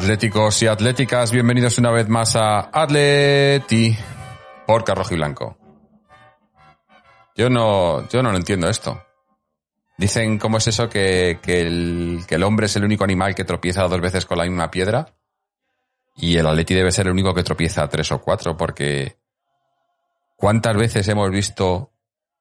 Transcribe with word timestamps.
atléticos 0.00 0.62
y 0.62 0.66
atléticas, 0.66 1.30
bienvenidos 1.30 1.76
una 1.76 1.90
vez 1.90 2.08
más 2.08 2.34
a 2.34 2.70
Atleti 2.72 3.94
por 4.66 4.82
Rojo 4.82 5.12
y 5.12 5.16
Blanco. 5.18 5.58
Yo 7.36 7.50
no, 7.50 8.08
yo 8.08 8.22
no 8.22 8.30
lo 8.30 8.38
entiendo 8.38 8.70
esto. 8.70 9.04
Dicen 9.98 10.38
cómo 10.38 10.56
es 10.56 10.68
eso 10.68 10.88
que, 10.88 11.38
que 11.42 11.60
el, 11.60 12.20
que 12.26 12.36
el 12.36 12.44
hombre 12.44 12.64
es 12.64 12.76
el 12.76 12.84
único 12.84 13.04
animal 13.04 13.34
que 13.34 13.44
tropieza 13.44 13.86
dos 13.88 14.00
veces 14.00 14.24
con 14.24 14.38
la 14.38 14.44
misma 14.44 14.70
piedra 14.70 15.14
y 16.16 16.38
el 16.38 16.46
Atleti 16.46 16.72
debe 16.72 16.92
ser 16.92 17.06
el 17.06 17.12
único 17.12 17.34
que 17.34 17.42
tropieza 17.42 17.86
tres 17.90 18.10
o 18.10 18.22
cuatro 18.22 18.56
porque 18.56 19.18
¿cuántas 20.34 20.76
veces 20.78 21.06
hemos 21.08 21.30
visto 21.30 21.92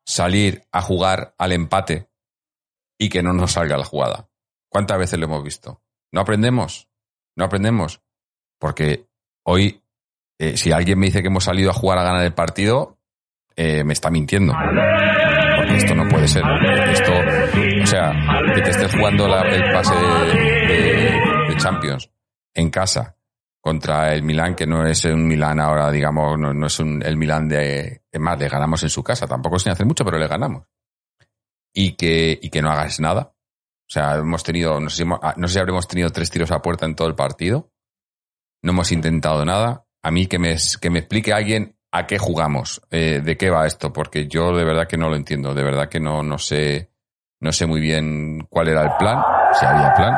salir 0.06 0.64
a 0.72 0.82
jugar 0.82 1.36
al 1.38 1.52
empate 1.52 2.10
y 2.98 3.10
que 3.10 3.22
no 3.22 3.34
nos 3.34 3.52
salga 3.52 3.76
la 3.76 3.84
jugada? 3.84 4.30
¿Cuántas 4.70 4.98
veces 4.98 5.20
lo 5.20 5.26
hemos 5.26 5.44
visto? 5.44 5.84
¿No 6.10 6.22
aprendemos? 6.22 6.89
¿No 7.36 7.46
aprendemos? 7.46 8.02
Porque 8.60 9.06
hoy, 9.46 9.82
eh, 10.40 10.58
si 10.58 10.72
alguien 10.72 11.00
me 11.00 11.08
dice 11.08 11.22
que 11.22 11.28
hemos 11.28 11.44
salido 11.46 11.70
a 11.72 11.74
jugar 11.74 11.98
a 12.00 12.04
ganar 12.04 12.24
el 12.24 12.34
partido, 12.34 12.98
eh, 13.56 13.84
me 13.84 13.94
está 13.94 14.10
mintiendo. 14.10 14.54
Porque 14.54 15.78
esto 15.78 15.96
no 15.96 16.08
puede 16.08 16.28
ser. 16.28 16.44
Esto, 16.92 17.12
o 17.84 17.86
sea, 17.86 18.12
que 18.54 18.62
te 18.62 18.70
esté 18.70 18.88
jugando 18.98 19.28
la- 19.28 19.42
el 19.42 19.74
pase 19.74 19.94
de 19.96 21.58
Champions 21.58 22.10
en 22.54 22.70
casa 22.70 23.16
contra 23.62 24.14
el 24.14 24.24
Milán, 24.24 24.56
que 24.56 24.66
no 24.66 24.86
es 24.88 25.04
un 25.06 25.28
Milán 25.28 25.60
ahora, 25.60 25.92
digamos, 25.92 26.38
no, 26.40 26.54
no 26.54 26.68
es 26.68 26.80
un, 26.80 27.02
el 27.04 27.18
Milán 27.18 27.48
de... 27.50 28.02
Es 28.12 28.20
más, 28.20 28.40
le 28.40 28.48
ganamos 28.48 28.82
en 28.84 28.90
su 28.90 29.04
casa. 29.04 29.28
Tampoco 29.28 29.60
sin 29.60 29.72
hacer 29.72 29.86
mucho, 29.86 30.06
pero 30.06 30.18
le 30.18 30.28
ganamos. 30.28 30.64
Y 31.74 31.94
que, 31.94 32.40
y 32.42 32.50
que 32.50 32.62
no 32.62 32.72
hagas 32.72 33.00
nada. 33.00 33.34
O 33.90 33.92
sea, 33.92 34.16
hemos 34.16 34.44
tenido, 34.44 34.80
no 34.80 34.90
sé, 34.90 34.98
si 34.98 35.02
hemos- 35.02 35.20
ah, 35.24 35.34
no 35.36 35.48
sé 35.48 35.60
habremos 35.60 35.88
tenido 35.88 36.12
tres 36.12 36.30
tiros 36.30 36.52
a 36.52 36.62
puerta 36.62 36.86
en 36.86 36.96
todo 36.96 37.08
el 37.08 37.16
partido. 37.16 37.72
No 38.62 38.72
hemos 38.72 38.92
intentado 38.92 39.44
nada. 39.46 39.86
A 40.04 40.12
mí 40.12 40.28
que 40.28 40.38
me, 40.38 40.56
que 40.80 40.90
me 40.90 41.00
explique 41.00 41.34
alguien 41.34 41.76
a 41.92 42.06
qué 42.06 42.20
jugamos, 42.20 42.82
eh, 42.92 43.20
de 43.24 43.36
qué 43.38 43.50
va 43.50 43.66
esto, 43.66 43.92
porque 43.92 44.28
yo 44.28 44.56
de 44.56 44.64
verdad 44.64 44.88
que 44.88 44.98
no 44.98 45.10
lo 45.10 45.16
entiendo, 45.16 45.56
de 45.56 45.64
verdad 45.64 45.90
que 45.90 46.00
no, 46.00 46.22
no 46.22 46.38
sé, 46.38 46.92
no 47.42 47.52
sé 47.52 47.66
muy 47.66 47.82
bien 47.82 48.46
cuál 48.50 48.68
era 48.68 48.84
el 48.84 48.92
plan, 49.00 49.24
si 49.60 49.66
había 49.66 49.92
plan, 49.96 50.14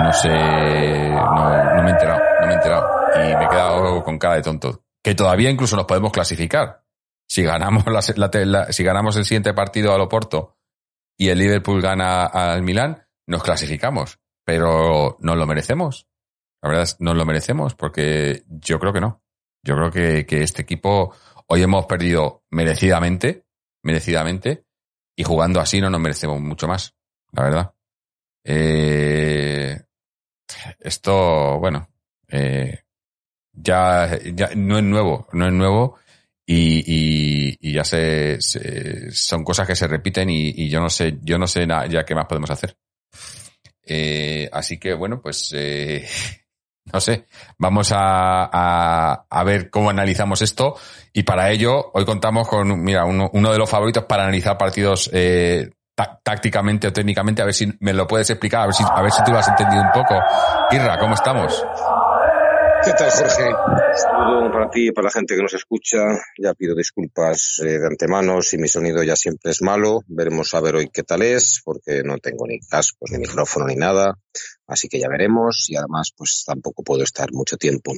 no 0.00 0.12
sé, 0.14 0.30
no, 0.30 1.74
no 1.74 1.82
me 1.82 1.90
he 1.90 1.92
enterado, 1.92 2.20
no 2.40 2.46
me 2.46 2.52
he 2.54 2.56
enterado, 2.56 2.88
y 3.14 3.18
me 3.36 3.44
he 3.44 3.48
quedado 3.48 4.02
con 4.04 4.18
cara 4.18 4.36
de 4.36 4.42
tonto. 4.42 4.84
Que 5.04 5.14
todavía 5.14 5.50
incluso 5.50 5.76
nos 5.76 5.84
podemos 5.84 6.12
clasificar. 6.12 6.82
Si 7.28 7.42
ganamos 7.42 7.84
la, 7.86 8.00
la- 8.16 8.44
la- 8.46 8.72
si 8.72 8.82
ganamos 8.82 9.16
el 9.16 9.24
siguiente 9.26 9.52
partido 9.52 9.92
al 9.94 10.00
Oporto 10.00 10.55
y 11.16 11.28
el 11.28 11.38
Liverpool 11.38 11.80
gana 11.80 12.26
al 12.26 12.62
Milán, 12.62 13.06
nos 13.26 13.42
clasificamos. 13.42 14.18
Pero 14.44 15.16
¿nos 15.20 15.36
lo 15.36 15.46
merecemos? 15.46 16.06
La 16.62 16.68
verdad 16.68 16.84
es, 16.84 17.00
nos 17.00 17.16
lo 17.16 17.24
merecemos 17.24 17.74
porque 17.74 18.44
yo 18.46 18.78
creo 18.78 18.92
que 18.92 19.00
no. 19.00 19.22
Yo 19.62 19.74
creo 19.74 19.90
que, 19.90 20.42
este 20.42 20.62
equipo 20.62 21.12
hoy 21.48 21.62
hemos 21.62 21.86
perdido 21.86 22.44
merecidamente, 22.50 23.44
merecidamente, 23.82 24.64
y 25.16 25.24
jugando 25.24 25.60
así 25.60 25.80
no 25.80 25.90
nos 25.90 26.00
merecemos 26.00 26.40
mucho 26.40 26.68
más, 26.68 26.94
la 27.32 27.42
verdad. 27.42 27.74
Eh, 28.44 29.80
esto, 30.78 31.58
bueno, 31.58 31.88
eh, 32.28 32.84
ya, 33.52 34.16
ya 34.32 34.50
no 34.54 34.78
es 34.78 34.84
nuevo, 34.84 35.26
no 35.32 35.46
es 35.46 35.52
nuevo 35.52 35.98
y, 36.46 36.78
y, 36.86 37.56
y 37.60 37.72
ya 37.72 37.82
se, 37.84 38.40
se- 38.40 39.10
son 39.10 39.42
cosas 39.44 39.66
que 39.66 39.74
se 39.76 39.88
repiten 39.88 40.30
y, 40.30 40.50
y 40.50 40.68
yo 40.68 40.80
no 40.80 40.88
sé, 40.88 41.18
yo 41.22 41.38
no 41.38 41.46
sé 41.46 41.66
ya 41.66 42.04
qué 42.04 42.14
más 42.14 42.26
podemos 42.26 42.50
hacer. 42.50 42.76
Eh, 43.88 44.48
así 44.52 44.78
que 44.78 44.94
bueno, 44.94 45.20
pues 45.20 45.52
eh, 45.54 46.06
no 46.92 47.00
sé, 47.00 47.26
vamos 47.58 47.92
a, 47.92 48.48
a, 48.52 49.26
a 49.28 49.44
ver 49.44 49.70
cómo 49.70 49.90
analizamos 49.90 50.42
esto 50.42 50.76
y 51.12 51.22
para 51.22 51.50
ello 51.50 51.90
hoy 51.94 52.04
contamos 52.04 52.48
con, 52.48 52.80
mira, 52.82 53.04
uno, 53.04 53.30
uno 53.32 53.52
de 53.52 53.58
los 53.58 53.70
favoritos 53.70 54.04
para 54.04 54.24
analizar 54.24 54.58
partidos 54.58 55.08
eh, 55.12 55.70
tá- 55.94 56.20
tácticamente 56.22 56.88
o 56.88 56.92
técnicamente, 56.92 57.42
a 57.42 57.44
ver 57.44 57.54
si 57.54 57.72
me 57.80 57.92
lo 57.92 58.06
puedes 58.06 58.28
explicar, 58.30 58.62
a 58.62 58.66
ver 58.66 58.74
si, 58.74 58.84
a 58.88 59.02
ver 59.02 59.12
si 59.12 59.22
tú 59.24 59.30
lo 59.32 59.38
has 59.38 59.48
entendido 59.48 59.82
un 59.82 59.92
poco. 59.92 60.14
Irra, 60.72 60.98
¿cómo 60.98 61.14
estamos? 61.14 61.64
¿Qué 62.86 62.92
tal, 62.92 63.10
Jorge? 63.10 63.50
Saludo 63.96 64.52
para 64.52 64.70
ti 64.70 64.86
y 64.86 64.92
para 64.92 65.06
la 65.06 65.10
gente 65.10 65.34
que 65.34 65.42
nos 65.42 65.54
escucha. 65.54 65.98
Ya 66.38 66.54
pido 66.54 66.72
disculpas 66.76 67.58
eh, 67.58 67.80
de 67.80 67.86
antemano 67.88 68.40
si 68.42 68.58
mi 68.58 68.68
sonido 68.68 69.02
ya 69.02 69.16
siempre 69.16 69.50
es 69.50 69.60
malo. 69.60 70.04
Veremos 70.06 70.54
a 70.54 70.60
ver 70.60 70.76
hoy 70.76 70.88
qué 70.92 71.02
tal 71.02 71.22
es, 71.22 71.62
porque 71.64 72.04
no 72.04 72.18
tengo 72.18 72.46
ni 72.46 72.60
cascos, 72.60 73.10
ni 73.10 73.18
micrófono, 73.18 73.66
ni 73.66 73.74
nada. 73.74 74.16
Así 74.68 74.86
que 74.86 75.00
ya 75.00 75.08
veremos 75.08 75.68
y 75.68 75.74
además 75.74 76.12
pues 76.16 76.44
tampoco 76.46 76.84
puedo 76.84 77.02
estar 77.02 77.32
mucho 77.32 77.56
tiempo. 77.56 77.92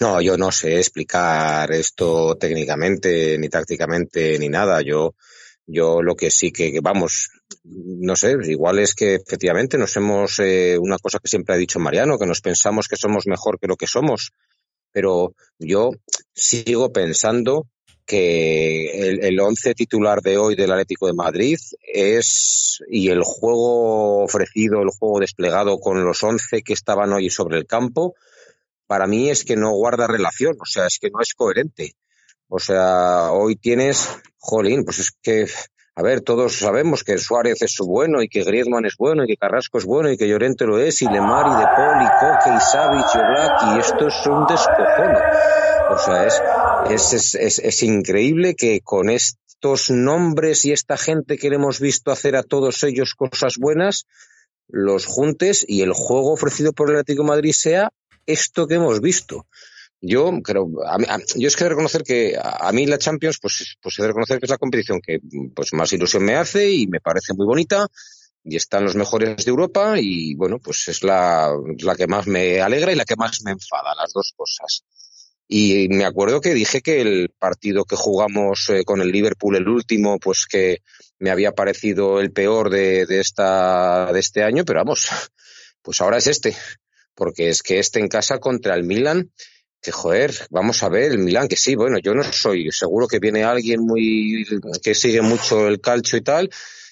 No, 0.00 0.22
yo 0.22 0.38
no 0.38 0.50
sé 0.50 0.78
explicar 0.78 1.70
esto 1.72 2.36
técnicamente, 2.36 3.36
ni 3.36 3.50
tácticamente, 3.50 4.38
ni 4.38 4.48
nada. 4.48 4.80
Yo, 4.80 5.16
yo 5.66 6.00
lo 6.00 6.16
que 6.16 6.30
sí 6.30 6.50
que 6.50 6.78
vamos, 6.82 7.28
no 7.64 8.16
sé, 8.16 8.36
igual 8.44 8.78
es 8.78 8.94
que 8.94 9.14
efectivamente 9.14 9.78
nos 9.78 9.96
hemos, 9.96 10.38
eh, 10.38 10.76
una 10.78 10.98
cosa 10.98 11.18
que 11.18 11.28
siempre 11.28 11.54
ha 11.54 11.58
dicho 11.58 11.78
Mariano, 11.78 12.18
que 12.18 12.26
nos 12.26 12.40
pensamos 12.40 12.88
que 12.88 12.96
somos 12.96 13.26
mejor 13.26 13.58
que 13.58 13.66
lo 13.66 13.76
que 13.76 13.86
somos, 13.86 14.32
pero 14.92 15.34
yo 15.58 15.90
sigo 16.34 16.92
pensando 16.92 17.66
que 18.06 19.08
el, 19.08 19.24
el 19.24 19.40
once 19.40 19.74
titular 19.74 20.20
de 20.20 20.36
hoy 20.36 20.56
del 20.56 20.72
Atlético 20.72 21.06
de 21.06 21.14
Madrid 21.14 21.58
es, 21.80 22.82
y 22.90 23.08
el 23.08 23.22
juego 23.22 24.24
ofrecido, 24.24 24.82
el 24.82 24.90
juego 24.90 25.20
desplegado 25.20 25.78
con 25.80 26.04
los 26.04 26.22
once 26.22 26.62
que 26.62 26.74
estaban 26.74 27.12
hoy 27.12 27.30
sobre 27.30 27.58
el 27.58 27.66
campo, 27.66 28.14
para 28.86 29.06
mí 29.06 29.30
es 29.30 29.44
que 29.44 29.56
no 29.56 29.70
guarda 29.70 30.06
relación, 30.06 30.56
o 30.60 30.66
sea, 30.66 30.86
es 30.86 30.98
que 30.98 31.10
no 31.10 31.20
es 31.20 31.34
coherente. 31.34 31.94
O 32.48 32.58
sea, 32.58 33.32
hoy 33.32 33.56
tienes, 33.56 34.08
jolín, 34.36 34.84
pues 34.84 34.98
es 34.98 35.12
que, 35.22 35.46
a 35.96 36.02
ver, 36.02 36.22
todos 36.22 36.58
sabemos 36.58 37.04
que 37.04 37.18
Suárez 37.18 37.62
es 37.62 37.76
bueno 37.78 38.20
y 38.20 38.28
que 38.28 38.42
Griezmann 38.42 38.84
es 38.84 38.96
bueno 38.96 39.22
y 39.22 39.28
que 39.28 39.36
Carrasco 39.36 39.78
es 39.78 39.84
bueno 39.84 40.10
y 40.10 40.16
que 40.16 40.26
Llorente 40.26 40.66
lo 40.66 40.80
es 40.80 41.00
y 41.02 41.04
Lemar 41.04 41.46
y 41.46 41.60
De 41.60 41.66
Paul 41.66 42.02
y 42.02 42.08
Coque 42.18 42.56
y 42.56 42.60
Savic 42.60 43.06
y 43.14 43.18
Oblak 43.18 43.76
y 43.76 43.78
esto 43.78 44.08
es 44.08 44.26
un. 44.26 44.44
O 45.90 45.98
sea, 45.98 46.26
es, 46.26 47.12
es, 47.12 47.34
es, 47.36 47.58
es, 47.60 47.82
increíble 47.84 48.56
que 48.56 48.80
con 48.80 49.08
estos 49.08 49.90
nombres 49.90 50.64
y 50.64 50.72
esta 50.72 50.96
gente 50.96 51.38
que 51.38 51.48
le 51.48 51.56
hemos 51.56 51.78
visto 51.78 52.10
hacer 52.10 52.34
a 52.34 52.42
todos 52.42 52.82
ellos 52.82 53.14
cosas 53.14 53.56
buenas, 53.56 54.06
los 54.66 55.06
juntes 55.06 55.64
y 55.68 55.82
el 55.82 55.92
juego 55.92 56.32
ofrecido 56.32 56.72
por 56.72 56.90
el 56.90 56.96
Atlético 56.96 57.22
Madrid 57.22 57.52
sea 57.52 57.92
esto 58.26 58.66
que 58.66 58.74
hemos 58.74 59.00
visto. 59.00 59.46
Yo 60.06 60.30
creo, 60.42 60.68
a 60.86 60.96
a- 60.96 61.20
yo 61.36 61.48
es 61.48 61.56
que 61.56 61.64
de 61.64 61.70
reconocer 61.70 62.02
que 62.02 62.36
a, 62.36 62.68
a 62.68 62.72
mí 62.72 62.86
la 62.86 62.98
Champions, 62.98 63.38
pues, 63.40 63.76
pues 63.80 63.98
he 63.98 64.02
de 64.02 64.08
reconocer 64.08 64.38
que 64.38 64.46
es 64.46 64.50
la 64.50 64.58
competición 64.58 65.00
que 65.00 65.18
pues 65.54 65.72
más 65.72 65.92
ilusión 65.92 66.24
me 66.24 66.34
hace 66.36 66.70
y 66.70 66.86
me 66.86 67.00
parece 67.00 67.32
muy 67.34 67.46
bonita 67.46 67.86
y 68.44 68.56
están 68.56 68.84
los 68.84 68.94
mejores 68.96 69.44
de 69.44 69.50
Europa 69.50 69.94
y 69.98 70.34
bueno, 70.34 70.58
pues 70.58 70.88
es 70.88 71.02
la, 71.02 71.50
la 71.78 71.96
que 71.96 72.06
más 72.06 72.26
me 72.26 72.60
alegra 72.60 72.92
y 72.92 72.96
la 72.96 73.06
que 73.06 73.16
más 73.16 73.40
me 73.42 73.52
enfada, 73.52 73.94
las 73.94 74.12
dos 74.12 74.34
cosas. 74.36 74.84
Y 75.48 75.88
me 75.88 76.04
acuerdo 76.04 76.40
que 76.40 76.54
dije 76.54 76.80
que 76.82 77.00
el 77.02 77.30
partido 77.38 77.84
que 77.84 77.96
jugamos 77.96 78.68
eh, 78.70 78.84
con 78.84 79.00
el 79.00 79.10
Liverpool, 79.12 79.56
el 79.56 79.68
último, 79.68 80.18
pues 80.18 80.46
que 80.46 80.78
me 81.18 81.30
había 81.30 81.52
parecido 81.52 82.20
el 82.20 82.32
peor 82.32 82.70
de, 82.70 83.06
de, 83.06 83.20
esta, 83.20 84.10
de 84.12 84.20
este 84.20 84.42
año, 84.42 84.64
pero 84.64 84.80
vamos, 84.80 85.08
pues 85.82 86.00
ahora 86.00 86.16
es 86.18 86.26
este, 86.26 86.56
porque 87.14 87.48
es 87.50 87.62
que 87.62 87.78
este 87.78 88.00
en 88.00 88.08
casa 88.08 88.38
contra 88.38 88.74
el 88.74 88.84
Milan, 88.84 89.30
que 89.84 89.92
joder, 89.92 90.34
vamos 90.50 90.82
a 90.82 90.88
ver, 90.88 91.12
el 91.12 91.18
Milan, 91.18 91.46
que 91.46 91.56
sí, 91.56 91.74
bueno, 91.74 91.98
yo 91.98 92.14
no 92.14 92.24
soy, 92.24 92.70
seguro 92.72 93.06
que 93.06 93.18
viene 93.18 93.44
alguien 93.44 93.80
muy, 93.82 94.46
que 94.82 94.94
sigue 94.94 95.20
mucho 95.20 95.68
el 95.68 95.80
calcio 95.80 96.18
y 96.18 96.22
tal, 96.22 96.50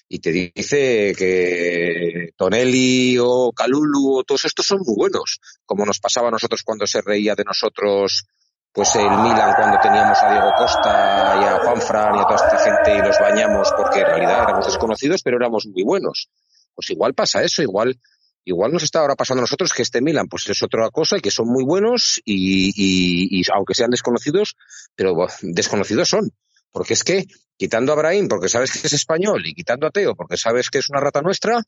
y 0.08 0.18
te 0.18 0.30
dice 0.30 1.14
que 1.16 2.34
Tonelli 2.36 3.16
o 3.18 3.52
Calulu 3.52 4.18
o 4.18 4.24
todos 4.24 4.44
estos 4.44 4.66
son 4.66 4.80
muy 4.84 4.94
buenos, 4.94 5.40
como 5.64 5.86
nos 5.86 6.00
pasaba 6.00 6.28
a 6.28 6.32
nosotros 6.32 6.62
cuando 6.62 6.86
se 6.86 7.00
reía 7.00 7.34
de 7.34 7.44
nosotros 7.44 8.26
pues 8.74 8.94
el 8.96 9.04
Milan 9.04 9.52
cuando 9.54 9.78
teníamos 9.82 10.18
a 10.22 10.32
Diego 10.32 10.50
Costa 10.56 11.40
y 11.40 11.44
a 11.44 11.58
Juan 11.62 11.80
Fran 11.82 12.16
y 12.16 12.20
a 12.20 12.24
toda 12.24 12.36
esta 12.36 12.58
gente 12.58 12.96
y 12.96 13.06
los 13.06 13.18
bañamos 13.18 13.70
porque 13.76 14.00
en 14.00 14.06
realidad 14.06 14.44
éramos 14.44 14.66
desconocidos 14.66 15.20
pero 15.22 15.36
éramos 15.36 15.66
muy 15.66 15.82
buenos. 15.82 16.30
Pues 16.74 16.88
igual 16.88 17.12
pasa 17.12 17.42
eso, 17.42 17.60
igual, 17.62 17.98
igual 18.44 18.72
nos 18.72 18.82
está 18.82 19.00
ahora 19.00 19.14
pasando 19.14 19.40
a 19.40 19.44
nosotros 19.44 19.72
que 19.72 19.82
este 19.82 20.00
Milan 20.00 20.26
pues 20.28 20.48
es 20.48 20.62
otra 20.62 20.88
cosa 20.90 21.16
y 21.16 21.20
que 21.20 21.30
son 21.30 21.48
muy 21.48 21.64
buenos 21.64 22.20
y, 22.24 22.72
y, 22.76 23.42
aunque 23.54 23.74
sean 23.74 23.90
desconocidos, 23.90 24.56
pero 24.94 25.14
desconocidos 25.42 26.08
son. 26.08 26.30
Porque 26.70 26.94
es 26.94 27.04
que, 27.04 27.26
quitando 27.56 27.92
a 27.92 27.94
Abraham 27.94 28.28
porque 28.28 28.48
sabes 28.48 28.72
que 28.72 28.86
es 28.86 28.92
español 28.92 29.46
y 29.46 29.54
quitando 29.54 29.86
a 29.86 29.90
Teo 29.90 30.14
porque 30.14 30.36
sabes 30.36 30.70
que 30.70 30.78
es 30.78 30.88
una 30.88 31.00
rata 31.00 31.20
nuestra, 31.20 31.62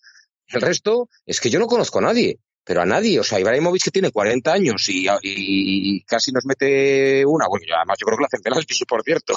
el 0.49 0.61
resto 0.61 1.09
es 1.27 1.41
que 1.41 1.51
yo 1.51 1.59
no 1.59 1.67
conozco 1.67 1.99
a 1.99 2.03
nadie 2.03 2.39
pero 2.65 2.81
a 2.81 2.87
nadie. 2.87 3.21
O 3.21 3.23
sea, 3.23 3.39
Ibrahimovic 3.39 3.85
que 3.85 3.91
tiene 3.91 4.11
40 4.11 4.53
años 4.53 4.87
y, 4.89 6.05
casi 6.07 6.33
nos 6.33 6.45
mete 6.47 7.25
una, 7.27 7.47
bueno, 7.47 7.67
además 7.77 7.99
yo 8.01 8.07
creo 8.07 8.19
que 8.19 8.23
la 8.23 8.29
centenas, 8.31 8.65
por 8.89 9.03
cierto. 9.03 9.35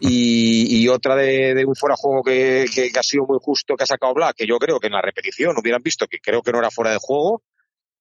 Y, 0.00 0.82
y 0.82 0.88
otra 0.88 1.14
de, 1.16 1.54
de, 1.54 1.64
un 1.64 1.74
fuera 1.74 1.94
de 1.94 2.00
juego 2.00 2.22
que, 2.22 2.66
que, 2.72 2.98
ha 2.98 3.02
sido 3.02 3.26
muy 3.26 3.38
justo 3.40 3.76
que 3.76 3.84
ha 3.84 3.86
sacado 3.86 4.14
Black, 4.14 4.36
que 4.36 4.46
yo 4.46 4.58
creo 4.58 4.80
que 4.80 4.86
en 4.86 4.94
la 4.94 5.02
repetición 5.02 5.56
hubieran 5.58 5.82
visto 5.82 6.06
que 6.06 6.18
creo 6.20 6.42
que 6.42 6.52
no 6.52 6.58
era 6.58 6.70
fuera 6.70 6.92
de 6.92 6.98
juego. 7.00 7.42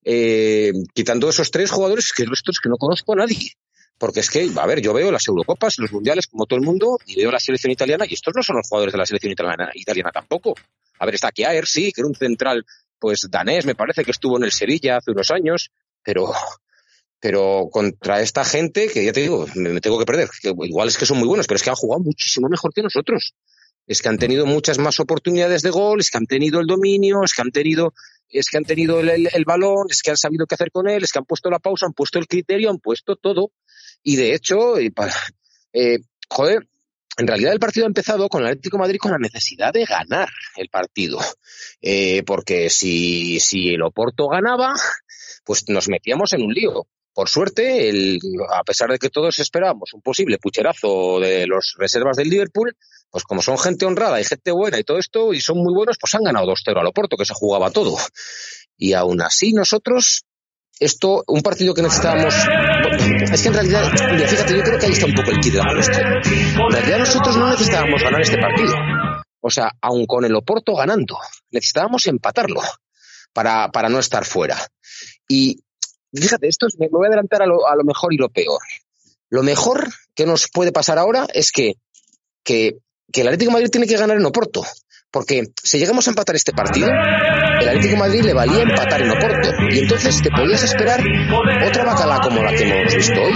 Eh, 0.04 0.72
quitando 0.94 1.30
esos 1.30 1.52
tres 1.52 1.72
jugadores, 1.72 2.14
que 2.14 2.24
los 2.26 2.42
es 2.48 2.60
que 2.60 2.70
no 2.70 2.78
conozco 2.78 3.14
a 3.14 3.18
nadie. 3.18 3.54
Porque 3.98 4.22
es 4.22 4.30
que, 4.30 4.50
a 4.56 4.66
ver, 4.66 4.81
yo 4.81 4.94
veo 4.94 5.12
las 5.12 5.28
Eurocopas, 5.28 5.78
los 5.78 5.92
Mundiales, 5.92 6.28
como 6.28 6.46
todo 6.46 6.58
el 6.58 6.66
mundo, 6.66 6.98
y 7.06 7.18
veo 7.18 7.31
la 7.31 7.40
selección 7.40 7.72
italiana, 7.72 8.06
y 8.08 8.14
estos 8.14 8.34
no 8.34 8.42
son 8.42 8.56
los 8.56 8.68
jugadores 8.70 8.94
de 8.94 8.98
la 8.98 9.06
selección 9.06 9.34
italiana, 9.34 9.70
italiana 9.74 10.12
tampoco. 10.12 10.56
A 11.00 11.06
ver, 11.06 11.16
está 11.16 11.31
Kiaer, 11.31 11.68
sí, 11.68 11.92
que 11.92 12.00
era 12.00 12.08
un 12.08 12.16
central, 12.16 12.66
pues 12.98 13.28
danés, 13.30 13.66
me 13.66 13.76
parece 13.76 14.06
que 14.06 14.12
estuvo 14.12 14.38
en 14.38 14.46
el 14.46 14.54
Sevilla 14.54 14.98
hace 14.98 15.12
unos 15.12 15.31
años, 15.31 15.70
pero, 16.02 16.31
pero 17.19 17.68
contra 17.71 18.21
esta 18.21 18.45
gente, 18.45 18.88
que 18.88 19.04
ya 19.04 19.12
te 19.12 19.21
digo, 19.21 19.45
me, 19.56 19.81
tengo 19.81 20.00
que 20.00 20.06
perder, 20.06 20.30
que 20.42 20.54
igual 20.63 20.88
es 20.88 20.98
que 20.98 21.06
son 21.06 21.18
muy 21.18 21.27
buenos, 21.27 21.48
pero 21.48 21.57
es 21.57 21.63
que 21.63 21.69
han 21.69 21.75
jugado 21.75 22.04
muchísimo 22.04 22.48
mejor 22.50 22.74
que 22.74 22.81
nosotros. 22.81 23.33
Es 23.88 24.01
que 24.01 24.10
han 24.10 24.18
tenido 24.18 24.45
muchas 24.45 24.77
más 24.77 25.00
oportunidades 25.00 25.62
de 25.62 25.71
gol, 25.71 26.00
es 26.00 26.10
que 26.12 26.18
han 26.18 26.27
tenido 26.27 26.60
el 26.60 26.68
dominio, 26.68 27.24
es 27.24 27.33
que 27.33 27.42
han 27.42 27.51
tenido 27.51 27.94
es 28.31 28.48
que 28.50 28.57
han 28.57 28.63
tenido 28.63 29.00
el, 29.00 29.10
el, 29.10 29.45
balón, 29.45 29.88
es 29.89 30.04
que 30.04 30.12
han 30.12 30.18
sabido 30.18 30.45
qué 30.45 30.54
hacer 30.54 30.69
con 30.71 30.88
él, 30.88 31.04
es 31.04 31.12
que 31.12 31.18
han 31.18 31.25
puesto 31.25 31.50
la 31.50 31.57
pausa, 31.57 31.88
han 31.88 31.94
puesto 31.94 32.19
el 32.19 32.27
criterio, 32.27 32.69
han 32.69 32.77
puesto 32.77 33.16
todo. 33.16 33.51
Y 34.04 34.18
de 34.18 34.36
hecho, 34.36 34.77
eh, 34.77 35.98
joder, 36.30 36.68
en 37.18 37.27
realidad 37.27 37.54
el 37.54 37.60
partido 37.60 37.86
ha 37.86 37.88
empezado 37.88 38.30
con 38.30 38.42
el 38.42 38.50
Atlético 38.50 38.77
Madrid 38.77 39.00
con 39.00 39.12
la 39.12 39.18
necesidad 39.18 39.74
de 39.74 39.86
ganar 39.86 40.30
el 40.56 40.69
partido. 40.69 41.19
Eh, 41.81 42.24
porque 42.24 42.69
si, 42.69 43.39
si 43.39 43.69
el 43.69 43.81
Oporto 43.81 44.27
ganaba, 44.27 44.74
pues 45.44 45.68
nos 45.68 45.89
metíamos 45.89 46.31
en 46.33 46.44
un 46.44 46.54
lío. 46.54 46.88
Por 47.13 47.27
suerte, 47.27 47.89
el, 47.89 48.19
a 48.53 48.63
pesar 48.63 48.89
de 48.89 49.00
que 49.00 49.09
todos 49.09 49.39
esperábamos 49.39 49.94
un 49.94 50.01
posible 50.01 50.38
pucherazo 50.38 51.19
de 51.19 51.47
los 51.47 51.75
reservas 51.77 52.17
del 52.17 52.29
Liverpool, 52.29 52.75
pues 53.09 53.23
como 53.23 53.41
son 53.41 53.57
gente 53.57 53.85
honrada 53.85 54.21
y 54.21 54.23
gente 54.23 54.51
buena 54.51 54.79
y 54.79 54.83
todo 54.83 55.00
esto, 55.00 55.33
y 55.33 55.41
son 55.41 55.57
muy 55.57 55.73
buenos, 55.73 55.97
pues 56.00 56.13
han 56.15 56.23
ganado 56.23 56.47
2-0 56.47 56.79
al 56.79 56.88
Oporto, 56.88 57.17
que 57.17 57.25
se 57.25 57.33
jugaba 57.33 57.71
todo. 57.71 57.97
Y 58.77 58.94
aún 58.94 59.21
así 59.21 59.51
nosotros 59.53 60.25
esto, 60.79 61.23
un 61.27 61.41
partido 61.41 61.73
que 61.73 61.81
necesitábamos. 61.81 62.33
Es 63.31 63.41
que 63.41 63.50
en 63.50 63.53
realidad, 63.53 63.91
fíjate, 63.91 64.57
yo 64.57 64.63
creo 64.63 64.79
que 64.79 64.85
ahí 64.85 64.94
está 64.94 65.06
un 65.07 65.13
poco 65.13 65.31
el 65.31 65.39
kit 65.39 65.53
de 65.53 65.59
la 65.59 65.73
cuestión. 65.73 66.06
En 66.06 66.71
realidad 66.71 67.00
nosotros 67.00 67.38
no 67.38 67.50
necesitábamos 67.50 68.01
ganar 68.01 68.21
este 68.21 68.38
partido. 68.38 68.73
O 69.41 69.50
sea, 69.50 69.71
aun 69.81 70.06
con 70.06 70.23
el 70.23 70.35
Oporto 70.35 70.75
ganando, 70.75 71.17
necesitábamos 71.51 72.07
empatarlo 72.07 72.61
para, 73.33 73.69
para 73.71 73.89
no 73.89 74.00
estar 74.00 74.23
fuera. 74.23 74.57
Y 75.27 75.59
fíjate, 76.13 76.47
esto 76.47 76.67
es, 76.67 76.77
me 76.79 76.88
voy 76.89 77.06
a 77.06 77.07
adelantar 77.07 77.41
a 77.41 77.45
lo, 77.45 77.67
a 77.67 77.75
lo 77.75 77.83
mejor 77.83 78.13
y 78.13 78.17
lo 78.17 78.29
peor. 78.29 78.61
Lo 79.29 79.44
mejor 79.44 79.88
que 80.15 80.25
nos 80.25 80.50
puede 80.51 80.71
pasar 80.71 80.97
ahora 80.97 81.27
es 81.33 81.51
que, 81.51 81.75
que, 82.44 82.77
que 83.11 83.21
el 83.21 83.27
Atlético 83.27 83.51
Madrid 83.51 83.69
tiene 83.69 83.88
que 83.88 83.97
ganar 83.97 84.17
en 84.17 84.25
Oporto. 84.25 84.63
Porque 85.11 85.47
si 85.63 85.79
llegamos 85.79 86.07
a 86.07 86.11
empatar 86.11 86.35
este 86.35 86.51
partido, 86.53 86.88
el 86.88 87.67
Atlético 87.67 87.97
Madrid 87.97 88.21
le 88.21 88.33
valía 88.33 88.61
empatar 88.61 89.01
en 89.01 89.09
Oporto. 89.09 89.50
Y 89.71 89.79
entonces 89.79 90.21
te 90.21 90.29
podías 90.29 90.63
esperar 90.63 91.01
otra 91.67 91.83
bacala 91.83 92.19
como 92.21 92.44
la 92.44 92.51
que 92.51 92.69
hemos 92.69 92.94
visto 92.94 93.19
hoy, 93.19 93.33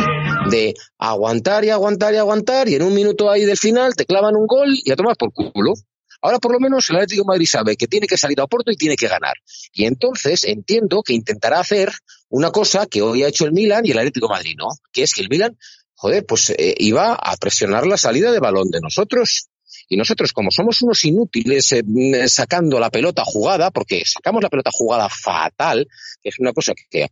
de 0.52 0.74
aguantar 1.00 1.66
y 1.66 1.72
aguantar 1.72 2.14
y 2.14 2.18
aguantar, 2.18 2.70
y 2.70 2.76
en 2.76 2.84
un 2.84 2.94
minuto 2.94 3.30
ahí 3.30 3.46
del 3.46 3.58
final 3.58 3.96
te 3.96 4.06
clavan 4.06 4.36
un 4.36 4.46
gol 4.46 4.70
y 4.84 4.92
a 4.92 4.96
tomar 4.96 5.16
por 5.18 5.34
culo. 5.34 5.74
Ahora 6.22 6.38
por 6.40 6.54
lo 6.54 6.60
menos 6.60 6.90
el 6.90 6.98
Atlético 6.98 7.26
Madrid 7.26 7.48
sabe 7.48 7.76
que 7.76 7.88
tiene 7.88 8.08
que 8.08 8.18
salir 8.18 8.40
a 8.40 8.44
Oporto 8.44 8.72
y 8.72 8.78
tiene 8.78 8.96
que 8.96 9.08
ganar. 9.08 9.34
Y 9.74 9.86
entonces 9.86 10.44
entiendo 10.44 11.02
que 11.02 11.14
intentará 11.14 11.60
hacer 11.60 11.92
una 12.34 12.50
cosa 12.50 12.88
que 12.88 13.04
hoy 13.04 13.22
ha 13.22 13.28
hecho 13.28 13.46
el 13.46 13.52
Milan 13.52 13.86
y 13.86 13.92
el 13.92 14.00
Atlético 14.00 14.28
de 14.28 14.34
Madrid 14.34 14.56
no, 14.58 14.70
que 14.92 15.04
es 15.04 15.14
que 15.14 15.22
el 15.22 15.30
Milan, 15.30 15.56
joder, 15.94 16.26
pues 16.26 16.50
eh, 16.50 16.74
iba 16.80 17.14
a 17.14 17.38
presionar 17.38 17.86
la 17.86 17.96
salida 17.96 18.32
de 18.32 18.40
balón 18.40 18.72
de 18.72 18.80
nosotros 18.82 19.50
y 19.88 19.98
nosotros, 19.98 20.34
como 20.34 20.50
somos 20.50 20.82
unos 20.82 21.06
inútiles 21.06 21.72
eh, 21.74 21.84
sacando 22.28 22.80
la 22.80 22.90
pelota 22.90 23.24
jugada, 23.24 23.70
porque 23.70 24.02
sacamos 24.06 24.42
la 24.42 24.50
pelota 24.50 24.72
jugada 24.74 25.10
fatal, 25.10 25.88
que 26.24 26.30
es 26.30 26.40
una 26.40 26.54
cosa 26.54 26.74
que, 26.90 27.10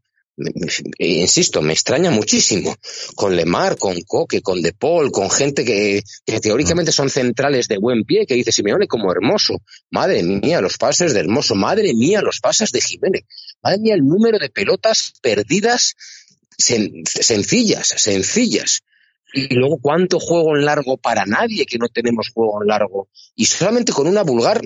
insisto, 0.98 1.62
me 1.62 1.74
extraña 1.74 2.10
muchísimo. 2.10 2.76
Con 3.14 3.36
Lemar, 3.36 3.78
con 3.78 4.02
Coque, 4.02 4.42
con 4.42 4.60
De 4.64 4.74
Paul, 4.74 5.12
con 5.12 5.30
gente 5.30 5.64
que, 5.64 6.02
que, 6.26 6.40
teóricamente 6.40 6.92
son 6.92 7.12
centrales 7.12 7.68
de 7.68 7.78
buen 7.78 8.06
pie, 8.06 8.26
que 8.26 8.34
dice 8.34 8.52
Simeone 8.52 8.88
como 8.88 9.12
hermoso. 9.12 9.62
Madre 9.92 10.24
mía, 10.24 10.62
los 10.62 10.80
pases 10.80 11.14
de 11.14 11.20
hermoso. 11.20 11.54
Madre 11.54 11.94
mía, 11.94 12.22
los 12.22 12.40
pases 12.40 12.72
de 12.72 12.82
Jiménez. 12.82 13.24
Madre 13.64 13.80
mía, 13.80 13.94
el 13.96 14.06
número 14.06 14.40
de 14.40 14.50
pelotas 14.50 15.14
perdidas 15.22 15.96
sen, 16.58 17.04
sencillas, 17.06 17.88
sencillas 17.88 18.84
y 19.34 19.54
luego 19.54 19.80
cuánto 19.82 20.20
juego 20.20 20.56
en 20.58 20.66
largo 20.66 20.98
para 20.98 21.26
nadie 21.26 21.66
que 21.66 21.78
no 21.78 21.88
tenemos 21.88 22.30
juego 22.34 22.62
en 22.62 22.68
largo 22.68 23.08
y 23.36 23.46
solamente 23.46 23.94
con 23.94 24.08
una 24.08 24.24
vulgar 24.24 24.62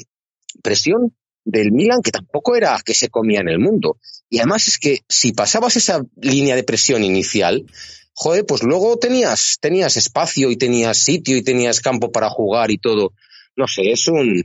presión 0.63 1.15
del 1.43 1.71
Milan 1.71 2.01
que 2.01 2.11
tampoco 2.11 2.55
era 2.55 2.79
que 2.83 2.93
se 2.93 3.09
comía 3.09 3.41
en 3.41 3.49
el 3.49 3.59
mundo. 3.59 3.99
Y 4.29 4.39
además 4.39 4.67
es 4.67 4.79
que 4.79 5.01
si 5.07 5.31
pasabas 5.31 5.75
esa 5.75 6.03
línea 6.15 6.55
de 6.55 6.63
presión 6.63 7.03
inicial, 7.03 7.65
joder, 8.13 8.45
pues 8.45 8.63
luego 8.63 8.97
tenías, 8.97 9.57
tenías 9.61 9.95
espacio 9.97 10.49
y 10.49 10.57
tenías 10.57 10.97
sitio 10.97 11.37
y 11.37 11.43
tenías 11.43 11.81
campo 11.81 12.11
para 12.11 12.29
jugar 12.29 12.71
y 12.71 12.79
todo. 12.79 13.13
No 13.55 13.67
sé, 13.67 13.91
es 13.91 14.07
un, 14.07 14.43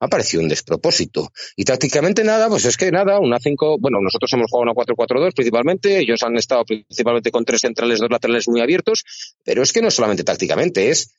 ha 0.00 0.08
parecido 0.08 0.42
un 0.42 0.48
despropósito. 0.48 1.30
Y 1.56 1.64
tácticamente 1.64 2.24
nada, 2.24 2.48
pues 2.48 2.64
es 2.64 2.76
que 2.76 2.90
nada, 2.90 3.20
una 3.20 3.38
5, 3.38 3.78
bueno, 3.78 3.98
nosotros 4.00 4.32
hemos 4.32 4.50
jugado 4.50 4.72
una 4.72 4.72
4-4-2 4.72 5.34
principalmente, 5.34 5.98
ellos 5.98 6.22
han 6.22 6.36
estado 6.36 6.64
principalmente 6.64 7.30
con 7.30 7.44
tres 7.44 7.60
centrales, 7.60 8.00
dos 8.00 8.10
laterales 8.10 8.48
muy 8.48 8.60
abiertos, 8.60 9.04
pero 9.44 9.62
es 9.62 9.72
que 9.72 9.82
no 9.82 9.90
solamente 9.90 10.24
tácticamente, 10.24 10.88
es, 10.88 11.14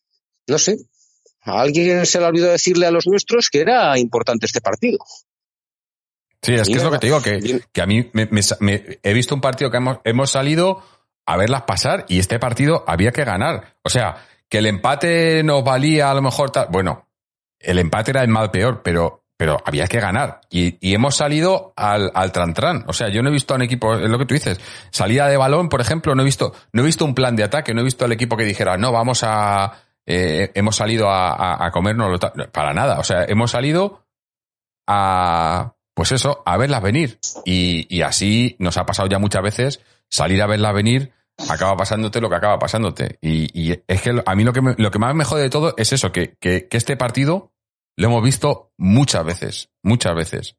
no 0.47 0.57
sé, 0.57 0.77
a 1.43 1.61
alguien 1.61 2.05
se 2.05 2.19
le 2.19 2.25
olvidó 2.25 2.51
decirle 2.51 2.88
a 2.88 2.91
los 2.91 3.07
nuestros 3.07 3.50
que 3.50 3.61
era 3.61 3.97
importante 3.97 4.47
este 4.47 4.61
partido. 4.61 5.00
Sí, 6.41 6.53
es 6.53 6.67
que 6.67 6.73
es 6.73 6.83
lo 6.83 6.91
que 6.91 6.97
te 6.97 7.07
digo, 7.07 7.21
que, 7.21 7.61
que 7.71 7.81
a 7.81 7.85
mí 7.85 8.09
me, 8.13 8.25
me, 8.25 8.41
me, 8.61 9.00
he 9.03 9.13
visto 9.13 9.35
un 9.35 9.41
partido 9.41 9.69
que 9.69 9.77
hemos, 9.77 10.00
hemos 10.03 10.31
salido 10.31 10.83
a 11.27 11.38
verlas 11.38 11.63
pasar 11.63 12.05
y 12.09 12.17
este 12.17 12.39
partido 12.39 12.83
había 12.88 13.11
que 13.11 13.23
ganar. 13.23 13.75
O 13.83 13.89
sea, 13.89 14.25
que 14.50 14.57
el 14.57 14.65
empate 14.65 15.43
nos 15.43 15.63
valía 15.63 16.09
a 16.09 16.15
lo 16.15 16.23
mejor 16.23 16.50
tal, 16.50 16.67
bueno, 16.71 17.11
el 17.62 17.80
empate 17.80 18.12
era 18.12 18.22
el 18.22 18.27
mal 18.27 18.51
peor, 18.51 18.82
pero, 18.84 19.24
pero 19.38 19.58
había 19.65 19.88
que 19.88 20.00
ganar. 20.00 20.41
Y, 20.50 20.94
hemos 20.94 21.15
salido 21.15 21.74
al, 21.75 22.12
al 22.13 22.32
tran, 22.32 22.86
O 22.88 22.94
sea, 22.94 23.10
yo 23.10 23.22
no 23.22 23.30
he 23.30 23.34
visto 23.34 23.53
a 23.53 23.58
un 23.58 23.63
equipo, 23.63 23.96
es 23.96 24.10
lo 24.10 24.18
que 24.18 24.25
tú 24.25 24.34
dices, 24.34 24.60
salida 24.91 25.27
de 25.27 25.38
balón, 25.38 25.70
por 25.70 25.82
ejemplo, 25.82 26.15
no 26.15 26.22
he 26.22 26.25
visto, 26.25 26.53
no 26.74 26.82
he 26.82 26.86
visto 26.86 27.06
un 27.06 27.15
plan 27.15 27.36
de 27.36 27.44
ataque, 27.44 27.74
no 27.74 27.82
he 27.82 27.86
visto 27.86 28.06
al 28.06 28.12
equipo 28.12 28.38
que 28.38 28.46
dijera, 28.46 28.77
no, 28.77 28.91
vamos 28.91 29.24
a, 29.24 29.74
eh, 30.06 30.51
hemos 30.56 30.75
salido 30.75 31.10
a, 31.10 31.32
a, 31.32 31.65
a 31.65 31.72
comernos 31.72 32.20
para 32.51 32.74
nada. 32.74 33.00
O 33.00 33.03
sea, 33.03 33.25
hemos 33.25 33.51
salido 33.51 34.06
a, 34.88 35.75
pues 35.94 36.12
eso, 36.12 36.44
a 36.46 36.58
verlas 36.58 36.82
venir. 36.82 37.20
Y, 37.46 37.88
y 37.96 38.01
así 38.01 38.56
nos 38.60 38.77
ha 38.77 38.86
pasado 38.86 39.10
ya 39.10 39.20
muchas 39.20 39.44
veces 39.44 39.82
salir 40.10 40.41
a 40.41 40.48
verlas 40.48 40.74
venir 40.74 41.13
acaba 41.50 41.75
pasándote 41.75 42.22
lo 42.22 42.30
que 42.30 42.36
acaba 42.36 42.60
pasándote. 42.60 43.18
Y, 43.22 43.72
es 43.72 44.01
que 44.01 44.22
a 44.25 44.36
mí 44.36 44.44
lo 44.44 44.53
que, 44.53 44.62
me, 44.62 44.75
lo 44.77 44.91
que 44.91 45.00
más 45.00 45.15
me 45.15 45.25
jode 45.25 45.44
de 45.44 45.50
todo 45.50 45.74
es 45.77 45.94
eso, 45.94 46.12
que, 46.12 46.36
que, 46.39 46.68
este 46.72 46.98
partido 46.98 47.50
lo 47.98 48.07
hemos 48.07 48.24
visto 48.24 48.74
muchas 48.77 49.25
veces, 49.25 49.69
muchas 49.83 50.15
veces. 50.15 50.55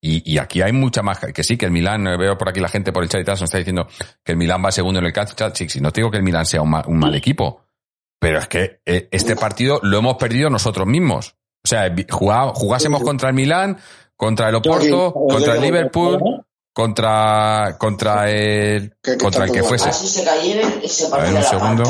Y, 0.00 0.32
y, 0.32 0.38
aquí 0.38 0.62
hay 0.62 0.72
mucha 0.72 1.02
más, 1.02 1.18
que 1.18 1.42
sí, 1.42 1.56
que 1.56 1.66
el 1.66 1.72
Milán, 1.72 2.04
veo 2.04 2.38
por 2.38 2.48
aquí 2.48 2.60
la 2.60 2.68
gente 2.68 2.92
por 2.92 3.02
el 3.02 3.08
chat 3.08 3.20
y 3.20 3.24
tal, 3.24 3.32
nos 3.32 3.42
está 3.42 3.58
diciendo 3.58 3.88
que 4.22 4.32
el 4.32 4.38
Milán 4.38 4.64
va 4.64 4.70
segundo 4.70 5.00
en 5.00 5.06
el 5.06 5.12
chat, 5.12 5.56
sí, 5.56 5.68
sí, 5.68 5.80
no 5.80 5.90
te 5.92 6.00
digo 6.00 6.10
que 6.10 6.18
el 6.18 6.22
Milán 6.22 6.46
sea 6.46 6.62
un 6.62 6.70
mal, 6.70 6.84
un 6.86 6.98
mal 6.98 7.16
equipo, 7.16 7.62
pero 8.20 8.38
es 8.38 8.48
que 8.48 8.80
eh, 8.86 9.08
este 9.10 9.36
partido 9.36 9.80
lo 9.82 9.98
hemos 9.98 10.16
perdido 10.16 10.50
nosotros 10.50 10.86
mismos. 10.86 11.36
O 11.64 11.68
sea, 11.68 11.92
jugásemos 12.10 13.02
contra 13.02 13.28
el 13.28 13.34
Milán, 13.34 13.78
contra 14.16 14.48
el 14.48 14.54
Oporto, 14.56 15.12
contra 15.12 15.54
el 15.54 15.60
Liverpool, 15.60 16.44
contra 16.72 17.76
contra 17.78 18.30
el 18.30 18.96
contra 19.20 19.44
el 19.44 19.52
que 19.52 19.62
fuese. 19.62 19.90
A 21.12 21.18
ver 21.18 21.34
un 21.34 21.42
segundo. 21.42 21.84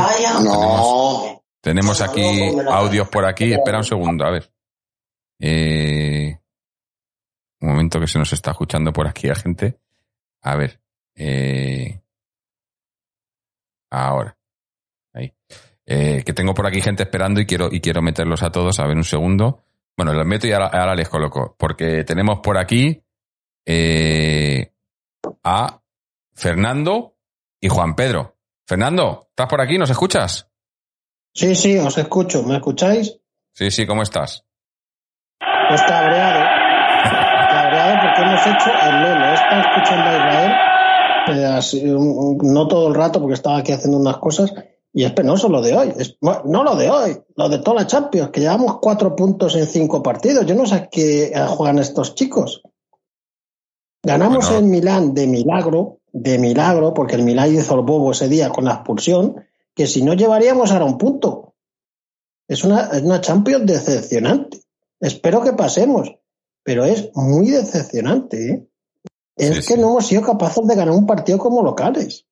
Tenemos 1.61 2.01
aquí 2.01 2.51
audios 2.71 3.09
por 3.09 3.25
aquí. 3.25 3.53
Espera 3.53 3.79
un 3.79 3.85
segundo, 3.85 4.25
a 4.25 4.31
ver. 4.31 4.51
Eh, 5.41 6.39
un 7.61 7.69
momento 7.69 8.01
que 8.01 8.07
se 8.07 8.19
nos 8.19 8.33
está 8.33 8.53
escuchando 8.53 8.93
por 8.93 9.07
aquí 9.07 9.29
a 9.29 9.35
gente. 9.35 9.81
A 10.43 10.57
ver. 10.57 10.81
Eh, 11.15 12.01
ahora. 13.91 14.37
Ahí. 15.13 15.33
Eh, 15.87 16.23
que 16.25 16.33
tengo 16.33 16.55
por 16.55 16.67
aquí 16.67 16.81
gente 16.81 17.03
esperando 17.03 17.41
y 17.41 17.47
quiero, 17.47 17.69
y 17.71 17.81
quiero 17.81 18.03
meterlos 18.03 18.43
a 18.43 18.51
todos. 18.51 18.79
A 18.79 18.87
ver 18.87 18.97
un 18.97 19.05
segundo. 19.05 19.65
Bueno, 19.97 20.13
los 20.13 20.27
meto 20.27 20.47
y 20.47 20.53
ahora, 20.53 20.67
ahora 20.67 20.95
les 20.95 21.09
coloco. 21.09 21.57
Porque 21.59 22.05
tenemos 22.05 22.41
por 22.41 22.59
aquí 22.59 23.03
eh, 23.67 24.73
a 25.43 25.83
Fernando 26.35 27.17
y 27.61 27.69
Juan 27.69 27.95
Pedro. 27.97 28.37
Fernando, 28.67 29.27
¿estás 29.31 29.49
por 29.49 29.61
aquí? 29.61 29.79
¿Nos 29.79 29.91
escuchas? 29.91 30.49
Sí, 31.35 31.55
sí, 31.55 31.79
os 31.79 31.99
escucho. 31.99 32.43
¿Me 32.43 32.57
escucháis? 32.57 33.19
Sí, 33.53 33.71
sí, 33.71 33.87
¿cómo 33.87 34.03
estás? 34.03 34.45
Hecho 38.51 38.79
el 38.81 39.01
Lelo. 39.03 39.31
He 39.31 39.35
estado 39.35 39.63
escuchando 39.63 40.11
a 40.11 40.17
Israel, 40.17 40.61
eh, 41.27 41.45
así, 41.45 41.85
un- 41.89 42.19
un- 42.19 42.39
no 42.55 42.67
todo 42.69 42.89
el 42.89 42.95
rato 42.95 43.21
porque 43.21 43.35
estaba 43.35 43.59
aquí 43.59 43.73
haciendo 43.73 43.99
unas 43.99 44.19
cosas, 44.19 44.53
y 44.93 45.05
es 45.05 45.13
penoso 45.13 45.49
lo 45.49 45.61
de 45.61 45.77
hoy. 45.77 45.93
Es- 45.97 46.17
no 46.21 46.65
lo 46.65 46.75
de 46.77 46.91
hoy, 46.91 47.19
lo 47.37 47.49
de 47.49 47.59
toda 47.59 47.83
la 47.83 47.87
Champions, 47.87 48.31
que 48.31 48.41
llevamos 48.41 48.79
cuatro 48.81 49.15
puntos 49.15 49.55
en 49.57 49.67
cinco 49.67 50.03
partidos. 50.03 50.47
Yo 50.47 50.55
no 50.55 50.67
sé 50.67 50.75
a 50.75 50.87
qué 50.89 51.33
juegan 51.49 51.79
estos 51.79 52.15
chicos. 52.15 52.63
Ganamos 54.03 54.47
Bueno. 54.47 54.59
en 54.65 54.71
Milán 54.71 55.15
de 55.15 55.27
milagro, 55.27 55.99
de 56.13 56.39
milagro, 56.39 56.95
porque 56.95 57.17
el 57.17 57.23
Milán 57.23 57.53
hizo 57.55 57.75
el 57.75 57.83
bobo 57.83 58.13
ese 58.13 58.29
día 58.29 58.49
con 58.51 58.65
la 58.65 58.75
expulsión, 58.75 59.45
que 59.75 59.87
si 59.87 60.03
no 60.03 60.15
llevaríamos 60.15 60.73
ahora 60.73 60.85
un 60.87 60.99
punto. 60.99 61.55
Es 62.49 62.65
una, 62.65 62.87
es 62.93 63.03
una 63.03 63.21
Champions 63.21 63.67
decepcionante. 63.67 64.63
Espero 65.01 65.43
que 65.43 65.53
pasemos, 65.53 66.15
pero 66.69 66.85
es 66.85 67.09
muy 67.15 67.51
decepcionante. 67.51 68.51
¿eh? 68.51 68.69
Es 69.39 69.49
Sí, 69.49 69.55
que 69.55 69.75
sí. 69.75 69.81
no 69.81 69.89
hemos 69.89 70.07
sido 70.07 70.21
capaces 70.21 70.67
de 70.67 70.75
ganar 70.75 70.93
un 70.95 71.07
partido 71.07 71.39
como 71.39 71.63
locales. 71.63 72.27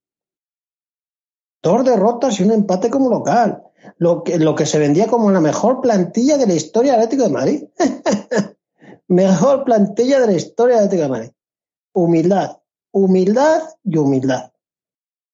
Dos 1.62 1.82
derrotas 1.86 2.38
y 2.38 2.42
un 2.42 2.50
empate 2.52 2.90
como 2.90 3.08
local. 3.08 3.62
Lo 3.96 4.22
que, 4.22 4.38
lo 4.38 4.54
que 4.54 4.66
se 4.66 4.78
vendía 4.78 5.06
como 5.06 5.30
la 5.30 5.40
mejor 5.40 5.80
plantilla 5.80 6.36
de 6.36 6.46
la 6.46 6.52
historia 6.52 6.92
del 6.92 7.00
Atlético 7.04 7.22
de 7.28 7.32
Madrid. 7.32 7.64
mejor 9.08 9.64
plantilla 9.64 10.20
de 10.20 10.26
la 10.26 10.32
historia 10.34 10.76
del 10.76 10.84
Atlético 10.84 11.02
de 11.04 11.08
Madrid. 11.18 11.30
Humildad, 11.94 12.58
humildad 12.92 13.62
y 13.84 13.96
humildad. 13.96 14.52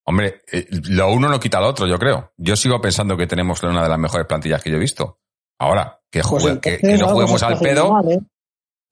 Hombre, 0.04 0.42
eh, 0.52 0.64
lo 0.70 1.12
uno 1.12 1.28
no 1.28 1.40
quita 1.40 1.60
lo 1.60 1.66
otro, 1.66 1.88
yo 1.88 1.98
creo. 1.98 2.32
Yo 2.36 2.54
sigo 2.54 2.80
pensando 2.80 3.16
que 3.16 3.26
tenemos 3.26 3.60
una 3.64 3.82
de 3.82 3.88
las 3.88 3.98
mejores 3.98 4.28
plantillas 4.28 4.62
que 4.62 4.70
yo 4.70 4.76
he 4.76 4.80
visto. 4.80 5.18
Ahora, 5.58 6.00
que, 6.08 6.22
Pues 6.22 6.44
que- 6.60 6.78
que 6.78 6.98
no 6.98 7.08
juguemos 7.08 7.42
al 7.42 7.58
pedo, 7.58 7.90
mal, 7.92 8.12
¿eh? 8.12 8.20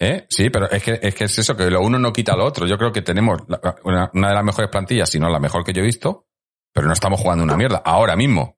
¿Eh? 0.00 0.26
Sí, 0.28 0.50
pero 0.50 0.69
es 0.71 0.83
que, 0.83 0.99
es 1.00 1.14
que 1.14 1.25
es 1.25 1.38
eso, 1.38 1.57
que 1.57 1.71
lo 1.71 1.80
uno 1.83 1.99
no 1.99 2.12
quita 2.12 2.35
lo 2.37 2.45
otro. 2.45 2.66
Yo 2.66 2.76
creo 2.76 2.90
que 2.92 3.02
tenemos 3.02 3.40
una, 3.85 4.11
una 4.14 4.28
de 4.28 4.35
las 4.35 4.45
mejores 4.45 4.71
plantillas, 4.71 5.09
si 5.11 5.21
no 5.21 5.28
la 5.30 5.38
mejor 5.38 5.62
que 5.64 5.73
yo 5.73 5.83
he 5.83 5.85
visto, 5.87 6.26
pero 6.73 6.87
no 6.88 6.92
estamos 6.92 7.21
jugando 7.21 7.45
una 7.45 7.57
mierda. 7.57 7.83
Ahora 7.85 8.16
mismo. 8.16 8.57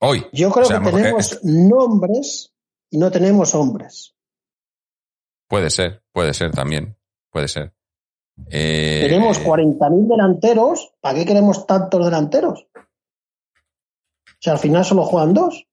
Hoy. 0.00 0.24
Yo 0.32 0.50
creo 0.52 0.64
O 0.66 0.68
sea, 0.68 0.78
que 0.80 0.92
tenemos 0.92 1.32
es- 1.32 1.44
nombres 1.44 2.54
y 2.90 2.98
no 2.98 3.10
tenemos 3.10 3.54
hombres. 3.56 4.14
Puede 5.48 5.70
ser, 5.70 6.04
puede 6.12 6.34
ser 6.34 6.52
también. 6.52 6.96
Puede 7.30 7.48
ser. 7.48 7.74
Eh, 8.50 9.00
Tenemos 9.08 9.40
40.000 9.40 10.06
delanteros. 10.06 10.92
¿Para 11.00 11.14
qué 11.18 11.24
queremos 11.24 11.66
tantos 11.66 12.04
delanteros? 12.04 12.66
Si 14.40 14.50
al 14.50 14.58
final 14.58 14.84
solo 14.84 15.04
juegan 15.04 15.34
dos. 15.34 15.66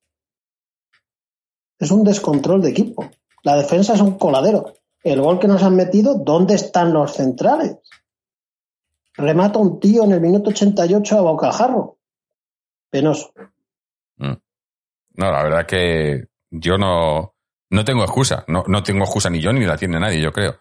Es 1.77 1.91
un 1.91 2.03
descontrol 2.03 2.61
de 2.61 2.69
equipo. 2.71 3.07
La 3.43 3.57
defensa 3.57 3.93
es 3.93 4.01
un 4.01 4.17
coladero. 4.17 4.73
El 5.05 5.21
gol 5.21 5.39
que 5.39 5.47
nos 5.47 5.62
han 5.62 5.75
metido, 5.75 6.15
¿dónde 6.15 6.55
están 6.55 6.91
los 6.91 7.13
centrales? 7.13 7.77
Remata 9.13 9.59
un 9.59 9.79
tío 9.79 10.03
en 10.03 10.13
el 10.13 10.19
minuto 10.19 10.50
88 10.50 11.19
a 11.19 11.21
bocajarro. 11.21 12.00
Penoso. 12.89 13.31
No, 14.17 15.31
la 15.31 15.43
verdad 15.43 15.67
que 15.67 16.25
yo 16.50 16.79
no, 16.79 17.35
no 17.69 17.85
tengo 17.85 18.03
excusa. 18.03 18.45
No, 18.47 18.63
no 18.67 18.81
tengo 18.81 19.03
excusa 19.03 19.29
ni 19.29 19.39
yo 19.39 19.53
ni 19.53 19.63
la 19.63 19.77
tiene 19.77 20.00
nadie, 20.00 20.19
yo 20.19 20.31
creo. 20.31 20.59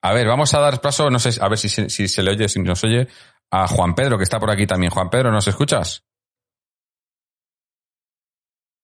A 0.00 0.14
ver, 0.14 0.26
vamos 0.26 0.54
a 0.54 0.60
dar 0.60 0.80
paso, 0.80 1.10
no 1.10 1.18
sé, 1.18 1.38
a 1.38 1.48
ver 1.50 1.58
si, 1.58 1.68
si 1.68 2.08
se 2.08 2.22
le 2.22 2.30
oye, 2.30 2.48
si 2.48 2.60
nos 2.60 2.82
oye, 2.84 3.08
a 3.50 3.68
Juan 3.68 3.94
Pedro, 3.94 4.16
que 4.16 4.24
está 4.24 4.40
por 4.40 4.50
aquí 4.50 4.66
también. 4.66 4.90
Juan 4.90 5.10
Pedro, 5.10 5.30
¿nos 5.30 5.46
escuchas? 5.46 6.02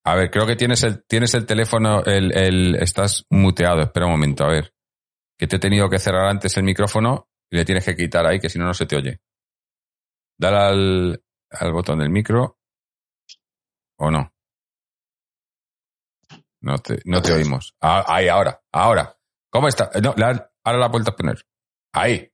A 0.04 0.14
ver, 0.14 0.30
creo 0.30 0.46
que 0.46 0.54
tienes 0.54 0.82
el, 0.82 1.02
tienes 1.06 1.32
el 1.32 1.46
teléfono, 1.46 2.04
el, 2.04 2.36
el, 2.36 2.74
estás 2.76 3.24
muteado. 3.30 3.80
Espera 3.80 4.04
un 4.04 4.12
momento, 4.12 4.44
a 4.44 4.48
ver. 4.48 4.74
Que 5.38 5.46
te 5.46 5.56
he 5.56 5.60
tenido 5.60 5.88
que 5.88 5.98
cerrar 5.98 6.26
antes 6.26 6.56
el 6.56 6.64
micrófono 6.64 7.28
y 7.50 7.56
le 7.56 7.64
tienes 7.64 7.84
que 7.84 7.96
quitar 7.96 8.26
ahí, 8.26 8.40
que 8.40 8.50
si 8.50 8.58
no, 8.58 8.64
no 8.66 8.74
se 8.74 8.86
te 8.86 8.96
oye. 8.96 9.20
Dale 10.38 10.56
al, 10.56 11.24
al 11.50 11.72
botón 11.72 11.98
del 12.00 12.10
micro. 12.10 12.58
¿O 14.00 14.10
no? 14.10 14.32
No 16.60 16.78
te, 16.78 17.00
no 17.04 17.22
te 17.22 17.32
oímos. 17.32 17.74
Ah, 17.80 18.04
ahí, 18.06 18.28
ahora, 18.28 18.60
ahora. 18.72 19.16
¿Cómo 19.50 19.68
está? 19.68 19.90
Eh, 19.94 20.00
No, 20.00 20.14
la- 20.16 20.50
ahora 20.64 20.78
la 20.78 20.88
vuelta 20.88 21.12
a 21.12 21.16
poner. 21.16 21.44
Ahí. 21.94 22.30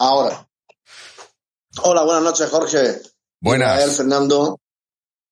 Ahora. 0.00 0.48
Hola, 1.82 2.02
buenas 2.04 2.22
noches, 2.22 2.48
Jorge. 2.50 3.00
Buenas. 3.40 3.76
Israel, 3.78 3.90
Fernando. 3.96 4.60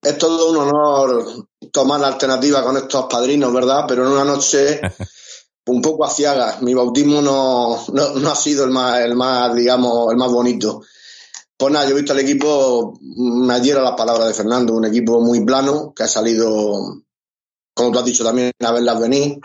Es 0.03 0.19
todo 0.19 0.51
un 0.51 0.57
honor 0.59 1.49
tomar 1.73 2.01
la 2.01 2.09
alternativa 2.09 2.63
con 2.65 2.77
estos 2.77 3.07
padrinos, 3.09 3.53
¿verdad? 3.53 3.85
Pero 3.89 4.05
en 4.05 4.13
una 4.13 4.25
noche 4.25 4.81
un 5.67 5.83
poco 5.83 6.05
aciaga. 6.05 6.59
Mi 6.61 6.75
bautismo 6.75 7.21
no, 7.21 7.85
no, 7.93 8.31
ha 8.31 8.37
sido 8.37 8.65
el 8.65 8.71
más, 8.71 9.01
el 9.01 9.15
más, 9.15 9.55
digamos, 9.55 10.11
el 10.11 10.17
más 10.17 10.31
bonito. 10.31 10.83
Pues 11.57 11.73
nada, 11.73 11.87
yo 11.87 11.93
he 11.93 12.01
visto 12.01 12.13
al 12.13 12.21
equipo, 12.21 12.99
me 13.01 13.55
adhiero 13.55 13.81
a 13.81 13.85
las 13.85 13.95
palabras 13.97 14.29
de 14.29 14.35
Fernando, 14.35 14.75
un 14.75 14.85
equipo 14.87 15.21
muy 15.21 15.45
plano, 15.45 15.93
que 15.95 16.03
ha 16.03 16.09
salido, 16.09 17.03
como 17.75 17.93
tú 17.93 17.99
has 17.99 18.05
dicho 18.05 18.25
también, 18.25 18.51
a 18.61 18.73
verlas 18.73 19.01
venir. 19.01 19.39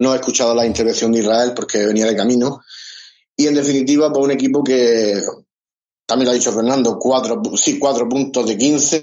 No 0.00 0.14
he 0.14 0.16
escuchado 0.16 0.54
la 0.54 0.64
intervención 0.64 1.12
de 1.12 1.20
Israel 1.20 1.52
porque 1.54 1.84
venía 1.84 2.06
de 2.06 2.16
camino. 2.16 2.60
Y 3.36 3.46
en 3.46 3.54
definitiva, 3.54 4.10
pues 4.12 4.24
un 4.24 4.30
equipo 4.30 4.62
que, 4.64 5.22
también 6.06 6.26
lo 6.26 6.30
ha 6.30 6.34
dicho 6.34 6.52
Fernando, 6.52 6.98
cuatro, 6.98 7.42
sí, 7.54 7.78
cuatro 7.78 8.08
puntos 8.08 8.46
de 8.46 8.56
15. 8.56 9.02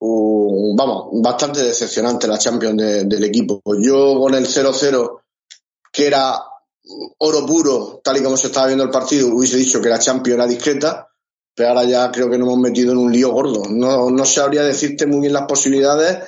Uh, 0.00 0.74
vamos, 0.74 1.08
bastante 1.20 1.62
decepcionante 1.62 2.26
la 2.26 2.38
Champions 2.38 2.76
de- 2.78 3.04
del 3.04 3.24
equipo. 3.24 3.60
Yo 3.82 4.18
con 4.18 4.34
el 4.34 4.46
0-0, 4.46 5.20
que 5.98 6.06
era 6.06 6.40
oro 7.18 7.44
puro, 7.44 8.00
tal 8.04 8.18
y 8.18 8.22
como 8.22 8.36
se 8.36 8.46
estaba 8.46 8.68
viendo 8.68 8.84
el 8.84 8.90
partido, 8.90 9.34
hubiese 9.34 9.56
dicho 9.56 9.80
que 9.82 9.88
la 9.88 9.98
Champions 9.98 10.36
era 10.36 10.46
discreta, 10.46 11.08
pero 11.52 11.70
ahora 11.70 11.82
ya 11.82 12.08
creo 12.12 12.30
que 12.30 12.38
nos 12.38 12.46
hemos 12.46 12.60
metido 12.60 12.92
en 12.92 12.98
un 12.98 13.12
lío 13.12 13.32
gordo. 13.32 13.64
No, 13.68 14.08
no 14.08 14.24
sabría 14.24 14.62
decirte 14.62 15.08
muy 15.08 15.22
bien 15.22 15.32
las 15.32 15.46
posibilidades, 15.46 16.18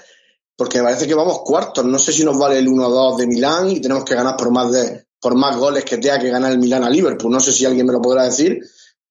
porque 0.56 0.78
me 0.78 0.84
parece 0.86 1.06
que 1.06 1.14
vamos 1.14 1.42
cuartos. 1.44 1.84
No 1.84 2.00
sé 2.00 2.12
si 2.12 2.24
nos 2.24 2.36
vale 2.36 2.58
el 2.58 2.66
1-2 2.66 3.16
de 3.16 3.28
Milán 3.28 3.70
y 3.70 3.80
tenemos 3.80 4.04
que 4.04 4.16
ganar 4.16 4.36
por 4.36 4.50
más 4.50 4.72
de 4.72 5.04
por 5.20 5.36
más 5.36 5.56
goles 5.56 5.84
que 5.84 5.98
tenga 5.98 6.18
que 6.18 6.30
ganar 6.30 6.50
el 6.50 6.58
Milán 6.58 6.82
a 6.82 6.90
Liverpool. 6.90 7.30
No 7.30 7.38
sé 7.38 7.52
si 7.52 7.64
alguien 7.64 7.86
me 7.86 7.92
lo 7.92 8.02
podrá 8.02 8.24
decir, 8.24 8.58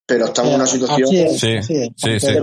pero 0.05 0.25
estamos 0.25 0.51
en 0.51 0.55
una 0.57 0.67
situación 0.67 1.07
Así 1.07 1.19
es, 1.19 1.39
Sí, 1.39 1.61
sí, 1.61 2.19
sí. 2.19 2.27
¿eh? 2.27 2.41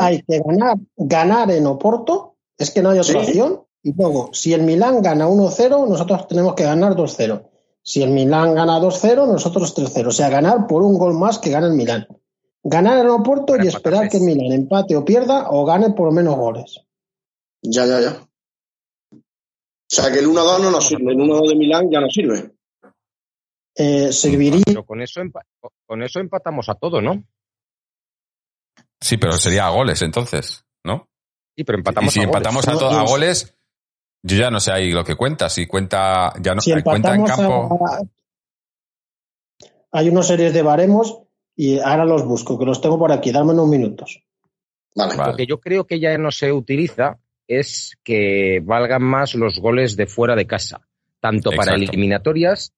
Hay 0.00 0.22
que 0.22 0.42
ganar, 0.44 0.76
ganar 0.98 1.50
en 1.50 1.66
Oporto, 1.66 2.36
es 2.58 2.70
que 2.70 2.82
no 2.82 2.90
hay 2.90 2.98
otra 2.98 3.24
Sí. 3.24 3.30
opción. 3.30 3.62
Y 3.88 3.92
luego, 3.94 4.30
si 4.34 4.52
el 4.52 4.62
Milán 4.64 5.00
gana 5.00 5.26
1-0, 5.28 5.88
nosotros 5.88 6.28
tenemos 6.28 6.54
que 6.54 6.64
ganar 6.64 6.94
2-0. 6.94 7.48
Si 7.82 8.02
el 8.02 8.10
Milán 8.10 8.54
gana 8.54 8.78
2-0, 8.78 9.26
nosotros 9.26 9.74
3-0. 9.74 10.08
O 10.08 10.10
sea, 10.10 10.28
ganar 10.28 10.66
por 10.66 10.82
un 10.82 10.98
gol 10.98 11.14
más 11.14 11.38
que 11.38 11.48
gana 11.50 11.68
el 11.68 11.72
Milán. 11.72 12.06
Ganar 12.62 12.98
en 12.98 13.08
Oporto 13.08 13.56
y 13.56 13.66
esperar 13.66 14.10
que 14.10 14.18
el 14.18 14.24
Milán 14.24 14.52
empate 14.52 14.94
o 14.94 15.04
pierda 15.04 15.48
o 15.50 15.64
gane 15.64 15.90
por 15.92 16.06
lo 16.06 16.12
menos 16.12 16.36
goles. 16.36 16.80
Ya, 17.62 17.86
ya, 17.86 18.00
ya. 18.00 18.28
O 19.12 19.90
sea 19.90 20.12
que 20.12 20.18
el 20.18 20.26
1-2 20.26 20.60
no 20.60 20.70
nos 20.70 20.86
sirve, 20.86 21.12
el 21.12 21.18
1-2 21.18 21.48
de 21.48 21.56
Milán 21.56 21.90
ya 21.90 22.00
no 22.00 22.08
sirve. 22.10 22.52
Eh, 23.74 24.12
serviría 24.12 24.62
Pero 24.66 24.84
con 24.84 25.00
eso, 25.00 25.20
empa- 25.22 25.46
con 25.86 26.02
eso 26.02 26.20
empatamos 26.20 26.68
a 26.68 26.74
todo, 26.74 27.00
¿no? 27.00 27.24
Sí, 29.00 29.16
pero 29.16 29.32
sería 29.38 29.66
a 29.66 29.70
goles 29.70 30.02
entonces, 30.02 30.64
¿no? 30.84 31.08
Sí, 31.56 31.64
pero 31.64 31.78
empatamos 31.78 32.14
y 32.14 32.18
si 32.18 32.20
a 32.20 32.26
goles. 32.26 32.36
empatamos 32.36 32.68
a, 32.68 32.78
to- 32.78 32.90
a 32.90 33.02
no. 33.04 33.06
goles, 33.06 33.54
yo 34.22 34.36
ya 34.36 34.50
no 34.50 34.60
sé 34.60 34.72
ahí 34.72 34.90
lo 34.92 35.04
que 35.04 35.14
cuenta. 35.16 35.48
Si 35.48 35.66
cuenta, 35.66 36.32
ya 36.40 36.54
no, 36.54 36.60
si 36.60 36.70
cuenta 36.82 37.14
en 37.14 37.20
empatamos 37.20 37.30
campo. 37.68 37.86
a- 37.86 38.02
Hay 39.92 40.08
unas 40.08 40.26
series 40.26 40.52
de 40.52 40.62
baremos 40.62 41.18
y 41.56 41.78
ahora 41.78 42.04
los 42.04 42.24
busco, 42.24 42.58
que 42.58 42.64
los 42.64 42.80
tengo 42.80 42.98
por 42.98 43.10
aquí. 43.12 43.32
Dame 43.32 43.52
unos 43.52 43.68
minutos. 43.68 44.22
Vale. 44.94 45.16
Vale. 45.16 45.30
Lo 45.32 45.36
que 45.36 45.46
yo 45.46 45.60
creo 45.60 45.84
que 45.86 45.98
ya 46.00 46.16
no 46.18 46.30
se 46.30 46.52
utiliza 46.52 47.18
es 47.46 47.96
que 48.02 48.60
valgan 48.62 49.02
más 49.02 49.34
los 49.34 49.58
goles 49.58 49.96
de 49.96 50.06
fuera 50.06 50.36
de 50.36 50.46
casa, 50.46 50.86
tanto 51.20 51.50
para 51.52 51.74
eliminatorias 51.74 52.72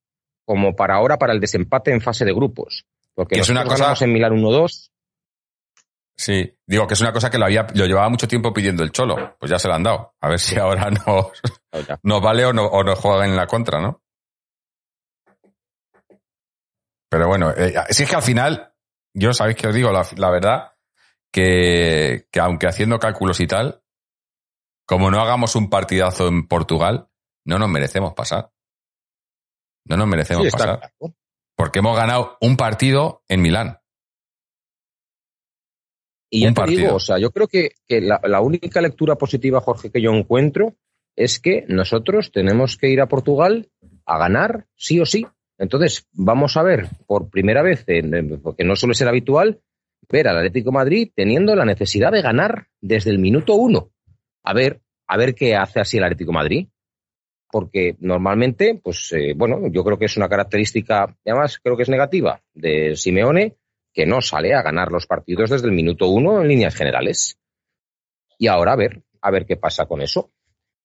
como 0.44 0.75
para 0.76 0.94
ahora 0.94 1.18
para 1.18 1.32
el 1.32 1.40
desempate 1.40 1.90
en 1.92 2.00
fase 2.00 2.25
de 2.25 2.32
grupos. 2.32 2.85
Porque 3.14 3.37
Que 3.37 3.40
es 3.40 3.49
una 3.49 3.64
cosa- 3.64 3.92
en 4.04 4.12
Milán 4.12 4.32
1-2, 4.32 4.90
Sí, 6.21 6.55
digo 6.67 6.87
que 6.87 6.93
es 6.93 7.00
una 7.00 7.15
cosa 7.15 7.31
que 7.31 7.39
lo, 7.39 7.47
había, 7.47 7.67
lo 7.75 7.87
llevaba 7.87 8.11
mucho 8.11 8.29
tiempo 8.29 8.53
pidiendo 8.53 8.83
el 8.83 8.93
Cholo. 8.93 9.39
Pues 9.39 9.50
ya 9.50 9.59
se 9.59 9.69
lo 9.69 9.75
han 9.75 9.83
dado. 9.83 10.17
A 10.21 10.29
ver 10.29 10.39
si 10.39 10.59
ahora 10.59 10.91
nos, 10.91 11.31
nos 12.03 12.21
vale 12.21 12.45
o, 12.45 12.53
no, 12.53 12.67
o 12.67 12.85
nos 12.85 12.99
juegan 12.99 13.31
en 13.31 13.37
la 13.37 13.47
contra, 13.47 13.81
¿no? 13.81 14.03
Pero 17.09 17.27
bueno, 17.27 17.50
eh, 17.57 17.73
si 17.89 18.03
es 18.03 18.11
que 18.11 18.17
al 18.17 18.23
final, 18.23 18.75
yo 19.15 19.33
sabéis 19.33 19.57
que 19.57 19.69
os 19.69 19.75
digo 19.75 19.91
la, 19.91 20.07
la 20.17 20.31
verdad, 20.31 20.73
que, 21.33 22.29
que 22.31 22.39
aunque 22.41 22.67
haciendo 22.67 22.99
cálculos 22.99 23.41
y 23.41 23.47
tal, 23.47 23.83
como 24.87 25.11
no 25.11 25.23
hagamos 25.23 25.57
un 25.57 25.71
partidazo 25.71 26.29
en 26.29 26.47
Portugal, 26.47 27.09
no 27.47 27.59
nos 27.59 27.71
merecemos 27.71 28.12
pasar. 28.12 28.53
No 29.87 29.97
nos 29.97 30.07
merecemos 30.07 30.45
Sí, 30.45 30.50
pasar. 30.50 30.81
claro. 30.81 31.15
Porque 31.57 31.79
hemos 31.79 31.97
ganado 31.97 32.37
un 32.43 32.59
partido 32.59 33.23
en 33.27 33.41
Milán. 33.41 33.79
Y 36.30 36.42
ya 36.42 36.49
te 36.49 36.54
partido. 36.54 36.80
digo, 36.80 36.94
o 36.94 37.00
sea, 37.00 37.18
yo 37.18 37.30
creo 37.32 37.49
que, 37.49 37.72
que 37.87 38.00
la, 38.00 38.20
la 38.22 38.40
única 38.40 38.80
lectura 38.80 39.16
positiva, 39.16 39.60
Jorge, 39.60 39.90
que 39.90 40.00
yo 40.00 40.12
encuentro 40.12 40.76
es 41.16 41.40
que 41.40 41.64
nosotros 41.68 42.30
tenemos 42.32 42.76
que 42.76 42.88
ir 42.88 43.00
a 43.00 43.08
Portugal 43.08 43.68
a 44.06 44.18
ganar 44.18 44.66
sí 44.76 45.00
o 45.00 45.06
sí. 45.06 45.26
Entonces, 45.58 46.06
vamos 46.12 46.56
a 46.56 46.62
ver 46.62 46.87
por 47.06 47.28
primera 47.28 47.62
vez, 47.62 47.84
porque 48.42 48.64
no 48.64 48.76
suele 48.76 48.94
ser 48.94 49.08
habitual, 49.08 49.60
ver 50.08 50.28
al 50.28 50.38
Atlético 50.38 50.70
de 50.70 50.75
Madrid 50.75 51.10
teniendo 51.14 51.54
la 51.54 51.66
necesidad 51.66 52.10
de 52.12 52.22
ganar 52.22 52.68
desde 52.80 53.10
el 53.10 53.18
minuto 53.18 53.54
uno. 53.54 53.90
A 54.42 54.54
ver, 54.54 54.80
a 55.06 55.18
ver 55.18 55.34
qué 55.34 55.54
hace 55.56 55.80
así 55.80 55.99
el 55.99 56.04
Atlético 56.04 56.30
de 56.30 56.38
Madrid. 56.38 56.68
Porque 57.52 57.96
normalmente, 57.99 58.80
pues 58.82 59.12
eh, 59.12 59.34
bueno, 59.37 59.68
yo 59.72 59.82
creo 59.82 59.99
que 59.99 60.04
es 60.04 60.16
una 60.16 60.28
característica, 60.28 61.16
además 61.26 61.58
creo 61.62 61.76
que 61.76 61.82
es 61.82 61.88
negativa, 61.88 62.40
de 62.54 62.94
Simeone, 62.94 63.56
que 63.92 64.06
no 64.06 64.20
sale 64.20 64.54
a 64.54 64.62
ganar 64.62 64.90
los 64.90 65.06
partidos 65.06 65.50
desde 65.50 65.66
el 65.66 65.75
minuto 65.75 66.09
uno 66.09 66.40
en 66.40 66.49
líneas 66.49 66.75
generales. 66.75 67.38
Y 68.38 68.47
ahora 68.47 68.73
a 68.73 68.76
ver, 68.76 69.02
a 69.20 69.30
ver 69.30 69.47
qué 69.47 69.56
pasa 69.56 69.87
con 69.87 70.00
eso. 70.00 70.30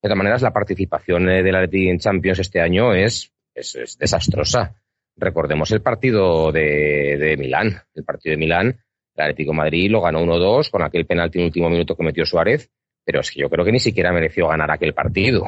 De 0.02 0.08
todas 0.08 0.18
maneras, 0.18 0.42
la 0.42 0.52
participación 0.52 1.28
eh, 1.28 1.42
del 1.42 1.56
Atleti 1.56 1.88
en 1.88 1.98
Champions 1.98 2.38
este 2.38 2.60
año 2.60 2.94
es, 2.94 3.32
es, 3.54 3.74
es 3.76 3.98
desastrosa. 3.98 4.80
Recordemos 5.16 5.70
el 5.72 5.80
partido 5.80 6.52
de, 6.52 7.16
de 7.18 7.36
Milán. 7.36 7.80
El 7.94 8.04
partido 8.04 8.32
de 8.32 8.36
Milán, 8.36 8.66
el 9.14 9.22
Atlético 9.22 9.52
de 9.52 9.56
Madrid 9.56 9.90
lo 9.90 10.02
ganó 10.02 10.20
1-2 10.22 10.70
con 10.70 10.82
aquel 10.82 11.06
penalti 11.06 11.38
en 11.38 11.42
el 11.42 11.46
último 11.48 11.70
minuto 11.70 11.96
que 11.96 12.04
metió 12.04 12.26
Suárez, 12.26 12.70
pero 13.04 13.20
es 13.20 13.30
que 13.30 13.40
yo 13.40 13.48
creo 13.48 13.64
que 13.64 13.72
ni 13.72 13.80
siquiera 13.80 14.12
mereció 14.12 14.48
ganar 14.48 14.70
aquel 14.70 14.92
partido. 14.92 15.46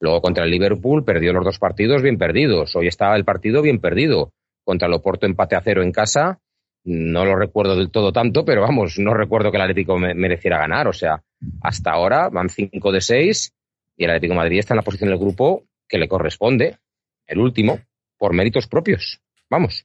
Luego 0.00 0.20
contra 0.20 0.44
el 0.44 0.50
Liverpool 0.50 1.04
perdió 1.04 1.32
los 1.32 1.44
dos 1.44 1.58
partidos 1.58 2.02
bien 2.02 2.18
perdidos. 2.18 2.76
Hoy 2.76 2.86
estaba 2.86 3.16
el 3.16 3.24
partido 3.24 3.62
bien 3.62 3.80
perdido. 3.80 4.32
Contra 4.64 4.88
el 4.88 4.94
Oporto 4.94 5.26
empate 5.26 5.56
a 5.56 5.62
cero 5.62 5.82
en 5.82 5.90
casa. 5.90 6.40
No 6.88 7.24
lo 7.24 7.34
recuerdo 7.34 7.74
del 7.74 7.90
todo 7.90 8.12
tanto, 8.12 8.44
pero 8.44 8.62
vamos, 8.62 8.96
no 8.98 9.12
recuerdo 9.12 9.50
que 9.50 9.56
el 9.56 9.62
Atlético 9.62 9.98
me- 9.98 10.14
mereciera 10.14 10.58
ganar. 10.58 10.86
O 10.86 10.92
sea, 10.92 11.20
hasta 11.62 11.90
ahora 11.90 12.28
van 12.28 12.48
5 12.48 12.92
de 12.92 13.00
6 13.00 13.52
y 13.96 14.04
el 14.04 14.10
Atlético 14.10 14.34
de 14.34 14.38
Madrid 14.38 14.58
está 14.60 14.74
en 14.74 14.76
la 14.76 14.82
posición 14.82 15.10
del 15.10 15.18
grupo 15.18 15.64
que 15.88 15.98
le 15.98 16.06
corresponde, 16.08 16.78
el 17.26 17.38
último, 17.40 17.80
por 18.16 18.32
méritos 18.34 18.68
propios. 18.68 19.20
Vamos. 19.50 19.84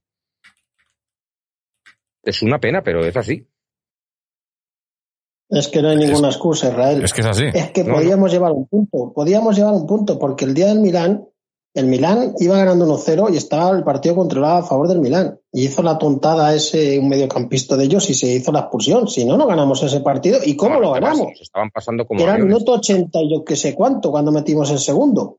Es 2.24 2.43
una 2.43 2.60
pena, 2.60 2.84
pero 2.84 3.03
es 3.03 3.17
así. 3.17 3.48
Es 5.50 5.67
que 5.67 5.81
no 5.81 5.89
hay 5.89 5.98
ninguna 5.98 6.27
excusa, 6.29 6.70
Israel. 6.70 7.03
Es 7.03 7.13
que 7.13 7.22
es 7.22 7.27
así. 7.27 7.46
Es 7.53 7.72
que 7.72 7.84
No, 7.84 7.96
podíamos 7.96 8.31
llevar 8.31 8.51
un 8.51 8.67
punto, 8.67 9.12
podíamos 9.13 9.58
llevar 9.58 9.74
un 9.74 9.86
punto, 9.88 10.17
porque 10.20 10.46
el 10.46 10.53
día 10.53 10.67
del 10.67 10.79
Milán, 10.79 11.25
el 11.74 11.86
Milán 11.86 12.34
iba 12.40 12.58
ganando 12.58 12.86
1-0 12.86 13.34
y 13.34 13.38
estaba 13.38 13.75
el 13.78 13.84
partido 13.84 14.16
controlado 14.16 14.58
a 14.58 14.63
favor 14.63 14.88
del 14.88 15.00
Milán. 15.00 15.40
Y 15.54 15.66
hizo 15.66 15.82
la 15.82 15.98
tontada 15.98 16.54
ese 16.54 17.00
un 17.00 17.08
mediocampista 17.08 17.78
de 17.78 17.86
ellos 17.86 18.10
y 18.10 18.13
se 18.13 18.28
hizo 18.28 18.51
la 18.51 18.62
expulsión. 18.62 19.07
Si 19.07 19.24
no, 19.24 19.38
no 19.38 19.48
ganamos 19.48 19.81
ese 19.84 20.01
partido. 20.01 20.40
¿Y 20.44 20.55
cómo 20.55 20.79
lo 20.79 20.92
Además, 20.92 21.18
ganamos? 21.18 21.42
Estaban 21.42 21.70
pasando 21.72 22.05
como 22.05 22.22
Era 22.22 22.36
el 22.36 22.46
minuto 22.46 22.74
80 22.74 23.20
y 23.22 23.31
yo 23.31 23.46
que 23.46 23.55
sé 23.55 23.74
cuánto 23.74 24.12
cuando 24.12 24.31
metimos 24.31 24.70
el 24.72 24.79
segundo. 24.79 25.38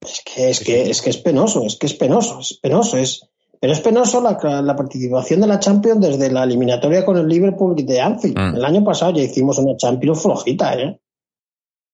Es 0.00 0.22
que 0.24 0.50
es, 0.50 0.60
que, 0.60 0.90
es 0.90 1.02
que 1.02 1.10
es 1.10 1.18
penoso, 1.18 1.64
es 1.64 1.76
que 1.76 1.86
es 1.86 1.94
penoso, 1.94 2.40
es 2.40 2.58
penoso, 2.60 2.96
es, 2.96 3.28
pero 3.60 3.72
es 3.72 3.80
penoso 3.80 4.20
la, 4.20 4.36
la 4.62 4.74
participación 4.74 5.40
de 5.40 5.46
la 5.46 5.60
Champions 5.60 6.00
desde 6.00 6.30
la 6.30 6.42
eliminatoria 6.42 7.04
con 7.04 7.16
el 7.18 7.28
Liverpool 7.28 7.76
de 7.76 8.00
Anfield. 8.00 8.36
Mm. 8.36 8.56
El 8.56 8.64
año 8.64 8.84
pasado 8.84 9.12
ya 9.12 9.22
hicimos 9.22 9.58
una 9.58 9.76
Champions 9.76 10.22
flojita, 10.22 10.74
¿eh? 10.74 11.00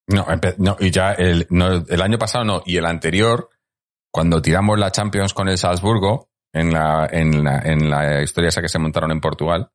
No, 0.09 0.27
no, 0.59 0.77
y 0.81 0.90
ya 0.90 1.12
el, 1.12 1.47
no, 1.51 1.85
el 1.87 2.03
año 2.03 2.18
pasado 2.18 2.44
no, 2.44 2.62
y 2.66 2.77
el 2.79 2.87
anterior, 2.87 3.51
cuando 4.11 4.40
tiramos 4.42 4.79
la 4.79 4.90
Champions 4.90 5.35
con 5.35 5.49
el 5.49 5.59
Salzburgo, 5.59 6.31
en 6.53 6.73
la, 6.73 7.07
en 7.12 7.44
la, 7.44 7.59
en 7.61 7.90
la 7.90 8.23
historia 8.23 8.49
esa 8.49 8.62
que 8.62 8.68
se 8.71 8.79
montaron 8.79 9.11
en 9.12 9.21
Portugal, 9.21 9.71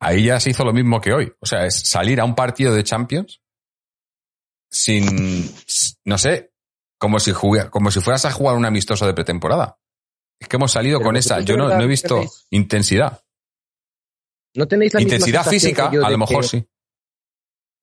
ahí 0.00 0.26
ya 0.26 0.38
se 0.40 0.50
hizo 0.50 0.62
lo 0.64 0.72
mismo 0.74 1.00
que 1.00 1.12
hoy. 1.14 1.32
O 1.40 1.46
sea, 1.46 1.64
es 1.64 1.88
salir 1.88 2.20
a 2.20 2.24
un 2.24 2.34
partido 2.34 2.74
de 2.74 2.84
Champions 2.84 3.40
sin, 4.70 5.50
no 6.04 6.18
sé, 6.18 6.52
como 6.98 7.18
si, 7.18 7.32
jugue- 7.32 7.68
como 7.70 7.90
si 7.90 8.00
fueras 8.00 8.24
a 8.24 8.30
jugar 8.32 8.56
un 8.56 8.64
amistoso 8.64 9.06
de 9.06 9.14
pretemporada. 9.14 9.78
Es 10.38 10.48
que 10.48 10.56
hemos 10.56 10.72
salido 10.72 10.98
Pero 10.98 11.08
con 11.08 11.16
esa. 11.16 11.40
Yo 11.40 11.56
no, 11.56 11.68
no 11.68 11.82
he 11.82 11.86
visto 11.86 12.22
intensidad. 12.50 13.22
¿No 14.54 14.66
tenéis 14.68 14.92
la 14.94 15.00
Intensidad 15.00 15.44
física, 15.46 15.88
a 15.88 16.10
lo 16.10 16.18
mejor 16.18 16.42
que- 16.42 16.48
sí. 16.48 16.68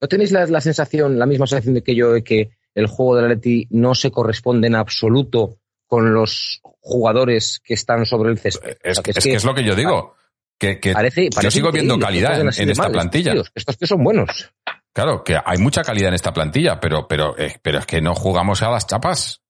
¿No 0.01 0.07
tenéis 0.07 0.31
la, 0.31 0.45
la 0.45 0.61
sensación, 0.61 1.19
la 1.19 1.25
misma 1.25 1.45
sensación 1.47 1.73
de 1.73 1.83
que 1.83 1.95
yo, 1.95 2.11
de 2.13 2.23
que 2.23 2.51
el 2.75 2.87
juego 2.87 3.15
del 3.17 3.25
Atleti 3.25 3.67
no 3.71 3.95
se 3.95 4.11
corresponde 4.11 4.67
en 4.67 4.75
absoluto 4.75 5.57
con 5.87 6.13
los 6.13 6.61
jugadores 6.81 7.59
que 7.63 7.73
están 7.73 8.05
sobre 8.05 8.29
el 8.31 8.39
césped? 8.39 8.77
Es, 8.81 8.99
O 8.99 9.03
sea, 9.03 9.13
es 9.13 9.23
que 9.23 9.33
es 9.33 9.43
lo 9.45 9.53
que 9.53 9.63
yo 9.63 9.75
digo. 9.75 10.15
Que, 10.57 10.79
que 10.79 10.91
parece, 10.93 11.25
yo 11.25 11.29
parece 11.35 11.51
sigo 11.51 11.71
viendo 11.71 11.97
calidad 11.97 12.39
en, 12.41 12.49
esta 12.49 12.83
mal 12.83 12.91
plantilla. 12.91 13.31
tíos. 13.33 13.51
Estos 13.55 13.77
tíos 13.77 13.89
son 13.89 14.03
buenos. 14.03 14.53
Claro, 14.93 15.23
que 15.23 15.37
hay 15.43 15.57
mucha 15.57 15.83
calidad 15.83 16.09
en 16.09 16.15
esta 16.15 16.33
plantilla, 16.33 16.79
pero, 16.79 17.07
pero, 17.07 17.37
eh, 17.37 17.57
pero 17.61 17.79
es 17.79 17.85
que 17.85 18.01
no 18.01 18.13
jugamos 18.15 18.61
a 18.61 18.69
las 18.69 18.85
chapas. 18.85 19.41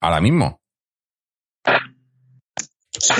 Ahora 0.00 0.20
mismo. 0.20 0.60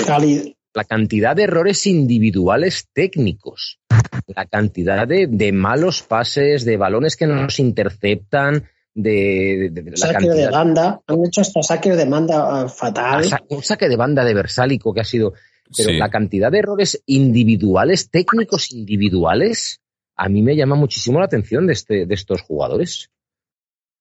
Cali- 0.05 0.57
La 0.73 0.83
cantidad 0.85 1.35
de 1.35 1.43
errores 1.43 1.85
individuales 1.85 2.87
técnicos, 2.93 3.79
la 4.27 4.45
cantidad 4.45 5.05
de, 5.07 5.27
de 5.27 5.51
malos 5.51 6.01
pases, 6.03 6.63
de 6.63 6.77
balones 6.77 7.17
que 7.17 7.27
nos 7.27 7.59
interceptan, 7.59 8.63
de, 8.93 9.69
de- 9.71 9.81
de 9.83 9.91
la 9.91 9.97
saque 9.97 10.29
de 10.29 10.49
banda, 10.49 11.01
han 11.07 11.25
hecho 11.25 11.41
hasta 11.41 11.61
saques 11.63 11.97
de 11.97 12.05
banda 12.05 12.63
eh, 12.65 12.69
fatal. 12.69 13.23
Sa- 13.25 13.41
un 13.49 13.63
saque 13.63 13.89
de 13.89 13.95
banda 13.97 14.23
de 14.23 14.33
Versálico 14.33 14.93
que 14.93 15.01
ha 15.01 15.05
sido. 15.05 15.33
Pero 15.75 15.89
Sí. 15.89 15.97
la 15.97 16.09
cantidad 16.09 16.51
de 16.51 16.59
errores 16.59 17.01
individuales, 17.05 18.09
técnicos 18.09 18.73
individuales, 18.73 19.79
a 20.17 20.27
mí 20.27 20.41
me 20.41 20.55
llama 20.57 20.75
muchísimo 20.75 21.19
la 21.19 21.25
atención 21.25 21.65
de, 21.67 21.73
este, 21.73 22.05
de 22.05 22.13
estos 22.13 22.41
jugadores. 22.41 23.09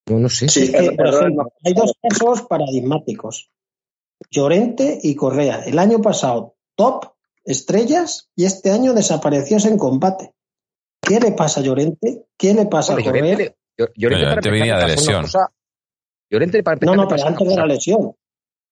No, 0.09 0.19
no 0.19 0.29
sé. 0.29 0.49
Sí, 0.49 0.71
el- 0.75 0.97
por 0.97 1.07
ejemplo, 1.09 1.53
hay 1.65 1.73
dos 1.75 1.93
casos 2.03 2.43
paradigmáticos. 2.43 3.51
Llorente 4.31 4.99
y 5.03 5.15
Correa. 5.15 5.63
El 5.65 5.79
año 5.79 6.01
pasado, 6.03 6.57
top, 6.81 7.13
estrellas, 7.45 8.31
y 8.35 8.45
este 8.47 8.71
año 8.71 8.95
desaparecidos 8.95 9.67
en 9.67 9.77
combate. 9.77 10.33
¿Qué 11.03 11.21
le 11.21 11.33
pasa 11.33 11.61
a 11.61 11.63
Llorente? 11.63 12.25
¿Qué 12.39 12.55
le 12.55 12.67
pasa 12.67 12.95
a 12.95 12.97
Correa? 12.97 13.13
Llorente, 13.23 13.57
Llorente, 13.97 14.25
Llorente 14.25 14.51
venía 14.51 14.77
de 14.79 14.87
lesión. 14.87 15.23
cosa- 15.23 15.51
Llorente 16.31 16.63
para 16.63 16.79
No, 16.83 16.95
no, 16.97 17.09
pero 17.09 17.27
antes 17.27 17.49
de 17.49 17.57
la 17.57 17.67
lesión. 17.67 18.15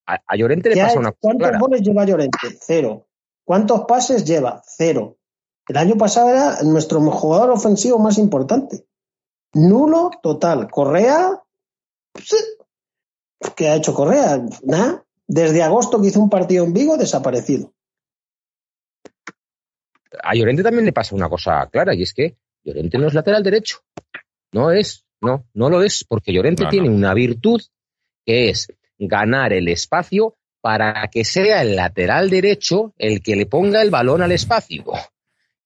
a, 0.06 0.18
a 0.26 0.36
Llorente 0.36 0.68
le 0.70 0.74
¿Qué 0.76 0.80
ha 0.82 0.86
pasa 0.86 0.98
una 1.00 1.10
cosa 1.10 1.18
¿Cuántos 1.20 1.48
clara. 1.48 1.58
goles 1.58 1.82
lleva 1.82 2.04
Llorente? 2.06 2.38
Cero. 2.60 3.06
¿Cuántos 3.44 3.80
pases 3.86 4.24
lleva? 4.24 4.62
Cero. 4.64 5.16
El 5.68 5.76
año 5.76 5.96
pasado 5.98 6.30
era 6.30 6.62
nuestro 6.62 7.00
jugador 7.10 7.50
ofensivo 7.50 7.98
más 7.98 8.16
importante. 8.16 8.86
Nulo 9.54 10.10
total. 10.22 10.70
Correa. 10.70 11.42
pues, 12.12 12.56
¿Qué 13.56 13.68
ha 13.68 13.74
hecho 13.76 13.92
Correa? 13.94 14.40
Nada. 14.62 15.04
Desde 15.26 15.62
agosto 15.62 16.00
que 16.00 16.08
hizo 16.08 16.20
un 16.20 16.30
partido 16.30 16.64
en 16.64 16.72
Vigo, 16.72 16.96
desaparecido. 16.96 17.72
A 20.22 20.34
Llorente 20.34 20.62
también 20.62 20.84
le 20.84 20.92
pasa 20.92 21.14
una 21.14 21.28
cosa 21.28 21.68
clara 21.70 21.94
y 21.94 22.02
es 22.02 22.12
que 22.12 22.36
Llorente 22.64 22.98
no 22.98 23.06
es 23.06 23.14
lateral 23.14 23.42
derecho. 23.42 23.78
No 24.52 24.70
es, 24.70 25.04
no, 25.20 25.46
no 25.54 25.70
lo 25.70 25.82
es, 25.82 26.04
porque 26.04 26.32
Llorente 26.32 26.64
No, 26.64 26.70
tiene 26.70 26.88
una 26.88 27.14
virtud 27.14 27.60
que 28.24 28.50
es 28.50 28.72
ganar 28.98 29.52
el 29.52 29.68
espacio 29.68 30.36
para 30.60 31.08
que 31.08 31.24
sea 31.24 31.62
el 31.62 31.76
lateral 31.76 32.30
derecho 32.30 32.92
el 32.98 33.22
que 33.22 33.36
le 33.36 33.46
ponga 33.46 33.82
el 33.82 33.90
balón 33.90 34.22
al 34.22 34.32
espacio. 34.32 34.84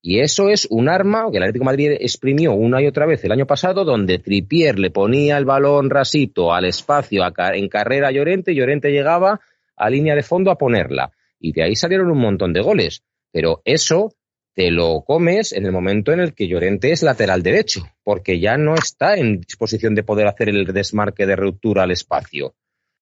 Y 0.05 0.19
eso 0.19 0.49
es 0.49 0.67
un 0.69 0.89
arma 0.89 1.31
que 1.31 1.37
el 1.37 1.45
Atlético 1.45 1.63
de 1.63 1.67
Madrid 1.67 1.91
exprimió 2.01 2.53
una 2.53 2.83
y 2.83 2.89
otra 2.89 3.07
vez 3.07 3.25
el 3.25 3.31
año 3.31 3.47
pasado, 3.47 3.85
donde 3.85 4.19
Tripier 4.19 4.79
le 4.79 4.91
ponía 4.91 5.39
el 5.39 5.45
balón 5.45 5.91
rasito 5.91 6.53
al 6.53 6.65
espacio 6.65 7.23
en 7.55 7.69
carrera 7.69 8.09
a 8.09 8.11
Llorente 8.11 8.51
y 8.51 8.57
Llorente 8.57 8.91
llegaba 8.91 9.41
a 9.77 9.91
línea 9.91 10.17
de 10.17 10.25
fondo 10.25 10.51
a 10.51 10.59
ponerla. 10.59 11.13
Y 11.39 11.53
de 11.53 11.63
ahí 11.63 11.77
salieron 11.77 12.11
un 12.11 12.19
montón 12.19 12.53
de 12.53 12.61
goles. 12.61 13.05
Pero 13.31 13.63
eso 13.65 14.13
te 14.55 14.71
lo 14.71 15.03
comes 15.07 15.53
en 15.53 15.65
el 15.67 15.73
momento 15.73 16.13
en 16.13 16.21
el 16.21 16.35
que 16.35 16.47
Llorente 16.49 16.93
es 16.93 17.03
lateral 17.03 17.43
derecho, 17.43 17.83
porque 18.03 18.39
ya 18.39 18.57
no 18.59 18.75
está 18.75 19.17
en 19.17 19.41
disposición 19.41 19.95
de 19.95 20.03
poder 20.03 20.27
hacer 20.27 20.49
el 20.51 20.67
desmarque 20.67 21.25
de 21.27 21.37
ruptura 21.37 21.85
al 21.85 21.91
espacio, 21.91 22.55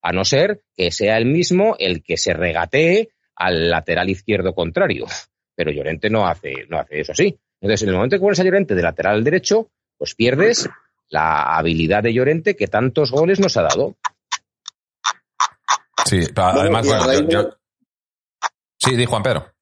a 0.02 0.12
no 0.12 0.24
ser 0.24 0.62
que 0.76 0.90
sea 0.92 1.16
el 1.18 1.26
mismo 1.26 1.76
el 1.78 2.02
que 2.02 2.16
se 2.16 2.34
regatee 2.34 3.08
al 3.36 3.68
lateral 3.70 4.08
izquierdo 4.10 4.54
contrario. 4.54 5.06
Pero 5.56 5.72
Llorente 5.72 6.08
no 6.08 6.26
hace, 6.26 6.66
no 6.68 6.78
hace 6.78 7.00
eso 7.00 7.12
así. 7.12 7.38
Entonces, 7.60 7.82
en 7.82 7.88
el 7.90 7.94
momento 7.96 8.16
que 8.16 8.20
pones 8.20 8.40
a 8.40 8.44
Llorente 8.44 8.74
de 8.74 8.82
lateral 8.82 9.22
derecho, 9.24 9.70
pues 9.98 10.14
pierdes 10.14 10.68
la 11.08 11.56
habilidad 11.56 12.02
de 12.02 12.14
Llorente 12.14 12.54
que 12.56 12.68
tantos 12.68 13.10
goles 13.10 13.40
nos 13.40 13.56
ha 13.56 13.62
dado. 13.62 13.96
Sí, 16.06 16.20
además, 16.36 16.86
bueno, 16.86 17.12
yo- 17.12 17.28
yo- 17.28 17.56
Sí, 18.78 18.96
di 18.96 19.04
Juan 19.04 19.22
Pedro. 19.22 19.52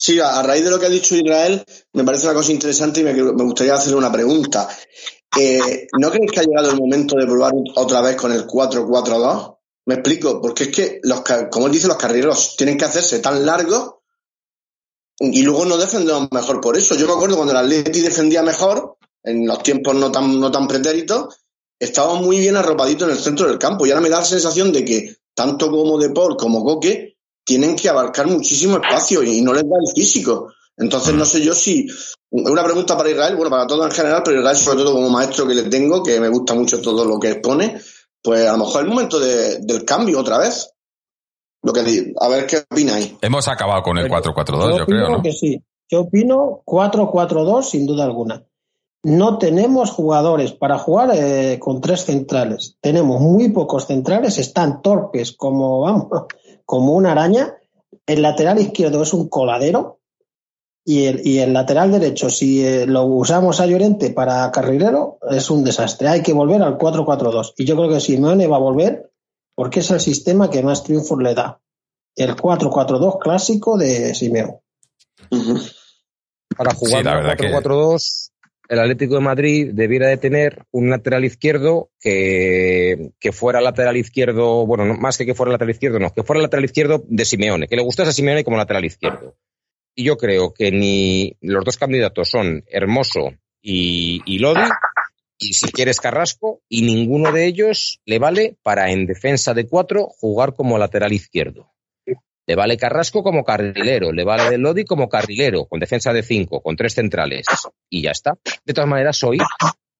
Sí, 0.00 0.20
a 0.20 0.42
raíz 0.42 0.64
de 0.64 0.70
lo 0.70 0.78
que 0.78 0.86
ha 0.86 0.90
dicho 0.90 1.16
Israel, 1.16 1.64
me 1.92 2.04
parece 2.04 2.26
una 2.26 2.34
cosa 2.34 2.52
interesante 2.52 3.00
y 3.00 3.04
me, 3.04 3.12
me 3.12 3.44
gustaría 3.44 3.74
hacerle 3.74 3.98
una 3.98 4.12
pregunta. 4.12 4.68
Eh, 5.36 5.88
¿No 5.98 6.10
creéis 6.10 6.30
que 6.30 6.40
ha 6.40 6.44
llegado 6.44 6.70
el 6.70 6.76
momento 6.76 7.16
de 7.16 7.26
probar 7.26 7.52
otra 7.74 8.00
vez 8.00 8.16
con 8.16 8.32
el 8.32 8.46
4-4-2? 8.46 9.56
Me 9.86 9.94
explico, 9.94 10.40
porque 10.40 10.64
es 10.64 10.68
que, 10.70 11.00
los, 11.02 11.22
como 11.50 11.66
él 11.66 11.72
dice, 11.72 11.88
los 11.88 11.96
carrileros 11.96 12.56
tienen 12.56 12.78
que 12.78 12.84
hacerse 12.84 13.18
tan 13.18 13.44
largos 13.44 13.96
y 15.18 15.42
luego 15.42 15.64
no 15.64 15.76
defendemos 15.76 16.28
mejor 16.30 16.60
por 16.60 16.76
eso. 16.76 16.94
Yo 16.94 17.06
me 17.06 17.14
acuerdo 17.14 17.36
cuando 17.36 17.52
el 17.52 17.58
Atleti 17.58 18.00
defendía 18.00 18.42
mejor, 18.42 18.98
en 19.24 19.46
los 19.46 19.62
tiempos 19.64 19.96
no 19.96 20.12
tan, 20.12 20.38
no 20.38 20.50
tan 20.52 20.68
pretéritos, 20.68 21.36
estaba 21.78 22.14
muy 22.14 22.38
bien 22.38 22.56
arropadito 22.56 23.04
en 23.04 23.12
el 23.12 23.18
centro 23.18 23.48
del 23.48 23.58
campo. 23.58 23.84
Y 23.84 23.90
ahora 23.90 24.02
me 24.02 24.10
da 24.10 24.20
la 24.20 24.24
sensación 24.24 24.72
de 24.72 24.84
que 24.84 25.16
tanto 25.34 25.70
como 25.70 25.98
Deport 25.98 26.38
como 26.38 26.62
Coque 26.64 27.17
tienen 27.48 27.76
que 27.76 27.88
abarcar 27.88 28.26
muchísimo 28.26 28.76
espacio 28.76 29.22
y 29.22 29.40
no 29.40 29.54
les 29.54 29.62
da 29.62 29.76
el 29.80 29.90
físico. 29.94 30.52
Entonces 30.76 31.14
no 31.14 31.24
sé 31.24 31.40
yo 31.40 31.54
si 31.54 31.88
una 32.30 32.62
pregunta 32.62 32.94
para 32.94 33.10
Israel, 33.10 33.36
bueno, 33.36 33.50
para 33.50 33.66
todo 33.66 33.86
en 33.86 33.90
general, 33.90 34.20
pero 34.22 34.40
Israel 34.40 34.56
sobre 34.58 34.80
todo 34.80 34.92
como 34.92 35.08
maestro 35.08 35.46
que 35.46 35.54
le 35.54 35.62
tengo, 35.62 36.02
que 36.02 36.20
me 36.20 36.28
gusta 36.28 36.52
mucho 36.52 36.82
todo 36.82 37.06
lo 37.06 37.18
que 37.18 37.30
expone, 37.30 37.80
pues 38.22 38.46
a 38.46 38.52
lo 38.52 38.58
mejor 38.58 38.82
es 38.82 38.82
el 38.82 38.88
momento 38.88 39.18
del 39.18 39.84
cambio 39.86 40.20
otra 40.20 40.36
vez. 40.36 40.70
Lo 41.62 41.72
que 41.72 42.12
a 42.20 42.28
ver 42.28 42.46
qué 42.46 42.58
opináis. 42.70 43.14
Hemos 43.22 43.48
acabado 43.48 43.82
con 43.82 43.96
el 43.96 44.10
4-4-2, 44.10 44.78
yo, 44.78 44.86
creo, 44.86 45.08
¿no? 45.08 45.22
que 45.22 45.32
sí. 45.32 45.58
Yo 45.90 46.02
opino 46.02 46.62
4-4-2 46.66 47.62
sin 47.62 47.86
duda 47.86 48.04
alguna. 48.04 48.44
No 49.04 49.38
tenemos 49.38 49.90
jugadores 49.90 50.52
para 50.52 50.78
jugar 50.78 51.12
eh, 51.14 51.58
con 51.58 51.80
tres 51.80 52.04
centrales. 52.04 52.76
Tenemos 52.82 53.22
muy 53.22 53.48
pocos 53.48 53.86
centrales, 53.86 54.36
están 54.36 54.82
torpes 54.82 55.32
como 55.32 55.80
vamos, 55.80 56.08
como 56.68 56.92
una 56.92 57.12
araña. 57.12 57.56
El 58.06 58.20
lateral 58.20 58.60
izquierdo 58.60 59.02
es 59.02 59.14
un 59.14 59.30
coladero 59.30 60.00
y 60.84 61.06
el, 61.06 61.26
y 61.26 61.38
el 61.38 61.54
lateral 61.54 61.90
derecho, 61.90 62.28
si 62.28 62.62
eh, 62.62 62.86
lo 62.86 63.04
usamos 63.04 63.60
a 63.60 63.66
Llorente 63.66 64.10
para 64.10 64.50
carrilero, 64.52 65.18
es 65.30 65.48
un 65.48 65.64
desastre. 65.64 66.08
Hay 66.08 66.22
que 66.22 66.34
volver 66.34 66.60
al 66.60 66.76
4-4-2. 66.76 67.54
Y 67.56 67.64
yo 67.64 67.74
creo 67.74 67.88
que 67.88 68.00
Simeone 68.00 68.46
va 68.46 68.56
a 68.56 68.60
volver 68.60 69.10
porque 69.54 69.80
es 69.80 69.90
el 69.90 70.00
sistema 70.00 70.50
que 70.50 70.62
más 70.62 70.84
triunfos 70.84 71.18
le 71.22 71.34
da. 71.34 71.58
El 72.14 72.36
4-4-2 72.36 73.18
clásico 73.18 73.78
de 73.78 74.14
Simeone. 74.14 74.58
Para 76.54 76.74
jugar 76.74 77.02
sí, 77.38 77.44
4-4-2, 77.46 78.30
el 78.68 78.78
Atlético 78.78 79.14
de 79.14 79.20
Madrid 79.20 79.70
debiera 79.72 80.08
de 80.08 80.18
tener 80.18 80.64
un 80.70 80.90
lateral 80.90 81.24
izquierdo 81.24 81.90
que, 82.00 83.10
fuera 83.32 83.60
lateral 83.60 83.96
izquierdo, 83.96 84.66
bueno, 84.66 84.94
más 84.94 85.16
que 85.16 85.26
que 85.26 85.34
fuera 85.34 85.52
lateral 85.52 85.70
izquierdo, 85.70 85.98
no, 85.98 86.12
que 86.12 86.22
fuera 86.22 86.42
lateral 86.42 86.64
izquierdo 86.64 87.02
de 87.08 87.24
Simeone, 87.24 87.66
que 87.66 87.76
le 87.76 87.82
gustase 87.82 88.10
a 88.10 88.12
Simeone 88.12 88.44
como 88.44 88.56
lateral 88.56 88.84
izquierdo 88.84 89.36
y 89.98 90.04
yo 90.04 90.16
creo 90.16 90.54
que 90.54 90.70
ni 90.70 91.36
los 91.40 91.64
dos 91.64 91.76
candidatos 91.76 92.30
son 92.30 92.62
Hermoso 92.68 93.32
y, 93.60 94.38
Lodi, 94.38 94.70
y 95.40 95.54
si 95.54 95.72
quieres 95.72 95.98
Carrasco, 95.98 96.62
y 96.68 96.82
ninguno 96.82 97.32
de 97.32 97.46
ellos 97.46 98.00
le 98.06 98.20
vale 98.20 98.56
para 98.62 98.92
en 98.92 99.06
defensa 99.06 99.54
de 99.54 99.66
cuatro 99.66 100.06
jugar 100.06 100.54
como 100.54 100.78
lateral 100.78 101.12
izquierdo. 101.12 101.72
Le 102.48 102.56
vale 102.56 102.78
Carrasco 102.78 103.22
como 103.22 103.44
carrilero, 103.44 104.10
le 104.10 104.24
vale 104.24 104.56
Lodi 104.56 104.86
como 104.86 105.06
carrilero, 105.06 105.66
con 105.66 105.80
defensa 105.80 106.14
de 106.14 106.22
cinco, 106.22 106.62
con 106.62 106.76
tres 106.76 106.94
centrales, 106.94 107.44
y 107.90 108.00
ya 108.00 108.12
está. 108.12 108.38
De 108.64 108.72
todas 108.72 108.88
maneras, 108.88 109.22
hoy, 109.22 109.36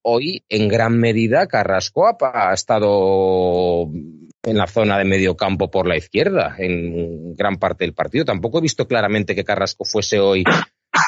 hoy 0.03 0.43
en 0.49 0.67
gran 0.67 0.99
medida 0.99 1.47
Carrasco 1.47 2.09
ha 2.09 2.55
estado 2.55 3.91
en 4.43 4.57
la 4.57 4.67
zona 4.67 4.97
de 4.97 5.05
medio 5.05 5.37
campo 5.37 5.71
por 5.71 5.87
la 5.87 5.99
izquierda 5.99 6.55
en 6.57 7.37
gran 7.37 7.57
parte 7.57 7.85
del 7.85 7.93
partido. 7.93 8.25
Tampoco 8.25 8.61
he 8.61 8.63
visto 8.63 8.89
claramente 8.89 9.35
que 9.35 9.45
Carrasco 9.45 9.85
fuese 9.85 10.19
hoy 10.19 10.43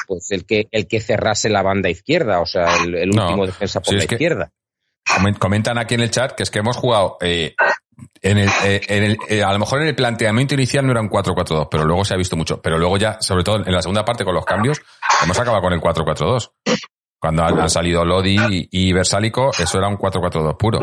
pues 0.07 0.29
el 0.29 0.45
que 0.45 0.67
el 0.69 0.87
que 0.87 0.99
cerrase 1.01 1.49
la 1.49 1.63
banda 1.63 1.89
izquierda, 1.89 2.39
o 2.39 2.45
sea, 2.45 2.83
el, 2.85 3.09
último 3.09 3.47
defensa 3.47 3.81
por 3.81 3.95
la 3.95 4.03
izquierda. 4.03 4.51
Comentan 5.39 5.79
aquí 5.79 5.95
en 5.95 6.01
el 6.01 6.11
chat 6.11 6.33
que 6.33 6.43
es 6.43 6.51
que 6.51 6.59
hemos 6.59 6.77
jugado 6.77 7.17
eh, 7.19 7.55
en 8.21 8.37
el, 8.37 8.49
eh, 8.63 8.81
en 8.87 9.03
el 9.03 9.17
eh, 9.29 9.43
a 9.43 9.51
lo 9.53 9.59
mejor 9.59 9.81
en 9.81 9.87
el 9.87 9.95
planteamiento 9.95 10.53
inicial 10.53 10.85
no 10.85 10.91
era 10.91 11.01
un 11.01 11.09
4-4-2, 11.09 11.67
pero 11.69 11.85
luego 11.85 12.05
se 12.05 12.13
ha 12.13 12.17
visto 12.17 12.35
mucho. 12.35 12.61
Pero 12.61 12.77
luego 12.77 12.97
ya, 12.97 13.17
sobre 13.21 13.43
todo 13.43 13.57
en 13.65 13.71
la 13.71 13.81
segunda 13.81 14.05
parte 14.05 14.23
con 14.23 14.33
los 14.33 14.45
cambios, 14.45 14.81
hemos 15.23 15.37
acabado 15.39 15.61
con 15.61 15.73
el 15.73 15.81
4-4-2. 15.81 16.51
Cuando 17.19 17.43
han, 17.43 17.69
salido 17.69 18.03
Lodi 18.03 18.37
y, 18.49 18.69
y 18.71 18.93
Versálico, 18.93 19.51
eso 19.57 19.77
era 19.77 19.87
un 19.87 19.97
4-4-2 19.97 20.57
puro. 20.57 20.79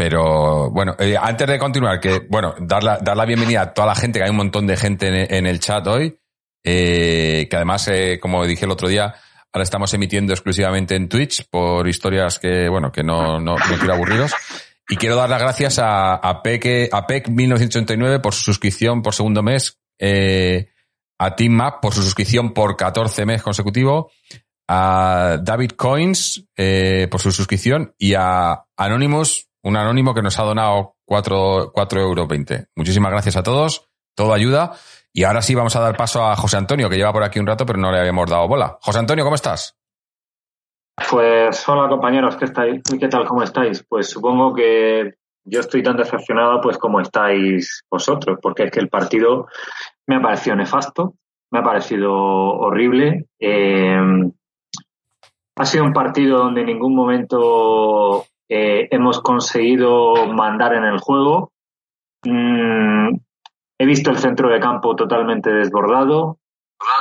Pero 0.00 0.70
bueno, 0.70 0.96
eh, 0.98 1.14
antes 1.20 1.46
de 1.46 1.58
continuar, 1.58 2.00
que 2.00 2.22
bueno, 2.26 2.54
dar 2.58 2.82
la, 2.82 2.96
dar 2.96 3.18
la 3.18 3.26
bienvenida 3.26 3.60
a 3.60 3.74
toda 3.74 3.88
la 3.88 3.94
gente, 3.94 4.18
que 4.18 4.24
hay 4.24 4.30
un 4.30 4.38
montón 4.38 4.66
de 4.66 4.78
gente 4.78 5.36
en, 5.36 5.44
el 5.44 5.60
chat 5.60 5.86
hoy, 5.88 6.18
eh, 6.64 7.46
que 7.50 7.56
además, 7.56 7.86
eh, 7.88 8.18
como 8.18 8.46
dije 8.46 8.64
el 8.64 8.70
otro 8.70 8.88
día, 8.88 9.14
ahora 9.52 9.62
estamos 9.62 9.92
emitiendo 9.92 10.32
exclusivamente 10.32 10.96
en 10.96 11.06
Twitch 11.06 11.46
por 11.50 11.86
historias 11.86 12.38
que, 12.38 12.70
bueno, 12.70 12.90
que 12.90 13.02
no, 13.02 13.38
no, 13.40 13.56
no 13.56 13.76
quiero 13.78 13.92
aburridos. 13.92 14.32
Y 14.90 14.96
quiero 14.96 15.16
dar 15.16 15.30
las 15.30 15.40
gracias 15.40 15.78
a, 15.78 16.16
a 16.16 16.42
PEC, 16.42 16.90
a 16.92 17.06
PEC 17.06 17.28
1989 17.28 18.18
por 18.18 18.34
su 18.34 18.42
suscripción 18.42 19.02
por 19.02 19.14
segundo 19.14 19.42
mes, 19.42 19.78
a 19.98 21.36
Team 21.36 21.52
Map 21.52 21.80
por 21.80 21.94
su 21.94 22.02
suscripción 22.02 22.52
por 22.52 22.76
14 22.76 23.24
meses 23.24 23.42
consecutivo, 23.42 24.10
a 24.68 25.38
David 25.40 25.70
Coins 25.72 26.44
por 27.10 27.20
su 27.20 27.32
suscripción 27.32 27.94
y 27.96 28.14
a 28.14 28.64
Anonymous 28.76 29.50
un 29.62 29.76
anónimo 29.76 30.14
que 30.14 30.22
nos 30.22 30.38
ha 30.38 30.42
donado 30.42 30.96
4, 31.04 31.72
euros 32.00 32.28
20. 32.28 32.68
Muchísimas 32.76 33.10
gracias 33.10 33.36
a 33.36 33.42
todos, 33.42 33.88
todo 34.14 34.32
ayuda. 34.32 34.72
Y 35.12 35.24
ahora 35.24 35.42
sí 35.42 35.54
vamos 35.54 35.74
a 35.76 35.80
dar 35.80 35.96
paso 35.96 36.24
a 36.24 36.36
José 36.36 36.56
Antonio, 36.56 36.88
que 36.88 36.96
lleva 36.96 37.12
por 37.12 37.24
aquí 37.24 37.38
un 37.38 37.46
rato, 37.46 37.66
pero 37.66 37.78
no 37.78 37.90
le 37.90 37.98
habíamos 37.98 38.30
dado 38.30 38.46
bola. 38.46 38.78
José 38.80 39.00
Antonio, 39.00 39.24
¿cómo 39.24 39.34
estás? 39.34 39.76
Pues 41.08 41.68
hola 41.68 41.88
compañeros, 41.88 42.36
¿qué, 42.36 42.44
estáis? 42.44 42.82
¿qué 42.98 43.08
tal? 43.08 43.26
¿Cómo 43.26 43.42
estáis? 43.42 43.84
Pues 43.88 44.10
supongo 44.10 44.54
que 44.54 45.14
yo 45.44 45.60
estoy 45.60 45.82
tan 45.82 45.96
decepcionado 45.96 46.60
pues 46.60 46.78
como 46.78 47.00
estáis 47.00 47.84
vosotros, 47.90 48.38
porque 48.42 48.64
es 48.64 48.70
que 48.70 48.80
el 48.80 48.88
partido 48.88 49.46
me 50.06 50.16
ha 50.16 50.20
parecido 50.20 50.56
nefasto, 50.56 51.14
me 51.50 51.60
ha 51.60 51.62
parecido 51.62 52.12
horrible. 52.12 53.26
Eh, 53.38 54.30
ha 55.56 55.64
sido 55.64 55.84
un 55.84 55.92
partido 55.92 56.38
donde 56.38 56.62
en 56.62 56.66
ningún 56.66 56.94
momento 56.94 58.24
eh, 58.48 58.88
hemos 58.90 59.20
conseguido 59.20 60.26
mandar 60.26 60.74
en 60.74 60.84
el 60.84 60.98
juego. 60.98 61.52
Mm, 62.24 63.14
he 63.78 63.86
visto 63.86 64.10
el 64.10 64.18
centro 64.18 64.50
de 64.50 64.60
campo 64.60 64.94
totalmente 64.96 65.50
desbordado. 65.50 66.39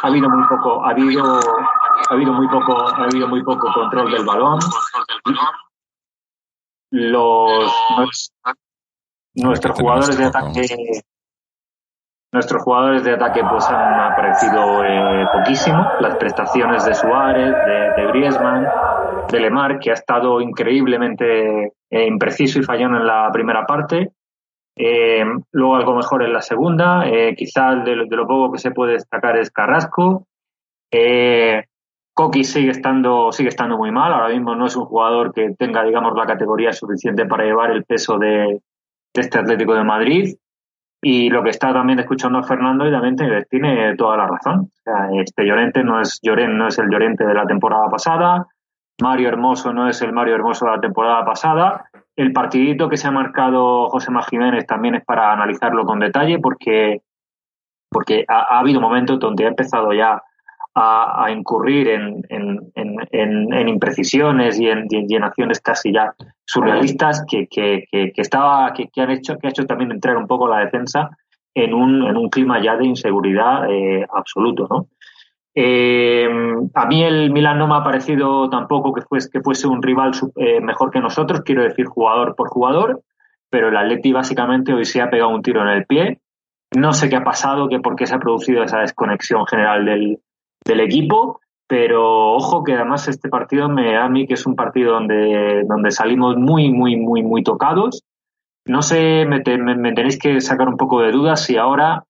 Ha 0.02 0.08
habido 0.08 0.30
muy 0.30 0.48
poco, 0.48 0.86
ha 0.86 0.90
habido, 0.90 1.40
ha 1.40 2.14
habido 2.14 2.34
muy 2.34 2.48
poco, 2.48 2.88
ha 2.88 3.04
habido 3.04 3.28
muy 3.28 3.44
poco 3.44 3.72
control 3.74 4.12
del 4.12 4.26
balón. 4.26 4.60
Los 6.92 8.32
nuestros 9.36 9.78
jugadores 9.78 10.18
de 10.18 10.26
ataque 10.26 11.04
Nuestros 12.32 12.62
jugadores 12.62 13.04
de 13.04 13.14
ataque 13.14 13.42
pues 13.50 13.68
han 13.70 14.00
aparecido 14.00 14.84
eh, 14.84 15.26
poquísimo. 15.34 15.84
Las 16.00 16.16
prestaciones 16.18 16.86
de 16.86 16.94
Suárez, 16.94 17.56
de, 17.66 18.02
de, 18.02 18.08
Griezmann, 18.12 18.68
de 19.32 19.40
Lemar, 19.40 19.80
que 19.80 19.90
ha 19.90 19.96
estado 19.96 20.40
increíblemente 20.40 21.74
eh, 21.90 22.06
impreciso 22.06 22.60
y 22.60 22.64
fallón 22.64 22.96
en 22.96 23.08
la 23.08 23.30
primera 23.32 23.66
parte. 23.66 24.12
Eh, 24.82 25.26
luego 25.52 25.76
algo 25.76 25.94
mejor 25.94 26.24
en 26.24 26.32
la 26.32 26.42
segunda. 26.42 27.06
Eh, 27.06 27.36
quizás 27.36 27.84
de, 27.84 27.98
de, 28.08 28.16
lo 28.16 28.26
poco 28.26 28.54
que 28.54 28.60
se 28.60 28.72
puede 28.72 28.94
destacar 28.94 29.36
es 29.38 29.52
Carrasco. 29.52 30.26
Eh, 30.90 31.66
Coqui 32.14 32.46
sigue 32.46 32.72
estando, 32.72 33.34
sigue 33.34 33.50
estando 33.50 33.78
muy 33.78 33.92
mal. 33.92 34.14
Ahora 34.14 34.30
mismo 34.30 34.56
no 34.56 34.68
es 34.68 34.76
un 34.78 34.86
jugador 34.86 35.34
que 35.34 35.54
tenga, 35.58 35.84
digamos, 35.84 36.14
la 36.16 36.26
categoría 36.26 36.72
suficiente 36.72 37.26
para 37.26 37.44
llevar 37.44 37.72
el 37.72 37.84
peso 37.84 38.18
de, 38.18 38.62
este 39.14 39.40
Atlético 39.40 39.74
de 39.74 39.84
Madrid. 39.84 40.36
Y 41.02 41.30
lo 41.30 41.44
que 41.44 41.50
está 41.50 41.74
también 41.74 42.00
escuchando 42.00 42.40
a 42.40 42.44
Fernando 42.44 42.88
y 42.88 42.92
también 42.92 43.18
tiene 43.50 43.96
toda 43.98 44.16
la 44.16 44.28
razón. 44.28 44.72
Este 45.14 45.46
Llorente 45.46 45.84
no 45.84 46.00
es 46.00 46.20
Llorente, 46.22 46.54
no 46.54 46.68
es 46.68 46.78
el 46.78 46.90
Llorente 46.90 47.26
de 47.26 47.34
la 47.34 47.46
temporada 47.46 47.90
pasada. 47.90 48.48
Mario 49.02 49.30
Hermoso 49.30 49.74
no 49.74 49.88
es 49.88 50.02
el 50.02 50.12
Mario 50.12 50.36
Hermoso 50.36 50.66
de 50.66 50.72
la 50.72 50.82
temporada 50.82 51.24
pasada. 51.26 51.89
El 52.20 52.34
partidito 52.34 52.90
que 52.90 52.98
se 52.98 53.08
ha 53.08 53.12
marcado 53.12 53.88
José 53.88 54.12
Má 54.12 54.24
Jiménez 54.24 54.68
también 54.68 54.96
es 54.96 55.06
para 55.06 55.32
analizarlo 55.32 55.86
con 55.86 56.00
detalle 56.00 56.38
porque, 56.40 57.02
porque 57.90 58.26
ha, 58.28 58.56
ha 58.56 58.60
habido 58.60 58.82
momentos 58.82 59.22
donde 59.22 59.46
ha 59.46 59.48
empezado 59.48 59.94
ya 59.94 60.22
a, 60.76 61.32
incurrir 61.32 61.88
en, 61.88 63.70
imprecisiones 63.70 64.60
y 64.60 64.68
en, 64.68 65.24
acciones 65.24 65.62
casi 65.62 65.94
ya 65.94 66.14
surrealistas 66.44 67.24
que, 67.26 67.48
que, 67.48 67.88
estaba, 68.18 68.74
que, 68.74 68.90
han 69.02 69.12
hecho, 69.12 69.38
que 69.38 69.48
ha 69.48 69.52
hecho 69.52 69.66
también 69.66 69.94
entrar 69.94 70.18
un 70.18 70.28
poco 70.28 70.46
la 70.50 70.60
defensa 70.60 71.12
en 71.56 71.74
un, 71.74 72.06
en 72.06 72.18
un 72.18 72.30
clima 72.30 72.62
ya 72.62 72.76
de 72.76 72.86
inseguridad 72.86 73.72
eh, 73.72 74.06
absoluto, 74.14 74.68
¿no? 74.70 74.88
Eh, 75.56 76.28
a 76.74 76.86
mí 76.86 77.04
el 77.04 77.32
Milan 77.32 77.58
no 77.58 77.68
me 77.68 77.76
ha 77.76 77.84
parecido 77.84 78.50
tampoco 78.50 78.94
que 78.94 79.02
fuese, 79.42 79.68
un 79.68 79.82
rival 79.82 80.12
eh, 80.36 80.62
mejor 80.62 80.92
que 80.92 81.00
nosotros, 81.00 81.42
quiero 81.42 81.64
decir 81.64 81.86
jugador 81.88 82.36
por 82.36 82.50
jugador, 82.50 83.02
pero 83.50 83.70
el 83.70 83.78
Atleti 83.78 84.12
básicamente 84.12 84.74
hoy 84.74 84.86
se 84.86 85.02
ha 85.02 85.10
pegado 85.10 85.32
un 85.32 85.42
tiro 85.42 85.62
en 85.62 85.70
el 85.70 85.86
pie. 85.86 86.22
No 86.76 86.94
sé 86.94 87.10
qué 87.10 87.16
ha 87.16 87.24
pasado, 87.24 87.68
que 87.68 87.80
por 87.80 87.96
qué 87.96 88.06
se 88.06 88.16
ha 88.16 88.20
producido 88.20 88.64
esa 88.64 88.80
desconexión 88.80 89.46
general 89.48 89.86
del, 89.86 90.20
equipo, 90.80 91.40
pero 91.68 92.34
ojo 92.36 92.64
que 92.64 92.74
además 92.74 93.08
este 93.08 93.28
partido 93.28 93.68
me 93.70 93.94
da 93.94 94.06
a 94.06 94.10
mí 94.10 94.28
que 94.28 94.36
es 94.36 94.46
un 94.46 94.56
partido 94.56 94.94
donde, 94.94 95.64
donde 95.68 95.90
salimos 95.90 96.38
muy, 96.38 96.72
muy, 96.72 96.96
muy, 96.96 97.24
muy 97.24 97.42
tocados. 97.44 98.04
no 98.66 98.84
sé, 98.84 99.26
me- 99.26 99.42
me 99.76 99.94
tenéis 99.94 100.20
que 100.20 100.40
sacar 100.42 100.68
un 100.68 100.78
poco 100.78 101.02
de 101.02 101.12
dudas 101.12 101.44
si 101.44 101.58
ahora, 101.58 102.04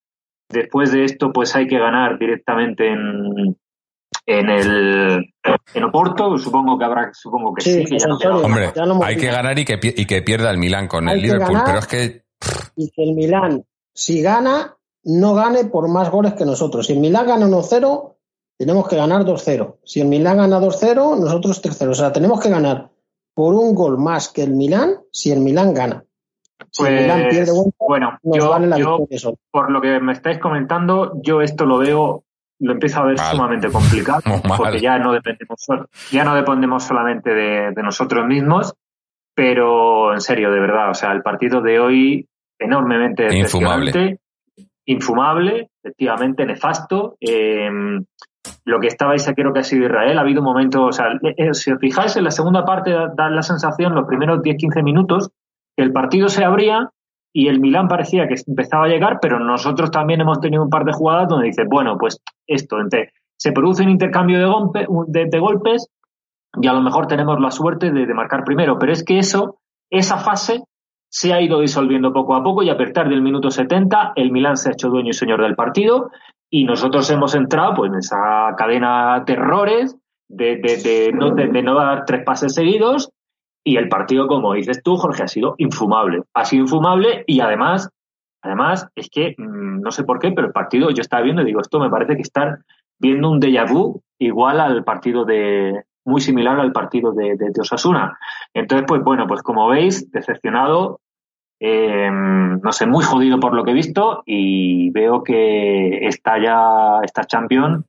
después 0.50 0.92
de 0.92 1.06
esto, 1.06 1.32
pues 1.32 1.56
hay 1.56 1.68
que 1.68 1.80
ganar 1.80 2.18
directamente 2.20 2.92
en, 2.92 3.58
en 4.26 4.50
el 4.50 5.34
en 5.74 5.84
Oporto. 5.84 6.38
Supongo 6.38 6.78
que 6.78 6.86
habrá, 6.86 7.12
supongo 7.14 7.54
que 7.54 7.62
sí, 7.62 7.72
Sí, 7.72 7.86
que 7.86 8.00
ya 8.00 8.08
no 8.08 8.18
Hombre, 8.18 8.72
Ya 8.76 8.86
lo 8.86 8.94
hemos 8.94 9.06
hay 9.06 9.18
que 9.18 9.28
ganar 9.28 9.58
y 9.58 9.66
que, 9.66 9.80
y 9.82 10.06
que 10.06 10.22
pierda 10.22 10.52
el 10.52 10.58
Milán 10.58 10.88
con 10.88 11.08
Hay 11.08 11.18
el 11.18 11.22
Liverpool, 11.22 11.62
pero 11.66 11.80
es 11.80 11.88
que 11.88 12.24
y 12.76 12.90
que 12.92 13.04
el 13.04 13.14
Milán, 13.14 13.66
si 13.94 14.22
gana, 14.22 14.78
no 15.04 15.34
gane 15.34 15.66
por 15.66 15.90
más 15.90 16.10
goles 16.10 16.34
que 16.34 16.46
nosotros. 16.46 16.88
Si 16.88 16.94
el 16.94 17.00
Milán 17.00 17.28
gana 17.28 17.48
1-0, 17.48 18.16
tenemos 18.58 18.88
que 18.88 18.96
ganar 18.96 19.24
2-0. 19.24 19.78
Si 19.84 20.00
el 20.00 20.08
Milán 20.08 20.38
gana 20.38 20.60
2-0, 20.60 21.20
nosotros 21.20 21.62
3-0. 21.62 21.90
O 21.90 21.94
sea, 21.94 22.12
tenemos 22.14 22.40
que 22.40 22.50
ganar 22.50 22.90
por 23.34 23.54
un 23.54 23.76
gol 23.76 23.98
más 23.98 24.30
que 24.30 24.44
el 24.44 24.54
Milán 24.54 25.02
si 25.12 25.32
el 25.32 25.42
Milán 25.42 25.74
gana. 25.74 26.06
Si 26.72 26.84
Pues, 26.84 27.02
Milán 27.02 27.28
pierde 27.30 27.52
bueno, 27.52 27.74
bueno, 27.80 28.20
nos 28.24 28.38
yo, 28.38 28.50
vale 28.50 28.68
la 28.68 28.78
yo, 28.78 29.06
por 29.52 29.72
lo 29.72 29.82
que 29.82 30.00
me 30.00 30.12
estáis 30.14 30.40
comentando, 30.40 31.14
yo 31.24 31.42
esto 31.42 31.66
lo 31.66 31.78
veo, 31.78 32.24
lo 32.60 32.72
empiezo 32.74 33.00
a 33.02 33.06
ver 33.06 33.18
Mal. 33.18 33.32
sumamente 33.32 33.72
complicado, 33.72 34.22
Muy 34.26 34.42
mal. 34.48 34.58
porque 34.58 34.80
ya 34.80 34.98
no 35.00 35.14
dependemos, 35.14 35.66
ya 36.12 36.24
no 36.24 36.36
dependemos 36.36 36.84
solamente 36.84 37.34
de, 37.34 37.72
de 37.72 37.84
nosotros 37.84 38.26
mismos, 38.28 38.74
pero 39.34 40.14
en 40.14 40.22
serio, 40.22 40.52
de 40.52 40.60
verdad, 40.60 40.90
o 40.90 40.94
sea, 40.94 41.12
el 41.14 41.22
partido 41.22 41.62
de 41.62 41.80
hoy 41.80 42.28
enormemente 42.60 43.34
Infumable. 43.38 44.20
infumable, 44.86 45.70
efectivamente 45.84 46.46
nefasto. 46.46 47.16
eh, 47.22 47.70
lo 48.66 48.80
que 48.80 48.88
estabais, 48.88 49.30
creo 49.36 49.52
que 49.54 49.60
ha 49.60 49.64
sido 49.64 49.86
Israel, 49.86 50.18
ha 50.18 50.22
habido 50.22 50.42
momentos, 50.42 50.82
o 50.82 50.92
sea, 50.92 51.08
eh, 51.38 51.54
si 51.54 51.72
os 51.72 51.80
fijáis, 51.80 52.16
en 52.16 52.24
la 52.24 52.32
segunda 52.32 52.64
parte 52.66 52.92
da, 52.92 53.12
da 53.16 53.30
la 53.30 53.42
sensación, 53.44 53.94
los 53.94 54.08
primeros 54.08 54.40
10-15 54.40 54.82
minutos, 54.84 55.30
el 55.82 55.92
partido 55.92 56.28
se 56.30 56.44
abría 56.44 56.90
y 57.34 57.48
el 57.48 57.60
Milán 57.60 57.88
parecía 57.88 58.28
que 58.28 58.36
empezaba 58.48 58.86
a 58.86 58.90
llegar, 58.90 59.20
pero 59.22 59.40
nosotros 59.40 59.92
también 59.92 60.22
hemos 60.22 60.40
tenido 60.40 60.64
un 60.64 60.70
par 60.70 60.84
de 60.86 60.94
jugadas 60.94 61.28
donde 61.30 61.48
dice, 61.48 61.64
bueno, 61.70 61.98
pues 61.98 62.22
esto, 62.48 62.80
entre- 62.80 63.12
se 63.38 63.52
produce 63.52 63.84
un 63.84 63.90
intercambio 63.90 64.40
de, 64.40 64.46
golpe- 64.46 64.88
de- 65.08 65.26
de 65.30 65.40
golpes 65.40 65.88
y 66.62 66.68
a 66.68 66.74
lo 66.74 66.82
mejor 66.82 67.08
tenemos 67.08 67.40
la 67.40 67.52
suerte 67.52 67.92
de, 67.92 68.14
marcar 68.14 68.44
primero, 68.44 68.78
pero 68.80 68.92
es 68.92 69.04
que 69.04 69.20
eso, 69.20 69.60
esa 69.92 70.18
fase 70.18 70.64
se 71.12 71.34
ha 71.34 71.42
ido 71.42 71.60
disolviendo 71.60 72.12
poco 72.12 72.36
a 72.36 72.44
poco 72.44 72.64
y 72.64 72.70
a 72.70 72.78
partir 72.78 73.08
del 73.08 73.22
minuto 73.22 73.50
70 73.52 74.14
el 74.16 74.32
Milán 74.32 74.58
se 74.58 74.70
ha 74.70 74.72
hecho 74.74 74.90
dueño 74.90 75.10
y 75.10 75.14
señor 75.14 75.42
del 75.42 75.56
partido 75.56 76.10
y 76.52 76.66
nosotros 76.66 77.10
hemos 77.12 77.34
entrado 77.36 77.76
pues 77.76 77.92
en 77.92 78.00
esa 78.00 78.54
cadena 78.58 79.24
de 79.26 79.34
errores 79.34 79.96
de 80.28 81.62
no 81.64 81.76
dar 81.76 82.06
tres 82.06 82.24
pases 82.26 82.54
seguidos 82.54 83.12
y 83.64 83.78
el 83.78 83.90
partido, 83.90 84.28
como 84.28 84.54
dices 84.54 84.82
tú, 84.84 84.96
Jorge, 84.98 85.24
ha 85.24 85.28
sido 85.28 85.56
infumable. 85.58 86.24
Ha 86.34 86.46
sido 86.46 86.64
infumable 86.64 87.24
y 87.28 87.40
además, 87.42 87.90
además 88.42 88.88
es 88.96 89.10
que 89.10 89.36
mm, 89.38 89.82
no 89.82 89.92
sé 89.92 90.04
por 90.04 90.20
qué, 90.20 90.32
pero 90.32 90.48
el 90.48 90.54
partido 90.54 90.90
yo 90.90 91.02
estaba 91.02 91.24
viendo 91.24 91.42
y 91.42 91.46
digo, 91.46 91.62
esto 91.62 91.80
me 91.80 91.90
parece 91.90 92.16
que 92.16 92.22
estar 92.22 92.60
viendo 93.00 93.30
un 93.30 93.40
déjà 93.40 93.70
vu 93.70 94.02
igual 94.18 94.60
al 94.60 94.84
partido 94.84 95.26
de, 95.26 95.84
muy 96.06 96.22
similar 96.22 96.60
al 96.60 96.72
partido 96.72 97.14
de, 97.14 97.36
de, 97.36 97.52
de 97.52 97.62
Osasuna. 97.62 98.18
Entonces, 98.54 98.86
pues 98.88 99.04
bueno, 99.04 99.28
pues 99.28 99.42
como 99.42 99.68
veis, 99.68 100.12
decepcionado, 100.12 101.00
eh, 101.60 102.10
no 102.12 102.72
sé, 102.72 102.86
muy 102.88 103.04
jodido 103.04 103.40
por 103.40 103.54
lo 103.54 103.64
que 103.64 103.72
he 103.72 103.76
visto 103.76 104.24
y 104.26 104.90
veo 104.92 105.24
que 105.24 106.08
está 106.08 106.42
ya, 106.42 107.00
esta 107.04 107.26
Champions 107.26 107.86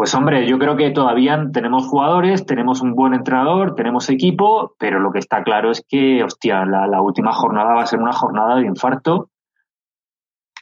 pues 0.00 0.14
hombre, 0.14 0.48
yo 0.48 0.58
creo 0.58 0.78
que 0.78 0.92
todavía 0.92 1.38
tenemos 1.52 1.86
jugadores, 1.86 2.46
tenemos 2.46 2.80
un 2.80 2.94
buen 2.94 3.12
entrenador, 3.12 3.74
tenemos 3.74 4.08
equipo, 4.08 4.74
pero 4.78 4.98
lo 4.98 5.12
que 5.12 5.18
está 5.18 5.42
claro 5.42 5.70
es 5.70 5.84
que, 5.86 6.24
hostia, 6.24 6.64
la, 6.64 7.02
última 7.02 7.32
jornada 7.32 7.74
va 7.74 7.82
a 7.82 7.86
ser 7.86 8.00
una 8.00 8.14
jornada 8.14 8.56
de 8.56 8.64
infarto 8.64 9.28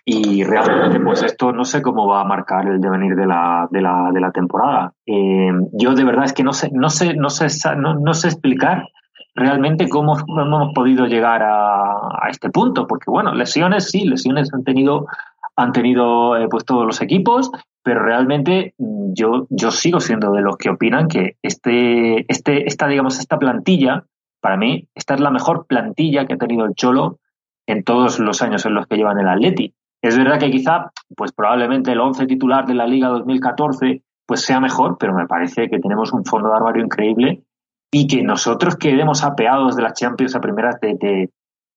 y 0.04 0.42
realmente 0.42 0.98
pues 0.98 1.22
esto 1.22 1.52
no 1.52 1.64
sé 1.64 1.82
cómo 1.82 2.08
va 2.08 2.22
a 2.22 2.24
marcar 2.24 2.66
el 2.66 2.80
devenir 2.80 3.14
de 3.14 3.26
la, 3.28 3.68
de 3.70 3.80
la, 3.80 4.10
de 4.12 4.20
la 4.20 4.32
temporada. 4.32 4.92
Eh, 5.06 5.52
yo 5.70 5.94
de 5.94 6.02
verdad 6.02 6.24
es 6.24 6.32
que 6.32 6.42
no 6.42 6.52
sé, 6.52 6.70
no 6.72 6.90
sé, 6.90 7.14
no 7.14 7.30
sé, 7.30 7.46
no, 7.76 8.14
sé 8.14 8.26
explicar 8.26 8.88
realmente 9.36 9.88
cómo 9.88 10.16
hemos 10.18 10.74
podido 10.74 11.06
llegar 11.06 11.44
a 11.44 12.28
este 12.28 12.50
punto, 12.50 12.88
porque 12.88 13.08
bueno, 13.08 13.32
lesiones 13.34 13.88
sí, 13.88 14.04
lesiones 14.04 14.52
han 14.52 14.64
tenido 14.64 15.06
han 15.58 15.72
tenido 15.72 16.36
eh, 16.36 16.46
pues 16.48 16.64
todos 16.64 16.86
los 16.86 17.00
equipos, 17.02 17.50
pero 17.82 18.02
realmente 18.04 18.74
mm, 18.78 19.12
yo, 19.14 19.46
yo 19.50 19.70
sigo 19.70 20.00
siendo 20.00 20.32
de 20.32 20.40
los 20.40 20.56
que 20.56 20.70
opinan 20.70 21.08
que 21.08 21.36
este, 21.42 22.24
este, 22.32 22.66
esta, 22.68 22.86
digamos, 22.86 23.18
esta 23.18 23.38
plantilla, 23.38 24.04
para 24.40 24.56
mí, 24.56 24.88
esta 24.94 25.14
es 25.14 25.20
la 25.20 25.30
mejor 25.30 25.66
plantilla 25.66 26.26
que 26.26 26.34
ha 26.34 26.38
tenido 26.38 26.64
el 26.64 26.74
Cholo 26.74 27.18
en 27.66 27.82
todos 27.82 28.18
los 28.20 28.40
años 28.40 28.64
en 28.66 28.74
los 28.74 28.86
que 28.86 28.96
llevan 28.96 29.18
el 29.18 29.28
Atleti. 29.28 29.74
Es 30.00 30.16
verdad 30.16 30.38
que 30.38 30.50
quizá, 30.50 30.92
pues 31.16 31.32
probablemente 31.32 31.90
el 31.90 32.00
11 32.00 32.26
titular 32.26 32.64
de 32.66 32.74
la 32.74 32.86
Liga 32.86 33.08
2014 33.08 34.02
pues 34.26 34.42
sea 34.42 34.60
mejor, 34.60 34.96
pero 34.98 35.14
me 35.14 35.26
parece 35.26 35.68
que 35.68 35.78
tenemos 35.80 36.12
un 36.12 36.24
fondo 36.24 36.50
de 36.50 36.56
armario 36.56 36.84
increíble 36.84 37.42
y 37.90 38.06
que 38.06 38.22
nosotros 38.22 38.76
quedemos 38.76 39.24
apeados 39.24 39.74
de 39.74 39.82
las 39.82 39.94
Champions 39.94 40.36
a 40.36 40.40
primeras 40.40 40.78
de, 40.80 40.94
de, 41.00 41.30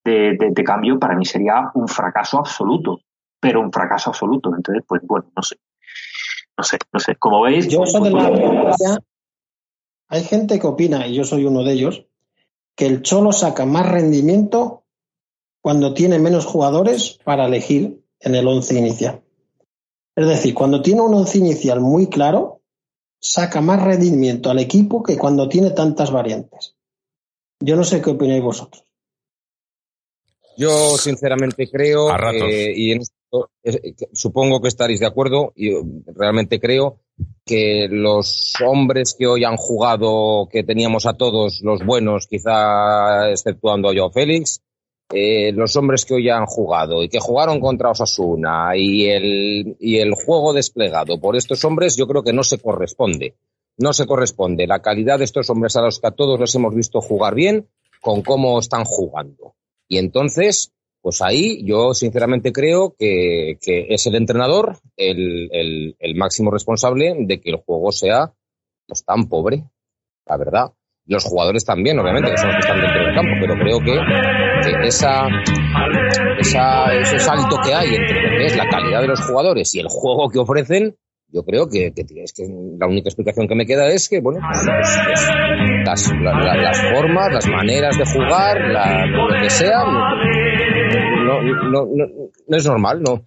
de, 0.03 0.37
de- 0.37 0.51
de 0.51 0.63
cambio, 0.63 0.99
para 0.99 1.15
mí 1.15 1.25
sería 1.25 1.71
un 1.73 1.87
fracaso 1.87 2.37
absoluto, 2.37 2.99
pero 3.41 3.59
un 3.59 3.71
fracaso 3.73 4.11
absoluto. 4.11 4.55
Entonces, 4.55 4.83
pues 4.87 5.01
bueno, 5.03 5.29
no 5.35 5.43
sé. 5.43 5.57
No 6.57 6.63
sé, 6.63 6.77
no 6.93 6.99
sé. 6.99 7.15
Como 7.17 7.41
veis, 7.41 7.67
Yo 7.67 7.79
pues, 7.79 7.91
soy 7.91 8.03
de 8.03 8.11
pues, 8.11 8.23
la 8.23 8.29
bueno, 8.29 8.61
creencia- 8.61 8.99
hay 10.07 10.23
gente 10.23 10.59
que 10.59 10.67
opina, 10.67 11.07
y 11.07 11.15
yo 11.15 11.23
soy 11.23 11.45
uno 11.45 11.63
de 11.63 11.73
ellos, 11.73 12.05
que 12.75 12.85
el 12.85 13.01
Cholo 13.01 13.31
saca 13.31 13.65
más 13.65 13.89
rendimiento 13.89 14.83
cuando 15.61 15.93
tiene 15.93 16.19
menos 16.19 16.45
jugadores 16.45 17.17
para 17.23 17.45
elegir 17.45 18.03
en 18.19 18.35
el 18.35 18.47
once 18.47 18.77
inicial. 18.77 19.21
Es 20.15 20.27
decir, 20.27 20.53
cuando 20.53 20.81
tiene 20.81 21.01
un 21.01 21.13
once 21.13 21.37
inicial 21.37 21.79
muy 21.79 22.07
claro, 22.07 22.61
saca 23.19 23.61
más 23.61 23.81
rendimiento 23.81 24.49
al 24.49 24.59
equipo 24.59 25.01
que 25.03 25.17
cuando 25.17 25.47
tiene 25.47 25.71
tantas 25.71 26.11
variantes. 26.11 26.75
Yo 27.59 27.75
no 27.75 27.83
sé 27.83 28.01
qué 28.01 28.09
opináis 28.09 28.43
vosotros. 28.43 28.83
Yo 30.57 30.97
sinceramente 30.97 31.69
creo 31.69 32.07
que, 32.31 32.73
y 32.75 32.91
en 32.91 33.01
esto 33.01 33.13
es- 33.13 33.17
que 33.17 33.20
supongo 34.13 34.61
que 34.61 34.67
estaréis 34.67 34.99
de 34.99 35.07
acuerdo, 35.07 35.53
y 35.55 35.69
eh, 35.69 35.83
realmente 36.07 36.59
creo 36.59 36.99
que 37.45 37.87
los 37.89 38.53
hombres 38.65 39.15
que 39.17 39.27
hoy 39.27 39.43
han 39.43 39.57
jugado, 39.57 40.47
que 40.51 40.63
teníamos 40.63 41.05
a 41.05 41.13
todos 41.13 41.61
los 41.61 41.85
buenos, 41.85 42.27
quizá 42.27 43.29
exceptuando 43.29 43.89
a 43.89 43.93
Joao 43.93 44.11
Félix, 44.11 44.61
eh, 45.13 45.51
los 45.51 45.75
hombres 45.75 46.05
que 46.05 46.13
hoy 46.13 46.29
han 46.29 46.45
jugado 46.45 47.03
y 47.03 47.09
que 47.09 47.19
jugaron 47.19 47.59
contra 47.59 47.89
Osasuna 47.89 48.77
y 48.77 49.07
el, 49.07 49.75
y 49.79 49.97
el 49.97 50.13
juego 50.13 50.53
desplegado 50.53 51.19
por 51.19 51.35
estos 51.35 51.65
hombres, 51.65 51.97
yo 51.97 52.07
creo 52.07 52.23
que 52.23 52.33
no 52.33 52.43
se 52.43 52.59
corresponde. 52.59 53.35
No 53.77 53.93
se 53.93 54.05
corresponde 54.05 54.67
la 54.67 54.81
calidad 54.81 55.17
de 55.17 55.25
estos 55.25 55.49
hombres 55.49 55.75
a 55.75 55.81
los 55.81 55.99
que 55.99 56.07
a 56.07 56.11
todos 56.11 56.39
les 56.39 56.53
hemos 56.55 56.73
visto 56.73 57.01
jugar 57.01 57.35
bien 57.35 57.67
con 58.01 58.21
cómo 58.21 58.59
están 58.59 58.85
jugando. 58.85 59.55
Y 59.87 59.97
entonces, 59.97 60.71
pues 61.01 61.21
ahí 61.21 61.65
yo 61.65 61.93
sinceramente 61.93 62.51
creo 62.51 62.95
que, 62.97 63.57
es 63.61 64.05
el 64.07 64.15
entrenador 64.15 64.77
el, 64.97 65.95
máximo 66.15 66.51
responsable 66.51 67.15
de 67.19 67.41
que 67.41 67.49
el 67.51 67.57
juego 67.57 67.91
sea 67.91 68.33
pues, 68.87 69.03
tan 69.03 69.27
pobre, 69.27 69.63
la 70.27 70.37
verdad. 70.37 70.71
Los 71.07 71.23
jugadores 71.25 71.65
también, 71.65 71.97
obviamente, 71.99 72.29
que 72.29 72.37
son 72.37 72.47
los 72.49 72.55
que 72.57 72.59
están 72.59 72.79
dentro 72.79 73.03
del 73.03 73.15
campo, 73.15 73.31
pero 73.41 73.55
creo 73.55 73.79
que, 73.79 74.87
esa, 74.87 75.27
ese 76.39 77.19
salto 77.19 77.57
que 77.63 77.73
hay 77.73 77.95
entre 77.95 78.21
lo 78.21 78.37
que 78.37 78.45
es 78.45 78.55
la 78.55 78.67
calidad 78.69 79.01
de 79.01 79.07
los 79.07 79.21
jugadores 79.21 79.73
y 79.75 79.79
el 79.79 79.87
juego 79.89 80.29
que 80.29 80.39
ofrecen, 80.39 80.95
yo 81.33 81.43
creo 81.43 81.67
que, 81.69 81.93
que 81.93 82.05
es 82.23 82.33
que 82.33 82.43
la 82.77 82.87
única 82.87 83.09
explicación 83.09 83.47
que 83.47 83.55
me 83.55 83.65
queda 83.65 83.87
es 83.87 84.09
que, 84.09 84.19
bueno, 84.19 84.39
pues, 84.41 84.65
pues, 85.07 85.27
las, 85.85 86.11
la- 86.21 86.39
la- 86.39 86.55
las 86.61 86.81
formas, 86.91 87.33
las 87.33 87.47
maneras 87.47 87.97
de 87.97 88.05
jugar, 88.05 88.57
la- 88.69 89.05
lo 89.07 89.41
que 89.41 89.49
sea, 89.49 89.83
no, 91.39 91.69
no, 91.69 91.85
no, 91.85 92.05
no 92.47 92.57
es 92.57 92.65
normal, 92.65 93.01
no. 93.03 93.21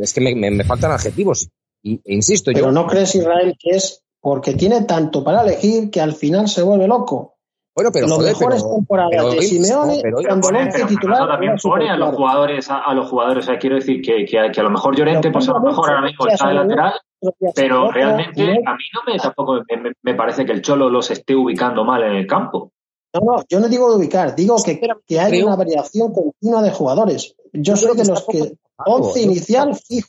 Es 0.00 0.12
que 0.12 0.20
me, 0.20 0.34
me- 0.34 0.50
me 0.50 0.64
faltan 0.64 0.90
adjetivos. 0.90 1.48
Y, 1.82 1.94
e 2.04 2.14
insisto, 2.14 2.50
Pero 2.52 2.66
yo. 2.66 2.72
¿no 2.72 2.86
crees, 2.86 3.14
Israel, 3.14 3.54
que 3.58 3.70
es 3.76 4.02
porque 4.20 4.54
tiene 4.54 4.82
tanto 4.82 5.22
para 5.24 5.42
elegir 5.42 5.90
que 5.90 6.00
al 6.00 6.14
final 6.14 6.48
se 6.48 6.62
vuelve 6.62 6.86
loco? 6.86 7.36
Bueno, 7.74 7.90
pero 7.90 8.06
Los 8.06 8.18
joder, 8.18 8.32
mejores 8.34 8.62
pero- 8.62 8.74
temporadas 8.76 9.10
pero 9.12 9.30
de 9.30 9.42
Simeone, 9.42 9.98
pero 10.02 10.16
cuando 10.28 10.48
pero 10.72 10.86
titular 10.86 11.26
también 11.26 11.54
pone 11.62 11.88
a 11.90 11.96
los 11.96 12.14
jugadores, 12.14 12.70
a, 12.70 12.78
a 12.80 12.92
los 12.94 13.08
jugadores, 13.08 13.44
o 13.44 13.46
sea, 13.50 13.58
quiero 13.58 13.76
decir 13.76 14.02
que, 14.02 14.26
que, 14.26 14.50
que 14.52 14.60
a 14.60 14.62
lo 14.62 14.70
mejor 14.70 14.94
Llorente, 14.94 15.22
Pero 15.22 15.32
pues 15.32 15.48
a 15.48 15.52
lo 15.52 15.60
mejor 15.60 15.88
ahora 15.90 16.02
mismo 16.02 16.26
está 16.26 16.48
de 16.48 16.54
lateral, 16.54 16.92
pero 17.54 17.90
realmente 17.90 18.42
a 18.42 18.72
mí 18.74 18.84
no 18.92 19.00
me 19.12 19.18
tampoco 19.18 19.54
me- 19.74 19.92
me 20.02 20.14
parece 20.14 20.44
que 20.44 20.52
el 20.52 20.60
Cholo 20.60 20.90
los 20.90 21.10
esté 21.10 21.34
ubicando 21.34 21.82
mal 21.84 22.02
en 22.02 22.12
el 22.12 22.26
campo. 22.26 22.72
No, 23.14 23.20
no, 23.20 23.44
yo 23.48 23.60
no 23.60 23.68
digo 23.68 23.90
de 23.90 23.96
ubicar, 23.98 24.34
digo 24.34 24.56
que, 24.62 24.80
que 25.06 25.20
hay 25.20 25.30
creo- 25.32 25.46
una 25.46 25.56
variación 25.56 26.12
continua 26.12 26.62
de 26.62 26.70
jugadores. 26.70 27.34
Yo 27.52 27.76
soy 27.76 27.84
creo 27.90 27.96
que 27.96 28.02
de 28.02 28.08
los 28.08 28.20
que 28.24 28.38
poco 28.38 28.56
trabajado. 28.76 29.08
11 29.08 29.20
Yo- 29.20 29.26
inicial 29.30 29.76
fijo. 29.76 30.08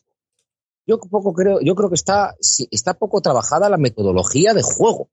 yo 0.88 1.00
poco 1.00 1.34
creo, 1.34 1.60
yo 1.62 1.76
creo 1.76 1.90
que 1.90 1.96
está, 1.96 2.36
está 2.72 2.94
poco 2.94 3.20
trabajada 3.22 3.70
la 3.70 3.78
metodología 3.78 4.54
de 4.54 4.62
juego. 4.64 5.10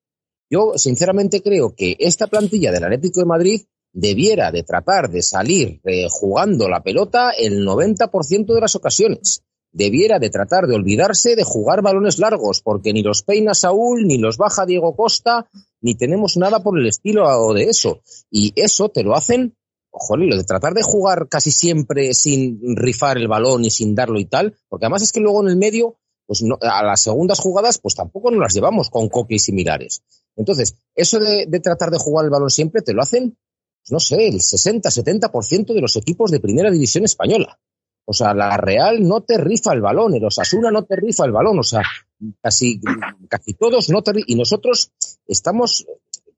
Yo 0.48 0.72
sinceramente 0.76 1.42
creo 1.42 1.74
que 1.74 1.96
esta 1.98 2.26
plantilla 2.28 2.70
del 2.72 2.84
Atlético 2.84 3.20
de 3.20 3.26
Madrid 3.26 3.62
debiera 3.92 4.52
de 4.52 4.62
tratar 4.62 5.10
de 5.10 5.22
salir 5.22 5.80
eh, 5.84 6.06
jugando 6.10 6.68
la 6.68 6.82
pelota 6.82 7.30
el 7.30 7.64
90% 7.66 8.54
de 8.54 8.60
las 8.60 8.74
ocasiones. 8.76 9.42
Debiera 9.72 10.18
de 10.18 10.30
tratar 10.30 10.66
de 10.66 10.74
olvidarse 10.74 11.36
de 11.36 11.44
jugar 11.44 11.82
balones 11.82 12.18
largos, 12.18 12.60
porque 12.60 12.92
ni 12.92 13.02
los 13.02 13.22
peina 13.22 13.54
Saúl, 13.54 14.06
ni 14.06 14.18
los 14.18 14.36
baja 14.36 14.66
Diego 14.66 14.96
Costa, 14.96 15.48
ni 15.80 15.94
tenemos 15.94 16.36
nada 16.36 16.62
por 16.62 16.78
el 16.78 16.86
estilo 16.86 17.52
de 17.54 17.64
eso. 17.64 18.00
Y 18.30 18.52
eso 18.56 18.88
te 18.88 19.02
lo 19.02 19.14
hacen, 19.14 19.56
joder, 19.90 20.28
lo 20.28 20.36
de 20.36 20.44
tratar 20.44 20.74
de 20.74 20.82
jugar 20.82 21.28
casi 21.28 21.50
siempre 21.50 22.14
sin 22.14 22.76
rifar 22.76 23.18
el 23.18 23.28
balón 23.28 23.64
y 23.64 23.70
sin 23.70 23.94
darlo 23.94 24.18
y 24.18 24.24
tal, 24.24 24.56
porque 24.68 24.86
además 24.86 25.02
es 25.02 25.12
que 25.12 25.20
luego 25.20 25.42
en 25.42 25.48
el 25.48 25.56
medio, 25.56 25.98
pues 26.26 26.42
no, 26.42 26.58
a 26.60 26.82
las 26.82 27.02
segundas 27.02 27.38
jugadas, 27.38 27.78
pues 27.78 27.94
tampoco 27.94 28.30
nos 28.30 28.40
las 28.40 28.54
llevamos 28.54 28.90
con 28.90 29.08
y 29.28 29.38
similares. 29.38 30.02
Entonces, 30.36 30.74
eso 30.94 31.20
de, 31.20 31.46
de 31.46 31.60
tratar 31.60 31.90
de 31.90 31.98
jugar 31.98 32.24
el 32.24 32.30
balón 32.30 32.50
siempre 32.50 32.82
te 32.82 32.92
lo 32.92 33.02
hacen 33.02 33.36
no 33.90 34.00
sé, 34.00 34.28
el 34.28 34.40
60-70% 34.40 35.72
de 35.72 35.80
los 35.80 35.96
equipos 35.96 36.30
de 36.30 36.40
primera 36.40 36.70
división 36.70 37.04
española. 37.04 37.58
O 38.10 38.12
sea, 38.12 38.34
la 38.34 38.56
Real 38.56 39.06
no 39.06 39.20
te 39.20 39.38
rifa 39.38 39.72
el 39.72 39.80
balón, 39.80 40.16
el 40.16 40.24
Osasuna 40.24 40.72
no 40.72 40.84
te 40.84 40.96
rifa 40.96 41.24
el 41.26 41.30
balón, 41.30 41.60
o 41.60 41.62
sea, 41.62 41.82
casi, 42.42 42.80
casi 43.28 43.54
todos 43.54 43.88
no 43.88 44.02
te 44.02 44.10
Y 44.26 44.34
nosotros 44.34 44.90
estamos 45.28 45.86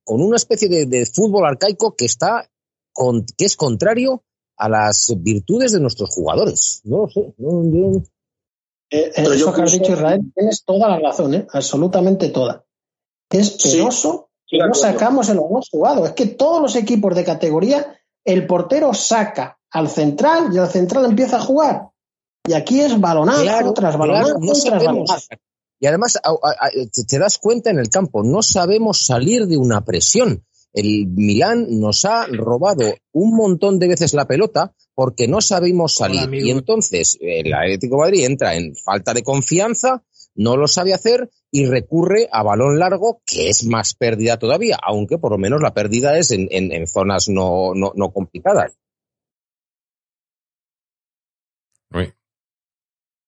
con 0.05 0.21
una 0.21 0.37
especie 0.37 0.69
de, 0.69 0.85
de 0.85 1.07
fútbol 1.07 1.47
arcaico 1.47 1.97
que 1.97 2.05
está 2.05 2.47
con, 2.93 3.25
que 3.25 3.47
es 3.47 3.57
contrario 3.57 4.23
a 4.59 4.69
las 4.69 5.15
virtudes 5.17 5.73
de 5.73 5.81
nuestros 5.81 6.11
jugadores. 6.11 6.83
No 6.85 6.99
lo 6.99 7.09
sé. 7.09 7.33
No, 7.39 7.63
no. 7.63 8.03
Eh, 8.91 9.11
eso 9.17 9.55
que 9.55 9.63
has 9.63 9.73
dicho, 9.73 9.93
Israel, 9.93 10.31
tienes 10.35 10.65
toda 10.67 10.91
la 10.91 10.99
razón, 10.99 11.33
¿eh? 11.33 11.47
absolutamente 11.55 12.29
toda. 12.29 12.67
Es 13.31 13.53
penoso 13.53 14.29
sí, 14.45 14.59
que 14.59 14.67
no 14.67 14.75
sacamos 14.75 15.31
el 15.31 15.39
balón 15.39 15.63
jugado. 15.71 16.05
Es 16.05 16.13
que 16.13 16.27
todos 16.27 16.61
los 16.61 16.77
equipos 16.77 17.17
de 17.17 17.25
categoría, 17.25 17.99
el 18.27 18.47
portero 18.47 18.93
saca 18.93 19.59
al 19.73 19.89
central 19.89 20.51
y 20.53 20.59
el 20.59 20.69
central 20.69 21.05
empieza 21.07 21.37
a 21.37 21.41
jugar. 21.41 21.89
Y 22.47 22.53
aquí 22.55 22.81
es 22.81 22.99
balonazo 23.01 23.43
Claro, 23.43 23.73
tras 23.73 23.97
claro, 23.97 24.13
balonazo 24.13 24.35
no 24.41 24.47
tras 24.53 24.59
sabemos. 24.63 25.09
balonazo. 25.09 25.27
Y 25.81 25.87
además 25.87 26.17
a- 26.17 26.31
a- 26.31 26.67
a- 26.67 26.71
te- 27.09 27.19
das 27.19 27.39
cuenta 27.39 27.71
en 27.71 27.79
el 27.79 27.89
campo, 27.89 28.23
no 28.23 28.43
sabemos 28.43 29.05
salir 29.05 29.47
de 29.47 29.57
una 29.57 29.85
presión. 29.85 30.45
El 30.73 31.07
Milán 31.09 31.67
nos 31.81 32.05
ha 32.05 32.27
robado 32.29 32.95
un 33.13 33.37
montón 33.37 33.79
de 33.79 33.89
veces 33.89 34.15
la 34.15 34.27
pelota 34.27 34.73
porque 34.95 35.29
no 35.29 35.41
sabemos 35.41 35.95
salir. 35.95 36.33
Y 36.47 36.51
entonces 36.51 37.19
el 37.21 37.53
Atlético 37.53 37.97
de 37.97 38.01
Madrid 38.03 38.25
entra 38.25 38.55
en 38.55 38.75
falta 38.77 39.13
de 39.13 39.23
confianza, 39.23 40.03
no 40.35 40.57
lo 40.57 40.67
sabe 40.67 40.95
hacer 40.95 41.31
y 41.51 41.67
recurre 41.67 42.29
a 42.33 42.43
balón 42.43 42.79
largo, 42.79 43.21
que 43.27 43.51
es 43.51 43.65
más 43.67 43.95
pérdida 43.95 44.39
todavía, 44.39 44.79
aunque 44.83 45.19
por 45.19 45.33
lo 45.33 45.39
menos 45.39 45.61
la 45.61 45.75
pérdida 45.75 46.17
es 46.17 46.31
en, 46.31 46.49
en- 46.51 46.73
en 46.73 46.87
zonas 46.87 47.29
no, 47.29 47.75
no, 47.75 47.93
no 47.95 48.11
complicadas. 48.13 48.73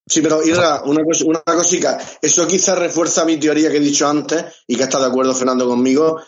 Sí, 0.06 0.20
pero 0.20 0.44
Irra, 0.44 0.82
una, 0.84 1.02
una 1.24 1.40
cosica. 1.42 1.98
Eso 2.20 2.46
quizás 2.46 2.78
refuerza 2.78 3.24
mi 3.24 3.38
teoría 3.38 3.70
que 3.70 3.78
he 3.78 3.80
dicho 3.80 4.06
antes 4.06 4.44
y 4.66 4.76
que 4.76 4.82
está 4.82 4.98
de 4.98 5.06
acuerdo 5.06 5.34
Fernando 5.34 5.66
conmigo, 5.66 6.20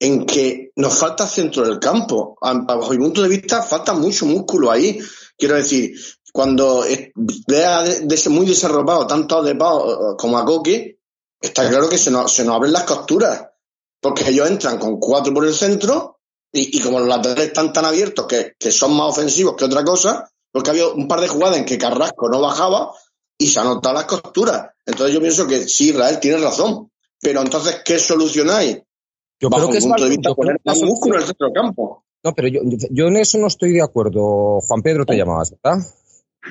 en 0.00 0.26
que 0.26 0.72
nos 0.76 0.98
falta 0.98 1.28
centro 1.28 1.64
del 1.64 1.78
campo. 1.78 2.36
Bajo 2.40 2.90
mi 2.90 2.98
punto 2.98 3.22
de 3.22 3.28
vista, 3.28 3.62
falta 3.62 3.92
mucho 3.92 4.26
músculo 4.26 4.70
ahí. 4.70 4.98
Quiero 5.36 5.54
decir, 5.54 5.92
cuando 6.32 6.84
vea 7.46 7.84
muy 8.30 8.46
desarrollado 8.46 9.06
tanto 9.06 9.38
a 9.38 9.42
Depau 9.42 9.90
eh, 9.90 9.96
como 10.18 10.38
a 10.38 10.44
Coque, 10.44 10.98
está 11.40 11.68
claro 11.68 11.88
que 11.88 11.98
se 11.98 12.10
nos, 12.10 12.32
se 12.32 12.44
nos 12.44 12.56
abren 12.56 12.72
las 12.72 12.84
costuras. 12.84 13.46
Porque 14.00 14.28
ellos 14.28 14.48
entran 14.48 14.78
con 14.78 14.98
cuatro 14.98 15.32
por 15.32 15.46
el 15.46 15.54
centro 15.54 16.20
y, 16.52 16.78
y 16.78 16.80
como 16.80 16.98
los 16.98 17.08
laterales 17.08 17.48
están 17.48 17.72
tan 17.72 17.84
abiertos 17.84 18.26
que, 18.26 18.54
que 18.58 18.72
son 18.72 18.96
más 18.96 19.10
ofensivos 19.10 19.54
que 19.56 19.66
otra 19.66 19.84
cosa, 19.84 20.29
porque 20.52 20.70
había 20.70 20.88
un 20.88 21.08
par 21.08 21.20
de 21.20 21.28
jugadas 21.28 21.58
en 21.58 21.64
que 21.64 21.78
Carrasco 21.78 22.28
no 22.28 22.40
bajaba 22.40 22.92
y 23.38 23.46
se 23.46 23.60
han 23.60 23.66
notado 23.66 23.94
las 23.94 24.04
costuras. 24.04 24.70
Entonces 24.84 25.14
yo 25.14 25.20
pienso 25.20 25.46
que 25.46 25.68
sí, 25.68 25.90
Israel 25.90 26.18
tiene 26.20 26.38
razón. 26.38 26.90
Pero 27.20 27.42
entonces, 27.42 27.82
¿qué 27.84 27.98
solucionáis? 27.98 28.82
Yo 29.40 29.48
Bajo 29.48 29.68
creo 29.68 29.72
que 29.72 29.78
es 29.78 30.02
de 30.02 30.08
vista, 30.08 30.34
poner 30.34 30.60
más 30.64 30.82
músculo 30.82 31.16
en 31.16 31.20
el 31.20 31.26
centro 31.26 31.46
del 31.46 31.54
campo. 31.54 32.04
No, 32.22 32.34
pero 32.34 32.48
yo, 32.48 32.60
yo 32.90 33.06
en 33.08 33.16
eso 33.16 33.38
no 33.38 33.46
estoy 33.46 33.72
de 33.72 33.82
acuerdo. 33.82 34.60
Juan 34.60 34.82
Pedro 34.82 35.06
te 35.06 35.16
llamabas, 35.16 35.50
¿verdad? 35.50 35.80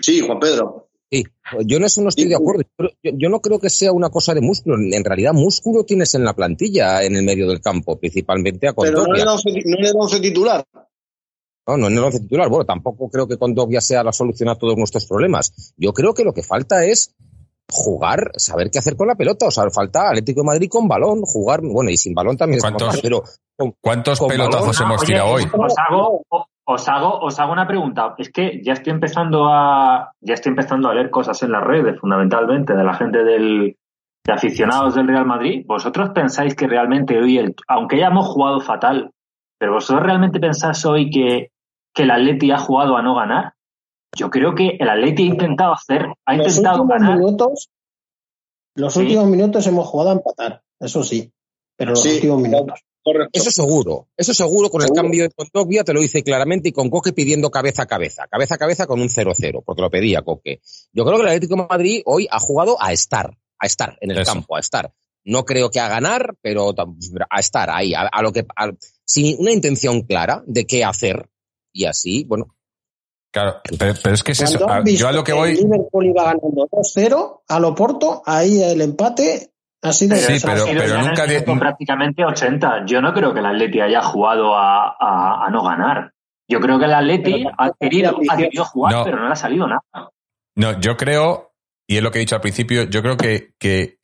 Sí, 0.01 0.21
Juan 0.21 0.39
Pedro. 0.39 0.87
Sí, 1.11 1.23
yo 1.65 1.77
en 1.77 1.83
eso 1.83 2.01
no 2.01 2.09
estoy 2.09 2.25
Sí, 2.25 2.29
de 2.29 2.35
acuerdo. 2.35 2.63
Yo, 3.03 3.29
no 3.29 3.39
creo 3.41 3.59
que 3.59 3.69
sea 3.69 3.91
una 3.91 4.09
cosa 4.09 4.33
de 4.33 4.41
músculo. 4.41 4.75
En 4.77 5.03
realidad, 5.03 5.33
músculo 5.33 5.83
tienes 5.83 6.13
en 6.15 6.23
la 6.23 6.35
plantilla, 6.35 7.03
en 7.03 7.15
el 7.15 7.23
medio 7.23 7.47
del 7.47 7.61
campo, 7.61 7.99
principalmente 7.99 8.67
a 8.67 8.73
Pero 8.73 9.05
no 9.05 9.15
era, 9.15 9.33
once, 9.33 9.49
no 9.65 9.77
era 9.77 9.91
once 9.93 10.19
titular. 10.19 10.65
No, 11.67 11.77
no 11.77 11.87
en 11.87 11.93
el 11.93 12.03
once 12.03 12.19
titular. 12.19 12.49
Bueno, 12.49 12.65
tampoco 12.65 13.09
creo 13.09 13.27
que 13.27 13.37
Condovia 13.37 13.81
sea 13.81 14.03
la 14.03 14.11
solución 14.11 14.49
a 14.49 14.55
todos 14.55 14.75
nuestros 14.77 15.05
problemas. 15.05 15.73
Yo 15.77 15.93
creo 15.93 16.13
que 16.13 16.23
lo 16.23 16.33
que 16.33 16.41
falta 16.43 16.83
es 16.85 17.15
jugar, 17.71 18.31
saber 18.37 18.71
qué 18.71 18.79
hacer 18.79 18.95
con 18.95 19.07
la 19.07 19.15
pelota. 19.15 19.45
O 19.47 19.51
sea, 19.51 19.69
falta 19.69 20.09
Atlético 20.09 20.41
de 20.41 20.47
Madrid 20.47 20.69
con 20.71 20.87
balón, 20.87 21.21
jugar, 21.21 21.61
bueno, 21.61 21.91
y 21.91 21.97
sin 21.97 22.15
balón 22.15 22.37
también 22.37 22.57
es 22.57 22.63
¿Cuántos? 22.63 22.87
normal, 22.87 22.99
pero 23.03 23.23
con- 23.55 23.73
¿Cuántos 23.81 24.19
Con 24.19 24.29
pelotazos 24.29 24.79
balón, 24.79 24.91
hemos 24.91 25.01
Oye, 25.03 25.13
tirado 25.13 25.29
hoy? 25.31 25.43
Os 25.43 25.75
hago, 25.77 26.23
os 26.65 26.87
hago, 26.89 27.19
os 27.19 27.39
hago 27.39 27.51
una 27.53 27.67
pregunta. 27.67 28.15
Es 28.17 28.31
que 28.31 28.61
ya 28.63 28.73
estoy 28.73 28.91
empezando 28.93 29.45
a, 29.49 30.11
ya 30.21 30.33
estoy 30.33 30.49
empezando 30.51 30.89
a 30.89 30.95
leer 30.95 31.11
cosas 31.11 31.41
en 31.43 31.51
las 31.51 31.63
redes, 31.63 31.99
fundamentalmente 31.99 32.73
de 32.73 32.83
la 32.83 32.95
gente 32.95 33.23
del, 33.23 33.75
de 34.25 34.33
aficionados 34.33 34.95
del 34.95 35.07
Real 35.07 35.25
Madrid. 35.27 35.63
¿Vosotros 35.67 36.09
pensáis 36.15 36.55
que 36.55 36.67
realmente 36.67 37.19
hoy, 37.19 37.37
el, 37.37 37.55
aunque 37.67 37.97
hayamos 37.97 38.27
jugado 38.27 38.59
fatal, 38.61 39.11
pero 39.59 39.73
vosotros 39.73 40.03
realmente 40.03 40.39
pensáis 40.39 40.83
hoy 40.85 41.09
que, 41.11 41.51
que 41.93 42.03
el 42.03 42.11
Atleti 42.11 42.49
ha 42.51 42.57
jugado 42.57 42.97
a 42.97 43.01
no 43.03 43.13
ganar? 43.15 43.53
Yo 44.15 44.29
creo 44.31 44.55
que 44.55 44.69
el 44.79 44.89
Atleti 44.89 45.23
ha 45.23 45.25
intentado 45.27 45.73
hacer, 45.73 46.07
ha 46.25 46.35
Los 46.35 46.47
intentado 46.47 46.81
últimos 46.83 46.99
ganar. 47.01 47.17
minutos, 47.19 47.69
los 48.75 48.93
Sí. 48.93 48.99
últimos 49.01 49.27
minutos 49.27 49.67
hemos 49.67 49.87
jugado 49.87 50.09
a 50.11 50.13
empatar, 50.13 50.61
eso 50.79 51.03
sí, 51.03 51.31
pero 51.75 51.91
los 51.91 52.01
Sí, 52.01 52.15
últimos 52.15 52.41
minutos. 52.41 52.79
Correcto. 53.01 53.39
Eso 53.39 53.49
seguro, 53.49 54.07
eso 54.17 54.33
seguro 54.33 54.69
con 54.69 54.81
el 54.83 54.89
cambio 54.91 55.23
de 55.23 55.31
Condovia 55.31 55.83
te 55.85 55.93
lo 55.93 56.01
dice 56.01 56.21
claramente 56.21 56.69
y 56.69 56.71
con 56.73 56.89
Coque 56.89 57.13
pidiendo 57.13 57.49
cabeza 57.49 57.83
a 57.83 57.85
cabeza, 57.87 58.27
cabeza 58.27 58.55
a 58.55 58.57
cabeza 58.57 58.87
con 58.87 58.99
un 58.99 59.07
0-0, 59.07 59.63
porque 59.65 59.81
lo 59.81 59.89
pedía 59.89 60.21
Coque. 60.21 60.59
Yo 60.91 61.05
creo 61.05 61.15
que 61.15 61.21
el 61.23 61.27
Atlético 61.29 61.55
de 61.55 61.67
Madrid 61.69 62.01
hoy 62.05 62.27
ha 62.29 62.39
jugado 62.39 62.75
a 62.79 62.91
estar, 62.91 63.37
a 63.57 63.65
estar 63.65 63.97
en 64.01 64.11
el 64.11 64.19
Eso. 64.19 64.33
campo, 64.33 64.57
a 64.57 64.59
estar. 64.59 64.91
No 65.23 65.45
creo 65.45 65.69
que 65.71 65.79
a 65.79 65.87
ganar, 65.87 66.35
pero 66.41 66.73
a 67.29 67.39
estar 67.39 67.69
ahí, 67.69 67.93
a, 67.93 68.01
a 68.01 68.21
lo 68.21 68.33
que, 68.33 68.45
a- 68.55 68.71
sin 69.09 69.39
una 69.39 69.51
intención 69.51 70.01
clara 70.03 70.43
de 70.45 70.67
qué 70.67 70.85
hacer. 70.85 71.27
Y 71.73 71.85
así, 71.85 72.23
bueno, 72.25 72.55
Claro, 73.31 73.61
pero, 73.77 73.93
pero 74.03 74.15
es 74.15 74.23
que 74.23 74.31
es 74.31 74.41
eso. 74.41 74.57
Cuando 74.57 74.73
A- 74.73 74.77
han 74.77 74.83
visto 74.83 75.01
Yo 75.01 75.07
a 75.07 75.11
lo 75.11 75.23
que 75.23 75.31
el 75.33 75.37
voy. 75.37 75.55
Liverpool 75.55 76.05
iba 76.07 76.23
ganando 76.23 76.67
2-0 76.71 77.43
a 77.47 77.59
Loporto, 77.59 78.23
ahí 78.25 78.61
el 78.63 78.81
empate 78.81 79.51
ha 79.83 79.93
sido 79.93 80.15
Sí, 80.17 80.39
pero- 80.43 80.65
nunca 80.99 81.27
de- 81.27 81.39
minuto 81.41 81.59
prácticamente 81.59 82.25
80. 82.25 82.85
Yo 82.87 83.01
no 83.01 83.13
creo 83.13 83.31
que 83.33 83.39
el 83.39 83.45
Atleti 83.45 83.81
haya 83.81 84.01
jugado 84.01 84.55
a, 84.55 84.95
a- 84.99 85.45
a 85.45 85.49
no 85.51 85.63
ganar. 85.63 86.11
Yo 86.47 86.59
creo 86.59 86.79
que 86.79 86.85
el 86.85 86.93
Atleti 86.93 87.45
ha 87.57 87.71
querido, 87.79 88.17
ha 88.31 88.35
querido 88.37 88.65
jugar, 88.65 88.93
No. 88.93 89.03
pero 89.03 89.17
no 89.19 89.27
le 89.27 89.33
ha 89.33 89.35
salido 89.35 89.67
nada. 89.67 89.83
No, 90.55 90.79
yo 90.81 90.97
creo, 90.97 91.51
y 91.87 91.97
es 91.97 92.03
lo 92.03 92.09
que 92.11 92.17
he 92.17 92.21
dicho 92.21 92.33
al 92.35 92.41
principio, 92.41 92.83
yo 92.89 93.01
creo 93.03 93.15
que, 93.15 93.53
que, 93.59 93.99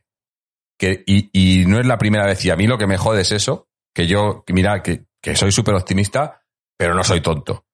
que 0.78 1.04
y, 1.08 1.30
y 1.62 1.66
no 1.66 1.80
es 1.80 1.88
la 1.88 1.98
primera 1.98 2.26
vez, 2.28 2.46
y 2.46 2.52
a 2.52 2.56
mí 2.56 2.68
lo 2.68 2.78
que 2.78 2.86
me 2.86 2.98
jode 2.98 3.22
es 3.22 3.32
eso, 3.32 3.68
que 3.96 4.06
yo, 4.06 4.44
mira, 4.50 4.84
que, 4.84 5.06
que 5.22 5.36
soy 5.36 5.52
súper 5.52 5.74
optimista, 5.74 6.42
pero 6.78 6.94
no 6.94 7.04
soy 7.04 7.22
tonto. 7.22 7.66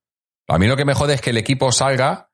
A 0.47 0.59
mí 0.59 0.67
lo 0.67 0.77
que 0.77 0.85
me 0.85 0.93
jode 0.93 1.15
es 1.15 1.21
que 1.21 1.31
el 1.31 1.37
equipo 1.37 1.71
salga 1.71 2.29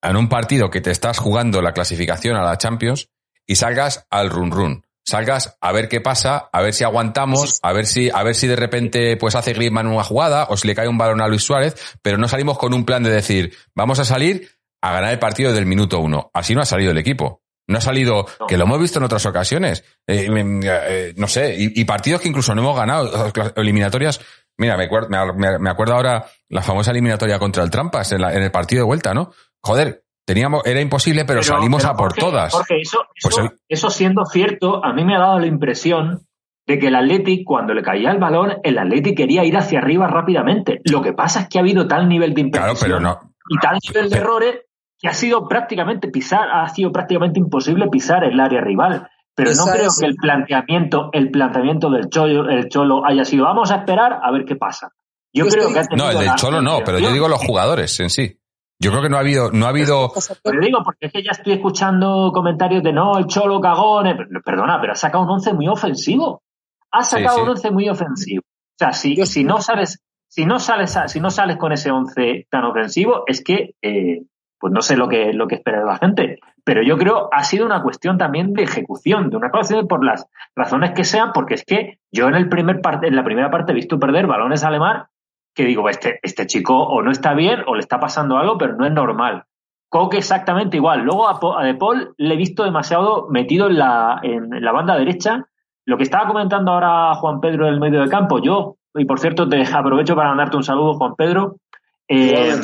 en 0.00 0.16
un 0.16 0.28
partido 0.28 0.70
que 0.70 0.80
te 0.80 0.92
estás 0.92 1.18
jugando 1.18 1.60
la 1.60 1.72
clasificación 1.72 2.36
a 2.36 2.42
la 2.42 2.56
Champions 2.56 3.10
y 3.44 3.56
salgas 3.56 4.06
al 4.10 4.30
run 4.30 4.52
run. 4.52 4.86
Salgas 5.04 5.56
a 5.60 5.72
ver 5.72 5.88
qué 5.88 6.00
pasa, 6.00 6.48
a 6.52 6.62
ver 6.62 6.72
si 6.72 6.84
aguantamos, 6.84 7.58
a 7.62 7.72
ver 7.72 7.86
si, 7.86 8.10
a 8.10 8.22
ver 8.22 8.34
si 8.34 8.46
de 8.46 8.56
repente 8.56 9.16
pues 9.16 9.34
hace 9.34 9.52
Griezmann 9.52 9.86
una 9.88 10.04
jugada 10.04 10.46
o 10.48 10.56
si 10.56 10.68
le 10.68 10.74
cae 10.74 10.88
un 10.88 10.98
balón 10.98 11.20
a 11.20 11.28
Luis 11.28 11.42
Suárez, 11.42 11.74
pero 12.02 12.18
no 12.18 12.28
salimos 12.28 12.58
con 12.58 12.74
un 12.74 12.84
plan 12.84 13.02
de 13.02 13.10
decir, 13.10 13.56
vamos 13.74 13.98
a 13.98 14.04
salir 14.04 14.50
a 14.80 14.92
ganar 14.92 15.12
el 15.12 15.18
partido 15.18 15.52
del 15.52 15.66
minuto 15.66 15.98
uno. 15.98 16.30
Así 16.32 16.54
no 16.54 16.60
ha 16.60 16.66
salido 16.66 16.92
el 16.92 16.98
equipo. 16.98 17.42
No 17.68 17.78
ha 17.78 17.80
salido, 17.80 18.26
No. 18.40 18.46
que 18.46 18.56
lo 18.56 18.64
hemos 18.64 18.80
visto 18.80 18.98
en 18.98 19.04
otras 19.04 19.26
ocasiones. 19.26 19.84
Eh, 20.06 20.30
mm, 20.30 20.60
eh, 20.64 21.14
no 21.16 21.26
sé, 21.26 21.54
y, 21.58 21.80
y 21.80 21.84
partidos 21.84 22.20
que 22.20 22.28
incluso 22.28 22.54
no 22.54 22.62
hemos 22.62 22.76
ganado, 22.76 23.32
eliminatorias. 23.56 24.20
Mira, 24.58 24.76
me, 24.76 24.88
acuer- 24.88 25.58
me, 25.60 25.70
acuerdo 25.70 25.94
ahora 25.94 26.24
la 26.48 26.62
famosa 26.62 26.90
eliminatoria 26.92 27.38
contra 27.38 27.62
el 27.64 27.70
Trampas 27.70 28.12
en, 28.12 28.20
la- 28.22 28.32
en 28.34 28.42
el 28.42 28.50
partido 28.50 28.82
de 28.82 28.86
vuelta, 28.86 29.12
¿no? 29.12 29.32
Joder, 29.62 30.02
teníamos, 30.24 30.64
era 30.64 30.80
imposible, 30.80 31.24
pero, 31.24 31.42
salimos 31.42 31.82
pero 31.82 31.92
a 31.92 31.96
por 31.96 32.08
Jorge, 32.10 32.20
todas. 32.20 32.52
Jorge, 32.52 32.80
eso, 32.80 32.98
Pues 33.20 33.36
eso, 33.36 33.52
eso 33.68 33.90
siendo 33.90 34.24
cierto, 34.24 34.82
a 34.84 34.92
mí 34.92 35.04
me 35.04 35.16
ha 35.16 35.18
dado 35.20 35.38
la 35.40 35.46
impresión 35.46 36.22
de 36.68 36.78
que 36.78 36.86
el 36.88 36.94
Atleti, 36.96 37.44
cuando 37.44 37.74
le 37.74 37.82
caía 37.82 38.10
el 38.10 38.18
balón, 38.18 38.54
el 38.64 38.78
Atleti 38.78 39.14
quería 39.14 39.44
ir 39.44 39.56
hacia 39.56 39.78
arriba 39.78 40.06
rápidamente. 40.08 40.80
Lo 40.84 41.02
que 41.02 41.12
pasa 41.12 41.40
es 41.42 41.48
que 41.48 41.58
ha 41.58 41.62
habido 41.62 41.86
tal 41.86 42.08
nivel 42.08 42.32
de 42.34 42.50
Claro, 42.50 42.72
imprecisión 42.72 42.98
pero 42.98 43.00
no. 43.00 43.34
y 43.50 43.58
tal 43.58 43.78
nivel 43.86 44.10
de 44.10 44.16
Pero- 44.16 44.24
errores 44.24 44.60
que 44.98 45.08
ha 45.08 45.12
sido 45.12 45.46
prácticamente 45.48 46.08
pisar, 46.08 46.48
ha 46.50 46.68
sido 46.68 46.90
prácticamente 46.92 47.38
imposible 47.38 47.88
pisar 47.88 48.24
el 48.24 48.38
área 48.40 48.60
rival. 48.60 49.08
Pero 49.34 49.50
no 49.54 49.64
creo 49.70 49.88
es- 49.88 49.98
que 50.00 50.06
el 50.06 50.16
planteamiento, 50.16 51.10
el 51.12 51.30
planteamiento 51.30 51.90
del 51.90 52.08
Cholo, 52.08 52.48
el 52.48 52.68
Cholo 52.68 53.04
haya 53.04 53.24
sido 53.24 53.44
vamos 53.44 53.70
a 53.70 53.76
esperar 53.76 54.18
a 54.22 54.30
ver 54.32 54.44
qué 54.46 54.56
pasa. 54.56 54.90
Yo, 55.32 55.46
creo 55.46 55.70
que 55.72 55.78
ha 55.80 55.82
tenido 55.84 56.06
No, 56.06 56.18
el 56.18 56.26
del 56.26 56.34
Cholo 56.36 56.62
no, 56.62 56.78
pero 56.84 56.98
yo 56.98 57.12
digo 57.12 57.28
los 57.28 57.44
jugadores 57.44 58.00
en 58.00 58.08
sí. 58.08 58.38
Yo 58.78 58.90
creo 58.90 59.02
que 59.02 59.08
no 59.10 59.16
ha 59.16 59.20
habido, 59.20 59.50
no 59.52 59.66
ha 59.66 59.70
habido. 59.70 60.10
Pero 60.42 60.60
digo, 60.60 60.78
porque 60.84 61.06
es 61.06 61.12
que 61.12 61.22
ya 61.22 61.30
estoy 61.32 61.54
escuchando 61.54 62.30
comentarios 62.32 62.82
de 62.82 62.92
no, 62.92 63.18
el 63.18 63.26
Cholo 63.26 63.60
cagón. 63.60 64.06
eh, 64.06 64.16
Perdona, 64.44 64.78
pero 64.80 64.92
ha 64.92 64.96
sacado 64.96 65.24
un 65.24 65.30
once 65.30 65.52
muy 65.52 65.68
ofensivo. 65.68 66.42
Ha 66.90 67.02
sacado 67.02 67.36
sí. 67.36 67.42
un 67.42 67.48
once 67.50 67.70
muy 67.70 67.88
ofensivo. 67.88 68.40
O 68.42 68.78
sea, 68.78 68.92
si, 68.92 69.16
si 69.26 69.44
no 69.44 69.60
sales, 69.60 70.02
si 70.28 70.46
no 70.46 70.58
sales, 70.58 70.96
a- 70.96 71.08
si 71.08 71.20
no 71.20 71.30
sales 71.30 71.56
con 71.58 71.72
ese 71.72 71.90
once 71.90 72.46
tan 72.50 72.64
ofensivo, 72.64 73.24
es 73.26 73.42
que, 73.44 73.74
eh, 73.82 74.22
pues 74.58 74.72
no 74.72 74.80
sé 74.80 74.96
lo 74.96 75.08
que, 75.08 75.32
lo 75.32 75.46
que 75.46 75.56
espera 75.56 75.84
la 75.84 75.98
gente. 75.98 76.38
Pero 76.64 76.82
yo 76.82 76.96
creo 76.98 77.28
ha 77.32 77.44
sido 77.44 77.66
una 77.66 77.82
cuestión 77.82 78.18
también 78.18 78.52
de 78.52 78.62
ejecución, 78.62 79.30
de 79.30 79.36
una 79.36 79.50
cuestión 79.50 79.86
por 79.86 80.04
las 80.04 80.26
razones 80.54 80.92
que 80.92 81.04
sean, 81.04 81.32
porque 81.32 81.54
es 81.54 81.64
que 81.64 81.98
yo 82.10 82.28
en 82.28 82.34
el 82.34 82.48
primer 82.48 82.80
parte, 82.80 83.06
en 83.06 83.16
la 83.16 83.24
primera 83.24 83.50
parte 83.50 83.72
he 83.72 83.74
visto 83.74 83.98
perder 83.98 84.26
balones 84.26 84.64
a 84.64 84.70
Lemar 84.70 85.08
que 85.56 85.64
digo, 85.64 85.88
este, 85.88 86.20
este 86.22 86.46
chico 86.46 86.78
o 86.78 87.02
no 87.02 87.10
está 87.10 87.32
bien 87.32 87.60
o 87.66 87.74
le 87.74 87.80
está 87.80 87.98
pasando 87.98 88.36
algo, 88.36 88.58
pero 88.58 88.76
no 88.76 88.86
es 88.86 88.92
normal. 88.92 89.44
Coque 89.88 90.18
exactamente 90.18 90.76
igual. 90.76 91.00
Luego 91.00 91.28
a, 91.28 91.64
De 91.64 91.74
Paul 91.74 92.14
le 92.18 92.34
he 92.34 92.36
visto 92.36 92.62
demasiado 92.62 93.26
metido 93.30 93.68
en 93.68 93.78
la, 93.78 94.20
en 94.22 94.62
la 94.62 94.72
banda 94.72 94.98
derecha. 94.98 95.46
Lo 95.86 95.96
que 95.96 96.02
estaba 96.02 96.28
comentando 96.28 96.72
ahora 96.72 97.14
Juan 97.14 97.40
Pedro 97.40 97.66
en 97.66 97.74
el 97.74 97.80
medio 97.80 98.02
de 98.02 98.08
campo, 98.08 98.38
yo, 98.38 98.76
y 98.94 99.06
por 99.06 99.18
cierto 99.18 99.48
te 99.48 99.62
aprovecho 99.72 100.14
para 100.14 100.28
mandarte 100.28 100.58
un 100.58 100.62
saludo, 100.62 100.94
Juan 100.94 101.14
Pedro. 101.16 101.56
Eh. 102.06 102.54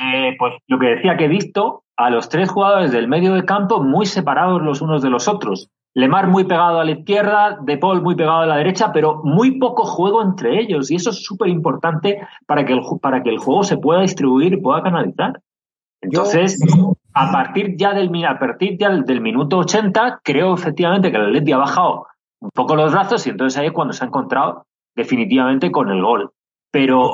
Eh, 0.00 0.34
pues 0.38 0.54
lo 0.66 0.78
que 0.78 0.86
decía 0.86 1.16
que 1.16 1.26
he 1.26 1.28
visto 1.28 1.84
a 1.96 2.08
los 2.08 2.30
tres 2.30 2.50
jugadores 2.50 2.90
del 2.90 3.06
medio 3.06 3.34
de 3.34 3.44
campo 3.44 3.82
muy 3.82 4.06
separados 4.06 4.62
los 4.62 4.80
unos 4.80 5.02
de 5.02 5.10
los 5.10 5.28
otros. 5.28 5.68
Lemar 5.92 6.28
muy 6.28 6.44
pegado 6.44 6.80
a 6.80 6.84
la 6.84 6.92
izquierda, 6.92 7.58
De 7.60 7.76
Paul 7.76 8.00
muy 8.00 8.14
pegado 8.14 8.40
a 8.40 8.46
la 8.46 8.56
derecha, 8.56 8.92
pero 8.92 9.20
muy 9.24 9.58
poco 9.58 9.84
juego 9.84 10.22
entre 10.22 10.58
ellos. 10.58 10.90
Y 10.90 10.94
eso 10.94 11.10
es 11.10 11.22
súper 11.22 11.48
importante 11.48 12.26
para, 12.46 12.64
que 12.64 12.72
el 12.72 12.80
para 13.02 13.22
que 13.22 13.28
el 13.28 13.38
juego 13.38 13.62
se 13.62 13.76
pueda 13.76 14.00
distribuir 14.00 14.54
y 14.54 14.60
pueda 14.60 14.82
canalizar. 14.82 15.40
Entonces, 16.00 16.58
a 17.12 17.30
partir 17.30 17.76
ya 17.76 17.92
del, 17.92 18.10
a 18.24 18.38
partir 18.38 18.78
ya 18.78 18.88
del, 18.88 19.04
del 19.04 19.20
minuto 19.20 19.58
80, 19.58 20.20
creo 20.24 20.54
efectivamente 20.54 21.10
que 21.10 21.18
el 21.18 21.26
Atleti 21.26 21.52
ha 21.52 21.58
bajado 21.58 22.06
un 22.40 22.50
poco 22.50 22.74
los 22.74 22.92
brazos 22.92 23.26
y 23.26 23.30
entonces 23.30 23.58
ahí 23.58 23.66
es 23.66 23.72
cuando 23.72 23.92
se 23.92 24.02
ha 24.02 24.06
encontrado 24.06 24.64
definitivamente 24.96 25.70
con 25.70 25.90
el 25.90 26.00
gol. 26.00 26.30
Pero 26.72 27.10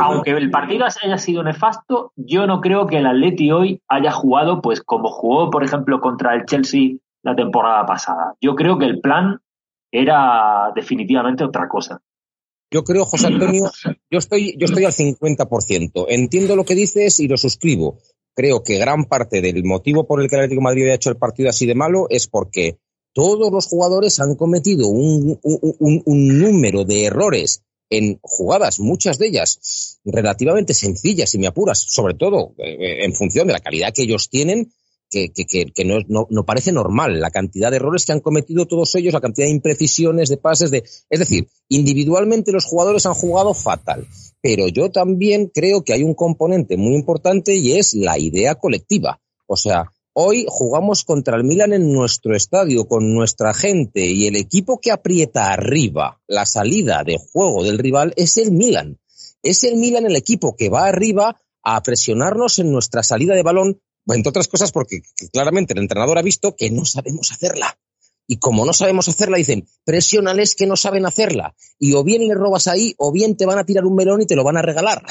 aunque 0.00 0.30
el 0.32 0.50
partido 0.50 0.84
haya 0.84 1.16
sido 1.18 1.42
nefasto, 1.42 2.12
yo 2.16 2.46
no 2.46 2.60
creo 2.60 2.86
que 2.86 2.98
el 2.98 3.06
Atleti 3.06 3.50
hoy 3.50 3.80
haya 3.88 4.12
jugado 4.12 4.60
pues 4.60 4.82
como 4.82 5.08
jugó, 5.10 5.50
por 5.50 5.64
ejemplo, 5.64 6.00
contra 6.00 6.34
el 6.34 6.44
Chelsea 6.44 6.96
la 7.22 7.34
temporada 7.34 7.86
pasada. 7.86 8.34
Yo 8.40 8.54
creo 8.54 8.78
que 8.78 8.84
el 8.84 9.00
plan 9.00 9.40
era 9.90 10.70
definitivamente 10.74 11.44
otra 11.44 11.68
cosa. 11.68 12.00
Yo 12.70 12.84
creo, 12.84 13.06
José 13.06 13.28
Antonio, 13.28 13.70
yo 14.10 14.18
estoy, 14.18 14.54
yo 14.58 14.66
estoy 14.66 14.84
al 14.84 14.92
50%. 14.92 16.04
Entiendo 16.08 16.54
lo 16.54 16.64
que 16.64 16.74
dices 16.74 17.18
y 17.20 17.26
lo 17.28 17.38
suscribo. 17.38 17.98
Creo 18.34 18.62
que 18.62 18.78
gran 18.78 19.04
parte 19.06 19.40
del 19.40 19.64
motivo 19.64 20.06
por 20.06 20.20
el 20.20 20.28
que 20.28 20.36
el 20.36 20.40
Atlético 20.42 20.60
de 20.60 20.64
Madrid 20.64 20.90
ha 20.90 20.94
hecho 20.94 21.08
el 21.10 21.16
partido 21.16 21.48
así 21.48 21.66
de 21.66 21.74
malo 21.74 22.06
es 22.10 22.28
porque 22.28 22.78
todos 23.14 23.50
los 23.50 23.66
jugadores 23.66 24.20
han 24.20 24.36
cometido 24.36 24.86
un, 24.88 25.38
un- 25.42 25.76
un- 25.80 26.02
un 26.04 26.38
número 26.38 26.84
de 26.84 27.06
errores 27.06 27.64
en 27.90 28.18
jugadas, 28.22 28.80
muchas 28.80 29.18
de 29.18 29.28
ellas 29.28 29.98
relativamente 30.04 30.74
sencillas, 30.74 31.30
si 31.30 31.38
me 31.38 31.46
apuras, 31.46 31.78
sobre 31.78 32.14
todo 32.14 32.54
eh, 32.58 33.04
en 33.04 33.12
función 33.14 33.46
de 33.46 33.52
la 33.54 33.60
calidad 33.60 33.92
que 33.94 34.02
ellos 34.02 34.28
tienen, 34.28 34.72
que, 35.10 35.30
que- 35.30 35.46
que- 35.46 35.72
que 35.74 35.84
no, 35.86 36.00
no- 36.06 36.26
no 36.28 36.44
parece 36.44 36.70
normal 36.70 37.18
la 37.18 37.30
cantidad 37.30 37.70
de 37.70 37.76
errores 37.76 38.04
que 38.04 38.12
han 38.12 38.20
cometido 38.20 38.66
todos 38.66 38.94
ellos, 38.94 39.14
la 39.14 39.22
cantidad 39.22 39.46
de 39.46 39.52
imprecisiones, 39.52 40.28
de 40.28 40.36
pases, 40.36 40.70
de, 40.70 40.84
es 41.08 41.18
decir, 41.18 41.48
individualmente 41.68 42.52
los 42.52 42.66
jugadores 42.66 43.06
han 43.06 43.14
jugado 43.14 43.54
fatal, 43.54 44.06
pero 44.42 44.68
yo 44.68 44.90
también 44.90 45.46
creo 45.52 45.82
que 45.82 45.94
hay 45.94 46.02
un 46.02 46.12
componente 46.14 46.76
muy 46.76 46.94
importante 46.94 47.54
y 47.54 47.72
es 47.78 47.94
la 47.94 48.18
idea 48.18 48.56
colectiva. 48.56 49.18
O 49.46 49.56
sea, 49.56 49.90
hoy 50.12 50.46
jugamos 50.48 51.04
contra 51.04 51.36
el 51.36 51.44
Milan 51.44 51.72
en 51.72 51.92
nuestro 51.92 52.34
estadio 52.34 52.86
con 52.86 53.14
nuestra 53.14 53.54
gente 53.54 54.06
y 54.06 54.26
el 54.26 54.36
equipo 54.36 54.80
que 54.80 54.90
aprieta 54.90 55.52
arriba 55.52 56.20
la 56.26 56.46
salida 56.46 57.02
de 57.04 57.18
juego 57.18 57.64
del 57.64 57.78
rival 57.78 58.12
es 58.16 58.36
el 58.36 58.52
Milan. 58.52 58.98
Es 59.42 59.64
el 59.64 59.76
Milan 59.76 60.06
el 60.06 60.16
equipo 60.16 60.56
que 60.56 60.68
va 60.68 60.86
arriba 60.86 61.40
a 61.62 61.82
presionarnos 61.82 62.58
en 62.58 62.72
nuestra 62.72 63.02
salida 63.02 63.34
de 63.34 63.42
balón, 63.42 63.80
entre 64.06 64.30
otras 64.30 64.48
cosas 64.48 64.72
porque 64.72 65.02
que 65.16 65.28
claramente 65.28 65.74
el 65.74 65.80
entrenador 65.80 66.18
ha 66.18 66.22
visto 66.22 66.56
que 66.56 66.70
no 66.70 66.84
sabemos 66.84 67.30
hacerla. 67.30 67.78
Y 68.30 68.38
como 68.38 68.66
no 68.66 68.74
sabemos 68.74 69.08
hacerla, 69.08 69.38
dicen, 69.38 69.66
presiónales 69.84 70.54
que 70.54 70.66
no 70.66 70.76
saben 70.76 71.06
hacerla. 71.06 71.54
Y 71.78 71.94
o 71.94 72.04
bien 72.04 72.28
le 72.28 72.34
robas 72.34 72.66
ahí, 72.66 72.94
o 72.98 73.10
bien 73.10 73.38
te 73.38 73.46
van 73.46 73.58
a 73.58 73.64
tirar 73.64 73.86
un 73.86 73.94
melón 73.94 74.20
y 74.20 74.26
te 74.26 74.36
lo 74.36 74.44
van 74.44 74.58
a 74.58 74.62
regalar. 74.62 75.02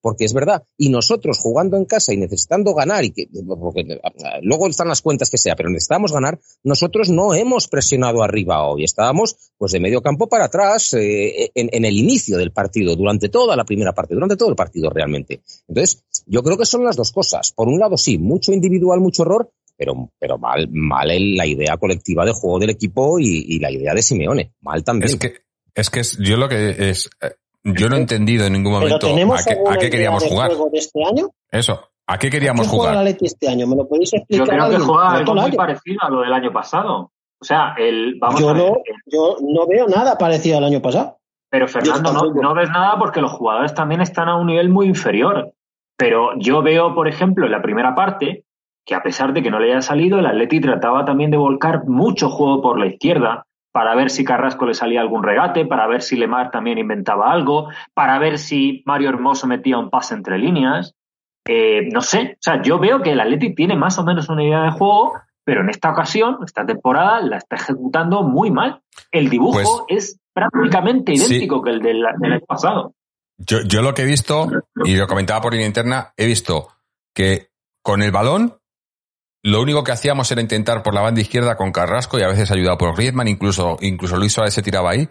Porque 0.00 0.24
es 0.24 0.32
verdad. 0.32 0.62
Y 0.76 0.88
nosotros 0.88 1.38
jugando 1.38 1.76
en 1.76 1.84
casa 1.84 2.12
y 2.12 2.16
necesitando 2.16 2.74
ganar, 2.74 3.04
y 3.04 3.10
que 3.10 3.28
porque, 3.46 4.00
ah, 4.02 4.38
luego 4.42 4.66
están 4.68 4.88
las 4.88 5.02
cuentas 5.02 5.28
que 5.30 5.38
sea, 5.38 5.56
pero 5.56 5.68
necesitamos 5.68 6.12
ganar, 6.12 6.38
nosotros 6.62 7.10
no 7.10 7.34
hemos 7.34 7.68
presionado 7.68 8.22
arriba 8.22 8.66
hoy. 8.66 8.84
Estábamos 8.84 9.36
pues 9.58 9.72
de 9.72 9.80
medio 9.80 10.00
campo 10.00 10.28
para 10.28 10.46
atrás 10.46 10.94
eh, 10.94 11.50
en, 11.54 11.84
el 11.84 11.96
inicio 11.96 12.38
del 12.38 12.52
partido, 12.52 12.96
durante 12.96 13.28
toda 13.28 13.56
la 13.56 13.64
primera 13.64 13.92
parte, 13.92 14.14
durante 14.14 14.36
todo 14.36 14.48
el 14.48 14.56
partido 14.56 14.90
realmente. 14.90 15.42
Entonces, 15.68 16.02
yo 16.26 16.42
creo 16.42 16.56
que 16.56 16.66
son 16.66 16.84
las 16.84 16.96
dos 16.96 17.12
cosas. 17.12 17.52
Por 17.52 17.68
un 17.68 17.78
lado, 17.78 17.96
sí, 17.96 18.18
mucho 18.18 18.52
individual, 18.52 19.00
mucho 19.00 19.22
error, 19.22 19.50
pero, 19.76 20.10
pero 20.18 20.38
mal, 20.38 20.68
mal 20.70 21.08
la 21.36 21.46
idea 21.46 21.76
colectiva 21.78 22.24
de 22.24 22.32
juego 22.32 22.58
del 22.58 22.70
equipo 22.70 23.18
y, 23.18 23.44
y 23.48 23.58
la 23.58 23.70
idea 23.70 23.94
de 23.94 24.02
Simeone. 24.02 24.52
Mal 24.60 24.84
también. 24.84 25.10
Es 25.10 25.16
que, 25.16 25.34
es 25.74 25.90
que 25.90 26.00
es- 26.00 26.18
yo 26.18 26.36
lo 26.36 26.48
que 26.48 26.90
es, 26.90 27.08
eh, 27.22 27.30
yo 27.64 27.88
no 27.88 27.96
he 27.96 28.00
entendido 28.00 28.46
en 28.46 28.52
ningún 28.54 28.72
Pero 28.74 28.80
momento 28.86 29.06
tenemos 29.06 29.40
a 29.46 29.50
qué, 29.50 29.58
a 29.68 29.76
qué 29.78 29.90
queríamos 29.90 30.24
jugar. 30.24 30.48
juego 30.50 30.70
de 30.70 30.78
este 30.78 31.04
año. 31.04 31.28
Eso, 31.50 31.80
¿a 32.06 32.18
qué 32.18 32.28
¿Qué 32.28 32.30
queríamos 32.38 32.66
juega 32.68 32.84
el 32.84 32.88
jugar? 32.90 33.06
Atleti 33.06 33.26
este 33.26 33.48
año? 33.48 33.66
¿Me 33.66 33.76
lo 33.76 33.88
podéis 33.88 34.12
explicar? 34.14 34.46
Yo 34.46 34.52
creo 34.52 34.70
que 34.70 34.78
juega 34.78 35.10
algo 35.12 35.34
muy 35.34 35.52
parecido 35.52 35.98
a 36.02 36.10
lo 36.10 36.20
del 36.22 36.32
año 36.32 36.52
pasado. 36.52 37.12
O 37.42 37.44
sea, 37.44 37.74
el, 37.78 38.16
vamos 38.20 38.40
Yo 38.40 38.50
a 38.50 38.52
ver, 38.52 38.62
no, 38.62 38.68
el- 38.84 39.02
yo 39.06 39.36
no 39.40 39.66
veo 39.66 39.86
nada 39.88 40.16
parecido 40.18 40.58
al 40.58 40.64
año 40.64 40.80
pasado. 40.82 41.18
Pero 41.50 41.66
Fernando, 41.66 42.12
Yo 42.12 42.32
no, 42.34 42.42
no 42.42 42.54
ves 42.54 42.68
nada 42.70 42.96
porque 42.98 43.20
los 43.20 43.32
jugadores 43.32 43.74
también 43.74 44.00
están 44.02 44.28
a 44.28 44.36
un 44.36 44.46
nivel 44.46 44.68
muy 44.68 44.86
inferior. 44.86 45.52
Pero 45.96 46.30
yo 46.38 46.62
veo, 46.62 46.94
por 46.94 47.08
ejemplo, 47.08 47.46
en 47.46 47.52
la 47.52 47.60
primera 47.60 47.94
parte, 47.94 48.44
que 48.86 48.94
a 48.94 49.02
pesar 49.02 49.32
de 49.32 49.42
que 49.42 49.50
no 49.50 49.58
le 49.58 49.72
haya 49.72 49.82
salido, 49.82 50.18
el 50.18 50.26
Atleti 50.26 50.60
trataba 50.60 51.04
también 51.04 51.30
de 51.30 51.36
volcar 51.36 51.86
mucho 51.86 52.28
juego 52.30 52.62
por 52.62 52.78
la 52.78 52.86
izquierda 52.86 53.46
para 53.72 53.94
ver 53.94 54.10
si 54.10 54.24
Carrasco 54.24 54.66
le 54.66 54.74
salía 54.74 55.00
algún 55.00 55.22
regate, 55.22 55.66
para 55.66 55.86
ver 55.86 56.02
si 56.02 56.16
Lemar 56.16 56.50
también 56.50 56.78
inventaba 56.78 57.32
algo, 57.32 57.68
para 57.94 58.18
ver 58.18 58.38
si 58.38 58.82
Mario 58.86 59.10
Hermoso 59.10 59.46
metía 59.46 59.78
un 59.78 59.90
pase 59.90 60.14
entre 60.14 60.38
líneas. 60.38 60.94
Eh, 61.46 61.88
no 61.92 62.00
sé, 62.00 62.34
o 62.34 62.42
sea, 62.42 62.62
yo 62.62 62.78
veo 62.78 63.00
que 63.02 63.12
el 63.12 63.20
Atleti 63.20 63.54
tiene 63.54 63.76
más 63.76 63.98
o 63.98 64.04
menos 64.04 64.28
una 64.28 64.44
idea 64.44 64.62
de 64.62 64.70
juego, 64.72 65.14
pero 65.44 65.62
en 65.62 65.70
esta 65.70 65.90
ocasión, 65.90 66.38
esta 66.44 66.66
temporada, 66.66 67.20
la 67.20 67.38
está 67.38 67.56
ejecutando 67.56 68.22
muy 68.22 68.50
mal. 68.50 68.82
El 69.10 69.30
dibujo 69.30 69.86
es 69.88 70.20
prácticamente 70.32 71.16
sí. 71.16 71.24
idéntico 71.24 71.62
que 71.62 71.70
el 71.70 71.80
del, 71.80 72.04
del 72.18 72.32
año 72.32 72.44
pasado. 72.46 72.94
Yo, 73.38 73.62
yo 73.62 73.80
lo 73.80 73.94
que 73.94 74.02
he 74.02 74.06
visto, 74.06 74.48
y 74.84 74.96
lo 74.96 75.06
comentaba 75.06 75.40
por 75.40 75.52
línea 75.52 75.66
interna, 75.66 76.12
he 76.16 76.26
visto 76.26 76.68
que 77.14 77.48
con 77.82 78.02
el 78.02 78.12
balón, 78.12 78.59
lo 79.42 79.60
único 79.60 79.82
que 79.84 79.92
hacíamos 79.92 80.30
era 80.30 80.40
intentar 80.40 80.82
por 80.82 80.94
la 80.94 81.00
banda 81.00 81.20
izquierda 81.20 81.56
con 81.56 81.72
Carrasco 81.72 82.18
y 82.18 82.22
a 82.22 82.28
veces 82.28 82.50
ayudado 82.50 82.78
por 82.78 82.94
Griezmann, 82.96 83.28
incluso, 83.28 83.78
incluso 83.80 84.16
Luis 84.16 84.32
Suárez 84.32 84.54
se 84.54 84.62
tiraba 84.62 84.90
ahí. 84.90 85.08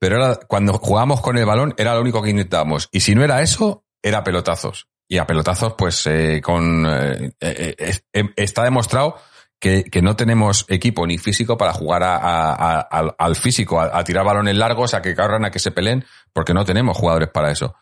Pero 0.00 0.16
era, 0.16 0.36
cuando 0.48 0.78
jugábamos 0.78 1.20
con 1.20 1.36
el 1.36 1.44
balón 1.44 1.74
era 1.76 1.94
lo 1.94 2.00
único 2.00 2.22
que 2.22 2.30
intentábamos. 2.30 2.88
Y 2.90 3.00
si 3.00 3.14
no 3.14 3.22
era 3.22 3.42
eso, 3.42 3.84
era 4.02 4.24
pelotazos. 4.24 4.88
Y 5.08 5.18
a 5.18 5.26
pelotazos, 5.26 5.74
pues 5.76 6.06
eh, 6.06 6.40
con 6.42 6.86
eh, 6.88 7.32
eh, 7.40 7.74
es- 7.78 8.04
eh, 8.12 8.24
está 8.36 8.64
demostrado 8.64 9.16
que, 9.60 9.84
que 9.84 10.00
no 10.02 10.16
tenemos 10.16 10.64
equipo 10.68 11.06
ni 11.06 11.18
físico 11.18 11.58
para 11.58 11.72
jugar 11.74 12.02
a- 12.02 12.16
a- 12.16 12.80
al, 13.18 13.36
físico, 13.36 13.78
a, 13.80 13.98
a 13.98 14.04
tirar 14.04 14.24
balones 14.24 14.56
largos, 14.56 14.94
a 14.94 15.02
que 15.02 15.14
corran, 15.14 15.44
a 15.44 15.50
que 15.50 15.58
se 15.58 15.70
peleen, 15.70 16.04
porque 16.32 16.54
no 16.54 16.64
tenemos 16.64 16.96
jugadores 16.96 17.28
para 17.28 17.50
eso. 17.50 17.74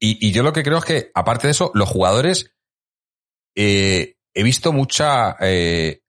Y, 0.00 0.26
y 0.26 0.32
yo 0.32 0.42
lo 0.42 0.52
que 0.52 0.62
creo 0.62 0.78
es 0.78 0.84
que, 0.84 1.10
aparte 1.14 1.48
de 1.48 1.50
eso, 1.50 1.70
los 1.74 1.88
jugadores, 1.88 2.54
eh, 3.56 4.14
he 4.38 4.44
visto 4.44 4.72
mucha, 4.72 5.36
eh, 5.40 6.02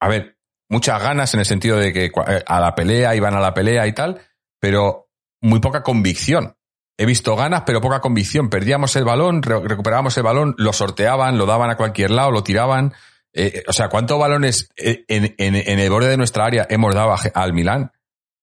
a 0.00 0.08
ver, 0.08 0.38
muchas 0.70 1.02
ganas 1.02 1.34
en 1.34 1.40
el 1.40 1.46
sentido 1.46 1.76
de 1.76 1.92
que 1.92 2.06
eh, 2.06 2.44
a 2.46 2.58
la 2.58 2.74
pelea, 2.74 3.14
iban 3.14 3.34
a 3.34 3.40
la 3.40 3.52
pelea 3.52 3.86
y 3.86 3.92
tal, 3.92 4.22
pero 4.58 5.10
muy 5.42 5.60
poca 5.60 5.82
convicción. 5.82 6.56
He 6.96 7.04
visto 7.04 7.36
ganas, 7.36 7.64
pero 7.66 7.82
poca 7.82 8.00
convicción. 8.00 8.48
Perdíamos 8.48 8.96
el 8.96 9.04
balón, 9.04 9.42
re- 9.42 9.60
recuperábamos 9.60 10.16
el 10.16 10.22
balón, 10.22 10.54
lo 10.56 10.72
sorteaban, 10.72 11.36
lo 11.36 11.44
daban 11.44 11.68
a 11.68 11.76
cualquier 11.76 12.10
lado, 12.10 12.30
lo 12.30 12.42
tiraban. 12.42 12.94
Eh, 13.34 13.52
eh, 13.56 13.62
o 13.68 13.72
sea, 13.74 13.90
¿cuántos 13.90 14.18
balones 14.18 14.70
en, 14.76 15.34
el 15.38 15.90
borde 15.90 16.08
de 16.08 16.16
nuestra 16.16 16.46
área 16.46 16.66
hemos 16.70 16.94
dado 16.94 17.14
al 17.34 17.52
Milán? 17.52 17.92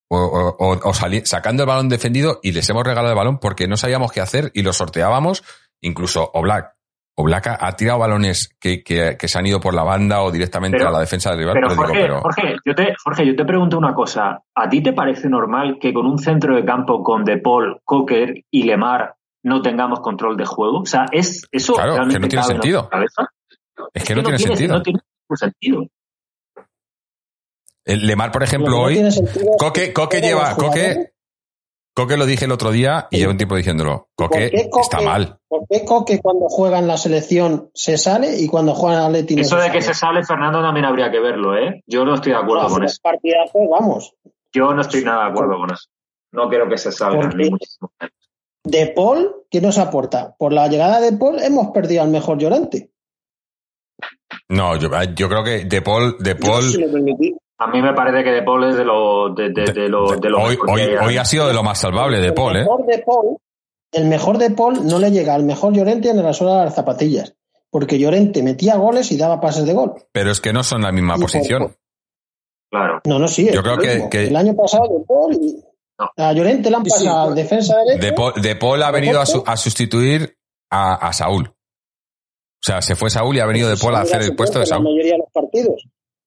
O, 0.08 0.94
sacando 1.24 1.64
el 1.64 1.68
balón 1.68 1.90
defendido 1.90 2.42
y 2.44 2.52
les 2.52 2.70
hemos 2.70 2.84
regalado 2.84 3.10
el 3.10 3.18
balón 3.18 3.40
porque 3.40 3.68
no 3.68 3.76
sabíamos 3.76 4.12
qué 4.12 4.22
hacer 4.22 4.52
y 4.54 4.62
lo 4.62 4.72
sorteábamos. 4.72 5.44
Incluso 5.82 6.30
Oblak 6.36 6.76
Oblak 7.16 7.48
ha, 7.48 7.58
ha 7.68 7.76
tirado 7.76 8.00
balones 8.00 8.50
que, 8.60 8.84
que- 8.84 9.18
que 9.20 9.28
se 9.28 9.38
han 9.38 9.46
ido 9.46 9.60
por 9.60 9.74
la 9.74 9.84
banda 9.84 10.22
o 10.24 10.32
directamente 10.32 10.78
Pero- 10.78 10.90
a 10.90 10.94
la 10.94 11.00
defensa 11.02 11.30
del 11.32 11.40
rival. 11.40 11.54
Pero 11.56 11.68
pero 11.68 11.74
digo, 11.76 11.86
Jorge, 11.88 12.02
pero- 12.02 12.22
Jorge, 12.22 12.56
yo 12.66 12.76
te, 12.76 12.94
Jorge, 13.04 13.28
yo 13.28 13.36
te 13.36 13.46
pregunto 13.46 13.78
una 13.78 13.94
cosa. 13.94 14.40
¿A 14.56 14.70
ti 14.70 14.82
te 14.82 14.94
parece 14.94 15.28
normal 15.30 15.78
que 15.80 15.94
con 15.94 16.06
un 16.06 16.18
centro 16.18 16.56
de 16.56 16.64
campo 16.66 17.04
con 17.04 17.24
De 17.26 17.38
Paul, 17.38 17.80
Cocker 17.84 18.44
y 18.50 18.64
Lemar 18.64 19.16
no 19.44 19.62
tengamos 19.62 20.00
control 20.00 20.38
de 20.38 20.46
juego? 20.46 20.80
O 20.80 20.86
sea, 20.86 21.06
¿es 21.12 21.44
eso 21.52 21.74
Claro, 21.74 21.92
que 21.94 21.98
realmente 21.98 22.20
no 22.22 22.28
tiene 22.30 22.44
sentido. 22.46 22.90
cabeza? 22.90 23.28
es 23.94 24.04
que 24.04 24.16
no 24.16 24.24
tiene 24.24 24.38
sentido. 24.40 24.74
No 24.76 24.82
tiene 24.84 25.00
ningún 25.00 25.38
sentido. 25.38 25.88
El 27.84 28.06
Lemar, 28.06 28.32
por 28.32 28.44
ejemplo, 28.44 28.88
que 28.88 29.02
no 29.02 29.08
hoy, 29.10 29.14
Coque, 29.58 29.82
que 29.88 29.94
Coque 29.94 30.22
lleva, 30.22 30.56
Coque, 30.56 31.11
Coque 31.94 32.16
lo 32.16 32.26
dije 32.26 32.46
el 32.46 32.52
otro 32.54 32.72
día 32.72 33.08
y 33.12 33.16
Sí. 33.18 33.22
llevo 33.22 33.32
un 33.32 33.38
tiempo 33.38 33.56
diciéndolo. 33.58 34.08
¿Por 34.16 34.30
Coque 34.30 34.50
qué 34.50 34.70
Coque- 34.70 34.82
está 34.82 35.02
mal. 35.02 35.38
¿Por 35.48 35.68
qué 35.70 35.84
Coque 35.84 36.20
cuando 36.22 36.48
juega 36.48 36.80
en 36.80 36.88
la 36.88 36.98
selección 36.98 37.70
se 37.74 37.98
sale 37.98 38.40
y 38.40 38.48
cuando 38.48 38.74
juega 38.74 39.00
en 39.00 39.04
Atleti 39.08 39.36
no 39.36 39.42
Eso 39.42 39.58
se 39.58 39.64
de 39.64 39.72
que 39.72 39.82
sale? 39.82 39.94
se 39.94 40.00
sale, 40.00 40.24
Fernando, 40.24 40.62
también 40.62 40.86
habría 40.86 41.12
que 41.12 41.20
verlo, 41.20 41.58
¿eh? 41.58 41.84
Yo 41.86 42.06
no 42.06 42.16
estoy 42.16 42.32
de 42.32 42.38
acuerdo 42.38 42.70
con 42.70 42.84
eso. 42.86 42.98
partidazos, 43.04 43.62
vamos. 43.70 44.14
Yo 44.54 44.74
no 44.74 44.82
estoy 44.82 45.04
nada 45.04 45.26
de 45.26 45.32
acuerdo 45.32 45.58
con 45.58 45.72
eso. 45.74 45.86
No 46.32 46.48
quiero 46.50 46.70
que 46.70 46.78
se 46.78 46.92
salga. 46.94 47.30
De 48.64 48.88
Paul, 48.96 49.44
¿qué 49.50 49.60
nos 49.60 49.78
aporta? 49.78 50.36
Por 50.38 50.54
la 50.54 50.68
llegada 50.68 51.02
de 51.02 51.12
Paul 51.14 51.42
hemos 51.42 51.72
perdido 51.72 52.04
al 52.04 52.10
mejor 52.10 52.38
Llorente. 52.38 52.92
No, 54.50 54.76
yo, 54.78 54.90
yo 55.16 55.30
creo 55.30 55.44
que 55.44 55.66
De 55.66 55.82
Paul, 55.82 56.16
De 56.20 56.32
Yo, 56.36 56.40
Paul 56.40 56.64
A 57.64 57.68
mí 57.68 57.82
me 57.82 57.94
parece 57.94 58.24
que 58.24 58.32
De 58.32 58.42
Paul 58.42 58.64
es 58.70 58.76
de 58.76 58.84
lo 58.86 59.34
de, 59.36 59.50
de, 59.50 59.72
de 59.72 59.88
lo, 59.88 60.16
de 60.18 60.30
lo 60.30 60.42
hoy, 60.42 60.58
hoy, 60.68 61.18
ha 61.18 61.26
sido 61.26 61.48
de 61.48 61.54
lo 61.54 61.62
más 61.64 61.80
salvable 61.80 62.20
de 62.20 62.28
el 62.28 62.34
Paul, 62.34 62.56
¿eh? 62.56 62.60
mejor 62.62 62.86
de 62.88 63.00
Paul, 63.00 63.38
el 63.92 64.06
mejor 64.06 64.38
de 64.40 64.50
Paul 64.52 64.88
no 64.88 64.98
le 65.00 65.12
llega 65.12 65.36
al 65.36 65.44
mejor 65.44 65.74
Llorente 65.74 66.12
ni 66.14 66.20
a 66.20 66.24
la 66.24 66.34
sola 66.34 66.60
de 66.60 66.66
las 66.66 66.76
zapatillas. 66.76 67.36
Porque 67.70 68.00
Llorente 68.00 68.42
metía 68.44 68.76
goles 68.76 69.12
y 69.12 69.18
daba 69.18 69.40
pases 69.40 69.66
de 69.66 69.74
gol. 69.74 69.94
Pero 70.12 70.32
es 70.32 70.42
que 70.42 70.52
no 70.52 70.64
son 70.64 70.82
la 70.82 70.92
misma 70.92 71.14
Y 71.16 71.22
por- 71.22 71.32
posición. 71.32 71.76
Claro. 72.70 73.00
No, 73.06 73.20
no, 73.20 73.28
sí. 73.28 73.50
Yo 73.54 73.62
creo 73.62 73.78
que- 74.10 74.28
El 74.28 74.36
año 74.36 74.56
pasado 74.56 74.86
de 74.88 75.06
Paul 75.06 75.34
y 75.36 75.64
No. 76.00 76.10
a 76.18 76.34
Llorente 76.34 76.70
le 76.70 76.76
han 76.78 76.84
Sí, 76.86 76.92
sí, 76.92 77.06
pasado 77.06 77.26
pues- 77.28 77.36
defensa 77.36 77.78
derecha. 77.86 78.06
De 78.08 78.14
Paul, 78.14 78.34
De 78.42 78.56
Paul 78.56 78.84
ha 78.84 78.92
venido 78.92 79.22
a, 79.22 79.26
su- 79.26 79.44
a 79.46 79.56
sustituir 79.56 80.36
a, 80.72 80.96
a 80.96 81.14
Saúl. 81.14 81.48
O 81.50 82.64
sea, 82.64 82.82
se 82.82 82.96
fue 82.96 83.10
Saúl 83.10 83.38
y 83.38 83.40
ha 83.40 83.46
venido 83.46 83.70
De 83.70 83.78
Paul 83.78 83.96
a 83.96 84.02
hacer 84.02 84.22
el 84.24 84.36
puesto 84.36 84.60
de 84.60 84.64
en 84.66 84.70
La 84.70 84.76
Saúl. 84.76 84.84
mayoría 84.86 85.14
de 85.14 85.18
los 85.20 85.30
partidos. 85.32 85.84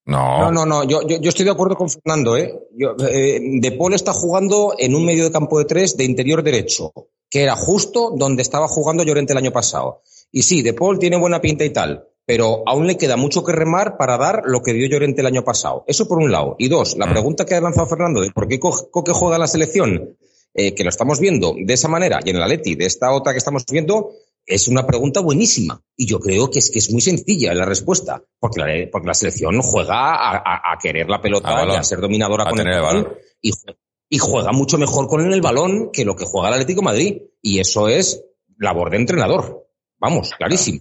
No, 0.07 0.50
No, 0.50 0.52
no, 0.52 0.66
no, 0.66 0.84
yo, 0.84 1.00
yo, 1.07 1.18
yo 1.18 1.28
estoy 1.30 1.44
de 1.46 1.50
acuerdo 1.52 1.76
con 1.76 1.88
Fernando. 1.88 2.36
¿eh? 2.36 2.55
Yo, 2.76 2.94
eh, 3.09 3.40
de 3.42 3.72
Paul 3.72 3.94
está 3.94 4.12
jugando 4.12 4.74
en 4.78 4.94
un 4.94 5.05
medio 5.05 5.24
de 5.24 5.32
campo 5.32 5.59
de 5.59 5.64
tres 5.64 5.96
de 5.96 6.05
interior 6.05 6.42
derecho, 6.42 6.92
que 7.30 7.42
era 7.42 7.57
justo 7.57 8.12
donde 8.14 8.42
estaba 8.42 8.68
jugando 8.68 9.02
Llorente 9.02 9.32
el 9.32 9.38
año 9.38 9.52
pasado. 9.52 10.02
Y 10.30 10.42
sí, 10.42 10.62
De 10.62 10.74
Paul 10.74 10.98
tiene 10.98 11.16
buena 11.16 11.40
pinta 11.40 11.64
y 11.64 11.70
tal, 11.70 12.07
pero 12.26 12.62
aún 12.66 12.86
le 12.86 12.96
queda 12.98 13.16
mucho 13.16 13.44
que 13.44 13.52
remar 13.52 13.96
para 13.96 14.18
dar 14.18 14.42
lo 14.44 14.62
que 14.62 14.72
dio 14.74 14.88
Llorente 14.88 15.22
el 15.22 15.26
año 15.26 15.42
pasado. 15.44 15.84
Eso 15.86 16.07
por 16.07 16.18
un 16.18 16.30
lado. 16.30 16.57
Y 16.59 16.68
dos, 16.68 16.96
la 16.98 17.07
Mm. 17.07 17.11
pregunta 17.12 17.46
que 17.46 17.55
ha 17.55 17.61
lanzado 17.61 17.86
Fernando 17.86 18.20
de 18.20 18.30
por 18.30 18.46
qué 18.46 18.59
Co- 18.61 18.88
Coque 18.90 19.12
juega 19.12 19.38
la 19.38 19.46
selección, 19.46 20.16
eh, 20.52 20.74
que 20.74 20.84
lo 20.84 20.90
estamos 20.90 21.18
viendo 21.18 21.55
de 21.59 21.72
esa 21.74 21.88
manera, 21.88 22.20
y 22.24 22.30
en 22.30 22.36
el 22.36 22.42
Atleti 22.42 22.74
de 22.74 22.84
esta 22.86 23.11
otra 23.12 23.32
que 23.32 23.38
estamos 23.38 23.64
viendo, 23.70 24.11
es 24.47 24.68
una 24.68 24.86
pregunta 24.86 25.20
buenísima. 25.20 25.80
Y 25.97 26.07
yo 26.07 26.20
creo 26.20 26.51
que 26.51 26.59
es 26.59 26.70
que 26.70 26.78
es 26.78 26.90
muy 26.92 27.01
sencilla 27.01 27.55
la 27.55 27.64
respuesta. 27.64 28.22
Porque 28.38 28.61
la, 28.61 28.90
porque 28.90 29.07
la 29.09 29.14
selección 29.14 29.61
juega 29.62 30.14
a, 30.14 30.36
a- 30.36 30.72
a 30.74 30.78
querer 30.80 31.09
la 31.09 31.16
A 31.16 31.20
pelota 31.22 31.51
balón. 31.53 31.74
y 31.76 31.78
a 31.78 31.82
ser 31.82 32.01
dominadora 32.01 32.45
A 32.45 32.51
con 32.51 32.61
el 32.61 32.66
balón. 32.80 33.03
balón. 33.05 33.18
Y, 33.40 33.51
jue- 33.53 33.76
y 34.11 34.18
juega 34.18 34.53
mucho 34.53 34.78
mejor 34.78 35.07
con 35.09 35.32
el 35.32 35.40
balón 35.40 35.90
que 35.92 36.05
lo 36.05 36.14
que 36.16 36.24
juega 36.26 36.49
el 36.49 36.55
Atlético 36.55 36.80
de 36.80 36.84
Madrid. 36.84 37.22
Y 37.42 37.59
eso 37.61 37.88
es 37.88 38.22
labor 38.59 38.90
de 38.90 38.97
entrenador. 38.99 39.66
Vamos, 39.99 40.32
clarísimo. 40.36 40.80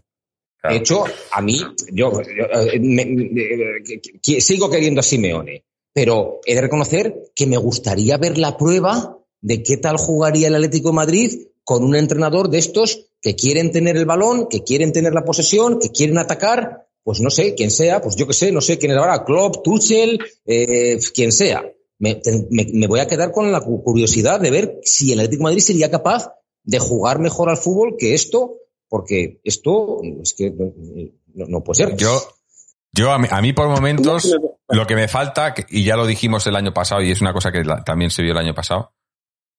Claro. 0.60 0.76
De 0.76 0.80
hecho, 0.80 1.04
a 1.32 1.42
mí, 1.42 1.60
yo, 1.92 2.22
yo, 2.22 2.62
eh, 2.72 2.80
me- 2.80 3.06
me- 3.06 3.32
eh, 3.36 4.42
sigo 4.42 4.70
queriendo 4.70 5.00
a 5.02 5.04
Simeone, 5.04 5.66
pero 5.94 6.40
he 6.46 6.56
de 6.56 6.62
reconocer 6.62 7.32
que 7.36 7.46
me 7.48 7.58
gustaría 7.58 8.18
ver 8.18 8.38
la 8.38 8.56
prueba 8.58 9.18
de 9.42 9.62
qué 9.62 9.76
tal 9.78 9.98
jugaría 9.98 10.48
el 10.48 10.56
Atlético 10.56 10.90
de 10.90 10.96
Madrid 10.96 11.48
con 11.66 11.84
un 11.84 11.96
entrenador 11.96 12.50
de 12.50 12.60
estos 12.60 13.10
que 13.24 13.36
quieren 13.36 13.72
tener 13.72 13.98
el 13.98 14.06
balón, 14.06 14.48
que 14.50 14.64
quieren 14.64 14.92
tener 14.94 15.14
la 15.14 15.24
posesión, 15.26 15.80
que 15.80 15.90
quieren 15.90 16.20
atacar, 16.20 16.86
pues 17.04 17.22
no 17.22 17.30
sé, 17.32 17.56
quién 17.56 17.72
sea, 17.72 18.02
pues 18.02 18.16
yo 18.16 18.28
qué 18.28 18.34
sé, 18.34 18.52
no 18.52 18.62
sé 18.62 18.78
quién 18.78 18.92
es 18.92 18.98
ahora, 19.00 19.24
Klopp, 19.26 19.64
Tuchel, 19.64 20.20
eh, 20.46 21.00
quien 21.16 21.32
sea. 21.32 21.64
Me, 22.00 22.16
te- 22.16 22.48
me- 22.52 22.68
me 22.74 22.86
voy 22.88 23.00
a 23.00 23.08
quedar 23.08 23.32
con 23.32 23.52
la 23.52 23.62
cu- 23.62 23.82
curiosidad 23.84 24.40
de 24.40 24.52
ver 24.52 24.80
si 24.84 25.14
el 25.14 25.20
Atlético 25.20 25.40
de 25.40 25.44
Madrid 25.52 25.62
sería 25.62 25.90
capaz 25.90 26.34
de 26.66 26.80
jugar 26.80 27.20
mejor 27.20 27.50
al 27.50 27.58
fútbol 27.58 27.96
que 27.98 28.14
esto, 28.14 28.58
porque 28.90 29.40
esto 29.44 30.00
es 30.22 30.34
que 30.34 30.52
no, 30.52 31.46
no 31.48 31.64
puede 31.64 31.78
ser. 31.78 31.96
Yo, 31.96 32.22
yo 32.94 33.12
a 33.12 33.18
mí, 33.20 33.28
a 33.32 33.42
mí 33.42 33.54
por 33.54 33.68
momentos, 33.70 34.36
lo 34.70 34.86
que 34.86 34.96
me 34.96 35.08
falta, 35.08 35.54
que- 35.54 35.66
y 35.70 35.84
ya 35.86 35.96
lo 35.96 36.06
dijimos 36.06 36.46
el 36.48 36.56
año 36.58 36.74
pasado, 36.74 37.02
y 37.02 37.12
es 37.12 37.22
una 37.22 37.32
cosa 37.34 37.52
que 37.52 37.64
también 37.86 38.12
se 38.12 38.22
vio 38.22 38.34
el 38.34 38.38
año 38.38 38.54
pasado, 38.54 38.94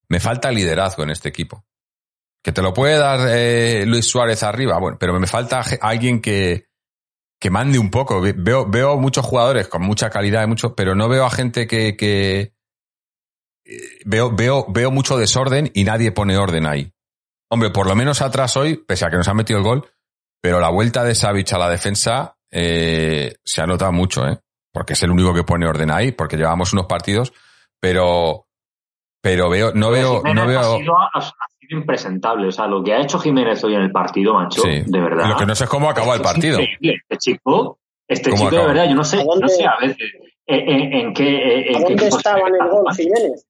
me 0.08 0.20
falta 0.20 0.50
liderazgo 0.52 1.02
en 1.02 1.10
este 1.10 1.30
equipo. 1.30 1.64
Que 2.45 2.53
te 2.53 2.61
lo 2.62 2.74
puede 2.74 2.99
dar 2.99 3.20
eh, 3.30 3.84
Luis 3.86 4.07
Suárez 4.07 4.42
arriba, 4.42 4.78
bueno, 4.78 4.99
pero 5.01 5.18
me 5.18 5.26
falta 5.26 5.64
alguien 5.80 6.20
que, 6.20 6.66
que 7.40 7.51
mande 7.51 7.78
un 7.78 7.90
poco. 7.90 8.20
Ve- 8.20 8.34
Veo, 8.36 8.68
veo 8.68 8.99
muchos 8.99 9.24
jugadores 9.24 9.66
con 9.66 9.80
mucha 9.82 10.11
calidad, 10.11 10.45
y 10.45 10.47
mucho, 10.47 10.74
pero 10.76 10.95
no 10.95 11.09
veo 11.09 11.24
a 11.24 11.30
gente 11.30 11.66
que, 11.66 11.97
que 11.97 12.55
eh, 13.64 13.78
veo, 14.05 14.30
veo, 14.30 14.66
veo 14.68 14.90
mucho 14.90 15.16
desorden 15.16 15.70
y 15.72 15.84
nadie 15.84 16.12
pone 16.12 16.36
orden 16.36 16.66
ahí. 16.66 16.92
Hombre, 17.51 17.70
por 17.70 17.86
lo 17.86 17.97
menos 17.97 18.20
atrás 18.20 18.57
hoy, 18.59 18.76
pese 18.76 19.07
a 19.07 19.11
que 19.11 19.16
nos 19.16 19.28
han 19.28 19.36
metido 19.36 19.59
el 19.59 19.64
gol, 19.64 19.90
pero 20.42 20.61
la 20.61 20.68
vuelta 20.68 21.03
de 21.03 21.14
Savic 21.14 21.51
a 21.55 21.59
la 21.59 21.70
defensa 21.70 22.36
eh, 22.51 23.36
se 23.42 23.62
ha 23.62 23.66
notado 23.66 23.92
mucho, 23.92 24.26
¿eh? 24.26 24.38
Porque 24.70 24.92
es 24.92 25.03
el 25.03 25.11
único 25.12 25.32
que 25.32 25.45
pone 25.45 25.66
orden 25.66 25.90
ahí, 25.90 26.12
porque 26.12 26.36
llevamos 26.36 26.74
unos 26.74 26.86
partidos, 26.86 27.32
pero, 27.80 28.43
pero 29.24 29.48
veo, 29.48 29.72
no 29.74 29.90
veo, 29.90 30.18
Jiménez 30.18 30.34
no 30.34 30.42
ha, 30.42 30.46
veo. 30.46 30.76
sido, 30.76 30.98
ha- 30.98 31.10
ha 31.14 31.20
sido 31.58 31.78
impresentable. 31.80 32.46
O 32.48 32.52
sea, 32.52 32.66
lo 32.66 32.84
que 32.84 32.92
ha 32.92 33.00
hecho 33.00 33.18
Jiménez 33.18 33.64
hoy 33.64 33.74
en 33.74 33.80
el 33.80 33.90
partido, 33.90 34.34
macho, 34.34 34.60
Sí. 34.60 34.82
de 34.86 35.00
verdad. 35.00 35.28
Lo 35.30 35.36
que 35.36 35.46
no 35.46 35.54
sé 35.54 35.64
es 35.64 35.70
cómo 35.70 35.88
acabó 35.88 36.12
el 36.14 36.20
Es 36.20 36.26
partido. 36.26 36.58
Este 36.60 37.16
chico, 37.18 37.78
este 38.06 38.30
¿Cómo 38.30 38.44
chico 38.50 38.56
de 38.60 38.66
verdad, 38.66 38.84
yo 38.88 38.94
no 38.94 39.02
sé, 39.04 39.16
¿A 39.20 39.24
dónde- 39.24 39.40
no 39.40 39.48
sé 39.48 39.64
a 39.64 39.76
veces 39.80 39.96
en, 40.46 40.68
en- 40.68 40.92
en 40.92 41.14
qué. 41.14 41.68
En 41.70 41.76
¿A 41.76 41.78
qué 41.78 41.94
dónde 41.94 42.06
estaba 42.08 42.38
en 42.40 42.54
el 42.54 42.68
gol 42.70 42.84
Jiménez? 42.94 43.46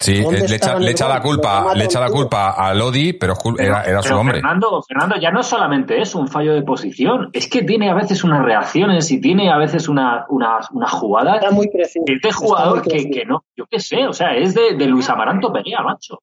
Sí, 0.00 0.22
¿Dónde 0.22 0.38
eh, 0.38 0.48
le 0.48 0.56
echa, 0.56 0.78
le 0.78 0.92
la 0.94 1.20
culpa, 1.20 1.74
le 1.74 1.84
echa 1.86 1.98
la 1.98 2.06
matan, 2.06 2.16
culpa 2.20 2.50
a 2.50 2.72
Lodi, 2.72 3.14
pero 3.14 3.32
es 3.32 3.38
era, 3.58 3.82
era 3.82 4.00
su 4.00 4.08
pero 4.10 4.20
hombre. 4.20 4.34
Fernando, 4.36 4.80
Fernando, 4.86 5.16
ya 5.20 5.32
no 5.32 5.40
es 5.40 5.46
solamente 5.48 6.00
eso, 6.00 6.20
un 6.20 6.28
fallo 6.28 6.54
de 6.54 6.62
posición, 6.62 7.30
es 7.32 7.48
que 7.48 7.64
tiene 7.64 7.90
a 7.90 7.94
veces 7.94 8.22
unas 8.22 8.44
reacciones 8.44 9.10
y 9.10 9.20
tiene 9.20 9.50
a 9.50 9.58
veces 9.58 9.88
una, 9.88 10.24
una, 10.28 10.60
una 10.72 10.88
jugada 10.88 11.34
Está 11.38 11.50
muy 11.50 11.68
crecido. 11.68 12.04
de 12.06 12.12
este 12.14 12.28
Está 12.28 12.40
jugador 12.40 12.84
muy 12.86 12.88
que, 13.04 13.10
que 13.10 13.24
no, 13.24 13.44
yo 13.56 13.64
qué 13.68 13.80
sé, 13.80 14.06
o 14.06 14.12
sea, 14.12 14.36
es 14.36 14.54
de, 14.54 14.76
de 14.76 14.86
Luis 14.86 15.08
Amaranto 15.08 15.52
Perea, 15.52 15.82
macho. 15.82 16.22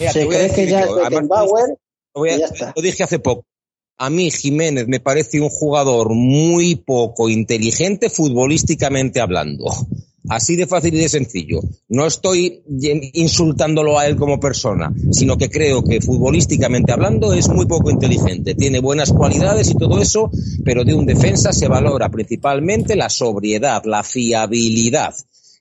Mira, 0.00 0.12
Se 0.12 0.26
cree 0.26 0.52
que 0.52 0.66
ya 0.66 0.80
yo, 0.86 0.98
es 0.98 1.06
además, 1.06 1.10
Beckenbauer. 1.10 1.68
lo 2.14 2.20
voy 2.20 2.30
a- 2.30 2.36
y 2.36 2.38
ya 2.40 2.46
está. 2.46 2.72
lo 2.74 2.82
dije 2.82 3.04
hace 3.04 3.20
poco. 3.20 3.44
A 4.00 4.10
mí 4.10 4.30
Jiménez 4.32 4.88
me 4.88 4.98
parece 4.98 5.40
un 5.40 5.50
jugador 5.50 6.08
muy 6.14 6.74
poco 6.74 7.28
inteligente 7.28 8.10
futbolísticamente 8.10 9.20
hablando. 9.20 9.66
Así 10.28 10.56
de 10.56 10.66
fácil 10.66 10.94
y 10.94 10.98
de 10.98 11.08
sencillo. 11.08 11.60
No 11.88 12.06
estoy 12.06 12.62
insultándolo 13.14 13.98
a 13.98 14.06
él 14.06 14.16
como 14.16 14.38
persona, 14.38 14.92
sino 15.10 15.36
que 15.38 15.48
creo 15.48 15.82
que 15.82 16.00
futbolísticamente 16.00 16.92
hablando 16.92 17.32
es 17.32 17.48
muy 17.48 17.66
poco 17.66 17.90
inteligente. 17.90 18.54
Tiene 18.54 18.80
buenas 18.80 19.12
cualidades 19.12 19.70
y 19.70 19.74
todo 19.74 20.00
eso, 20.00 20.30
pero 20.64 20.84
de 20.84 20.94
un 20.94 21.06
defensa 21.06 21.52
se 21.52 21.68
valora 21.68 22.08
principalmente 22.10 22.96
la 22.96 23.08
sobriedad, 23.08 23.82
la 23.84 24.02
fiabilidad. 24.02 25.14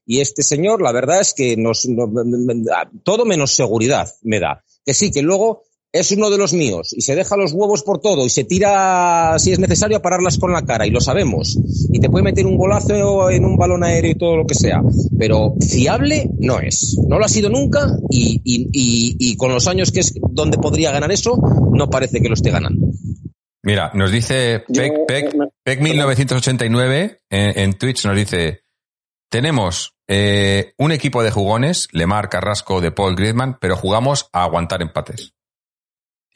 Y 0.06 0.20
este 0.22 0.44
señor, 0.44 0.82
la 0.82 0.92
verdad 0.92 1.20
es 1.22 1.34
que 1.34 1.58
nos, 1.58 1.86
no- 1.86 2.10
todo 3.04 3.26
menos 3.26 3.54
seguridad 3.56 4.10
me 4.24 4.40
da. 4.40 4.64
Que 4.86 4.94
sí, 4.94 5.12
que 5.12 5.22
luego 5.22 5.64
es 5.94 6.12
uno 6.12 6.30
de 6.30 6.38
los 6.38 6.54
míos 6.54 6.94
y 6.96 7.02
se 7.02 7.16
deja 7.16 7.38
los 7.38 7.54
huevos 7.54 7.82
por 7.84 8.00
todo 8.00 8.26
y 8.26 8.30
se 8.30 8.44
tira, 8.44 9.36
si 9.40 9.52
es 9.54 9.60
necesario, 9.60 9.98
a 9.98 10.02
pararlas 10.02 10.38
con 10.38 10.52
la 10.52 10.64
cara 10.64 10.86
y 10.86 10.90
lo 10.92 11.00
sabemos. 11.02 11.58
Y 11.92 12.00
te 12.00 12.10
puede 12.10 12.24
meter 12.24 12.46
un 12.46 12.58
golazo 12.58 13.30
en 13.30 13.46
un 13.46 13.56
balón 13.58 13.84
aéreo 13.84 14.12
y 14.12 14.16
todo 14.16 14.36
lo 14.38 14.46
que 14.46 14.54
sea. 14.56 14.82
Pero 15.18 15.56
fiable 15.68 16.30
no 16.40 16.60
es. 16.60 16.98
No 17.08 17.18
lo 17.18 17.26
ha 17.26 17.30
sido 17.30 17.50
nunca 17.50 17.88
y, 18.10 18.42
y, 18.44 18.68
y, 18.74 19.16
y 19.32 19.38
con 19.38 19.52
los 19.54 19.68
años 19.68 19.92
que 19.92 20.02
es 20.02 20.14
donde 20.32 20.58
podría 20.58 20.92
ganar 20.92 21.12
eso, 21.12 21.36
no 21.74 21.90
parece 21.90 22.22
que 22.22 22.28
lo 22.28 22.34
esté 22.36 22.52
ganando. 22.52 22.86
Mira, 23.64 23.92
nos 23.96 24.12
dice 24.12 24.64
Yo- 24.68 24.82
Pec, 24.84 24.94
Pec, 25.08 25.36
me- 25.36 25.48
Pec 25.64 25.82
1989 25.82 27.20
en, 27.30 27.60
en 27.60 27.74
Twitch 27.78 28.06
nos 28.06 28.16
dice, 28.16 28.62
tenemos 29.30 29.94
eh, 30.08 30.74
un 30.78 30.92
equipo 30.92 31.24
de 31.24 31.32
jugones, 31.32 31.88
Lemar, 31.92 32.30
Carrasco, 32.30 32.80
De 32.82 32.92
Paul, 32.92 33.16
Griezmann, 33.16 33.58
pero 33.60 33.76
jugamos 33.76 34.30
a 34.32 34.44
aguantar 34.44 34.82
empates. 34.82 35.34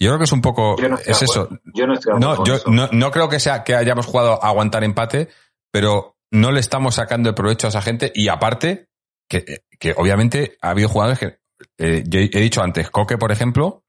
Yo 0.01 0.09
creo 0.09 0.17
que 0.17 0.23
es 0.25 0.31
un 0.31 0.41
poco, 0.41 0.77
Yo 0.81 0.89
no 0.89 0.95
estoy 0.95 1.11
es 1.11 1.21
eso. 1.21 1.49
Yo 1.73 1.85
no 1.87 1.93
estoy 1.93 2.13
yo 2.45 2.55
eso. 2.55 2.69
no, 2.71 2.89
no 2.91 3.11
creo 3.11 3.29
que 3.29 3.39
sea 3.39 3.63
que 3.63 3.75
hayamos 3.75 4.05
jugado 4.05 4.43
a 4.43 4.47
aguantar 4.47 4.83
empate, 4.83 5.29
pero 5.71 6.17
no 6.31 6.51
le 6.51 6.59
estamos 6.59 6.95
sacando 6.95 7.29
el 7.29 7.35
provecho 7.35 7.67
a 7.67 7.69
esa 7.69 7.81
gente 7.81 8.11
y 8.15 8.27
aparte 8.27 8.89
que, 9.29 9.63
que 9.79 9.93
obviamente 9.95 10.57
ha 10.61 10.71
habido 10.71 10.89
jugadores 10.89 11.19
que 11.19 11.39
eh, 11.77 12.03
yo 12.07 12.19
he 12.19 12.41
dicho 12.41 12.61
antes, 12.63 12.89
Coque 12.89 13.17
por 13.17 13.31
ejemplo, 13.31 13.83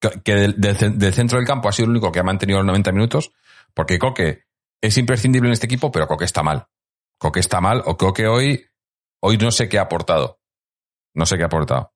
que- 0.00 0.20
que 0.22 0.34
del, 0.34 0.54
del 0.98 1.14
centro 1.14 1.38
del 1.38 1.46
campo 1.46 1.68
ha 1.68 1.72
sido 1.72 1.86
el 1.86 1.90
único 1.90 2.12
que 2.12 2.20
ha 2.20 2.22
mantenido 2.24 2.58
los 2.60 2.66
90 2.66 2.92
minutos, 2.92 3.32
porque 3.74 3.98
Coque 3.98 4.44
es 4.80 4.96
imprescindible 4.98 5.48
en 5.48 5.52
este 5.52 5.66
equipo, 5.66 5.90
pero 5.90 6.06
Coque 6.06 6.24
está 6.26 6.42
mal. 6.42 6.68
Coque 7.18 7.40
está 7.40 7.60
mal, 7.60 7.82
o 7.86 7.96
Coque 7.96 8.26
hoy, 8.28 8.66
hoy 9.20 9.36
no 9.36 9.50
sé 9.50 9.68
qué 9.68 9.78
ha 9.78 9.82
aportado. 9.82 10.38
No 11.14 11.26
sé 11.26 11.36
qué 11.36 11.42
ha 11.42 11.46
aportado. 11.46 11.92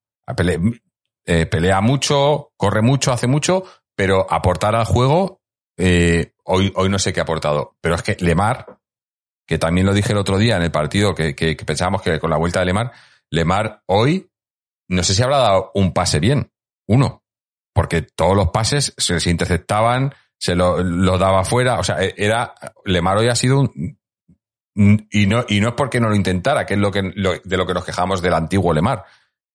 Eh, 1.26 1.46
pelea 1.46 1.80
mucho, 1.80 2.52
corre 2.56 2.82
mucho, 2.82 3.12
hace 3.12 3.26
mucho, 3.26 3.64
pero 3.96 4.26
aportar 4.30 4.74
al 4.74 4.84
juego, 4.84 5.40
eh, 5.78 6.34
hoy, 6.44 6.72
hoy 6.76 6.88
no 6.88 6.98
sé 6.98 7.12
qué 7.12 7.20
ha 7.20 7.22
aportado. 7.22 7.76
Pero 7.80 7.94
es 7.94 8.02
que 8.02 8.16
Lemar, 8.20 8.78
que 9.46 9.58
también 9.58 9.86
lo 9.86 9.94
dije 9.94 10.12
el 10.12 10.18
otro 10.18 10.38
día 10.38 10.56
en 10.56 10.62
el 10.62 10.70
partido, 10.70 11.14
que, 11.14 11.34
que- 11.34 11.56
que 11.56 11.64
pensábamos 11.64 12.02
que 12.02 12.18
con 12.20 12.30
la 12.30 12.36
vuelta 12.36 12.60
de 12.60 12.66
Lemar, 12.66 12.92
Lemar 13.30 13.82
hoy, 13.86 14.30
no 14.88 15.02
sé 15.02 15.14
si 15.14 15.22
habrá 15.22 15.38
dado 15.38 15.70
un 15.74 15.92
pase 15.94 16.20
bien, 16.20 16.52
uno, 16.86 17.22
porque 17.74 18.02
todos 18.02 18.36
los 18.36 18.50
pases 18.50 18.94
se, 18.98 19.18
se 19.18 19.30
interceptaban, 19.30 20.14
se 20.38 20.54
lo, 20.54 20.82
lo 20.82 21.16
daba 21.18 21.44
fuera, 21.44 21.78
o 21.78 21.84
sea, 21.84 22.02
e- 22.02 22.14
era, 22.18 22.54
Lemar 22.84 23.16
hoy 23.16 23.28
ha 23.28 23.34
sido 23.34 23.60
un- 23.60 23.98
y 25.10 25.26
no, 25.26 25.44
y 25.48 25.60
no 25.60 25.68
es 25.68 25.74
porque 25.74 26.00
no 26.00 26.08
lo 26.08 26.16
intentara, 26.16 26.66
que 26.66 26.74
es 26.74 26.80
lo 26.80 26.90
que, 26.90 27.02
lo- 27.14 27.38
de 27.42 27.56
lo 27.56 27.66
que 27.66 27.74
nos 27.74 27.84
quejamos 27.84 28.20
del 28.20 28.34
antiguo 28.34 28.72
Lemar, 28.74 29.04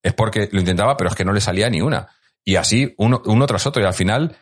es 0.04 0.14
porque 0.14 0.50
lo 0.52 0.60
intentaba, 0.60 0.98
pero 0.98 1.10
es 1.10 1.16
que 1.16 1.26
no 1.26 1.34
le 1.34 1.42
salía 1.42 1.70
ni 1.70 1.82
una. 1.82 2.08
Y 2.46 2.56
así, 2.56 2.94
uno, 2.98 3.22
uno 3.26 3.46
tras 3.48 3.66
otro, 3.68 3.82
y 3.82 3.86
al 3.86 3.94
final, 3.94 4.36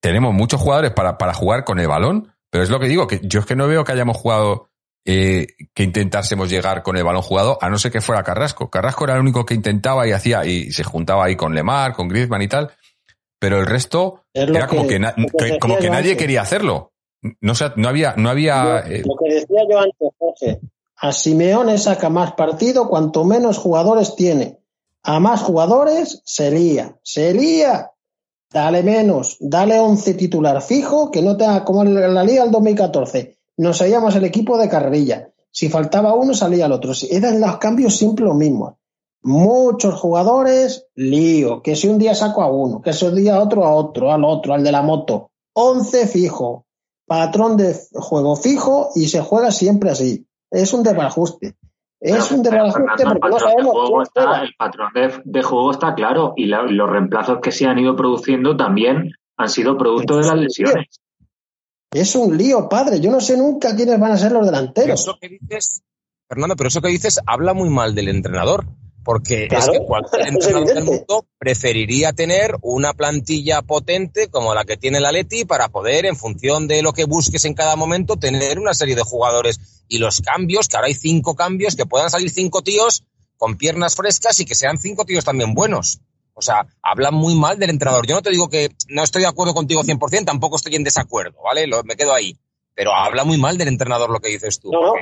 tenemos 0.00 0.34
muchos 0.34 0.60
jugadores 0.60 0.92
para, 0.92 1.18
para 1.18 1.34
jugar 1.34 1.64
con 1.64 1.78
el 1.78 1.88
balón, 1.88 2.32
pero 2.50 2.64
es 2.64 2.70
lo 2.70 2.80
que 2.80 2.88
digo, 2.88 3.06
que 3.06 3.20
yo 3.22 3.40
es 3.40 3.46
que 3.46 3.56
no 3.56 3.66
veo 3.68 3.84
que 3.84 3.92
hayamos 3.92 4.16
jugado, 4.16 4.70
eh, 5.06 5.46
que 5.74 5.82
intentásemos 5.82 6.50
llegar 6.50 6.82
con 6.82 6.96
el 6.96 7.04
balón 7.04 7.22
jugado, 7.22 7.58
a 7.60 7.68
no 7.70 7.78
ser 7.78 7.92
que 7.92 8.00
fuera 8.00 8.22
Carrasco. 8.22 8.70
Carrasco 8.70 9.04
era 9.04 9.14
el 9.14 9.20
único 9.20 9.44
que 9.46 9.54
intentaba 9.54 10.06
y 10.06 10.12
hacía, 10.12 10.44
y 10.44 10.70
se 10.72 10.84
juntaba 10.84 11.24
ahí 11.24 11.36
con 11.36 11.54
Lemar, 11.54 11.92
con 11.94 12.08
Griezmann 12.08 12.42
y 12.42 12.48
tal, 12.48 12.70
pero 13.38 13.58
el 13.60 13.66
resto 13.66 14.24
era 14.34 14.66
como 14.66 14.86
que- 14.86 14.98
na- 14.98 15.14
como 15.60 15.78
que 15.78 15.90
nadie 15.90 16.10
antes. 16.12 16.16
quería 16.18 16.42
hacerlo. 16.42 16.92
No, 17.40 17.54
sé, 17.54 17.72
no 17.76 17.88
había, 17.88 18.14
no 18.16 18.30
había, 18.30 18.62
Yo- 18.86 18.92
eh, 18.92 19.02
lo 19.06 19.16
que 19.16 19.34
decía 19.34 19.62
yo 19.70 19.78
antes, 19.78 20.08
Jorge, 20.18 20.60
a 20.96 21.12
Simeone 21.12 21.78
saca 21.78 22.08
más 22.10 22.32
partido 22.32 22.88
cuanto 22.88 23.24
menos 23.24 23.58
jugadores 23.58 24.14
tiene. 24.16 24.58
A 25.02 25.20
más 25.20 25.42
jugadores 25.42 26.22
se 26.24 26.50
lía, 26.50 26.98
se 27.02 27.32
lía. 27.34 27.92
Dale 28.50 28.82
menos, 28.82 29.36
dale 29.40 29.78
11 29.78 30.14
titular 30.14 30.62
fijo, 30.62 31.10
que 31.10 31.22
no 31.22 31.36
tenga 31.36 31.64
como 31.64 31.82
en 31.82 32.14
la 32.14 32.24
Liga 32.24 32.42
del 32.42 32.52
2014. 32.52 33.38
Nos 33.58 33.76
seguíamos 33.76 34.16
el 34.16 34.24
equipo 34.24 34.56
de 34.56 34.68
carrerilla. 34.68 35.30
Si 35.50 35.68
faltaba 35.68 36.14
uno, 36.14 36.34
salía 36.34 36.66
el 36.66 36.72
otro. 36.72 36.92
Eran 37.10 37.40
los 37.40 37.58
cambios 37.58 37.96
siempre 37.96 38.24
los 38.24 38.36
mismos. 38.36 38.74
Muchos 39.22 39.94
jugadores, 40.00 40.86
lío. 40.94 41.62
Que 41.62 41.76
si 41.76 41.88
un 41.88 41.98
día 41.98 42.14
saco 42.14 42.42
a 42.42 42.50
uno, 42.50 42.80
que 42.80 42.92
si 42.92 43.04
un 43.04 43.16
día 43.16 43.42
otro 43.42 43.64
a 43.64 43.74
otro, 43.74 44.12
al 44.12 44.24
otro, 44.24 44.54
al 44.54 44.64
de 44.64 44.72
la 44.72 44.82
moto. 44.82 45.30
11 45.54 46.06
fijo 46.06 46.66
patrón 47.08 47.56
de 47.56 47.74
juego 47.94 48.36
fijo 48.36 48.90
y 48.94 49.08
se 49.08 49.20
juega 49.20 49.50
siempre 49.50 49.90
así. 49.90 50.28
Es 50.50 50.72
un 50.72 50.84
desbarajuste. 50.84 51.56
Es 52.00 52.30
un 52.30 52.44
el 52.46 53.12
porque 53.12 53.14
no 53.14 53.20
patrón 53.20 53.32
de 53.32 53.40
sabemos 53.40 53.72
juego 53.72 54.02
está- 54.02 54.42
el 54.42 54.54
patrón 54.56 54.88
de, 54.94 55.22
de 55.24 55.42
juego 55.42 55.70
está 55.72 55.94
claro 55.94 56.32
y, 56.36 56.46
la- 56.46 56.62
los 56.62 56.88
reemplazos 56.88 57.38
que 57.42 57.50
se 57.52 57.66
han 57.66 57.78
ido 57.78 57.96
produciendo 57.96 58.56
también 58.56 59.12
han 59.36 59.48
sido 59.48 59.76
producto 59.76 60.18
de 60.18 60.26
las 60.26 60.36
lesiones. 60.36 61.00
Es 61.90 62.14
un 62.16 62.36
lío, 62.36 62.68
padre. 62.68 63.00
Yo 63.00 63.10
no 63.10 63.20
sé 63.20 63.36
nunca 63.36 63.74
quiénes 63.74 63.98
van 63.98 64.12
a 64.12 64.16
ser 64.16 64.30
los 64.32 64.42
Pero 64.42 64.52
delanteros. 64.56 65.00
eso 65.00 65.16
que 65.20 65.28
dices, 65.28 65.82
Fernando, 66.28 66.54
pero 66.54 66.68
eso 66.68 66.80
que 66.82 66.88
dices 66.88 67.18
habla 67.26 67.54
muy 67.54 67.70
mal 67.70 67.94
del 67.94 68.08
entrenador. 68.08 68.66
Porque 69.08 69.48
es 69.50 69.66
que 69.70 69.78
cualquier 69.86 70.28
entrenador 70.28 70.66
del 70.74 70.84
mundo 70.84 71.24
preferiría 71.38 72.12
tener 72.12 72.56
una 72.60 72.92
plantilla 72.92 73.62
potente 73.62 74.28
como 74.28 74.54
la 74.54 74.66
que 74.66 74.76
tiene 74.76 75.00
la 75.00 75.12
Leti 75.12 75.46
para 75.46 75.70
poder, 75.70 76.04
en 76.04 76.14
función 76.14 76.68
de 76.68 76.82
lo 76.82 76.92
que 76.92 77.06
busques 77.06 77.46
en 77.46 77.54
cada 77.54 77.74
momento, 77.74 78.16
tener 78.18 78.58
una 78.58 78.74
serie 78.74 78.94
de 78.94 79.00
jugadores 79.02 79.84
y 79.88 79.96
los 79.96 80.20
cambios, 80.20 80.68
que 80.68 80.76
ahora 80.76 80.88
hay 80.88 80.94
cinco 80.94 81.34
cambios, 81.34 81.74
que 81.74 81.86
puedan 81.86 82.10
salir 82.10 82.28
cinco 82.28 82.60
tíos 82.60 83.02
con 83.38 83.56
piernas 83.56 83.96
frescas 83.96 84.40
y 84.40 84.44
que 84.44 84.54
sean 84.54 84.76
cinco 84.76 85.06
tíos 85.06 85.24
también 85.24 85.54
buenos. 85.54 86.00
O 86.34 86.42
sea, 86.42 86.66
hablan 86.82 87.14
muy 87.14 87.34
mal 87.34 87.58
del 87.58 87.70
entrenador. 87.70 88.06
Yo 88.06 88.14
no 88.14 88.20
te 88.20 88.28
digo 88.28 88.50
que 88.50 88.68
no 88.88 89.02
estoy 89.02 89.22
de 89.22 89.28
acuerdo 89.28 89.54
contigo 89.54 89.84
100%, 89.84 90.26
tampoco 90.26 90.56
estoy 90.56 90.74
en 90.74 90.84
desacuerdo, 90.84 91.38
¿vale? 91.42 91.66
Lo- 91.66 91.82
me 91.82 91.96
quedo 91.96 92.12
ahí. 92.12 92.36
Pero 92.74 92.94
habla 92.94 93.24
muy 93.24 93.38
mal 93.38 93.56
del 93.56 93.68
entrenador 93.68 94.10
lo 94.10 94.20
que 94.20 94.28
dices 94.28 94.60
tú. 94.60 94.70
No, 94.70 94.82
no. 94.82 94.92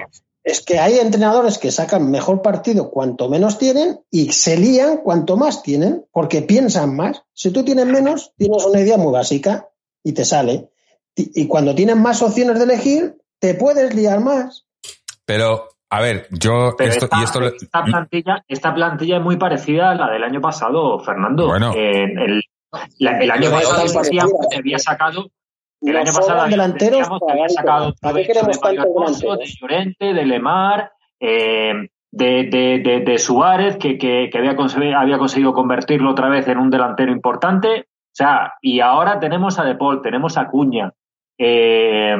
Es 0.48 0.60
que 0.64 0.78
hay 0.78 1.00
entrenadores 1.00 1.58
que 1.58 1.72
sacan 1.72 2.08
mejor 2.08 2.40
partido 2.40 2.88
cuanto 2.92 3.28
menos 3.28 3.58
tienen 3.58 3.98
y 4.12 4.30
se 4.30 4.56
lían 4.56 4.98
cuanto 4.98 5.36
más 5.36 5.60
tienen 5.64 6.06
porque 6.12 6.40
piensan 6.42 6.94
más. 6.94 7.24
Si 7.32 7.50
tú 7.50 7.64
tienes 7.64 7.86
menos, 7.86 8.32
tienes 8.36 8.64
una 8.64 8.80
idea 8.80 8.96
muy 8.96 9.12
básica 9.12 9.68
y 10.04 10.12
te 10.12 10.24
sale. 10.24 10.70
Y 11.16 11.48
cuando 11.48 11.74
tienes 11.74 11.96
más 11.96 12.22
opciones 12.22 12.58
de 12.58 12.64
elegir, 12.64 13.16
te 13.40 13.54
puedes 13.54 13.92
liar 13.94 14.20
más. 14.20 14.66
pero, 15.24 15.66
a 15.90 16.00
ver, 16.00 16.28
yo, 16.30 16.68
esto, 16.78 17.06
esta, 17.06 17.20
y 17.20 17.24
esto, 17.24 17.40
lo- 17.40 17.48
esta 17.48 17.82
plantilla, 17.84 18.44
esta 18.46 18.72
plantilla 18.72 19.16
es 19.16 19.22
muy 19.24 19.36
parecida 19.38 19.90
a 19.90 19.94
la 19.96 20.10
del 20.12 20.22
año 20.22 20.40
pasado, 20.40 21.00
Fernando. 21.00 21.48
Bueno. 21.48 21.72
Eh, 21.74 22.04
el, 22.04 22.40
la- 23.00 23.18
el 23.18 23.30
año 23.32 23.50
pasado 23.50 24.00
había 24.56 24.78
sacado 24.78 25.30
el 25.90 25.96
año 25.96 26.12
pasado 26.12 26.46
delanteros 26.48 27.08
que 27.08 27.18
para 27.18 27.32
había 27.32 27.48
sacado 27.48 27.94
¿Para 28.00 28.14
qué 28.22 28.24
provecho 28.24 28.32
queremos 28.32 28.56
de 28.56 28.60
Mario 28.62 28.82
Hermoso, 28.82 29.14
de 29.14 29.22
delanteros? 29.22 29.58
Llorente, 29.60 30.14
de 30.14 30.26
Lemar, 30.26 30.92
eh, 31.20 31.72
de, 32.10 32.26
de, 32.44 32.78
de, 32.84 33.00
de 33.00 33.18
Suárez, 33.18 33.76
que, 33.78 33.98
que, 33.98 34.28
que 34.30 34.38
había, 34.38 34.56
conseguido, 34.56 34.98
había 34.98 35.18
conseguido 35.18 35.52
convertirlo 35.52 36.10
otra 36.10 36.28
vez 36.28 36.46
en 36.48 36.58
un 36.58 36.70
delantero 36.70 37.12
importante. 37.12 37.80
O 37.80 38.14
sea, 38.16 38.54
y 38.62 38.80
ahora 38.80 39.20
tenemos 39.20 39.58
a 39.58 39.64
De 39.64 39.74
Paul, 39.74 40.00
tenemos 40.02 40.38
a 40.38 40.48
Cuña. 40.48 40.92
Eh, 41.38 42.16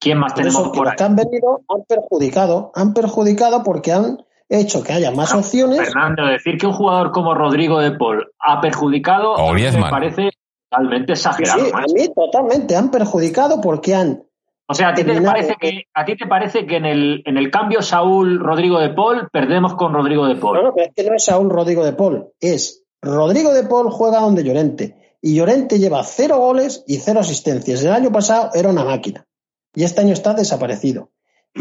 ¿Quién 0.00 0.18
más 0.18 0.32
Por 0.32 0.36
tenemos 0.42 0.60
eso 0.60 0.72
por 0.72 0.84
los 0.84 0.90
ahí? 0.92 0.96
que 0.96 1.04
han 1.04 1.16
venido 1.16 1.60
han 1.68 1.84
perjudicado, 1.88 2.72
han 2.74 2.94
perjudicado 2.94 3.62
porque 3.64 3.92
han 3.92 4.18
hecho 4.48 4.82
que 4.82 4.92
haya 4.92 5.10
más 5.10 5.34
Ah, 5.34 5.38
opciones. 5.38 5.78
Fernando, 5.80 6.24
decir 6.26 6.56
que 6.56 6.66
un 6.66 6.72
jugador 6.72 7.10
como 7.12 7.34
Rodrigo 7.34 7.80
de 7.80 7.92
Paul 7.92 8.26
ha 8.38 8.60
perjudicado 8.60 9.32
O 9.32 9.52
me 9.52 9.70
parece 9.90 10.30
totalmente 10.70 11.12
exagerado. 11.12 11.64
sí, 11.64 11.70
a 11.72 11.76
macho. 11.78 11.94
mí 11.94 12.08
totalmente 12.14 12.76
han 12.76 12.90
perjudicado 12.90 13.60
porque 13.60 13.94
han 13.94 14.24
O 14.66 14.74
sea, 14.74 14.88
¿a 14.88 14.94
ti 14.94 15.04
te 15.04 15.20
parece 15.20 15.56
que 15.60 15.84
a 15.94 16.04
ti 16.04 16.16
te 16.16 16.26
parece 16.26 16.66
que 16.66 16.76
en 16.76 16.86
el 16.86 17.22
en 17.24 17.36
el 17.36 17.50
cambio 17.50 17.82
Saúl 17.82 18.38
Rodrigo 18.38 18.78
de 18.80 18.90
Paul 18.90 19.28
perdemos 19.32 19.74
con 19.74 19.92
Rodrigo 19.92 20.26
de 20.26 20.36
Paul? 20.36 20.56
No, 20.56 20.62
no, 20.64 20.74
pero 20.74 20.88
es 20.88 20.94
que 20.94 21.04
no 21.04 21.14
es 21.16 21.24
Saúl 21.24 21.50
Rodrigo 21.50 21.84
de 21.84 21.92
Paul, 21.92 22.28
es 22.40 22.84
Rodrigo 23.00 23.52
de 23.52 23.64
Paul 23.64 23.90
juega 23.90 24.20
donde 24.20 24.44
Llorente. 24.44 25.16
Y 25.20 25.34
Llorente 25.34 25.78
lleva 25.78 26.04
cero 26.04 26.38
goles 26.38 26.84
y 26.86 26.98
cero 26.98 27.20
asistencias. 27.20 27.82
El 27.82 27.92
año 27.92 28.12
pasado 28.12 28.50
era 28.54 28.68
una 28.70 28.84
máquina. 28.84 29.26
Y 29.74 29.84
este 29.84 30.00
año 30.00 30.12
está 30.12 30.34
desaparecido. 30.34 31.10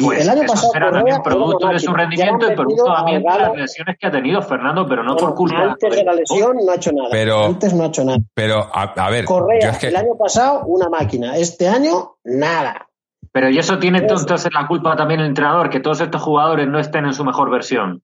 Pues 0.04 0.22
el 0.22 0.30
año 0.30 0.44
eso 0.44 0.54
pasado 0.54 0.74
será 0.74 0.92
también 0.92 1.22
producto 1.24 1.68
de 1.70 1.80
su 1.80 1.94
rendimiento 1.94 2.52
y 2.52 2.56
producto 2.56 2.86
también 2.94 3.24
de 3.24 3.30
las 3.30 3.56
lesiones 3.56 3.98
que 4.00 4.08
ha 4.08 4.12
tenido 4.12 4.42
Fernando, 4.42 4.86
pero 4.88 5.04
no 5.04 5.14
Bueno, 5.14 5.28
por 5.30 5.36
culpa 5.36 5.62
antes 5.62 5.96
de 5.96 6.04
la 6.04 6.14
lesión 6.14 6.58
no 6.66 6.72
ha 6.72 6.76
hecho 6.76 6.92
nada. 6.92 7.10
Pero- 7.12 7.46
Antes 7.46 7.74
no 7.74 7.84
ha 7.84 7.88
hecho 7.88 8.04
nada. 8.06 8.18
pero, 8.34 8.70
a, 8.74 8.84
a 8.84 9.10
ver, 9.10 9.26
Correa, 9.26 9.60
yo 9.62 9.70
es 9.70 9.78
que, 9.78 9.88
el 9.88 9.96
año 9.96 10.16
pasado, 10.18 10.64
una 10.66 10.90
máquina. 10.90 11.36
Este 11.38 11.68
año, 11.68 12.16
nada. 12.24 12.88
Pero 13.32 13.50
y 13.50 13.58
eso 13.60 13.78
tiene 13.80 14.00
Eso. 14.00 14.18
entonces 14.20 14.52
la 14.54 14.68
culpa 14.68 14.96
también 14.96 15.20
el 15.20 15.28
entrenador, 15.28 15.70
que 15.70 15.80
todos 15.80 16.02
estos 16.02 16.22
jugadores 16.22 16.68
no 16.68 16.80
estén 16.80 17.06
en 17.06 17.14
su 17.14 17.24
mejor 17.24 17.50
versión. 17.50 18.02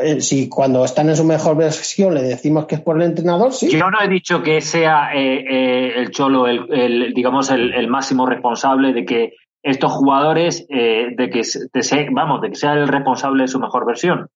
Eh, 0.00 0.20
si 0.20 0.48
cuando 0.48 0.84
están 0.84 1.08
en 1.08 1.16
su 1.16 1.24
mejor 1.24 1.56
versión 1.56 2.14
le 2.14 2.22
decimos 2.22 2.66
que 2.66 2.76
es 2.76 2.80
por 2.80 2.96
el 2.96 3.02
entrenador, 3.02 3.52
sí. 3.52 3.68
Yo 3.70 3.90
no 3.90 3.98
he 4.00 4.08
dicho 4.08 4.42
que 4.42 4.60
sea 4.60 5.10
eh, 5.14 5.44
eh, 5.50 5.92
el 5.96 6.10
Cholo 6.12 6.46
el, 6.46 6.72
el, 6.72 7.14
digamos 7.14 7.50
el, 7.50 7.74
el 7.74 7.88
máximo 7.88 8.24
responsable 8.26 8.92
de 8.92 9.04
que 9.04 9.32
estos 9.70 9.92
jugadores 9.92 10.66
eh, 10.68 11.08
de 11.16 11.30
que 11.30 11.42
de 11.42 12.08
vamos 12.10 12.40
de 12.40 12.50
que 12.50 12.56
sea 12.56 12.72
el 12.74 12.88
responsable 12.88 13.44
de 13.44 13.48
su 13.48 13.60
mejor 13.60 13.86
versión. 13.86 14.28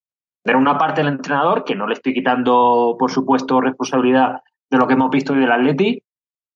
Pero 0.44 0.58
una 0.58 0.78
parte 0.78 1.02
del 1.02 1.12
entrenador 1.12 1.64
que 1.64 1.74
no 1.74 1.86
le 1.86 1.94
estoy 1.94 2.14
quitando 2.14 2.96
por 2.98 3.10
supuesto 3.10 3.60
responsabilidad 3.60 4.42
de 4.70 4.78
lo 4.78 4.86
que 4.86 4.94
hemos 4.94 5.10
visto 5.10 5.32
hoy 5.32 5.40
del 5.40 5.52
Atleti, 5.52 6.02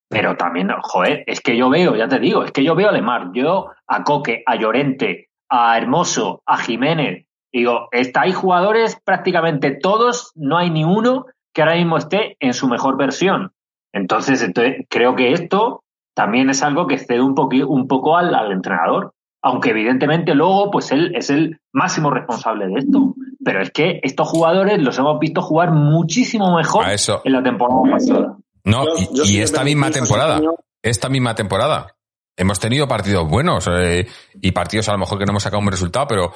pero 0.09 0.37
también 0.37 0.71
joder 0.83 1.25
es 1.27 1.41
que 1.41 1.57
yo 1.57 1.71
veo 1.71 1.97
ya 1.97 2.09
te 2.09 2.19
digo 2.19 2.45
es 2.45 2.53
que 2.53 2.65
yo 2.65 2.75
veo 2.75 2.89
a 2.89 2.93
Lemar, 2.93 3.31
yo 3.33 3.71
a 3.87 4.05
Coque, 4.05 4.43
a 4.47 4.57
Llorente, 4.57 5.29
a 5.49 5.77
Hermoso, 5.79 6.43
a 6.47 6.59
Jiménez 6.59 7.27
Digo, 7.57 7.89
estáis 7.91 8.37
jugadores 8.37 9.01
prácticamente 9.03 9.71
todos, 9.71 10.31
no 10.35 10.59
hay 10.59 10.69
ni 10.69 10.85
uno 10.85 11.25
que 11.55 11.63
ahora 11.63 11.77
mismo 11.77 11.97
esté 11.97 12.37
en 12.39 12.53
su 12.53 12.69
mejor 12.69 12.99
versión. 12.99 13.53
Entonces, 13.95 14.43
entonces 14.43 14.85
creo 14.91 15.17
que 15.17 15.33
esto 15.33 15.83
también 16.17 16.49
es 16.49 16.63
algo 16.63 16.87
que 16.87 16.95
excede 16.95 17.21
un, 17.21 17.35
un 17.69 17.87
poco 17.87 18.17
al, 18.17 18.35
al 18.35 18.51
entrenador. 18.51 19.13
Aunque 19.43 19.71
evidentemente 19.71 20.35
luego, 20.35 20.71
pues 20.71 20.91
él 20.91 21.13
es 21.15 21.29
el 21.31 21.61
máximo 21.73 22.11
responsable 22.11 22.67
de 22.69 22.81
esto. 22.81 23.15
Pero 23.45 23.61
es 23.63 23.71
que 23.71 24.01
estos 24.03 24.27
jugadores 24.29 24.81
los 24.83 24.99
hemos 24.99 25.21
visto 25.21 25.43
jugar 25.43 25.71
muchísimo 25.73 26.57
mejor 26.57 26.85
A 26.87 26.95
eso. 26.95 27.21
en 27.23 27.33
la 27.33 27.43
temporada 27.43 27.81
pasada. 27.91 28.37
no, 28.65 28.85
Yo- 28.85 29.23
y, 29.25 29.37
yo 29.37 29.45
esta 29.45 29.63
misma 29.63 29.91
temporada, 29.91 30.41
esta 30.83 31.09
misma 31.09 31.35
temporada, 31.35 31.95
hemos 32.37 32.59
tenido 32.59 32.89
partidos 32.89 33.29
buenos 33.29 33.69
eh, 33.71 34.09
y 34.41 34.51
partidos 34.53 34.89
a 34.89 34.93
lo 34.93 34.99
mejor 34.99 35.19
que 35.19 35.27
no 35.27 35.31
hemos 35.33 35.43
sacado 35.45 35.61
un 35.61 35.67
buen 35.67 35.73
resultado, 35.73 36.07
pero 36.09 36.33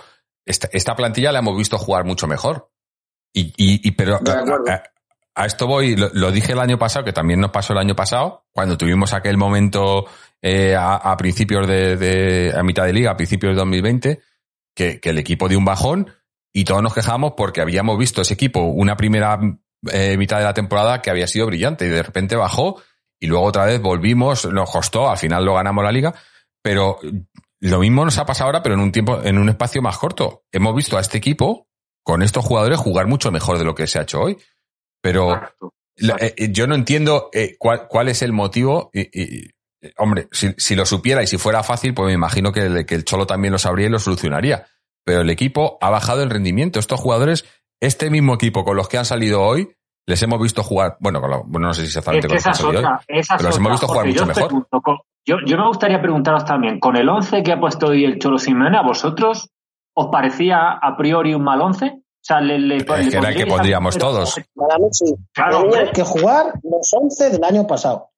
esta, 0.47 0.69
esta 0.73 0.95
plantilla 0.95 1.33
la 1.33 1.41
hemos 1.41 1.57
visto 1.57 1.79
jugar 1.79 2.05
mucho 2.05 2.27
mejor. 2.29 2.69
Y, 3.33 3.47
y, 3.57 3.89
y 3.89 3.91
pero 3.93 4.17
a- 4.17 4.83
a 5.35 5.47
esto 5.47 5.67
voy, 5.67 5.97
lo, 5.97 6.31
dije 6.33 6.53
el 6.53 6.59
año 6.59 6.79
pasado, 6.79 7.05
que 7.05 7.13
también 7.13 7.41
nos 7.41 7.51
pasó 7.51 7.73
el 7.73 7.79
año 7.79 7.95
pasado, 7.97 8.45
cuando 8.53 8.77
tuvimos 8.77 9.13
aquel 9.13 9.37
momento 9.37 10.07
eh, 10.43 10.75
a, 10.75 10.97
a 10.97 11.17
principios 11.17 11.67
de, 11.67 11.97
de- 11.97 12.53
a 12.57 12.63
mitad 12.63 12.85
de 12.85 12.93
liga, 12.93 13.13
a 13.13 13.17
principios 13.17 13.53
de 13.53 13.57
2020, 13.59 14.21
que, 14.75 15.01
que 15.01 15.11
el 15.11 15.19
equipo 15.19 15.49
dio 15.49 15.59
un 15.59 15.65
bajón 15.65 16.11
y 16.53 16.65
todos 16.65 16.83
nos 16.83 16.95
quejamos 16.95 17.35
porque 17.37 17.61
habíamos 17.61 17.97
visto 17.99 18.23
ese 18.23 18.35
equipo 18.35 18.61
una 18.61 18.97
primera 18.97 19.39
eh, 19.93 20.17
mitad 20.17 20.39
de 20.39 20.45
la 20.45 20.55
temporada 20.55 21.01
que 21.01 21.11
había 21.11 21.27
sido 21.27 21.47
brillante 21.47 21.87
y 21.87 21.89
de 21.89 22.03
repente 22.03 22.37
bajó 22.37 22.83
y 23.21 23.27
luego 23.27 23.45
otra 23.45 23.67
vez 23.67 23.81
volvimos, 23.81 24.47
nos 24.47 24.71
costó, 24.71 25.11
al 25.11 25.19
final 25.19 25.45
lo 25.45 25.55
ganamos 25.55 25.85
la 25.85 25.93
liga, 25.93 26.15
pero 26.63 26.99
lo 27.61 27.79
mismo 27.79 28.05
nos 28.05 28.19
ha 28.19 28.25
pasado 28.27 28.47
ahora, 28.47 28.63
pero 28.63 28.75
en 28.75 28.81
un 28.81 28.91
tiempo, 28.93 29.21
en 29.23 29.39
un 29.39 29.49
espacio 29.51 29.83
más 29.83 29.99
corto. 29.99 30.45
Hemos 30.51 30.75
visto 30.75 30.97
a 30.97 31.01
este 31.01 31.19
equipo 31.19 31.69
con 32.03 32.23
estos 32.23 32.45
jugadores 32.45 32.79
jugar 32.79 33.07
mucho 33.07 33.31
mejor 33.31 33.59
de 33.59 33.65
lo 33.65 33.75
que 33.75 33.87
se 33.87 33.99
ha 33.99 34.03
hecho 34.03 34.21
hoy. 34.21 34.39
Pero 35.03 35.27
Correcto. 35.29 35.73
la- 35.97 36.17
eh, 36.21 36.49
yo 36.53 36.67
no 36.67 36.75
entiendo 36.75 37.31
eh, 37.33 37.57
cuál, 37.59 37.87
cuál 37.89 38.09
es 38.09 38.23
el 38.23 38.33
motivo. 38.33 38.91
Y, 38.93 39.01
y- 39.13 39.51
hombre, 39.97 40.29
si, 40.31 40.53
si 40.59 40.75
lo 40.77 40.85
supiera 40.85 41.23
y 41.23 41.27
si 41.27 41.39
fuera 41.39 41.63
fácil, 41.63 41.95
pues 41.95 42.07
me 42.07 42.13
imagino 42.13 42.53
que 42.53 42.61
el, 42.61 42.87
que 42.87 42.95
el 42.95 43.05
Cholo 43.05 43.27
también 43.27 43.53
lo 43.53 43.59
sabría 43.59 43.87
y 43.87 43.91
lo 43.91 43.99
solucionaría. 43.99 44.67
Pero 45.05 45.23
el 45.23 45.31
equipo 45.31 45.79
ha 45.81 45.89
bajado 45.91 46.23
el 46.23 46.29
rendimiento. 46.31 46.79
Estos 46.79 47.01
jugadores, 47.01 47.47
este 47.81 48.11
mismo 48.11 48.35
equipo 48.35 48.65
con 48.65 48.77
los 48.77 48.89
que 48.89 48.99
han 48.99 49.07
salido 49.07 49.41
hoy, 49.43 49.71
les 50.07 50.23
hemos 50.23 50.41
visto 50.43 50.63
jugar. 50.63 50.97
Bueno, 51.01 51.21
con 51.23 51.31
bueno, 51.51 51.69
no 51.69 51.75
sé 51.75 51.83
si 51.83 51.87
Es 51.89 51.97
exactamente 51.97 52.29
que 52.29 52.35
con 52.35 52.37
los 52.37 52.43
que 52.45 52.49
han 52.49 52.53
es 52.53 52.59
salido 52.59 52.79
hoy. 52.81 52.85
otra. 52.85 53.01
es 53.09 53.29
pero 53.29 53.43
los 53.49 53.57
hemos 53.57 53.67
otra, 53.67 53.73
visto 53.73 53.87
jugar 53.89 54.07
mucho 54.07 54.27
mejor. 54.27 54.47
pregunto, 54.49 54.81
con- 54.83 54.99
Yo, 55.27 55.37
yo 55.47 55.57
me 55.59 55.67
gustaría 55.67 56.01
preguntaros 56.03 56.45
también, 56.45 56.79
con 56.81 56.97
el 56.97 57.09
11 57.09 57.43
que 57.43 57.53
ha 57.53 57.61
puesto 57.61 57.87
hoy 57.89 58.05
el 58.05 58.19
Cholo 58.19 58.39
Simeone, 58.39 58.77
¿a 58.77 58.83
vosotros 58.83 59.49
os 59.95 60.07
parecía 60.13 60.73
a 60.73 60.97
priori 60.97 61.33
un 61.35 61.45
mal 61.45 61.61
11? 61.63 62.00
O 62.21 62.23
sea, 62.23 62.41
le, 62.41 62.59
le- 62.59 62.77
Es 62.77 62.87
le 62.89 63.11
que 63.11 63.17
era 63.17 63.29
el 63.31 63.37
que 63.37 63.47
pondríamos 63.47 63.97
todos. 63.97 64.37
Para 64.55 64.79
mí 64.79 64.89
sí. 64.93 65.15
Claro, 65.33 65.63
Tenían 65.63 65.79
hombre. 65.81 65.93
que 65.93 66.03
jugar 66.03 66.53
los 66.63 66.93
11 66.93 67.31
del 67.31 67.45
año 67.45 67.67
pasado. 67.67 68.11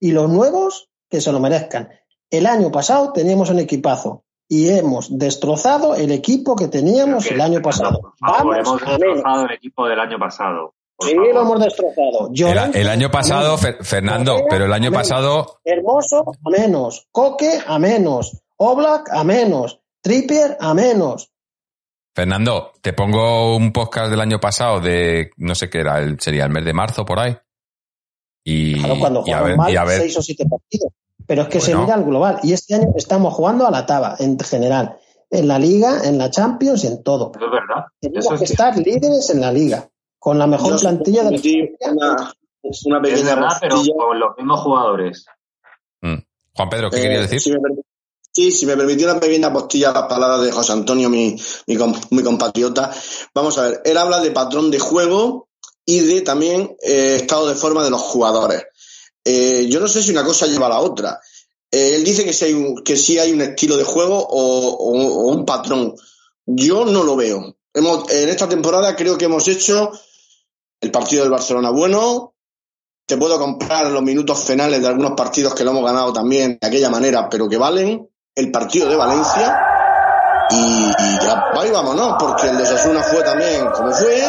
Y 0.00 0.12
los 0.12 0.28
nuevos, 0.30 0.88
que 1.10 1.20
se 1.20 1.32
lo 1.32 1.40
merezcan. 1.40 1.88
El 2.30 2.46
año 2.46 2.70
pasado 2.70 3.12
teníamos 3.12 3.48
un 3.50 3.58
equipazo. 3.58 4.24
Y 4.50 4.68
hemos 4.70 5.18
destrozado 5.18 5.94
el 5.94 6.10
equipo 6.12 6.56
que 6.56 6.68
teníamos 6.68 7.26
Que- 7.26 7.34
el 7.34 7.40
año 7.40 7.60
pasado. 7.62 8.14
Vamos 8.20 8.56
hemos 8.58 8.80
destrozado 8.80 9.44
el 9.46 9.52
equipo 9.52 9.86
del 9.86 10.00
año 10.00 10.18
pasado. 10.18 10.74
Sí, 11.00 11.14
favor. 11.14 11.34
lo 11.34 11.40
hemos 11.42 11.60
destrozado. 11.60 12.28
El, 12.28 12.34
Llorente, 12.34 12.80
el 12.80 12.88
año 12.88 13.10
pasado, 13.10 13.56
menos. 13.56 13.62
Fer- 13.62 13.84
Fernando, 13.84 14.32
Correa, 14.32 14.46
pero 14.50 14.64
el 14.66 14.72
año 14.72 14.90
pasado, 14.92 15.60
Hermoso 15.64 16.24
a 16.44 16.50
menos. 16.50 17.06
Coque 17.12 17.60
a 17.66 17.78
menos. 17.78 18.42
Oblak 18.56 19.08
a 19.12 19.22
menos. 19.24 19.80
Trippier 20.02 20.56
a 20.60 20.74
menos. 20.74 21.30
Fernando, 22.18 22.72
te 22.80 22.92
pongo 22.94 23.54
un 23.54 23.72
podcast 23.72 24.10
del 24.10 24.20
año 24.20 24.40
pasado 24.40 24.80
de, 24.80 25.30
no 25.36 25.54
sé 25.54 25.70
qué 25.70 25.78
era, 25.78 26.00
el, 26.00 26.18
sería 26.18 26.46
el 26.46 26.50
mes 26.50 26.64
de 26.64 26.72
marzo 26.72 27.04
por 27.04 27.20
ahí. 27.20 27.36
Y, 28.42 28.74
Claro, 28.80 28.98
cuando 28.98 29.20
y 29.24 29.30
a 29.30 29.36
jugaron 29.38 29.46
ver, 29.46 29.56
mal, 29.56 29.72
y 29.72 29.76
a 29.76 29.84
ver, 29.84 30.00
seis 30.00 30.16
o 30.18 30.22
siete 30.22 30.44
partidos. 30.44 30.90
Pero 31.28 31.42
es 31.42 31.48
que 31.48 31.60
se 31.60 31.76
mira 31.76 31.94
al 31.94 32.02
global. 32.02 32.40
Y 32.42 32.54
este 32.54 32.74
año 32.74 32.88
estamos 32.96 33.32
jugando 33.34 33.68
a 33.68 33.70
la 33.70 33.86
taba, 33.86 34.16
en 34.18 34.36
general. 34.40 34.96
En 35.30 35.46
la 35.46 35.60
Liga, 35.60 36.00
en 36.08 36.18
la 36.18 36.28
Champions, 36.28 36.82
en 36.82 37.04
todo. 37.04 37.30
Es 37.36 37.40
verdad. 37.40 37.84
Tenemos 38.00 38.24
Eso 38.24 38.34
es 38.34 38.40
que 38.40 38.44
estar 38.46 38.76
líderes 38.76 39.30
en 39.30 39.40
la 39.40 39.52
Liga. 39.52 39.88
Con 40.18 40.40
la 40.40 40.48
mejor 40.48 40.72
Yo, 40.72 40.78
plantilla 40.80 41.22
de 41.22 41.30
la 41.30 41.92
una, 41.92 42.34
una 42.84 42.98
Es 42.98 43.14
pequeña 43.14 43.34
verdad, 43.36 43.58
pero 43.60 43.76
con 43.96 44.18
los 44.18 44.36
mismos 44.36 44.60
jugadores. 44.60 45.24
mm. 46.00 46.14
Juan 46.56 46.68
Pedro, 46.68 46.90
¿qué 46.90 46.96
Eh, 46.98 47.02
querías 47.02 47.30
decir? 47.30 47.54
Permi- 47.54 47.84
sí, 48.38 48.52
si 48.52 48.66
me 48.66 48.76
permitió 48.76 49.10
una 49.10 49.18
pequeña 49.18 49.52
postilla 49.52 49.92
las 49.92 50.04
palabras 50.04 50.42
de 50.42 50.52
José 50.52 50.72
Antonio, 50.72 51.10
mi, 51.10 51.36
mi, 51.66 51.76
mi 52.10 52.22
compatriota. 52.22 52.94
Vamos 53.34 53.58
a 53.58 53.62
ver, 53.62 53.82
él 53.84 53.96
habla 53.96 54.20
de 54.20 54.30
patrón 54.30 54.70
de 54.70 54.78
juego 54.78 55.48
y 55.84 56.00
de 56.00 56.20
también 56.20 56.76
eh, 56.80 57.16
estado 57.16 57.48
de 57.48 57.56
forma 57.56 57.82
de 57.82 57.90
los 57.90 58.00
jugadores. 58.00 58.62
Eh, 59.24 59.66
yo 59.68 59.80
no 59.80 59.88
sé 59.88 60.02
si 60.02 60.12
una 60.12 60.24
cosa 60.24 60.46
lleva 60.46 60.66
a 60.66 60.70
la 60.70 60.80
otra. 60.80 61.20
Eh, 61.70 61.96
él 61.96 62.04
dice 62.04 62.24
que 62.24 62.32
sí, 62.32 62.44
hay 62.44 62.52
un, 62.54 62.84
que 62.84 62.96
sí 62.96 63.18
hay 63.18 63.32
un 63.32 63.40
estilo 63.40 63.76
de 63.76 63.84
juego 63.84 64.16
o, 64.18 65.30
un 65.30 65.44
patrón. 65.44 65.94
Yo 66.46 66.84
no 66.84 67.02
lo 67.02 67.16
veo. 67.16 67.56
En 67.74 68.28
esta 68.28 68.48
temporada 68.48 68.94
creo 68.94 69.18
que 69.18 69.26
hemos 69.26 69.48
hecho 69.48 69.90
el 70.80 70.90
partido 70.90 71.22
del 71.22 71.30
Barcelona 71.30 71.70
bueno, 71.70 72.34
te 73.04 73.16
puedo 73.16 73.38
comprar 73.38 73.90
los 73.90 74.02
minutos 74.02 74.44
finales 74.44 74.80
de 74.80 74.88
algunos 74.88 75.12
partidos 75.12 75.54
que 75.54 75.64
lo 75.64 75.72
hemos 75.72 75.84
ganado 75.84 76.12
también 76.12 76.58
de 76.60 76.66
aquella 76.66 76.90
manera, 76.90 77.28
pero 77.28 77.48
que 77.48 77.56
valen 77.56 78.08
el 78.38 78.50
partido 78.50 78.88
de 78.88 78.96
Valencia 78.96 79.58
y, 80.50 80.86
y 80.86 81.24
ya 81.24 81.44
ahí 81.60 81.70
vámonos, 81.70 82.14
porque 82.18 82.48
el 82.48 82.56
de 82.56 82.62
Osasuna 82.62 83.00
fue 83.02 83.22
también 83.22 83.66
como 83.74 83.90
fue. 83.92 84.22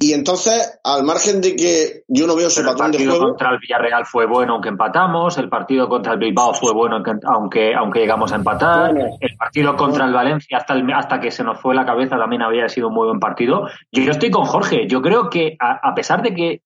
Y 0.00 0.14
entonces, 0.14 0.80
al 0.82 1.04
margen 1.04 1.40
de 1.40 1.54
que 1.54 2.02
yo 2.08 2.26
no 2.26 2.34
veo 2.34 2.48
ese 2.48 2.60
el 2.62 2.66
patrón 2.66 2.90
de 2.90 2.98
partido 2.98 3.12
juego, 3.12 3.28
contra 3.28 3.50
el 3.50 3.58
Villarreal 3.60 4.04
fue 4.04 4.26
bueno 4.26 4.54
aunque 4.54 4.68
empatamos, 4.70 5.38
el 5.38 5.48
partido 5.48 5.88
contra 5.88 6.14
el 6.14 6.18
Bilbao 6.18 6.52
fue 6.54 6.72
bueno 6.72 6.96
aunque, 6.96 7.12
aunque, 7.24 7.72
aunque 7.72 8.00
llegamos 8.00 8.32
a 8.32 8.36
empatar, 8.36 8.92
Bueno. 8.92 9.16
el 9.20 9.36
partido 9.36 9.76
contra 9.76 10.04
el 10.06 10.12
Valencia 10.12 10.56
hasta, 10.58 10.74
el- 10.74 10.92
hasta 10.92 11.20
que 11.20 11.30
se 11.30 11.44
nos 11.44 11.60
fue 11.60 11.76
la 11.76 11.84
cabeza 11.86 12.16
también 12.16 12.42
había 12.42 12.68
sido 12.68 12.88
un 12.88 12.94
muy 12.94 13.06
buen 13.06 13.20
partido. 13.20 13.68
Yo, 13.92 14.02
yo 14.02 14.10
estoy 14.10 14.32
con 14.32 14.44
Jorge, 14.44 14.88
yo 14.88 15.00
creo 15.02 15.30
que 15.30 15.56
a, 15.60 15.78
a 15.88 15.94
pesar 15.94 16.20
de 16.22 16.34
que, 16.34 16.62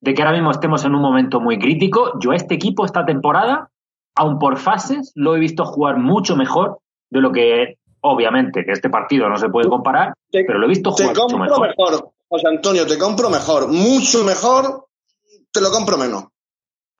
de 0.00 0.14
que 0.14 0.22
ahora 0.22 0.32
mismo 0.34 0.50
estemos 0.50 0.82
en 0.86 0.94
un 0.94 1.02
momento 1.02 1.40
muy 1.40 1.58
crítico, 1.58 2.12
yo 2.20 2.30
a 2.30 2.36
este 2.36 2.54
equipo 2.54 2.86
esta 2.86 3.04
temporada, 3.04 3.68
aun 4.18 4.38
por 4.38 4.58
fases, 4.58 5.12
lo 5.14 5.36
he 5.36 5.38
visto 5.38 5.64
jugar 5.64 5.96
mucho 5.96 6.34
mejor 6.34 6.80
de 7.08 7.20
lo 7.20 7.30
que, 7.30 7.78
obviamente, 8.00 8.64
que 8.64 8.72
este 8.72 8.90
partido 8.90 9.28
no 9.28 9.36
se 9.36 9.48
puede 9.48 9.68
comparar, 9.68 10.12
te, 10.30 10.44
pero 10.44 10.58
lo 10.58 10.66
he 10.66 10.68
visto 10.68 10.92
te 10.92 11.04
jugar 11.04 11.14
mucho 11.14 11.38
compro 11.38 11.38
mejor. 11.38 11.68
mejor. 11.68 12.12
José 12.28 12.48
Antonio, 12.48 12.86
te 12.86 12.98
compro 12.98 13.30
mejor. 13.30 13.68
Mucho 13.68 14.24
mejor, 14.24 14.88
te 15.52 15.60
lo 15.60 15.70
compro 15.70 15.96
menos. 15.96 16.24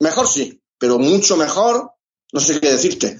Mejor 0.00 0.28
sí, 0.28 0.62
pero 0.78 0.98
mucho 0.98 1.36
mejor, 1.36 1.90
no 2.32 2.40
sé 2.40 2.60
qué 2.60 2.70
decirte. 2.70 3.18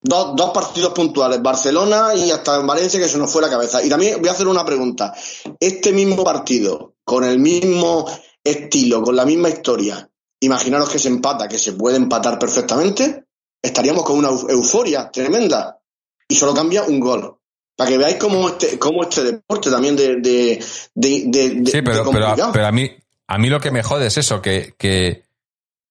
Dos, 0.00 0.34
dos 0.34 0.50
partidos 0.50 0.94
puntuales, 0.94 1.42
Barcelona 1.42 2.14
y 2.14 2.30
hasta 2.30 2.58
en 2.58 2.66
Valencia 2.66 2.98
que 2.98 3.08
se 3.08 3.18
nos 3.18 3.30
fue 3.30 3.42
la 3.42 3.50
cabeza. 3.50 3.84
Y 3.84 3.90
también 3.90 4.20
voy 4.20 4.28
a 4.28 4.32
hacer 4.32 4.48
una 4.48 4.64
pregunta. 4.64 5.14
Este 5.60 5.92
mismo 5.92 6.24
partido, 6.24 6.94
con 7.04 7.24
el 7.24 7.38
mismo 7.38 8.06
estilo, 8.42 9.02
con 9.02 9.16
la 9.16 9.26
misma 9.26 9.50
historia, 9.50 10.10
imaginaros 10.44 10.88
que 10.90 10.98
se 10.98 11.08
empata, 11.08 11.48
que 11.48 11.58
se 11.58 11.72
puede 11.72 11.96
empatar 11.96 12.38
perfectamente, 12.38 13.24
estaríamos 13.62 14.04
con 14.04 14.18
una 14.18 14.28
eu- 14.30 14.50
euforia 14.50 15.10
tremenda. 15.10 15.80
Y 16.28 16.34
solo 16.36 16.54
cambia 16.54 16.82
un 16.84 17.00
gol. 17.00 17.38
Para 17.76 17.90
que 17.90 17.98
veáis 17.98 18.16
cómo 18.16 18.48
este, 18.48 18.78
cómo 18.78 19.02
este 19.02 19.24
deporte 19.24 19.70
también 19.70 19.96
de, 19.96 20.16
de, 20.16 20.62
de, 20.94 21.62
Sí, 21.66 21.82
pero, 21.82 22.08
pero, 22.10 22.66
a 22.66 22.72
mí, 22.72 22.90
a 23.26 23.38
mí 23.38 23.48
lo 23.48 23.60
que 23.60 23.70
me 23.72 23.82
jode 23.82 24.06
es 24.06 24.16
eso, 24.16 24.40
que, 24.40 24.74
que, 24.78 25.24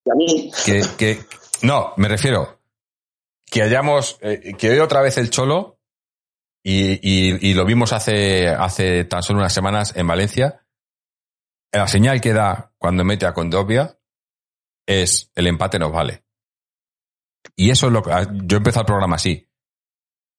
Y 0.05 0.09
a 0.09 0.15
mí, 0.15 0.51
que, 0.65 0.81
que- 0.97 1.19
no, 1.61 1.93
me 1.97 2.07
refiero 2.07 2.59
que 3.45 3.61
hayamos, 3.61 4.17
eh, 4.21 4.53
que 4.57 4.69
hoy 4.71 4.79
otra 4.79 5.01
vez 5.01 5.17
el 5.17 5.29
Cholo, 5.29 5.77
y, 6.63 6.93
y, 6.93 7.49
y 7.49 7.53
lo 7.53 7.65
vimos 7.65 7.91
hace, 7.93 8.47
hace 8.47 9.03
tan 9.03 9.21
solo 9.21 9.39
unas 9.39 9.53
semanas 9.53 9.93
en 9.95 10.07
Valencia, 10.07 10.65
la 11.71 11.87
señal 11.87 12.21
que 12.21 12.33
da 12.33 12.71
cuando 12.77 13.03
mete 13.03 13.25
a 13.25 13.33
Condovia 13.33 13.97
es 14.87 15.31
el 15.35 15.47
empate 15.47 15.79
nos 15.79 15.91
vale. 15.91 16.23
Y 17.55 17.69
eso 17.71 17.87
es 17.87 17.93
lo 17.93 18.03
que, 18.03 18.11
yo 18.45 18.57
empecé 18.57 18.79
el 18.79 18.85
programa 18.85 19.15
así. 19.17 19.47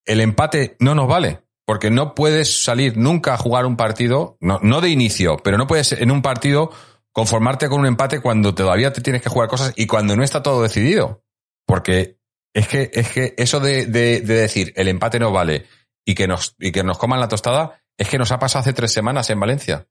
El 0.06 0.20
empate 0.20 0.76
no 0.80 0.94
nos 0.94 1.08
vale, 1.08 1.44
porque 1.66 1.90
no 1.90 2.14
puedes 2.14 2.64
salir 2.64 2.96
nunca 2.96 3.34
a 3.34 3.38
jugar 3.38 3.66
un 3.66 3.76
partido, 3.76 4.36
no, 4.40 4.58
no 4.62 4.80
de 4.80 4.90
inicio, 4.90 5.38
pero 5.38 5.56
no 5.58 5.66
puedes 5.66 5.92
en 5.92 6.10
un 6.10 6.22
partido 6.22 6.70
conformarte 7.12 7.68
con 7.68 7.80
un 7.80 7.86
empate 7.86 8.20
cuando 8.20 8.54
todavía 8.54 8.92
te 8.92 9.00
tienes 9.00 9.22
que 9.22 9.28
jugar 9.30 9.48
cosas 9.48 9.72
y 9.76 9.86
cuando 9.86 10.16
no 10.16 10.24
está 10.24 10.42
todo 10.42 10.62
decidido. 10.62 11.24
Porque 11.66 12.18
es 12.52 12.68
que, 12.68 12.90
es 12.92 13.10
que 13.10 13.34
eso 13.38 13.60
de, 13.60 13.86
de- 13.86 14.20
de 14.20 14.34
decir 14.34 14.72
el 14.76 14.88
empate 14.88 15.18
no 15.18 15.32
vale 15.32 15.66
y 16.04 16.14
que, 16.14 16.26
nos, 16.26 16.56
y 16.58 16.72
que 16.72 16.84
nos 16.84 16.98
coman 16.98 17.20
la 17.20 17.28
tostada, 17.28 17.80
es 17.96 18.08
que 18.08 18.18
nos 18.18 18.32
ha 18.32 18.38
pasado 18.38 18.60
hace 18.60 18.72
tres 18.72 18.92
semanas 18.92 19.30
en 19.30 19.40
Valencia. 19.40 19.88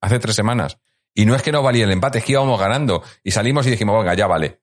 Hace 0.00 0.18
tres 0.18 0.34
semanas. 0.34 0.78
Y 1.18 1.26
no 1.26 1.34
es 1.34 1.42
que 1.42 1.50
no 1.50 1.62
valía 1.64 1.82
el 1.84 1.90
empate, 1.90 2.18
es 2.18 2.24
que 2.24 2.32
íbamos 2.32 2.60
ganando. 2.60 3.02
Y 3.24 3.32
salimos 3.32 3.66
y 3.66 3.70
dijimos, 3.70 3.98
venga, 3.98 4.14
ya 4.14 4.28
vale. 4.28 4.60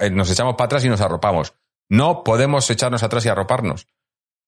Eh, 0.00 0.10
nos 0.10 0.30
echamos 0.30 0.54
para 0.54 0.64
atrás 0.64 0.84
y 0.84 0.88
nos 0.88 1.02
arropamos. 1.02 1.52
No 1.90 2.24
podemos 2.24 2.70
echarnos 2.70 3.02
atrás 3.02 3.26
y 3.26 3.28
arroparnos. 3.28 3.86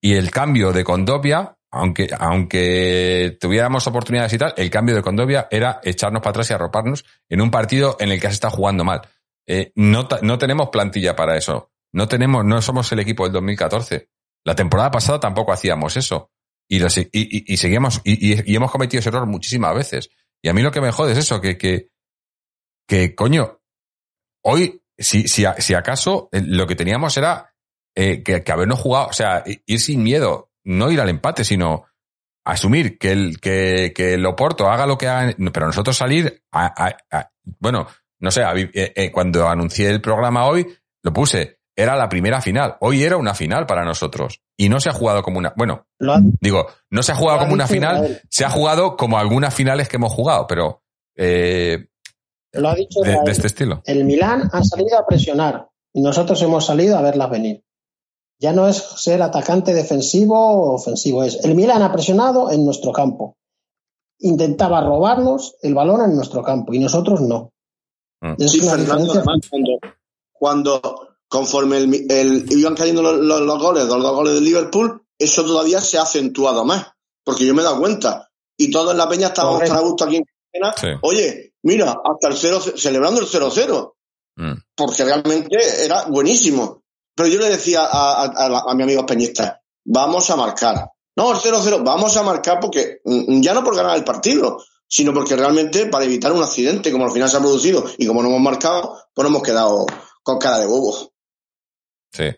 Y 0.00 0.14
el 0.14 0.30
cambio 0.30 0.72
de 0.72 0.82
Condovia, 0.82 1.58
aunque, 1.70 2.08
aunque 2.18 3.36
tuviéramos 3.40 3.86
oportunidades 3.86 4.32
y 4.32 4.38
tal, 4.38 4.54
el 4.56 4.70
cambio 4.70 4.94
de 4.94 5.02
Condovia 5.02 5.48
era 5.50 5.78
echarnos 5.82 6.22
para 6.22 6.30
atrás 6.30 6.48
y 6.50 6.54
arroparnos 6.54 7.04
en 7.28 7.40
un 7.42 7.50
partido 7.50 7.96
en 8.00 8.10
el 8.12 8.18
que 8.20 8.28
has 8.28 8.32
estado 8.32 8.56
jugando 8.56 8.84
mal. 8.84 9.02
Eh, 9.46 9.72
no, 9.74 10.08
no 10.22 10.38
tenemos 10.38 10.70
plantilla 10.70 11.14
para 11.16 11.36
eso. 11.36 11.70
No 11.92 12.08
tenemos, 12.08 12.44
no 12.46 12.62
somos 12.62 12.90
el 12.92 13.00
equipo 13.00 13.24
del 13.24 13.32
2014. 13.34 14.08
La 14.44 14.54
temporada 14.54 14.90
pasada 14.90 15.20
tampoco 15.20 15.52
hacíamos 15.52 15.96
eso. 15.98 16.30
Y, 16.68 16.80
se- 16.88 17.10
y, 17.12 17.52
y- 17.54 18.52
y 18.52 18.56
hemos 18.56 18.70
cometido 18.70 19.00
ese 19.00 19.10
error 19.10 19.26
muchísimas 19.26 19.74
veces. 19.74 20.08
Y 20.42 20.48
a 20.48 20.52
mí 20.52 20.62
lo 20.62 20.70
que 20.72 20.80
me 20.80 20.90
jode 20.92 21.12
es 21.12 21.18
eso, 21.18 21.40
que, 21.40 21.56
que, 21.56 21.88
que 22.88 23.14
coño, 23.14 23.60
hoy, 24.44 24.82
si, 24.98 25.28
si, 25.28 25.44
si 25.58 25.74
acaso, 25.74 26.28
eh, 26.32 26.42
lo 26.44 26.66
que 26.66 26.74
teníamos 26.76 27.16
era 27.16 27.54
eh, 27.96 28.22
que, 28.22 28.42
que 28.42 28.52
habernos 28.52 28.80
jugado, 28.80 29.06
o 29.08 29.12
sea, 29.12 29.44
ir 29.46 29.80
sin 29.80 30.02
miedo, 30.02 30.50
no 30.64 30.90
ir 30.90 31.00
al 31.00 31.08
empate, 31.08 31.44
sino 31.44 31.84
asumir 32.44 32.98
que 32.98 33.12
el, 33.12 33.40
que, 33.40 33.92
que 33.94 34.14
el 34.14 34.26
Oporto 34.26 34.68
haga 34.68 34.86
lo 34.86 34.98
que 34.98 35.08
haga, 35.08 35.34
pero 35.52 35.66
nosotros 35.66 35.96
salir 35.96 36.42
a, 36.50 36.66
a- 36.88 36.96
a- 37.10 37.30
bueno, 37.60 37.86
no 38.20 38.30
sé, 38.30 38.42
eh, 38.42 38.92
eh, 38.96 39.10
cuando 39.12 39.48
anuncié 39.48 39.90
el 39.90 40.00
programa 40.00 40.46
hoy, 40.46 40.66
lo 41.04 41.12
puse, 41.12 41.58
era 41.76 41.96
la 41.96 42.08
primera 42.08 42.40
final. 42.40 42.76
Hoy 42.80 43.02
era 43.02 43.16
una 43.16 43.34
final 43.34 43.66
para 43.66 43.84
nosotros. 43.84 44.40
Y 44.62 44.68
no 44.68 44.80
se 44.80 44.90
ha 44.90 44.92
jugado 44.92 45.22
como 45.22 45.38
una, 45.38 45.52
bueno, 45.56 45.86
Lo 45.98 46.12
ha- 46.14 46.20
digo, 46.40 46.66
no 46.90 47.02
se 47.02 47.12
ha 47.12 47.16
jugado 47.16 47.40
como 47.40 47.52
una 47.54 47.66
final, 47.66 47.96
Israel. 48.04 48.20
se 48.28 48.44
ha 48.44 48.50
jugado 48.50 48.96
como 48.96 49.18
algunas 49.18 49.52
finales 49.54 49.88
que 49.88 49.96
hemos 49.96 50.12
jugado, 50.12 50.46
pero 50.46 50.82
eh, 51.16 51.86
lo 52.52 52.68
ha 52.68 52.74
dicho 52.74 53.00
de, 53.00 53.18
este 53.26 53.46
estilo. 53.48 53.82
El 53.86 54.04
Milán 54.04 54.48
ha 54.52 54.62
salido 54.62 54.98
a 54.98 55.06
presionar 55.06 55.68
y 55.92 56.00
nosotros 56.02 56.40
hemos 56.42 56.64
salido 56.66 56.96
a 56.96 57.02
verlas 57.02 57.30
venir. 57.30 57.64
Ya 58.38 58.52
no 58.52 58.68
es 58.68 58.76
ser 58.76 59.22
atacante 59.22 59.72
defensivo 59.74 60.36
o 60.38 60.74
ofensivo, 60.74 61.24
es 61.24 61.44
el 61.44 61.54
Milán 61.54 61.82
ha 61.82 61.92
presionado 61.92 62.50
en 62.52 62.64
nuestro 62.64 62.92
campo. 62.92 63.36
Intentaba 64.20 64.80
robarnos 64.80 65.56
el 65.62 65.74
balón 65.74 66.02
en 66.08 66.14
nuestro 66.14 66.42
campo 66.42 66.72
y 66.74 66.78
nosotros 66.78 67.20
no. 67.20 67.52
Mm. 68.20 68.34
Es 68.38 68.50
Sí, 68.52 68.60
una 68.60 68.72
Fernando, 68.72 69.04
diferencia. 69.04 69.20
además, 69.20 69.48
cuando, 69.50 69.78
cuando 70.32 71.08
conforme 71.32 71.78
el, 71.78 72.06
el- 72.10 72.44
iban 72.52 72.74
cayendo 72.76 73.00
los, 73.02 73.16
los- 73.20 73.40
los 73.40 73.58
goles, 73.58 73.86
los 73.86 74.02
dos 74.02 74.14
goles 74.14 74.34
del 74.34 74.44
Liverpool, 74.44 75.02
eso 75.18 75.44
todavía 75.44 75.80
se 75.80 75.96
ha 75.98 76.02
acentuado 76.02 76.64
más, 76.64 76.88
porque 77.24 77.46
yo 77.46 77.54
me 77.54 77.62
he 77.62 77.64
dado 77.64 77.78
cuenta. 77.80 78.28
Y 78.58 78.70
todos 78.70 78.92
en 78.92 78.98
la 78.98 79.08
peña 79.08 79.28
estábamos 79.28 79.60
tan 79.64 79.76
a 79.78 79.80
gusto 79.80 80.04
aquí 80.04 80.16
en 80.16 80.24
Cartagena. 80.60 80.74
Sí. 80.94 80.98
Oye, 81.02 81.54
mira, 81.62 81.96
hasta 82.04 82.28
el 82.28 82.36
0 82.36 82.60
celebrando 82.76 83.20
el 83.20 83.26
0-0, 83.26 83.94
Mm. 84.36 84.52
porque 84.74 85.04
realmente 85.04 85.84
era 85.84 86.04
buenísimo. 86.06 86.82
Pero 87.14 87.28
yo 87.28 87.38
le 87.38 87.50
decía 87.50 87.82
a, 87.84 88.22
a, 88.24 88.24
a 88.24 88.62
a 88.70 88.74
mi 88.74 88.82
amigo 88.82 89.04
peñista, 89.04 89.60
vamos 89.84 90.30
a 90.30 90.36
marcar. 90.36 90.88
No, 91.16 91.32
el 91.32 91.38
0-0, 91.38 91.82
vamos 91.84 92.16
a 92.16 92.22
marcar 92.22 92.58
porque 92.60 93.00
mm, 93.04 93.40
ya 93.42 93.52
no 93.52 93.62
por 93.62 93.76
ganar 93.76 93.94
el 93.96 94.04
partido, 94.04 94.58
sino 94.88 95.12
porque 95.12 95.36
realmente 95.36 95.84
para 95.86 96.04
evitar 96.06 96.32
un 96.32 96.42
accidente, 96.42 96.90
como 96.92 97.04
al 97.04 97.10
final 97.12 97.28
se 97.28 97.36
ha 97.36 97.40
producido 97.40 97.84
y 97.98 98.06
como 98.06 98.22
no 98.22 98.28
hemos 98.28 98.40
marcado, 98.40 98.96
pues 99.14 99.22
nos 99.24 99.30
hemos 99.32 99.42
quedado 99.42 99.84
con 100.22 100.38
cara 100.38 100.58
de 100.60 100.66
bobo. 100.66 101.11
Sí. 102.12 102.30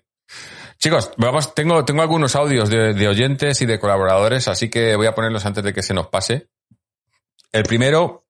Chicos, 0.78 1.12
vamos, 1.16 1.54
tengo, 1.54 1.84
tengo 1.84 2.02
algunos 2.02 2.36
audios 2.36 2.68
de, 2.68 3.08
oyentes 3.08 3.60
y 3.62 3.66
de 3.66 3.78
colaboradores, 3.78 4.48
así 4.48 4.68
que 4.68 4.96
voy 4.96 5.06
a 5.06 5.14
ponerlos 5.14 5.46
antes 5.46 5.64
de 5.64 5.72
que 5.72 5.82
se 5.82 5.94
nos 5.94 6.08
pase. 6.08 6.48
El 7.52 7.64
primero 7.64 8.26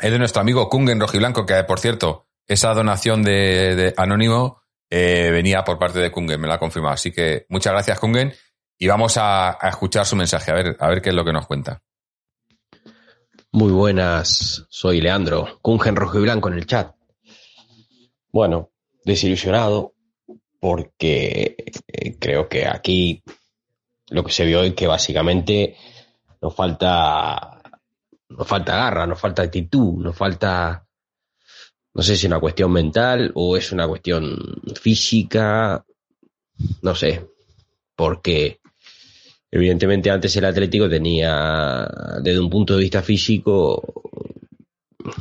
es 0.00 0.10
de 0.10 0.18
nuestro 0.18 0.40
amigo 0.40 0.68
Kungen 0.68 1.00
Rojiblanco, 1.00 1.44
que 1.44 1.62
por 1.64 1.80
cierto, 1.80 2.28
esa 2.46 2.72
donación 2.72 3.22
de, 3.22 3.92
Anónimo 3.96 4.62
eh, 4.88 5.30
venía 5.32 5.64
por 5.64 5.78
parte 5.78 5.98
de 5.98 6.10
Kungen, 6.10 6.40
me 6.40 6.46
lo 6.46 6.54
ha 6.54 6.58
confirmado. 6.58 6.94
Así 6.94 7.12
que 7.12 7.46
muchas 7.48 7.72
gracias, 7.72 7.98
Kungen, 7.98 8.32
y 8.78 8.86
vamos 8.86 9.16
a, 9.16 9.50
a 9.50 9.68
escuchar 9.68 10.06
su 10.06 10.16
mensaje, 10.16 10.50
a 10.50 10.54
ver, 10.54 10.76
a 10.78 10.88
ver 10.88 11.02
qué 11.02 11.10
es 11.10 11.14
lo 11.14 11.24
que 11.24 11.32
nos 11.32 11.46
cuenta. 11.46 11.82
Muy 13.52 13.70
buenas, 13.70 14.66
soy 14.68 15.00
Leandro, 15.00 15.58
Kungen 15.60 15.94
Rojo 15.94 16.18
y 16.18 16.22
Blanco 16.22 16.48
en 16.48 16.54
el 16.54 16.66
chat. 16.66 16.94
Bueno, 18.32 18.72
desilusionado 19.04 19.93
porque 20.64 21.56
eh, 21.86 22.16
creo 22.18 22.48
que 22.48 22.66
aquí 22.66 23.22
lo 24.08 24.24
que 24.24 24.32
se 24.32 24.46
vio 24.46 24.62
es 24.62 24.72
que 24.72 24.86
básicamente 24.86 25.76
nos 26.40 26.54
falta 26.54 27.60
nos 28.30 28.48
falta 28.48 28.74
garra, 28.74 29.06
nos 29.06 29.20
falta 29.20 29.42
actitud, 29.42 30.02
nos 30.02 30.16
falta 30.16 30.86
no 31.92 32.02
sé 32.02 32.16
si 32.16 32.24
es 32.24 32.30
una 32.30 32.40
cuestión 32.40 32.72
mental 32.72 33.30
o 33.34 33.58
es 33.58 33.72
una 33.72 33.86
cuestión 33.86 34.38
física, 34.80 35.84
no 36.80 36.94
sé, 36.94 37.28
porque 37.94 38.58
evidentemente 39.50 40.10
antes 40.10 40.34
el 40.36 40.46
Atlético 40.46 40.88
tenía 40.88 41.86
desde 42.22 42.40
un 42.40 42.48
punto 42.48 42.72
de 42.72 42.80
vista 42.80 43.02
físico 43.02 43.82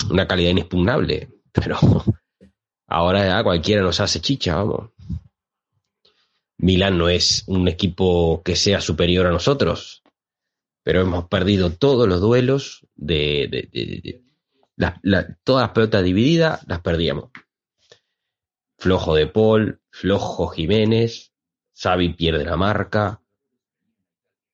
una 0.09 0.25
calidad 0.25 0.51
inexpugnable, 0.51 1.27
pero 1.51 1.77
ahora 2.87 3.27
ya 3.27 3.43
cualquiera 3.43 3.81
nos 3.81 3.99
hace 3.99 4.21
chicha, 4.21 4.55
vamos. 4.55 4.93
Milán 6.63 6.97
no 6.97 7.09
es 7.09 7.43
un 7.47 7.67
equipo 7.67 8.41
que 8.41 8.55
sea 8.55 8.79
superior 8.79 9.27
a 9.27 9.31
nosotros, 9.31 10.01
pero 10.81 11.01
hemos 11.01 11.27
perdido 11.27 11.73
todos 11.73 12.07
los 12.07 12.21
duelos 12.21 12.87
de, 12.95 14.21
la- 14.77 15.37
todas 15.43 15.63
las 15.63 15.71
pelotas 15.71 16.05
divididas 16.05 16.65
las 16.65 16.79
perdíamos. 16.79 17.31
Flojo 18.77 19.13
de 19.13 19.27
Paul, 19.27 19.81
flojo 19.91 20.47
Jiménez, 20.47 21.33
Xavi 21.75 22.13
pierde 22.13 22.45
la 22.45 22.55
marca. 22.55 23.21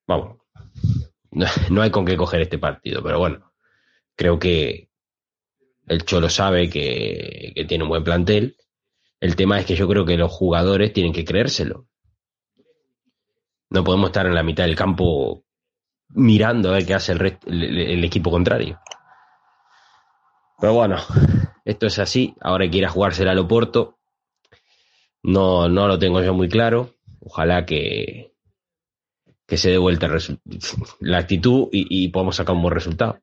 Vamos, 0.08 0.38
no, 1.30 1.46
no 1.70 1.82
hay 1.82 1.92
con 1.92 2.04
qué 2.04 2.16
coger 2.16 2.40
este 2.40 2.58
partido, 2.58 3.04
pero 3.04 3.20
bueno, 3.20 3.52
creo 4.16 4.36
que 4.40 4.90
el 5.86 6.04
Cholo 6.04 6.28
sabe 6.28 6.68
que 6.68 7.64
tiene 7.68 7.84
un 7.84 7.90
buen 7.90 8.02
plantel. 8.02 8.56
El 9.20 9.36
tema 9.36 9.60
es 9.60 9.66
que 9.66 9.76
yo 9.76 9.86
creo 9.86 10.04
que 10.04 10.16
los 10.16 10.32
jugadores 10.32 10.92
tienen 10.92 11.12
que 11.12 11.24
creérselo. 11.24 11.86
No 13.70 13.84
podemos 13.84 14.08
estar 14.10 14.26
en 14.26 14.34
la 14.34 14.42
mitad 14.42 14.64
del 14.64 14.76
campo 14.76 15.44
mirando 16.10 16.70
a 16.70 16.72
ver 16.72 16.86
qué 16.86 16.94
hace 16.94 17.12
el, 17.12 17.38
el- 17.46 17.78
el- 17.78 18.04
equipo 18.04 18.30
contrario. 18.30 18.80
Pero 20.60 20.74
bueno, 20.74 20.96
esto 21.64 21.86
es 21.86 21.98
así. 21.98 22.34
Ahora 22.40 22.64
hay 22.64 22.70
que 22.70 22.78
ir 22.78 22.86
a 22.86 22.90
jugársela 22.90 23.30
al 23.32 23.38
Oporto. 23.38 23.98
No, 25.22 25.68
no 25.68 25.86
lo 25.86 25.98
tengo 25.98 26.22
yo 26.22 26.34
muy 26.34 26.48
claro. 26.48 26.94
Ojalá 27.20 27.64
que, 27.66 28.32
que 29.46 29.56
se 29.56 29.70
dé 29.70 29.78
vuelta 29.78 30.08
la 31.00 31.18
actitud 31.18 31.68
y, 31.72 32.04
y 32.04 32.08
podamos 32.08 32.36
sacar 32.36 32.56
un 32.56 32.62
buen 32.62 32.74
resultado. 32.74 33.20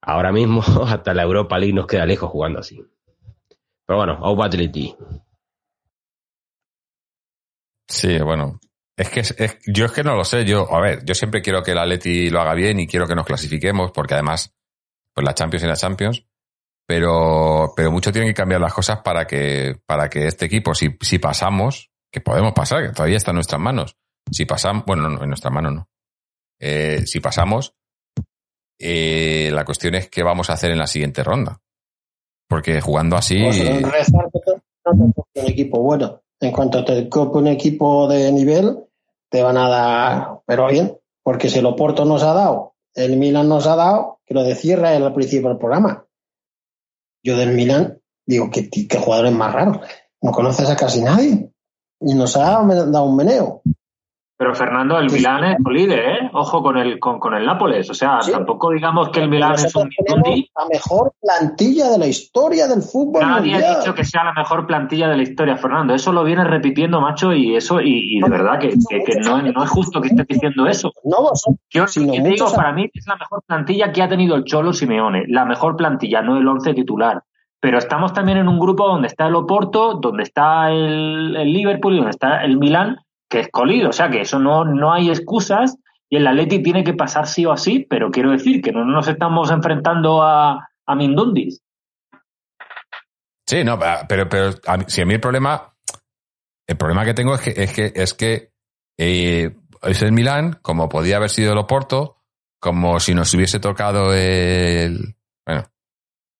Ahora 0.00 0.32
mismo 0.32 0.62
hasta 0.86 1.12
la 1.14 1.22
Europa 1.22 1.58
League 1.58 1.74
nos 1.74 1.86
queda 1.86 2.06
lejos 2.06 2.30
jugando 2.30 2.60
así. 2.60 2.82
Pero 3.84 3.98
bueno, 3.98 4.18
au 4.22 4.42
Atleti. 4.42 4.94
Sí, 7.88 8.18
bueno. 8.20 8.58
Es 9.02 9.10
que 9.10 9.20
es- 9.20 9.58
yo 9.66 9.86
es 9.86 9.92
que 9.92 10.04
no 10.04 10.14
lo 10.14 10.24
sé. 10.24 10.44
Yo, 10.44 10.72
a 10.72 10.80
ver, 10.80 11.04
yo 11.04 11.14
siempre 11.14 11.42
quiero 11.42 11.62
que 11.62 11.72
el 11.72 11.78
Atleti 11.78 12.30
lo 12.30 12.40
haga 12.40 12.54
bien 12.54 12.78
y 12.80 12.86
quiero 12.86 13.06
que 13.06 13.14
nos 13.14 13.26
clasifiquemos, 13.26 13.90
porque 13.92 14.14
además, 14.14 14.54
pues 15.14 15.24
la 15.24 15.34
Champions 15.34 15.64
y 15.64 15.66
la 15.66 15.76
Champions. 15.76 16.24
Pero, 16.86 17.72
pero 17.76 17.90
mucho 17.90 18.12
tienen 18.12 18.30
que 18.30 18.34
cambiar 18.34 18.60
las 18.60 18.74
cosas 18.74 19.00
para 19.02 19.26
que, 19.26 19.80
para 19.86 20.10
que 20.10 20.26
este 20.26 20.46
equipo, 20.46 20.74
si, 20.74 20.96
si 21.00 21.18
pasamos, 21.18 21.90
que 22.12 22.20
podemos 22.20 22.52
pasar, 22.52 22.82
que 22.86 22.92
todavía 22.92 23.16
está 23.16 23.30
en 23.30 23.36
nuestras 23.36 23.60
manos. 23.60 23.96
Si 24.30 24.44
pasamos, 24.44 24.84
bueno, 24.86 25.08
no, 25.08 25.22
en 25.22 25.28
nuestras 25.28 25.52
manos 25.52 25.72
no. 25.74 25.88
Eh, 26.60 27.02
si 27.06 27.20
pasamos, 27.20 27.74
eh, 28.78 29.50
la 29.52 29.64
cuestión 29.64 29.94
es 29.94 30.08
qué 30.08 30.22
vamos 30.22 30.50
a 30.50 30.54
hacer 30.54 30.70
en 30.70 30.78
la 30.78 30.86
siguiente 30.86 31.22
ronda. 31.22 31.60
Porque 32.48 32.80
jugando 32.80 33.16
así. 33.16 33.42
Un 33.42 33.92
equipo 35.34 35.80
bueno. 35.80 36.20
En 36.40 36.50
cuanto 36.50 36.84
te 36.84 37.08
un 37.12 37.46
equipo 37.46 38.08
de 38.08 38.32
nivel, 38.32 38.76
te 39.32 39.42
van 39.42 39.56
a 39.56 39.68
dar, 39.68 40.40
pero 40.46 40.68
bien, 40.68 40.98
porque 41.22 41.48
si 41.48 41.58
el 41.58 41.66
Oporto 41.66 42.04
nos 42.04 42.22
ha 42.22 42.34
dado, 42.34 42.74
el 42.94 43.16
Milan 43.16 43.48
nos 43.48 43.66
ha 43.66 43.76
dado, 43.76 44.20
que 44.26 44.34
lo 44.34 44.44
decía 44.44 44.74
Israel 44.74 45.04
al 45.04 45.14
principio 45.14 45.48
del 45.48 45.58
programa. 45.58 46.06
Yo 47.24 47.38
del 47.38 47.54
Milan 47.54 47.98
digo, 48.26 48.50
¿qué, 48.50 48.68
qué 48.68 48.98
jugadores 48.98 49.32
más 49.32 49.54
raros? 49.54 49.78
No 50.20 50.32
conoces 50.32 50.68
a 50.68 50.76
casi 50.76 51.00
nadie. 51.00 51.50
Y 52.00 52.14
nos 52.14 52.36
ha 52.36 52.42
dado 52.42 53.04
un 53.04 53.16
meneo. 53.16 53.62
Pero 54.42 54.54
Fernando, 54.56 54.98
el. 54.98 55.08
Milán 55.08 55.44
es 55.44 55.56
líder, 55.70 55.98
¿eh? 56.00 56.30
Ojo 56.32 56.62
con 56.64 56.76
el, 56.76 56.98
con, 56.98 57.20
con 57.20 57.32
el 57.34 57.46
Nápoles. 57.46 57.88
O 57.90 57.94
sea, 57.94 58.20
Sí. 58.22 58.32
tampoco 58.32 58.70
digamos 58.70 59.10
que 59.10 59.20
el 59.20 59.28
Milán 59.28 59.52
es 59.54 59.72
un 59.76 59.88
la 60.08 60.66
mejor 60.68 61.12
plantilla 61.20 61.88
de 61.90 61.98
la 61.98 62.06
historia 62.08 62.66
del 62.66 62.82
fútbol 62.82 63.22
Nadie 63.22 63.52
mundial. 63.52 63.74
ha 63.76 63.78
dicho 63.78 63.94
que 63.94 64.04
sea 64.04 64.24
la 64.24 64.32
mejor 64.32 64.66
plantilla 64.66 65.08
de 65.08 65.16
la 65.16 65.22
historia, 65.22 65.56
Fernando. 65.56 65.94
Eso 65.94 66.10
lo 66.12 66.24
vienes 66.24 66.46
repitiendo, 66.48 67.00
macho, 67.00 67.32
y 67.32 67.54
eso, 67.54 67.80
y, 67.80 68.16
y 68.16 68.20
de 68.20 68.28
verdad 68.28 68.58
que, 68.58 68.70
que- 68.70 69.04
que 69.04 69.20
no, 69.20 69.40
no 69.40 69.62
es 69.64 69.70
justo 69.70 70.00
que 70.00 70.08
estés 70.08 70.26
diciendo 70.26 70.66
eso. 70.66 70.90
No 71.04 71.22
vosotros, 71.22 71.60
Yo 71.70 71.84
que 71.86 71.92
te 72.00 72.00
digo, 72.00 72.28
muchos- 72.46 72.54
para 72.54 72.72
mí 72.72 72.90
es 72.92 73.06
la 73.06 73.16
mejor 73.16 73.42
plantilla 73.46 73.92
que 73.92 74.02
ha 74.02 74.08
tenido 74.08 74.34
el 74.34 74.42
Cholo 74.44 74.72
Simeone. 74.72 75.24
La 75.28 75.44
mejor 75.44 75.76
plantilla, 75.76 76.20
no 76.22 76.36
el 76.36 76.48
once 76.48 76.74
titular. 76.74 77.22
Pero 77.60 77.78
estamos 77.78 78.12
también 78.12 78.38
en 78.38 78.48
un 78.48 78.58
grupo 78.58 78.88
donde 78.88 79.06
está 79.06 79.28
el 79.28 79.36
Oporto, 79.36 79.94
donde 79.94 80.24
está 80.24 80.68
el, 80.72 81.36
el 81.36 81.52
Liverpool 81.52 81.92
y 81.94 81.96
donde 81.98 82.10
está 82.10 82.42
el 82.44 82.58
Milan, 82.58 82.98
que 83.32 83.40
es. 83.40 83.48
O 83.88 83.92
sea 83.92 84.10
que 84.10 84.20
eso 84.20 84.38
no, 84.38 84.64
no 84.64 84.92
hay 84.92 85.08
excusas 85.10 85.76
y 86.08 86.16
el 86.16 86.26
Atleti 86.26 86.62
tiene 86.62 86.84
que 86.84 86.94
pasar 86.94 87.26
sí 87.26 87.46
o 87.46 87.56
sí, 87.56 87.86
pero 87.88 88.10
quiero 88.10 88.30
decir 88.30 88.60
que 88.60 88.70
no 88.72 88.84
nos 88.84 89.08
estamos 89.08 89.50
enfrentando 89.50 90.22
a, 90.22 90.68
a 90.86 90.94
Mindundis. 90.94 91.60
Sí, 93.48 93.64
no, 93.64 93.78
pero, 94.08 94.28
pero 94.28 94.50
a 94.66 94.76
mí- 94.76 94.84
si 94.88 95.02
a 95.02 95.06
mí 95.06 95.14
el 95.14 95.20
problema, 95.20 95.74
el 96.68 96.76
problema 96.76 97.04
que 97.04 97.14
tengo 97.14 97.34
es 97.34 97.40
que 97.40 97.50
es 97.62 97.72
que 97.72 97.92
es 97.94 98.14
que 98.14 98.52
eh, 98.98 99.56
el 99.82 100.12
Milán, 100.12 100.58
como 100.62 100.88
podía 100.88 101.16
haber 101.16 101.30
sido 101.30 101.52
el 101.52 101.58
Oporto, 101.58 102.18
como 102.60 103.00
si 103.00 103.14
nos 103.14 103.34
hubiese 103.34 103.58
tocado 103.58 104.14
el, 104.14 105.16
bueno, 105.46 105.64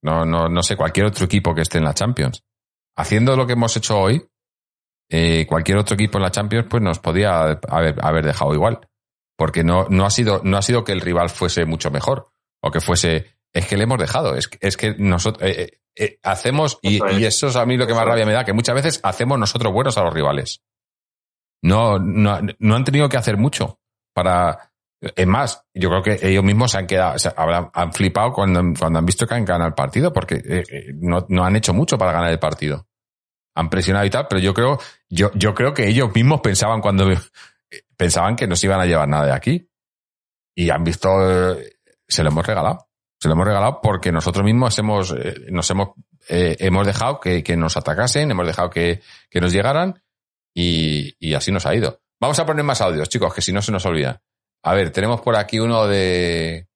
no, 0.05 0.24
no, 0.24 0.49
no 0.49 0.62
sé, 0.62 0.76
cualquier 0.76 1.07
otro 1.07 1.24
equipo 1.24 1.55
que 1.55 1.62
esté 1.62 1.78
en 1.78 1.84
la 1.84 1.95
Champions. 1.95 2.45
Haciendo 2.97 3.36
lo 3.36 3.47
que 3.47 3.55
hemos 3.55 3.76
hecho 3.76 3.99
hoy, 3.99 4.22
eh, 5.12 5.46
cualquier 5.46 5.78
otro 5.78 5.94
equipo 5.94 6.18
en 6.18 6.22
la 6.24 6.30
Champions, 6.32 6.66
pues 6.68 6.82
nos 6.82 6.98
podía 6.98 7.42
haber, 7.68 7.96
haber 8.02 8.24
dejado 8.26 8.54
igual. 8.54 8.80
porque 9.36 9.62
no, 9.64 9.86
no, 9.88 10.04
ha 10.06 10.10
sido, 10.10 10.40
no 10.44 10.56
ha 10.56 10.62
sido 10.62 10.82
que 10.84 10.92
el 10.92 11.00
rival 11.00 11.28
fuese 11.30 11.64
mucho 11.66 11.90
mejor 11.90 12.30
o 12.62 12.70
que 12.70 12.80
fuese. 12.80 13.36
Es 13.52 13.66
que 13.66 13.76
le 13.76 13.84
hemos 13.84 13.98
dejado. 13.98 14.34
Es, 14.36 14.48
es 14.60 14.76
que 14.76 14.94
nosotros 14.98 15.42
eh, 15.48 15.56
eh, 15.62 15.78
eh, 16.04 16.18
hacemos, 16.22 16.78
y 16.82 16.96
Eso 16.96 17.06
es. 17.06 17.18
y 17.18 17.24
eso 17.26 17.46
es 17.48 17.56
a 17.56 17.66
mí 17.66 17.76
lo 17.76 17.86
que 17.86 17.94
más 17.94 18.04
rabia 18.06 18.24
me 18.24 18.32
da, 18.32 18.44
que 18.44 18.52
muchas 18.54 18.74
veces 18.74 19.00
hacemos 19.02 19.38
nosotros 19.38 19.72
buenos 19.72 19.98
a 19.98 20.02
los 20.04 20.14
rivales. 20.14 20.62
No, 21.62 21.98
no, 21.98 22.40
no 22.58 22.74
han 22.74 22.84
tenido 22.84 23.08
que 23.08 23.16
hacer 23.16 23.36
mucho 23.36 23.78
para. 24.14 24.70
Es 25.16 25.26
más, 25.26 25.64
yo 25.74 25.88
creo 25.90 26.02
que 26.02 26.18
ellos 26.28 26.44
mismos 26.44 26.70
se 26.70 26.78
han 26.78 26.86
quedado, 26.86 27.16
o 27.16 27.18
sea, 27.18 27.34
habrán- 27.36 27.70
han 27.74 27.92
flipado 27.92 28.32
cuando, 28.32 28.62
cuando 28.78 29.00
han 29.00 29.06
visto 29.06 29.26
que 29.26 29.34
han 29.34 29.44
ganado 29.44 29.66
el 29.68 29.74
partido, 29.74 30.12
porque 30.12 30.36
eh, 30.36 30.62
eh, 30.70 30.84
no, 30.94 31.26
no 31.28 31.44
han 31.44 31.56
hecho 31.56 31.74
mucho 31.74 31.98
para 31.98 32.12
ganar 32.12 32.30
el 32.30 32.38
partido. 32.38 32.86
Han 33.55 33.68
presionado 33.68 34.07
y 34.07 34.11
tal, 34.11 34.26
pero 34.28 34.40
yo 34.40 34.55
creo, 34.55 34.78
yo, 35.09 35.30
yo 35.34 35.55
creo 35.55 35.74
que 35.74 35.88
ellos 35.88 36.14
mismos 36.14 36.40
pensaban 36.40 36.80
cuando 36.80 37.11
pensaban 37.96 38.36
que 38.36 38.46
no 38.46 38.57
se 38.57 38.66
iban 38.66 38.80
a 38.80 38.86
llevar 38.86 39.09
nada 39.09 39.26
de 39.26 39.32
aquí. 39.32 39.68
Y 40.55 40.70
han 40.70 40.84
visto, 40.84 41.09
se 42.09 42.22
lo 42.22 42.30
hemos 42.30 42.46
regalado. 42.46 42.88
Se 43.20 43.28
lo 43.28 43.34
hemos 43.34 43.46
regalado 43.46 43.80
porque 43.80 44.11
nosotros 44.11 44.44
mismos 44.44 44.76
hemos, 44.78 45.12
eh, 45.12 45.46
nos 45.50 45.70
hemos, 45.70 45.90
eh, 46.28 46.57
hemos 46.59 46.86
dejado 46.86 47.20
que, 47.20 47.42
que 47.44 47.57
nos 47.57 47.76
atacasen, 47.76 48.30
hemos 48.30 48.46
dejado 48.46 48.68
que, 48.68 49.00
que 49.30 49.40
nos 49.40 49.53
llegaran 49.53 50.03
y, 50.53 51.14
y 51.20 51.34
así 51.34 51.53
nos 51.53 51.64
ha 51.66 51.74
ido. 51.74 52.00
Vamos 52.20 52.38
a 52.38 52.46
poner 52.46 52.64
más 52.64 52.80
audios, 52.80 53.09
chicos, 53.09 53.32
que 53.32 53.40
si 53.40 53.53
no 53.53 53.62
se 53.62 53.72
nos 53.72 53.86
olvida. 53.86 54.20
A 54.64 54.74
ver, 54.74 54.90
tenemos 54.90 55.20
por 55.20 55.36
aquí 55.36 55.59
uno 55.59 55.86
de, 55.86 56.68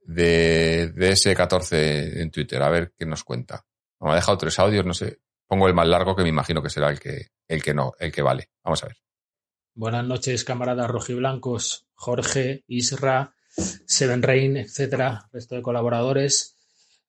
de, 0.00 0.88
de 0.88 1.10
S14 1.12 2.20
en 2.20 2.30
Twitter, 2.30 2.62
a 2.62 2.68
ver 2.68 2.92
qué 2.96 3.06
nos 3.06 3.24
cuenta. 3.24 3.64
Me 4.00 4.12
ha 4.12 4.14
dejado 4.14 4.38
tres 4.38 4.58
audios, 4.58 4.84
no 4.84 4.94
sé. 4.94 5.18
Pongo 5.46 5.68
el 5.68 5.74
más 5.74 5.86
largo 5.86 6.16
que 6.16 6.22
me 6.22 6.28
imagino 6.28 6.62
que 6.62 6.70
será 6.70 6.90
el 6.90 6.98
que, 6.98 7.28
el 7.46 7.62
que 7.62 7.74
no, 7.74 7.92
el 7.98 8.10
que 8.10 8.22
vale. 8.22 8.50
Vamos 8.64 8.82
a 8.82 8.86
ver. 8.86 8.96
Buenas 9.74 10.04
noches, 10.06 10.44
camaradas 10.44 10.90
rojiblancos, 10.90 11.86
Jorge, 11.94 12.64
Isra, 12.66 13.34
Seven 13.56 14.22
Rain, 14.22 14.56
etcétera, 14.56 15.28
resto 15.32 15.54
de 15.54 15.62
colaboradores. 15.62 16.56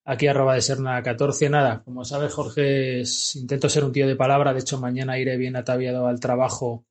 Aquí 0.05 0.27
arroba 0.27 0.53
de 0.53 0.61
Serna 0.61 1.01
14. 1.01 1.49
Nada, 1.49 1.83
como 1.83 2.05
sabes, 2.05 2.33
Jorge, 2.33 3.03
intento 3.35 3.69
ser 3.69 3.83
un 3.83 3.91
tío 3.91 4.07
de 4.07 4.15
palabra. 4.15 4.53
De 4.53 4.59
hecho, 4.59 4.79
mañana 4.79 5.19
iré 5.19 5.35
bien 5.37 5.55
ataviado 5.55 6.07
al 6.07 6.19
trabajo, 6.19 6.85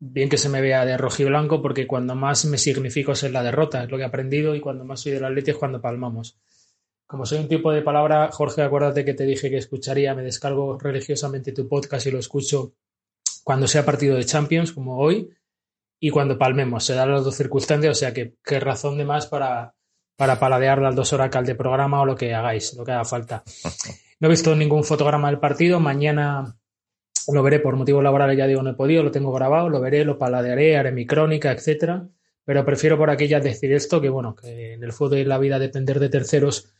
bien 0.00 0.28
que 0.28 0.38
se 0.38 0.48
me 0.48 0.60
vea 0.60 0.84
de 0.84 0.96
rojiblanco, 0.96 1.62
porque 1.62 1.86
cuando 1.86 2.14
más 2.14 2.44
me 2.46 2.58
significo 2.58 3.12
es 3.12 3.22
en 3.22 3.32
la 3.32 3.42
derrota, 3.42 3.84
es 3.84 3.90
lo 3.90 3.96
que 3.96 4.02
he 4.02 4.06
aprendido, 4.06 4.54
y 4.54 4.60
cuando 4.60 4.84
más 4.84 5.00
soy 5.00 5.12
del 5.12 5.24
Atleti 5.24 5.52
es 5.52 5.56
cuando 5.56 5.80
palmamos. 5.80 6.38
Como 7.06 7.26
soy 7.26 7.38
un 7.38 7.48
tipo 7.48 7.70
de 7.72 7.82
palabra, 7.82 8.30
Jorge, 8.32 8.62
acuérdate 8.62 9.04
que 9.04 9.14
te 9.14 9.24
dije 9.24 9.50
que 9.50 9.58
escucharía, 9.58 10.14
me 10.14 10.22
descargo 10.22 10.78
religiosamente 10.78 11.52
tu 11.52 11.68
podcast 11.68 12.06
y 12.06 12.10
lo 12.10 12.18
escucho 12.18 12.74
cuando 13.44 13.68
sea 13.68 13.84
partido 13.84 14.16
de 14.16 14.24
Champions, 14.24 14.72
como 14.72 14.96
hoy, 14.98 15.30
y 16.00 16.10
cuando 16.10 16.38
palmemos. 16.38 16.84
Se 16.84 16.94
dan 16.94 17.12
las 17.12 17.24
dos 17.24 17.36
circunstancias, 17.36 17.96
o 17.96 17.98
sea 17.98 18.14
que 18.14 18.36
qué 18.42 18.58
razón 18.58 18.96
de 18.96 19.04
más 19.04 19.26
para, 19.26 19.74
para 20.16 20.38
paladear 20.38 20.80
las 20.80 20.94
dos 20.94 21.12
horas 21.12 21.30
de 21.46 21.54
programa 21.54 22.00
o 22.00 22.06
lo 22.06 22.16
que 22.16 22.34
hagáis, 22.34 22.74
lo 22.74 22.84
que 22.84 22.92
haga 22.92 23.04
falta. 23.04 23.42
No 24.20 24.28
he 24.28 24.30
visto 24.30 24.54
ningún 24.54 24.84
fotograma 24.84 25.28
del 25.28 25.40
partido. 25.40 25.80
Mañana 25.80 26.56
lo 27.32 27.42
veré 27.42 27.58
por 27.58 27.76
motivos 27.76 28.02
laborales, 28.02 28.38
ya 28.38 28.46
digo, 28.46 28.62
no 28.62 28.70
he 28.70 28.74
podido, 28.74 29.02
lo 29.02 29.10
tengo 29.10 29.32
grabado, 29.32 29.68
lo 29.68 29.80
veré, 29.80 30.04
lo 30.04 30.18
paladearé, 30.18 30.78
haré 30.78 30.92
mi 30.92 31.04
crónica, 31.04 31.50
etcétera. 31.52 32.08
Pero 32.44 32.64
prefiero 32.64 32.96
por 32.96 33.10
aquí 33.10 33.26
ya 33.26 33.40
decir 33.40 33.72
esto, 33.72 34.00
que 34.00 34.08
bueno, 34.08 34.34
que 34.34 34.74
en 34.74 34.84
el 34.84 34.92
fútbol 34.92 35.18
y 35.18 35.24
la 35.24 35.38
vida 35.38 35.58
depender 35.58 35.98
de 35.98 36.08
terceros 36.08 36.72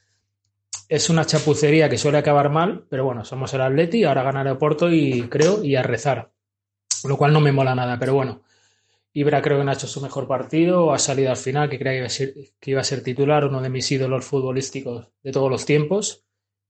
es 0.89 1.11
una 1.11 1.25
chapucería 1.25 1.89
que 1.89 1.99
suele 1.99 2.19
acabar 2.19 2.51
mal, 2.51 2.87
pero 2.89 3.05
bueno, 3.05 3.25
somos 3.25 3.53
el 3.55 3.61
Atleti, 3.61 4.05
ahora 4.05 4.23
ganar 4.23 4.47
el 4.47 4.59
Porto 4.59 4.91
y 4.91 5.23
creo, 5.29 5.65
y 5.65 5.77
a 5.77 5.83
rezar. 5.83 6.31
Lo 7.05 7.17
cual 7.17 7.33
no 7.33 7.41
me 7.41 7.53
mola 7.53 7.75
nada, 7.75 7.99
pero 7.99 8.15
bueno. 8.15 8.43
Ibra 9.17 9.41
creo 9.43 9.59
que 9.59 9.65
no 9.65 9.71
ha 9.71 9.75
hecho 9.75 9.87
su 9.87 10.01
mejor 10.01 10.27
partido, 10.27 10.93
ha 10.93 10.99
salido 10.99 11.31
al 11.31 11.37
final, 11.37 11.71
que 11.71 11.79
creía 11.79 11.93
que 11.93 11.99
iba, 11.99 12.07
a 12.07 12.11
ser, 12.11 12.35
que 12.59 12.71
iba 12.73 12.81
a 12.81 12.85
ser 12.85 13.03
titular, 13.03 13.45
uno 13.45 13.63
de 13.63 13.71
mis 13.71 13.91
ídolos 13.93 14.25
futbolísticos 14.25 15.09
de 15.23 15.31
todos 15.31 15.49
los 15.49 15.65
tiempos. 15.65 16.25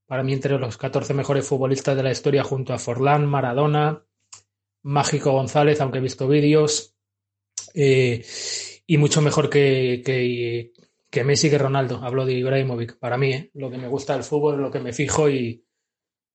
Para 0.07 0.23
mí, 0.23 0.35
entre 0.35 0.59
los 0.59 0.77
14 0.77 1.15
mejores 1.15 1.47
futbolistas 1.47 1.97
de 1.97 2.03
la 2.03 2.11
historia, 2.11 2.45
junto 2.45 2.75
a 2.75 2.79
Forlán, 2.79 3.25
Maradona, 3.27 4.05
Mágico 4.83 5.33
González, 5.33 5.81
aunque 5.81 5.99
he 5.99 6.03
visto 6.03 6.29
vídeos, 6.29 6.95
eh, 7.73 8.23
y 8.87 8.99
mucho 8.99 9.23
mejor 9.23 9.49
que, 9.49 10.03
que, 10.05 10.73
que 11.15 11.23
Messi 11.23 11.49
que 11.49 11.59
Ronaldo. 11.59 12.01
Hablo 12.03 12.27
de 12.27 12.35
Ibrahimovic. 12.35 12.99
Para 12.99 13.17
mí, 13.17 13.33
¿eh? 13.33 13.51
lo 13.55 13.71
que 13.71 13.79
me 13.79 13.87
gusta 13.87 14.15
del 14.15 14.25
fútbol, 14.25 14.61
lo 14.61 14.73
que 14.73 14.81
me 14.81 14.93
fijo 14.93 15.31
y, 15.31 15.65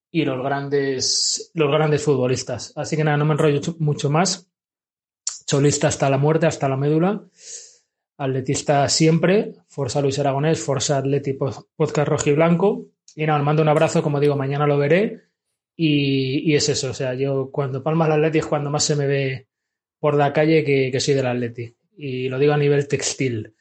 y 0.09 0.23
los 0.23 0.41
grandes, 0.41 1.51
los 1.53 1.69
grandes 1.69 2.01
futbolistas. 2.01 2.71
Así 2.77 2.95
que 2.95 3.03
nada, 3.03 3.17
no 3.17 3.25
me 3.25 3.33
enrollo 3.33 3.59
mucho 3.79 4.09
más. 4.09 4.49
Cholista 5.45 5.89
hasta 5.89 6.09
la 6.09 6.17
muerte, 6.17 6.47
hasta 6.47 6.69
la 6.69 6.77
médula. 6.77 7.21
Atletista 8.17 8.87
siempre. 8.87 9.51
Forza 9.67 9.99
Luis 10.01 10.17
Aragonés, 10.17 10.63
Forza 10.63 10.99
Atleti 10.99 11.33
Podcast 11.33 12.07
Rojo 12.07 12.29
y 12.29 12.33
Blanco. 12.33 12.85
Y 13.17 13.25
nada, 13.25 13.39
mando 13.39 13.61
un 13.61 13.67
abrazo, 13.67 14.01
como 14.01 14.21
digo, 14.21 14.37
mañana 14.37 14.65
lo 14.65 14.77
veré. 14.77 15.23
Y, 15.75 16.49
y, 16.49 16.55
es 16.55 16.69
eso, 16.69 16.91
o 16.91 16.93
sea, 16.93 17.15
yo 17.15 17.51
cuando 17.51 17.83
palmas 17.83 18.07
el 18.07 18.13
Atleti 18.13 18.37
es 18.39 18.45
cuando 18.45 18.69
más 18.69 18.83
se 18.85 18.95
me 18.95 19.07
ve 19.07 19.47
por 19.99 20.15
la 20.15 20.31
calle 20.31 20.63
que, 20.63 20.89
que 20.89 20.99
soy 21.01 21.15
del 21.15 21.27
Atleti. 21.27 21.75
Y 21.97 22.29
lo 22.29 22.39
digo 22.39 22.53
a 22.53 22.57
nivel 22.57 22.87
textil. 22.87 23.55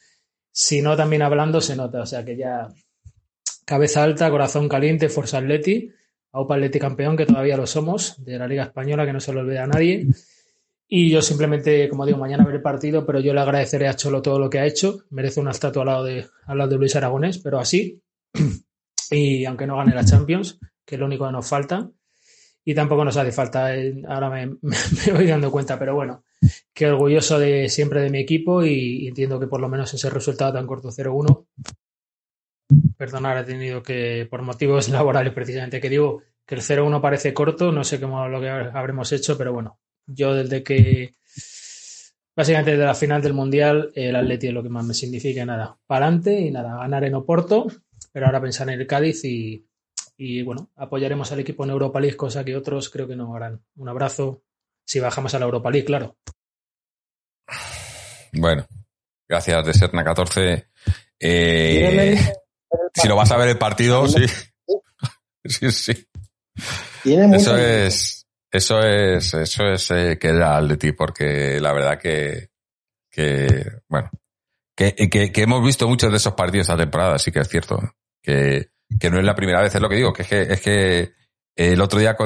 Si 0.51 0.83
no, 0.83 0.97
también 0.97 1.23
hablando 1.23 1.61
se 1.61 1.77
nota, 1.77 2.03
o 2.03 2.07
sea 2.07 2.25
que 2.25 2.37
ya 2.37 2.69
cabeza 3.65 4.03
alta, 4.03 4.31
corazón 4.31 4.69
caliente, 4.69 5.09
Forza 5.09 5.39
Atleti. 5.39 5.93
Aupa 6.33 6.55
Atleti 6.55 6.79
campeón, 6.79 7.17
que 7.17 7.27
todavía 7.27 7.57
lo 7.57 7.67
somos, 7.67 8.23
de 8.25 8.39
la 8.39 8.47
Liga 8.47 8.65
Española, 8.65 9.07
que 9.07 9.13
no 9.13 9.21
se 9.21 9.33
lo 9.33 9.41
olvida 9.41 9.65
a 9.65 9.67
nadie. 9.67 10.07
Y 10.87 11.11
yo 11.11 11.21
simplemente, 11.21 11.89
como 11.89 12.07
digo, 12.07 12.19
mañana 12.19 12.45
veré 12.45 12.57
el 12.57 12.63
partido, 12.63 13.05
pero 13.05 13.21
yo 13.21 13.35
le 13.35 13.41
agradeceré 13.41 13.89
a 13.89 13.95
Cholo 13.95 14.23
todo 14.23 14.39
lo 14.39 14.49
que 14.49 14.59
ha 14.59 14.67
hecho. 14.67 15.05
Merece 15.11 15.41
una 15.41 15.51
estatua 15.51 15.83
al 15.83 15.87
lado 15.87 16.05
de, 16.05 16.27
al 16.47 16.59
lado 16.59 16.71
de 16.71 16.77
Luis 16.77 16.97
Aragonés, 16.97 17.39
pero 17.39 17.59
así. 17.59 18.03
Y 19.11 19.47
aunque 19.47 19.67
no 19.67 19.79
gane 19.79 19.95
la 19.95 20.05
Champions, 20.05 20.59
que 20.85 20.97
es 20.97 20.99
lo 20.99 21.07
único 21.07 21.25
que 21.25 21.33
nos 21.33 21.49
falta. 21.49 21.91
Y 22.69 22.75
tampoco 22.75 23.03
nos 23.03 23.17
hace 23.17 23.33
falta, 23.33 23.75
eh, 23.75 24.03
ahora 24.07 24.29
me, 24.29 24.47
me, 24.61 25.13
voy 25.15 25.27
dando 25.27 25.51
cuenta, 25.51 25.79
pero 25.79 25.95
bueno, 25.95 26.25
que 26.75 26.87
orgulloso 26.87 27.39
de 27.39 27.71
siempre 27.71 28.03
de 28.03 28.11
mi 28.11 28.19
equipo 28.19 28.63
y, 28.63 29.05
y 29.05 29.09
entiendo 29.09 29.41
que 29.41 29.47
por 29.47 29.59
lo 29.59 29.71
menos 29.71 29.95
ese 29.95 30.11
resultado 30.11 30.53
tan 30.53 30.67
corto 30.67 30.91
0-1 30.91 31.47
perdonar, 32.99 33.39
he 33.39 33.45
tenido 33.45 33.83
que, 33.83 34.29
por 34.31 34.43
motivos 34.43 34.89
laborales 34.91 35.33
precisamente, 35.33 35.81
que 35.81 35.89
digo 35.89 36.23
que 36.45 36.57
el 36.57 36.61
0-1 36.61 37.01
parece 37.01 37.33
corto, 37.33 37.73
no 37.73 37.85
sé 37.85 37.99
cómo 37.99 38.29
lo 38.29 38.39
que 38.39 38.51
habremos 38.51 39.11
hecho, 39.13 39.39
pero 39.39 39.55
bueno, 39.55 39.79
yo 40.07 40.35
desde 40.35 40.63
que, 40.63 41.15
básicamente 42.37 42.73
desde 42.73 42.85
la 42.85 42.95
final 42.95 43.23
del 43.23 43.33
Mundial, 43.33 43.93
el 43.95 44.15
Atleti 44.15 44.49
es 44.49 44.53
lo 44.53 44.63
que 44.63 44.69
más 44.69 44.85
me 44.85 44.93
significa, 44.93 45.47
nada, 45.47 45.79
para 45.87 46.05
adelante 46.05 46.39
y 46.39 46.51
nada, 46.51 46.77
ganar 46.77 47.05
en 47.05 47.15
Oporto, 47.15 47.67
pero 48.13 48.27
ahora 48.27 48.43
pensar 48.43 48.69
en 48.69 48.79
el 48.79 48.87
Cádiz 48.87 49.25
y, 49.25 49.68
y 50.21 50.43
bueno, 50.43 50.69
apoyaremos 50.75 51.31
al 51.31 51.41
equipo 51.41 51.63
en 51.63 51.71
Europa 51.71 52.01
League, 52.01 52.17
cosa 52.17 52.45
que 52.45 52.57
otros 52.57 52.91
creo 52.91 53.07
que 53.07 53.15
no 53.15 53.35
harán. 53.37 53.63
Un 53.77 53.89
abrazo, 53.89 54.43
si 54.85 54.99
bajamos 54.99 55.33
a 55.35 55.39
la 55.39 55.45
Europa 55.45 55.71
League, 55.71 55.87
claro. 55.87 56.17
Bueno, 58.33 58.67
gracias 59.29 59.65
de 59.65 59.75
Serna 59.75 60.03
14. 60.03 60.71
Eh, 61.21 62.19
si 62.93 63.09
lo 63.09 63.15
vas 63.15 63.31
a 63.31 63.37
ver 63.37 63.51
el 63.51 63.59
partido, 63.59 64.09
sí. 64.09 64.27
Sí, 65.45 65.71
sí. 65.71 66.09
Eso 67.05 67.57
es, 67.57 68.27
eso 68.51 68.81
es, 68.81 69.35
eso 69.35 69.65
es 69.67 69.91
eh, 69.93 70.19
que 70.21 70.29
era 70.29 70.61
de 70.63 70.77
ti, 70.77 70.93
porque 70.93 71.61
la 71.61 71.73
verdad 71.73 71.99
que, 71.99 72.51
que 73.09 73.65
bueno, 73.89 74.11
que, 74.77 74.95
que, 74.95 75.31
que, 75.31 75.43
hemos 75.43 75.65
visto 75.65 75.89
muchos 75.89 76.11
de 76.11 76.17
esos 76.17 76.35
partidos 76.35 76.69
esta 76.69 76.77
temporada, 76.77 77.19
sí 77.21 77.31
que 77.31 77.39
es 77.39 77.49
cierto. 77.49 77.79
Que, 78.21 78.73
que 78.99 79.11
no 79.11 79.19
es 79.19 79.25
la 79.25 79.35
primera 79.35 79.61
vez, 79.61 79.75
es 79.75 79.81
lo 79.81 79.89
que 79.89 79.97
digo, 79.97 80.13
que 80.13 80.23
es 80.23 80.29
que, 80.29 80.43
es 80.43 80.61
que 80.61 81.13
el 81.57 81.81
otro 81.81 81.99
día, 81.99 82.17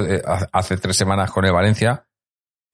hace 0.52 0.76
tres 0.76 0.96
semanas 0.96 1.30
con 1.30 1.44
el 1.44 1.52
Valencia, 1.52 2.06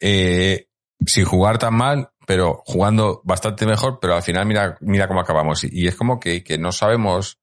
eh, 0.01 0.69
sin 1.07 1.25
jugar 1.25 1.59
tan 1.59 1.75
mal, 1.75 2.11
pero 2.27 2.63
jugando 2.67 3.23
bastante 3.25 3.65
mejor, 3.65 4.01
pero 4.01 4.15
al 4.17 4.23
final 4.23 4.45
mira, 4.47 4.77
mira 4.81 5.09
cómo 5.09 5.21
acabamos. 5.21 5.65
Y, 5.65 5.69
y 5.73 5.89
es 5.89 5.95
como 5.95 6.19
que, 6.19 6.43
que 6.43 6.59
no 6.59 6.73
sabemos, 6.73 7.39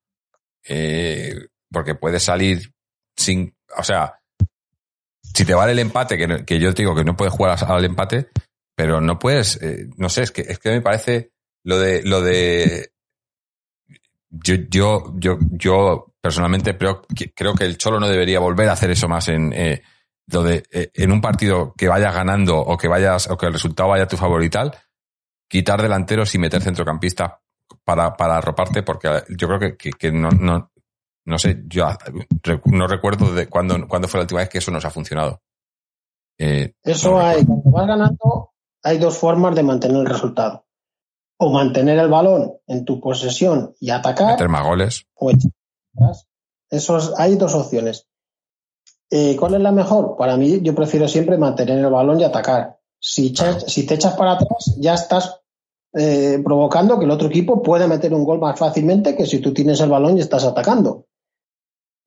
eh, 0.67 1.47
porque 1.71 1.95
puede 1.95 2.19
salir 2.19 2.73
sin, 3.15 3.55
o 3.77 3.83
sea, 3.83 4.19
si 5.21 5.45
te 5.45 5.53
vale 5.53 5.71
el 5.71 5.79
empate, 5.79 6.17
que, 6.17 6.45
que 6.45 6.59
yo 6.59 6.73
te 6.73 6.83
digo 6.83 6.95
que 6.95 7.03
no 7.03 7.15
puedes 7.15 7.33
jugar 7.33 7.57
al 7.63 7.85
empate, 7.85 8.29
pero 8.75 9.01
no 9.01 9.17
puedes, 9.17 9.61
eh, 9.61 9.87
no 9.97 10.09
sé, 10.09 10.23
es 10.23 10.31
que, 10.31 10.41
es 10.41 10.59
que 10.59 10.71
me 10.71 10.81
parece 10.81 11.31
lo 11.63 11.79
de, 11.79 12.03
lo 12.03 12.21
de, 12.21 12.91
yo, 14.29 14.55
yo, 14.69 15.13
yo, 15.17 15.37
yo 15.51 16.14
personalmente 16.25 16.75
creo, 16.75 17.03
creo 17.35 17.53
que 17.53 17.65
el 17.65 17.77
Cholo 17.77 17.99
no 17.99 18.07
debería 18.07 18.39
volver 18.39 18.67
a 18.67 18.71
hacer 18.71 18.89
eso 18.89 19.07
más 19.07 19.27
en, 19.27 19.53
eh, 19.53 19.83
lo 20.25 20.41
de, 20.41 20.63
eh, 20.71 20.89
en 20.95 21.11
un 21.11 21.21
partido 21.21 21.75
que 21.77 21.87
vayas 21.87 22.15
ganando 22.15 22.57
o 22.57 22.75
que 22.77 22.87
vayas, 22.87 23.29
o 23.29 23.37
que 23.37 23.45
el 23.45 23.53
resultado 23.53 23.89
vaya 23.89 24.05
a 24.05 24.07
tu 24.07 24.17
favor 24.17 24.43
y 24.43 24.49
tal, 24.49 24.75
quitar 25.47 25.83
delanteros 25.83 26.33
y 26.33 26.39
meter 26.39 26.63
centrocampistas 26.63 27.33
para, 27.83 28.15
para 28.15 28.37
arroparte, 28.37 28.81
porque 28.81 29.21
yo 29.37 29.47
creo 29.47 29.59
que, 29.59 29.77
que, 29.77 29.91
que 29.91 30.11
no, 30.11 30.31
no, 30.31 30.71
no 31.25 31.37
sé, 31.37 31.61
yo 31.67 31.87
no 32.71 32.87
recuerdo 32.87 33.31
de 33.31 33.45
cuándo, 33.45 33.87
cuándo 33.87 34.07
fue 34.07 34.17
la 34.17 34.23
última 34.23 34.39
vez 34.39 34.49
que 34.49 34.57
eso 34.57 34.71
nos 34.71 34.83
ha 34.83 34.89
funcionado. 34.89 35.43
Eh, 36.39 36.73
eso 36.81 37.11
no 37.11 37.19
hay, 37.19 37.45
cuando 37.45 37.69
vas 37.69 37.85
ganando, 37.85 38.51
hay 38.81 38.97
dos 38.97 39.15
formas 39.15 39.53
de 39.53 39.61
mantener 39.61 39.97
el 39.97 40.07
resultado. 40.07 40.65
o 41.37 41.51
mantener 41.51 41.99
el 41.99 42.09
balón 42.09 42.53
en 42.65 42.83
tu 42.83 42.99
posesión 42.99 43.75
y 43.79 43.91
atacar. 43.91 44.31
Meter 44.31 44.49
más 44.49 44.65
goles. 44.65 45.05
O 45.13 45.29
echar 45.29 45.51
Esos, 46.69 47.13
hay 47.17 47.35
dos 47.35 47.53
opciones. 47.53 48.07
Eh, 49.11 49.35
¿Cuál 49.39 49.55
es 49.55 49.61
la 49.61 49.71
mejor? 49.71 50.15
Para 50.17 50.35
mí, 50.35 50.61
yo 50.61 50.73
prefiero 50.73 51.07
siempre 51.07 51.37
mantener 51.37 51.79
el 51.79 51.91
balón 51.91 52.19
y 52.19 52.23
atacar. 52.23 52.79
Si, 52.99 53.29
echas- 53.33 53.65
si 53.67 53.85
te 53.85 53.95
echas 53.95 54.15
para 54.15 54.33
atrás, 54.33 54.75
ya 54.79 54.95
estás 54.95 55.41
eh, 55.93 56.41
provocando 56.43 56.97
que 56.99 57.05
el 57.05 57.11
otro 57.11 57.27
equipo 57.27 57.61
pueda 57.61 57.87
meter 57.87 58.13
un 58.13 58.25
gol 58.25 58.39
más 58.39 58.57
fácilmente 58.59 59.15
que 59.15 59.25
si 59.25 59.39
tú 59.39 59.53
tienes 59.53 59.79
el 59.79 59.89
balón 59.89 60.17
y 60.17 60.21
estás 60.21 60.43
atacando. 60.43 61.05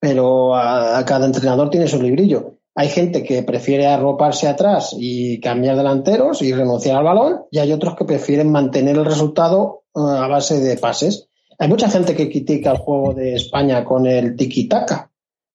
Pero 0.01 0.55
a, 0.55 0.99
a 0.99 1.05
cada 1.05 1.27
entrenador 1.27 1.71
tiene 1.71 1.89
su 1.89 2.01
librillo. 2.03 2.55
Hay 2.75 2.89
gente 2.89 3.25
que 3.25 3.43
prefiere 3.43 3.87
arroparse 3.87 4.47
atrás 4.47 4.95
y 4.97 5.41
cambiar 5.41 5.77
delanteros 5.77 6.43
y 6.43 6.53
renunciar 6.53 6.97
al 6.99 7.05
balón, 7.05 7.45
y 7.51 7.59
hay 7.59 7.73
otros 7.73 7.97
que 7.97 8.05
prefieren 8.05 8.53
mantener 8.53 8.97
el 8.97 9.05
resultado 9.05 9.85
eh, 9.95 10.01
a 10.01 10.29
base 10.29 10.61
de 10.61 10.77
pases. 10.77 11.28
Hay 11.59 11.69
mucha 11.69 11.89
gente 11.91 12.15
que 12.15 12.31
critica 12.31 12.71
el 12.73 12.79
juego 12.79 13.15
de 13.15 13.35
España 13.35 13.85
con 13.85 14.07
el 14.07 14.37
tiki-taka, 14.37 15.11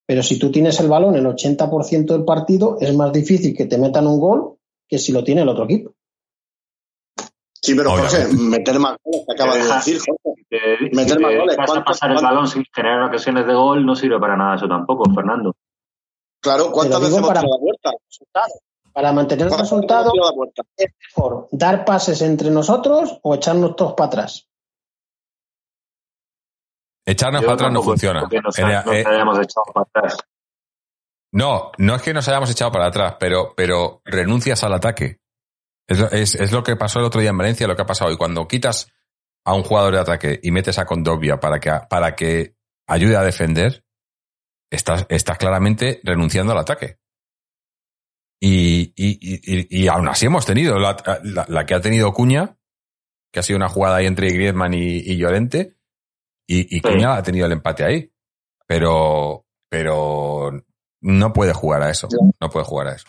pero 0.06 0.22
si 0.22 0.38
tú 0.38 0.52
tienes 0.52 0.80
el 0.82 0.90
balón 0.90 1.16
el 1.16 1.26
80% 1.26 2.06
del 2.14 2.26
partido, 2.26 2.78
es 2.80 2.94
más 2.96 3.12
difícil 3.14 3.56
que 3.56 3.66
te 3.66 3.78
metan 3.78 4.08
un 4.08 4.20
gol 4.20 4.58
que 4.88 4.98
si 5.00 5.12
lo 5.14 5.24
tiene 5.24 5.42
el 5.44 5.50
otro 5.50 5.64
equipo. 5.64 5.94
Sí, 7.62 7.74
pero 7.76 7.92
Jorge, 7.92 8.18
Obviamente. 8.26 8.44
meter 8.44 8.80
más 8.80 8.98
goles, 9.02 9.26
te 9.26 9.34
acabas 9.34 9.56
de 9.56 9.62
Deja- 9.62 9.76
decir, 9.78 10.00
Jorge. 10.00 10.34
Si 10.36 10.44
te, 10.50 10.78
si 10.90 10.96
Meter 10.96 11.16
te 11.18 11.24
más 11.24 11.32
goles, 11.36 11.56
dejas 11.56 11.66
¿cuántos- 11.72 11.86
pasar 11.86 12.12
el 12.12 12.22
balón 12.24 12.48
sin 12.48 12.66
generar 12.76 13.04
ocasiones 13.04 13.48
de 13.48 13.54
gol, 13.54 13.86
no 13.86 13.96
sirve 13.96 14.20
para 14.20 14.36
nada 14.36 14.56
eso 14.58 14.68
tampoco, 14.68 15.06
Fernando. 15.16 15.56
Claro, 16.42 16.70
¿cuántas 16.74 17.00
veces 17.00 17.16
hemos 17.18 17.28
para- 17.30 17.42
la 17.42 17.58
puerta? 17.58 17.92
Para 18.92 19.14
mantener 19.14 19.44
el 19.46 19.50
¿Cuántas 19.50 19.72
veces 19.72 19.88
resultado, 19.88 20.12
es 20.76 20.88
mejor 21.16 21.48
dar 21.52 21.86
pases 21.86 22.22
entre 22.22 22.52
nosotros 22.52 23.18
o 23.24 23.34
echarnos 23.34 23.78
todos 23.78 23.94
para 23.94 24.08
atrás. 24.08 24.46
Echarnos 27.06 27.42
Yo 27.42 27.48
para 27.48 27.56
atrás 27.56 27.72
no 27.74 27.84
funciona. 27.84 28.22
nos, 28.22 28.32
nos 28.32 28.60
eh, 28.60 29.04
hayamos 29.06 29.38
echado 29.40 29.66
para 29.74 29.86
atrás. 29.94 30.18
no, 31.34 31.72
no 31.78 31.96
es 31.96 32.02
que 32.02 32.14
nos 32.14 32.28
hayamos 32.28 32.50
echado 32.50 32.72
para 32.72 32.88
atrás, 32.88 33.16
pero, 33.20 33.54
pero 33.56 34.02
renuncias 34.06 34.64
al 34.64 34.74
ataque. 34.74 35.20
Es, 35.88 36.00
lo- 36.00 36.12
es- 36.12 36.36
es 36.36 36.52
lo 36.54 36.64
que 36.64 36.76
pasó 36.78 37.00
el 37.00 37.06
otro 37.06 37.20
día 37.20 37.32
en 37.32 37.38
Valencia, 37.38 37.68
lo 37.68 37.76
que 37.76 37.82
ha 37.82 37.86
pasado 37.86 38.10
hoy. 38.10 38.18
Cuando 38.18 38.48
quitas 38.48 38.90
a 39.46 39.54
un 39.54 39.64
jugador 39.64 39.94
de 39.94 40.00
ataque 40.00 40.40
y 40.42 40.52
metes 40.52 40.80
a 40.80 40.86
Condovia 40.86 41.40
para 41.42 41.60
que, 41.60 41.72
para 41.90 42.16
que 42.16 42.56
ayude 42.88 43.18
a 43.18 43.24
defender, 43.24 43.84
estás, 44.72 45.06
estás 45.10 45.38
claramente 45.38 46.00
renunciando 46.04 46.54
al 46.54 46.60
ataque. 46.60 47.00
Y, 48.40 48.94
y, 48.96 49.18
y, 49.22 49.58
y- 49.60 49.84
y 49.84 49.88
aún 49.88 50.08
así 50.08 50.26
hemos 50.26 50.46
tenido 50.46 50.78
la, 50.80 50.96
la- 51.24 51.46
la 51.48 51.66
que 51.66 51.74
ha 51.76 51.82
tenido 51.82 52.14
Cuña, 52.14 52.58
que 53.32 53.40
ha 53.40 53.44
sido 53.44 53.58
una 53.58 53.70
jugada 53.70 53.98
ahí 53.98 54.06
entre 54.06 54.30
Griezmann 54.32 54.74
y, 54.74 54.98
y 55.00 55.18
Llorente, 55.18 55.76
y, 56.48 56.78
y 56.78 56.82
Cuña 56.82 57.16
ha 57.16 57.24
tenido 57.24 57.46
el 57.46 57.52
empate 57.54 57.84
ahí. 57.84 58.12
Pero, 58.66 59.46
pero 59.70 60.52
no 61.02 61.34
puede 61.34 61.54
jugar 61.54 61.84
a 61.84 61.90
eso. 61.90 62.08
No 62.40 62.50
puede 62.50 62.66
jugar 62.66 62.88
a 62.88 62.96
eso. 62.96 63.08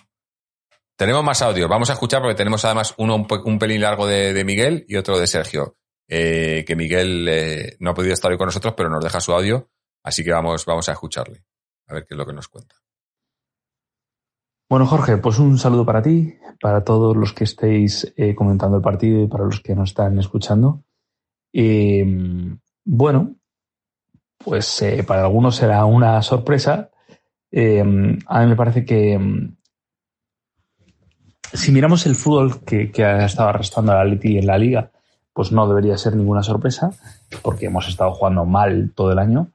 Tenemos 0.97 1.25
más 1.25 1.43
audios. 1.43 1.69
Vamos 1.69 1.91
a 1.91 1.95
escuchar 1.95 2.21
porque 2.21 2.37
tenemos 2.37 2.65
además 2.65 2.95
uno 2.99 3.17
un, 3.17 3.27
pe- 3.27 3.41
un 3.45 3.59
pelín 3.59 3.81
largo 3.81 4.07
de, 4.07 4.33
de 4.33 4.45
Miguel 4.45 4.85
y 4.89 4.97
otro 4.97 5.19
de 5.19 5.27
Sergio. 5.27 5.77
Eh, 6.09 6.65
que 6.67 6.77
Miguel 6.77 7.27
eh, 7.29 7.77
no 7.81 7.91
ha 7.91 7.95
podido 7.95 8.13
estar 8.15 8.31
hoy 8.31 8.37
con 8.37 8.47
nosotros, 8.47 8.75
pero 8.77 8.91
nos 8.91 9.03
deja 9.03 9.21
su 9.21 9.33
audio. 9.33 9.71
Así 10.03 10.23
que 10.23 10.33
vamos, 10.33 10.65
vamos 10.67 10.89
a 10.89 10.93
escucharle. 10.93 11.45
A 11.89 11.95
ver 11.95 12.05
qué 12.07 12.15
es 12.15 12.19
lo 12.19 12.27
que 12.27 12.33
nos 12.35 12.49
cuenta. 12.49 12.77
Bueno, 14.69 14.87
Jorge, 14.87 15.17
pues 15.19 15.39
un 15.39 15.59
saludo 15.59 15.85
para 15.87 16.03
ti, 16.03 16.35
para 16.61 16.83
todos 16.85 17.17
los 17.17 17.33
que 17.33 17.45
estéis 17.45 18.13
eh, 18.17 18.35
comentando 18.35 18.77
el 18.77 18.83
partido 18.83 19.23
y 19.23 19.29
para 19.29 19.45
los 19.45 19.61
que 19.61 19.75
nos 19.75 19.91
están 19.91 20.19
escuchando. 20.19 20.85
Eh, 21.53 22.05
bueno, 22.85 23.37
pues 24.39 24.83
eh, 24.83 25.05
para 25.07 25.23
algunos 25.23 25.57
será 25.57 25.85
una 25.85 26.21
sorpresa. 26.23 26.91
Eh, 27.51 27.81
a 28.27 28.41
mí 28.41 28.47
me 28.47 28.57
parece 28.57 28.85
que 28.85 29.19
mm, 29.19 29.57
si 31.55 31.73
miramos 31.73 32.05
el 32.07 32.17
fútbol 32.17 32.65
que, 32.65 32.91
ha 33.05 33.25
estado 33.25 33.49
arrastrando 33.49 33.93
al 33.93 34.09
Atleti 34.09 34.39
en 34.39 34.47
la 34.47 34.59
liga, 34.59 34.91
pues 35.33 35.53
no 35.53 35.69
debería 35.69 35.97
ser 35.97 36.17
ninguna 36.17 36.43
sorpresa, 36.43 36.91
porque 37.43 37.67
hemos 37.67 37.89
estado 37.89 38.13
jugando 38.13 38.45
mal 38.45 38.93
todo 38.95 39.13
el 39.13 39.19
año. 39.19 39.49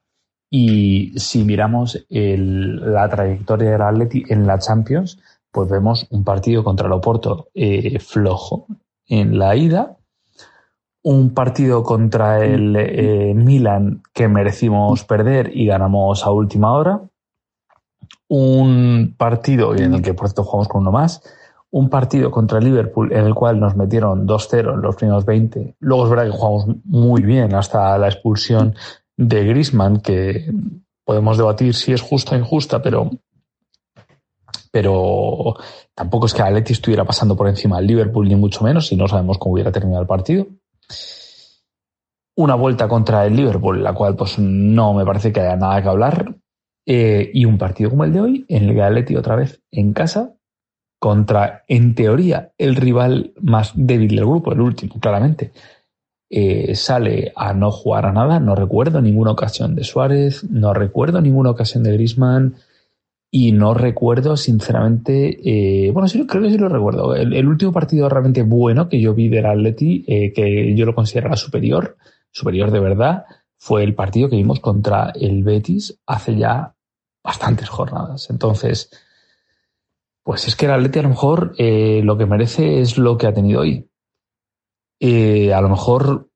Y 0.49 1.13
si 1.17 1.43
miramos 1.43 2.05
la 2.09 3.07
trayectoria 3.07 3.71
del 3.71 3.81
Atleti 3.81 4.23
en 4.29 4.47
la 4.47 4.57
Champions, 4.57 5.19
pues 5.51 5.69
vemos 5.69 6.07
un 6.09 6.23
partido 6.23 6.63
contra 6.63 6.87
el 6.87 6.93
Oporto 6.93 7.49
eh, 7.53 7.99
flojo 7.99 8.67
en 9.07 9.37
la 9.37 9.55
ida, 9.55 9.97
un 11.03 11.33
partido 11.33 11.83
contra 11.83 12.43
el 12.43 12.75
eh, 12.75 13.33
Milan 13.35 14.01
que 14.13 14.27
merecimos 14.27 15.05
perder 15.05 15.55
y 15.55 15.65
ganamos 15.65 16.25
a 16.25 16.31
última 16.31 16.73
hora, 16.73 17.01
un 18.27 19.15
partido 19.17 19.75
en 19.75 19.93
el 19.93 20.01
que 20.01 20.13
por 20.13 20.27
cierto 20.27 20.43
jugamos 20.43 20.67
con 20.67 20.81
uno 20.81 20.91
más, 20.91 21.21
un 21.71 21.89
partido 21.89 22.31
contra 22.31 22.59
el 22.59 22.65
Liverpool 22.65 23.13
en 23.13 23.25
el 23.25 23.33
cual 23.33 23.59
nos 23.59 23.75
metieron 23.75 24.27
2-0 24.27 24.73
en 24.73 24.81
los 24.81 24.95
primeros 24.95 25.25
20. 25.25 25.75
Luego 25.79 26.03
es 26.05 26.09
verdad 26.09 26.25
que 26.25 26.37
jugamos 26.37 26.65
muy 26.83 27.21
bien 27.21 27.53
hasta 27.53 27.97
la 27.97 28.07
expulsión 28.07 28.75
de 29.15 29.45
Griezmann, 29.45 29.99
que 30.01 30.51
podemos 31.03 31.37
debatir 31.37 31.73
si 31.73 31.91
es 31.93 32.01
justa 32.01 32.35
o 32.35 32.39
injusta, 32.39 32.81
pero, 32.81 33.09
pero 34.71 35.55
tampoco 35.93 36.25
es 36.25 36.33
que 36.33 36.41
Atleti 36.41 36.73
estuviera 36.73 37.05
pasando 37.05 37.35
por 37.35 37.47
encima 37.47 37.77
del 37.77 37.87
Liverpool, 37.87 38.27
ni 38.27 38.35
mucho 38.35 38.63
menos, 38.63 38.91
y 38.91 38.95
no 38.95 39.07
sabemos 39.07 39.37
cómo 39.37 39.53
hubiera 39.53 39.71
terminado 39.71 40.01
el 40.01 40.07
partido. 40.07 40.47
Una 42.35 42.55
vuelta 42.55 42.87
contra 42.87 43.25
el 43.25 43.35
Liverpool, 43.35 43.83
la 43.83 43.93
cual 43.93 44.15
pues 44.15 44.39
no 44.39 44.93
me 44.93 45.05
parece 45.05 45.31
que 45.33 45.41
haya 45.41 45.55
nada 45.55 45.81
que 45.81 45.89
hablar. 45.89 46.35
Eh, 46.85 47.29
y 47.33 47.45
un 47.45 47.57
partido 47.57 47.89
como 47.89 48.03
el 48.03 48.13
de 48.13 48.21
hoy, 48.21 48.45
en 48.47 48.63
el 48.69 48.75
que 48.75 48.81
Atleti 48.81 49.15
otra 49.15 49.35
vez 49.35 49.61
en 49.71 49.93
casa, 49.93 50.33
contra, 50.99 51.63
en 51.67 51.95
teoría, 51.95 52.51
el 52.57 52.75
rival 52.75 53.33
más 53.41 53.73
débil 53.75 54.15
del 54.15 54.25
grupo, 54.25 54.51
el 54.51 54.61
último, 54.61 54.99
claramente. 54.99 55.51
Eh, 56.31 56.75
sale 56.75 57.31
a 57.35 57.53
no 57.53 57.71
jugar 57.71 58.05
a 58.05 58.11
nada. 58.11 58.39
No 58.39 58.55
recuerdo 58.55 59.01
ninguna 59.01 59.31
ocasión 59.31 59.75
de 59.75 59.83
Suárez, 59.83 60.43
no 60.43 60.73
recuerdo 60.73 61.21
ninguna 61.21 61.51
ocasión 61.51 61.83
de 61.83 61.93
Griezmann 61.93 62.55
y 63.31 63.51
no 63.51 63.73
recuerdo, 63.73 64.37
sinceramente, 64.37 65.39
eh, 65.43 65.91
bueno, 65.91 66.07
sí, 66.07 66.25
creo 66.25 66.41
que 66.41 66.49
sí 66.49 66.57
lo 66.57 66.67
recuerdo. 66.67 67.15
El, 67.15 67.47
último 67.47 67.71
partido 67.71 68.09
realmente 68.09 68.41
bueno 68.41 68.89
que 68.89 68.99
yo 68.99 69.13
vi 69.13 69.29
del 69.29 69.45
Atleti, 69.45 70.03
eh, 70.07 70.33
que 70.33 70.75
yo 70.75 70.85
lo 70.85 70.95
consideraba 70.95 71.35
superior, 71.35 71.97
superior 72.31 72.71
de 72.71 72.79
verdad, 72.79 73.25
fue 73.57 73.83
el 73.83 73.93
partido 73.93 74.29
que 74.29 74.37
vimos 74.37 74.59
contra 74.59 75.11
el 75.13 75.43
Betis 75.43 75.99
hace 76.07 76.37
ya 76.37 76.73
bastantes 77.23 77.69
jornadas. 77.69 78.29
Entonces, 78.31 78.89
pues 80.23 80.47
es 80.47 80.55
que 80.55 80.65
el 80.65 80.71
Atleti 80.71 80.99
a 80.99 81.03
lo 81.03 81.09
mejor 81.09 81.53
eh, 81.57 82.01
lo 82.03 82.17
que 82.17 82.25
merece 82.25 82.81
es 82.81 82.97
lo 82.97 83.17
que 83.17 83.27
ha 83.27 83.33
tenido 83.33 83.61
hoy. 83.61 83.89
Eh, 84.99 85.53
a 85.53 85.61
lo 85.61 85.69
mejor 85.69 86.28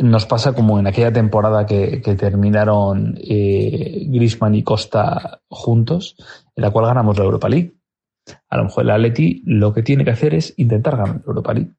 nos 0.00 0.26
pasa 0.26 0.54
como 0.54 0.78
en 0.78 0.86
aquella 0.86 1.12
temporada 1.12 1.66
que, 1.66 2.00
terminaron 2.18 3.18
eh, 3.20 4.06
Grisman 4.08 4.54
y 4.54 4.62
Costa 4.62 5.42
juntos, 5.48 6.16
en 6.56 6.62
la 6.62 6.70
cual 6.70 6.86
ganamos 6.86 7.18
la 7.18 7.24
Europa 7.24 7.48
League. 7.48 7.74
A 8.48 8.56
lo 8.56 8.64
mejor 8.64 8.84
el 8.84 8.90
Atleti 8.90 9.42
lo 9.44 9.72
que 9.72 9.82
tiene 9.82 10.04
que 10.04 10.10
hacer 10.10 10.34
es 10.34 10.54
intentar 10.56 10.96
ganar 10.96 11.16
la 11.16 11.22
Europa 11.26 11.54
League. 11.54 11.72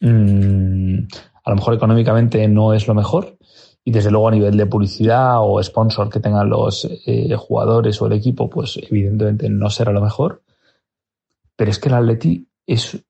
Mm, 0.00 1.06
a 1.44 1.50
lo 1.50 1.56
mejor 1.56 1.74
económicamente 1.74 2.46
no 2.46 2.72
es 2.72 2.86
lo 2.86 2.94
mejor 2.94 3.36
y 3.84 3.90
desde 3.90 4.10
luego 4.10 4.28
a 4.28 4.32
nivel 4.32 4.56
de 4.56 4.66
publicidad 4.66 5.38
o 5.40 5.62
sponsor 5.62 6.10
que 6.10 6.20
tengan 6.20 6.48
los 6.48 6.86
eh, 7.06 7.34
jugadores 7.36 8.00
o 8.00 8.06
el 8.06 8.12
equipo, 8.12 8.48
pues 8.48 8.78
evidentemente 8.88 9.48
no 9.48 9.70
será 9.70 9.92
lo 9.92 10.02
mejor. 10.02 10.42
Pero 11.56 11.70
es 11.70 11.78
que 11.78 11.88
el 11.88 11.94
Atleti 11.94 12.46
es 12.66 13.02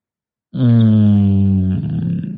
mm, 0.53 2.28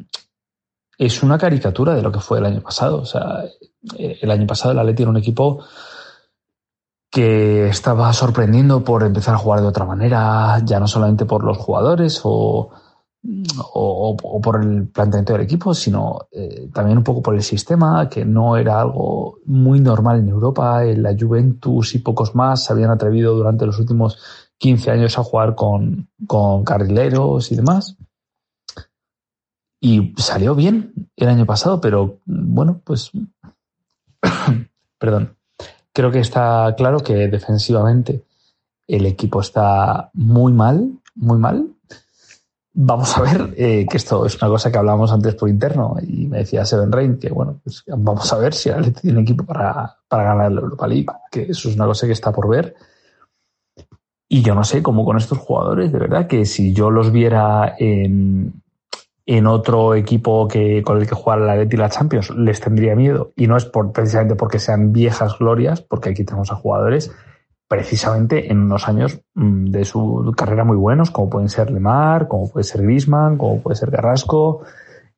es 1.01 1.23
una 1.23 1.39
caricatura 1.39 1.95
de 1.95 2.03
lo 2.03 2.11
que 2.11 2.19
fue 2.19 2.37
el 2.37 2.45
año 2.45 2.61
pasado. 2.61 3.01
O 3.01 3.05
sea, 3.05 3.43
eh, 3.97 4.19
el 4.21 4.29
año 4.29 4.45
pasado 4.45 4.71
el 4.71 4.79
Atleti 4.79 5.01
era 5.01 5.09
un 5.09 5.17
equipo 5.17 5.63
que 7.09 7.69
estaba 7.69 8.13
sorprendiendo 8.13 8.83
por 8.83 9.03
empezar 9.03 9.33
a 9.33 9.39
jugar 9.39 9.61
de 9.61 9.67
otra 9.67 9.83
manera, 9.83 10.61
ya 10.63 10.79
no 10.79 10.87
solamente 10.87 11.25
por 11.25 11.43
los 11.43 11.57
jugadores 11.57 12.21
o, 12.23 12.69
o, 13.73 14.41
por 14.43 14.63
el 14.63 14.89
planteamiento 14.89 15.33
del 15.33 15.41
equipo, 15.41 15.73
sino 15.73 16.27
eh, 16.31 16.69
también 16.71 16.99
un 16.99 17.03
poco 17.03 17.23
por 17.23 17.33
el 17.33 17.41
sistema, 17.41 18.07
que 18.07 18.23
no 18.23 18.55
era 18.55 18.79
algo 18.79 19.39
muy 19.45 19.79
normal 19.79 20.19
en 20.19 20.29
Europa. 20.29 20.85
En 20.85 21.01
la 21.01 21.15
Juventus 21.19 21.95
y 21.95 21.99
pocos 21.99 22.35
más 22.35 22.65
se 22.65 22.73
habían 22.73 22.91
atrevido 22.91 23.35
durante 23.35 23.65
los 23.65 23.79
últimos 23.79 24.19
15 24.59 24.91
años 24.91 25.17
a 25.17 25.23
jugar 25.23 25.55
con, 25.55 26.09
con 26.27 26.63
carrileros 26.63 27.51
y 27.51 27.55
demás. 27.55 27.97
Y 29.83 30.13
salió 30.17 30.53
bien 30.53 30.93
el 31.17 31.27
año 31.27 31.45
pasado, 31.47 31.81
pero 31.81 32.19
bueno, 32.25 32.81
pues. 32.83 33.11
Perdón. 34.99 35.35
Creo 35.91 36.11
que 36.11 36.19
está 36.19 36.73
claro 36.77 36.99
que 36.99 37.27
defensivamente 37.27 38.23
el 38.87 39.05
equipo 39.07 39.41
está 39.41 40.11
muy 40.13 40.53
mal, 40.53 40.91
muy 41.15 41.39
mal. 41.39 41.67
vamos 42.73 43.17
a 43.17 43.21
ver, 43.21 43.53
eh, 43.57 43.85
que 43.89 43.97
esto 43.97 44.25
es 44.25 44.41
una 44.41 44.49
cosa 44.49 44.71
que 44.71 44.77
hablábamos 44.77 45.11
antes 45.11 45.35
por 45.35 45.49
interno 45.49 45.97
y 46.01 46.27
me 46.27 46.37
decía 46.39 46.63
Seven 46.63 46.91
Rain 46.91 47.17
que 47.17 47.29
bueno, 47.29 47.59
pues 47.63 47.83
vamos 47.87 48.31
a 48.31 48.37
ver 48.37 48.53
si 48.53 48.69
el 48.69 48.93
tiene 48.93 49.21
equipo 49.21 49.43
para, 49.45 49.97
para 50.07 50.23
ganar 50.23 50.51
la 50.51 50.61
Europa 50.61 50.87
League, 50.87 51.07
que 51.29 51.41
eso 51.49 51.67
es 51.67 51.75
una 51.75 51.87
cosa 51.87 52.05
que 52.05 52.13
está 52.13 52.31
por 52.31 52.47
ver. 52.47 52.75
Y 54.29 54.43
yo 54.43 54.55
no 54.55 54.63
sé 54.63 54.81
cómo 54.81 55.03
con 55.03 55.17
estos 55.17 55.39
jugadores, 55.39 55.91
de 55.91 55.99
verdad, 55.99 56.27
que 56.27 56.45
si 56.45 56.71
yo 56.71 56.89
los 56.89 57.11
viera 57.11 57.75
en, 57.77 58.61
en 59.37 59.47
otro 59.47 59.95
equipo 59.95 60.45
que, 60.49 60.83
con 60.83 60.97
el 60.97 61.07
que 61.07 61.15
jugar 61.15 61.39
la 61.39 61.55
Leti 61.55 61.77
y 61.77 61.79
la 61.79 61.89
Champions, 61.89 62.31
les 62.31 62.59
tendría 62.59 62.97
miedo. 62.97 63.31
Y 63.37 63.47
no 63.47 63.55
es 63.55 63.63
por, 63.63 63.93
precisamente 63.93 64.35
porque 64.35 64.59
sean 64.59 64.91
viejas 64.91 65.39
glorias, 65.39 65.81
porque 65.81 66.09
aquí 66.09 66.25
tenemos 66.25 66.51
a 66.51 66.55
jugadores 66.55 67.15
precisamente 67.69 68.51
en 68.51 68.63
unos 68.63 68.89
años 68.89 69.21
mm, 69.35 69.67
de 69.67 69.85
su 69.85 70.33
carrera 70.35 70.65
muy 70.65 70.75
buenos, 70.75 71.11
como 71.11 71.29
pueden 71.29 71.47
ser 71.47 71.71
Lemar, 71.71 72.27
como 72.27 72.49
puede 72.49 72.65
ser 72.65 72.81
Grisman, 72.81 73.37
como 73.37 73.61
puede 73.61 73.77
ser 73.77 73.89
Carrasco, 73.89 74.63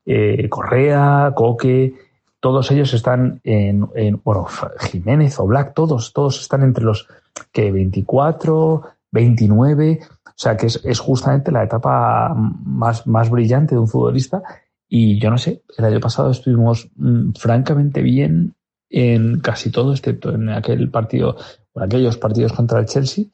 eh, 0.05 0.47
Correa, 0.47 1.33
Coque, 1.35 1.95
todos 2.39 2.69
ellos 2.69 2.93
están 2.93 3.41
en, 3.43 3.89
bueno, 4.23 4.45
Jiménez 4.79 5.39
o 5.39 5.47
Black, 5.47 5.73
todos, 5.73 6.13
todos 6.13 6.39
están 6.39 6.61
entre 6.61 6.83
los 6.83 7.07
que 7.51 7.71
24, 7.71 8.83
29, 9.13 9.99
o 10.25 10.31
sea 10.35 10.57
que 10.57 10.65
es, 10.65 10.99
justamente 10.99 11.51
la 11.51 11.63
etapa 11.63 12.33
más, 12.35 13.07
más 13.07 13.29
brillante 13.29 13.75
de 13.75 13.81
un 13.81 13.87
futbolista. 13.87 14.41
Y 14.89 15.19
yo 15.19 15.29
no 15.29 15.37
sé, 15.37 15.63
el 15.77 15.85
año 15.85 15.99
pasado 15.99 16.31
estuvimos 16.31 16.89
mm, 16.95 17.33
francamente 17.33 18.01
bien 18.01 18.55
en 18.89 19.39
casi 19.39 19.71
todo, 19.71 19.93
excepto 19.93 20.33
en 20.33 20.49
aquel 20.49 20.89
partido 20.89 21.37
por 21.71 21.83
aquellos 21.83 22.17
partidos 22.17 22.53
contra 22.53 22.79
el 22.79 22.85
Chelsea, 22.85 23.25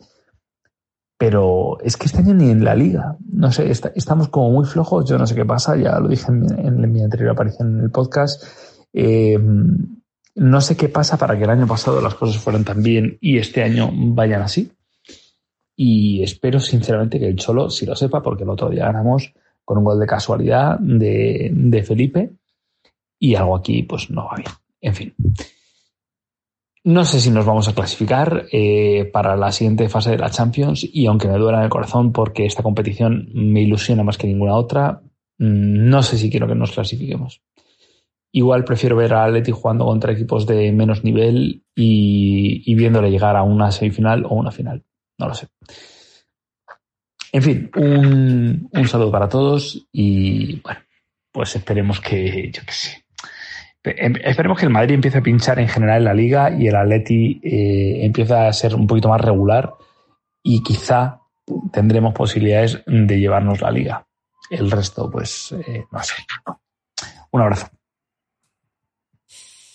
pero 1.17 1.77
es 1.81 1.97
que 1.97 2.05
este 2.05 2.19
año 2.19 2.33
ni 2.33 2.49
en 2.49 2.63
la 2.63 2.75
liga. 2.75 3.17
No 3.29 3.51
sé, 3.51 3.69
estamos 3.69 4.29
como 4.29 4.51
muy 4.51 4.65
flojos. 4.65 5.09
Yo 5.09 5.17
no 5.17 5.27
sé 5.27 5.35
qué 5.35 5.45
pasa, 5.45 5.75
ya 5.75 5.99
lo 5.99 6.07
dije 6.07 6.27
en, 6.27 6.91
mi 6.91 7.01
anterior 7.01 7.31
aparición 7.31 7.77
en 7.77 7.83
el 7.83 7.91
podcast. 7.91 8.43
Eh, 8.93 9.37
no 10.35 10.61
sé 10.61 10.77
qué 10.77 10.87
pasa 10.87 11.17
para 11.17 11.37
que 11.37 11.43
el 11.43 11.49
año 11.49 11.67
pasado 11.67 11.99
las 11.99 12.15
cosas 12.15 12.41
fueran 12.41 12.63
tan 12.63 12.81
bien 12.81 13.17
y 13.19 13.37
este 13.37 13.63
año 13.63 13.91
vayan 13.93 14.41
así. 14.41 14.71
Y 15.81 16.21
espero 16.21 16.59
sinceramente 16.59 17.19
que 17.19 17.27
el 17.27 17.37
Cholo 17.37 17.69
sí 17.69 17.85
lo 17.85 17.95
sepa, 17.95 18.21
porque 18.21 18.43
el 18.43 18.49
otro 18.49 18.69
día 18.69 18.87
ganamos 18.87 19.33
con 19.63 19.77
un 19.77 19.85
gol 19.85 19.97
de 19.97 20.05
casualidad 20.05 20.77
de, 20.77 21.51
de 21.53 21.83
Felipe 21.83 22.31
y 23.17 23.35
algo 23.35 23.55
aquí 23.55 23.83
pues 23.83 24.09
no 24.09 24.25
va 24.25 24.35
bien. 24.35 24.49
En 24.81 24.93
fin. 24.93 25.15
No 26.83 27.05
sé 27.05 27.21
si 27.21 27.31
nos 27.31 27.45
vamos 27.45 27.69
a 27.69 27.73
clasificar 27.73 28.47
eh, 28.51 29.09
para 29.13 29.37
la 29.37 29.53
siguiente 29.53 29.87
fase 29.87 30.11
de 30.11 30.17
la 30.17 30.29
Champions 30.29 30.85
y 30.91 31.05
aunque 31.05 31.29
me 31.29 31.37
duela 31.37 31.59
en 31.59 31.63
el 31.63 31.69
corazón 31.69 32.11
porque 32.11 32.45
esta 32.45 32.61
competición 32.61 33.29
me 33.33 33.61
ilusiona 33.61 34.03
más 34.03 34.17
que 34.17 34.27
ninguna 34.27 34.55
otra, 34.55 35.01
mm, 35.37 35.89
no 35.89 36.03
sé 36.03 36.17
si 36.17 36.29
quiero 36.29 36.45
que 36.45 36.55
nos 36.55 36.71
clasifiquemos. 36.71 37.41
Igual 38.33 38.65
prefiero 38.65 38.97
ver 38.97 39.13
a 39.13 39.23
Atleti 39.23 39.51
jugando 39.51 39.85
contra 39.85 40.11
equipos 40.11 40.45
de 40.45 40.73
menos 40.73 41.05
nivel 41.05 41.63
y, 41.73 42.75
viéndole 42.75 43.11
llegar 43.11 43.37
a 43.37 43.43
una 43.43 43.71
semifinal 43.71 44.25
o 44.25 44.35
una 44.35 44.51
final. 44.51 44.83
No 45.19 45.27
lo 45.27 45.33
sé. 45.33 45.47
En 47.31 47.43
fin, 47.43 47.71
un, 47.75 48.69
un 48.71 48.87
saludo 48.87 49.11
para 49.11 49.29
todos 49.29 49.87
y 49.91 50.59
bueno, 50.61 50.79
pues 51.31 51.55
esperemos 51.55 52.01
que, 52.01 52.51
yo 52.51 52.63
qué 52.65 52.71
sé, 52.71 53.05
Em, 53.83 54.15
esperemos 54.23 54.59
que 54.59 54.65
el 54.65 54.71
Madrid 54.71 54.95
empiece 54.95 55.19
a 55.19 55.23
pinchar 55.23 55.59
en 55.59 55.69
general 55.69 55.99
en 55.99 56.03
la 56.03 56.13
liga 56.13 56.51
y 56.51 56.67
el 56.67 56.75
Atleti 56.75 57.39
eh, 57.43 58.05
empiece 58.05 58.33
a 58.33 58.51
ser 58.51 58.75
un 58.75 58.85
poquito 58.85 59.07
más 59.09 59.21
regular 59.21 59.73
y 60.43 60.61
quizá 60.63 61.21
tendremos 61.71 62.13
posibilidades 62.13 62.83
de 62.85 63.19
llevarnos 63.19 63.61
la 63.61 63.71
liga. 63.71 64.05
El 64.49 64.69
resto, 64.69 65.09
pues, 65.09 65.53
eh, 65.53 65.85
no 65.91 66.03
sé. 66.03 66.15
Un 67.31 67.41
abrazo. 67.41 67.67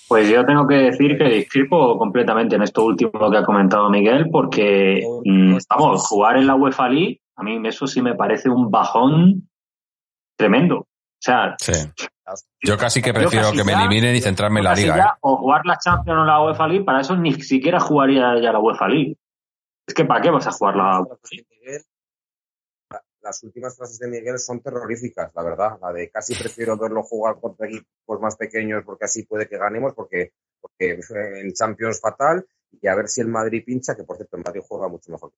Pues 0.08 0.28
yo 0.28 0.44
tengo 0.44 0.66
que 0.66 0.74
decir 0.74 1.16
que 1.16 1.24
discrepo 1.24 1.96
completamente 1.98 2.56
en 2.56 2.62
esto 2.62 2.84
último 2.84 3.30
que 3.30 3.38
ha 3.38 3.44
comentado 3.44 3.88
Miguel, 3.88 4.28
porque, 4.30 5.02
mm, 5.24 5.56
vamos, 5.68 6.06
jugar 6.06 6.36
en 6.36 6.46
la 6.46 6.54
UEFA 6.54 6.88
League, 6.88 7.20
a 7.36 7.42
mí 7.42 7.58
eso 7.66 7.86
sí 7.86 8.02
me 8.02 8.14
parece 8.14 8.50
un 8.50 8.70
bajón 8.70 9.48
tremendo. 10.36 10.76
O 10.80 10.86
sea, 11.20 11.56
yo 12.62 12.76
casi 12.76 13.00
que 13.00 13.12
prefiero 13.12 13.52
que 13.52 13.64
me 13.64 13.72
eliminen 13.72 14.14
y 14.14 14.20
centrarme 14.20 14.60
en 14.60 14.64
la 14.64 14.74
liga. 14.74 14.98
¿eh? 14.98 15.18
O 15.20 15.36
jugar 15.36 15.62
la 15.64 15.78
Champions 15.78 16.20
o 16.20 16.24
la 16.24 16.42
UEFA 16.42 16.68
League, 16.68 16.84
para 16.84 17.00
eso 17.00 17.16
ni 17.16 17.32
siquiera 17.34 17.80
jugaría 17.80 18.38
ya 18.40 18.52
la 18.52 18.60
UEFA 18.60 18.88
League. 18.88 19.16
Es 19.86 19.94
que 19.94 20.04
¿para 20.04 20.20
qué 20.20 20.30
vas 20.30 20.46
a 20.46 20.52
jugar 20.52 20.76
la 20.76 21.02
Las 23.24 23.42
últimas 23.42 23.74
frases 23.76 23.98
de 23.98 24.06
Miguel 24.06 24.38
son 24.38 24.60
terroríficas, 24.60 25.32
la 25.34 25.42
verdad. 25.42 25.78
La 25.80 25.92
de 25.92 26.10
casi 26.10 26.34
prefiero 26.34 26.76
verlo 26.76 27.02
jugar 27.02 27.40
contra 27.40 27.66
equipos 27.66 28.20
más 28.20 28.36
pequeños 28.36 28.84
porque 28.84 29.06
así 29.06 29.24
puede 29.24 29.48
que 29.48 29.56
ganemos, 29.56 29.94
porque, 29.94 30.34
porque 30.60 30.98
en 31.40 31.52
Champions 31.54 32.00
fatal, 32.00 32.46
y 32.70 32.86
a 32.86 32.94
ver 32.94 33.08
si 33.08 33.22
el 33.22 33.28
Madrid 33.28 33.64
pincha, 33.64 33.96
que 33.96 34.04
por 34.04 34.16
cierto 34.16 34.36
el 34.36 34.44
Madrid 34.44 34.60
juega 34.68 34.88
mucho 34.88 35.10
mejor 35.10 35.32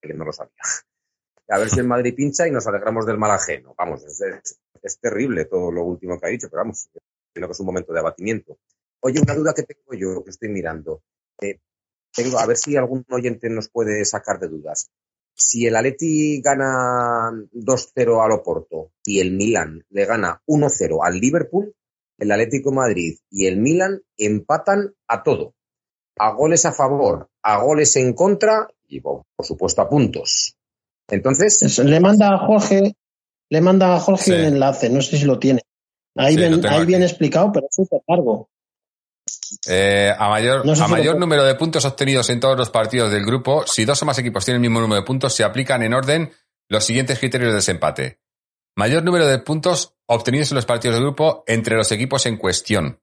que 0.00 0.14
no 0.14 0.24
lo 0.24 0.32
sabía. 0.32 0.54
A 1.48 1.58
ver 1.58 1.68
si 1.68 1.80
el 1.80 1.86
Madrid 1.86 2.14
pincha 2.14 2.46
y 2.46 2.50
nos 2.50 2.66
alegramos 2.66 3.06
del 3.06 3.18
mal 3.18 3.32
ajeno. 3.32 3.74
Vamos, 3.76 4.04
es, 4.04 4.22
es 4.82 5.00
terrible 5.00 5.46
todo 5.46 5.72
lo 5.72 5.82
último 5.84 6.18
que 6.18 6.26
ha 6.26 6.30
dicho, 6.30 6.48
pero 6.50 6.62
vamos, 6.62 6.88
creo 7.32 7.48
que 7.48 7.52
es 7.52 7.60
un 7.60 7.66
momento 7.66 7.92
de 7.92 8.00
abatimiento. 8.00 8.58
Oye, 9.00 9.20
una 9.20 9.34
duda 9.34 9.54
que 9.54 9.62
tengo 9.62 9.94
yo, 9.94 10.22
que 10.24 10.30
estoy 10.30 10.48
mirando. 10.48 11.02
Eh, 11.40 11.58
tengo, 12.12 12.38
a 12.38 12.46
ver 12.46 12.56
si 12.56 12.76
algún 12.76 13.04
oyente 13.10 13.48
nos 13.48 13.68
puede 13.68 14.04
sacar 14.04 14.38
de 14.38 14.48
dudas. 14.48 14.90
Si 15.38 15.66
el 15.66 15.76
Atleti 15.76 16.40
gana 16.42 17.30
2-0 17.52 18.24
al 18.24 18.32
Oporto 18.32 18.90
y 19.04 19.20
el 19.20 19.32
Milan 19.32 19.84
le 19.90 20.04
gana 20.04 20.42
1-0 20.46 20.98
al 21.02 21.18
Liverpool, 21.18 21.74
el 22.18 22.32
Atlético 22.32 22.72
Madrid 22.72 23.16
y 23.30 23.46
el 23.46 23.58
Milan 23.58 24.00
empatan 24.16 24.94
a 25.06 25.22
todo. 25.22 25.54
A 26.18 26.32
goles 26.32 26.66
a 26.66 26.72
favor, 26.72 27.30
a 27.42 27.62
goles 27.62 27.94
en 27.96 28.12
contra 28.12 28.68
y, 28.88 29.00
por 29.00 29.24
supuesto, 29.40 29.82
a 29.82 29.88
puntos. 29.88 30.56
Entonces. 31.08 31.78
Le 31.78 32.00
manda 32.00 32.34
a 32.34 32.38
Jorge 32.38 32.96
le 33.50 33.60
manda 33.60 33.94
a 33.94 34.00
Jorge 34.00 34.32
un 34.32 34.44
enlace, 34.44 34.90
no 34.90 35.00
sé 35.00 35.16
si 35.16 35.24
lo 35.24 35.38
tiene. 35.38 35.62
Ahí, 36.16 36.36
bien, 36.36 37.02
explicado, 37.02 37.52
pero 37.52 37.66
es 37.68 37.74
súper 37.74 38.00
largo. 38.06 38.50
Eh, 39.68 40.12
a 40.16 40.28
mayor, 40.28 40.64
a 40.68 40.88
mayor 40.88 41.18
número 41.18 41.44
de 41.44 41.54
puntos 41.54 41.84
obtenidos 41.84 42.30
en 42.30 42.40
todos 42.40 42.56
los 42.56 42.70
partidos 42.70 43.10
del 43.10 43.24
grupo, 43.24 43.66
si 43.66 43.84
dos 43.84 44.02
o 44.02 44.06
más 44.06 44.18
equipos 44.18 44.44
tienen 44.44 44.62
el 44.62 44.68
mismo 44.68 44.80
número 44.80 45.00
de 45.00 45.06
puntos, 45.06 45.34
se 45.34 45.44
aplican 45.44 45.82
en 45.82 45.94
orden 45.94 46.32
los 46.68 46.84
siguientes 46.84 47.18
criterios 47.18 47.50
de 47.50 47.56
desempate. 47.56 48.20
Mayor 48.76 49.02
número 49.02 49.26
de 49.26 49.38
puntos 49.38 49.96
obtenidos 50.06 50.50
en 50.52 50.56
los 50.56 50.66
partidos 50.66 50.94
del 50.94 51.04
grupo 51.04 51.44
entre 51.46 51.76
los 51.76 51.90
equipos 51.92 52.26
en 52.26 52.36
cuestión. 52.36 53.00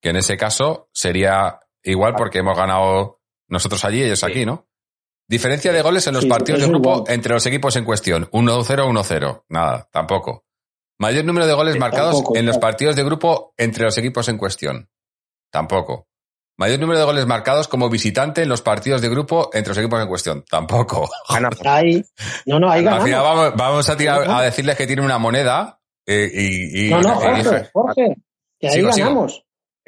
Que 0.00 0.10
en 0.10 0.16
ese 0.16 0.36
caso 0.36 0.88
sería 0.92 1.60
igual 1.82 2.14
porque 2.16 2.38
hemos 2.38 2.56
ganado 2.56 3.20
nosotros 3.48 3.84
allí 3.84 3.98
y 3.98 4.04
ellos 4.04 4.24
aquí, 4.24 4.46
¿no? 4.46 4.68
Diferencia 5.28 5.72
de 5.72 5.82
goles 5.82 6.06
en 6.06 6.14
los 6.14 6.26
partidos 6.26 6.60
de 6.60 6.68
grupo 6.68 7.04
entre 7.06 7.34
los 7.34 7.46
equipos 7.46 7.76
en 7.76 7.84
cuestión. 7.84 8.28
1-0, 8.30 8.64
1-0. 8.66 9.44
Nada, 9.48 9.88
tampoco. 9.92 10.44
Mayor 11.00 11.24
número 11.24 11.46
de 11.46 11.54
goles 11.54 11.78
marcados 11.78 12.22
en 12.34 12.44
los 12.44 12.58
partidos 12.58 12.94
de 12.94 13.02
grupo 13.02 13.54
entre 13.56 13.84
los 13.84 13.96
equipos 13.96 14.28
en 14.28 14.36
cuestión. 14.36 14.90
Tampoco. 15.50 16.06
Mayor 16.58 16.78
número 16.78 16.98
de 16.98 17.06
goles 17.06 17.26
marcados 17.26 17.68
como 17.68 17.88
visitante 17.88 18.42
en 18.42 18.50
los 18.50 18.60
partidos 18.60 19.00
de 19.00 19.08
grupo 19.08 19.48
entre 19.54 19.70
los 19.70 19.78
equipos 19.78 19.98
en 20.02 20.08
cuestión. 20.08 20.44
Tampoco. 20.48 21.08
Ahí, 21.64 22.04
no, 22.44 22.60
no, 22.60 22.70
ahí 22.70 22.84
ganamos. 22.84 23.10
vamos, 23.10 23.52
vamos 23.56 23.88
a, 23.88 23.96
tirar, 23.96 24.30
a 24.30 24.42
decirles 24.42 24.76
que 24.76 24.86
tiene 24.86 25.02
una 25.02 25.16
moneda 25.16 25.80
eh, 26.06 26.30
y, 26.30 26.88
y, 26.88 26.90
No, 26.90 27.00
no, 27.00 27.14
Jorge, 27.14 27.70
Jorge, 27.72 28.16
que 28.58 28.68
ahí 28.68 28.82
ganamos 28.82 29.42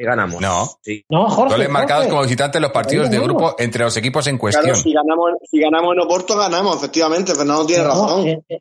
ganamos. 0.04 0.40
No. 0.40 0.68
Sí. 0.82 1.04
No, 1.08 1.28
Jorge. 1.28 1.54
Goles 1.54 1.70
marcados 1.70 2.06
como 2.08 2.22
visitantes 2.22 2.56
en 2.56 2.62
los 2.62 2.72
partidos 2.72 3.10
de 3.10 3.18
grupo 3.18 3.54
entre 3.58 3.84
los 3.84 3.96
equipos 3.96 4.26
en 4.26 4.38
cuestión. 4.38 4.76
si 4.76 4.92
ganamos, 4.92 5.32
si 5.50 5.60
ganamos 5.60 5.94
en 5.94 6.00
Oporto, 6.00 6.36
ganamos, 6.36 6.76
efectivamente. 6.76 7.34
Fernando 7.34 7.66
tiene 7.66 7.84
razón. 7.84 8.26
Eh, 8.26 8.42
eh, 8.48 8.60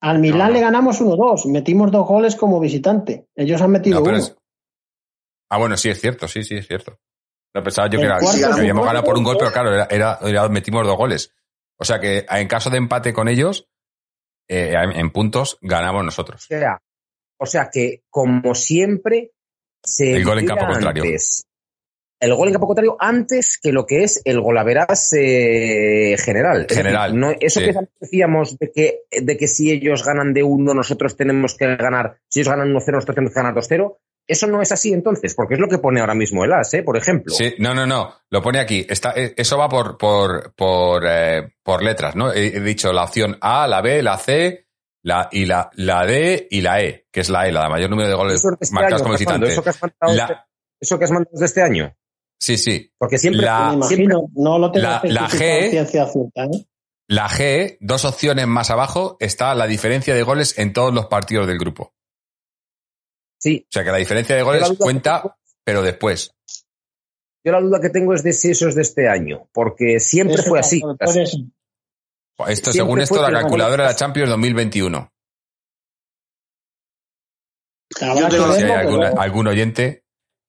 al 0.00 0.18
Milán 0.18 0.52
le 0.52 0.60
ganamos 0.60 1.00
1-2. 1.00 1.50
Metimos 1.50 1.90
dos 1.90 2.06
goles 2.06 2.36
como 2.36 2.60
visitante. 2.60 3.28
Ellos 3.34 3.60
han 3.60 3.70
metido 3.70 4.02
uno. 4.02 4.18
Ah, 5.48 5.58
bueno, 5.58 5.76
sí, 5.76 5.88
es 5.88 6.00
cierto. 6.00 6.28
Sí, 6.28 6.42
sí, 6.42 6.56
es 6.56 6.66
cierto. 6.66 6.98
No 7.54 7.62
pensaba 7.62 7.88
yo 7.88 7.98
que, 7.98 8.04
era, 8.04 8.16
habíamos 8.16 8.84
ganado 8.84 9.04
por 9.04 9.16
un 9.16 9.24
gol, 9.24 9.36
pero 9.38 9.50
claro, 9.50 9.70
era, 9.88 10.48
metimos 10.48 10.86
dos 10.86 10.96
goles. 10.96 11.32
O 11.78 11.84
sea 11.84 11.98
que 12.00 12.26
en 12.28 12.48
caso 12.48 12.68
de 12.68 12.76
empate 12.76 13.14
con 13.14 13.28
ellos, 13.28 13.68
eh, 14.48 14.74
en 14.74 15.10
puntos, 15.10 15.58
ganamos 15.62 16.04
nosotros. 16.04 16.44
O 16.44 16.46
sea, 16.48 16.82
o 17.38 17.46
sea 17.46 17.70
que, 17.72 18.02
como 18.10 18.54
siempre, 18.54 19.32
el 19.98 20.24
gol 20.24 20.40
en 20.40 20.46
campo 20.46 20.66
contrario. 20.66 21.04
El 22.18 22.34
gol 22.34 22.48
en 22.48 22.54
campo 22.54 22.66
contrario 22.66 22.96
antes 22.98 23.58
que 23.62 23.72
lo 23.72 23.84
que 23.84 24.02
es 24.04 24.22
el 24.24 24.40
golaveras 24.40 25.12
eh, 25.12 26.16
general. 26.18 26.66
General. 26.68 27.18
no, 27.18 27.30
eso 27.38 27.60
que 27.60 27.74
decíamos 28.00 28.58
de 28.58 28.72
que, 28.72 29.00
de 29.10 29.36
que 29.36 29.46
si 29.46 29.70
ellos 29.70 30.04
ganan 30.04 30.32
de 30.32 30.42
uno, 30.42 30.72
nosotros 30.74 31.16
tenemos 31.16 31.56
que 31.56 31.76
ganar, 31.76 32.16
si 32.28 32.40
ellos 32.40 32.50
ganan 32.50 32.68
1-0, 32.68 32.74
nosotros 32.74 33.14
tenemos 33.14 33.32
que 33.34 33.40
ganar 33.40 33.54
2-0, 33.54 33.96
Eso 34.28 34.46
no 34.48 34.60
es 34.62 34.72
así 34.72 34.92
entonces, 34.92 35.34
porque 35.34 35.54
es 35.54 35.60
lo 35.60 35.68
que 35.68 35.78
pone 35.78 36.00
ahora 36.00 36.14
mismo 36.14 36.44
el 36.44 36.52
AS, 36.52 36.74
¿eh? 36.74 36.82
por 36.82 36.96
ejemplo. 36.96 37.32
Sí, 37.34 37.54
no, 37.58 37.74
no, 37.74 37.86
no. 37.86 38.12
Lo 38.30 38.40
pone 38.42 38.58
aquí. 38.60 38.84
Está, 38.88 39.12
eh, 39.14 39.34
eso 39.36 39.56
va 39.58 39.68
por, 39.68 39.96
por, 39.98 40.52
por, 40.56 41.04
eh, 41.06 41.52
por 41.62 41.82
letras, 41.82 42.16
¿no? 42.16 42.32
He, 42.32 42.46
he 42.56 42.60
dicho 42.60 42.92
la 42.92 43.04
opción 43.04 43.36
A, 43.40 43.68
la 43.68 43.82
B, 43.82 44.02
la 44.02 44.16
C, 44.18 44.66
la, 45.04 45.28
y 45.30 45.44
la, 45.44 45.70
la 45.74 46.04
D 46.06 46.48
y 46.50 46.60
la 46.62 46.80
E, 46.82 47.06
que 47.12 47.20
es 47.20 47.28
la 47.30 47.46
E, 47.46 47.52
la 47.52 47.64
de 47.64 47.68
mayor 47.68 47.90
número 47.90 48.08
de 48.08 48.14
goles 48.16 48.42
este 48.44 48.74
marcados 48.74 49.02
como 49.02 49.12
visitante. 49.14 49.46
eso 49.48 49.62
que 49.62 49.70
has 49.70 49.80
mandado, 49.82 50.14
La- 50.14 50.24
este- 50.24 50.36
eso 50.80 50.98
que 50.98 51.04
has 51.04 51.10
mandado 51.12 51.44
este 51.44 51.62
año. 51.62 51.94
Sí, 52.38 52.56
sí. 52.58 52.92
Porque 52.98 53.18
siempre, 53.18 53.42
La- 53.46 53.72
me 53.76 53.86
siempre 53.86 54.04
imagino, 54.04 54.28
no 54.34 54.58
lo 54.58 54.70
tengo 54.72 54.86
la- 54.86 55.00
la 55.04 55.28
G- 55.28 55.64
en 55.64 55.70
ciencia 55.70 56.06
cierta, 56.06 56.44
¿eh? 56.44 56.66
La 57.08 57.28
G, 57.28 57.76
dos 57.80 58.04
opciones 58.04 58.46
más 58.46 58.70
abajo, 58.70 59.16
está 59.20 59.54
la 59.54 59.66
diferencia 59.66 60.14
de 60.14 60.22
goles 60.22 60.58
en 60.58 60.72
todos 60.72 60.92
los 60.92 61.06
partidos 61.06 61.46
del 61.46 61.58
grupo. 61.58 61.94
sí. 63.38 63.64
O 63.68 63.72
sea 63.72 63.84
que 63.84 63.90
la 63.92 63.98
diferencia 63.98 64.34
de 64.34 64.42
goles 64.42 64.72
cuenta, 64.78 65.22
tengo- 65.22 65.36
pero 65.64 65.82
después. 65.82 66.32
Yo 67.44 67.52
la 67.52 67.60
duda 67.60 67.80
que 67.80 67.90
tengo 67.90 68.12
es 68.12 68.22
de 68.24 68.32
si 68.32 68.50
eso 68.50 68.66
es 68.68 68.74
de 68.74 68.82
este 68.82 69.08
año, 69.08 69.48
porque 69.52 70.00
siempre 70.00 70.34
Eso 70.36 70.44
fue 70.48 70.58
así. 70.58 70.82
Esto, 72.38 72.72
Siempre 72.72 72.72
según 72.72 73.00
esto, 73.00 73.22
la 73.22 73.30
calculadora 73.30 73.84
de 73.84 73.90
la 73.90 73.96
Champions 73.96 74.30
2021. 74.30 75.12
Habrá 78.00 78.14
Yo 78.20 78.26
que 78.28 78.36
tengo- 78.36 78.54
Si 78.54 78.62
hay 78.62 79.12
algún 79.18 79.46
oyente 79.46 80.04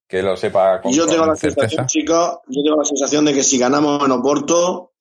que 0.08 0.22
lo 0.22 0.36
sepa 0.36 0.80
con, 0.80 0.92
Yo 0.92 1.06
tengo 1.06 1.20
con 1.20 1.28
la 1.28 1.36
certeza. 1.36 1.68
sensación, 1.68 1.86
chicos, 1.86 2.38
yo 2.48 2.62
tengo 2.62 2.76
la 2.78 2.84
sensación 2.84 3.24
de 3.26 3.34
que 3.34 3.42
si 3.42 3.58
ganamos 3.58 4.02
en 4.04 4.10
Oporto, 4.12 4.92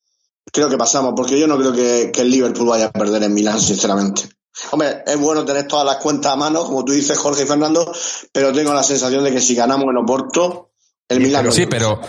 creo 0.51 0.69
que 0.69 0.77
pasamos, 0.77 1.13
porque 1.15 1.39
yo 1.39 1.47
no 1.47 1.57
creo 1.57 1.71
que, 1.73 2.11
que 2.11 2.21
el 2.21 2.29
Liverpool 2.29 2.67
vaya 2.67 2.85
a 2.87 2.91
perder 2.91 3.23
en 3.23 3.33
Milán, 3.33 3.59
sinceramente. 3.59 4.23
Hombre, 4.71 5.03
es 5.05 5.17
bueno 5.19 5.45
tener 5.45 5.67
todas 5.67 5.85
las 5.85 5.97
cuentas 5.97 6.33
a 6.33 6.35
mano, 6.35 6.63
como 6.65 6.83
tú 6.83 6.91
dices, 6.91 7.17
Jorge 7.17 7.43
y 7.43 7.45
Fernando, 7.45 7.91
pero 8.33 8.51
tengo 8.51 8.73
la 8.73 8.83
sensación 8.83 9.23
de 9.23 9.31
que 9.31 9.39
si 9.39 9.55
ganamos 9.55 9.85
en 9.89 9.97
Oporto, 9.97 10.71
el 11.07 11.17
Sí, 11.19 11.23
Milán 11.23 11.43
pero- 11.43 11.51
sí, 11.53 11.65
pero-. 11.67 12.01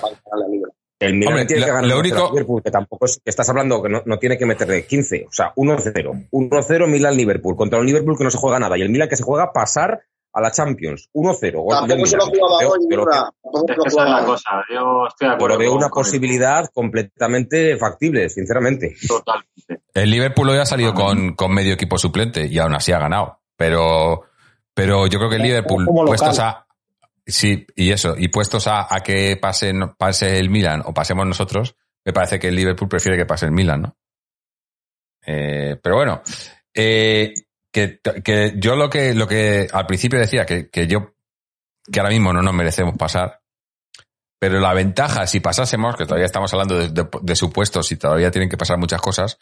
El 1.01 1.15
Milan 1.15 1.35
Hombre, 1.35 1.47
tiene 1.47 1.63
que 1.65 1.69
ganar 1.71 1.85
lo 1.85 1.95
1-0 1.95 2.01
único- 2.01 2.27
al 2.27 2.33
Liverpool, 2.33 2.63
que 2.65 2.71
tampoco 2.73 3.05
es 3.07 3.21
que 3.23 3.31
estás 3.31 3.49
hablando 3.49 3.81
que 3.81 3.89
no, 3.89 4.03
no 4.05 4.19
tiene 4.19 4.37
que 4.37 4.45
meterle 4.47 4.85
15, 4.85 5.27
o 5.29 5.33
sea, 5.33 5.53
1-0. 5.55 6.27
1-0 6.33 6.87
Milan-Liverpool, 6.89 7.55
contra 7.55 7.79
un 7.79 7.87
Liverpool 7.87 8.19
que 8.19 8.25
no 8.25 8.31
se 8.33 8.39
juega 8.39 8.59
nada, 8.59 8.77
y 8.77 8.83
el 8.83 8.89
Milan 8.91 9.09
que 9.09 9.15
se 9.15 9.23
juega 9.23 9.53
pasar 9.53 10.01
a 10.39 10.41
la 10.41 10.51
Champions. 10.53 11.11
1-0. 11.13 11.53
gol 11.63 11.89
del 11.89 11.99
Tampoco 11.99 12.07
se 12.07 12.17
lo 12.17 12.27
jugaba 12.27 12.59
hoy, 12.69 12.87
que 12.89 13.89
esa 13.89 14.05
es 14.05 14.11
la 14.11 14.25
cosa. 14.25 14.51
Yo 14.73 15.07
estoy 15.09 15.29
de 15.29 15.35
acuerdo. 15.35 15.57
lo 15.57 15.59
veo 15.59 15.75
una 15.75 15.89
posibilidad 15.89 16.65
completamente 16.73 17.77
factible, 17.77 18.29
sinceramente. 18.29 18.95
Totalmente. 19.07 19.83
El 19.93 20.11
Liverpool 20.11 20.51
hoy 20.51 20.59
ha 20.59 20.65
salido 20.65 20.95
con, 20.95 21.35
con 21.35 21.53
medio 21.53 21.75
equipo 21.75 21.99
suplente 21.99 22.47
y 22.47 22.59
aún 22.59 22.75
así 22.75 22.93
ha 22.93 23.01
ganado. 23.01 23.41
Pero, 23.57 24.23
pero 24.73 25.09
yo 25.09 25.19
creo 25.19 25.31
que 25.31 25.37
el 25.37 25.43
Liverpool, 25.43 25.87
puestos 26.07 26.39
a. 26.39 26.67
Sí, 27.27 27.67
y 27.75 27.91
eso, 27.91 28.15
y 28.17 28.29
puestos 28.29 28.69
a, 28.69 28.87
a 28.89 29.01
que 29.01 29.37
pase, 29.37 29.73
pase 29.99 30.39
el 30.39 30.49
Milan 30.49 30.83
o 30.87 30.95
pasemos 30.95 31.27
nosotros, 31.27 31.77
me 32.05 32.13
parece 32.13 32.39
que 32.39 32.49
el 32.49 32.55
Liverpool 32.55 32.89
prefiere 32.89 33.19
que 33.19 33.27
pase 33.27 33.45
el 33.45 33.53
Milan, 33.53 33.83
¿no? 33.83 33.97
Eh, 35.27 35.77
pero 35.83 35.97
bueno, 35.97 36.23
eh, 36.73 37.35
que, 37.79 38.23
que 38.23 38.55
yo 38.57 38.77
lo 38.77 38.91
que, 38.91 39.15
lo 39.15 39.27
que 39.27 39.69
al 39.73 39.87
principio 39.87 40.19
decía, 40.19 40.45
que, 40.47 40.69
que 40.69 40.87
yo, 40.87 41.15
que 41.91 42.01
ahora 42.01 42.11
mismo 42.13 42.33
no 42.33 42.43
nos 42.43 42.55
merecemos 42.55 42.97
pasar, 42.97 43.41
pero 44.41 44.61
la 44.61 44.73
ventaja, 44.75 45.27
si 45.27 45.41
pasásemos, 45.41 45.97
que 45.97 46.05
todavía 46.05 46.27
estamos 46.27 46.53
hablando 46.53 46.79
de, 46.79 46.89
de- 46.91 47.09
de 47.23 47.37
supuestos 47.37 47.91
y 47.93 47.97
todavía 47.97 48.31
tienen 48.31 48.49
que 48.49 48.57
pasar 48.57 48.79
muchas 48.79 49.01
cosas, 49.01 49.39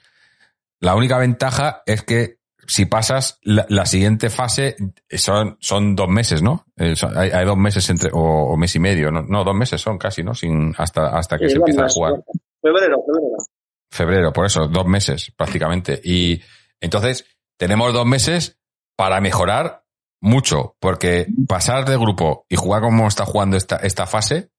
la 0.81 0.95
única 0.95 1.19
ventaja 1.19 1.83
es 1.87 2.03
que 2.03 2.39
si 2.69 2.85
pasas 2.87 3.39
la, 3.43 3.65
la 3.69 3.87
siguiente 3.87 4.29
fase 4.29 4.77
son, 5.11 5.57
son 5.61 5.95
dos 5.95 6.09
meses, 6.09 6.43
¿no? 6.43 6.67
Eh, 6.77 6.97
son- 6.97 7.17
hay, 7.17 7.31
hay 7.31 7.45
dos 7.47 7.57
meses 7.57 7.89
entre, 7.91 8.11
o, 8.13 8.19
o 8.21 8.57
mes 8.57 8.75
y 8.75 8.79
medio, 8.81 9.11
¿no? 9.11 9.23
No, 9.23 9.45
dos 9.45 9.55
meses 9.55 9.81
son 9.81 9.99
casi, 9.99 10.23
¿no? 10.23 10.35
Sin, 10.35 10.75
hasta, 10.77 11.17
hasta 11.17 11.39
que 11.39 11.47
Sí, 11.49 11.53
se 11.53 11.59
empieza 11.59 11.85
a 11.85 11.89
jugar. 11.89 12.13
Febrero, 12.61 12.97
febrero. 13.07 13.37
Febrero, 13.91 14.33
por 14.33 14.47
eso, 14.47 14.67
dos 14.67 14.87
meses 14.87 15.31
prácticamente. 15.37 16.01
Y 16.03 16.41
entonces 16.81 17.25
tenemos 17.59 17.93
dos 17.93 18.07
meses 18.07 18.59
para 18.97 19.20
mejorar 19.20 19.85
mucho, 20.20 20.77
porque 20.81 21.27
pasar 21.49 21.85
de 21.85 21.97
grupo 21.97 22.47
y 22.49 22.57
jugar 22.57 22.83
como 22.83 23.07
está 23.09 23.24
jugando 23.27 23.57
esta, 23.57 23.77
esta 23.77 24.07
fase 24.07 24.51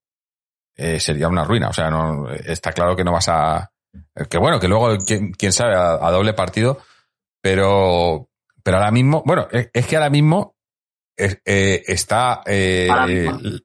eh, 0.75 0.99
sería 0.99 1.27
una 1.27 1.43
ruina. 1.43 1.69
O 1.69 1.73
sea, 1.73 1.89
no 1.89 2.29
está 2.31 2.71
claro 2.71 2.95
que 2.95 3.03
no 3.03 3.11
vas 3.11 3.27
a. 3.29 3.71
Que 4.29 4.37
bueno, 4.37 4.59
que 4.59 4.67
luego, 4.67 4.95
quién, 5.05 5.31
quién 5.31 5.51
sabe, 5.51 5.75
a, 5.75 5.93
a 5.93 6.11
doble 6.11 6.33
partido, 6.33 6.79
pero, 7.41 8.29
pero 8.63 8.77
ahora 8.77 8.91
mismo, 8.91 9.23
bueno, 9.25 9.47
es, 9.51 9.69
es 9.73 9.87
que 9.87 9.95
ahora 9.95 10.09
mismo 10.09 10.55
es- 11.15 11.41
eh, 11.45 11.83
está. 11.87 12.41
eh, 12.45 12.87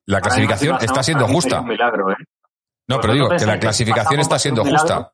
la 0.06 0.20
clasificación 0.20 0.78
está 0.80 1.02
siendo 1.02 1.28
justa. 1.28 1.60
un 1.60 1.68
milagro, 1.68 2.10
¿eh? 2.12 2.16
No, 2.88 3.00
pero 3.00 3.12
¿Vosotros 3.12 3.14
digo 3.14 3.28
que 3.28 3.46
la 3.46 3.60
clasificación 3.60 4.20
está 4.20 4.38
siendo 4.38 4.64
justa. 4.64 5.12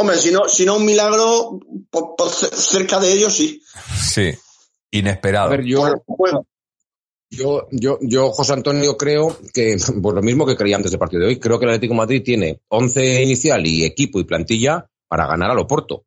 Hombre, 0.00 0.16
si 0.16 0.30
no, 0.32 0.48
si 0.48 0.64
no 0.64 0.76
un 0.76 0.84
milagro, 0.86 1.60
por, 1.90 2.16
por 2.16 2.30
ce- 2.30 2.54
cerca 2.56 2.98
de 2.98 3.12
ellos 3.12 3.34
sí. 3.34 3.62
Sí, 4.00 4.32
inesperado. 4.90 5.48
A 5.48 5.50
ver, 5.50 5.64
yo, 5.64 5.82
Bueno, 6.06 6.46
yo, 7.30 7.66
yo, 7.70 7.98
yo, 8.00 8.30
José 8.32 8.54
Antonio, 8.54 8.96
creo 8.96 9.36
que, 9.52 9.76
pues 10.02 10.14
lo 10.14 10.22
mismo 10.22 10.46
que 10.46 10.56
creía 10.56 10.76
antes 10.76 10.90
del 10.90 10.98
partido 10.98 11.22
de 11.22 11.28
hoy, 11.28 11.38
creo 11.38 11.58
que 11.58 11.66
el 11.66 11.70
Atlético 11.72 11.92
de 11.94 11.98
Madrid 11.98 12.22
tiene 12.24 12.60
11 12.68 13.22
inicial 13.22 13.66
y 13.66 13.84
equipo 13.84 14.18
y 14.18 14.24
plantilla 14.24 14.86
para 15.06 15.26
ganar 15.26 15.50
al 15.50 15.58
Oporto. 15.58 16.04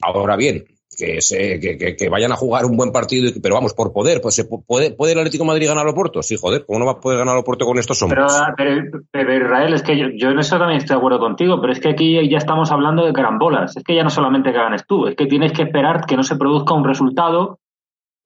Ahora 0.00 0.36
bien, 0.36 0.64
que, 0.98 1.20
se, 1.22 1.60
que, 1.60 1.78
que, 1.78 1.94
que 1.96 2.08
vayan 2.08 2.32
a 2.32 2.36
jugar 2.36 2.64
un 2.64 2.76
buen 2.76 2.90
partido, 2.90 3.30
pero 3.40 3.54
vamos, 3.54 3.72
por 3.72 3.92
poder, 3.92 4.20
pues 4.20 4.34
se 4.34 4.48
pu- 4.48 4.64
puede, 4.66 4.90
¿puede 4.90 5.12
el 5.12 5.18
Atlético 5.20 5.44
de 5.44 5.48
Madrid 5.48 5.68
ganar 5.68 5.84
al 5.84 5.92
Oporto? 5.92 6.22
Sí, 6.22 6.36
joder, 6.36 6.66
¿cómo 6.66 6.80
no 6.80 6.86
va 6.86 6.92
a 6.92 7.00
poder 7.00 7.18
ganar 7.18 7.34
al 7.34 7.40
Oporto 7.42 7.64
con 7.64 7.78
estos 7.78 8.02
Pero, 8.08 8.22
hombres? 8.26 8.42
pero, 8.56 9.00
pero, 9.12 9.36
Israel, 9.36 9.74
es 9.74 9.82
que 9.84 9.96
yo, 9.96 10.06
yo 10.16 10.30
en 10.30 10.40
eso 10.40 10.58
también 10.58 10.78
estoy 10.78 10.94
de 10.94 10.98
acuerdo 10.98 11.20
contigo, 11.20 11.60
pero 11.60 11.72
es 11.72 11.78
que 11.80 11.90
aquí 11.90 12.28
ya 12.28 12.38
estamos 12.38 12.72
hablando 12.72 13.06
de 13.06 13.12
carambolas. 13.12 13.76
Es 13.76 13.84
que 13.84 13.94
ya 13.94 14.02
no 14.02 14.10
solamente 14.10 14.50
que 14.50 14.58
ganes 14.58 14.84
tú, 14.86 15.06
es 15.06 15.14
que 15.14 15.26
tienes 15.26 15.52
que 15.52 15.62
esperar 15.62 16.04
que 16.04 16.16
no 16.16 16.24
se 16.24 16.34
produzca 16.36 16.74
un 16.74 16.84
resultado 16.84 17.60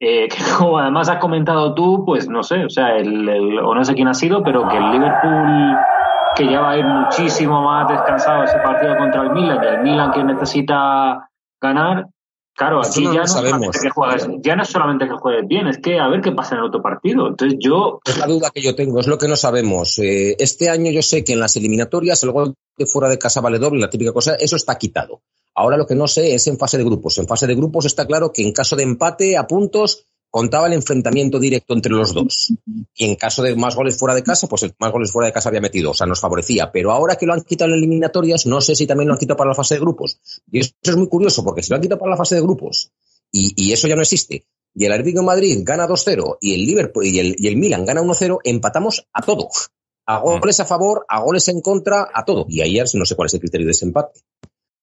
eh, 0.00 0.28
que, 0.28 0.36
como 0.58 0.78
además 0.78 1.08
has 1.10 1.18
comentado 1.18 1.74
tú, 1.74 2.04
pues 2.06 2.26
no 2.28 2.42
sé, 2.42 2.64
o 2.64 2.70
sea, 2.70 2.96
el, 2.96 3.28
el- 3.28 3.58
o 3.58 3.74
no 3.74 3.84
sé 3.84 3.94
quién 3.94 4.08
ha 4.08 4.14
sido, 4.14 4.42
pero 4.42 4.66
que 4.66 4.78
el 4.78 4.90
Liverpool, 4.92 5.76
que 6.34 6.50
ya 6.50 6.60
va 6.60 6.70
a 6.70 6.78
ir 6.78 6.84
muchísimo 6.86 7.62
más 7.62 7.86
descansado 7.88 8.44
ese 8.44 8.58
partido 8.60 8.96
contra 8.96 9.22
el 9.22 9.30
Milan, 9.30 9.58
y 9.62 9.66
el 9.66 9.82
Milan 9.82 10.10
que 10.10 10.24
necesita 10.24 11.28
ganar. 11.60 12.06
Claro, 12.54 12.80
aquí 12.80 13.04
no 13.04 13.14
ya 13.14 13.20
no, 13.20 13.26
sabemos. 13.26 13.78
que 13.78 13.88
juegues, 13.88 14.28
ya 14.42 14.56
no 14.56 14.62
es 14.62 14.68
solamente 14.68 15.06
que 15.08 15.14
juegues 15.14 15.48
bien, 15.48 15.68
es 15.68 15.78
que 15.78 15.98
a 15.98 16.08
ver 16.08 16.20
qué 16.20 16.32
pasa 16.32 16.54
en 16.54 16.60
el 16.60 16.66
otro 16.66 16.82
partido. 16.82 17.28
Entonces 17.28 17.58
yo, 17.60 18.00
Es 18.04 18.18
la 18.18 18.26
duda 18.26 18.50
que 18.50 18.60
yo 18.60 18.74
tengo, 18.74 19.00
es 19.00 19.06
lo 19.06 19.18
que 19.18 19.28
no 19.28 19.36
sabemos. 19.36 19.98
Eh, 19.98 20.36
este 20.38 20.68
año 20.68 20.90
yo 20.90 21.02
sé 21.02 21.24
que 21.24 21.32
en 21.32 21.40
las 21.40 21.56
eliminatorias 21.56 22.22
el 22.22 22.32
gol 22.32 22.54
de 22.76 22.86
fuera 22.86 23.08
de 23.08 23.18
casa 23.18 23.40
vale 23.40 23.58
doble, 23.58 23.80
la 23.80 23.90
típica 23.90 24.12
cosa, 24.12 24.34
eso 24.34 24.56
está 24.56 24.76
quitado. 24.76 25.22
Ahora 25.54 25.76
lo 25.76 25.86
que 25.86 25.94
no 25.94 26.06
sé 26.08 26.34
es 26.34 26.46
en 26.46 26.58
fase 26.58 26.78
de 26.78 26.84
grupos. 26.84 27.18
En 27.18 27.26
fase 27.26 27.46
de 27.46 27.54
grupos 27.54 27.86
está 27.86 28.06
claro 28.06 28.32
que 28.32 28.42
en 28.42 28.52
caso 28.52 28.76
de 28.76 28.82
empate 28.82 29.36
a 29.36 29.46
puntos 29.46 30.06
contaba 30.32 30.66
el 30.66 30.72
enfrentamiento 30.72 31.38
directo 31.38 31.74
entre 31.74 31.92
los 31.92 32.14
dos. 32.14 32.54
Y 32.94 33.04
en 33.04 33.16
caso 33.16 33.42
de 33.42 33.54
más 33.54 33.76
goles 33.76 33.98
fuera 33.98 34.14
de 34.14 34.22
casa, 34.22 34.48
pues 34.48 34.62
el 34.62 34.74
más 34.78 34.90
goles 34.90 35.12
fuera 35.12 35.26
de 35.26 35.32
casa 35.32 35.50
había 35.50 35.60
metido, 35.60 35.90
o 35.90 35.94
sea, 35.94 36.06
nos 36.06 36.20
favorecía. 36.20 36.72
Pero 36.72 36.90
ahora 36.90 37.16
que 37.16 37.26
lo 37.26 37.34
han 37.34 37.42
quitado 37.42 37.70
en 37.70 37.76
eliminatorias, 37.76 38.46
no 38.46 38.62
sé 38.62 38.74
si 38.74 38.86
también 38.86 39.08
lo 39.08 39.14
han 39.14 39.20
quitado 39.20 39.36
para 39.36 39.50
la 39.50 39.54
fase 39.54 39.74
de 39.74 39.80
grupos. 39.80 40.18
Y 40.50 40.60
eso 40.60 40.72
es 40.82 40.96
muy 40.96 41.08
curioso, 41.08 41.44
porque 41.44 41.62
si 41.62 41.68
lo 41.68 41.76
han 41.76 41.82
quitado 41.82 42.00
para 42.00 42.12
la 42.12 42.16
fase 42.16 42.36
de 42.36 42.40
grupos 42.40 42.90
y, 43.30 43.72
eso 43.72 43.88
ya 43.88 43.94
no 43.94 44.00
existe, 44.00 44.46
y 44.74 44.86
el 44.86 44.92
Atlético 44.92 45.22
Madrid 45.22 45.60
gana 45.62 45.86
2-0 45.86 46.38
y 46.40 46.54
el 46.54 46.66
Liverpool 46.66 47.04
y 47.04 47.18
el, 47.18 47.56
Milan 47.58 47.84
gana 47.84 48.00
1-0, 48.00 48.38
empatamos 48.44 49.06
a 49.12 49.20
todo. 49.20 49.48
A 50.06 50.18
goles 50.18 50.60
a 50.60 50.64
favor, 50.64 51.04
a 51.08 51.20
goles 51.20 51.46
en 51.48 51.60
contra, 51.60 52.08
a 52.12 52.24
todo. 52.24 52.46
Y 52.48 52.62
ayer 52.62 52.86
no 52.94 53.04
sé 53.04 53.14
cuál 53.14 53.26
es 53.26 53.34
el 53.34 53.40
criterio 53.40 53.66
de 53.66 53.72
ese 53.72 53.84
empate. 53.84 54.20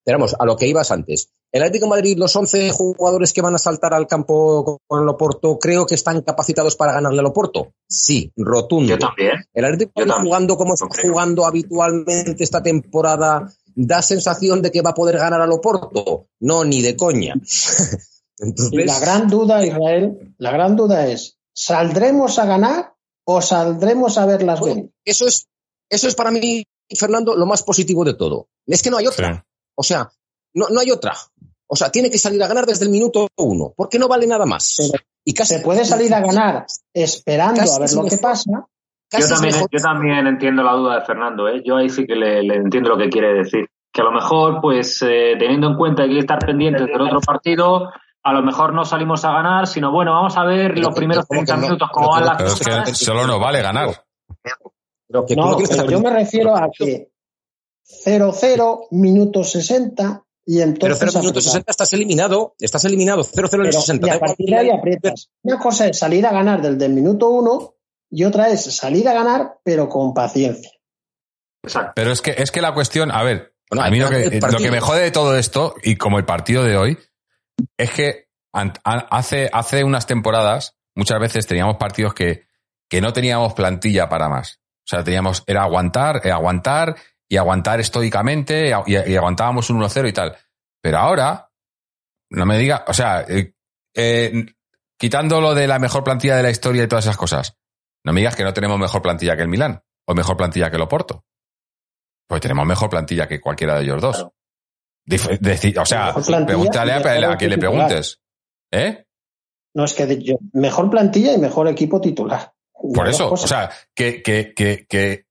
Pero 0.04 0.18
vamos, 0.18 0.36
a 0.40 0.46
lo 0.46 0.56
que 0.56 0.68
ibas 0.68 0.92
antes. 0.92 1.30
El 1.52 1.64
Atlético 1.64 1.86
de 1.86 1.90
Madrid, 1.90 2.18
los 2.18 2.36
11 2.36 2.70
jugadores 2.72 3.34
que 3.34 3.42
van 3.42 3.56
a 3.56 3.58
saltar 3.58 3.94
al 3.94 4.06
campo 4.06 4.80
con 4.86 5.02
el 5.02 5.10
Oporto, 5.10 5.58
creo 5.58 5.86
que 5.86 5.96
están 5.96 6.22
capacitados 6.22 6.76
para 6.76 6.94
ganarle 6.94 7.20
al 7.20 7.26
Oporto. 7.26 7.74
Sí, 7.88 8.32
rotundo. 8.36 8.92
yo 8.92 9.00
también. 9.00 9.34
El 9.54 9.66
Atlético 9.66 9.92
Yo 9.96 10.06
también, 10.06 10.26
jugando 10.26 10.58
como 10.58 10.76
está 10.76 10.88
jugando 11.02 11.46
habitualmente 11.46 12.44
esta 12.44 12.62
temporada, 12.62 13.52
da 13.76 14.02
sensación 14.04 14.62
de 14.62 14.72
que 14.72 14.82
va 14.82 14.92
a 14.92 14.94
poder 14.94 15.18
ganar 15.18 15.42
al 15.42 15.52
Oporto. 15.52 16.28
No, 16.40 16.64
ni 16.64 16.82
de 16.82 16.96
coña. 16.96 17.34
Entonces, 18.38 18.72
Y 18.72 18.86
la 18.86 19.00
gran 19.00 19.28
duda, 19.28 19.66
Israel, 19.66 20.36
la 20.38 20.52
gran 20.52 20.76
duda 20.76 21.08
es, 21.08 21.38
¿saldremos 21.54 22.38
a 22.40 22.46
ganar 22.46 22.94
o 23.26 23.42
saldremos 23.42 24.18
a 24.18 24.26
ver 24.26 24.44
las 24.44 24.60
Bueno, 24.60 24.90
eso 25.04 25.28
es, 25.28 25.48
eso 25.90 26.08
es 26.08 26.16
para 26.16 26.32
mí, 26.32 26.64
Fernando, 26.96 27.36
lo 27.36 27.46
más 27.46 27.64
positivo 27.64 28.06
de 28.06 28.14
todo. 28.14 28.48
Es 28.66 28.82
que 28.82 28.92
no 28.92 28.98
hay 28.98 29.08
otra. 29.08 29.34
Sí. 29.34 29.49
O 29.80 29.84
sea, 29.84 30.10
no, 30.56 30.66
no 30.70 30.82
hay 30.82 30.92
otra. 30.92 31.14
O 31.68 31.76
sea, 31.78 31.90
tiene 31.90 32.10
que 32.12 32.18
salir 32.18 32.44
a 32.44 32.48
ganar 32.48 32.66
desde 32.66 32.84
el 32.84 32.92
minuto 32.92 33.28
uno, 33.38 33.74
porque 33.78 33.98
no 33.98 34.10
vale 34.10 34.28
nada 34.28 34.46
más. 34.46 34.76
Pero 34.78 35.04
y 35.24 35.34
casi 35.34 35.56
Se 35.56 35.60
puede 35.62 35.86
salir 35.86 36.14
a 36.14 36.20
ganar 36.20 36.66
esperando 36.94 37.62
a 37.62 37.80
ver 37.80 37.94
lo 37.94 38.04
que 38.06 38.18
pasa. 38.18 38.44
Yo 39.12 39.28
también, 39.28 39.54
mejor. 39.56 39.70
yo 39.72 39.80
también 39.80 40.28
entiendo 40.28 40.64
la 40.64 40.74
duda 40.74 40.96
de 41.00 41.06
Fernando, 41.06 41.48
¿eh? 41.48 41.62
Yo 41.66 41.78
ahí 41.78 41.90
sí 41.90 42.06
que 42.06 42.16
le, 42.16 42.44
le 42.44 42.56
entiendo 42.56 42.90
lo 42.90 42.98
que 42.98 43.10
quiere 43.10 43.34
decir. 43.36 43.68
Que 43.92 44.02
a 44.02 44.04
lo 44.04 44.12
mejor, 44.12 44.60
pues, 44.62 45.02
eh, 45.02 45.36
teniendo 45.40 45.68
en 45.68 45.78
cuenta 45.78 46.04
que 46.04 46.10
hay 46.10 46.16
que 46.16 46.20
estar 46.22 46.40
pendientes 46.40 46.86
del 46.86 47.02
otro 47.02 47.20
partido, 47.22 47.90
a 48.24 48.34
lo 48.34 48.42
mejor 48.44 48.74
no 48.74 48.84
salimos 48.86 49.24
a 49.26 49.32
ganar, 49.32 49.66
sino 49.68 49.92
bueno, 49.92 50.12
vamos 50.14 50.36
a 50.38 50.44
ver 50.44 50.74
Pero 50.74 50.82
los 50.88 50.94
que- 50.94 51.00
primeros 51.00 51.26
¿cómo 51.26 51.40
que 51.42 51.46
30 51.46 51.56
no? 51.56 51.62
minutos 51.68 51.90
cómo 51.94 52.10
van 52.10 52.26
las 52.26 52.38
Pero 52.38 52.50
es 52.50 52.56
cosas. 52.60 52.90
que 52.90 52.96
solo 52.96 53.26
nos 53.26 53.40
vale 53.40 53.62
ganar. 53.62 53.90
Pero 55.08 55.26
que 55.26 55.36
tú 55.36 55.42
No, 55.42 55.52
no 55.52 55.58
pero 55.58 55.86
yo 55.90 56.00
me 56.02 56.10
refiero 56.12 56.56
a 56.56 56.68
que 56.76 57.08
0-0, 58.06 58.88
minuto 58.92 59.44
60, 59.44 60.24
y 60.46 60.58
Pero 60.58 60.70
entonces. 60.70 60.98
0 61.00 61.12
minutos 61.20 61.44
apretar. 61.44 61.52
60 61.52 61.72
estás 61.72 61.94
eliminado. 61.94 62.56
Estás 62.60 62.86
eliminado. 62.86 63.24
0-0 63.24 63.54
en 63.56 63.62
el 63.62 63.70
Pero- 63.70 63.82
60. 63.82 64.08
y 64.08 64.10
Da 64.10 64.14
a 64.14 64.16
igual 64.18 64.30
partir 64.30 64.46
de 64.48 64.58
ahí 64.58 64.70
aprietas. 64.70 65.30
Una 65.44 65.60
cosa 65.60 65.88
es 65.88 65.98
salir 65.98 66.26
a 66.26 66.32
ganar 66.32 66.62
del 66.62 66.78
del 66.78 66.94
minuto 66.94 67.30
1 67.30 67.76
y 68.12 68.24
otra 68.24 68.50
es 68.50 68.64
salir 68.76 69.08
a 69.08 69.14
ganar, 69.14 69.60
pero 69.64 69.88
con 69.90 70.14
paciencia. 70.14 70.72
Exacto. 71.64 71.92
Pero 71.96 72.12
es 72.12 72.22
que, 72.22 72.36
es 72.38 72.52
que 72.52 72.62
la 72.62 72.74
cuestión, 72.74 73.12
a 73.12 73.22
ver, 73.24 73.54
Bueno, 73.70 73.86
a 73.86 73.90
mí 73.92 74.00
lo 74.00 74.10
que, 74.10 74.24
el 74.24 74.40
lo 74.40 74.58
que 74.58 74.72
me 74.72 74.80
jode 74.80 75.02
de 75.02 75.12
todo 75.12 75.38
esto, 75.38 75.76
y 75.84 75.96
como 75.98 76.18
el 76.18 76.26
partido 76.26 76.64
de 76.64 76.78
hoy, 76.78 76.98
es 77.78 77.92
que 77.92 78.30
hace, 78.52 79.50
hace 79.52 79.84
unas 79.84 80.08
temporadas, 80.08 80.76
muchas 80.96 81.20
veces 81.20 81.46
teníamos 81.46 81.76
partidos 81.78 82.14
que, 82.14 82.46
que 82.90 83.02
no 83.02 83.14
teníamos 83.14 83.54
plantilla 83.54 84.10
para 84.10 84.30
más. 84.30 84.60
O 84.80 84.90
sea, 84.90 85.04
teníamos, 85.04 85.44
era 85.46 85.64
aguantar, 85.64 86.22
eh, 86.26 86.32
aguantar 86.32 86.96
y 87.30 87.38
aguantar 87.38 87.80
estoicamente 87.80 88.72
y, 88.88 88.94
y 88.94 89.16
aguantábamos 89.16 89.70
un 89.70 89.80
1-0 89.82 90.10
y 90.10 90.14
tal. 90.14 90.36
Pero 90.82 90.98
ahora, 90.98 91.52
no 92.32 92.46
me 92.46 92.58
diga, 92.58 92.84
o 92.88 92.94
sea, 92.94 93.22
eh, 93.28 93.54
eh, 93.96 94.46
quitando 94.98 95.40
lo 95.40 95.54
de 95.54 95.68
la 95.68 95.78
mejor 95.80 96.04
plantilla 96.04 96.36
de 96.36 96.44
la 96.44 96.50
historia 96.50 96.84
y 96.84 96.88
todas 96.88 97.06
esas 97.06 97.18
cosas, 97.18 97.56
no 98.04 98.14
me 98.14 98.22
digas 98.22 98.36
que 98.36 98.44
no 98.44 98.54
tenemos 98.54 98.80
mejor 98.80 99.02
plantilla 99.02 99.36
que 99.36 99.44
el 99.44 99.48
Milán 99.50 99.84
o 100.08 100.14
mejor 100.16 100.38
plantilla 100.38 100.70
que 100.70 100.78
el 100.78 100.82
Oporto. 100.82 101.24
Pues 102.28 102.42
tenemos 102.42 102.66
mejor 102.66 102.90
plantilla 102.90 103.28
que 103.28 103.40
cualquiera 103.42 103.76
de 103.76 103.84
ellos 103.84 104.02
dos. 104.02 104.16
Claro. 104.18 104.34
Dif- 105.08 105.40
deci- 105.40 105.78
o 105.80 105.86
sea, 105.86 106.14
pregúntale 106.46 106.94
a, 106.94 107.38
quien 107.38 107.50
le 107.50 107.58
preguntes. 107.58 108.22
¿Eh? 108.72 109.06
No 109.76 109.86
es 109.86 109.94
que 109.94 110.22
yo- 110.22 110.38
mejor 110.54 110.90
plantilla 110.90 111.34
y 111.34 111.38
mejor 111.38 111.68
equipo 111.68 112.00
titular. 112.00 112.54
Por 112.94 113.08
eso, 113.08 113.32
o 113.32 113.38
sea, 113.38 113.72
que, 113.94 114.22
que, 114.22 114.54
que, 114.54 114.86
que, 114.88 115.26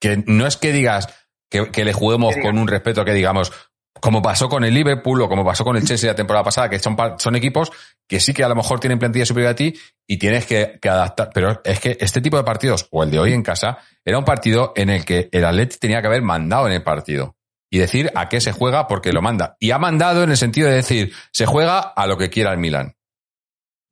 que 0.00 0.22
no 0.26 0.46
es 0.46 0.56
que 0.56 0.72
digas 0.72 1.08
que, 1.50 1.70
que 1.70 1.84
le 1.84 1.92
juguemos 1.92 2.36
con 2.40 2.56
un 2.56 2.68
respeto 2.68 3.04
que 3.04 3.12
digamos, 3.12 3.52
como 4.00 4.22
pasó 4.22 4.48
con 4.48 4.64
el 4.64 4.72
Liverpool 4.72 5.20
o 5.22 5.28
como 5.28 5.44
pasó 5.44 5.64
con 5.64 5.76
el 5.76 5.84
Chelsea 5.84 6.10
la 6.10 6.14
temporada 6.16 6.44
pasada, 6.44 6.70
que 6.70 6.78
son, 6.78 6.96
son 7.18 7.36
equipos 7.36 7.70
que 8.08 8.20
sí 8.20 8.32
que 8.32 8.44
a 8.44 8.48
lo 8.48 8.54
mejor 8.54 8.80
tienen 8.80 8.98
plantilla 8.98 9.26
superior 9.26 9.52
a 9.52 9.54
ti 9.54 9.74
y 10.06 10.16
tienes 10.16 10.46
que, 10.46 10.78
que 10.80 10.88
adaptar. 10.88 11.30
Pero 11.34 11.60
es 11.64 11.80
que 11.80 11.98
este 12.00 12.20
tipo 12.20 12.36
de 12.36 12.44
partidos, 12.44 12.86
o 12.90 13.02
el 13.02 13.10
de 13.10 13.18
hoy 13.18 13.32
en 13.32 13.42
casa, 13.42 13.78
era 14.04 14.18
un 14.18 14.24
partido 14.24 14.72
en 14.76 14.90
el 14.90 15.04
que 15.04 15.28
el 15.32 15.44
Atleti 15.44 15.76
tenía 15.78 16.00
que 16.00 16.06
haber 16.06 16.22
mandado 16.22 16.66
en 16.66 16.72
el 16.72 16.82
partido 16.82 17.36
y 17.70 17.78
decir 17.78 18.10
a 18.14 18.28
qué 18.28 18.40
se 18.40 18.52
juega 18.52 18.86
porque 18.88 19.12
lo 19.12 19.22
manda. 19.22 19.56
Y 19.60 19.70
ha 19.70 19.78
mandado 19.78 20.24
en 20.24 20.30
el 20.30 20.36
sentido 20.36 20.68
de 20.68 20.76
decir, 20.76 21.12
se 21.32 21.46
juega 21.46 21.78
a 21.78 22.06
lo 22.06 22.16
que 22.16 22.30
quiera 22.30 22.52
el 22.52 22.58
Milan. 22.58 22.96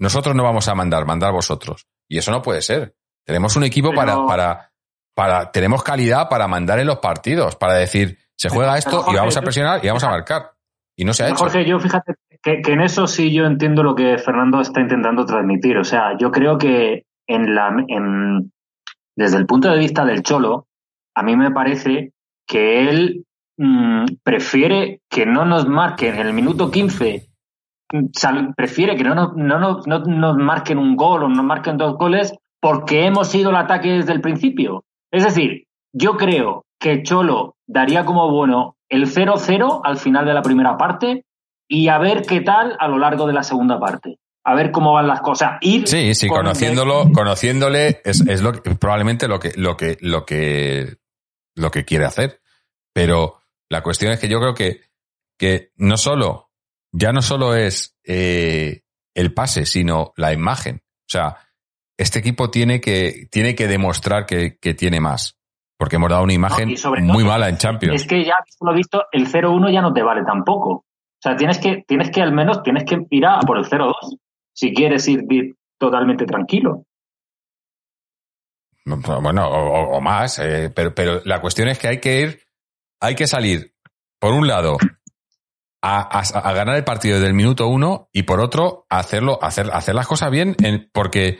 Nosotros 0.01 0.35
no 0.35 0.43
vamos 0.45 0.69
a 0.69 0.75
mandar, 0.75 1.07
mandar 1.07 1.33
vosotros. 1.33 1.87
Y 2.09 2.19
eso 2.19 2.31
no 2.31 2.43
puede 2.43 2.63
ser. 2.63 2.95
Tenemos 3.25 3.57
un 3.57 3.65
equipo 3.65 3.91
Pero- 3.91 4.01
para, 4.01 4.27
para, 4.27 4.73
para, 5.19 5.51
tenemos 5.51 5.83
calidad 5.83 6.29
para 6.29 6.47
mandar 6.47 6.79
en 6.79 6.87
los 6.87 6.99
partidos, 6.99 7.57
para 7.57 7.75
decir, 7.75 8.19
se 8.37 8.49
juega 8.51 8.79
esto 8.79 9.05
y 9.11 9.17
vamos 9.17 9.37
a 9.37 9.41
presionar 9.43 9.85
y 9.85 9.89
vamos 9.89 10.05
a 10.05 10.11
marcar. 10.11 10.53
Y 10.97 11.05
no 11.05 11.13
se 11.13 11.25
ha 11.25 11.27
hecho. 11.27 11.39
Jorge, 11.39 11.65
yo 11.69 11.81
fíjate 11.81 12.15
que, 12.41 12.63
que 12.63 12.73
en 12.73 12.83
eso 12.83 13.09
sí 13.09 13.35
yo 13.35 13.45
entiendo 13.45 13.83
lo 13.83 13.97
que 13.97 14.17
Fernando 14.19 14.61
está 14.61 14.81
intentando 14.81 15.27
transmitir. 15.27 15.77
O 15.77 15.83
sea, 15.83 16.17
yo 16.21 16.31
creo 16.31 16.57
que 16.57 17.03
en 17.27 17.53
la, 17.57 17.69
en, 17.89 18.53
desde 19.17 19.39
el 19.39 19.47
punto 19.47 19.69
de 19.73 19.79
vista 19.79 20.05
del 20.05 20.23
Cholo, 20.23 20.69
a 21.17 21.25
mí 21.25 21.35
me 21.37 21.51
parece 21.51 22.13
que 22.47 22.89
él 22.89 23.25
mm, 23.59 24.05
prefiere 24.23 25.01
que 25.11 25.27
no 25.27 25.45
nos 25.45 25.67
marquen 25.67 26.15
en 26.15 26.29
el 26.29 26.33
minuto 26.33 26.71
15, 26.71 27.27
mm, 27.93 28.05
sal- 28.13 28.55
prefiere 28.57 28.95
que 28.97 29.03
no 29.03 29.17
nos, 29.17 29.35
no, 29.35 29.59
nos- 29.59 29.85
no 29.85 29.99
nos 30.05 30.37
marquen 30.37 30.79
un 30.79 30.95
gol 30.95 31.25
o 31.25 31.29
nos 31.29 31.45
marquen 31.45 31.77
dos 31.77 31.97
goles 31.97 32.33
porque 32.61 33.05
hemos 33.07 33.35
ido 33.35 33.51
al 33.51 33.57
ataque 33.57 33.89
desde 33.95 34.13
el 34.13 34.21
principio. 34.21 34.85
Es 35.11 35.25
decir, 35.25 35.67
yo 35.93 36.17
creo 36.17 36.65
que 36.81 37.03
Cholo 37.03 37.57
daría 37.67 38.05
como 38.05 38.31
bueno 38.31 38.77
el 38.89 39.07
0-0 39.07 39.81
al 39.85 39.99
final 39.99 40.25
de 40.27 40.35
la 40.35 40.43
primera 40.43 40.77
parte 40.77 41.25
y 41.69 41.89
a 41.89 41.99
ver 41.99 42.23
qué 42.23 42.41
tal 42.41 42.77
a 42.79 42.89
lo 42.89 42.99
largo 42.99 43.27
de 43.27 43.33
la 43.33 43.43
segunda 43.43 43.79
parte. 43.79 44.19
A 44.45 44.55
ver 44.55 44.71
cómo 44.71 44.93
van 44.95 45.07
las 45.09 45.21
cosas. 45.21 45.59
Ir 45.61 45.87
Sí, 45.87 46.15
sí, 46.15 46.27
con- 46.29 46.39
conociéndolo, 46.39 47.11
conociéndole 47.13 48.01
es, 48.05 48.27
es 48.27 48.41
lo 48.41 48.53
que, 48.53 48.75
probablemente 48.77 49.29
lo 49.29 49.39
que, 49.39 49.53
lo 49.57 49.77
que, 49.77 49.99
lo 50.01 50.25
que, 50.25 50.97
lo 51.55 51.71
que 51.71 51.85
quiere 51.85 52.07
hacer. 52.07 52.41
Pero 52.95 53.41
la 53.69 53.83
cuestión 53.83 54.13
es 54.13 54.19
que 54.21 54.29
yo 54.29 54.41
creo 54.41 54.55
que, 54.55 54.81
que 55.39 55.73
no 55.77 55.99
solo, 55.99 56.51
ya 56.93 57.13
no 57.13 57.21
solo 57.21 57.55
es 57.55 57.99
eh, 58.05 58.83
el 59.15 59.35
pase, 59.35 59.67
sino 59.67 60.13
la 60.17 60.33
imagen. 60.33 60.77
O 60.83 61.11
sea, 61.11 61.37
este 61.99 62.21
equipo 62.21 62.51
tiene 62.51 62.81
que, 62.81 63.27
tiene 63.31 63.55
que 63.55 63.67
demostrar 63.69 64.25
que, 64.25 64.57
que 64.59 64.73
tiene 64.73 65.01
más. 65.01 65.35
Porque 65.77 65.97
hemos 65.97 66.09
dado 66.11 66.25
una 66.25 66.33
imagen 66.33 66.77
sobre 66.77 67.03
muy 67.03 67.19
todo, 67.23 67.27
mala 67.33 67.49
en 67.49 67.59
Champions. 67.59 68.01
Es 68.03 68.09
que 68.09 68.25
ya, 68.25 68.35
lo 68.61 68.73
visto, 68.75 69.05
el 69.13 69.29
0-1 69.31 69.73
ya 69.73 69.81
no 69.83 69.93
te 69.93 70.03
vale 70.03 70.23
tampoco. 70.25 70.71
O 70.71 71.21
sea, 71.23 71.37
tienes 71.37 71.59
que, 71.59 71.85
tienes 71.87 72.11
que 72.11 72.23
al 72.23 72.33
menos, 72.33 72.63
tienes 72.63 72.85
que 72.85 72.99
ir 73.11 73.27
a 73.27 73.39
por 73.41 73.59
el 73.59 73.65
0-2 73.65 73.93
si 74.53 74.73
quieres 74.75 75.07
ir 75.07 75.25
ir 75.31 75.55
totalmente 75.79 76.25
tranquilo. 76.25 76.85
Bueno, 78.85 79.49
o, 79.49 80.01
más, 80.01 80.39
eh, 80.39 80.73
pero, 80.75 80.95
pero 80.95 81.21
la 81.25 81.41
cuestión 81.41 81.69
es 81.69 81.79
que 81.79 81.89
hay 81.89 82.01
que 82.01 82.21
ir, 82.23 82.43
hay 83.01 83.15
que 83.15 83.27
salir, 83.27 83.75
por 84.19 84.33
un 84.33 84.47
lado, 84.49 84.79
a, 85.83 86.01
a- 86.19 86.39
a 86.49 86.53
ganar 86.55 86.75
el 86.77 86.85
partido 86.85 87.17
desde 87.17 87.29
el 87.29 87.35
minuto 87.35 87.69
uno 87.69 88.09
y 88.13 88.23
por 88.23 88.41
otro, 88.41 88.87
a 88.89 88.99
hacerlo, 88.99 89.39
hacer, 89.43 89.71
hacer 89.73 89.95
las 89.95 90.07
cosas 90.07 90.31
bien, 90.31 90.57
en- 90.63 90.89
porque, 90.93 91.39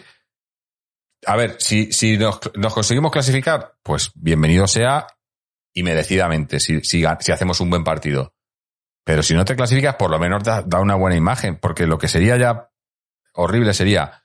a 1.27 1.37
ver, 1.37 1.57
si, 1.59 1.93
si 1.93 2.17
nos, 2.17 2.41
nos 2.55 2.75
conseguimos 2.75 3.11
clasificar, 3.13 3.75
pues 3.83 4.11
bienvenido 4.15 4.67
sea 4.67 5.07
y 5.75 5.83
merecidamente, 5.83 6.61
si, 6.61 6.81
si, 6.83 7.05
si 7.21 7.33
hacemos 7.33 7.61
un 7.61 7.71
buen 7.71 7.85
partido. 7.85 8.35
Pero 9.05 9.23
si 9.23 9.35
no 9.35 9.45
te 9.45 9.57
clasificas, 9.57 9.97
por 9.97 10.11
lo 10.11 10.19
menos 10.19 10.43
da, 10.45 10.63
da 10.63 10.81
una 10.81 10.95
buena 10.95 11.17
imagen, 11.17 11.57
porque 11.57 11.87
lo 11.87 11.99
que 11.99 12.09
sería 12.09 12.37
ya 12.37 12.71
horrible 13.35 13.73
sería 13.75 14.25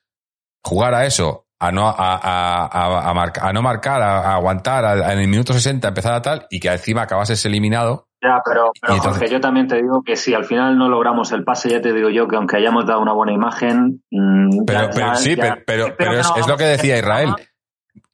jugar 0.63 0.93
a 0.93 1.05
eso, 1.05 1.47
a 1.59 1.71
no, 1.71 1.87
a, 1.87 1.95
a, 1.97 3.09
a, 3.09 3.13
marca- 3.13 3.47
a 3.47 3.53
no 3.53 3.61
marcar, 3.61 4.01
a, 4.01 4.33
aguantar, 4.35 5.11
en 5.11 5.19
el 5.19 5.27
minuto 5.27 5.53
60 5.53 5.87
empezar 5.87 6.13
a 6.13 6.21
tal 6.21 6.47
y 6.49 6.59
que 6.59 6.69
encima 6.69 7.03
acabases 7.03 7.45
eliminado. 7.45 8.09
Ya, 8.23 8.41
pero, 8.45 8.71
pero 8.79 8.93
Y 8.93 8.97
entonces- 8.97 9.19
Jorge, 9.19 9.33
yo 9.33 9.41
también 9.41 9.67
te 9.67 9.75
digo 9.81 10.01
que 10.01 10.15
si 10.15 10.33
al 10.33 10.45
final 10.45 10.77
no 10.77 10.87
logramos 10.87 11.31
el 11.33 11.43
pase, 11.43 11.69
ya 11.69 11.81
te 11.81 11.91
digo 11.91 12.09
yo 12.09 12.25
que 12.27 12.37
aunque 12.37 12.55
hayamos 12.55 12.85
dado 12.85 13.01
una 13.01 13.11
buena 13.11 13.33
imagen. 13.33 14.01
mm, 14.11 14.63
Pero, 14.65 14.79
ya- 14.79 14.89
pero 14.91 15.07
ya- 15.07 15.15
sí, 15.15 15.35
ya- 15.35 15.57
pero, 15.65 15.87
es, 15.87 16.29
no 16.29 16.35
es 16.37 16.47
lo 16.47 16.55
que 16.57 16.63
decía 16.63 16.97
Israel. 16.97 17.35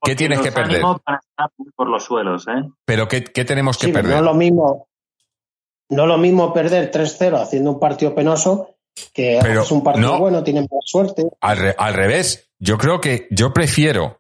¿Qué 0.02 0.16
tienes 0.16 0.40
que 0.40 0.52
perder? 0.52 0.78
estar 0.82 1.50
por 1.76 1.90
los 1.90 2.04
suelos, 2.04 2.48
¿eh? 2.48 2.64
Pero 2.86 3.08
¿qué, 3.08 3.24
qué 3.24 3.46
tenemos 3.46 3.78
que 3.78 3.88
Sí, 3.88 3.92
no 3.92 4.00
perder? 4.00 4.16
es 4.18 4.22
lo 4.24 4.34
mismo, 4.34 4.88
no 5.90 6.04
es 6.04 6.08
lo 6.08 6.18
mismo 6.18 6.54
perder 6.54 6.90
3-0 6.90 7.38
haciendo 7.42 7.72
un 7.72 7.80
partido 7.80 8.16
penoso 8.16 8.76
que 9.14 9.40
Pero 9.42 9.62
es 9.62 9.72
un 9.72 9.84
partido 9.84 10.14
no. 10.14 10.20
bueno, 10.20 10.44
tienen 10.44 10.64
más 10.72 10.82
suerte. 10.86 11.26
Al, 11.42 11.58
re- 11.58 11.76
al 11.78 11.94
revés, 11.94 12.50
yo 12.60 12.78
creo 12.78 13.00
que 13.00 13.28
yo 13.30 13.54
prefiero, 13.54 14.19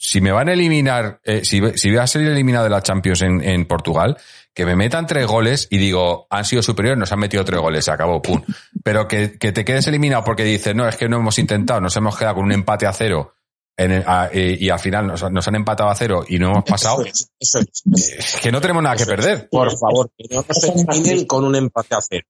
si 0.00 0.20
me 0.20 0.30
van 0.32 0.48
a 0.48 0.52
eliminar, 0.52 1.20
eh, 1.24 1.44
si, 1.44 1.60
si 1.76 1.90
voy 1.90 1.98
a 1.98 2.06
salir 2.06 2.28
eliminado 2.28 2.64
de 2.64 2.70
la 2.70 2.82
Champions 2.82 3.20
en, 3.22 3.42
en 3.42 3.66
Portugal, 3.66 4.16
que 4.54 4.64
me 4.64 4.76
metan 4.76 5.06
tres 5.06 5.26
goles 5.26 5.66
y 5.70 5.78
digo, 5.78 6.26
han 6.30 6.44
sido 6.44 6.62
superiores, 6.62 6.98
nos 6.98 7.12
han 7.12 7.18
metido 7.18 7.44
tres 7.44 7.60
goles, 7.60 7.84
se 7.84 7.90
acabó, 7.90 8.22
pum. 8.22 8.42
Pero 8.82 9.06
que, 9.08 9.38
que 9.38 9.52
te 9.52 9.64
quedes 9.64 9.86
eliminado 9.88 10.24
porque 10.24 10.44
dices, 10.44 10.74
no, 10.74 10.88
es 10.88 10.96
que 10.96 11.08
no 11.08 11.16
hemos 11.18 11.38
intentado, 11.38 11.80
nos 11.80 11.96
hemos 11.96 12.16
quedado 12.16 12.36
con 12.36 12.44
un 12.44 12.52
empate 12.52 12.86
a 12.86 12.92
cero 12.92 13.34
en 13.76 13.92
el- 13.92 14.04
a- 14.06 14.28
eh, 14.32 14.56
y 14.58 14.70
al 14.70 14.78
final 14.80 15.06
nos, 15.06 15.30
nos 15.30 15.46
han 15.46 15.54
empatado 15.56 15.90
a 15.90 15.94
cero 15.94 16.24
y 16.28 16.38
no 16.38 16.50
hemos 16.50 16.64
pasado, 16.64 17.02
Eso 17.02 17.10
es, 17.10 17.30
eso 17.38 17.58
es, 17.60 17.66
eso 17.92 18.14
es. 18.18 18.34
es 18.34 18.40
que 18.40 18.50
no 18.52 18.60
tenemos 18.60 18.82
nada 18.82 18.96
que 18.96 19.06
perder. 19.06 19.48
Por 19.50 19.70
favor, 19.78 20.10
que 20.16 20.26
no 20.34 20.44
nos 20.48 20.64
eliminen 20.64 21.24
con 21.26 21.44
un 21.44 21.54
empate 21.54 21.94
a 21.94 21.98
cero. 22.00 22.26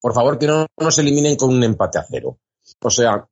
Por 0.00 0.12
favor, 0.14 0.38
que 0.38 0.46
no 0.46 0.66
nos 0.78 0.98
eliminen 0.98 1.36
con 1.36 1.50
un 1.50 1.62
empate 1.62 1.98
a 1.98 2.04
cero. 2.10 2.38
O 2.82 2.90
sea, 2.90 3.24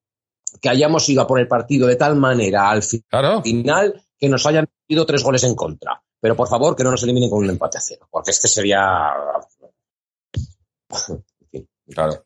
que 0.61 0.69
hayamos 0.69 1.09
ido 1.09 1.23
a 1.23 1.27
por 1.27 1.41
el 1.41 1.49
partido 1.49 1.87
de 1.87 1.97
tal 1.97 2.17
manera 2.17 2.71
al 2.71 2.83
Claro. 3.09 3.43
final 3.43 4.03
que 4.19 4.29
nos 4.29 4.45
hayan 4.47 4.67
metido 4.89 5.07
tres 5.07 5.23
goles 5.23 5.43
en 5.45 5.55
contra. 5.55 6.03
Pero 6.21 6.37
por 6.37 6.49
favor, 6.49 6.77
que 6.77 6.85
no 6.85 6.91
nos 6.91 7.03
eliminen 7.03 7.31
con 7.31 7.39
un 7.43 7.49
empate 7.51 7.79
a 7.79 7.81
cero. 7.81 8.07
Porque 8.11 8.31
es 8.33 8.41
que 8.41 8.49
sería. 8.49 9.09
Claro. 11.93 12.25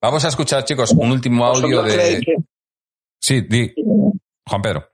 Vamos 0.00 0.24
a 0.24 0.28
escuchar, 0.28 0.64
chicos, 0.64 0.92
un 0.92 1.10
último 1.10 1.44
audio 1.46 1.82
¿Vosotros 1.82 1.92
creéis 1.94 2.18
de. 2.20 2.24
que- 2.24 2.36
Sí, 3.20 3.40
di. 3.42 3.72
Juan 4.48 4.62
Pedro. 4.62 4.88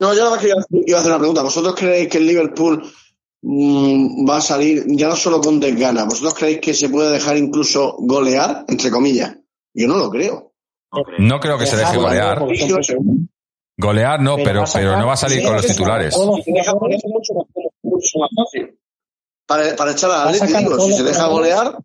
No, 0.00 0.12
yo 0.14 0.18
nada 0.20 0.30
más 0.32 0.40
que 0.40 0.48
iba, 0.48 0.62
iba 0.86 0.96
a 0.98 1.00
hacer 1.00 1.10
una 1.12 1.18
pregunta. 1.18 1.42
¿Vosotros 1.42 1.74
creéis 1.74 2.08
que 2.08 2.18
el 2.18 2.26
Liverpool 2.26 2.82
mm, 3.42 4.28
va 4.28 4.38
a 4.38 4.40
salir 4.42 4.84
ya 4.88 5.08
no 5.08 5.16
solo 5.16 5.40
con 5.40 5.60
desgana? 5.60 6.04
¿Vosotros 6.04 6.34
creéis 6.34 6.60
que 6.60 6.74
se 6.74 6.88
puede 6.88 7.12
dejar 7.12 7.36
incluso 7.36 7.96
golear, 7.98 8.64
entre 8.68 8.90
comillas? 8.90 9.36
Yo 9.74 9.86
no 9.88 9.96
lo 9.96 10.10
creo. 10.10 10.52
No 10.92 11.02
creo. 11.02 11.18
No 11.18 11.40
creo 11.40 11.58
que 11.58 11.66
se 11.66 11.76
deje 11.76 11.96
golear. 11.96 12.42
Golear 13.78 14.20
no, 14.20 14.36
pero, 14.36 14.64
pero 14.72 14.96
no 14.98 15.06
va 15.06 15.12
a 15.12 15.16
salir 15.16 15.42
con 15.44 15.54
los 15.54 15.66
titulares. 15.66 16.16
Para, 19.46 19.76
para 19.76 19.92
echar 19.92 20.10
a 20.10 20.28
Atleti, 20.28 20.52
digo, 20.52 20.80
si 20.80 20.92
se 20.92 21.02
deja 21.02 21.26
golear, 21.28 21.78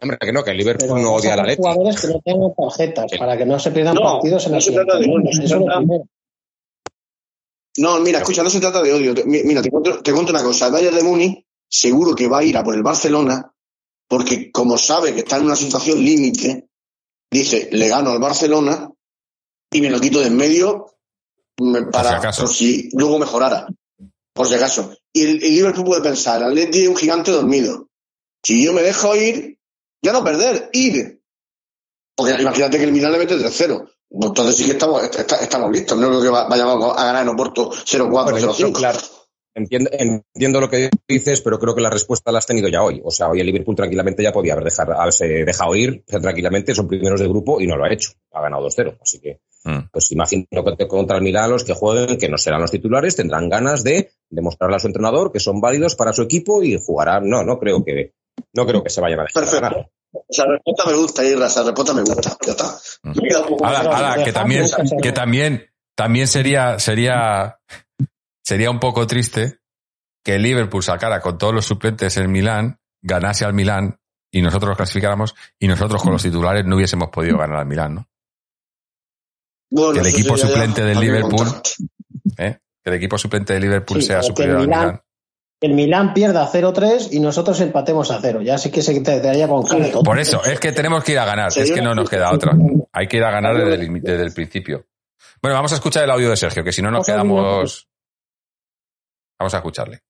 Hombre, 0.00 0.16
que 0.20 0.32
no, 0.32 0.44
que 0.44 0.52
el 0.52 0.58
Liverpool 0.58 0.88
Pero 0.88 1.00
no 1.02 1.14
odia 1.14 1.34
a 1.34 1.36
la 1.36 1.56
jugadores 1.56 2.00
que 2.00 2.06
no 2.08 2.20
tengan 2.24 2.54
tarjetas 2.54 3.06
Sí. 3.10 3.18
para 3.18 3.36
que 3.36 3.44
no 3.44 3.58
se 3.58 3.72
pierdan 3.72 3.94
No, 3.96 4.02
partidos 4.02 4.46
en 4.46 4.52
no 4.52 4.58
la 4.58 4.60
se 4.60 4.72
trata 4.72 4.98
de 4.98 5.04
odio, 5.06 5.30
Eso 5.30 5.64
trata-. 5.64 6.04
No, 7.78 8.00
mira, 8.00 8.18
escucha, 8.18 8.42
no 8.42 8.50
se 8.50 8.60
trata 8.60 8.82
de 8.82 8.92
odio. 8.92 9.14
Mira, 9.26 9.62
te 9.62 9.70
cuento, 9.70 10.00
te 10.00 10.12
cuento 10.12 10.30
una 10.32 10.42
cosa. 10.42 10.66
El 10.66 10.72
Bayern 10.72 10.96
de 10.96 11.02
Múnich 11.02 11.44
seguro 11.68 12.14
que 12.14 12.28
va 12.28 12.38
a 12.38 12.44
ir 12.44 12.56
a 12.56 12.62
por 12.62 12.74
el 12.74 12.82
Barcelona 12.82 13.52
porque 14.08 14.50
como 14.52 14.78
sabe 14.78 15.12
que 15.12 15.20
está 15.20 15.36
en 15.36 15.44
una 15.46 15.56
situación 15.56 15.98
límite, 15.98 16.67
dice, 17.30 17.68
le 17.72 17.88
gano 17.88 18.10
al 18.10 18.18
Barcelona 18.18 18.90
y 19.72 19.80
me 19.80 19.90
lo 19.90 20.00
quito 20.00 20.20
de 20.20 20.26
en 20.28 20.36
medio 20.36 20.86
para 21.92 22.32
si 22.32 22.40
por 22.40 22.48
si 22.54 22.88
luego 22.92 23.18
mejorara. 23.18 23.66
Por 24.32 24.46
si 24.46 24.54
acaso. 24.54 24.94
Y 25.12 25.22
el, 25.24 25.42
el 25.42 25.54
Liverpool 25.54 25.84
puede 25.84 26.02
pensar, 26.02 26.42
Atleti 26.42 26.82
es 26.82 26.88
un 26.88 26.96
gigante 26.96 27.30
dormido. 27.32 27.88
Si 28.44 28.64
yo 28.64 28.72
me 28.72 28.82
dejo 28.82 29.16
ir, 29.16 29.58
ya 30.02 30.12
no 30.12 30.22
perder, 30.22 30.70
ir. 30.72 31.20
Porque 32.16 32.40
imagínate 32.40 32.78
que 32.78 32.84
el 32.84 32.92
Milan 32.92 33.12
le 33.12 33.18
mete 33.18 33.36
3-0. 33.36 33.90
Pues 34.10 34.28
Entonces 34.28 34.56
sí 34.56 34.64
que 34.64 34.72
estamos, 34.72 35.02
est- 35.02 35.32
estamos 35.42 35.70
listos. 35.72 35.98
No 35.98 36.08
creo 36.08 36.22
que 36.22 36.28
va- 36.28 36.48
vayamos 36.48 36.96
a 36.96 37.04
ganar 37.04 37.22
en 37.22 37.28
Oporto 37.30 37.70
0-4, 37.70 38.08
Bueno, 38.30 38.54
0-5. 38.54 38.72
claro. 38.72 38.98
Entiendo, 39.58 39.90
entiendo 39.92 40.60
lo 40.60 40.70
que 40.70 40.88
dices, 41.06 41.40
pero 41.40 41.58
creo 41.58 41.74
que 41.74 41.80
la 41.80 41.90
respuesta 41.90 42.32
la 42.32 42.38
has 42.38 42.46
tenido 42.46 42.68
ya 42.68 42.82
hoy. 42.82 43.00
O 43.04 43.10
sea, 43.10 43.28
hoy 43.28 43.40
el 43.40 43.46
Liverpool 43.46 43.76
tranquilamente 43.76 44.22
ya 44.22 44.32
podía 44.32 44.52
haber 44.54 44.64
dejar, 44.64 44.92
haberse 44.92 45.26
dejado 45.44 45.74
ir 45.74 46.04
tranquilamente, 46.06 46.74
son 46.74 46.88
primeros 46.88 47.20
de 47.20 47.28
grupo 47.28 47.60
y 47.60 47.66
no 47.66 47.76
lo 47.76 47.84
ha 47.84 47.92
hecho. 47.92 48.12
Ha 48.32 48.40
ganado 48.42 48.62
2-0. 48.68 48.96
Así 49.02 49.20
que, 49.20 49.40
Mm. 49.64 49.88
pues 49.92 50.12
imagino 50.12 50.46
que 50.78 50.86
contra 50.86 51.16
el 51.16 51.22
Milán 51.22 51.50
los 51.50 51.64
que 51.64 51.74
jueguen, 51.74 52.16
que 52.16 52.28
no 52.28 52.38
serán 52.38 52.60
los 52.60 52.70
titulares, 52.70 53.16
tendrán 53.16 53.48
ganas 53.48 53.82
de 53.82 54.12
demostrarle 54.30 54.76
a 54.76 54.78
su 54.78 54.86
entrenador 54.86 55.32
que 55.32 55.40
son 55.40 55.60
válidos 55.60 55.96
para 55.96 56.12
su 56.12 56.22
equipo 56.22 56.62
y 56.62 56.78
jugarán. 56.80 57.28
No, 57.28 57.42
no 57.42 57.58
creo 57.58 57.84
que, 57.84 58.12
no 58.54 58.64
creo 58.66 58.82
que 58.82 58.90
se 58.90 59.00
vayan 59.00 59.20
a 59.20 59.22
dejar 59.24 59.42
Perfecto. 59.42 59.60
ganar. 59.60 59.90
Esa 60.28 60.44
respuesta 60.46 60.84
me 60.86 60.96
gusta, 60.96 61.24
Irra, 61.24 61.46
esa 61.48 61.64
respuesta 61.64 61.92
me 61.92 62.02
gusta. 62.02 62.36
Ya 62.46 62.52
está. 62.52 62.78
Mm. 63.02 63.64
Ahora, 63.64 64.24
que 64.24 64.32
también, 64.32 64.64
que 65.02 65.12
también, 65.12 65.66
también 65.94 66.26
sería, 66.28 66.78
sería, 66.78 67.58
sería 68.48 68.70
un 68.70 68.80
poco 68.80 69.06
triste 69.06 69.58
que 70.24 70.36
el 70.36 70.42
Liverpool 70.42 70.82
sacara 70.82 71.20
con 71.20 71.36
todos 71.36 71.52
los 71.52 71.66
suplentes 71.66 72.16
el 72.16 72.28
Milán, 72.28 72.80
ganase 73.02 73.44
al 73.44 73.52
Milán 73.52 74.00
y 74.32 74.40
nosotros 74.40 74.70
los 74.70 74.76
clasificáramos 74.78 75.34
y 75.58 75.68
nosotros 75.68 76.02
con 76.02 76.12
los 76.12 76.22
titulares 76.22 76.64
no 76.64 76.76
hubiésemos 76.76 77.10
podido 77.10 77.36
ganar 77.36 77.58
al 77.58 77.66
Milán, 77.66 77.94
¿no? 77.96 78.08
Bueno, 79.70 79.92
que 79.92 80.00
el 80.00 80.06
equipo 80.06 80.38
suplente 80.38 80.82
del 80.82 80.98
Liverpool. 80.98 81.46
¿eh? 82.38 82.58
Que 82.82 82.90
el 82.90 82.94
equipo 82.96 83.18
suplente 83.18 83.52
de 83.52 83.60
Liverpool 83.60 84.00
Sí, 84.00 84.06
sea 84.06 84.22
superior 84.22 84.56
el 84.56 84.62
al 84.62 84.68
Milán- 84.68 84.86
Milán. 84.86 85.02
El 85.60 85.74
Milán 85.74 86.14
pierda 86.14 86.50
0-3 86.50 87.08
y 87.12 87.20
nosotros 87.20 87.60
empatemos 87.60 88.10
a 88.10 88.18
0. 88.22 88.40
Ya 88.40 88.56
sí 88.56 88.70
que 88.70 88.80
se 88.80 89.02
quedaría 89.02 89.46
con. 89.46 89.66
Por 90.04 90.18
eso, 90.18 90.42
es 90.42 90.58
que 90.58 90.72
tenemos 90.72 91.04
que 91.04 91.12
ir 91.12 91.18
a 91.18 91.26
ganar, 91.26 91.50
es 91.54 91.70
que 91.70 91.82
no 91.82 91.94
nos 91.94 92.08
queda 92.08 92.32
otra. 92.32 92.56
Hay 92.92 93.08
que 93.08 93.18
ir 93.18 93.24
a 93.24 93.30
ganar 93.30 93.58
desde 93.58 93.74
el, 93.74 94.00
desde 94.00 94.22
el 94.22 94.32
principio. 94.32 94.86
Bueno, 95.42 95.56
vamos 95.56 95.72
a 95.72 95.74
escuchar 95.74 96.04
el 96.04 96.10
audio 96.12 96.30
de 96.30 96.36
Sergio, 96.36 96.64
que 96.64 96.72
si 96.72 96.80
no 96.80 96.90
nos 96.90 97.04
quedamos... 97.04 97.88
Vamos 99.38 99.54
a 99.54 99.58
escucharle. 99.58 100.00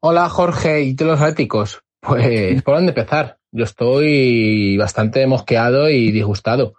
Hola 0.00 0.28
Jorge 0.28 0.82
y 0.82 0.94
todos 0.96 1.12
los 1.12 1.20
atléticos. 1.20 1.82
Pues, 2.00 2.62
¿por 2.62 2.74
dónde 2.74 2.90
empezar? 2.90 3.38
Yo 3.52 3.64
estoy 3.64 4.76
bastante 4.76 5.26
mosqueado 5.26 5.88
y 5.88 6.10
disgustado. 6.10 6.74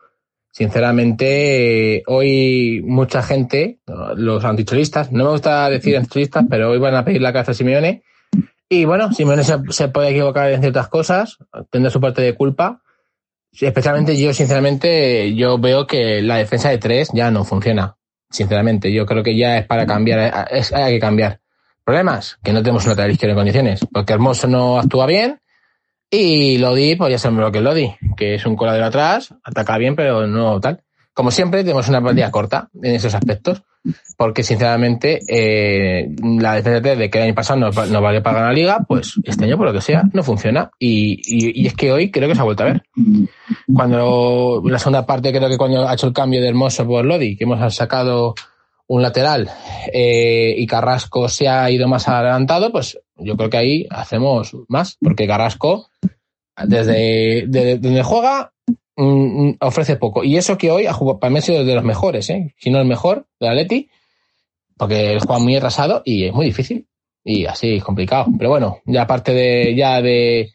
Sinceramente, 0.52 2.04
hoy 2.08 2.82
mucha 2.84 3.22
gente, 3.22 3.80
los 4.16 4.44
anticholistas, 4.44 5.12
no 5.12 5.26
me 5.26 5.32
gusta 5.32 5.70
decir 5.70 5.96
anticholistas, 5.96 6.46
pero 6.50 6.72
hoy 6.72 6.80
van 6.80 6.96
a 6.96 7.06
pedir 7.06 7.22
la 7.22 7.32
cabeza 7.32 7.52
a 7.52 7.56
Simeone. 7.56 8.04
Y 8.70 8.86
bueno, 8.86 9.14
Simeone 9.14 9.44
se 9.44 9.88
puede 9.90 10.10
equivocar 10.10 10.52
en 10.52 10.62
ciertas 10.62 10.88
cosas, 10.88 11.38
tendrá 11.70 11.92
su 11.92 12.02
parte 12.02 12.22
de 12.22 12.36
culpa. 12.36 12.82
Especialmente 13.52 14.18
yo, 14.18 14.34
sinceramente, 14.34 15.36
yo 15.36 15.58
veo 15.58 15.88
que 15.88 16.22
la 16.22 16.38
defensa 16.38 16.70
de 16.70 16.78
tres 16.78 17.10
ya 17.14 17.32
no 17.32 17.46
funciona. 17.46 17.98
Sinceramente, 18.30 18.92
yo 18.92 19.06
creo 19.06 19.24
que 19.24 19.36
ya 19.38 19.58
es 19.58 19.66
para 19.66 19.86
cambiar, 19.86 20.48
es- 20.52 20.74
hay 20.74 20.96
que 20.96 21.00
cambiar. 21.00 21.40
Problemas, 21.84 22.38
que 22.44 22.52
no 22.52 22.62
tenemos 22.62 22.84
un 22.84 22.90
lateral 22.90 23.12
izquierdo 23.12 23.32
en 23.32 23.38
condiciones, 23.38 23.80
porque 23.94 24.12
Hermoso 24.14 24.48
no 24.48 24.78
actúa 24.78 25.06
bien 25.06 25.40
y 26.10 26.58
Lodi, 26.58 26.96
pues 26.96 27.12
ya 27.12 27.18
sabemos 27.20 27.44
lo 27.46 27.52
que 27.52 27.60
es 27.60 27.64
Lodi, 27.64 27.96
que 28.18 28.36
es 28.36 28.46
un 28.46 28.56
coladero 28.58 28.86
atrás, 28.86 29.34
ataca 29.44 29.78
bien, 29.78 29.96
pero 29.96 30.28
no 30.28 30.60
tal. 30.60 30.84
Como 31.18 31.32
siempre, 31.32 31.64
tenemos 31.64 31.90
una 31.90 32.00
partida 32.00 32.30
corta 32.30 32.70
en 32.80 32.94
esos 32.94 33.16
aspectos, 33.16 33.64
porque 34.18 34.44
sinceramente 34.44 35.20
eh, 35.28 36.10
la 36.40 36.54
defensa 36.54 36.80
de 36.96 37.10
que 37.10 37.18
el 37.18 37.24
año 37.24 37.34
pasado 37.34 37.60
nos, 37.60 37.76
nos 37.90 38.02
valió 38.04 38.22
para 38.22 38.36
ganar 38.38 38.54
la 38.54 38.60
liga, 38.60 38.86
pues 38.88 39.16
este 39.24 39.46
año, 39.46 39.58
por 39.58 39.66
lo 39.66 39.74
que 39.74 39.82
sea, 39.82 40.04
no 40.14 40.22
funciona. 40.22 40.70
Y, 40.78 41.14
y- 41.26 41.64
y 41.64 41.66
es 41.66 41.74
que 41.74 41.92
hoy 41.92 42.12
creo 42.12 42.30
que 42.30 42.36
se 42.36 42.42
ha 42.42 42.44
vuelto 42.44 42.62
a 42.62 42.68
ver. 42.68 42.84
Cuando 43.74 44.62
la 44.66 44.78
segunda 44.78 45.08
parte, 45.08 45.32
creo 45.34 45.50
que 45.50 45.58
cuando 45.58 45.88
ha 45.88 45.94
hecho 45.96 46.06
el 46.06 46.14
cambio 46.14 46.40
de 46.40 46.50
Hermoso 46.50 46.86
por 46.86 47.04
Lodi, 47.04 47.36
que 47.36 47.46
hemos 47.46 47.74
sacado 47.76 48.36
un 48.86 49.02
lateral 49.02 49.50
eh, 49.92 50.54
y 50.56 50.68
Carrasco 50.68 51.28
se 51.30 51.48
ha 51.50 51.70
ido 51.72 51.88
más 51.88 52.08
adelantado, 52.08 52.72
pues 52.72 53.00
yo 53.18 53.36
creo 53.36 53.50
que 53.50 53.58
ahí 53.58 53.88
hacemos 53.90 54.56
más, 54.68 54.98
porque 55.02 55.26
Carrasco, 55.26 55.90
desde, 56.64 57.46
desde 57.48 57.80
donde 57.80 58.04
juega, 58.04 58.52
mm, 58.98 59.48
mm, 59.48 59.58
ofrece 59.62 59.96
poco. 59.96 60.24
Y 60.24 60.38
eso 60.38 60.58
que 60.58 60.72
hoy 60.72 60.86
ha 60.86 60.94
jugado, 60.94 61.20
para 61.20 61.32
mí 61.32 61.40
ha 61.40 61.42
sido 61.42 61.64
de 61.64 61.76
los 61.76 61.84
mejores, 61.84 62.30
¿eh? 62.30 62.54
si 62.58 62.70
no 62.70 62.80
el 62.80 62.88
mejor 62.88 63.26
de 63.40 63.48
Atleti, 63.48 63.90
porque 64.78 65.14
él 65.14 65.20
juega 65.20 65.42
muy 65.42 65.56
atrasado 65.56 66.02
y 66.06 66.26
es 66.26 66.34
muy 66.34 66.46
difícil. 66.46 66.88
Y 67.24 67.46
así 67.46 67.76
es 67.76 67.84
complicado. 67.84 68.28
Pero 68.38 68.50
bueno, 68.50 68.80
ya 68.86 69.04
aparte 69.04 69.34
de, 69.34 69.76
ya 69.76 70.02
de, 70.02 70.52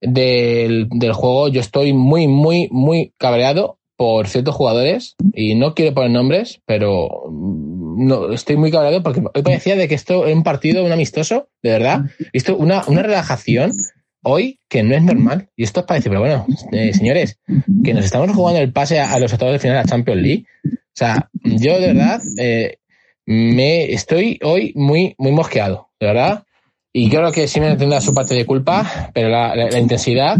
del, 0.00 0.88
del 0.90 1.12
juego, 1.12 1.48
yo 1.48 1.60
estoy 1.60 1.92
muy, 1.92 2.26
muy, 2.26 2.68
muy 2.70 3.12
cabreado 3.16 3.78
por 3.96 4.28
ciertos 4.28 4.54
jugadores 4.54 5.14
y 5.34 5.54
no 5.56 5.74
quiero 5.74 5.94
poner 5.94 6.10
nombres, 6.10 6.62
pero 6.64 7.24
mm, 7.30 8.06
no, 8.06 8.32
estoy 8.32 8.56
muy 8.56 8.70
cabreado 8.70 9.02
porque 9.02 9.20
hoy 9.34 9.42
parecía 9.42 9.76
de 9.76 9.88
que 9.88 9.94
esto 9.94 10.26
es 10.26 10.34
un 10.34 10.42
partido, 10.42 10.84
un 10.84 10.92
amistoso, 10.92 11.48
de 11.62 11.70
verdad. 11.70 12.00
Esto, 12.32 12.56
una, 12.56 12.82
una 12.86 13.02
relajación 13.02 13.72
hoy 14.22 14.58
que 14.68 14.82
no 14.82 14.94
es 14.94 15.02
normal. 15.02 15.48
Y 15.56 15.64
esto 15.64 15.84
parece, 15.86 16.08
pero 16.08 16.20
bueno, 16.20 16.46
eh, 16.72 16.92
señores, 16.92 17.38
que 17.84 17.94
nos 17.94 18.04
estamos 18.04 18.30
jugando 18.34 18.60
el 18.60 18.72
pase 18.72 19.00
a, 19.00 19.12
a 19.12 19.18
los 19.18 19.32
octavos 19.32 19.52
de 19.54 19.58
final 19.58 19.76
de 19.76 19.82
la 19.82 19.88
Champions 19.88 20.22
League. 20.22 20.44
O 20.64 20.70
sea, 20.94 21.30
yo 21.42 21.80
de 21.80 21.86
verdad 21.88 22.20
eh, 22.38 22.78
me 23.26 23.92
estoy 23.92 24.38
hoy 24.42 24.72
muy, 24.74 25.14
muy 25.18 25.32
mosqueado, 25.32 25.88
de 26.00 26.06
verdad. 26.08 26.44
Y 26.92 27.08
creo 27.08 27.30
que 27.32 27.46
sí 27.46 27.60
me 27.60 27.76
tendrá 27.76 28.00
su 28.00 28.12
parte 28.12 28.34
de 28.34 28.44
culpa, 28.44 29.10
pero 29.14 29.28
la, 29.28 29.54
la- 29.54 29.70
la 29.70 29.78
intensidad. 29.78 30.36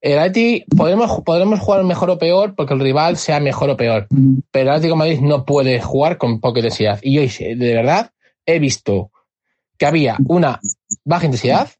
El 0.00 0.18
Atleti 0.18 0.64
podremos, 0.76 1.22
podremos 1.22 1.60
jugar 1.60 1.82
mejor 1.84 2.10
o 2.10 2.18
peor 2.18 2.54
porque 2.54 2.74
el 2.74 2.80
rival 2.80 3.16
sea 3.16 3.40
mejor 3.40 3.70
o 3.70 3.76
peor. 3.76 4.06
Pero 4.50 4.62
el 4.64 4.68
Atlético 4.70 4.94
de 4.94 4.98
Madrid 4.98 5.20
no 5.20 5.44
puede 5.46 5.80
jugar 5.80 6.18
con 6.18 6.40
poca 6.40 6.58
intensidad. 6.58 6.98
Y 7.02 7.18
hoy, 7.18 7.28
de 7.38 7.74
verdad, 7.74 8.10
he 8.44 8.58
visto 8.58 9.12
que 9.78 9.86
había 9.86 10.16
una 10.26 10.60
baja 11.04 11.24
intensidad 11.26 11.70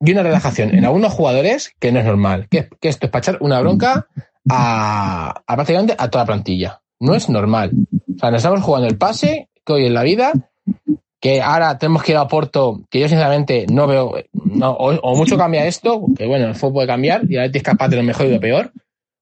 y 0.00 0.12
una 0.12 0.22
relajación 0.22 0.74
en 0.74 0.84
algunos 0.84 1.12
jugadores 1.12 1.72
que 1.78 1.92
no 1.92 2.00
es 2.00 2.06
normal. 2.06 2.46
Que, 2.50 2.68
que 2.80 2.88
esto 2.88 3.06
es 3.06 3.12
para 3.12 3.20
echar 3.20 3.38
una 3.40 3.60
bronca 3.60 4.06
a, 4.48 5.42
a 5.46 5.54
prácticamente 5.56 5.94
a 5.98 6.08
toda 6.08 6.24
la 6.24 6.26
plantilla. 6.26 6.80
No 7.00 7.14
es 7.14 7.28
normal. 7.28 7.70
O 7.92 8.18
sea, 8.18 8.30
nos 8.30 8.38
estamos 8.38 8.62
jugando 8.62 8.88
el 8.88 8.96
pase 8.98 9.48
que 9.64 9.72
hoy 9.74 9.86
en 9.86 9.94
la 9.94 10.02
vida, 10.02 10.32
que 11.20 11.42
ahora 11.42 11.76
tenemos 11.78 12.02
que 12.02 12.12
ir 12.12 12.18
a 12.18 12.28
Porto, 12.28 12.82
que 12.90 13.00
yo 13.00 13.08
sinceramente 13.08 13.66
no 13.70 13.86
veo, 13.86 14.14
o 14.62 15.16
mucho 15.16 15.36
cambia 15.36 15.66
esto, 15.66 16.06
que 16.16 16.26
bueno, 16.26 16.46
el 16.46 16.54
fútbol 16.54 16.72
puede 16.72 16.86
cambiar 16.86 17.22
y 17.28 17.36
ahora 17.36 17.50
es 17.52 17.62
capaz 17.62 17.88
de 17.88 17.96
lo 17.96 18.02
mejor 18.02 18.26
y 18.26 18.32
lo 18.32 18.40
peor, 18.40 18.72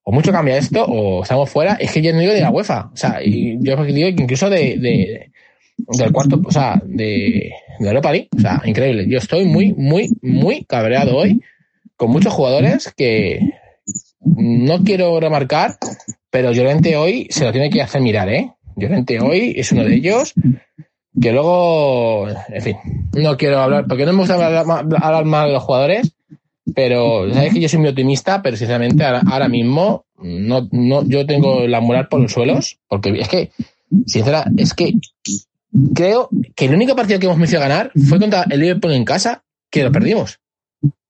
o 0.04 0.12
mucho 0.12 0.30
cambia 0.32 0.56
esto, 0.56 0.84
o 0.84 1.22
estamos 1.22 1.50
fuera, 1.50 1.74
es 1.74 1.92
que 1.92 2.00
yo 2.00 2.12
no 2.12 2.20
digo 2.20 2.32
de 2.32 2.40
la 2.40 2.50
UEFA, 2.50 2.90
o 2.92 2.96
sea, 2.96 3.20
y 3.22 3.58
yo 3.60 3.76
digo 3.84 4.14
que 4.16 4.22
incluso 4.22 4.48
de, 4.48 4.78
de- 4.78 5.32
del 5.76 6.12
cuarto, 6.12 6.40
o 6.44 6.50
sea, 6.50 6.80
de, 6.84 7.52
de 7.78 7.88
Europa 7.88 8.12
League, 8.12 8.28
o 8.36 8.40
sea, 8.40 8.62
increíble. 8.64 9.06
Yo 9.08 9.18
estoy 9.18 9.44
muy, 9.44 9.72
muy, 9.74 10.10
muy 10.22 10.64
cabreado 10.64 11.16
hoy 11.16 11.40
con 11.96 12.10
muchos 12.10 12.32
jugadores 12.32 12.92
que 12.96 13.40
no 14.20 14.82
quiero 14.84 15.18
remarcar, 15.20 15.76
pero 16.30 16.52
Llorente 16.52 16.96
hoy 16.96 17.26
se 17.30 17.44
lo 17.44 17.52
tiene 17.52 17.70
que 17.70 17.82
hacer 17.82 18.00
mirar, 18.00 18.28
¿eh? 18.28 18.52
Llorente 18.76 19.20
hoy 19.20 19.54
es 19.56 19.72
uno 19.72 19.84
de 19.84 19.94
ellos 19.94 20.34
que 21.20 21.32
luego, 21.32 22.28
en 22.28 22.62
fin, 22.62 22.76
no 23.14 23.36
quiero 23.36 23.58
hablar, 23.60 23.86
porque 23.88 24.04
no 24.06 24.12
me 24.12 24.20
gusta 24.20 24.34
hablar, 24.34 24.64
ma- 24.66 24.78
hablar 25.00 25.24
mal 25.24 25.48
de 25.48 25.54
los 25.54 25.62
jugadores, 25.64 26.12
pero 26.74 27.32
sabéis 27.32 27.54
que 27.54 27.60
yo 27.60 27.68
soy 27.68 27.80
muy 27.80 27.88
optimista, 27.88 28.40
pero 28.42 28.56
sinceramente 28.56 29.02
ahora, 29.04 29.22
ahora 29.26 29.48
mismo 29.48 30.04
no, 30.22 30.68
no, 30.70 31.04
yo 31.08 31.26
tengo 31.26 31.66
la 31.66 31.80
moral 31.80 32.06
por 32.08 32.20
los 32.20 32.30
suelos, 32.32 32.78
porque 32.88 33.10
es 33.18 33.28
que, 33.28 33.50
sincera, 34.06 34.44
es 34.56 34.74
que 34.74 34.92
creo 35.94 36.28
que 36.54 36.66
el 36.66 36.74
único 36.74 36.96
partido 36.96 37.18
que 37.18 37.26
hemos 37.26 37.38
merecido 37.38 37.60
ganar 37.60 37.90
fue 38.08 38.18
contra 38.18 38.44
el 38.50 38.60
Liverpool 38.60 38.92
en 38.92 39.04
casa, 39.04 39.44
que 39.70 39.84
lo 39.84 39.92
perdimos. 39.92 40.40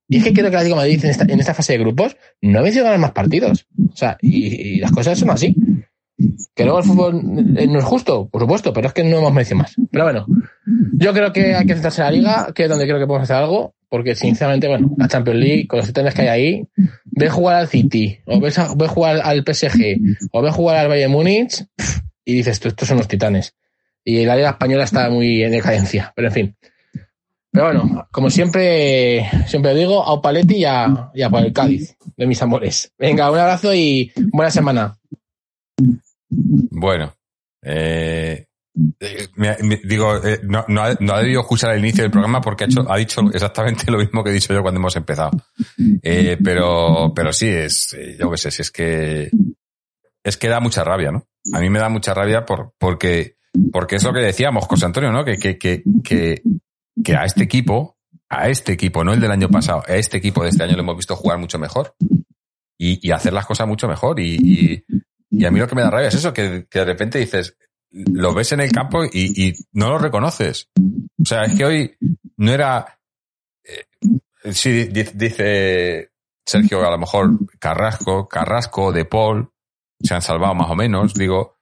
Y 0.09 0.19
es 0.19 0.25
que 0.25 0.33
creo 0.33 0.51
que 0.51 0.57
Atlético 0.57 0.77
de 0.77 0.87
Madrid 0.87 1.05
en 1.05 1.11
esta, 1.11 1.25
en 1.25 1.39
esta 1.39 1.55
fase 1.55 1.75
de 1.75 1.81
grupos 1.81 2.17
no 2.41 2.59
ha 2.59 2.63
merecido 2.63 2.85
ganar 2.85 2.99
más 2.99 3.13
partidos. 3.13 3.67
O 3.93 3.97
sea, 3.97 4.17
y, 4.23 4.81
las 4.81 4.91
cosas 4.91 5.19
son 5.19 5.31
así. 5.31 5.55
Que 6.55 6.65
luego 6.65 6.79
el 6.79 6.85
fútbol 6.85 7.23
eh, 7.57 7.67
no 7.69 7.79
es 7.79 7.85
justo, 7.85 8.29
por 8.29 8.43
supuesto, 8.43 8.73
pero 8.73 8.89
es 8.89 8.95
que 8.95 9.05
no 9.05 9.19
hemos 9.19 9.33
merecido 9.33 9.59
más. 9.59 9.77
Pero 9.91 10.05
bueno, 10.05 10.27
yo 10.95 11.13
creo 11.13 11.33
que 11.33 11.55
hay 11.55 11.67
que 11.67 11.75
centrarse 11.75 12.01
en 12.01 12.07
la 12.07 12.11
liga, 12.11 12.53
que 12.55 12.65
es 12.65 12.69
donde 12.69 12.87
creo 12.87 12.99
que 12.99 13.07
podemos 13.07 13.25
hacer 13.25 13.37
algo, 13.37 13.75
porque 13.89 14.15
sinceramente, 14.15 14.67
bueno, 14.67 14.91
la 14.97 15.09
Champions 15.09 15.39
League, 15.39 15.67
con 15.69 15.79
los 15.79 15.87
titanes 15.87 16.15
que 16.15 16.23
hay 16.23 16.29
ahí, 16.29 16.69
ve 17.05 17.29
jugar 17.29 17.57
al 17.57 17.69
City, 17.69 18.19
o 18.25 18.41
ve 18.41 18.89
jugar 18.89 19.21
al 19.23 19.45
PSG, 19.45 19.99
o 20.33 20.43
ve 20.43 20.51
jugar 20.51 20.79
al 20.79 20.89
Bayern 20.89 21.13
Múnich, 21.13 21.65
y 22.25 22.35
dices, 22.35 22.59
tú, 22.59 22.69
estos 22.69 22.89
son 22.89 22.99
los 22.99 23.09
titanes. 23.09 23.55
Y 24.09 24.25
la 24.25 24.37
Liga 24.37 24.49
Española 24.49 24.85
está 24.85 25.11
muy 25.11 25.43
en 25.43 25.51
decadencia, 25.51 26.11
pero 26.17 26.29
en 26.29 26.35
fin. 26.35 26.57
Pero 27.53 27.67
bueno, 27.67 28.09
como 28.11 28.31
siempre, 28.31 29.29
siempre 29.47 29.75
digo, 29.75 30.03
a 30.03 30.13
Opaletti 30.13 30.57
y 30.57 30.65
a, 30.65 31.11
y 31.13 31.23
por 31.29 31.45
el 31.45 31.53
Cádiz, 31.53 31.95
de 32.17 32.27
mis 32.27 32.41
amores. 32.41 32.91
Venga, 32.99 33.31
un 33.31 33.39
abrazo 33.39 33.75
y 33.75 34.11
buena 34.33 34.51
semana. 34.51 34.97
Bueno, 36.31 37.13
eh, 37.63 38.47
eh, 38.99 39.29
digo, 39.85 40.25
eh, 40.25 40.41
no, 40.43 40.65
no 40.69 40.83
ha, 40.83 40.95
debido 40.95 41.43
escuchar 41.43 41.75
el 41.75 41.81
inicio 41.81 42.03
del 42.03 42.11
programa 42.11 42.41
porque 42.41 42.65
ha, 42.65 42.97
dicho 42.97 43.21
exactamente 43.35 43.91
lo 43.91 43.99
mismo 43.99 44.25
que 44.25 44.31
he 44.31 44.33
dicho 44.33 44.55
yo 44.55 44.63
cuando 44.63 44.81
hemos 44.81 44.97
empezado. 44.97 45.33
Pero, 46.03 47.13
pero 47.15 47.31
sí, 47.35 47.49
es, 47.49 47.95
yo 48.19 48.31
qué 48.31 48.39
sé, 48.39 48.51
si 48.53 48.63
es 48.63 48.71
que, 48.71 49.31
es 50.25 50.39
que 50.39 50.49
da 50.49 50.61
mucha 50.61 50.83
rabia, 50.83 51.13
¿no? 51.13 51.27
A 51.53 51.61
mí 51.61 51.69
me 51.69 51.79
da 51.79 51.91
mucha 51.91 52.15
rabia 52.15 52.47
por, 52.47 52.73
porque, 52.79 53.38
porque 53.73 53.97
es 53.97 54.05
lo 54.05 54.13
que 54.13 54.21
decíamos, 54.21 54.67
José 54.67 54.87
Antonio, 54.87 55.11
¿no? 55.11 55.25
Que, 55.25 55.37
que, 55.37 55.59
que, 55.59 55.83
que, 56.05 56.43
que 57.05 57.17
a 57.17 57.25
este 57.25 57.45
equipo, 57.45 57.97
a 58.29 58.49
este 58.49 58.73
equipo, 58.73 59.05
no 59.05 59.13
el 59.13 59.21
del 59.21 59.31
año 59.31 59.49
pasado, 59.49 59.83
a 59.87 59.95
este 59.97 60.19
equipo 60.19 60.43
de 60.43 60.51
este 60.51 60.63
año 60.65 60.75
lo 60.77 60.83
hemos 60.83 60.97
visto 60.97 61.17
jugar 61.17 61.39
mucho 61.39 61.59
mejor 61.59 61.95
y, 62.79 63.07
y 63.07 63.11
hacer 63.13 63.33
las 63.33 63.47
cosas 63.47 63.67
mucho 63.67 63.89
mejor 63.89 64.21
y, 64.21 64.85
y, 65.31 65.45
a 65.45 65.51
mí 65.51 65.59
lo 65.59 65.67
que 65.69 65.75
me 65.75 65.83
da 65.83 65.91
rabia 65.91 66.09
es 66.09 66.15
eso, 66.15 66.33
que, 66.33 66.67
que 66.71 66.79
de 66.81 66.85
repente 66.85 67.19
dices, 67.19 67.57
lo 67.91 68.35
ves 68.35 68.53
en 68.53 68.61
el 68.61 68.71
campo 68.73 69.05
y, 69.05 69.55
no 69.73 69.89
lo 69.91 69.99
reconoces. 69.99 70.69
O 70.77 71.25
sea, 71.25 71.45
es 71.45 71.55
que 71.55 71.65
hoy 71.65 71.97
no 72.37 72.53
era... 72.53 72.99
eh, 73.65 74.53
sí, 74.53 74.85
di- 74.85 75.11
dice 75.15 76.11
Sergio, 76.47 76.87
a 76.87 76.91
lo 76.91 76.99
mejor 76.99 77.31
Carrasco, 77.59 78.29
Carrasco, 78.29 78.93
De 78.93 79.05
Paul, 79.05 79.51
se 80.01 80.15
han 80.15 80.23
salvado 80.23 80.55
más 80.55 80.71
o 80.71 80.75
menos, 80.75 81.15
digo, 81.15 81.58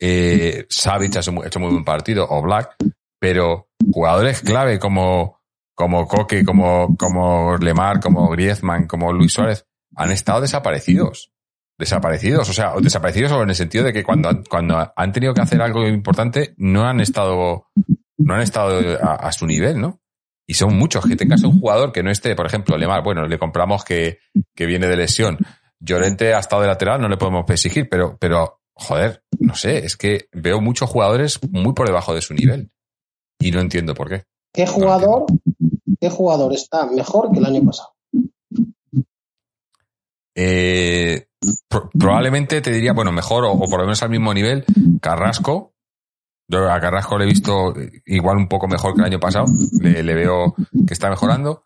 eh, 0.00 0.66
Savic 0.68 1.16
ha 1.16 1.20
hecho, 1.20 1.32
mu- 1.32 1.44
hecho 1.44 1.60
muy 1.60 1.70
buen 1.70 1.84
partido, 1.84 2.26
o 2.28 2.42
Black, 2.42 2.76
pero 3.18 3.68
jugadores 3.92 4.40
clave 4.42 4.78
como, 4.78 5.40
como 5.74 6.06
Coque, 6.06 6.44
como, 6.44 6.96
como 6.96 7.56
Lemar, 7.56 8.00
como 8.00 8.28
Griezmann, 8.30 8.86
como 8.86 9.12
Luis 9.12 9.32
Suárez, 9.32 9.66
han 9.94 10.10
estado 10.12 10.40
desaparecidos 10.40 11.32
desaparecidos, 11.78 12.48
o 12.48 12.52
sea, 12.54 12.72
desaparecidos 12.80 13.32
en 13.32 13.50
el 13.50 13.54
sentido 13.54 13.84
de 13.84 13.92
que 13.92 14.02
cuando, 14.02 14.30
cuando 14.48 14.92
han 14.96 15.12
tenido 15.12 15.34
que 15.34 15.42
hacer 15.42 15.60
algo 15.60 15.86
importante 15.86 16.54
no 16.56 16.84
han 16.84 17.00
estado, 17.00 17.66
no 18.16 18.34
han 18.34 18.40
estado 18.40 18.80
a, 19.02 19.16
a 19.16 19.32
su 19.32 19.46
nivel, 19.46 19.78
¿no? 19.78 20.00
Y 20.48 20.54
son 20.54 20.74
muchos, 20.74 21.04
que 21.04 21.16
tengas 21.16 21.42
un 21.42 21.60
jugador 21.60 21.92
que 21.92 22.02
no 22.02 22.10
esté, 22.10 22.34
por 22.34 22.46
ejemplo, 22.46 22.78
Lemar, 22.78 23.02
bueno, 23.02 23.26
le 23.26 23.38
compramos 23.38 23.84
que, 23.84 24.20
que 24.54 24.64
viene 24.64 24.86
de 24.86 24.96
lesión. 24.96 25.36
Llorente 25.78 26.32
ha 26.32 26.38
estado 26.38 26.62
de 26.62 26.68
lateral, 26.68 26.98
no 26.98 27.08
le 27.10 27.18
podemos 27.18 27.44
exigir, 27.50 27.88
pero, 27.90 28.16
pero, 28.18 28.60
joder, 28.76 29.22
no 29.40 29.54
sé, 29.56 29.78
es 29.84 29.96
que 29.96 30.28
veo 30.32 30.60
muchos 30.60 30.88
jugadores 30.90 31.40
muy 31.50 31.72
por 31.72 31.86
debajo 31.86 32.14
de 32.14 32.22
su 32.22 32.34
nivel. 32.34 32.70
Y 33.40 33.50
no 33.50 33.60
entiendo 33.60 33.94
por 33.94 34.08
qué. 34.08 34.24
¿Qué 34.54 34.66
jugador, 34.66 35.26
qué 36.00 36.08
jugador 36.08 36.52
está 36.54 36.86
mejor 36.86 37.30
que 37.32 37.38
el 37.38 37.46
año 37.46 37.64
pasado? 37.64 37.90
Eh, 40.34 41.26
pro- 41.68 41.90
probablemente 41.98 42.60
te 42.60 42.70
diría, 42.72 42.92
bueno, 42.92 43.12
mejor 43.12 43.44
o, 43.44 43.52
o 43.52 43.58
por 43.68 43.78
lo 43.78 43.84
menos 43.84 44.02
al 44.02 44.10
mismo 44.10 44.32
nivel, 44.34 44.64
Carrasco. 45.00 45.72
Yo 46.48 46.70
a 46.70 46.80
Carrasco 46.80 47.18
le 47.18 47.24
he 47.24 47.28
visto 47.28 47.74
igual 48.06 48.36
un 48.36 48.46
poco 48.48 48.68
mejor 48.68 48.94
que 48.94 49.00
el 49.00 49.06
año 49.06 49.18
pasado. 49.20 49.46
Le, 49.80 50.02
le 50.02 50.14
veo 50.14 50.54
que 50.86 50.92
está 50.94 51.10
mejorando. 51.10 51.64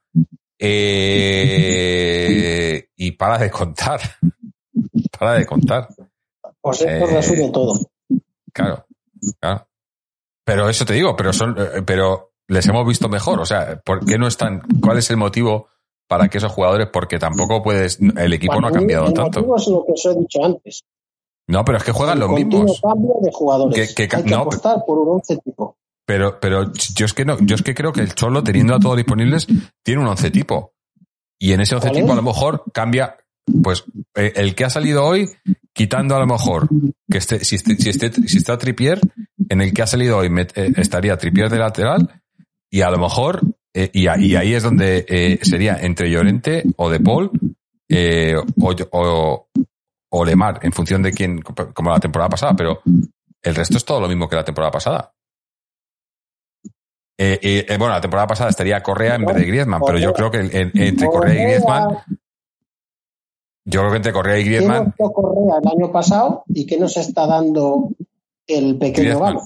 Eh, 1.23 2.89
y 2.97 3.13
para 3.13 3.39
de 3.39 3.51
contar. 3.51 4.01
Para 5.19 5.35
de 5.35 5.45
contar. 5.47 5.89
Pues 6.63 6.81
esto 6.83 6.91
Eh, 7.09 7.15
resume 7.15 7.51
todo. 7.51 7.75
Claro, 8.53 8.85
claro. 9.41 9.67
Pero 10.45 10.69
eso 10.69 10.85
te 10.85 10.95
digo, 10.95 11.15
pero 11.17 11.33
son, 11.33 11.57
eh, 11.59 11.83
pero 11.87 12.33
les 12.49 12.67
hemos 12.67 12.87
visto 12.87 13.09
mejor. 13.09 13.41
O 13.41 13.47
sea, 13.47 13.81
¿por 13.85 14.05
qué 14.05 14.19
no 14.19 14.27
están? 14.27 14.63
¿Cuál 14.83 14.99
es 14.99 15.09
el 15.11 15.17
motivo 15.17 15.69
para 16.09 16.29
que 16.29 16.39
esos 16.39 16.51
jugadores? 16.53 16.89
Porque 16.93 17.19
tampoco 17.19 17.63
puedes, 17.63 17.99
el 18.01 18.33
equipo 18.33 18.61
no 18.61 18.67
ha 18.67 18.71
mí, 18.71 18.77
cambiado 18.77 19.07
el 19.07 19.15
tanto. 19.15 19.41
motivo 19.41 19.57
es 19.57 19.69
lo 19.69 19.85
que 19.87 19.93
os 19.93 20.05
he 20.07 20.19
dicho 20.19 20.45
antes. 20.45 20.83
No, 21.49 21.65
pero 21.65 21.79
es 21.79 21.85
que 21.85 21.93
juegan 21.93 22.15
el 22.19 22.21
los 22.21 22.31
mismos. 22.31 22.81
cambio 22.81 23.15
de 23.21 23.31
jugadores. 23.33 23.95
Que- 23.95 24.09
que 24.09 24.17
Hay 24.17 24.23
que 24.25 24.31
no, 24.31 24.39
apostar 24.43 24.85
por 24.87 24.99
un 24.99 25.09
once 25.17 25.37
tipo. 25.39 25.77
Pero, 26.07 26.41
pero 26.41 26.73
yo 26.73 27.07
es 27.07 27.13
que 27.15 27.25
no, 27.25 27.37
yo 27.41 27.55
es 27.55 27.63
que 27.63 27.75
creo 27.75 27.93
que 27.93 28.01
el 28.01 28.15
Cholo, 28.15 28.43
teniendo 28.43 28.75
a 28.75 28.81
todos 28.81 28.97
disponibles, 28.97 29.47
tiene 29.85 30.01
un 30.01 30.09
once 30.09 30.31
tipo. 30.31 30.73
Y 31.39 31.53
en 31.53 31.61
ese 31.61 31.77
once 31.77 31.89
¿Cuál 31.89 31.95
tipo 32.01 32.07
es? 32.09 32.13
a 32.13 32.17
lo 32.17 32.23
mejor 32.23 32.65
cambia, 32.73 33.17
pues, 33.63 33.85
eh, 34.15 34.33
el 34.37 34.55
que 34.55 34.65
ha 34.65 34.71
salido 34.71 35.05
hoy, 35.05 35.29
quitando 35.73 36.17
a 36.17 36.21
lo 36.21 36.27
mejor 36.27 36.69
que 37.11 37.19
esté, 37.19 37.45
si, 37.45 37.57
esté, 37.57 37.77
si, 37.77 37.91
esté- 37.91 38.13
si 38.29 38.39
está 38.39 38.59
Tripier, 38.59 39.01
en 39.49 39.61
el 39.61 39.73
que 39.73 39.83
ha 39.83 39.87
salido 39.87 40.19
hoy 40.19 40.29
met- 40.29 40.53
eh, 40.57 40.73
estaría 40.77 41.17
Tripier 41.17 41.49
de 41.51 41.59
lateral, 41.59 42.23
y 42.71 42.83
a 42.83 42.91
lo 42.91 42.99
mejor, 42.99 43.41
eh, 43.75 43.91
y, 43.93 44.03
y 44.03 44.37
ahí 44.37 44.55
es 44.55 44.63
donde 44.63 45.05
eh, 45.09 45.39
sería 45.43 45.77
entre 45.81 46.11
Llorente 46.11 46.65
o 46.77 46.89
De 46.91 47.01
Paul, 47.01 47.31
eh, 47.89 48.35
o, 48.37 48.75
o, 48.93 49.49
o 50.13 50.25
Lemar, 50.25 50.61
en 50.63 50.73
función 50.73 51.03
de 51.03 51.13
quién, 51.13 51.41
como 51.41 51.91
la 51.91 52.01
temporada 52.01 52.29
pasada, 52.29 52.55
pero 52.55 52.81
el 53.43 53.55
resto 53.55 53.77
es 53.77 53.85
todo 53.85 54.01
lo 54.01 54.09
mismo 54.09 54.29
que 54.29 54.37
la 54.37 54.45
temporada 54.45 54.71
pasada. 54.71 55.13
Eh, 57.19 57.39
eh, 57.43 57.67
eh, 57.69 57.77
bueno, 57.77 57.93
la 57.93 58.01
temporada 58.01 58.27
pasada 58.27 58.49
estaría 58.51 58.83
Correa 58.83 59.17
en 59.17 59.27
vez 59.27 59.37
de 59.37 59.45
Griezmann, 59.45 59.83
pero 59.87 59.99
yo 59.99 60.13
creo 60.15 60.31
que 60.31 60.39
en- 60.39 60.71
entre 60.75 61.07
Correa 61.07 61.35
y 61.35 61.37
Griezmann, 61.45 61.99
yo 63.65 63.81
creo 63.81 63.91
que 63.91 63.97
entre 63.97 64.13
Correa 64.13 64.39
y 64.39 64.45
¿Qué 64.45 64.51
Griezmann, 64.51 64.85
nos 64.87 64.97
dio 64.97 65.13
Correa 65.13 65.59
el 65.63 65.69
año 65.69 65.93
pasado 65.93 66.45
y 66.49 66.67
qué 66.67 66.79
nos 66.79 66.97
está 66.97 67.27
dando 67.27 67.91
el 68.47 68.79
pequeño 68.79 69.21
galo? 69.21 69.41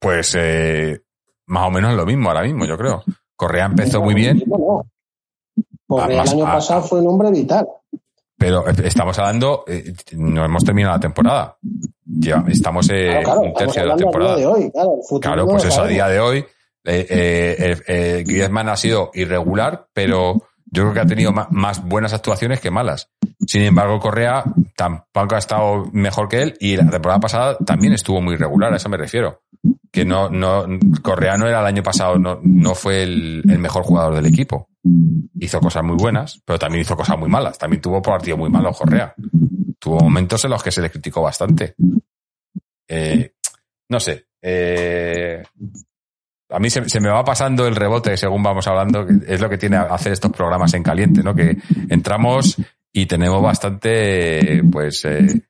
pues 0.00 0.36
eh, 0.38 1.00
más 1.46 1.66
o 1.66 1.70
menos 1.70 1.94
lo 1.94 2.06
mismo 2.06 2.28
ahora 2.28 2.42
mismo, 2.42 2.64
yo 2.64 2.76
creo. 2.76 3.02
Correa 3.34 3.66
empezó 3.66 4.02
muy 4.02 4.14
bien, 4.14 4.42
No, 4.46 4.84
el 6.04 6.18
año 6.18 6.46
ah, 6.46 6.52
pasado 6.54 6.82
fue 6.82 7.00
un 7.00 7.08
hombre 7.08 7.30
vital. 7.30 7.66
pero 8.36 8.68
estamos 8.68 9.18
hablando, 9.18 9.64
eh, 9.66 9.92
no 10.16 10.44
hemos 10.44 10.64
terminado 10.64 10.94
la 10.96 11.00
temporada. 11.00 11.56
Ya 12.04 12.44
estamos 12.48 12.88
eh, 12.90 13.08
Claro, 13.08 13.24
claro, 13.24 13.40
un 13.40 13.54
tercio 13.54 13.82
de 13.82 13.88
la 13.88 13.96
temporada. 13.96 14.36
día 14.36 14.46
de 14.46 14.52
hoy. 14.52 14.72
Claro, 15.20 15.46
pues 15.46 15.64
eso 15.64 15.82
a 15.82 15.86
día 15.86 16.08
de 16.08 16.20
hoy. 16.20 16.44
Eh, 16.84 18.24
Griezmann 18.26 18.68
ha 18.68 18.76
sido 18.76 19.10
irregular, 19.14 19.88
pero 19.92 20.47
yo 20.70 20.82
creo 20.82 20.94
que 20.94 21.00
ha 21.00 21.06
tenido 21.06 21.32
más 21.32 21.84
buenas 21.84 22.12
actuaciones 22.12 22.60
que 22.60 22.70
malas. 22.70 23.10
Sin 23.46 23.62
embargo, 23.62 23.98
Correa 23.98 24.44
tampoco 24.76 25.34
ha 25.34 25.38
estado 25.38 25.86
mejor 25.92 26.28
que 26.28 26.42
él 26.42 26.54
y 26.60 26.76
la 26.76 26.90
temporada 26.90 27.20
pasada 27.20 27.56
también 27.58 27.92
estuvo 27.92 28.20
muy 28.20 28.34
irregular, 28.34 28.72
a 28.72 28.76
eso 28.76 28.88
me 28.88 28.96
refiero. 28.96 29.42
Que 29.90 30.04
no, 30.04 30.28
no, 30.28 30.66
Correa 31.02 31.36
no 31.36 31.46
era 31.46 31.60
el 31.60 31.66
año 31.66 31.82
pasado, 31.82 32.18
no, 32.18 32.40
no 32.42 32.74
fue 32.74 33.02
el, 33.02 33.42
el 33.48 33.58
mejor 33.58 33.82
jugador 33.84 34.14
del 34.14 34.26
equipo. 34.26 34.68
Hizo 35.40 35.60
cosas 35.60 35.82
muy 35.82 35.96
buenas, 35.96 36.40
pero 36.44 36.58
también 36.58 36.82
hizo 36.82 36.96
cosas 36.96 37.18
muy 37.18 37.28
malas. 37.28 37.58
También 37.58 37.80
tuvo 37.80 38.02
partidos 38.02 38.38
muy 38.38 38.50
malos 38.50 38.78
Correa. 38.78 39.14
Tuvo 39.78 40.00
momentos 40.00 40.44
en 40.44 40.50
los 40.50 40.62
que 40.62 40.70
se 40.70 40.82
le 40.82 40.90
criticó 40.90 41.22
bastante. 41.22 41.74
Eh, 42.88 43.32
no 43.88 44.00
sé. 44.00 44.26
eh, 44.42 45.42
a 46.50 46.58
mí 46.58 46.70
se, 46.70 46.88
se 46.88 47.00
me 47.00 47.08
va 47.10 47.24
pasando 47.24 47.66
el 47.66 47.76
rebote 47.76 48.16
según 48.16 48.42
vamos 48.42 48.66
hablando, 48.66 49.06
que 49.06 49.18
es 49.26 49.40
lo 49.40 49.48
que 49.48 49.58
tiene 49.58 49.76
a- 49.76 49.82
hacer 49.94 50.12
estos 50.12 50.32
programas 50.32 50.72
en 50.74 50.82
caliente, 50.82 51.22
¿no? 51.22 51.34
Que 51.34 51.56
entramos 51.90 52.56
y 52.92 53.06
tenemos 53.06 53.42
bastante, 53.42 54.62
pues, 54.70 55.04
eh, 55.04 55.42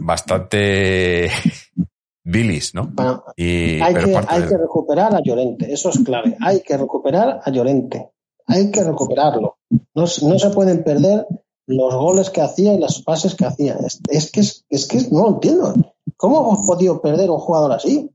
bastante 0.00 1.30
bilis, 2.24 2.74
¿no? 2.74 2.86
Bueno, 2.92 3.24
Y, 3.36 3.80
hay, 3.80 3.94
pero 3.94 4.06
que, 4.06 4.12
parte 4.12 4.34
hay 4.34 4.42
de- 4.42 4.48
que 4.48 4.56
recuperar 4.58 5.14
a 5.14 5.20
Llorente, 5.22 5.72
eso 5.72 5.90
es 5.90 5.98
clave. 6.04 6.36
Hay 6.40 6.60
que 6.62 6.76
recuperar 6.76 7.40
a 7.44 7.50
Llorente. 7.50 8.10
Hay 8.46 8.70
que 8.70 8.84
recuperarlo. 8.84 9.58
No, 9.94 10.06
se- 10.06 10.26
no 10.26 10.38
se 10.38 10.50
pueden 10.50 10.84
perder 10.84 11.26
los 11.66 11.94
goles 11.94 12.28
que 12.28 12.42
hacía 12.42 12.74
y 12.74 12.78
las 12.78 13.00
pases 13.02 13.34
que 13.34 13.46
hacía. 13.46 13.76
Es, 13.86 14.00
es 14.10 14.30
que, 14.30 14.40
es, 14.40 14.66
es 14.68 14.86
que 14.86 14.98
no 15.10 15.22
lo 15.22 15.28
entiendo. 15.36 15.74
¿Cómo 16.16 16.40
hemos 16.42 16.66
podido 16.66 17.00
perder 17.00 17.30
un 17.30 17.38
jugador 17.38 17.72
así? 17.72 18.10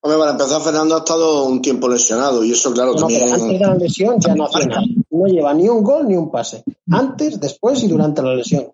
Hombre, 0.00 0.18
para 0.18 0.30
empezar, 0.32 0.62
Fernando 0.62 0.94
ha 0.94 0.98
estado 0.98 1.44
un 1.44 1.60
tiempo 1.60 1.88
lesionado 1.88 2.44
y 2.44 2.52
eso, 2.52 2.72
claro, 2.72 2.94
No, 2.94 3.06
pero 3.08 3.24
antes 3.24 3.30
también. 3.38 3.58
de 3.60 3.66
la 3.66 3.74
lesión 3.74 4.16
ya 4.20 4.34
no 4.34 4.44
hacía 4.46 4.66
nada. 4.66 4.82
No 5.10 5.26
lleva 5.26 5.52
ni 5.54 5.68
un 5.68 5.82
gol 5.82 6.06
ni 6.06 6.14
un 6.16 6.30
pase. 6.30 6.62
Antes, 6.90 7.40
después 7.40 7.82
y 7.82 7.88
durante 7.88 8.22
la 8.22 8.34
lesión. 8.34 8.68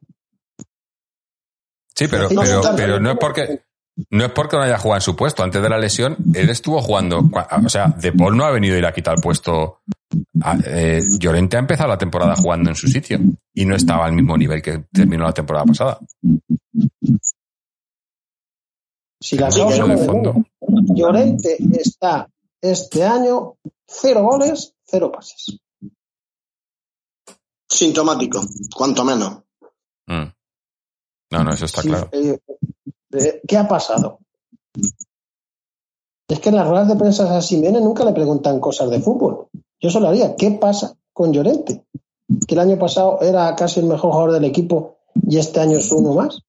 Sí, 1.97 2.07
pero, 2.09 2.29
No, 2.31 2.43
pero, 2.43 2.63
no, 2.63 2.77
pero 2.77 3.01
no 3.01 3.11
es 3.13 3.17
porque 3.19 3.63
no 4.11 4.25
es 4.25 4.33
porque 4.33 4.57
no 4.57 4.63
haya 4.65 4.77
jugado 4.79 4.99
en 4.99 5.03
su 5.03 5.15
puesto. 5.17 5.43
Antes 5.45 5.63
de 5.63 5.69
la 5.69 5.79
lesión, 5.79 6.17
él 6.35 6.51
estuvo 6.51 6.83
jugando. 6.83 7.21
O 7.65 7.69
sea, 7.69 7.87
De 7.89 8.13
Paul 8.13 8.37
no 8.37 8.45
ha 8.45 8.51
venido 8.51 8.75
a 8.75 8.79
ir 8.79 8.87
a 8.87 8.93
quitar 8.93 9.15
el 9.17 9.23
puesto. 9.23 9.79
a- 10.43 10.59
eh, 10.67 11.01
Llorente 11.19 11.57
ha 11.57 11.61
empezado 11.61 11.89
la 11.89 11.99
temporada 11.99 12.35
jugando 12.37 12.69
en 12.71 12.77
su 12.77 12.87
sitio 12.89 13.19
y 13.55 13.65
no 13.65 13.75
estaba 13.77 14.05
al 14.07 14.13
mismo 14.13 14.37
nivel 14.37 14.61
que 14.61 14.85
terminó 14.93 15.25
la 15.25 15.33
temporada 15.33 15.65
pasada. 15.65 15.99
Si 19.25 19.39
la 19.39 19.51
Sí, 19.51 19.61
causa 19.61 19.77
pero 19.77 19.89
de 19.89 19.97
de 19.97 20.05
fondo. 20.07 20.35
Llorente 20.95 21.57
está 21.81 22.29
este 22.61 23.03
año, 23.05 23.55
cero 23.87 24.23
goles, 24.23 24.75
cero 24.85 25.11
pases. 25.11 25.59
Sintomático, 27.67 28.43
cuanto 28.77 29.03
menos. 29.03 29.39
Mm. 30.07 30.25
No, 31.31 31.45
no, 31.45 31.53
eso 31.55 31.65
está 31.65 31.81
Sí, 31.81 31.89
claro. 31.89 32.11
eh, 32.13 32.39
eh, 33.13 33.41
¿Qué 33.49 33.57
ha 33.57 33.67
pasado? 33.67 34.19
Es 36.29 36.39
que 36.41 36.51
en 36.51 36.57
las 36.57 36.69
ruedas 36.69 36.89
de 36.89 36.97
prensa 36.97 37.35
a 37.35 37.41
Simeone 37.41 37.81
nunca 37.81 38.05
le 38.05 38.13
preguntan 38.13 38.61
cosas 38.61 38.91
de 38.91 39.01
fútbol. 39.01 39.49
Yo 39.81 39.89
solo 39.89 40.09
haría, 40.09 40.37
¿qué 40.37 40.51
pasa 40.51 40.99
con 41.15 41.33
Llorente? 41.33 41.87
Que 42.47 42.55
el 42.55 42.61
año 42.61 42.79
pasado 42.79 43.21
era 43.23 43.57
casi 43.57 43.81
el 43.81 43.87
mejor 43.87 44.13
jugador 44.13 44.33
del 44.33 44.45
equipo 44.45 44.99
y 45.27 45.39
este 45.39 45.61
año 45.61 45.79
es 45.79 45.91
uno 45.93 46.13
más. 46.13 46.43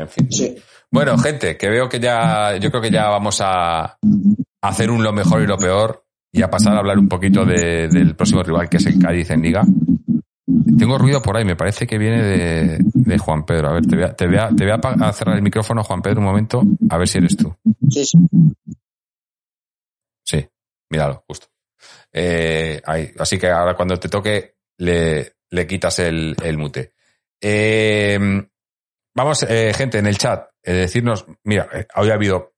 En 0.00 0.08
fin. 0.08 0.30
Sí. 0.32 0.56
Bueno, 0.90 1.16
gente, 1.18 1.56
que 1.56 1.68
veo 1.68 1.88
que 1.88 2.00
ya, 2.00 2.56
yo 2.56 2.70
creo 2.70 2.82
que 2.82 2.90
ya 2.90 3.08
vamos 3.08 3.38
a 3.42 3.96
hacer 4.62 4.90
un 4.90 5.02
lo 5.02 5.12
mejor 5.12 5.42
y 5.42 5.46
lo 5.46 5.56
peor 5.56 6.04
y 6.32 6.42
a 6.42 6.50
pasar 6.50 6.74
a 6.74 6.78
hablar 6.80 6.98
un 6.98 7.08
poquito 7.08 7.44
de- 7.44 7.88
del 7.88 8.14
próximo 8.16 8.42
rival 8.42 8.68
que 8.68 8.76
es 8.78 8.86
el 8.86 8.98
Cádiz 8.98 9.30
en 9.30 9.42
Liga. 9.42 9.62
Tengo 10.78 10.96
ruido 10.98 11.20
por 11.22 11.36
ahí, 11.36 11.44
me 11.44 11.56
parece 11.56 11.86
que 11.86 11.98
viene 11.98 12.22
de, 12.22 12.78
de 12.80 13.18
Juan 13.18 13.44
Pedro. 13.44 13.68
A 13.68 13.72
ver, 13.74 13.86
te 13.86 13.96
voy 13.96 14.04
a, 14.04 14.14
te 14.16 14.26
voy 14.26 14.36
a- 14.38 14.48
te 14.48 14.64
voy 14.64 14.72
a 14.72 14.78
pa- 14.78 14.96
a 14.98 15.12
cerrar 15.12 15.36
el 15.36 15.42
micrófono, 15.42 15.84
Juan 15.84 16.02
Pedro, 16.02 16.20
un 16.20 16.26
momento, 16.26 16.62
a 16.88 16.96
ver 16.98 17.06
si 17.08 17.18
eres 17.18 17.36
tú. 17.36 17.54
Sí, 17.88 18.04
sí. 18.04 18.18
Sí, 20.24 20.46
míralo, 20.90 21.24
justo. 21.26 21.46
Eh, 22.12 22.80
ahí. 22.84 23.10
Así 23.18 23.38
que 23.38 23.48
ahora 23.48 23.74
cuando 23.74 23.96
te 23.98 24.08
toque 24.08 24.54
le, 24.78 25.34
le 25.50 25.66
quitas 25.66 25.98
el, 26.00 26.34
el 26.42 26.58
mute. 26.58 26.92
Eh, 27.40 28.18
vamos, 29.14 29.44
eh, 29.48 29.72
gente, 29.74 29.98
en 29.98 30.06
el 30.06 30.18
chat, 30.18 30.48
eh, 30.62 30.72
decirnos, 30.72 31.26
mira, 31.44 31.68
eh, 31.72 31.86
hoy 31.96 32.10
ha 32.10 32.14
habido, 32.14 32.54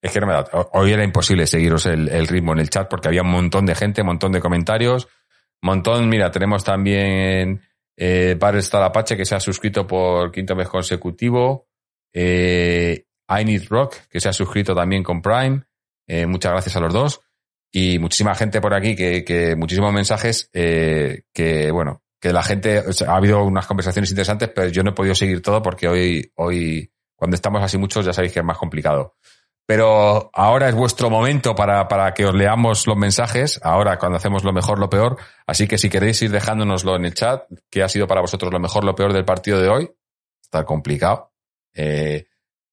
es 0.00 0.12
que 0.12 0.20
no 0.20 0.26
me 0.26 0.32
da, 0.32 0.46
hoy 0.72 0.92
era 0.92 1.04
imposible 1.04 1.46
seguiros 1.46 1.86
el, 1.86 2.26
ritmo 2.26 2.52
en 2.52 2.60
el 2.60 2.70
chat 2.70 2.88
porque 2.88 3.08
había 3.08 3.22
un 3.22 3.30
montón 3.30 3.66
de 3.66 3.74
gente, 3.74 4.02
un 4.02 4.08
montón 4.08 4.32
de 4.32 4.40
comentarios, 4.40 5.08
montón, 5.62 6.08
mira, 6.08 6.30
tenemos 6.30 6.64
también 6.64 7.62
eh, 7.96 8.36
Bar 8.38 8.56
Star 8.56 8.82
Apache 8.82 9.16
que 9.16 9.24
se 9.24 9.34
ha 9.34 9.40
suscrito 9.40 9.86
por 9.86 10.32
quinto 10.32 10.56
mes 10.56 10.68
consecutivo, 10.68 11.68
eh, 12.12 13.06
I 13.28 13.44
Need 13.44 13.68
Rock 13.68 13.96
que 14.10 14.20
se 14.20 14.28
ha 14.28 14.32
suscrito 14.32 14.74
también 14.74 15.02
con 15.02 15.22
Prime, 15.22 15.62
eh, 16.06 16.26
muchas 16.26 16.52
gracias 16.52 16.76
a 16.76 16.80
los 16.80 16.92
dos. 16.92 17.20
Y 17.74 17.98
muchísima 17.98 18.34
gente 18.34 18.60
por 18.60 18.74
aquí, 18.74 18.94
que, 18.94 19.24
que 19.24 19.56
muchísimos 19.56 19.94
mensajes, 19.94 20.50
eh, 20.52 21.22
que 21.32 21.70
bueno, 21.70 22.02
que 22.22 22.32
la 22.32 22.44
gente, 22.44 22.84
ha 23.08 23.16
habido 23.16 23.42
unas 23.42 23.66
conversaciones 23.66 24.08
interesantes, 24.10 24.48
pero 24.54 24.68
yo 24.68 24.84
no 24.84 24.90
he 24.90 24.94
podido 24.94 25.16
seguir 25.16 25.42
todo 25.42 25.60
porque 25.60 25.88
hoy, 25.88 26.32
hoy, 26.36 26.92
cuando 27.16 27.34
estamos 27.34 27.60
así 27.64 27.78
muchos, 27.78 28.06
ya 28.06 28.12
sabéis 28.12 28.32
que 28.32 28.38
es 28.38 28.44
más 28.44 28.58
complicado. 28.58 29.16
Pero 29.66 30.30
ahora 30.32 30.68
es 30.68 30.74
vuestro 30.76 31.10
momento 31.10 31.56
para, 31.56 31.88
para 31.88 32.14
que 32.14 32.24
os 32.24 32.32
leamos 32.34 32.86
los 32.86 32.96
mensajes, 32.96 33.58
ahora 33.64 33.98
cuando 33.98 34.18
hacemos 34.18 34.44
lo 34.44 34.52
mejor, 34.52 34.78
lo 34.78 34.88
peor. 34.88 35.16
Así 35.48 35.66
que 35.66 35.78
si 35.78 35.88
queréis 35.88 36.22
ir 36.22 36.30
dejándonoslo 36.30 36.94
en 36.94 37.06
el 37.06 37.14
chat, 37.14 37.42
que 37.68 37.82
ha 37.82 37.88
sido 37.88 38.06
para 38.06 38.20
vosotros 38.20 38.52
lo 38.52 38.60
mejor, 38.60 38.84
lo 38.84 38.94
peor 38.94 39.12
del 39.12 39.24
partido 39.24 39.60
de 39.60 39.68
hoy, 39.68 39.90
está 40.40 40.64
complicado. 40.64 41.32
Eh, 41.74 42.26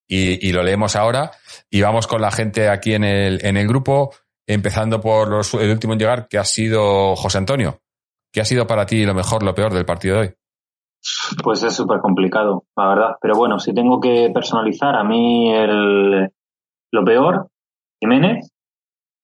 y, 0.08 0.48
y 0.48 0.52
lo 0.52 0.62
leemos 0.62 0.96
ahora. 0.96 1.32
Y 1.72 1.82
vamos 1.82 2.06
con 2.06 2.22
la 2.22 2.32
gente 2.32 2.70
aquí 2.70 2.94
en 2.94 3.04
el, 3.04 3.44
en 3.44 3.58
el 3.58 3.68
grupo, 3.68 4.14
empezando 4.46 5.02
por 5.02 5.28
los- 5.28 5.56
el 5.56 5.72
último 5.72 5.94
en 5.94 6.00
llegar, 6.00 6.28
que 6.28 6.38
ha 6.38 6.46
sido 6.46 7.16
José 7.16 7.40
Antonio. 7.40 7.82
¿Qué 8.32 8.42
ha 8.42 8.46
sido 8.46 8.68
para 8.68 8.86
ti 8.86 9.06
lo 9.06 9.14
mejor, 9.14 9.44
lo 9.44 9.56
peor 9.56 9.74
del 9.74 9.86
partido 9.86 10.16
de 10.16 10.22
hoy? 10.22 10.34
Pues 11.44 11.64
es 11.64 11.74
súper 11.74 12.00
complicado, 12.00 12.66
la 12.76 12.90
verdad. 12.90 13.16
Pero 13.22 13.36
bueno, 13.36 13.60
si 13.60 13.74
tengo 13.74 14.00
que 14.00 14.30
personalizar, 14.34 14.96
a 14.96 15.04
mí 15.04 15.52
el, 15.54 16.30
lo 16.92 17.06
peor, 17.06 17.48
Jiménez, 18.02 18.52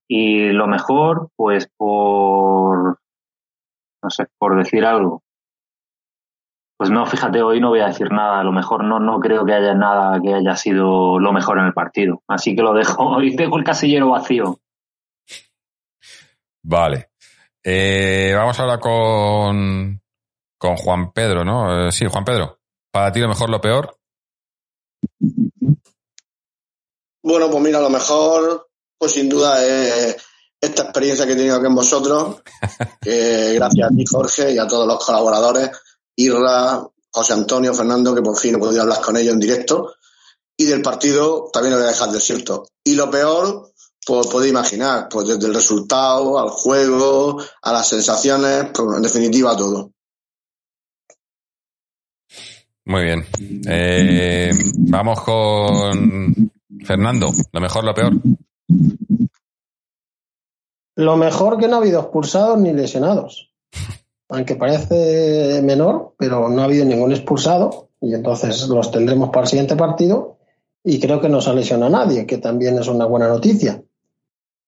y 0.08 0.50
lo 0.50 0.66
mejor, 0.66 1.30
pues 1.36 1.68
por, 1.76 2.98
no 4.02 4.10
sé, 4.10 4.26
por 4.38 4.56
decir 4.56 4.84
algo. 4.84 5.22
Pues 6.78 6.90
no, 6.90 7.06
fíjate, 7.06 7.40
hoy 7.42 7.58
no 7.58 7.70
voy 7.70 7.80
a 7.80 7.86
decir 7.86 8.10
nada. 8.12 8.40
A 8.40 8.44
lo 8.44 8.52
mejor 8.52 8.84
no, 8.84 9.00
no 9.00 9.18
creo 9.18 9.46
que 9.46 9.54
haya 9.54 9.74
nada 9.74 10.20
que 10.20 10.34
haya 10.34 10.56
sido 10.56 11.18
lo 11.18 11.32
mejor 11.32 11.58
en 11.58 11.66
el 11.66 11.72
partido. 11.72 12.22
Así 12.28 12.54
que 12.54 12.62
lo 12.62 12.74
dejo. 12.74 13.02
Hoy 13.16 13.34
dejo 13.34 13.56
el 13.56 13.64
casillero 13.64 14.10
vacío. 14.10 14.58
Vale. 16.62 17.10
Eh, 17.68 18.32
vamos 18.32 18.56
ahora 18.60 18.78
con, 18.78 20.00
con 20.56 20.76
Juan 20.76 21.12
Pedro, 21.12 21.44
¿no? 21.44 21.88
Eh, 21.88 21.90
sí, 21.90 22.06
Juan 22.08 22.24
Pedro. 22.24 22.60
Para 22.92 23.10
ti 23.10 23.18
lo 23.18 23.26
mejor, 23.26 23.50
lo 23.50 23.60
peor. 23.60 23.98
Bueno, 27.24 27.50
pues 27.50 27.62
mira, 27.64 27.80
lo 27.80 27.90
mejor, 27.90 28.68
pues 28.96 29.10
sin 29.10 29.28
duda 29.28 29.66
es 29.66 30.16
esta 30.60 30.82
experiencia 30.84 31.26
que 31.26 31.32
he 31.32 31.36
tenido 31.36 31.56
aquí 31.56 31.66
en 31.66 31.74
vosotros, 31.74 32.40
que 33.00 33.54
gracias 33.54 33.90
a 33.90 33.96
ti, 33.96 34.04
Jorge, 34.06 34.52
y 34.52 34.58
a 34.58 34.68
todos 34.68 34.86
los 34.86 35.04
colaboradores, 35.04 35.70
Irra, 36.14 36.86
José 37.10 37.32
Antonio, 37.32 37.74
Fernando, 37.74 38.14
que 38.14 38.22
por 38.22 38.38
fin 38.38 38.54
he 38.54 38.58
podido 38.58 38.82
hablar 38.82 39.00
con 39.00 39.16
ellos 39.16 39.34
en 39.34 39.40
directo, 39.40 39.96
y 40.56 40.66
del 40.66 40.82
partido 40.82 41.50
también 41.52 41.72
lo 41.72 41.80
voy 41.80 41.88
a 41.88 41.90
dejar 41.90 42.10
desierto. 42.12 42.68
Y 42.84 42.94
lo 42.94 43.10
peor, 43.10 43.72
pues 44.06 44.28
podéis 44.28 44.52
imaginar, 44.52 45.08
pues 45.10 45.26
desde 45.26 45.48
el 45.48 45.54
resultado, 45.54 46.38
al 46.38 46.48
juego, 46.50 47.42
a 47.60 47.72
las 47.72 47.88
sensaciones, 47.88 48.66
pues 48.72 48.96
en 48.96 49.02
definitiva 49.02 49.50
a 49.50 49.56
todo. 49.56 49.90
Muy 52.84 53.02
bien. 53.02 53.24
Eh, 53.68 54.52
vamos 54.76 55.20
con 55.22 56.52
Fernando. 56.84 57.32
Lo 57.52 57.60
mejor, 57.60 57.84
lo 57.84 57.94
peor. 57.94 58.12
Lo 60.94 61.16
mejor 61.16 61.58
que 61.58 61.66
no 61.66 61.74
ha 61.74 61.78
habido 61.80 62.00
expulsados 62.00 62.60
ni 62.60 62.72
lesionados. 62.72 63.50
Aunque 64.28 64.54
parece 64.54 65.62
menor, 65.64 66.14
pero 66.16 66.48
no 66.48 66.62
ha 66.62 66.66
habido 66.66 66.84
ningún 66.84 67.10
expulsado 67.10 67.90
y 68.00 68.14
entonces 68.14 68.68
los 68.68 68.92
tendremos 68.92 69.30
para 69.30 69.42
el 69.42 69.48
siguiente 69.48 69.74
partido 69.74 70.38
y 70.84 71.00
creo 71.00 71.20
que 71.20 71.28
no 71.28 71.40
se 71.40 71.50
ha 71.50 71.54
lesionado 71.54 71.86
a 71.86 72.04
nadie, 72.04 72.24
que 72.24 72.38
también 72.38 72.78
es 72.78 72.86
una 72.86 73.06
buena 73.06 73.26
noticia. 73.26 73.82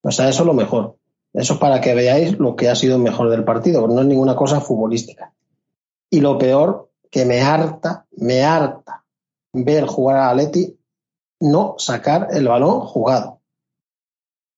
O 0.03 0.11
sea, 0.11 0.29
eso 0.29 0.43
es 0.43 0.47
lo 0.47 0.55
mejor. 0.55 0.97
Eso 1.33 1.55
es 1.55 1.59
para 1.61 1.81
que 1.81 1.95
veáis 1.95 2.39
lo 2.39 2.57
que 2.57 2.69
ha 2.69 2.75
sido 2.75 2.99
mejor 2.99 3.31
del 3.31 3.45
partido, 3.45 3.87
no 3.87 4.01
es 4.01 4.07
ninguna 4.07 4.35
cosa 4.35 4.61
futbolística. 4.61 5.33
Y 6.11 6.21
lo 6.21 6.39
peor, 6.39 6.91
que 7.11 7.25
me 7.25 7.41
harta, 7.41 8.07
me 8.13 8.43
harta 8.43 9.05
ver 9.53 9.87
jugar 9.87 10.17
a 10.17 10.31
Atleti 10.31 10.79
no 11.41 11.77
sacar 11.79 12.29
el 12.33 12.49
balón 12.49 12.81
jugado. 12.81 13.41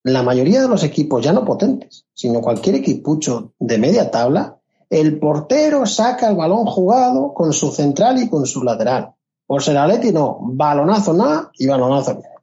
La 0.03 0.23
mayoría 0.23 0.63
de 0.63 0.69
los 0.69 0.83
equipos, 0.83 1.23
ya 1.23 1.33
no 1.33 1.45
potentes, 1.45 2.07
sino 2.15 2.41
cualquier 2.41 2.77
equipucho 2.77 3.53
de 3.59 3.77
media 3.77 4.11
tabla, 4.11 4.59
el 4.89 5.19
portero 5.19 5.85
saca 5.87 6.29
el 6.29 6.37
balón 6.37 6.65
jugado 6.65 7.35
con 7.35 7.53
su 7.53 7.71
central 7.71 8.23
y 8.23 8.29
con 8.29 8.47
su 8.47 8.65
lateral. 8.65 9.13
Por 9.47 9.63
ser 9.63 9.77
Atleti, 9.77 10.13
no. 10.13 10.39
Balonazo 10.41 11.13
nada 11.13 11.51
y 11.59 11.67
balonazo 11.67 12.15
nada. 12.15 12.40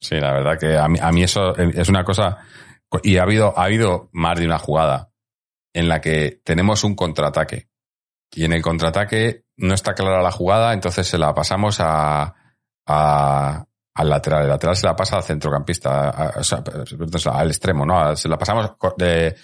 Sí, 0.00 0.16
la 0.18 0.32
verdad 0.32 0.58
que 0.58 0.76
a 0.78 0.88
mí, 0.88 0.98
a 1.00 1.10
mí 1.12 1.22
eso 1.22 1.56
es 1.56 1.88
una 1.88 2.04
cosa. 2.04 2.38
Y 3.02 3.18
ha 3.18 3.22
habido, 3.22 3.56
ha 3.58 3.64
habido 3.64 4.08
más 4.12 4.38
de 4.38 4.46
una 4.46 4.58
jugada 4.58 5.10
en 5.72 5.88
la 5.88 6.00
que 6.00 6.40
tenemos 6.44 6.82
un 6.84 6.94
contraataque. 6.96 7.68
Y 8.32 8.44
en 8.44 8.52
el 8.52 8.62
contraataque 8.62 9.44
no 9.56 9.74
está 9.74 9.94
clara 9.94 10.22
la 10.22 10.30
jugada, 10.32 10.72
entonces 10.72 11.06
se 11.06 11.18
la 11.18 11.34
pasamos 11.34 11.78
a, 11.80 12.34
a- 12.86 13.64
al 13.94 14.08
lateral. 14.08 14.42
El 14.44 14.48
lateral 14.48 14.76
se 14.76 14.86
la 14.86 14.96
pasa 14.96 15.16
al 15.16 15.22
centrocampista, 15.24 16.32
al 17.32 17.48
extremo, 17.48 17.84
¿no? 17.84 18.16
Se 18.16 18.28
la 18.28 18.38
pasamos 18.38 18.70
de 18.96 19.36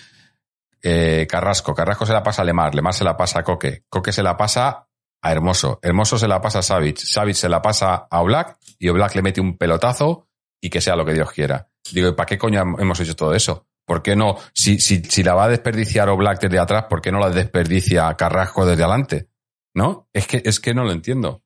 eh, 0.82 1.26
Carrasco. 1.28 1.74
Carrasco 1.74 2.06
se 2.06 2.12
la 2.12 2.22
pasa 2.22 2.42
a 2.42 2.44
Lemar, 2.44 2.74
Lemar 2.74 2.94
se 2.94 3.04
la 3.04 3.16
pasa 3.16 3.40
a 3.40 3.42
Coque. 3.44 3.84
Coque 3.88 4.12
se 4.12 4.22
la 4.22 4.36
pasa 4.36 4.86
a 5.22 5.32
Hermoso. 5.32 5.78
Hermoso 5.82 6.16
se 6.18 6.28
la 6.28 6.40
pasa 6.40 6.60
a 6.60 6.62
Savic. 6.62 6.98
Savic 6.98 7.34
se 7.34 7.48
la 7.48 7.60
pasa 7.60 8.06
a 8.10 8.20
Oblak 8.22 8.56
y 8.78 8.88
Oblak 8.88 9.14
le 9.16 9.22
mete 9.22 9.40
un 9.40 9.56
pelotazo 9.58 10.25
y 10.60 10.70
que 10.70 10.80
sea 10.80 10.96
lo 10.96 11.04
que 11.04 11.14
Dios 11.14 11.30
quiera. 11.32 11.68
Digo, 11.92 12.08
¿y 12.08 12.12
para 12.12 12.26
qué 12.26 12.38
coño 12.38 12.60
hemos 12.78 13.00
hecho 13.00 13.16
todo 13.16 13.34
eso? 13.34 13.66
¿Por 13.84 14.02
qué 14.02 14.16
no? 14.16 14.36
Si, 14.52 14.78
si, 14.78 15.02
si 15.04 15.22
la 15.22 15.34
va 15.34 15.44
a 15.44 15.48
desperdiciar 15.48 16.08
Oblak 16.08 16.40
desde 16.40 16.58
atrás, 16.58 16.86
¿por 16.88 17.00
qué 17.00 17.12
no 17.12 17.20
la 17.20 17.30
desperdicia 17.30 18.14
Carrasco 18.14 18.66
desde 18.66 18.82
adelante? 18.82 19.28
¿No? 19.74 20.08
Es 20.12 20.26
que, 20.26 20.42
es 20.44 20.58
que 20.58 20.74
no 20.74 20.84
lo 20.84 20.92
entiendo. 20.92 21.44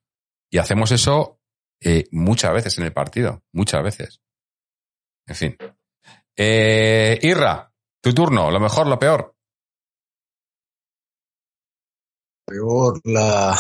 Y 0.51 0.59
hacemos 0.59 0.91
eso 0.93 1.41
eh, 1.81 2.07
muchas 2.13 2.55
veces 2.55 2.79
en 2.79 2.85
el 2.85 2.93
partido. 2.93 3.43
Muchas 3.53 3.83
veces. 3.83 4.23
En 5.27 5.35
fin. 5.35 5.57
Eh, 6.37 7.19
Irra, 7.23 7.73
tu 8.03 8.15
turno. 8.15 8.51
Lo 8.51 8.59
mejor, 8.59 8.87
lo 8.87 8.99
peor. 8.99 9.37
Peor 12.47 13.01
la, 13.05 13.57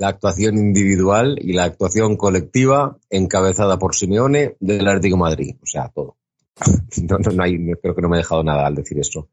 la 0.00 0.08
actuación 0.08 0.56
individual 0.56 1.36
y 1.38 1.52
la 1.52 1.64
actuación 1.64 2.16
colectiva 2.16 2.96
encabezada 3.10 3.78
por 3.78 3.94
Simeone 3.94 4.56
del 4.58 4.88
Atlético 4.88 5.18
Madrid. 5.18 5.56
O 5.62 5.66
sea, 5.66 5.90
todo. 5.94 6.16
No, 7.06 7.18
no, 7.18 7.30
no 7.32 7.42
hay, 7.42 7.56
creo 7.82 7.94
que 7.94 8.00
no 8.00 8.08
me 8.08 8.16
he 8.16 8.24
dejado 8.24 8.42
nada 8.42 8.66
al 8.66 8.74
decir 8.74 8.98
eso. 8.98 9.28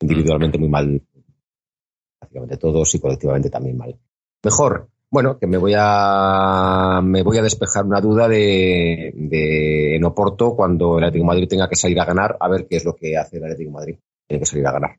Individualmente 0.00 0.58
muy 0.58 0.68
mal. 0.68 1.02
Prácticamente 2.20 2.56
todos 2.56 2.94
y 2.94 3.00
colectivamente 3.00 3.50
también 3.50 3.76
mal. 3.76 3.98
Mejor, 4.44 4.88
bueno, 5.10 5.38
que 5.38 5.48
me 5.48 5.58
voy 5.58 5.74
a 5.76 7.00
me 7.02 7.24
voy 7.24 7.38
a 7.38 7.42
despejar 7.42 7.84
una 7.84 8.00
duda 8.00 8.28
de, 8.28 9.12
de 9.16 9.96
en 9.96 10.04
Oporto 10.04 10.54
cuando 10.54 10.98
el 10.98 11.04
Atlético 11.04 11.26
Madrid 11.26 11.48
tenga 11.48 11.68
que 11.68 11.76
salir 11.76 11.98
a 12.00 12.04
ganar, 12.04 12.36
a 12.38 12.48
ver 12.48 12.68
qué 12.68 12.76
es 12.76 12.84
lo 12.84 12.94
que 12.94 13.16
hace 13.16 13.38
el 13.38 13.44
Atlético 13.44 13.72
Madrid. 13.72 13.98
Tiene 14.28 14.38
que 14.38 14.46
salir 14.46 14.66
a 14.68 14.72
ganar. 14.72 14.96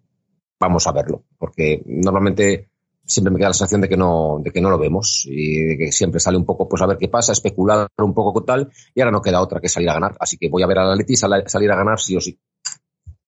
Vamos 0.59 0.85
a 0.85 0.91
verlo, 0.91 1.23
porque 1.37 1.81
normalmente 1.85 2.72
siempre 3.05 3.31
me 3.31 3.37
queda 3.37 3.49
la 3.49 3.53
sensación 3.53 3.81
de 3.81 3.89
que 3.89 3.97
no, 3.97 4.39
de 4.41 4.51
que 4.51 4.61
no 4.61 4.69
lo 4.69 4.77
vemos 4.77 5.23
y 5.25 5.63
de 5.65 5.77
que 5.77 5.91
siempre 5.91 6.19
sale 6.19 6.37
un 6.37 6.45
poco, 6.45 6.67
pues 6.69 6.81
a 6.81 6.85
ver 6.85 6.97
qué 6.97 7.09
pasa, 7.09 7.31
especular 7.33 7.87
un 7.97 8.13
poco 8.13 8.33
con 8.33 8.45
tal, 8.45 8.71
y 8.93 9.01
ahora 9.01 9.11
no 9.11 9.21
queda 9.21 9.41
otra 9.41 9.59
que 9.59 9.69
salir 9.69 9.89
a 9.89 9.93
ganar. 9.93 10.15
Así 10.19 10.37
que 10.37 10.49
voy 10.49 10.63
a 10.63 10.67
ver 10.67 10.79
al 10.79 10.91
Atleti 10.91 11.15
sal- 11.15 11.43
salir 11.47 11.71
a 11.71 11.75
ganar 11.75 11.99
sí 11.99 12.15
o 12.15 12.21
sí. 12.21 12.39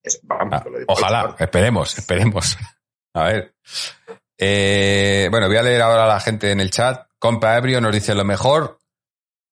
Es- 0.02 0.20
vamos, 0.24 0.54
Ah, 0.54 0.64
que 0.64 0.70
lo 0.70 0.80
digo. 0.80 0.94
ojalá, 0.94 1.36
esperemos, 1.40 1.98
esperemos. 1.98 2.58
A 3.14 3.24
ver. 3.26 3.56
Eh, 4.38 5.28
bueno, 5.32 5.48
voy 5.48 5.58
a 5.58 5.64
leer 5.64 5.82
ahora 5.82 6.04
a 6.06 6.08
la 6.08 6.20
gente 6.20 6.52
en 6.52 6.60
el 6.60 6.70
chat. 6.72 7.08
Compa 7.20 7.56
Ebrio 7.58 7.80
nos 7.82 7.94
dice 7.94 8.14
lo 8.14 8.26
mejor, 8.26 8.80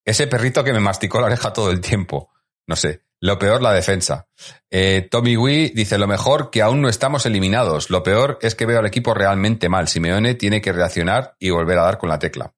ese 0.06 0.28
perrito 0.28 0.64
que 0.64 0.74
me 0.74 0.80
masticó 0.82 1.20
la 1.22 1.28
oreja 1.28 1.54
todo 1.54 1.72
el 1.72 1.80
tiempo. 1.80 2.30
No 2.68 2.76
sé. 2.76 3.03
Lo 3.24 3.40
peor, 3.40 3.62
la 3.62 3.72
defensa. 3.72 4.28
Eh, 4.70 5.08
Tommy 5.10 5.38
Wee 5.38 5.72
dice 5.74 5.98
lo 5.98 6.08
mejor 6.08 6.50
que 6.52 6.62
aún 6.62 6.82
no 6.82 6.90
estamos 6.90 7.26
eliminados. 7.26 7.90
Lo 7.90 8.04
peor 8.04 8.38
es 8.42 8.54
que 8.54 8.66
veo 8.66 8.80
al 8.80 8.86
equipo 8.86 9.14
realmente 9.14 9.70
mal. 9.70 9.88
Simeone 9.88 10.36
tiene 10.36 10.60
que 10.60 10.74
reaccionar 10.74 11.34
y 11.40 11.50
volver 11.50 11.78
a 11.78 11.84
dar 11.84 11.98
con 11.98 12.10
la 12.10 12.20
tecla. 12.20 12.54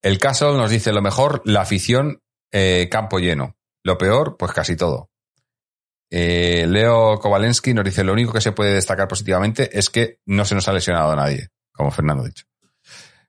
El 0.00 0.18
caso 0.18 0.56
nos 0.56 0.70
dice 0.70 0.90
lo 0.90 1.02
mejor, 1.02 1.42
la 1.44 1.60
afición, 1.60 2.22
eh, 2.50 2.88
campo 2.90 3.18
lleno. 3.18 3.58
Lo 3.84 3.98
peor, 3.98 4.38
pues 4.38 4.52
casi 4.52 4.74
todo. 4.74 5.10
Eh, 6.10 6.64
Leo 6.66 7.18
Kovalensky 7.18 7.74
nos 7.74 7.84
dice 7.84 8.04
lo 8.04 8.14
único 8.14 8.32
que 8.32 8.40
se 8.40 8.52
puede 8.52 8.72
destacar 8.72 9.06
positivamente 9.06 9.78
es 9.78 9.90
que 9.90 10.20
no 10.24 10.46
se 10.46 10.54
nos 10.54 10.66
ha 10.68 10.72
lesionado 10.72 11.10
a 11.10 11.16
nadie, 11.16 11.48
como 11.74 11.90
Fernando 11.90 12.22
ha 12.22 12.28
dicho. 12.28 12.46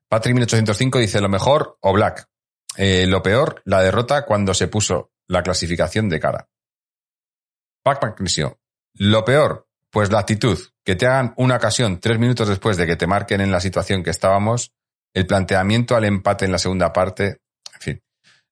Patrick 0.08 0.36
1805 0.36 1.00
dice 1.00 1.20
lo 1.20 1.28
mejor 1.28 1.78
o 1.82 1.92
Black. 1.92 2.30
Lo 2.78 3.22
peor, 3.22 3.62
la 3.66 3.84
derrota 3.84 4.24
cuando 4.24 4.54
se 4.54 4.70
puso 4.70 5.12
la 5.30 5.44
clasificación 5.44 6.10
de 6.10 6.20
cara. 6.20 6.50
Pac 7.84 8.04
Magnesio. 8.04 8.60
Lo 8.96 9.24
peor, 9.24 9.68
pues 9.90 10.12
la 10.12 10.20
actitud. 10.20 10.60
Que 10.84 10.96
te 10.96 11.08
hagan 11.08 11.34
una 11.38 11.56
ocasión 11.56 12.00
tres 12.00 12.20
minutos 12.20 12.50
después 12.50 12.76
de 12.76 12.88
que 12.88 12.98
te 12.98 13.08
marquen 13.08 13.40
en 13.40 13.52
la 13.52 13.62
situación 13.62 14.04
que 14.04 14.10
estábamos, 14.10 14.74
el 15.14 15.28
planteamiento 15.28 15.96
al 15.96 16.06
empate 16.06 16.46
en 16.46 16.52
la 16.52 16.58
segunda 16.58 16.92
parte, 16.92 17.42
en 17.76 17.80
fin. 17.80 18.04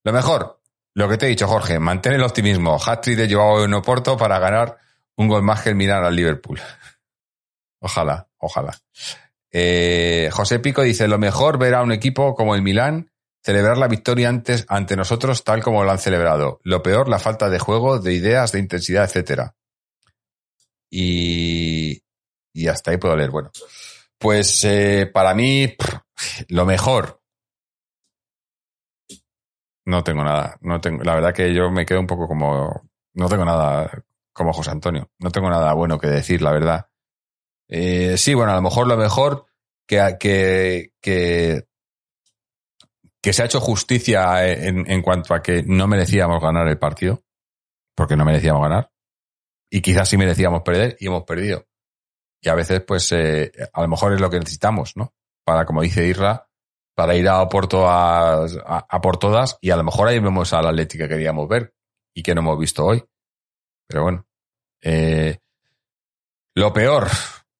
Lo 0.03 0.13
mejor, 0.13 0.61
lo 0.93 1.09
que 1.09 1.17
te 1.17 1.25
he 1.25 1.29
dicho, 1.29 1.47
Jorge, 1.47 1.79
mantén 1.79 2.13
el 2.13 2.23
optimismo. 2.23 2.79
Hat-trick 2.83 3.17
de 3.17 3.33
Joao 3.33 3.63
en 3.65 3.73
Oporto 3.73 4.15
para 4.15 4.39
ganar 4.39 4.77
un 5.15 5.27
gol 5.27 5.41
más 5.43 5.63
que 5.63 5.69
el 5.69 5.75
Milan 5.75 6.03
al 6.03 6.15
Liverpool. 6.15 6.59
Ojalá, 7.79 8.27
ojalá. 8.39 8.75
Eh, 9.51 10.29
José 10.33 10.57
Pico 10.59 10.81
dice, 10.81 11.07
lo 11.07 11.19
mejor 11.19 11.59
ver 11.59 11.75
a 11.75 11.83
un 11.83 11.91
equipo 11.91 12.33
como 12.33 12.55
el 12.55 12.63
Milán 12.63 13.11
celebrar 13.47 13.77
la 13.77 13.87
victoria 13.87 14.27
antes 14.27 14.65
ante 14.67 14.97
nosotros 14.97 15.45
tal 15.45 15.63
como 15.63 15.81
lo 15.85 15.89
han 15.89 15.99
celebrado. 15.99 16.59
Lo 16.63 16.83
peor, 16.83 17.07
la 17.07 17.17
falta 17.17 17.49
de 17.49 17.59
juego, 17.59 17.97
de 17.97 18.13
ideas, 18.13 18.51
de 18.51 18.59
intensidad, 18.59 19.05
etcétera. 19.05 19.55
Y, 20.91 22.03
y 22.53 22.67
hasta 22.67 22.91
ahí 22.91 22.97
puedo 22.97 23.15
leer. 23.15 23.29
Bueno, 23.31 23.49
pues 24.17 24.65
eh, 24.65 25.09
para 25.13 25.33
mí, 25.33 25.73
lo 26.49 26.65
mejor. 26.65 27.21
No 29.85 30.03
tengo 30.03 30.25
nada. 30.25 30.57
No 30.59 30.81
tengo, 30.81 31.01
la 31.05 31.15
verdad 31.15 31.33
que 31.33 31.53
yo 31.53 31.71
me 31.71 31.85
quedo 31.85 32.01
un 32.01 32.07
poco 32.07 32.27
como. 32.27 32.89
No 33.13 33.29
tengo 33.29 33.45
nada 33.45 34.03
como 34.33 34.51
José 34.51 34.71
Antonio. 34.71 35.09
No 35.19 35.31
tengo 35.31 35.49
nada 35.49 35.71
bueno 35.71 35.97
que 35.97 36.07
decir, 36.07 36.41
la 36.41 36.51
verdad. 36.51 36.89
Eh, 37.69 38.17
sí, 38.17 38.33
bueno, 38.33 38.51
a 38.51 38.55
lo 38.55 38.61
mejor 38.61 38.87
lo 38.87 38.97
mejor 38.97 39.45
que, 39.87 40.17
que, 41.01 41.67
que 43.21 43.33
se 43.33 43.41
ha 43.41 43.45
hecho 43.45 43.59
justicia 43.59 44.47
en, 44.47 44.89
en 44.89 45.01
cuanto 45.01 45.33
a 45.33 45.41
que 45.41 45.63
no 45.63 45.87
merecíamos 45.87 46.41
ganar 46.41 46.67
el 46.67 46.77
partido, 46.77 47.23
porque 47.95 48.15
no 48.15 48.25
merecíamos 48.25 48.61
ganar, 48.61 48.91
y 49.71 49.81
quizás 49.81 50.07
sí 50.07 50.17
merecíamos 50.17 50.61
perder 50.61 50.95
y 50.99 51.07
hemos 51.07 51.23
perdido. 51.23 51.65
Y 52.41 52.49
a 52.49 52.55
veces, 52.55 52.81
pues, 52.81 53.11
eh, 53.11 53.51
a 53.73 53.81
lo 53.81 53.87
mejor 53.87 54.13
es 54.13 54.21
lo 54.21 54.29
que 54.29 54.39
necesitamos, 54.39 54.95
¿no? 54.95 55.13
Para, 55.43 55.65
como 55.65 55.81
dice 55.81 56.05
Irra, 56.05 56.47
para 56.95 57.15
ir 57.15 57.27
a 57.27 57.41
Oporto 57.41 57.87
a, 57.87 58.45
a, 58.45 58.85
a 58.89 59.01
por 59.01 59.17
todas, 59.17 59.57
y 59.61 59.71
a 59.71 59.75
lo 59.75 59.83
mejor 59.83 60.07
ahí 60.07 60.19
vemos 60.19 60.53
al 60.53 60.67
Atlético 60.67 61.03
que 61.03 61.09
queríamos 61.09 61.47
ver 61.47 61.73
y 62.13 62.23
que 62.23 62.35
no 62.35 62.41
hemos 62.41 62.59
visto 62.59 62.85
hoy. 62.85 63.03
Pero 63.87 64.03
bueno. 64.03 64.27
Eh, 64.81 65.39
lo 66.55 66.73
peor, 66.73 67.07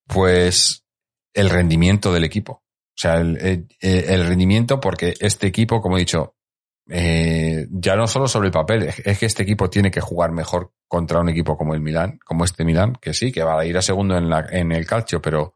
pues, 0.07 0.85
el 1.33 1.49
rendimiento 1.49 2.13
del 2.13 2.23
equipo. 2.23 2.63
O 2.97 2.99
sea, 2.99 3.17
el, 3.17 3.37
el, 3.37 3.67
el 3.79 4.27
rendimiento, 4.27 4.79
porque 4.79 5.13
este 5.19 5.45
equipo, 5.45 5.81
como 5.81 5.97
he 5.97 5.99
dicho, 5.99 6.35
eh, 6.89 7.67
ya 7.69 7.95
no 7.95 8.07
solo 8.07 8.27
sobre 8.27 8.47
el 8.47 8.53
papel, 8.53 8.83
es, 8.83 8.99
es, 9.05 9.19
que 9.19 9.25
este 9.27 9.43
equipo 9.43 9.69
tiene 9.69 9.91
que 9.91 10.01
jugar 10.01 10.31
mejor 10.31 10.73
contra 10.87 11.19
un 11.19 11.29
equipo 11.29 11.57
como 11.57 11.73
el 11.75 11.81
Milán, 11.81 12.19
como 12.25 12.43
este 12.43 12.63
Milán, 12.63 12.93
que 12.95 13.13
sí, 13.13 13.31
que 13.31 13.43
va 13.43 13.59
a 13.59 13.65
ir 13.65 13.77
a 13.77 13.81
segundo 13.81 14.17
en, 14.17 14.29
la, 14.29 14.47
en 14.49 14.71
el 14.71 14.87
calcio, 14.87 15.21
pero 15.21 15.55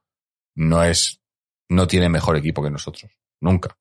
no 0.55 0.83
es, 0.83 1.21
no 1.69 1.87
tiene 1.87 2.09
mejor 2.09 2.37
equipo 2.37 2.61
que 2.61 2.69
nosotros. 2.69 3.11
Nunca. 3.41 3.77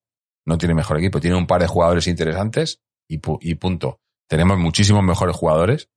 No 0.47 0.57
tiene 0.57 0.75
mejor 0.75 0.99
equipo. 0.99 1.21
Tiene 1.21 1.37
un 1.37 1.47
par 1.47 1.61
de 1.61 1.67
jugadores 1.67 2.07
interesantes 2.07 2.81
y, 3.09 3.19
pu 3.19 3.39
y 3.43 3.57
punto. 3.57 4.01
Tenemos 4.27 4.59
muchísimos 4.59 5.03
mejores 5.03 5.37
jugadores 5.37 5.91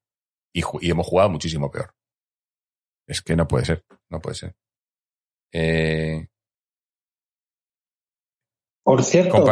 y, 0.53 0.63
y, 0.81 0.91
hemos 0.91 1.07
jugado 1.07 1.29
muchísimo 1.29 1.71
peor. 1.71 1.95
Es 3.07 3.21
que 3.21 3.35
no 3.35 3.47
puede 3.47 3.65
ser, 3.65 3.85
no 4.09 4.19
puede 4.19 4.35
ser. 4.35 4.55
Eh, 5.53 6.27
Por 8.83 9.03
cierto, 9.03 9.45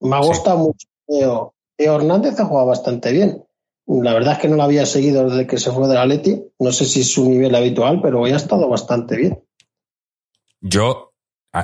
me 0.00 0.16
ha 0.16 0.20
gustado 0.20 0.58
sí. 0.58 0.62
mucho. 0.62 0.86
Teo, 1.06 1.54
Teo 1.76 1.96
Hernández 1.96 2.38
ha 2.40 2.44
jugado 2.44 2.68
bastante 2.68 3.12
bien. 3.12 3.44
La 3.86 4.14
verdad 4.14 4.34
es 4.34 4.38
que 4.38 4.48
no 4.48 4.56
lo 4.56 4.62
había 4.62 4.86
seguido 4.86 5.28
desde 5.28 5.46
que 5.46 5.58
se 5.58 5.72
fue 5.72 5.88
del 5.88 5.98
Atleti. 5.98 6.42
No 6.58 6.72
sé 6.72 6.84
si 6.84 7.00
es 7.00 7.12
su 7.12 7.28
nivel 7.28 7.54
habitual, 7.54 8.00
pero 8.00 8.20
hoy 8.20 8.30
ha 8.30 8.36
estado 8.36 8.68
bastante 8.68 9.16
bien. 9.16 9.42
Yo, 10.60 11.12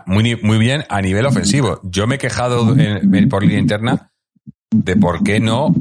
muy, 0.06 0.36
muy 0.36 0.58
bien 0.58 0.82
a 0.88 1.00
nivel 1.00 1.26
ofensivo. 1.26 1.80
Yo 1.84 2.06
me 2.06 2.16
he 2.16 2.18
quejado 2.18 2.72
en, 2.72 3.14
en, 3.14 3.28
por 3.28 3.42
línea 3.42 3.60
interna 3.60 4.12
de 4.70 4.96
por 4.96 5.22
qué 5.22 5.38
no 5.38 5.72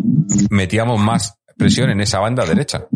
metíamos 0.51 0.99
más 0.99 1.39
presión 1.57 1.89
en 1.89 2.01
esa 2.01 2.19
banda 2.19 2.45
derecha. 2.45 2.87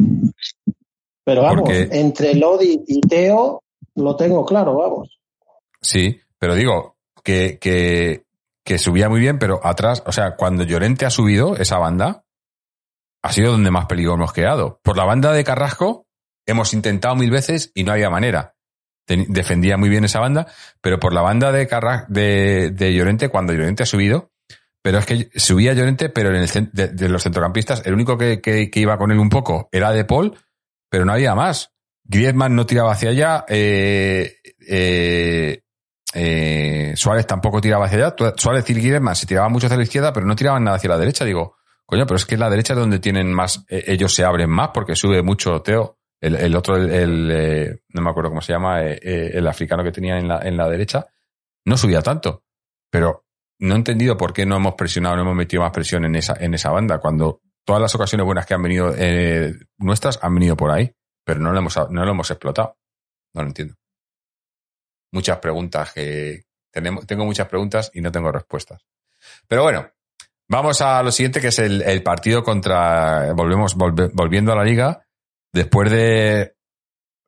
Pero 1.23 1.41
vamos, 1.43 1.61
Porque... 1.61 1.87
entre 1.91 2.35
Lodi 2.35 2.83
y 2.87 3.01
Teo 3.01 3.63
lo 3.95 4.15
tengo 4.15 4.45
claro, 4.45 4.75
vamos. 4.75 5.19
Sí, 5.81 6.19
pero 6.37 6.55
digo 6.55 6.97
que, 7.23 7.57
que, 7.59 8.25
que 8.63 8.77
subía 8.77 9.09
muy 9.09 9.19
bien, 9.19 9.39
pero 9.39 9.65
atrás, 9.65 10.03
o 10.05 10.11
sea, 10.11 10.35
cuando 10.35 10.63
Llorente 10.63 11.05
ha 11.05 11.09
subido 11.09 11.55
esa 11.55 11.77
banda, 11.77 12.25
ha 13.21 13.31
sido 13.33 13.51
donde 13.51 13.71
más 13.71 13.85
peligro 13.85 14.13
hemos 14.13 14.33
quedado. 14.33 14.79
Por 14.83 14.97
la 14.97 15.05
banda 15.05 15.31
de 15.33 15.43
Carrasco 15.43 16.07
hemos 16.45 16.73
intentado 16.73 17.15
mil 17.15 17.31
veces 17.31 17.71
y 17.73 17.83
no 17.83 17.91
había 17.91 18.09
manera. 18.09 18.55
Defendía 19.07 19.75
muy 19.77 19.89
bien 19.89 20.05
esa 20.05 20.19
banda, 20.19 20.47
pero 20.81 20.99
por 20.99 21.13
la 21.13 21.21
banda 21.21 21.51
de, 21.51 21.67
Carra 21.67 22.05
de, 22.09 22.69
de 22.71 22.93
Llorente, 22.93 23.29
cuando 23.29 23.53
Llorente 23.53 23.83
ha 23.83 23.87
subido, 23.87 24.31
pero 24.83 24.99
es 24.99 25.05
que 25.05 25.29
subía 25.35 25.73
Llorente, 25.73 26.09
pero 26.09 26.29
en 26.29 26.35
el 26.35 26.69
de, 26.71 26.89
de 26.89 27.09
los 27.09 27.23
centrocampistas, 27.23 27.85
el 27.85 27.93
único 27.93 28.17
que, 28.17 28.39
que, 28.39 28.69
que, 28.69 28.79
iba 28.79 28.97
con 28.97 29.11
él 29.11 29.17
un 29.17 29.29
poco 29.29 29.67
era 29.71 29.91
De 29.91 30.05
Paul, 30.05 30.37
pero 30.89 31.05
no 31.05 31.13
había 31.13 31.33
más. 31.33 31.73
Griezmann 32.03 32.55
no 32.55 32.65
tiraba 32.65 32.91
hacia 32.91 33.09
allá, 33.09 33.45
eh, 33.47 34.37
eh, 34.67 35.63
eh, 36.13 36.93
Suárez 36.95 37.27
tampoco 37.27 37.61
tiraba 37.61 37.85
hacia 37.85 38.07
allá. 38.07 38.15
Suárez 38.35 38.69
y 38.69 38.73
Griezmann 38.73 39.15
se 39.15 39.25
tiraban 39.25 39.51
mucho 39.51 39.67
hacia 39.67 39.77
la 39.77 39.83
izquierda, 39.83 40.13
pero 40.13 40.25
no 40.25 40.35
tiraban 40.35 40.63
nada 40.63 40.77
hacia 40.77 40.89
la 40.89 40.97
derecha. 40.97 41.25
Digo, 41.25 41.57
coño, 41.85 42.05
pero 42.05 42.17
es 42.17 42.25
que 42.25 42.35
es 42.35 42.39
la 42.39 42.49
derecha 42.49 42.73
donde 42.73 42.99
tienen 42.99 43.33
más, 43.33 43.65
eh, 43.69 43.83
ellos 43.87 44.13
se 44.13 44.23
abren 44.23 44.49
más 44.49 44.69
porque 44.73 44.95
sube 44.95 45.21
mucho 45.21 45.61
Teo. 45.61 45.97
El, 46.21 46.35
el 46.35 46.55
otro, 46.55 46.75
el, 46.75 46.89
el 46.89 47.31
eh, 47.31 47.81
no 47.89 48.01
me 48.01 48.09
acuerdo 48.09 48.29
cómo 48.29 48.41
se 48.41 48.51
llama, 48.51 48.81
eh, 48.83 49.31
el 49.33 49.47
africano 49.47 49.83
que 49.83 49.91
tenía 49.91 50.17
en 50.17 50.27
la, 50.27 50.39
en 50.41 50.57
la 50.57 50.67
derecha, 50.67 51.07
no 51.65 51.77
subía 51.77 52.01
tanto. 52.01 52.43
Pero 52.89 53.25
no 53.59 53.75
he 53.75 53.77
entendido 53.77 54.17
por 54.17 54.33
qué 54.33 54.45
no 54.45 54.57
hemos 54.57 54.73
presionado, 54.75 55.15
no 55.15 55.21
hemos 55.21 55.35
metido 55.35 55.63
más 55.63 55.71
presión 55.71 56.03
en 56.05 56.15
esa, 56.15 56.35
en 56.39 56.53
esa 56.53 56.71
banda, 56.71 56.99
cuando 56.99 57.41
todas 57.63 57.81
las 57.81 57.93
ocasiones 57.95 58.25
buenas 58.25 58.45
que 58.45 58.53
han 58.53 58.63
venido 58.63 58.93
eh, 58.97 59.53
nuestras 59.77 60.19
han 60.21 60.33
venido 60.33 60.57
por 60.57 60.71
ahí, 60.71 60.91
pero 61.23 61.39
no 61.39 61.51
lo 61.51 61.59
hemos, 61.59 61.77
no 61.89 62.03
lo 62.03 62.11
hemos 62.11 62.31
explotado. 62.31 62.77
No 63.33 63.43
lo 63.43 63.47
entiendo. 63.49 63.75
Muchas 65.11 65.39
preguntas 65.39 65.93
que 65.93 66.43
tenemos, 66.71 67.05
tengo 67.07 67.25
muchas 67.25 67.47
preguntas 67.47 67.91
y 67.93 68.01
no 68.01 68.11
tengo 68.11 68.31
respuestas. 68.31 68.85
Pero 69.47 69.63
bueno, 69.63 69.89
vamos 70.47 70.81
a 70.81 71.01
lo 71.03 71.11
siguiente 71.11 71.41
que 71.41 71.47
es 71.47 71.59
el, 71.59 71.81
el 71.81 72.03
partido 72.03 72.43
contra, 72.43 73.33
volvemos, 73.33 73.75
volve, 73.75 74.09
volviendo 74.13 74.51
a 74.51 74.55
la 74.55 74.63
liga, 74.63 75.05
después 75.51 75.91
de 75.91 76.55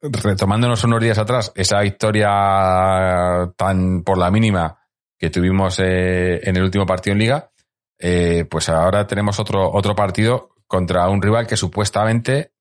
retomándonos 0.01 0.83
unos 0.83 1.01
días 1.01 1.17
atrás, 1.17 1.51
esa 1.55 1.79
victoria 1.81 3.53
tan 3.55 4.03
por 4.03 4.17
la 4.17 4.31
mínima 4.31 4.79
que 5.17 5.29
tuvimos 5.29 5.79
eh, 5.79 6.39
en 6.41 6.57
el 6.57 6.63
último 6.63 6.85
partido 6.85 7.13
en 7.13 7.19
liga, 7.19 7.51
eh, 7.99 8.45
pues 8.49 8.69
ahora 8.69 9.05
tenemos 9.05 9.39
otro, 9.39 9.71
otro 9.71 9.95
partido 9.95 10.55
contra 10.65 11.07
un 11.07 11.21
rival 11.21 11.45
que 11.45 11.57
supuestamente 11.57 12.53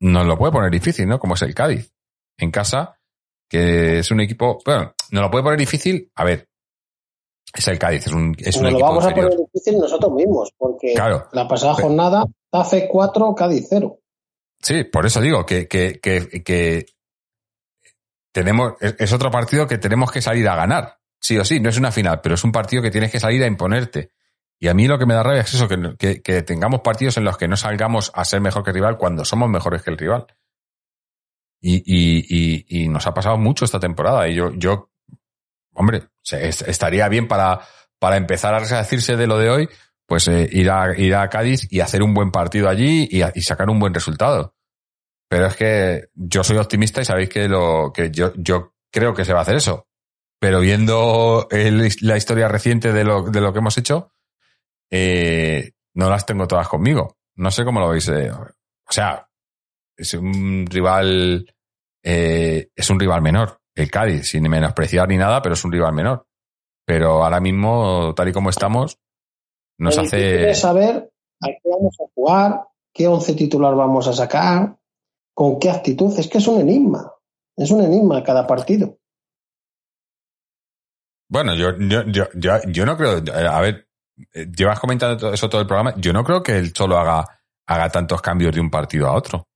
nos 0.00 0.26
lo 0.26 0.36
puede 0.36 0.52
poner 0.52 0.70
difícil, 0.70 1.06
¿no? 1.06 1.20
Como 1.20 1.34
es 1.34 1.42
el 1.42 1.54
Cádiz, 1.54 1.92
en 2.36 2.50
casa, 2.50 2.97
que 3.48 3.98
es 4.00 4.10
un 4.10 4.20
equipo, 4.20 4.58
bueno, 4.64 4.94
nos 5.10 5.22
lo 5.22 5.30
puede 5.30 5.44
poner 5.44 5.58
difícil, 5.58 6.10
a 6.14 6.24
ver, 6.24 6.48
Es 7.54 7.66
el 7.68 7.78
Cádiz, 7.78 8.06
es 8.06 8.12
un, 8.12 8.34
es 8.38 8.56
un 8.56 8.62
Nos 8.64 8.72
lo 8.72 8.78
equipo 8.78 8.88
vamos 8.88 9.06
a 9.06 9.10
poner 9.14 9.30
difícil 9.36 9.78
nosotros 9.78 10.12
mismos, 10.12 10.52
porque 10.58 10.92
Claro. 10.94 11.28
la 11.32 11.48
pasada 11.48 11.74
Pero- 11.76 11.88
jornada, 11.88 12.24
TAFE 12.50 12.86
4, 12.88 13.34
Cádiz 13.34 13.66
0. 13.70 13.98
Sí, 14.60 14.84
por 14.84 15.06
eso 15.06 15.20
digo 15.20 15.46
que, 15.46 15.66
que, 15.68 15.98
que, 16.00 16.42
que 16.42 16.86
tenemos, 18.32 18.74
es, 18.80 18.96
es 18.98 19.12
otro 19.12 19.30
partido 19.30 19.66
que 19.66 19.78
tenemos 19.78 20.10
que 20.12 20.20
salir 20.22 20.48
a 20.48 20.56
ganar. 20.56 20.98
Sí 21.20 21.36
o 21.38 21.44
sí, 21.44 21.58
no 21.60 21.68
es 21.68 21.78
una 21.78 21.90
final, 21.90 22.20
pero 22.20 22.34
es 22.34 22.44
un 22.44 22.52
partido 22.52 22.82
que 22.82 22.90
tienes 22.90 23.10
que 23.10 23.20
salir 23.20 23.42
a 23.42 23.46
imponerte. 23.46 24.10
Y 24.60 24.68
a 24.68 24.74
mí 24.74 24.86
lo 24.88 24.98
que 24.98 25.06
me 25.06 25.14
da 25.14 25.22
rabia 25.22 25.40
es 25.42 25.54
eso, 25.54 25.68
que, 25.68 25.94
que, 25.98 26.20
que 26.22 26.42
tengamos 26.42 26.80
partidos 26.80 27.16
en 27.16 27.24
los 27.24 27.36
que 27.38 27.48
no 27.48 27.56
salgamos 27.56 28.10
a 28.14 28.24
ser 28.24 28.40
mejor 28.40 28.62
que 28.64 28.70
el 28.70 28.74
rival 28.74 28.98
cuando 28.98 29.24
somos 29.24 29.48
mejores 29.48 29.82
que 29.82 29.90
el 29.90 29.98
rival. 29.98 30.26
Y, 31.60 31.76
y, 31.76 32.24
y, 32.28 32.84
y 32.84 32.88
nos 32.88 33.06
ha 33.06 33.14
pasado 33.14 33.36
mucho 33.36 33.64
esta 33.64 33.80
temporada. 33.80 34.28
Y 34.28 34.34
yo, 34.34 34.52
yo 34.54 34.90
hombre, 35.78 36.08
estaría 36.30 37.08
bien 37.08 37.28
para, 37.28 37.60
para 37.98 38.16
empezar 38.16 38.54
a 38.54 38.58
resarcirse 38.58 39.16
de 39.16 39.26
lo 39.26 39.38
de 39.38 39.50
hoy, 39.50 39.68
pues 40.06 40.28
eh, 40.28 40.48
ir, 40.50 40.70
a, 40.70 40.98
ir 40.98 41.14
a 41.14 41.28
Cádiz 41.28 41.66
y 41.70 41.80
hacer 41.80 42.02
un 42.02 42.14
buen 42.14 42.30
partido 42.30 42.68
allí 42.68 43.08
y, 43.10 43.40
sacar 43.42 43.70
un 43.70 43.78
buen 43.78 43.94
resultado. 43.94 44.54
Pero 45.28 45.46
es 45.46 45.56
que 45.56 46.08
yo 46.14 46.42
soy 46.42 46.56
optimista 46.56 47.00
y 47.00 47.04
sabéis 47.04 47.28
que 47.28 47.48
lo 47.48 47.92
que 47.94 48.10
yo, 48.10 48.32
yo 48.36 48.74
creo 48.90 49.14
que 49.14 49.24
se 49.24 49.32
va 49.32 49.40
a 49.40 49.42
hacer 49.42 49.56
eso. 49.56 49.86
Pero 50.40 50.60
viendo 50.60 51.48
la 51.50 52.16
historia 52.16 52.48
reciente 52.48 52.92
de 52.92 53.04
lo, 53.04 53.24
de 53.24 53.40
lo 53.40 53.52
que 53.52 53.58
hemos 53.58 53.76
hecho, 53.76 54.12
eh, 54.90 55.72
no 55.94 56.08
las 56.08 56.24
tengo 56.26 56.46
todas 56.46 56.68
conmigo. 56.68 57.18
No 57.36 57.50
sé 57.50 57.64
cómo 57.64 57.80
lo 57.80 57.90
veis. 57.90 58.08
eh. 58.08 58.30
O 58.30 58.92
sea, 58.92 59.27
es 59.98 60.14
un 60.14 60.64
rival, 60.70 61.52
eh, 62.02 62.70
es 62.74 62.90
un 62.90 63.00
rival 63.00 63.20
menor, 63.20 63.60
el 63.74 63.90
Cádiz, 63.90 64.30
sin 64.30 64.48
menospreciar 64.48 65.08
ni 65.08 65.16
nada, 65.16 65.42
pero 65.42 65.54
es 65.54 65.64
un 65.64 65.72
rival 65.72 65.92
menor. 65.92 66.26
Pero 66.86 67.24
ahora 67.24 67.40
mismo, 67.40 68.14
tal 68.14 68.28
y 68.28 68.32
como 68.32 68.50
estamos, 68.50 68.98
nos 69.78 69.98
hace. 69.98 70.54
saber 70.54 71.10
a 71.42 71.46
qué 71.46 71.68
vamos 71.70 71.96
a 72.00 72.04
jugar, 72.14 72.64
qué 72.94 73.08
once 73.08 73.34
titular 73.34 73.74
vamos 73.74 74.06
a 74.08 74.12
sacar, 74.12 74.78
con 75.34 75.58
qué 75.58 75.70
actitud. 75.70 76.18
Es 76.18 76.28
que 76.28 76.38
es 76.38 76.46
un 76.46 76.60
enigma. 76.60 77.12
Es 77.56 77.70
un 77.70 77.82
enigma 77.82 78.22
cada 78.22 78.46
partido. 78.46 78.98
Bueno, 81.28 81.54
yo, 81.54 81.76
yo, 81.76 82.04
yo, 82.06 82.24
yo, 82.34 82.52
yo 82.68 82.86
no 82.86 82.96
creo. 82.96 83.22
A 83.50 83.60
ver, 83.60 83.88
eh, 84.32 84.46
llevas 84.46 84.80
comentando 84.80 85.32
eso 85.32 85.48
todo 85.48 85.60
el 85.60 85.66
programa. 85.66 85.94
Yo 85.96 86.12
no 86.12 86.24
creo 86.24 86.42
que 86.42 86.56
el 86.56 86.72
Cholo 86.72 86.96
haga, 86.96 87.24
haga 87.66 87.90
tantos 87.90 88.22
cambios 88.22 88.54
de 88.54 88.60
un 88.60 88.70
partido 88.70 89.08
a 89.08 89.14
otro. 89.14 89.47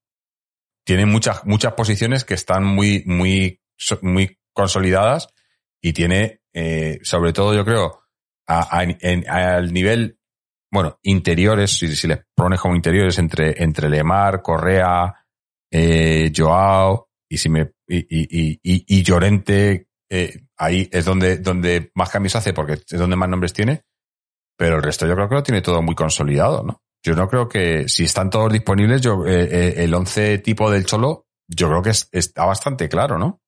Tiene 0.85 1.07
muchas, 1.07 1.45
muchas 1.45 1.75
posiciones 1.75 2.25
que 2.25 2.35
están 2.35 2.65
muy, 2.65 3.03
muy, 3.07 3.61
muy 4.03 4.39
consolidadas 4.53 5.29
y 5.81 5.93
tiene, 5.93 6.41
eh, 6.53 6.99
sobre 7.03 7.33
todo, 7.33 7.55
yo 7.55 7.65
creo, 7.65 8.03
a- 8.47 8.79
a- 8.79 8.83
en- 8.85 9.29
al 9.29 9.73
nivel, 9.73 10.19
bueno, 10.71 10.99
interiores, 11.03 11.73
si, 11.79 11.87
les 12.07 12.21
pones 12.35 12.61
como 12.61 12.75
interiores 12.75 13.19
entre, 13.19 13.63
entre 13.63 13.89
Lemar, 13.89 14.43
Correa, 14.43 15.15
eh, 15.71 16.33
Joao, 16.37 17.09
y 17.29 17.39
si 17.39 17.49
me, 17.49 17.73
y, 17.89 17.99
y, 17.99 18.29
y, 18.31 18.61
y- 18.63 18.85
y 18.99 19.03
Llorente, 19.03 19.89
eh, 20.11 20.43
ahí 20.59 20.89
es 20.93 21.05
donde, 21.05 21.39
donde 21.39 21.91
más 21.95 22.11
cambios 22.11 22.37
hace 22.37 22.53
porque 22.53 22.75
es 22.75 22.99
donde 22.99 23.17
más 23.17 23.29
nombres 23.29 23.53
tiene, 23.53 23.83
pero 24.59 24.77
el 24.77 24.83
resto 24.83 25.07
yo 25.07 25.15
creo 25.15 25.29
que 25.29 25.35
lo 25.37 25.43
tiene 25.43 25.63
todo 25.63 25.81
muy 25.81 25.95
consolidado, 25.95 26.63
¿no? 26.63 26.83
Yo 27.05 27.15
no 27.17 27.29
creo 27.29 27.49
que 27.49 27.89
si 27.89 28.05
están 28.05 28.31
todos 28.31 28.53
disponibles, 28.53 29.01
yo 29.01 29.27
eh, 29.27 29.43
eh, 29.51 29.75
el 29.85 29.93
11 29.95 30.39
tipo 30.39 30.71
del 30.71 30.87
Cholo, 30.87 31.27
yo 31.49 31.69
creo 31.69 31.83
que 31.83 31.91
es- 31.91 32.09
está 32.13 32.45
bastante 32.45 32.89
claro, 32.89 33.19
¿no? 33.19 33.41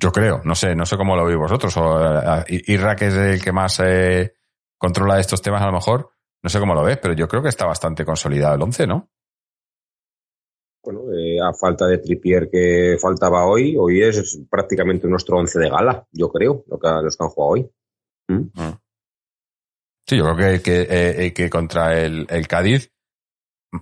Yo 0.00 0.12
creo, 0.12 0.42
no 0.44 0.54
sé, 0.54 0.74
no 0.76 0.86
sé 0.86 0.96
cómo 0.96 1.16
lo 1.16 1.24
veis 1.24 1.38
vosotros. 1.38 1.76
O, 1.76 2.20
eh, 2.20 2.44
Irra, 2.66 2.94
que 2.94 3.06
es 3.08 3.14
el 3.14 3.42
que 3.42 3.50
más 3.52 3.80
eh, 3.80 4.34
controla 4.78 5.18
estos 5.18 5.42
temas, 5.42 5.62
a 5.62 5.66
lo 5.66 5.72
mejor, 5.72 6.12
no 6.42 6.50
sé 6.50 6.60
cómo 6.60 6.74
lo 6.74 6.84
ves, 6.84 6.98
pero 6.98 7.14
yo 7.14 7.26
creo 7.26 7.42
que 7.42 7.48
está 7.48 7.66
bastante 7.66 8.04
consolidado 8.04 8.54
el 8.54 8.62
11, 8.62 8.86
¿no? 8.86 9.10
Bueno, 10.84 11.00
a 11.44 11.52
falta 11.52 11.86
de 11.86 11.98
Tripier 11.98 12.48
que 12.48 12.96
faltaba 13.00 13.44
hoy, 13.46 13.76
hoy 13.76 14.02
es 14.02 14.38
prácticamente 14.48 15.08
nuestro 15.08 15.36
once 15.36 15.58
de 15.58 15.68
gala, 15.68 16.06
yo 16.12 16.30
creo, 16.30 16.64
lo 16.68 16.78
que, 16.78 16.88
los 17.02 17.16
que 17.16 17.24
han 17.24 17.30
jugado 17.30 17.52
hoy. 17.52 17.70
¿Mm? 18.28 18.50
Sí, 20.08 20.16
yo 20.16 20.24
creo 20.24 20.36
que, 20.36 20.62
que, 20.62 20.80
eh, 20.82 21.26
eh, 21.26 21.32
que 21.34 21.50
contra 21.50 21.98
el, 21.98 22.26
el 22.30 22.48
Cádiz, 22.48 22.90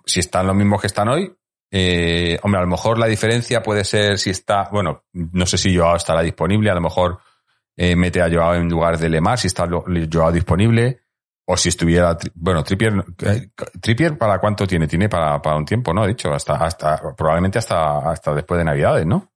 si 0.05 0.21
están 0.21 0.47
los 0.47 0.57
mismos 0.57 0.81
que 0.81 0.89
están 0.89 1.09
hoy, 1.09 1.33
eh, 1.71 2.39
hombre, 2.43 2.59
a 2.59 2.65
lo 2.65 2.69
mejor 2.71 2.99
la 2.99 3.07
diferencia 3.07 3.63
puede 3.63 3.85
ser 3.85 4.19
si 4.19 4.31
está, 4.31 4.69
bueno, 4.73 5.05
no 5.13 5.47
sé 5.47 5.57
si 5.59 5.77
Joao 5.77 5.97
estará 5.97 6.23
disponible, 6.23 6.71
a 6.71 6.75
lo 6.75 6.81
mejor 6.81 7.19
eh, 7.77 7.95
mete 7.95 8.21
a 8.21 8.29
Joao 8.31 8.55
en 8.55 8.69
lugar 8.69 8.99
de 8.99 9.09
Lemar, 9.09 9.39
si 9.39 9.47
está 9.47 9.69
Joao 9.69 10.33
disponible, 10.33 11.01
o 11.49 11.57
si 11.57 11.69
estuviera, 11.69 12.19
bueno, 12.35 12.65
Trippier, 12.65 12.93
Trippier 13.81 14.19
para 14.19 14.41
cuánto 14.41 14.67
tiene, 14.67 14.89
tiene 14.89 15.09
para, 15.09 15.41
para 15.41 15.57
un 15.57 15.65
tiempo, 15.65 15.95
¿no? 15.95 16.05
De 16.05 16.11
hecho, 16.13 16.33
hasta, 16.33 16.55
hasta, 16.55 17.01
probablemente 17.17 17.61
hasta, 17.61 17.99
hasta 18.11 18.35
después 18.35 18.59
de 18.59 18.65
Navidades, 18.65 19.07
¿no? 19.07 19.33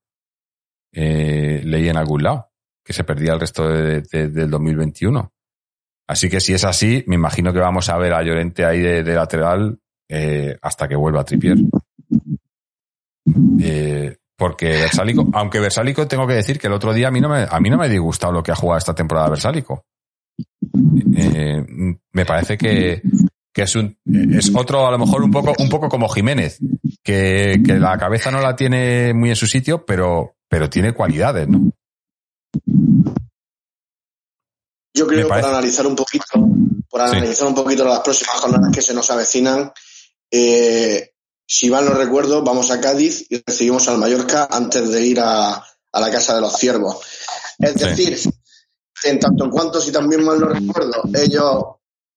Leí 0.92 1.88
en 1.88 1.96
algún 1.96 2.24
lado 2.24 2.50
que 2.84 2.92
se 2.92 3.04
perdía 3.04 3.34
el 3.34 3.40
resto 3.40 3.68
de- 3.68 4.00
de- 4.02 4.28
del 4.28 4.50
2021. 4.50 5.32
Así 6.10 6.28
que 6.28 6.40
si 6.40 6.52
es 6.52 6.64
así, 6.64 7.04
me 7.06 7.14
imagino 7.14 7.52
que 7.52 7.60
vamos 7.60 7.88
a 7.88 7.96
ver 7.96 8.12
a 8.14 8.22
Llorente 8.24 8.64
ahí 8.64 8.80
de, 8.80 9.14
lateral 9.14 9.78
eh, 10.08 10.58
hasta 10.60 10.88
que 10.88 10.96
vuelva 10.96 11.22
Tripier. 11.22 11.56
Eh, 13.60 14.16
porque 14.36 14.70
Versálico, 14.70 15.28
aunque 15.32 15.60
Versálico 15.60 16.08
tengo 16.08 16.26
que 16.26 16.34
decir 16.34 16.58
que 16.58 16.66
el 16.66 16.72
otro 16.72 16.92
día 16.92 17.06
a 17.06 17.10
mí 17.12 17.20
no 17.20 17.28
me, 17.28 17.46
a 17.48 17.60
mí 17.60 17.70
no 17.70 17.78
me 17.78 17.84
ha 17.84 17.88
disgustado 17.88 18.32
lo 18.32 18.42
que 18.42 18.50
ha 18.50 18.56
jugado 18.56 18.78
esta 18.78 18.92
temporada 18.92 19.28
Versálico. 19.28 19.84
Eh, 21.14 21.64
me 22.10 22.26
parece 22.26 22.58
que, 22.58 23.02
que 23.54 23.62
es 23.62 23.76
un, 23.76 23.96
es 24.04 24.52
otro 24.52 24.88
a 24.88 24.90
lo 24.90 24.98
mejor 24.98 25.22
un 25.22 25.30
poco, 25.30 25.54
un 25.60 25.68
poco 25.68 25.88
como 25.88 26.08
Jiménez, 26.08 26.58
que, 27.04 27.62
que 27.64 27.74
la 27.78 27.96
cabeza 27.98 28.32
no 28.32 28.40
la 28.40 28.56
tiene 28.56 29.14
muy 29.14 29.28
en 29.28 29.36
su 29.36 29.46
sitio, 29.46 29.86
pero, 29.86 30.34
pero 30.48 30.68
tiene 30.68 30.92
cualidades, 30.92 31.46
¿no? 31.46 31.70
Yo 34.94 35.06
creo 35.06 35.28
para 35.28 35.48
analizar 35.48 35.86
un 35.86 35.94
poquito, 35.96 36.24
por 36.88 37.00
Sí. 37.00 37.16
analizar 37.16 37.46
un 37.46 37.54
poquito 37.54 37.84
las 37.84 38.00
próximas 38.00 38.36
jornadas 38.40 38.70
que 38.74 38.82
se 38.82 38.92
nos 38.94 39.10
avecinan, 39.10 39.72
eh, 40.30 41.12
si 41.46 41.70
mal 41.70 41.84
no 41.84 41.92
recuerdo, 41.94 42.42
vamos 42.42 42.70
a 42.70 42.80
Cádiz 42.80 43.26
y 43.28 43.42
recibimos 43.44 43.88
al 43.88 43.98
Mallorca 43.98 44.48
antes 44.50 44.88
de 44.90 45.04
ir 45.06 45.20
a, 45.20 45.54
a 45.54 46.00
la 46.00 46.10
Casa 46.10 46.34
de 46.34 46.40
los 46.40 46.52
Ciervos. 46.54 46.98
Es 47.58 47.72
Sí. 47.72 47.78
decir, 47.84 48.32
en 49.04 49.18
tanto 49.18 49.44
en 49.44 49.50
cuanto, 49.50 49.80
si 49.80 49.90
también 49.92 50.24
mal 50.24 50.38
no 50.40 50.46
recuerdo, 50.48 51.02
ellos 51.14 51.64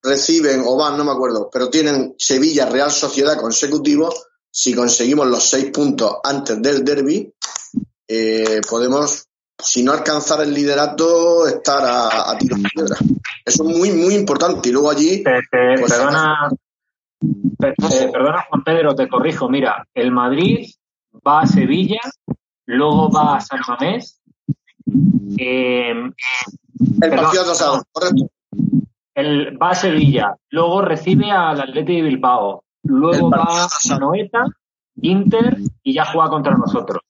reciben, 0.01 0.63
o 0.65 0.75
van, 0.75 0.97
no 0.97 1.03
me 1.05 1.11
acuerdo, 1.11 1.49
pero 1.51 1.69
tienen 1.69 2.13
Sevilla 2.17 2.65
Real 2.67 2.91
Sociedad 2.91 3.37
consecutivo, 3.39 4.13
si 4.51 4.73
conseguimos 4.73 5.27
los 5.27 5.43
seis 5.43 5.71
puntos 5.71 6.17
antes 6.23 6.61
del 6.61 6.83
derby, 6.83 7.33
eh, 8.07 8.61
podemos, 8.69 9.25
si 9.63 9.83
no 9.83 9.91
alcanzar 9.93 10.41
el 10.41 10.53
liderato, 10.53 11.47
estar 11.47 11.83
a, 11.83 12.31
a 12.31 12.37
tiro 12.37 12.55
de 12.57 12.63
piedra. 12.73 12.95
Eso 13.45 13.63
es 13.67 13.77
muy, 13.77 13.91
muy 13.91 14.13
importante. 14.15 14.69
Y 14.69 14.71
luego 14.71 14.89
allí, 14.91 15.23
Te- 15.23 15.39
te- 15.51 15.79
Pues- 15.79 15.91
perdona, 15.91 16.49
pe- 17.59 17.69
eh, 17.69 18.09
perdona, 18.11 18.45
Juan 18.49 18.63
Pedro, 18.63 18.95
te 18.95 19.07
corrijo. 19.07 19.49
Mira, 19.49 19.85
el 19.93 20.11
Madrid 20.11 20.69
va 21.25 21.41
a 21.41 21.47
Sevilla, 21.47 21.99
luego 22.65 23.09
va 23.11 23.37
a 23.37 23.41
San 23.41 23.59
Mamés. 23.67 24.19
eh, 25.37 25.91
el 25.91 27.09
partido 27.09 27.41
atrasado, 27.43 27.83
correcto. 27.91 28.29
el- 29.15 29.57
va 29.61 29.69
a 29.71 29.75
Sevilla, 29.75 30.35
luego 30.49 30.81
recibe 30.81 31.31
al 31.31 31.61
Atleti 31.61 31.95
de 31.97 32.01
Bilbao, 32.01 32.63
luego 32.83 33.29
va 33.29 33.65
a. 33.65 33.97
Noeta, 33.99 34.45
Inter 35.01 35.57
y 35.83 35.93
ya 35.93 36.05
juega 36.05 36.29
contra 36.29 36.55
nosotros. 36.55 37.01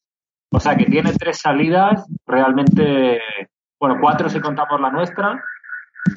O 0.54 0.60
sea 0.60 0.76
que 0.78 0.86
tiene 0.86 1.12
tres 1.14 1.40
salidas 1.40 2.06
realmente, 2.28 3.20
bueno, 3.80 3.98
cuatro 4.00 4.30
si 4.30 4.40
contamos 4.40 4.80
la 4.80 4.92
nuestra, 4.92 5.42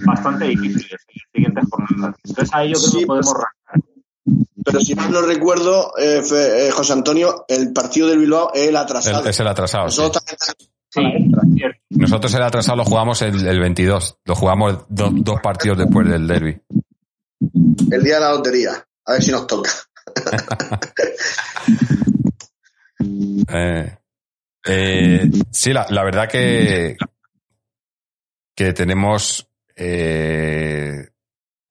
bastante 0.04 0.44
difíciles 0.46 0.92
en 1.08 1.14
las 1.14 1.26
siguientes 1.32 1.64
jornadas. 1.70 2.16
Entonces 2.24 2.54
ahí 2.54 2.68
yo 2.72 2.78
creo 2.78 2.90
Sí, 2.90 2.98
que 3.00 3.06
podemos 3.06 3.32
pues- 3.32 3.44
rascar. 3.44 3.80
Pero 4.64 4.80
si 4.80 4.94
mal 4.96 5.12
no 5.12 5.22
recuerdo, 5.22 5.92
eh, 5.96 6.20
Fe- 6.22 6.66
eh, 6.66 6.70
José 6.72 6.92
Antonio, 6.92 7.44
el 7.46 7.72
partido 7.72 8.08
del 8.08 8.18
Bilbao 8.18 8.50
es 8.52 8.66
el 8.68 8.76
atrasado. 8.76 9.22
El- 9.22 9.28
es 9.28 9.38
el 9.40 9.46
atrasado. 9.46 9.88
sí. 9.88 10.00
Nosotros 10.00 10.24
también 10.24 10.38
Sí, 10.88 11.02
cierto. 11.58 11.78
Nosotros 11.90 12.34
el 12.34 12.42
atrasado 12.42 12.76
lo 12.78 12.84
jugamos 12.84 13.22
el, 13.22 13.46
el 13.46 13.60
22. 13.60 14.18
Lo 14.24 14.34
jugamos 14.34 14.86
do- 14.88 15.10
dos 15.12 15.40
partidos 15.40 15.78
después 15.78 16.08
del 16.08 16.26
derby. 16.26 16.60
el 17.92 18.02
día 18.02 18.14
de 18.16 18.20
la 18.20 18.30
lotería. 18.32 18.72
A 19.04 19.12
ver 19.12 19.22
si 19.22 19.30
nos 19.30 19.46
toca. 19.46 19.70
Eh, 23.48 23.96
eh, 24.66 25.30
sí, 25.50 25.72
la, 25.72 25.86
la 25.90 26.02
verdad 26.04 26.28
que, 26.28 26.96
que 28.54 28.72
tenemos 28.72 29.48
eh, 29.76 31.08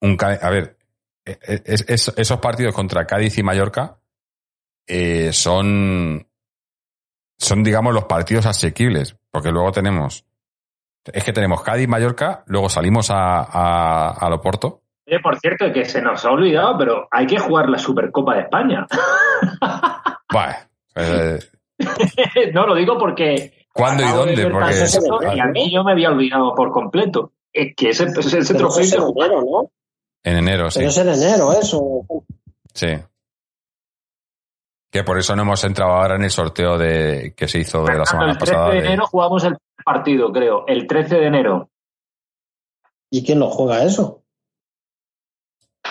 un... 0.00 0.16
A 0.20 0.50
ver, 0.50 0.76
es- 1.24 1.84
es- 1.88 2.12
esos 2.16 2.40
partidos 2.40 2.74
contra 2.74 3.06
Cádiz 3.06 3.36
y 3.38 3.42
Mallorca 3.42 3.98
eh, 4.86 5.32
son, 5.32 6.28
son, 7.38 7.62
digamos, 7.64 7.92
los 7.92 8.04
partidos 8.04 8.46
asequibles, 8.46 9.16
porque 9.30 9.50
luego 9.50 9.72
tenemos 9.72 10.24
Es 11.12 11.24
que 11.24 11.32
tenemos 11.32 11.62
Cádiz, 11.62 11.88
Mallorca, 11.88 12.44
luego 12.46 12.68
salimos 12.68 13.10
a, 13.10 13.40
a, 13.42 14.10
a 14.10 14.30
Loporto. 14.30 14.82
Oye, 15.08 15.20
por 15.20 15.38
cierto, 15.38 15.72
que 15.72 15.84
se 15.84 16.02
nos 16.02 16.24
ha 16.24 16.30
olvidado, 16.30 16.76
pero 16.78 17.08
hay 17.12 17.26
que 17.26 17.38
jugar 17.38 17.68
la 17.68 17.78
Supercopa 17.78 18.34
de 18.34 18.40
España. 18.42 18.86
Vale. 20.32 20.56
eh, 20.96 21.38
no, 22.52 22.66
lo 22.66 22.74
digo 22.74 22.98
porque... 22.98 23.66
¿Cuándo 23.72 24.02
y 24.04 24.08
dónde? 24.08 24.48
Porque- 24.50 25.36
Y 25.36 25.40
a 25.40 25.46
mí 25.46 25.70
yo 25.70 25.84
me 25.84 25.92
había 25.92 26.08
olvidado 26.10 26.54
por 26.54 26.70
completo. 26.72 27.32
Es 27.52 27.74
que 27.76 27.90
ese, 27.90 28.04
ese, 28.04 28.38
ese 28.38 28.54
trofeo... 28.54 28.82
es 28.82 28.92
en 28.92 29.02
enero, 29.02 29.40
¿no? 29.42 29.70
en 30.24 30.36
enero, 30.38 30.70
sí. 30.70 30.78
Pero 30.80 30.90
es 30.90 30.96
en 30.98 31.08
enero, 31.08 31.52
eso. 31.52 32.02
Sí. 32.74 32.88
Que 34.90 35.04
por 35.04 35.18
eso 35.18 35.36
no 35.36 35.42
hemos 35.42 35.62
entrado 35.64 35.92
ahora 35.92 36.16
en 36.16 36.24
el 36.24 36.30
sorteo 36.30 36.78
de 36.78 37.34
que 37.36 37.48
se 37.48 37.58
hizo 37.60 37.84
de 37.84 37.98
la 37.98 38.06
semana 38.06 38.32
el 38.32 38.38
13 38.38 38.52
pasada. 38.52 38.70
de 38.74 38.80
de- 38.80 38.86
enero 38.86 39.06
jugamos 39.06 39.44
el 39.44 39.56
partido, 39.84 40.32
creo. 40.32 40.64
El 40.66 40.86
13 40.86 41.16
de 41.16 41.26
enero. 41.26 41.70
¿Y 43.10 43.24
quién 43.24 43.38
lo 43.38 43.50
juega 43.50 43.84
eso? 43.84 44.22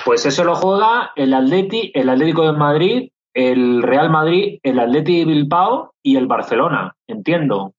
Pues 0.04 0.26
eso 0.26 0.44
lo 0.44 0.56
juega 0.56 1.12
el 1.16 1.34
Atleti, 1.34 1.92
el 1.94 2.10
Atlético 2.10 2.44
de 2.46 2.52
Madrid, 2.58 3.12
el 3.36 3.84
Real 3.84 4.10
Madrid, 4.10 4.60
el 4.64 4.80
Atleti 4.80 5.20
de 5.20 5.26
Bilbao 5.26 5.94
y 6.02 6.16
el 6.18 6.26
Barcelona. 6.26 6.96
Entiendo. 7.08 7.74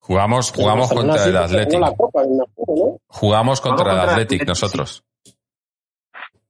Jugamos, 0.00 0.50
jugamos 0.52 0.90
El 0.90 0.96
contra 0.98 1.24
el 1.24 1.36
Athletic. 1.36 1.80
la 1.80 1.92
Copa, 1.94 2.22
me 2.28 2.42
acuerdo, 2.42 2.84
¿no? 2.92 2.98
Jugamos 3.06 3.60
contra 3.60 3.84
el 3.84 3.98
contra 3.98 4.04
el 4.04 4.10
Athletic 4.10 4.46
nosotros. 4.48 5.04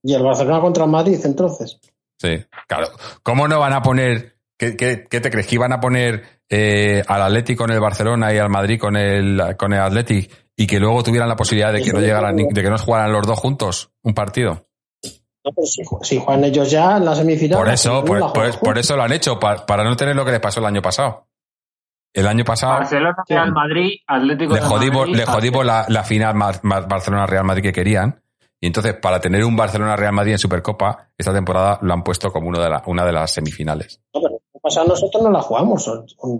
Y 0.02 0.14
el 0.14 0.22
Barcelona 0.22 0.60
contra 0.60 0.84
el 0.84 0.90
Madrid, 0.90 1.18
entonces. 1.24 1.78
Sí, 2.18 2.44
claro. 2.66 2.88
¿Cómo 3.22 3.46
no 3.48 3.58
van 3.60 3.72
a 3.72 3.82
poner, 3.82 4.36
qué, 4.58 4.76
qué- 4.76 5.04
qué 5.08 5.20
te 5.20 5.30
crees 5.30 5.46
que 5.46 5.54
iban 5.56 5.72
a 5.72 5.80
poner 5.80 6.22
eh, 6.48 7.02
al 7.06 7.22
Athletic 7.22 7.56
con 7.58 7.70
el 7.70 7.80
Barcelona 7.80 8.32
y 8.34 8.38
al 8.38 8.50
Madrid 8.50 8.78
con 8.78 8.96
el, 8.96 9.56
con 9.56 9.72
el 9.72 9.80
Athletic 9.80 10.30
y 10.56 10.66
que 10.66 10.78
luego 10.78 11.02
tuvieran 11.02 11.28
la 11.28 11.36
posibilidad 11.36 11.72
de 11.72 11.82
que 11.82 11.92
no 11.92 12.00
llegaran, 12.00 12.36
de 12.36 12.62
que 12.62 12.70
no 12.70 12.78
jugaran 12.78 13.12
los 13.12 13.26
dos 13.26 13.38
juntos 13.38 13.90
un 14.02 14.14
partido? 14.14 14.66
No, 15.44 15.52
pero 15.52 15.66
si, 15.66 15.82
ju- 15.82 16.02
si 16.02 16.18
juegan 16.18 16.44
ellos 16.44 16.70
ya 16.70 16.96
en 16.96 17.04
la 17.04 17.14
semifinal. 17.14 17.58
Por 17.58 17.68
eso, 17.68 18.04
por, 18.04 18.32
por- 18.60 18.78
eso 18.78 18.96
lo 18.96 19.02
han 19.02 19.12
hecho, 19.12 19.38
pa- 19.38 19.66
para 19.66 19.84
no 19.84 19.94
tener 19.96 20.16
lo 20.16 20.24
que 20.24 20.30
les 20.30 20.40
pasó 20.40 20.60
el 20.60 20.66
año 20.66 20.80
pasado. 20.80 21.26
El 22.14 22.26
año 22.28 22.44
pasado 22.44 22.74
Barcelona, 22.74 23.16
Real 23.28 23.52
Madrid, 23.52 23.90
Atlético 24.06 24.54
le 24.54 24.60
de 24.60 24.66
jodimos, 24.66 25.00
Madrid. 25.00 25.16
le 25.16 25.26
jodimos 25.26 25.66
la, 25.66 25.84
la 25.88 26.04
final 26.04 26.34
Mar- 26.34 26.60
Mar- 26.62 26.88
Barcelona-Real 26.88 27.44
Madrid 27.44 27.62
que 27.64 27.72
querían. 27.72 28.22
Y 28.60 28.68
entonces, 28.68 28.94
para 28.94 29.20
tener 29.20 29.44
un 29.44 29.56
Barcelona-Real 29.56 30.12
Madrid 30.12 30.32
en 30.32 30.38
Supercopa, 30.38 31.08
esta 31.18 31.34
temporada 31.34 31.78
lo 31.82 31.92
han 31.92 32.02
puesto 32.04 32.32
como 32.32 32.48
uno 32.48 32.60
de 32.62 32.70
la- 32.70 32.82
una 32.86 33.04
de 33.04 33.12
las 33.12 33.32
semifinales. 33.32 34.00
No, 34.14 34.20
pero 34.22 34.34
el 34.36 34.40
año 34.54 34.60
pasado 34.62 34.86
nosotros 34.86 35.22
no 35.24 35.30
la 35.30 35.42
jugamos. 35.42 35.90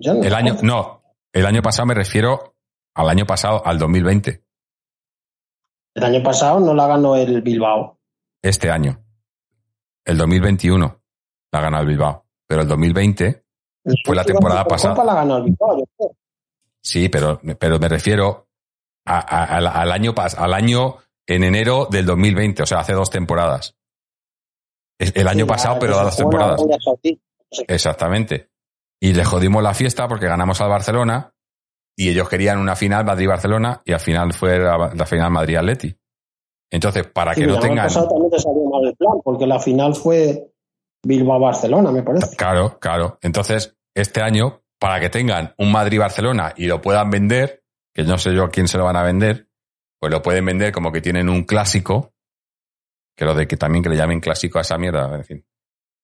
ya 0.01 0.15
no 0.15 0.23
El 0.23 0.35
año, 0.35 0.57
no, 0.63 1.03
el 1.33 1.45
año 1.45 1.61
pasado 1.61 1.87
me 1.87 1.95
refiero 1.95 2.55
al 2.95 3.09
año 3.11 3.27
pasado, 3.27 3.61
al 3.67 3.79
2020. 3.79 4.43
El 5.95 6.05
año 6.05 6.23
pasado 6.23 6.61
no 6.61 6.73
la 6.73 6.87
ganó 6.87 7.17
el 7.17 7.43
Bilbao. 7.43 7.94
Este 8.45 8.71
año. 8.71 9.03
El 10.05 10.19
2021 10.19 11.01
la 11.53 11.61
ganó 11.61 11.81
el 11.81 11.87
Bilbao. 11.87 12.27
Pero 12.47 12.61
el 12.63 12.69
2020, 12.69 13.43
Fue 14.05 14.15
la 14.15 14.25
temporada 14.25 14.65
pasada. 14.67 15.03
la 15.03 15.15
ganó 15.15 15.39
el 15.39 15.45
Bilbao, 15.45 15.79
yo 15.79 16.11
sí, 16.83 17.09
pero, 17.09 17.41
pero 17.59 17.79
me 17.79 17.89
refiero 17.89 18.49
a- 19.07 19.19
a- 19.19 19.57
al, 19.57 19.67
al 19.67 19.91
año 19.93 20.15
pas- 20.15 20.37
al 20.37 20.53
año 20.53 20.99
en 21.27 21.43
enero 21.45 21.89
del 21.91 22.05
2020, 22.05 22.63
o 22.63 22.67
sea, 22.67 22.81
hace 22.81 22.93
dos 22.93 23.09
temporadas. 23.11 23.75
El 24.99 25.27
año 25.27 25.45
Sí, 25.47 25.49
pasado, 25.49 25.79
pero 25.81 25.97
dos 25.99 26.17
temporadas. 26.17 26.61
Exactamente. 27.69 28.51
Y 29.01 29.15
le 29.15 29.25
jodimos 29.25 29.63
la 29.63 29.73
fiesta 29.75 30.07
porque 30.07 30.27
ganamos 30.27 30.61
al 30.61 30.69
Barcelona 30.69 31.33
y 31.97 32.11
ellos 32.11 32.29
querían 32.29 32.59
una 32.59 32.77
final 32.77 33.05
Madrid-Barcelona 33.07 33.81
y 33.85 33.93
al 33.93 34.01
final 34.01 34.33
fue 34.35 34.59
la, 34.59 34.93
la 34.95 35.07
final 35.07 35.31
Madrid-Atleti. 35.31 35.97
Entonces, 36.75 37.07
para 37.07 37.35
Sí, 37.35 37.43
que 37.43 37.47
no 37.47 37.61
tengan... 37.61 37.89
también 37.89 38.31
te 38.31 38.41
salió 38.41 38.65
mal 38.65 38.85
el 38.85 38.97
plan, 38.97 39.21
porque 39.23 39.47
la 39.47 39.61
final 39.61 39.95
fue 39.95 40.51
Bilbao-Barcelona, 41.05 41.93
me 41.93 42.03
parece. 42.03 42.35
Claro, 42.35 42.81
claro. 42.81 43.17
Entonces, 43.23 43.77
este 43.95 44.21
año, 44.21 44.61
para 44.81 44.99
que 44.99 45.09
tengan 45.09 45.55
un 45.59 45.71
Madrid-Barcelona 45.71 46.53
y 46.57 46.67
lo 46.67 46.83
puedan 46.83 47.11
vender, 47.11 47.63
que 47.95 48.03
no 48.03 48.19
sé 48.19 48.35
yo 48.35 48.43
a 48.43 48.51
quién 48.51 48.67
se 48.67 48.77
lo 48.77 48.87
van 48.87 48.97
a 48.97 49.05
vender, 49.05 49.47
pues 50.01 50.11
lo 50.11 50.21
pueden 50.21 50.45
vender 50.47 50.73
como 50.73 50.91
que 50.91 51.01
tienen 51.01 51.29
un 51.29 51.45
clásico, 51.45 52.13
que 53.17 53.25
lo 53.25 53.37
de 53.37 53.47
que 53.47 53.57
también 53.57 53.85
que 53.85 53.91
le 53.91 53.97
llamen 53.97 54.19
clásico 54.19 54.59
a 54.59 54.63
esa 54.63 54.77
mierda, 54.77 55.15
en 55.15 55.25
fin. 55.25 55.47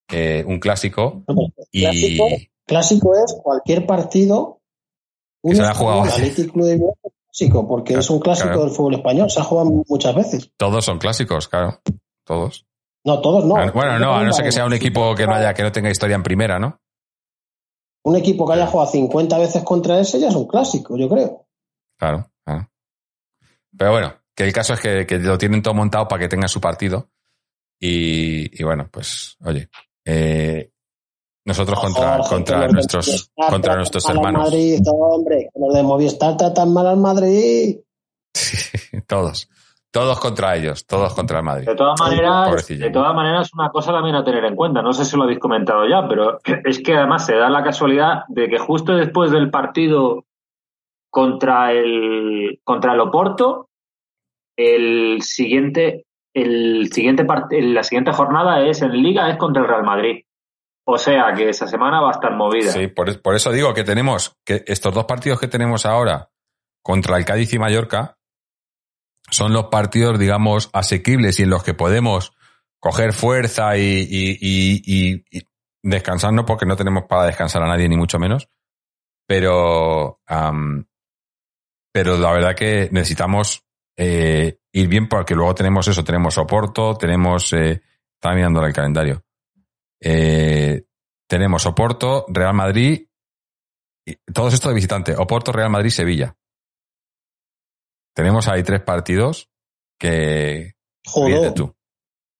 Eh, 0.09 0.45
un 0.47 0.57
clásico 0.57 1.25
y... 1.73 1.81
Clásico, 1.81 2.27
clásico 2.65 3.13
es 3.25 3.35
cualquier 3.43 3.85
partido. 3.85 4.61
Que 5.43 5.53
se 5.53 5.63
haya 5.63 5.73
jugado. 5.73 6.03
Club 6.53 6.65
de 6.65 6.79
clásico, 7.31 7.67
porque 7.67 7.93
es 7.93 8.09
un 8.09 8.19
clásico 8.19 8.49
claro. 8.49 8.65
del 8.65 8.71
fútbol 8.71 8.95
español. 8.95 9.29
Se 9.29 9.39
ha 9.39 9.43
jugado 9.43 9.83
muchas 9.87 10.15
veces. 10.15 10.51
Todos 10.57 10.83
son 10.85 10.99
clásicos, 10.99 11.47
claro. 11.47 11.79
Todos. 12.25 12.65
No, 13.03 13.19
todos 13.21 13.45
no. 13.45 13.55
Ah, 13.55 13.71
bueno, 13.71 13.97
no, 13.97 14.13
a 14.13 14.23
no 14.23 14.33
ser 14.33 14.45
que 14.45 14.51
sea 14.51 14.65
un 14.65 14.73
equipo 14.73 15.15
que 15.15 15.25
no 15.25 15.33
haya, 15.33 15.53
que 15.53 15.63
no 15.63 15.71
tenga 15.71 15.89
historia 15.89 16.15
en 16.15 16.23
primera, 16.23 16.59
¿no? 16.59 16.79
Un 18.03 18.15
equipo 18.15 18.45
que 18.45 18.53
haya 18.53 18.67
jugado 18.67 18.91
50 18.91 19.37
veces 19.37 19.63
contra 19.63 19.99
ese 19.99 20.19
ya 20.19 20.29
es 20.29 20.35
un 20.35 20.47
clásico, 20.47 20.97
yo 20.97 21.07
creo. 21.07 21.47
Claro, 21.97 22.27
claro. 22.43 22.69
Pero 23.77 23.91
bueno, 23.91 24.13
que 24.35 24.43
el 24.43 24.53
caso 24.53 24.73
es 24.73 24.79
que, 24.79 25.05
que 25.05 25.17
lo 25.19 25.37
tienen 25.37 25.61
todo 25.61 25.73
montado 25.73 26.07
para 26.07 26.21
que 26.21 26.27
tengan 26.27 26.49
su 26.49 26.59
partido. 26.59 27.09
Y, 27.79 28.59
y 28.59 28.63
bueno, 28.63 28.87
pues, 28.91 29.37
oye, 29.43 29.69
eh, 30.05 30.70
nosotros 31.45 31.79
contra, 31.79 32.17
Jorge, 32.17 32.29
que 32.29 32.35
contra 32.35 32.59
de 32.61 32.73
nuestros, 32.73 33.07
Movistar 33.07 33.49
contra 33.49 33.75
nuestros 33.75 34.09
hermanos. 34.09 34.41
Madrid, 34.43 34.79
hombre, 34.91 35.49
los 35.55 35.73
de 35.73 35.83
Movistar 35.83 36.37
tratan 36.37 36.73
mal 36.73 36.87
al 36.87 36.97
Madrid. 36.97 37.77
todos. 39.07 39.49
Todos 39.93 40.21
contra 40.21 40.55
ellos, 40.55 40.85
todos 40.85 41.13
contra 41.13 41.39
el 41.39 41.43
Madrid. 41.43 41.67
De 41.67 41.75
todas 41.75 41.99
maneras, 41.99 42.65
de 42.65 42.89
todas 42.91 43.13
maneras, 43.13 43.49
una 43.53 43.69
cosa 43.71 43.91
también 43.91 44.15
a 44.15 44.23
tener 44.23 44.45
en 44.45 44.55
cuenta. 44.55 44.81
No 44.81 44.93
sé 44.93 45.03
si 45.03 45.17
lo 45.17 45.23
habéis 45.23 45.39
comentado 45.39 45.85
ya, 45.85 46.07
pero 46.07 46.39
es 46.65 46.79
que 46.81 46.95
además 46.95 47.25
se 47.25 47.35
da 47.35 47.49
la 47.49 47.61
casualidad 47.63 48.23
de 48.29 48.47
que 48.47 48.57
justo 48.57 48.93
después 48.95 49.31
del 49.31 49.49
partido 49.51 50.23
contra 51.09 51.73
el 51.73 52.61
contra 52.63 52.93
el 52.93 53.01
Oporto, 53.01 53.67
el 54.57 55.21
siguiente, 55.23 56.05
el 56.33 56.89
siguiente 56.93 57.25
part- 57.27 57.51
la 57.51 57.83
siguiente 57.83 58.13
jornada 58.13 58.65
es 58.65 58.81
en 58.81 58.93
Liga 58.93 59.29
es 59.29 59.37
contra 59.37 59.61
el 59.61 59.67
Real 59.67 59.83
Madrid. 59.83 60.23
O 60.93 60.97
sea 60.97 61.33
que 61.35 61.49
esa 61.49 61.67
semana 61.67 62.01
va 62.01 62.09
a 62.09 62.11
estar 62.11 62.33
movida. 62.35 62.71
Sí, 62.71 62.87
por, 62.87 63.09
eso 63.35 63.51
digo 63.51 63.73
que 63.73 63.83
tenemos 63.83 64.37
que 64.45 64.63
estos 64.67 64.93
dos 64.93 65.05
partidos 65.05 65.39
que 65.39 65.47
tenemos 65.47 65.85
ahora 65.85 66.29
contra 66.83 67.17
el 67.17 67.23
Cádiz 67.25 67.53
y 67.53 67.59
Mallorca 67.59 68.17
son 69.29 69.53
los 69.53 69.65
partidos, 69.67 70.19
digamos, 70.19 70.69
asequibles 70.73 71.39
y 71.39 71.43
en 71.43 71.49
los 71.49 71.63
que 71.63 71.73
podemos 71.73 72.33
coger 72.79 73.13
fuerza 73.13 73.77
y, 73.77 73.81
y, 74.09 74.37
y- 74.41 74.81
y- 74.85 75.23
y 75.37 75.41
descansar, 75.83 76.33
no 76.33 76.45
porque 76.45 76.65
no 76.65 76.75
tenemos 76.75 77.05
para 77.07 77.25
descansar 77.25 77.63
a 77.63 77.67
nadie, 77.67 77.87
ni 77.87 77.95
mucho 77.95 78.19
menos. 78.19 78.49
Pero, 79.27 80.19
pero 81.93 82.17
la 82.17 82.31
verdad 82.31 82.55
que 82.55 82.89
necesitamos 82.91 83.63
eh, 83.97 84.59
ir 84.73 84.87
bien 84.87 85.07
porque 85.07 85.35
luego 85.35 85.55
tenemos 85.55 85.87
eso, 85.87 86.03
tenemos 86.03 86.37
Oporto, 86.37 86.95
tenemos, 86.95 87.53
eh, 87.53 87.81
estaba 88.15 88.35
mirando 88.35 88.65
el 88.65 88.73
calendario. 88.73 89.23
Eh, 90.01 90.83
tenemos 91.27 91.65
Oporto, 91.65 92.25
Real 92.27 92.53
Madrid, 92.53 93.07
y 94.05 94.15
todo 94.33 94.47
esto 94.49 94.69
de 94.69 94.75
visitante, 94.75 95.15
Oporto, 95.15 95.51
Real 95.51 95.69
Madrid, 95.69 95.91
Sevilla. 95.91 96.35
Tenemos 98.15 98.47
ahí 98.47 98.63
tres 98.63 98.81
partidos 98.81 99.49
que... 99.99 100.73
Joder. 101.05 101.53
tú. 101.53 101.73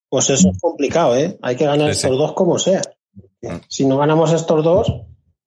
Pues 0.10 0.30
eso 0.30 0.50
es 0.50 0.60
complicado, 0.60 1.16
¿eh? 1.16 1.38
Hay 1.42 1.56
que 1.56 1.66
ganar 1.66 1.94
Sí, 1.94 2.02
sí. 2.02 2.06
estos 2.08 2.18
dos 2.18 2.34
como 2.34 2.60
sea. 2.60 2.82
Si 3.70 3.86
no 3.86 3.98
ganamos 3.98 4.34
estos 4.34 4.64
dos, 4.64 4.92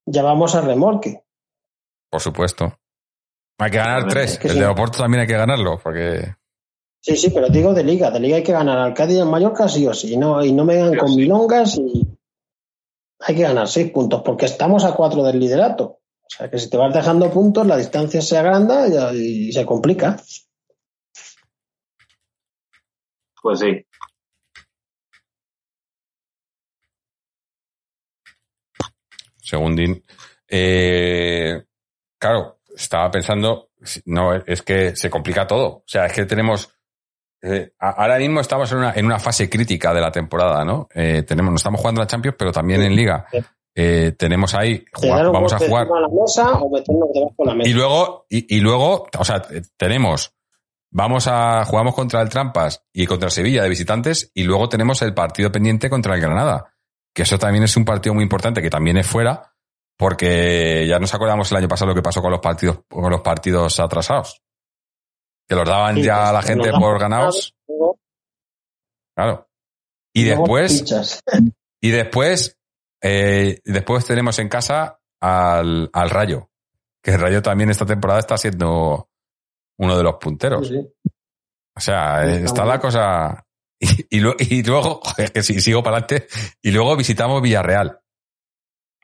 ya 0.06 0.22
vamos 0.22 0.54
a 0.54 0.62
remolque. 0.62 1.22
Por 2.10 2.20
supuesto. 2.20 2.78
Hay 3.58 3.70
que 3.70 3.76
ganar 3.76 4.08
tres. 4.08 4.32
Es 4.32 4.38
que 4.38 4.48
El 4.48 4.54
sí. 4.54 4.60
de 4.60 4.66
Oporto 4.66 4.98
también 4.98 5.20
hay 5.22 5.26
que 5.26 5.36
ganarlo, 5.36 5.78
porque... 5.82 6.34
Sí, 7.04 7.16
sí, 7.16 7.28
pero 7.28 7.50
digo 7.50 7.74
de 7.74 7.84
liga. 7.84 8.10
De 8.10 8.18
liga 8.18 8.36
hay 8.36 8.42
que 8.42 8.52
ganar 8.52 8.78
al 8.78 8.94
Cádiz 8.94 9.18
y 9.18 9.20
al 9.20 9.28
Mallorca 9.28 9.68
sí 9.68 9.86
o 9.86 9.92
sí. 9.92 10.16
No, 10.16 10.42
y 10.42 10.52
no 10.52 10.64
me 10.64 10.76
vengan 10.76 10.96
con 10.96 11.10
sí. 11.10 11.16
milongas 11.16 11.76
y 11.76 12.08
hay 13.20 13.34
que 13.34 13.42
ganar 13.42 13.68
seis 13.68 13.90
puntos 13.90 14.22
porque 14.22 14.46
estamos 14.46 14.84
a 14.84 14.94
cuatro 14.94 15.22
del 15.22 15.38
liderato. 15.38 15.84
O 15.84 16.30
sea 16.30 16.50
que 16.50 16.58
si 16.58 16.70
te 16.70 16.78
vas 16.78 16.94
dejando 16.94 17.30
puntos, 17.30 17.66
la 17.66 17.76
distancia 17.76 18.22
se 18.22 18.38
agranda 18.38 18.88
y, 19.12 19.48
y 19.48 19.52
se 19.52 19.66
complica. 19.66 20.16
Pues 23.42 23.58
sí. 23.60 23.84
según 29.44 29.76
Dean. 29.76 30.02
Eh, 30.48 31.62
claro, 32.18 32.60
estaba 32.74 33.10
pensando, 33.10 33.70
no, 34.06 34.34
es 34.34 34.62
que 34.62 34.96
se 34.96 35.10
complica 35.10 35.46
todo. 35.46 35.66
O 35.66 35.84
sea, 35.86 36.06
es 36.06 36.12
que 36.12 36.24
tenemos, 36.24 36.74
eh, 37.46 37.74
ahora 37.78 38.18
mismo 38.18 38.40
estamos 38.40 38.72
en 38.72 38.78
una, 38.78 38.92
en 38.94 39.04
una 39.04 39.18
fase 39.18 39.50
crítica 39.50 39.92
de 39.92 40.00
la 40.00 40.10
temporada, 40.10 40.64
¿no? 40.64 40.88
Eh, 40.94 41.24
tenemos, 41.24 41.52
nos 41.52 41.60
estamos 41.60 41.78
jugando 41.78 42.00
la 42.00 42.06
Champions, 42.06 42.36
pero 42.38 42.52
también 42.52 42.80
en 42.80 42.96
Liga. 42.96 43.26
eh, 43.74 44.12
tenemos 44.16 44.54
ahí, 44.54 44.82
vamos 45.02 45.52
a 45.52 45.58
jugar. 45.58 45.86
la 45.88 46.08
mesa 46.08 46.58
o 46.58 47.44
la 47.44 47.54
mesa. 47.54 47.68
Y 47.68 47.74
luego, 47.74 48.24
y, 48.30 48.56
y 48.56 48.60
luego, 48.60 49.08
o 49.18 49.24
sea, 49.24 49.42
tenemos, 49.76 50.32
vamos 50.90 51.26
a, 51.26 51.66
jugamos 51.66 51.94
contra 51.94 52.22
el 52.22 52.30
Trampas 52.30 52.82
y 52.94 53.06
contra 53.06 53.26
el 53.26 53.32
Sevilla 53.32 53.62
de 53.62 53.68
visitantes 53.68 54.30
y 54.32 54.44
luego 54.44 54.70
tenemos 54.70 55.02
el 55.02 55.12
partido 55.12 55.52
pendiente 55.52 55.90
contra 55.90 56.14
el 56.14 56.22
Granada. 56.22 56.72
Que 57.12 57.24
eso 57.24 57.38
también 57.38 57.64
es 57.64 57.76
un 57.76 57.84
partido 57.84 58.14
muy 58.14 58.22
importante, 58.22 58.62
que 58.62 58.70
también 58.70 58.96
es 58.96 59.06
fuera, 59.06 59.52
porque 59.98 60.86
ya 60.88 60.98
nos 60.98 61.12
acordamos 61.12 61.50
el 61.52 61.58
año 61.58 61.68
pasado 61.68 61.90
lo 61.90 61.94
que 61.94 62.02
pasó 62.02 62.22
con 62.22 62.30
los 62.30 62.40
partidos, 62.40 62.80
con 62.88 63.10
los 63.10 63.20
partidos 63.20 63.78
atrasados. 63.80 64.43
Que 65.48 65.54
los 65.54 65.68
daban 65.68 65.96
ya 65.96 66.16
pues, 66.16 66.28
a 66.28 66.32
la 66.32 66.42
gente 66.42 66.70
por 66.72 66.98
ganados. 66.98 67.54
luego- 67.68 67.98
Claro. 69.16 69.48
Y 70.14 70.24
después, 70.24 70.84
y 71.80 71.90
después, 71.90 72.56
eh, 73.02 73.60
después 73.64 74.04
tenemos 74.06 74.38
en 74.38 74.48
casa 74.48 75.00
al, 75.20 75.90
al 75.92 76.10
Rayo. 76.10 76.50
Que 77.02 77.12
el 77.12 77.20
Rayo 77.20 77.42
también 77.42 77.70
esta 77.70 77.84
temporada 77.84 78.20
está 78.20 78.36
siendo 78.38 79.08
uno 79.78 79.96
de 79.96 80.02
los 80.02 80.14
punteros. 80.16 80.68
Sí, 80.68 80.74
sí. 80.80 81.10
O 81.76 81.80
sea, 81.80 82.22
Sí, 82.24 82.30
eh, 82.30 82.44
está 82.44 82.64
la 82.64 82.78
cosa. 82.80 83.44
Y, 83.80 84.16
y 84.16 84.20
lu- 84.20 84.36
y 84.38 84.62
luego, 84.62 85.00
joder, 85.04 85.32
que 85.32 85.42
si 85.42 85.60
sigo 85.60 85.82
para 85.82 85.98
adelante, 85.98 86.28
y 86.62 86.70
luego 86.70 86.96
visitamos 86.96 87.42
Villarreal. 87.42 88.00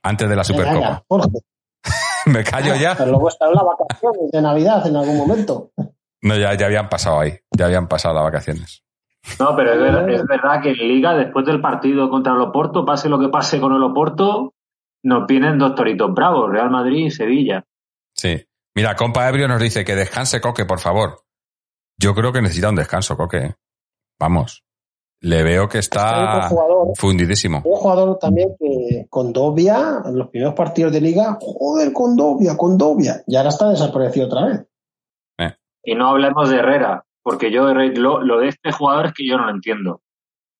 Antes 0.02 0.28
de 0.28 0.36
la 0.36 0.44
Supercopa. 0.44 1.04
Me 2.26 2.44
callo 2.44 2.74
ya. 2.76 2.96
Pero 2.96 3.10
luego 3.10 3.28
están 3.28 3.52
las 3.52 3.64
vacaciones 3.64 4.30
de 4.30 4.40
Navidad 4.42 4.86
en 4.86 4.96
algún 4.96 5.16
momento. 5.18 5.72
No, 6.22 6.36
ya, 6.36 6.54
ya 6.54 6.66
habían 6.66 6.88
pasado 6.88 7.20
ahí. 7.20 7.38
Ya 7.56 7.66
habían 7.66 7.88
pasado 7.88 8.14
las 8.14 8.24
vacaciones. 8.24 8.82
No, 9.38 9.54
pero 9.56 9.72
es, 9.72 9.78
ver- 9.78 10.10
es 10.10 10.26
verdad 10.26 10.62
que 10.62 10.70
en 10.70 10.76
Liga, 10.76 11.14
después 11.14 11.44
del 11.46 11.60
partido 11.60 12.08
contra 12.10 12.32
el 12.32 12.40
Oporto, 12.40 12.84
pase 12.84 13.08
lo 13.08 13.18
que 13.18 13.28
pase 13.28 13.60
con 13.60 13.72
el 13.74 13.82
Oporto, 13.82 14.54
nos 15.02 15.26
vienen 15.26 15.58
dos 15.58 15.74
toritos 15.74 16.12
bravos, 16.14 16.50
Real 16.50 16.70
Madrid 16.70 17.06
y 17.06 17.10
Sevilla. 17.10 17.64
Sí. 18.14 18.44
Mira, 18.74 18.94
compa 18.96 19.28
Ebrio 19.28 19.48
nos 19.48 19.60
dice 19.60 19.84
que 19.84 19.94
descanse 19.96 20.40
Coque, 20.40 20.64
por 20.64 20.78
favor. 20.78 21.22
Yo 21.98 22.14
creo 22.14 22.32
que 22.32 22.40
necesita 22.40 22.70
un 22.70 22.76
descanso, 22.76 23.16
Coque. 23.16 23.36
¿eh? 23.38 23.54
Vamos. 24.18 24.64
Le 25.22 25.42
veo 25.42 25.68
que 25.68 25.78
está 25.78 26.48
jugador, 26.48 26.96
fundidísimo. 26.96 27.60
un 27.62 27.76
jugador 27.76 28.18
también 28.18 28.56
que 28.58 29.06
Condovia, 29.10 30.00
en 30.06 30.16
los 30.16 30.28
primeros 30.28 30.54
partidos 30.54 30.92
de 30.92 31.00
liga, 31.02 31.36
joder, 31.40 31.92
Condovia, 31.92 32.56
Condovia. 32.56 33.22
Y 33.26 33.36
ahora 33.36 33.50
está 33.50 33.68
desaparecido 33.68 34.26
otra 34.28 34.46
vez. 34.46 34.66
Y 35.82 35.94
no 35.94 36.08
hablemos 36.08 36.50
de 36.50 36.58
Herrera, 36.58 37.04
porque 37.22 37.50
yo 37.50 37.72
lo, 37.72 38.20
lo 38.20 38.40
de 38.40 38.48
este 38.48 38.72
jugador 38.72 39.06
es 39.06 39.12
que 39.14 39.26
yo 39.26 39.36
no 39.36 39.46
lo 39.46 39.50
entiendo. 39.50 40.02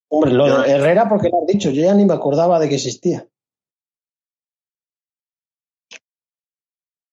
Hombre, 0.09 0.33
lo 0.33 0.61
de 0.61 0.71
Herrera, 0.71 1.07
porque 1.07 1.29
lo 1.29 1.41
has 1.41 1.47
dicho, 1.47 1.69
yo 1.69 1.83
ya 1.83 1.93
ni 1.93 2.05
me 2.05 2.13
acordaba 2.13 2.59
de 2.59 2.67
que 2.67 2.75
existía. 2.75 3.25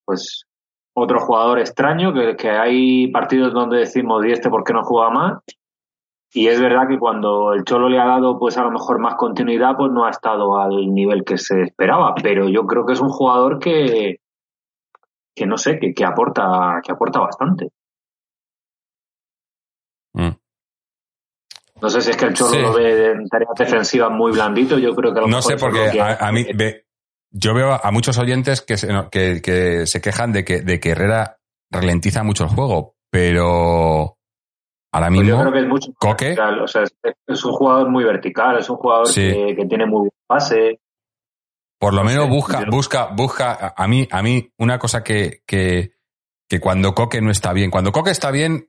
Pues 0.05 0.45
otro 0.95 1.21
jugador 1.21 1.61
extraño, 1.61 2.13
que, 2.13 2.37
que 2.37 2.51
hay 2.51 3.09
partidos 3.09 3.53
donde 3.53 3.79
decimos, 3.79 4.25
¿y 4.27 4.33
este 4.33 4.51
por 4.51 4.65
qué 4.65 4.73
no 4.73 4.83
juega 4.83 5.11
más? 5.11 5.39
Y 6.33 6.49
es 6.49 6.61
verdad 6.61 6.89
que 6.89 6.99
cuando 6.99 7.55
el 7.55 7.65
Cholo 7.65 7.89
le 7.89 7.99
ha 7.99 8.07
dado 8.07 8.39
pues 8.39 8.59
a 8.59 8.63
lo 8.63 8.71
mejor 8.71 8.99
más 8.99 9.15
continuidad, 9.15 9.77
pues 9.77 9.91
no 9.93 10.05
ha 10.05 10.11
estado 10.11 10.61
al 10.61 10.93
nivel 10.93 11.25
que 11.25 11.39
se 11.39 11.63
esperaba. 11.63 12.15
Pero 12.23 12.49
yo 12.49 12.67
creo 12.67 12.85
que 12.85 12.93
es 12.93 13.01
un 13.01 13.09
jugador 13.09 13.59
que, 13.59 14.21
que 15.35 15.47
no 15.47 15.57
sé, 15.57 15.79
que, 15.79 15.95
que 15.95 16.05
aporta, 16.05 16.81
que 16.85 16.93
aporta 16.93 17.21
bastante. 17.21 17.71
Mm. 20.19 20.37
No 21.81 21.91
sé 21.91 22.01
si 22.03 22.11
es 22.11 22.17
que 22.17 22.25
el 22.27 22.35
Cholo 22.35 22.51
Sí. 22.51 22.59
lo 22.61 22.73
ve 22.75 23.13
en 23.13 23.29
tareas 23.29 23.53
defensivas 23.57 24.11
muy 24.11 24.33
blandito. 24.33 24.79
Yo 24.79 24.95
creo 24.95 25.13
que 25.13 25.21
a 25.21 25.23
lo 25.23 25.29
No 25.29 25.37
mejor 25.37 25.53
sé, 25.53 25.57
porque 25.59 25.91
que- 25.93 26.01
a, 26.01 26.15
a 26.17 26.33
mí 26.33 26.45
ve- 26.55 26.87
yo 27.31 27.55
veo 27.55 27.73
a 27.81 27.91
muchos 27.93 28.19
oyentes 28.19 28.61
que 28.63 28.77
se, 28.77 28.89
que, 29.13 29.41
que 29.43 29.87
se 29.87 30.01
quejan 30.01 30.33
de 30.33 30.45
que, 30.45 30.61
de 30.63 30.81
que 30.81 30.91
Herrera 30.91 31.39
ralentiza 31.71 32.23
mucho 32.25 32.45
el 32.45 32.51
juego, 32.51 32.97
pero 33.11 34.17
ahora 34.93 35.09
Pues 35.09 35.19
yo 35.19 35.23
mismo 35.37 35.41
creo 35.43 35.53
que 35.53 35.59
es 35.61 35.67
mucho 35.69 35.93
Coque. 35.99 36.25
vertical, 36.27 36.63
o 36.63 36.67
sea, 36.67 36.83
es, 36.83 36.95
es 37.27 37.45
un 37.45 37.53
jugador 37.53 37.91
muy 37.91 38.03
vertical, 38.05 38.59
es 38.59 38.69
un 38.71 38.77
jugador 38.77 39.07
Sí. 39.09 39.21
que, 39.31 39.55
que 39.57 39.67
tiene 39.67 39.87
muy 39.87 40.01
buen 40.01 40.11
pase. 40.27 40.81
por 41.81 41.95
lo 41.95 42.01
no 42.01 42.07
menos 42.07 42.25
sé, 42.25 42.31
busca, 42.31 42.61
yo- 42.65 42.71
busca, 42.73 43.07
busca, 43.15 43.53
a- 43.53 43.75
a 43.77 43.87
mí, 43.87 44.09
a 44.11 44.21
mí, 44.21 44.51
una 44.59 44.81
cosa 44.81 45.05
que, 45.05 45.43
que, 45.47 45.93
que 46.49 46.59
cuando 46.59 46.93
Coque 46.93 47.21
no 47.21 47.31
está 47.31 47.53
bien, 47.53 47.71
cuando 47.71 47.93
Coque 47.93 48.11
está 48.11 48.33
bien, 48.33 48.69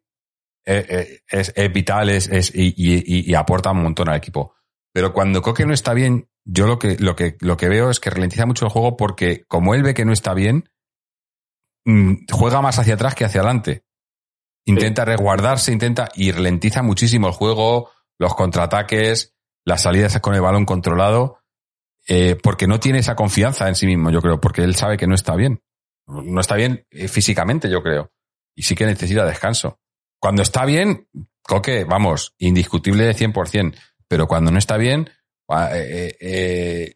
eh, 0.66 0.86
eh, 0.90 1.20
es, 1.28 1.54
es 1.56 1.74
vital 1.74 2.10
es, 2.10 2.28
es- 2.28 2.54
y, 2.54 2.74
y- 2.78 3.30
y 3.32 3.36
aporta 3.36 3.72
un 3.72 3.84
montón 3.84 4.10
al 4.10 4.16
equipo. 4.18 4.54
Pero 4.94 5.14
cuando 5.14 5.42
Coque 5.42 5.66
no 5.66 5.74
está 5.74 5.94
bien, 5.94 6.30
yo 6.46 6.66
lo 6.68 6.80
que, 6.80 6.98
lo 7.00 7.16
que, 7.16 7.38
lo 7.42 7.58
que 7.58 7.70
veo 7.70 7.90
es 7.90 8.00
que 8.00 8.10
ralentiza 8.10 8.46
mucho 8.46 8.66
el 8.66 8.72
juego 8.72 8.98
porque 8.98 9.44
como 9.48 9.76
él 9.76 9.84
ve 9.84 9.94
que 9.94 10.06
no 10.06 10.14
está 10.14 10.34
bien, 10.34 10.70
mm, 11.86 12.14
juega 12.32 12.62
más 12.62 12.80
hacia 12.80 12.96
atrás 12.96 13.16
que 13.16 13.26
hacia 13.26 13.42
adelante. 13.42 13.84
Intenta 14.66 15.06
resguardarse, 15.06 15.72
intenta 15.72 16.10
y 16.16 16.32
ralentiza 16.32 16.82
muchísimo 16.84 17.28
el 17.28 17.34
juego, 17.34 17.90
los 18.20 18.36
contraataques, 18.36 19.36
las 19.66 19.82
salidas 19.84 20.20
con 20.20 20.36
el 20.36 20.42
balón 20.42 20.66
controlado, 20.66 21.40
eh, 22.08 22.36
porque 22.42 22.68
no 22.68 22.80
tiene 22.80 23.00
esa 23.00 23.16
confianza 23.16 23.68
en 23.68 23.76
sí 23.76 23.86
mismo, 23.86 24.10
yo 24.12 24.22
creo, 24.22 24.40
porque 24.40 24.64
él 24.64 24.76
sabe 24.76 24.98
que 24.98 25.08
no 25.08 25.16
está 25.16 25.36
bien. 25.36 25.62
No 26.08 26.42
está 26.42 26.56
bien 26.56 26.86
físicamente, 27.08 27.70
yo 27.70 27.82
creo. 27.84 28.12
Y 28.56 28.64
sí 28.64 28.76
que 28.76 28.86
necesita 28.86 29.26
descanso. 29.26 29.80
Cuando 30.20 30.42
está 30.42 30.66
bien, 30.66 31.08
Coque, 31.42 31.84
vamos, 31.84 32.36
indiscutible 32.38 33.06
de 33.06 33.16
100%, 33.16 33.76
pero 34.08 34.28
cuando 34.28 34.52
no 34.52 34.60
está 34.60 34.78
bien, 34.78 35.10
ah, 35.50 35.70
eh, 35.74 36.16
eh, 36.20 36.96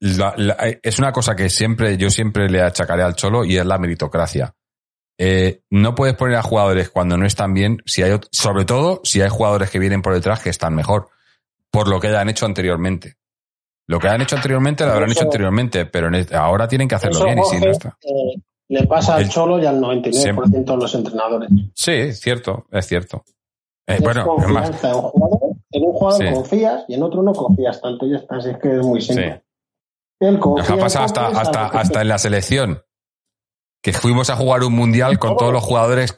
la- 0.00 0.34
la- 0.36 0.56
eh, 0.68 0.80
es 0.82 0.98
una 0.98 1.12
cosa 1.12 1.36
que 1.36 1.48
siempre, 1.50 1.96
yo 1.96 2.10
siempre 2.10 2.48
le 2.48 2.60
achacaré 2.62 3.02
al 3.02 3.14
Cholo 3.14 3.44
y 3.44 3.56
es 3.56 3.64
la 3.64 3.78
meritocracia. 3.78 4.54
Eh, 5.18 5.62
no 5.70 5.94
puedes 5.94 6.14
poner 6.16 6.36
a 6.36 6.42
jugadores 6.42 6.90
cuando 6.90 7.16
no 7.16 7.24
están 7.26 7.54
bien, 7.54 7.80
si 7.86 8.02
hay, 8.02 8.18
sobre 8.32 8.64
todo 8.64 9.00
si 9.04 9.22
hay 9.22 9.28
jugadores 9.30 9.70
que 9.70 9.78
vienen 9.78 10.02
por 10.02 10.12
detrás 10.14 10.40
que 10.42 10.50
están 10.50 10.74
mejor, 10.74 11.08
por 11.70 11.88
lo 11.88 12.00
que 12.00 12.08
hayan 12.08 12.28
hecho 12.28 12.44
anteriormente. 12.44 13.14
Lo 13.88 13.98
que 14.00 14.08
han 14.08 14.20
hecho 14.20 14.34
anteriormente 14.36 14.84
lo 14.84 14.92
habrán 14.92 15.10
Eso- 15.10 15.20
hecho 15.20 15.26
anteriormente, 15.28 15.86
pero 15.86 16.14
este- 16.14 16.34
ahora 16.34 16.66
tienen 16.68 16.88
que 16.88 16.96
hacerlo 16.96 17.18
Eso, 17.18 17.24
bien 17.26 17.38
y 17.38 17.44
si 17.44 17.60
no 17.64 17.70
está. 17.70 17.96
eh, 18.02 18.42
le 18.68 18.86
pasa 18.86 19.16
al 19.16 19.22
El- 19.22 19.28
Cholo 19.28 19.58
y 19.60 19.66
al 19.66 19.80
99% 19.80 20.64
de 20.72 20.76
los 20.76 20.94
entrenadores. 20.94 21.48
Sí, 21.74 21.92
es 21.92 22.20
cierto, 22.20 22.66
es 22.70 22.86
cierto. 22.86 23.24
Eh, 23.86 23.94
Es 23.94 24.00
bueno, 24.00 24.22
es 24.38 24.48
más, 24.48 24.70
confianza 24.70 24.90
en 24.90 24.94
un 24.96 25.02
jugador, 25.02 25.40
en 25.70 25.84
un 25.84 25.92
jugador 25.92 26.26
Sí. 26.28 26.34
confías 26.34 26.84
y 26.88 26.94
en 26.94 27.02
otro 27.04 27.22
no 27.22 27.32
confías 27.32 27.80
tanto. 27.80 28.06
Ya 28.06 28.16
está, 28.16 28.36
así 28.36 28.50
es 28.50 28.58
que 28.58 28.72
es 28.76 28.84
muy 28.86 29.00
simple. 29.00 29.34
Sí. 30.20 30.26
Él 30.26 30.38
confía 30.40 30.62
nos 30.70 30.78
ha 30.78 30.82
pasado 30.82 31.04
hasta, 31.04 31.26
hasta, 31.28 31.66
hasta 31.66 32.02
en 32.02 32.08
la 32.08 32.18
selección. 32.18 32.82
Que 33.82 33.92
fuimos 33.92 34.30
a 34.30 34.36
jugar 34.36 34.64
un 34.64 34.72
mundial 34.72 35.18
con 35.20 35.36
todos 35.36 35.52
los 35.52 35.62
jugadores 35.62 36.12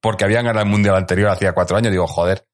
porque 0.00 0.24
habían 0.24 0.46
ganado 0.46 0.64
el 0.64 0.70
mundial 0.70 0.94
anterior 0.96 1.28
hacía 1.28 1.52
cuatro 1.52 1.76
años. 1.76 1.92
Digo, 1.92 2.06
joder, 2.06 2.46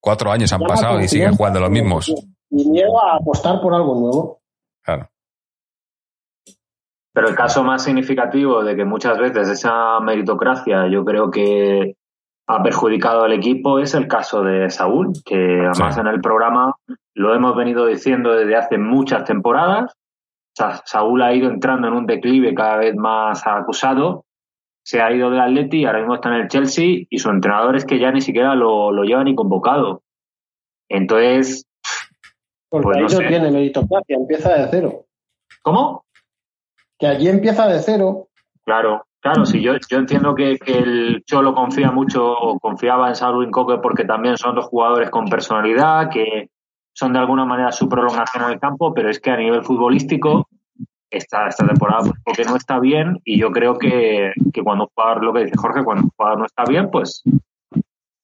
cuatro 0.00 0.30
años 0.30 0.50
han 0.54 0.62
pasado 0.62 0.98
y 1.00 1.08
siguen 1.08 1.34
jugando 1.36 1.60
los 1.60 1.70
mismos. 1.70 2.08
Y 2.48 2.66
miedo 2.70 2.98
a 3.02 3.16
apostar 3.16 3.60
por 3.60 3.74
algo 3.74 3.94
nuevo. 3.96 4.40
Claro. 4.82 5.10
Pero 7.14 7.28
el 7.28 7.34
caso 7.36 7.62
más 7.62 7.84
significativo 7.84 8.62
de 8.64 8.74
que 8.76 8.84
muchas 8.84 9.16
veces 9.18 9.48
esa 9.48 10.00
meritocracia 10.00 10.88
yo 10.88 11.04
creo 11.04 11.30
que 11.30 11.94
ha 12.48 12.62
perjudicado 12.62 13.22
al 13.22 13.32
equipo 13.32 13.78
es 13.78 13.94
el 13.94 14.06
caso 14.08 14.42
de 14.42 14.68
Saúl, 14.68 15.12
que 15.24 15.60
además 15.60 15.94
Sí. 15.94 16.00
en 16.00 16.08
el 16.08 16.20
programa 16.20 16.74
lo 17.14 17.34
hemos 17.34 17.54
venido 17.56 17.86
diciendo 17.86 18.32
desde 18.34 18.56
hace 18.56 18.78
muchas 18.78 19.24
temporadas. 19.24 19.94
Sa- 20.56 20.82
Saúl 20.84 21.22
ha 21.22 21.32
ido 21.32 21.48
entrando 21.48 21.86
en 21.88 21.94
un 21.94 22.06
declive 22.06 22.52
cada 22.54 22.76
vez 22.78 22.94
más 22.96 23.46
acusado. 23.46 24.24
Se 24.84 25.00
ha 25.00 25.10
ido 25.12 25.30
del 25.30 25.40
Atleti, 25.40 25.86
ahora 25.86 26.00
mismo 26.00 26.16
está 26.16 26.28
en 26.30 26.34
el 26.42 26.48
Chelsea 26.48 27.06
y 27.08 27.18
su 27.18 27.30
entrenador 27.30 27.76
es 27.76 27.86
que 27.86 27.98
ya 27.98 28.10
ni 28.10 28.20
siquiera 28.20 28.54
lo, 28.54 28.90
lo 28.92 29.04
lleva 29.04 29.24
ni 29.24 29.34
convocado. 29.34 30.02
Entonces, 30.88 31.64
Porque 32.68 32.84
Pues 32.86 32.96
ahí 32.96 33.02
no 33.04 33.08
no 33.08 33.16
sé. 33.16 33.26
tiene 33.28 33.50
meritocracia, 33.52 34.16
empieza 34.16 34.52
de 34.52 34.68
cero. 34.70 35.04
¿cómo? 35.62 36.03
Que 36.98 37.06
allí 37.06 37.28
empieza 37.28 37.66
de 37.66 37.80
cero. 37.80 38.28
Claro, 38.64 39.04
claro, 39.20 39.44
sí, 39.44 39.60
yo, 39.60 39.74
yo 39.90 39.98
entiendo 39.98 40.34
que, 40.34 40.58
que 40.58 40.78
el 40.78 41.24
Cholo 41.26 41.54
confía 41.54 41.90
mucho, 41.90 42.26
o 42.26 42.58
confiaba 42.58 43.08
en 43.10 43.42
en 43.42 43.50
Coque 43.50 43.78
porque 43.78 44.04
también 44.04 44.36
son 44.36 44.54
dos 44.54 44.66
jugadores 44.66 45.10
con 45.10 45.26
personalidad, 45.26 46.08
que 46.10 46.48
son 46.94 47.12
de 47.12 47.18
alguna 47.18 47.44
manera 47.44 47.72
su 47.72 47.88
prolongación 47.88 48.44
en 48.44 48.50
el 48.52 48.60
campo, 48.60 48.94
pero 48.94 49.10
es 49.10 49.20
que 49.20 49.30
a 49.30 49.36
nivel 49.36 49.62
futbolístico, 49.62 50.48
esta, 51.10 51.48
esta 51.48 51.66
temporada 51.66 52.02
pues, 52.02 52.22
Coque 52.24 52.44
no 52.44 52.56
está 52.56 52.78
bien, 52.78 53.20
y 53.24 53.38
yo 53.38 53.50
creo 53.50 53.76
que, 53.76 54.32
que 54.52 54.62
cuando 54.62 54.84
un 54.84 54.90
jugador, 54.94 55.24
lo 55.24 55.32
que 55.34 55.44
dice 55.44 55.56
Jorge, 55.58 55.84
cuando 55.84 56.04
un 56.04 56.10
jugador 56.16 56.38
no 56.38 56.46
está 56.46 56.64
bien, 56.64 56.90
pues. 56.90 57.22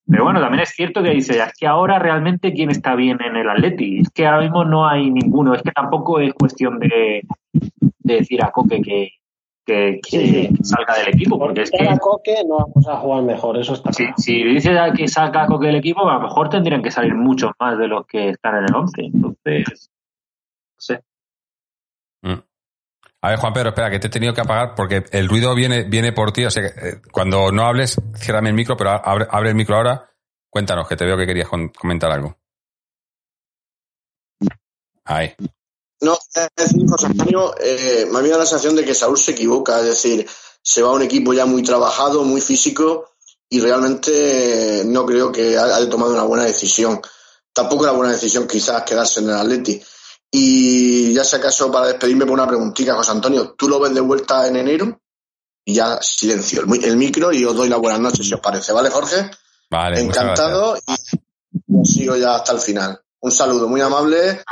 Pero 0.06 0.24
bueno, 0.24 0.40
también 0.40 0.62
es 0.62 0.70
cierto 0.70 1.02
que 1.02 1.10
dice, 1.10 1.38
es 1.38 1.52
que 1.56 1.66
ahora 1.66 1.98
realmente 1.98 2.52
quién 2.52 2.70
está 2.70 2.97
bien 2.97 3.18
en 3.22 3.36
el 3.36 3.48
Atleti, 3.48 4.01
es 4.01 4.10
que 4.10 4.26
ahora 4.26 4.40
mismo 4.40 4.64
no 4.64 4.88
hay 4.88 5.10
ninguno, 5.10 5.55
es 5.55 5.62
que 5.62 5.70
tampoco 5.70 6.18
es 6.18 6.34
cuestión 6.34 6.80
de, 6.80 7.22
de 8.12 8.19
decir 8.20 8.43
a 8.45 8.51
Coque 8.51 8.81
que, 8.82 9.09
que, 9.65 10.01
que 10.03 10.19
Sí. 10.19 10.49
salga 10.62 10.97
del 10.99 11.09
equipo, 11.15 11.39
porque 11.39 11.62
es 11.62 11.70
que 11.70 11.85
Ahora 11.85 11.99
Coque 11.99 12.35
no 12.47 12.59
vamos 12.59 12.89
a 12.89 12.97
jugar 12.97 13.23
mejor, 13.23 13.59
eso 13.59 13.74
está 13.74 13.93
si, 13.93 14.05
claro. 14.05 14.15
si 14.19 14.43
dices 14.45 14.77
a 14.78 14.93
que 14.93 15.07
saca 15.09 15.43
a 15.43 15.47
Coque 15.47 15.66
del 15.69 15.77
equipo, 15.77 16.09
a 16.09 16.15
lo 16.15 16.20
mejor 16.20 16.49
tendrían 16.49 16.82
que 16.82 16.91
salir 16.91 17.15
muchos 17.15 17.53
más 17.61 17.78
de 17.78 17.89
los 17.89 18.07
que 18.07 18.31
están 18.31 18.57
en 18.59 18.65
el 18.65 18.74
11. 18.74 19.03
Entonces, 19.03 19.91
no 20.74 20.81
sé. 20.81 21.01
A 23.23 23.28
ver, 23.28 23.39
Juan 23.39 23.53
Pedro, 23.53 23.69
espera, 23.69 23.91
que 23.91 23.99
te 23.99 24.07
he 24.07 24.11
tenido 24.11 24.32
que 24.32 24.41
apagar 24.41 24.74
porque 24.74 25.05
el 25.12 25.28
ruido 25.28 25.55
viene, 25.55 25.85
viene 25.85 26.11
por 26.12 26.32
ti. 26.32 26.47
O 26.47 26.51
sea, 26.51 26.62
que, 26.62 26.69
eh, 26.89 26.95
cuando 27.12 27.53
no 27.53 27.65
hables, 27.66 28.01
ciérrame 28.15 28.49
el 28.49 28.55
micro, 28.55 28.78
pero 28.78 28.91
abre, 28.93 29.27
abre 29.31 29.51
el 29.51 29.55
micro 29.57 29.77
ahora. 29.77 30.09
Cuéntanos, 30.49 30.89
que 30.89 30.97
te 30.97 31.05
veo 31.05 31.19
que 31.19 31.27
querías 31.27 31.49
comentar 31.78 32.11
algo. 32.11 32.39
Ahí. 35.05 35.35
No, 36.02 36.18
es 36.35 36.48
decir, 36.56 36.89
José 36.89 37.06
Antonio, 37.06 37.55
eh, 37.60 38.09
me 38.10 38.18
ha 38.18 38.22
dado 38.22 38.39
la 38.39 38.47
sensación 38.47 38.74
de 38.77 38.85
que 38.85 38.94
Saúl 38.94 39.18
se 39.18 39.32
equivoca, 39.32 39.81
es 39.81 39.86
decir, 39.86 40.27
se 40.62 40.82
va 40.82 40.90
a 40.90 40.94
un 40.94 41.02
equipo 41.02 41.32
ya 41.35 41.44
muy 41.47 41.62
trabajado, 41.62 42.24
muy 42.24 42.40
físico 42.40 43.10
y 43.48 43.60
realmente 43.60 44.81
eh, 44.81 44.85
no 44.85 45.05
creo 45.05 45.31
que 45.32 45.59
haya 45.59 45.89
tomado 45.90 46.12
una 46.14 46.22
buena 46.22 46.44
decisión. 46.44 47.01
Tampoco 47.52 47.85
era 47.85 47.93
buena 47.93 48.12
decisión 48.12 48.47
quizás 48.47 48.82
quedarse 48.85 49.20
en 49.20 49.28
el 49.31 49.36
Atleti. 49.36 49.82
Y 50.31 51.12
ya 51.12 51.24
si 51.24 51.36
acaso 51.36 51.70
para 51.72 51.89
despedirme 51.89 52.24
por 52.24 52.35
una 52.35 52.47
preguntita, 52.47 52.94
José 52.94 53.10
Antonio, 53.10 53.55
¿tú 53.59 53.68
lo 53.68 53.81
ves 53.81 53.93
de 53.93 54.01
vuelta 54.01 54.47
en 54.47 54.56
enero? 54.56 55.01
Y 55.64 55.74
ya 55.74 55.98
silencio 56.01 56.60
el, 56.62 56.66
mi- 56.68 56.82
el 56.85 56.97
micro 56.97 57.32
y 57.32 57.44
os 57.44 57.55
doy 57.55 57.68
la 57.68 57.77
buenas 57.77 58.01
noches 58.01 58.27
si 58.27 58.32
os 58.35 58.40
parece, 58.40 58.72
¿vale, 58.72 58.90
Jorge? 58.90 59.28
Vale, 59.70 60.01
Encantado 60.01 60.77
y 60.77 61.85
sigo 61.85 62.16
ya 62.16 62.36
hasta 62.36 62.52
el 62.52 62.60
final. 62.60 63.01
Un 63.20 63.32
saludo 63.32 63.68
muy 63.68 63.81
amable 63.81 64.43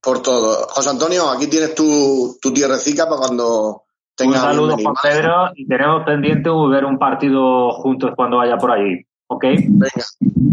por 0.00 0.22
todo. 0.22 0.66
José 0.68 0.90
Antonio, 0.90 1.30
aquí 1.30 1.46
tienes 1.46 1.74
tu, 1.74 2.36
tu 2.40 2.52
tierrecica 2.52 3.06
para 3.08 3.18
cuando 3.18 3.70
Un 3.70 3.80
tengas 4.16 4.42
saludo, 4.42 4.76
bienvenido. 4.76 4.94
Juan 4.94 5.12
Pedro, 5.12 5.50
y 5.54 5.66
tenemos 5.66 6.04
pendiente 6.04 6.50
ver 6.70 6.84
un 6.84 6.98
partido 6.98 7.70
juntos 7.72 8.12
cuando 8.16 8.38
vaya 8.38 8.56
por 8.56 8.70
allí. 8.72 9.04
¿Ok? 9.26 9.44
Venga, 9.44 10.04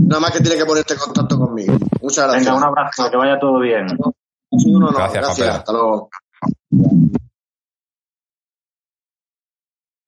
nada 0.08 0.22
más 0.22 0.32
que 0.32 0.40
tienes 0.40 0.58
que 0.58 0.66
ponerte 0.66 0.94
en 0.94 1.00
contacto 1.00 1.38
conmigo. 1.38 1.74
Muchas 2.02 2.26
gracias. 2.26 2.46
Venga, 2.46 2.58
un 2.58 2.64
abrazo, 2.64 3.12
que 3.12 3.18
vaya 3.18 3.40
todo 3.40 3.60
bien. 3.60 3.86
Un 4.50 4.76
honor. 4.76 4.96
Gracias, 4.96 5.26
Juan 5.26 5.36
Gracias. 5.38 5.56
Hasta 5.56 5.72
luego. 5.72 6.10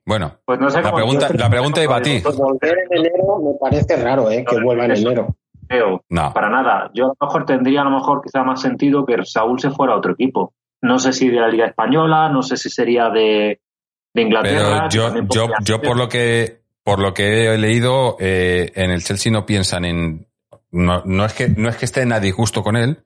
Bueno, 0.06 0.38
Pues 0.45 0.60
no 0.60 0.69
sé 0.69 0.81
la 0.81 0.94
pregunta, 0.94 1.30
la 1.34 1.49
pregunta 1.49 1.81
iba 1.81 1.95
a 1.95 2.02
ti. 2.02 2.22
Volver 2.22 2.77
en 2.90 2.98
enero 2.99 3.40
me 3.40 3.53
parece 3.60 3.95
raro, 3.95 4.30
¿eh? 4.30 4.44
Que 4.48 4.61
vuelva 4.61 4.85
en 4.85 4.91
enero. 4.91 5.35
Creo. 5.68 6.03
No. 6.10 6.34
Para 6.34 6.49
nada. 6.49 6.91
Yo 6.94 7.06
a 7.06 7.07
lo 7.10 7.18
mejor 7.19 7.45
tendría 7.45 7.81
a 7.81 7.85
lo 7.85 7.91
mejor 7.91 8.22
quizá 8.23 8.44
más 8.44 8.61
sentido 8.61 9.06
que 9.06 9.15
Saúl 9.26 9.60
se 9.60 9.69
fuera 9.72 9.94
a 9.94 9.98
otro 9.98 10.14
equipo. 10.14 10.53
No 10.81 10.99
sé 10.99 11.14
si 11.14 11.30
de 11.30 11.40
la 11.40 11.48
Liga 11.48 11.65
Española, 11.68 12.30
no 12.30 12.41
sé 12.44 12.57
si 12.57 12.69
sería 12.69 13.10
de, 13.10 13.61
de 14.14 14.22
Inglaterra. 14.22 14.88
Pero 14.91 15.11
yo, 15.11 15.23
yo, 15.30 15.48
yo 15.64 15.81
por 15.81 15.98
lo 15.98 16.10
que 16.10 16.61
por 16.84 16.99
lo 16.99 17.14
que 17.14 17.53
he 17.53 17.57
leído, 17.57 18.18
eh, 18.19 18.72
en 18.76 18.91
el 18.91 19.02
Chelsea 19.03 19.31
no 19.31 19.45
piensan 19.45 19.85
en 19.85 20.27
no, 20.72 21.02
no 21.06 21.23
es 21.26 21.34
que 21.34 21.48
no 21.49 21.69
es 21.69 21.77
que 21.77 21.85
estén 21.85 22.11
a 22.11 22.19
disgusto 22.19 22.61
con 22.64 22.76
él, 22.76 23.03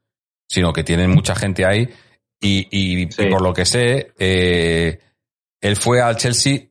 sino 0.50 0.74
que 0.74 0.84
tienen 0.84 1.12
mucha 1.12 1.36
gente 1.36 1.66
ahí 1.66 1.88
y, 2.42 2.68
y- 2.72 3.12
Sí. 3.12 3.24
y 3.24 3.30
por 3.30 3.42
lo 3.42 3.54
que 3.54 3.66
sé, 3.66 4.14
eh, 4.18 5.00
él 5.62 5.76
fue 5.76 6.02
al 6.02 6.16
Chelsea 6.18 6.70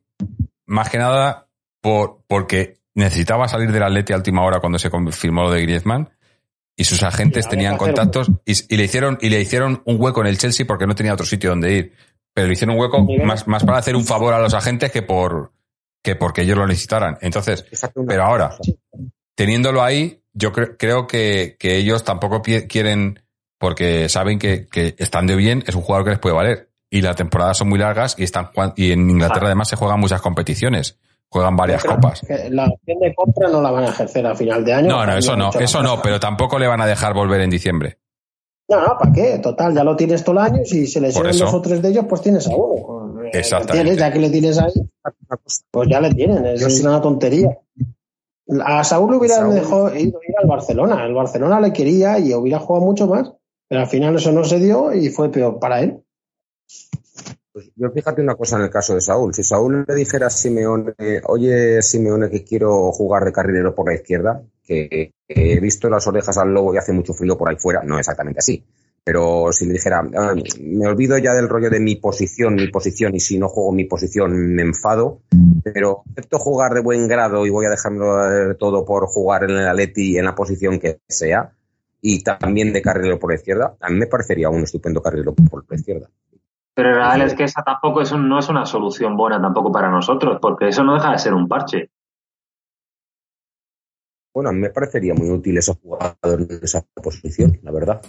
más 0.65 0.89
que 0.89 0.97
nada 0.97 1.47
por 1.81 2.19
porque 2.27 2.77
necesitaba 2.97 3.47
salir 3.47 3.71
del 3.71 3.83
Atleti 3.83 4.11
a 4.13 4.17
última 4.17 4.43
hora 4.43 4.59
cuando 4.59 4.77
se 4.79 4.89
confirmó 4.89 5.43
lo 5.43 5.51
de 5.51 5.61
Griezmann 5.61 6.09
y 6.75 6.83
sus 6.83 7.03
agentes 7.03 7.47
tenían 7.47 7.77
contactos 7.77 8.27
y, 8.45 8.73
y 8.73 8.77
le 8.77 8.83
hicieron 8.83 9.17
y 9.21 9.29
le 9.29 9.39
hicieron 9.39 9.81
un 9.85 10.01
hueco 10.01 10.21
en 10.21 10.27
el 10.27 10.37
Chelsea 10.37 10.65
porque 10.65 10.85
no 10.87 10.95
tenía 10.95 11.13
otro 11.13 11.25
sitio 11.25 11.51
donde 11.51 11.73
ir. 11.73 11.93
Pero 12.33 12.47
le 12.47 12.53
hicieron 12.53 12.75
un 12.75 12.81
hueco 12.81 13.03
más, 13.25 13.47
más 13.47 13.63
para 13.63 13.77
hacer 13.79 13.95
un 13.95 14.05
favor 14.05 14.33
a 14.33 14.39
los 14.39 14.53
agentes 14.53 14.91
que 14.91 15.01
por 15.01 15.51
que 16.03 16.15
porque 16.15 16.41
ellos 16.41 16.57
lo 16.57 16.67
necesitaran. 16.67 17.17
Entonces 17.21 17.65
pero 18.07 18.23
ahora 18.23 18.57
teniéndolo 19.35 19.83
ahí 19.83 20.21
yo 20.33 20.51
cre- 20.51 20.75
creo 20.77 21.07
que, 21.07 21.55
que 21.59 21.77
ellos 21.77 22.03
tampoco 22.03 22.41
quieren 22.41 23.21
porque 23.59 24.07
saben 24.07 24.37
que, 24.37 24.67
que 24.67 24.95
estando 24.99 25.35
bien 25.35 25.63
es 25.65 25.73
un 25.75 25.81
jugador 25.81 26.03
que 26.05 26.11
les 26.11 26.19
puede 26.19 26.35
valer. 26.35 26.69
Y 26.89 27.01
las 27.01 27.15
temporadas 27.15 27.57
son 27.57 27.69
muy 27.69 27.79
largas 27.79 28.15
y 28.17 28.23
están 28.23 28.49
y 28.75 28.91
en 28.91 29.09
Inglaterra 29.09 29.47
además 29.47 29.67
se 29.69 29.75
juegan 29.75 29.99
muchas 29.99 30.21
competiciones 30.21 30.97
juegan 31.29 31.55
varias 31.55 31.83
copas 31.83 32.21
que 32.21 32.49
La 32.49 32.65
opción 32.65 32.99
de 32.99 33.13
compra 33.15 33.49
no 33.49 33.61
la 33.61 33.71
van 33.71 33.83
a 33.85 33.89
ejercer 33.89 34.25
a 34.25 34.35
final 34.35 34.63
de 34.63 34.73
año. 34.73 34.87
no 34.89 35.05
no 35.05 35.17
eso 35.17 35.35
no 35.35 35.49
eso 35.59 35.83
no 35.83 36.01
pero 36.01 36.19
tampoco 36.19 36.57
le 36.59 36.67
van 36.67 36.81
a 36.81 36.85
dejar 36.85 37.13
volver 37.13 37.41
en 37.41 37.49
diciembre 37.49 37.97
No, 38.69 38.81
no, 38.81 38.97
¿para 38.97 39.11
qué? 39.13 39.39
Total, 39.39 39.73
ya 39.73 39.83
lo 39.83 39.95
tienes 39.95 40.23
todo 40.23 40.33
el 40.33 40.45
año 40.45 40.61
y 40.61 40.65
si 40.65 40.87
se 40.87 40.99
lesionan 41.01 41.37
dos 41.37 41.53
o 41.53 41.61
tres 41.61 41.81
de 41.81 41.89
ellos, 41.89 42.05
pues 42.09 42.21
tienes 42.21 42.47
a 42.47 42.55
uno. 42.55 43.23
Eh, 43.23 43.29
Exactamente. 43.33 43.73
tienes, 43.83 43.97
ya 43.97 44.11
que 44.11 44.19
le 44.19 44.29
tienes 44.29 44.57
ahí, 44.59 44.73
pues 45.71 45.87
ya 45.89 45.99
le 46.01 46.13
tienen. 46.13 46.45
Es, 46.45 46.59
Yo 46.61 46.67
es 46.67 46.77
sí. 46.79 46.85
una 46.85 47.01
tontería. 47.01 47.57
A 48.65 48.83
Saúl 48.83 49.11
le 49.11 49.17
hubiera 49.17 49.35
Saúl. 49.37 49.55
dejado 49.55 49.95
ido 49.95 50.19
ir 50.25 50.35
al 50.41 50.47
Barcelona. 50.47 51.05
El 51.05 51.13
Barcelona 51.13 51.59
le 51.59 51.73
quería 51.73 52.19
y 52.19 52.33
hubiera 52.33 52.59
jugado 52.59 52.85
mucho 52.85 53.07
más, 53.07 53.31
pero 53.69 53.81
al 53.81 53.87
final 53.87 54.15
eso 54.15 54.31
no 54.31 54.43
se 54.45 54.59
dio 54.59 54.93
y 54.93 55.09
fue 55.09 55.29
peor 55.31 55.59
para 55.59 55.81
él. 55.81 56.01
Pues 57.57 57.71
yo 57.75 57.89
fíjate 57.89 58.21
una 58.21 58.35
cosa 58.35 58.57
en 58.57 58.65
el 58.65 58.69
caso 58.69 58.93
de 58.93 59.01
Saúl. 59.01 59.33
Si 59.33 59.41
Saúl 59.41 59.83
le 59.87 59.95
dijera 59.95 60.27
a 60.27 60.29
Simeone, 60.29 60.93
oye 61.25 61.81
Simeone 61.81 62.29
que 62.29 62.43
quiero 62.43 62.91
jugar 62.91 63.25
de 63.25 63.31
carrilero 63.31 63.73
por 63.73 63.87
la 63.87 63.95
izquierda, 63.95 64.43
que, 64.63 65.11
he 65.27 65.59
visto 65.59 65.89
las 65.89 66.05
orejas 66.05 66.37
al 66.37 66.53
lobo 66.53 66.75
y 66.75 66.77
hace 66.77 66.93
mucho 66.93 67.15
frío 67.15 67.35
por 67.35 67.49
ahí 67.49 67.55
fuera, 67.57 67.81
no 67.81 67.97
exactamente 67.97 68.37
así. 68.37 68.63
Pero 69.03 69.51
si 69.51 69.65
le 69.65 69.73
dijera, 69.73 70.07
"Ah, 70.15 70.35
me 70.61 70.87
olvido 70.87 71.17
ya 71.17 71.33
del 71.33 71.49
rollo 71.49 71.71
de 71.71 71.79
mi 71.79 71.95
posición, 71.95 72.53
mi 72.53 72.67
posición, 72.67 73.15
y 73.15 73.19
si 73.19 73.39
no 73.39 73.49
juego 73.49 73.71
mi 73.71 73.85
posición 73.85 74.37
me 74.53 74.61
enfado, 74.61 75.21
pero 75.63 76.03
acepto 76.11 76.37
jugar 76.37 76.75
de 76.75 76.81
buen 76.81 77.07
grado 77.07 77.43
y 77.43 77.49
voy 77.49 77.65
a 77.65 77.71
dejármelo 77.71 78.55
todo 78.57 78.85
por 78.85 79.07
jugar 79.07 79.45
en 79.45 79.57
el 79.57 79.67
Atleti 79.67 80.19
en 80.19 80.25
la 80.25 80.35
posición 80.35 80.79
que 80.79 80.99
sea, 81.07 81.53
y 82.01 82.23
también 82.23 82.71
de 82.71 82.83
carrilero 82.83 83.17
por 83.17 83.31
la 83.31 83.37
izquierda, 83.37 83.75
a 83.81 83.89
mí 83.89 83.97
me 83.97 84.05
parecería 84.05 84.47
un 84.47 84.61
estupendo 84.61 85.01
carrilero 85.01 85.33
por 85.33 85.65
la 85.67 85.75
izquierda. 85.75 86.07
Pero 86.77 86.91
la 86.91 86.95
realidad 87.07 87.25
es 87.25 87.33
que 87.33 87.43
esa 87.45 87.63
tampoco 87.63 88.01
es 88.01 88.11
un- 88.11 88.29
no 88.29 88.37
es 88.37 88.49
una 88.49 88.63
solución 88.63 89.17
buena 89.17 89.41
tampoco 89.41 89.71
para 89.71 89.89
nosotros, 89.89 90.37
porque 90.39 90.67
eso 90.67 90.83
no 90.83 90.93
deja 90.93 91.11
de 91.11 91.17
ser 91.17 91.33
un 91.33 91.47
parche. 91.47 91.89
Bueno, 94.31 94.51
a 94.51 94.53
mí 94.53 94.59
me 94.59 94.69
parecería 94.69 95.15
muy 95.15 95.27
útil 95.31 95.57
ese 95.57 95.73
jugador 95.73 96.15
en 96.23 96.59
esa 96.61 96.85
posición, 97.01 97.57
la 97.63 97.71
verdad. 97.71 98.01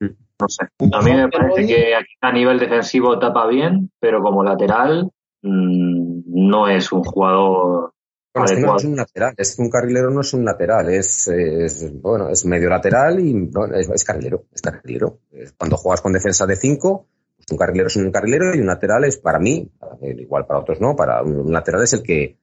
No 0.00 0.48
sé. 0.48 0.68
A 0.92 1.02
mí 1.02 1.12
me 1.12 1.28
parece 1.28 1.66
que 1.66 1.96
aquí 1.96 2.12
a 2.20 2.32
nivel 2.32 2.60
defensivo 2.60 3.18
tapa 3.18 3.48
bien, 3.48 3.90
pero 3.98 4.22
como 4.22 4.44
lateral 4.44 5.10
mm, 5.42 6.22
no 6.26 6.68
es 6.68 6.92
un 6.92 7.02
jugador 7.02 7.92
Bueno, 8.32 8.44
es 8.48 8.52
que 8.52 8.60
no 8.60 8.76
es 8.76 8.84
un 8.84 8.96
lateral, 8.96 9.34
es 9.36 9.56
que 9.56 9.62
un 9.62 9.70
carrilero 9.70 10.10
no 10.10 10.20
es 10.20 10.32
un 10.34 10.44
lateral, 10.44 10.88
es, 10.88 11.26
es, 11.26 12.00
bueno, 12.00 12.28
es 12.28 12.46
medio 12.46 12.68
lateral 12.70 13.18
y 13.18 13.32
bueno, 13.48 13.74
es, 13.74 13.90
es 13.90 14.04
carrilero, 14.04 14.44
es 14.54 14.62
carrilero. 14.62 15.18
Cuando 15.58 15.76
juegas 15.76 16.00
con 16.00 16.12
defensa 16.12 16.46
de 16.46 16.54
5, 16.54 17.06
pues 17.08 17.19
un 17.50 17.58
carrilero 17.58 17.88
es 17.88 17.96
un 17.96 18.10
carrilero 18.10 18.54
y 18.54 18.60
un 18.60 18.66
lateral 18.66 19.04
es 19.04 19.16
para 19.18 19.38
mí, 19.38 19.70
eh, 20.02 20.16
igual 20.18 20.46
para 20.46 20.60
otros 20.60 20.80
no, 20.80 20.94
para 20.96 21.22
un, 21.22 21.52
lateral 21.52 21.82
es 21.82 21.92
el 21.94 22.02
que 22.02 22.36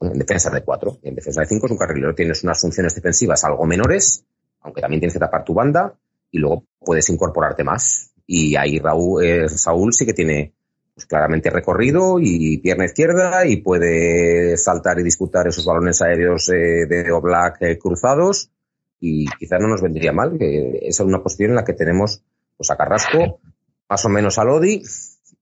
en 0.00 0.18
defensa 0.18 0.50
de 0.50 0.62
4, 0.62 0.98
en 1.02 1.14
defensa 1.14 1.40
de 1.40 1.46
5 1.46 1.66
es 1.66 1.72
un 1.72 1.78
carrilero, 1.78 2.14
tienes 2.14 2.42
unas 2.42 2.60
funciones 2.60 2.94
defensivas 2.94 3.44
algo 3.44 3.66
menores, 3.66 4.24
aunque 4.62 4.80
también 4.80 5.00
tienes 5.00 5.14
que 5.14 5.20
tapar 5.20 5.44
tu 5.44 5.54
banda 5.54 5.94
y 6.30 6.38
luego 6.38 6.64
puedes 6.78 7.08
incorporarte 7.10 7.62
más. 7.62 8.12
Y 8.26 8.56
ahí 8.56 8.78
Raúl, 8.78 9.24
eh, 9.24 9.48
Saúl 9.48 9.92
sí 9.92 10.06
que 10.06 10.14
tiene 10.14 10.54
pues 10.94 11.06
claramente 11.06 11.50
recorrido 11.50 12.18
y 12.20 12.58
pierna 12.58 12.84
izquierda 12.84 13.46
y 13.46 13.56
puede 13.56 14.56
saltar 14.56 14.98
y 14.98 15.02
disputar 15.02 15.46
esos 15.46 15.64
balones 15.64 16.02
aéreos 16.02 16.48
eh, 16.50 16.86
de 16.86 17.10
Oblak 17.12 17.62
eh, 17.62 17.78
cruzados 17.78 18.50
y 19.00 19.26
quizás 19.38 19.58
no 19.60 19.68
nos 19.68 19.82
vendría 19.82 20.12
mal, 20.12 20.36
es 20.38 21.00
una 21.00 21.22
posición 21.22 21.50
en 21.50 21.56
la 21.56 21.64
que 21.64 21.72
tenemos 21.72 22.22
pues 22.56 22.70
a 22.70 22.76
Carrasco, 22.76 23.40
más 23.92 24.04
o 24.06 24.08
menos 24.08 24.38
a 24.38 24.44
Lodi 24.44 24.82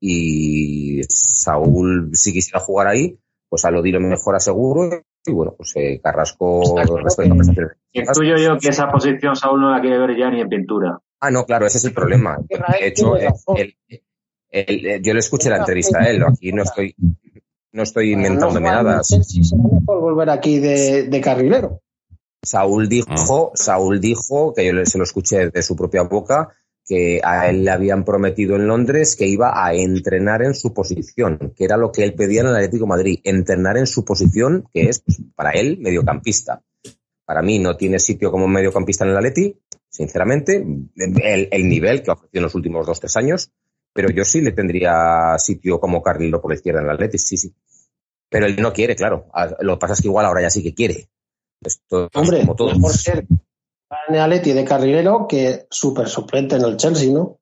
y 0.00 1.02
Saúl 1.08 2.10
si 2.14 2.32
quisiera 2.32 2.58
jugar 2.58 2.88
ahí, 2.88 3.16
pues 3.48 3.64
a 3.64 3.70
Lodi 3.70 3.92
lo 3.92 4.00
mejor 4.00 4.34
aseguro 4.34 4.90
y 5.24 5.30
bueno, 5.30 5.54
pues 5.56 5.70
eh, 5.76 6.00
Carrasco 6.02 6.74
respecto 7.00 7.32
a 7.32 7.36
prestaciones. 7.36 7.76
Intuyo 7.92 8.36
yo 8.38 8.58
que 8.58 8.70
esa 8.70 8.90
posición 8.90 9.36
Saúl 9.36 9.60
no 9.60 9.70
la 9.70 9.80
quiere 9.80 9.98
ver 9.98 10.18
ya 10.18 10.30
ni 10.30 10.40
en 10.40 10.48
pintura. 10.48 10.98
Ah, 11.20 11.30
no, 11.30 11.44
claro, 11.44 11.66
ese 11.66 11.78
es 11.78 11.84
el 11.84 11.92
problema. 11.94 12.38
De 12.48 12.88
hecho, 12.88 13.16
el- 13.16 13.76
el- 14.50 14.86
el- 14.86 15.02
yo 15.02 15.12
le 15.14 15.20
escuché 15.20 15.48
la 15.48 15.58
entrevista 15.58 16.00
a 16.00 16.10
él, 16.10 16.24
aquí 16.24 16.52
no 16.52 16.64
estoy, 16.64 16.96
no 17.72 17.82
estoy 17.84 18.12
inventándome 18.14 18.68
No, 18.68 18.82
nada. 18.82 19.04
Será 19.04 19.22
mejor 19.62 20.00
volver 20.00 20.28
aquí 20.30 20.58
de, 20.58 21.04
de 21.04 21.20
carrilero. 21.20 21.82
Saúl 22.42 22.88
dijo, 22.88 23.52
Saúl 23.54 24.00
dijo, 24.00 24.54
que 24.54 24.66
yo 24.66 24.72
le- 24.72 24.86
se 24.86 24.98
lo 24.98 25.04
escuché 25.04 25.50
de 25.50 25.62
su 25.62 25.76
propia 25.76 26.02
boca, 26.02 26.56
que 26.90 27.20
a 27.22 27.48
él 27.48 27.64
le 27.64 27.70
habían 27.70 28.04
prometido 28.04 28.56
en 28.56 28.66
Londres 28.66 29.14
que 29.14 29.28
iba 29.28 29.64
a 29.64 29.72
entrenar 29.74 30.42
en 30.42 30.54
su 30.54 30.74
posición, 30.74 31.52
que 31.54 31.64
era 31.64 31.76
lo 31.76 31.92
que 31.92 32.02
él 32.02 32.14
pedía 32.14 32.40
en 32.40 32.48
el 32.48 32.56
Atlético 32.56 32.82
de 32.82 32.88
Madrid, 32.88 33.20
entrenar 33.22 33.76
en 33.76 33.86
su 33.86 34.04
posición, 34.04 34.68
que 34.74 34.88
es 34.88 34.98
pues, 34.98 35.22
para 35.36 35.52
él 35.52 35.78
mediocampista. 35.78 36.64
Para 37.24 37.42
mí 37.42 37.60
no 37.60 37.76
tiene 37.76 38.00
sitio 38.00 38.32
como 38.32 38.48
mediocampista 38.48 39.04
en 39.04 39.12
el 39.12 39.18
Atleti, 39.18 39.56
sinceramente, 39.88 40.66
el, 40.96 41.48
el 41.52 41.68
nivel 41.68 42.02
que 42.02 42.10
ha 42.10 42.14
ofrecido 42.14 42.40
en 42.40 42.42
los 42.42 42.56
últimos 42.56 42.84
dos, 42.84 42.98
tres 42.98 43.16
años, 43.16 43.52
pero 43.92 44.10
yo 44.10 44.24
sí 44.24 44.40
le 44.40 44.50
tendría 44.50 45.38
sitio 45.38 45.78
como 45.78 46.02
carrilero 46.02 46.40
por 46.40 46.50
la 46.50 46.56
izquierda 46.56 46.80
en 46.80 46.86
el 46.86 46.94
Atleti, 46.94 47.18
sí, 47.18 47.36
sí. 47.36 47.54
Pero 48.28 48.46
él 48.46 48.60
no 48.60 48.72
quiere, 48.72 48.96
claro. 48.96 49.28
Ah, 49.32 49.54
Lo 49.60 49.76
que 49.76 49.80
pasa 49.80 49.94
es 49.94 50.02
que 50.02 50.08
igual 50.08 50.26
ahora 50.26 50.42
ya 50.42 50.50
sí 50.50 50.60
que 50.60 50.74
quiere. 50.74 51.08
Esto 51.62 52.06
es 52.06 52.10
Hombre, 52.14 52.40
como 52.40 52.56
todo. 52.56 52.74
mejor 52.74 52.96
ser 52.96 53.28
Atleti 53.90 54.52
de 54.52 54.64
carrilero 54.64 55.26
que 55.28 55.66
súper 55.70 56.08
suplente 56.08 56.56
en 56.56 56.62
el 56.64 56.76
Chelsea, 56.76 57.12
¿no? 57.12 57.38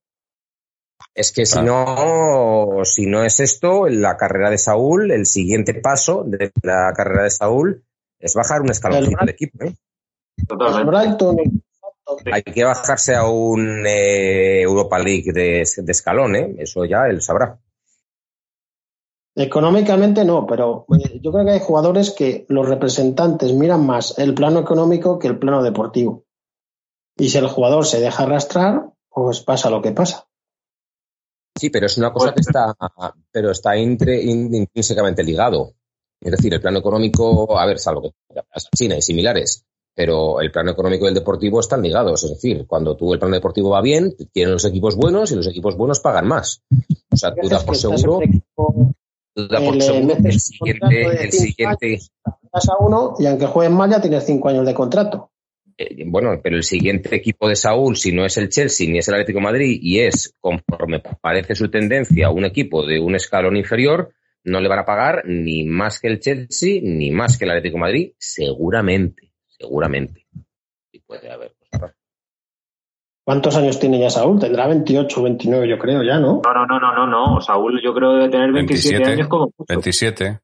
Es 1.14 1.32
que 1.32 1.44
si 1.46 1.58
Claro. 1.60 2.76
no, 2.76 2.84
si 2.84 3.06
no 3.06 3.22
es 3.24 3.40
esto, 3.40 3.86
la 3.88 4.16
carrera 4.16 4.50
de 4.50 4.58
Saúl, 4.58 5.10
el 5.10 5.26
siguiente 5.26 5.74
paso 5.74 6.22
de 6.24 6.52
la 6.62 6.92
carrera 6.94 7.24
de 7.24 7.30
Saúl 7.30 7.84
es 8.18 8.34
bajar 8.34 8.62
un 8.62 8.70
escaloncito 8.70 9.16
El- 9.20 9.26
de 9.26 9.32
equipo. 9.32 9.64
¿eh? 9.64 9.74
Totalmente. 10.46 11.26
Hay 12.32 12.42
que 12.42 12.64
bajarse 12.64 13.14
a 13.14 13.26
un 13.26 13.84
eh, 13.86 14.62
Europa 14.62 14.98
League 14.98 15.32
de, 15.32 15.64
de 15.76 15.92
escalón, 15.92 16.36
¿eh? 16.36 16.54
Eso 16.58 16.84
ya 16.86 17.06
él 17.08 17.20
sabrá. 17.20 17.58
económicamente 19.34 20.24
no, 20.24 20.46
pero 20.46 20.86
eh, 20.98 21.20
yo 21.22 21.30
creo 21.32 21.44
que 21.44 21.52
hay 21.52 21.60
jugadores 21.60 22.10
que 22.12 22.44
los 22.48 22.68
representantes 22.68 23.52
miran 23.52 23.86
más 23.86 24.18
el 24.18 24.34
plano 24.34 24.58
económico 24.60 25.18
que 25.18 25.28
el 25.28 25.38
plano 25.38 25.62
deportivo. 25.62 26.24
Y 27.18 27.28
si 27.28 27.38
el 27.38 27.48
jugador 27.48 27.84
se 27.84 28.00
deja 28.00 28.22
arrastrar, 28.22 28.92
pues 29.10 29.40
pasa 29.40 29.70
lo 29.70 29.82
que 29.82 29.92
pasa. 29.92 30.26
Sí, 31.58 31.70
pero 31.70 31.86
es 31.86 31.98
una 31.98 32.12
cosa 32.12 32.32
que 32.32 32.40
está, 32.40 32.74
pero 33.32 33.50
está 33.50 33.76
intre- 33.76 34.22
in- 34.22 34.54
intrínsecamente 34.54 35.24
ligado. 35.24 35.72
Es 36.20 36.30
decir, 36.32 36.54
el 36.54 36.60
plano 36.60 36.78
económico, 36.78 37.58
a 37.58 37.66
ver, 37.66 37.78
salvo 37.78 38.02
que 38.02 38.10
China 38.76 38.96
y 38.96 39.02
similares, 39.02 39.64
pero 39.94 40.40
el 40.40 40.52
plano 40.52 40.70
económico 40.70 41.04
y 41.04 41.08
el 41.08 41.14
deportivo 41.14 41.58
están 41.58 41.82
ligados. 41.82 42.22
Es 42.22 42.30
decir, 42.30 42.64
cuando 42.66 42.96
tú 42.96 43.12
el 43.12 43.18
plano 43.18 43.34
deportivo 43.34 43.70
va 43.70 43.80
bien, 43.80 44.14
tienen 44.32 44.52
los 44.52 44.64
equipos 44.64 44.94
buenos 44.94 45.32
y 45.32 45.36
los 45.36 45.46
equipos 45.48 45.76
buenos 45.76 45.98
pagan 46.00 46.28
más. 46.28 46.62
O 47.10 47.16
sea, 47.16 47.34
tú 47.34 47.48
das 47.48 47.64
por 47.64 47.74
seguro, 47.76 48.20
tú 49.34 49.48
das 49.48 49.62
por 49.62 49.74
le 49.74 49.80
seguro 49.80 50.14
el 50.24 50.40
siguiente, 50.40 51.24
el 51.24 51.32
siguiente, 51.32 51.98
a 52.52 52.76
uno 52.84 53.14
y 53.18 53.26
aunque 53.26 53.46
jueguen 53.46 53.74
mal 53.76 53.90
ya 53.90 54.00
tienes 54.00 54.24
cinco 54.24 54.48
años 54.48 54.64
de 54.66 54.74
contrato. 54.74 55.30
Eh, 55.78 56.02
bueno, 56.06 56.40
pero 56.42 56.56
el 56.56 56.64
siguiente 56.64 57.14
equipo 57.14 57.48
de 57.48 57.54
Saúl, 57.54 57.96
si 57.96 58.10
no 58.10 58.24
es 58.24 58.36
el 58.36 58.48
Chelsea 58.48 58.90
ni 58.90 58.98
es 58.98 59.06
el 59.06 59.14
Atlético 59.14 59.38
de 59.38 59.44
Madrid 59.44 59.78
y 59.80 60.00
es, 60.00 60.34
conforme 60.40 61.00
parece 61.20 61.54
su 61.54 61.70
tendencia, 61.70 62.30
un 62.30 62.44
equipo 62.44 62.84
de 62.84 62.98
un 62.98 63.14
escalón 63.14 63.56
inferior, 63.56 64.12
no 64.42 64.60
le 64.60 64.68
van 64.68 64.80
a 64.80 64.84
pagar 64.84 65.22
ni 65.24 65.64
más 65.64 66.00
que 66.00 66.08
el 66.08 66.18
Chelsea 66.18 66.80
ni 66.82 67.12
más 67.12 67.38
que 67.38 67.44
el 67.44 67.52
Atlético 67.52 67.76
de 67.76 67.80
Madrid, 67.80 68.12
seguramente, 68.18 69.32
seguramente. 69.46 70.26
Y 70.90 70.98
puede 70.98 71.30
haber 71.30 71.54
cosas. 71.70 71.94
¿Cuántos 73.22 73.54
años 73.56 73.78
tiene 73.78 74.00
ya 74.00 74.10
Saúl? 74.10 74.40
Tendrá 74.40 74.66
28 74.66 75.20
o 75.20 75.22
29 75.22 75.68
yo 75.68 75.78
creo 75.78 76.02
ya, 76.02 76.18
¿no? 76.18 76.40
No, 76.44 76.54
no, 76.54 76.66
no, 76.66 76.80
no, 76.80 76.94
no, 76.94 77.06
no. 77.06 77.40
Saúl 77.40 77.80
yo 77.84 77.94
creo 77.94 78.14
debe 78.14 78.30
tener 78.30 78.50
27 78.50 78.96
27. 78.96 79.12
años 79.12 79.28
como 79.28 79.44
mucho. 79.56 79.64
27. 79.68 80.40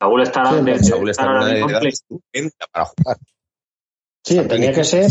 Saúl 0.00 0.22
estará, 0.22 0.50
Sí, 0.50 0.56
debe 0.64 0.78
Saúl 0.78 1.10
está 1.10 1.24
estar 1.24 1.36
en 1.36 1.42
una 1.42 1.74
edad 1.74 2.66
para 2.72 2.84
jugar. 2.86 3.16
Sí, 4.24 4.38
tenía 4.48 4.72
que 4.72 4.84
ser, 4.84 5.10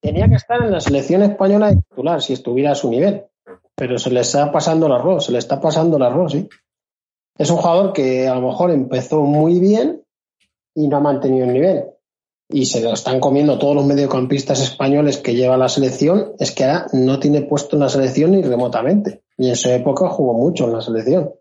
tenía 0.00 0.28
que 0.28 0.36
estar 0.36 0.62
en 0.62 0.72
la 0.72 0.80
selección 0.80 1.22
española 1.22 1.68
de 1.68 1.76
titular 1.76 2.22
si 2.22 2.32
estuviera 2.32 2.72
a 2.72 2.74
su 2.74 2.90
nivel. 2.90 3.24
Pero 3.74 3.98
se 3.98 4.10
le 4.10 4.20
está 4.20 4.50
pasando 4.50 4.86
el 4.86 4.92
arroz, 4.92 5.26
se 5.26 5.32
le 5.32 5.38
está 5.38 5.60
pasando 5.60 5.96
el 5.96 6.02
arroz, 6.02 6.32
sí. 6.32 6.48
Es 7.36 7.50
un 7.50 7.58
jugador 7.58 7.92
que 7.92 8.26
a 8.26 8.34
lo 8.34 8.48
mejor 8.48 8.72
empezó 8.72 9.22
muy 9.22 9.60
bien 9.60 10.02
y 10.74 10.88
no 10.88 10.96
ha 10.96 11.00
mantenido 11.00 11.46
el 11.46 11.52
nivel. 11.52 11.84
Y 12.50 12.66
se 12.66 12.80
lo 12.80 12.94
están 12.94 13.20
comiendo 13.20 13.58
todos 13.58 13.76
los 13.76 13.84
mediocampistas 13.84 14.60
españoles 14.60 15.18
que 15.18 15.34
lleva 15.34 15.56
la 15.56 15.68
selección. 15.68 16.32
Es 16.38 16.50
que 16.50 16.64
ahora 16.64 16.86
no 16.92 17.20
tiene 17.20 17.42
puesto 17.42 17.76
en 17.76 17.80
la 17.80 17.88
selección 17.88 18.32
ni 18.32 18.42
remotamente. 18.42 19.22
Y 19.36 19.50
en 19.50 19.56
su 19.56 19.68
época 19.68 20.08
jugó 20.08 20.32
mucho 20.32 20.64
en 20.64 20.72
la 20.72 20.80
selección. 20.80 21.34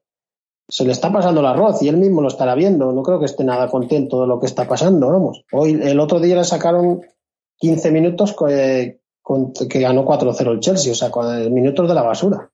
Se 0.70 0.84
le 0.86 0.92
está 0.92 1.12
pasando 1.12 1.40
el 1.42 1.48
arroz 1.48 1.82
y 1.82 1.88
él 1.88 1.98
mismo 1.98 2.22
lo 2.22 2.28
estará 2.28 2.54
viendo. 2.56 2.92
No 2.92 3.02
creo 3.04 3.20
que 3.20 3.26
esté 3.26 3.44
nada 3.44 3.70
contento 3.70 4.22
de 4.22 4.28
lo 4.28 4.40
que 4.40 4.48
está 4.48 4.68
pasando, 4.68 5.10
vamos. 5.12 5.44
Hoy, 5.54 5.80
el 5.82 6.00
otro 6.00 6.20
día 6.20 6.36
le 6.36 6.44
sacaron 6.44 7.02
15 7.58 7.92
minutos 7.92 8.36
que, 8.38 9.00
con- 9.22 9.54
que 9.54 9.80
ganó 9.80 10.04
4-0 10.06 10.52
el 10.52 10.60
Chelsea, 10.60 10.92
o 10.92 10.96
sea, 10.96 11.10
con 11.10 11.54
minutos 11.54 11.88
de 11.88 11.94
la 11.94 12.04
basura. 12.04 12.50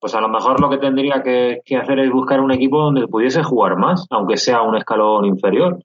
Pues 0.00 0.14
a 0.14 0.20
lo 0.20 0.28
mejor 0.28 0.60
lo 0.60 0.68
que 0.68 0.78
tendría 0.78 1.22
que, 1.22 1.62
que 1.64 1.76
hacer 1.76 1.98
es 2.00 2.10
buscar 2.12 2.40
un 2.40 2.50
equipo 2.52 2.78
donde 2.82 3.06
pudiese 3.08 3.42
jugar 3.42 3.76
más, 3.76 4.06
aunque 4.10 4.36
sea 4.36 4.62
un 4.62 4.76
escalón 4.76 5.24
inferior. 5.24 5.78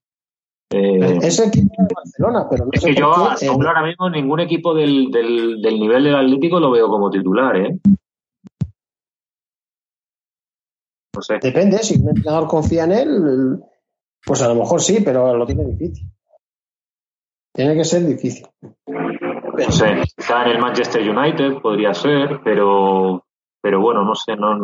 Eh, 0.72 1.20
Ese 1.22 1.46
equipo 1.46 1.74
de 1.78 1.88
Barcelona, 1.96 2.48
pero 2.50 2.66
no 2.66 2.72
es 2.74 2.82
sé 2.82 2.90
que 2.90 2.96
yo 3.00 3.12
qué, 3.40 3.46
eh, 3.46 3.50
ahora 3.50 3.82
mismo 3.84 4.10
ningún 4.10 4.40
equipo 4.42 4.74
del, 4.74 5.10
del, 5.10 5.62
del 5.62 5.80
nivel 5.80 6.04
del 6.04 6.16
Atlético 6.16 6.60
lo 6.60 6.70
veo 6.72 6.88
como 6.90 7.10
titular, 7.10 7.56
¿eh? 7.56 7.78
No 11.20 11.24
sé. 11.24 11.38
depende, 11.42 11.80
si 11.80 12.00
un 12.00 12.08
entrenador 12.08 12.48
confía 12.48 12.86
en 12.86 12.92
él, 12.94 13.60
pues 14.26 14.42
a 14.42 14.48
lo 14.48 14.56
mejor 14.56 14.82
sí, 14.82 15.02
pero 15.04 15.36
lo 15.36 15.46
tiene 15.46 15.66
difícil. 15.66 16.10
Tiene 17.54 17.76
que 17.76 17.84
ser 17.84 18.06
difícil. 18.06 18.48
No 18.88 19.72
sé. 19.72 20.02
Está 20.16 20.46
en 20.46 20.52
el 20.52 20.60
Manchester 20.60 21.02
United, 21.10 21.62
podría 21.62 21.94
ser, 21.94 22.40
pero, 22.42 23.26
pero 23.62 23.82
bueno, 23.82 24.06
no 24.06 24.16
sé. 24.16 24.38
No, 24.38 24.56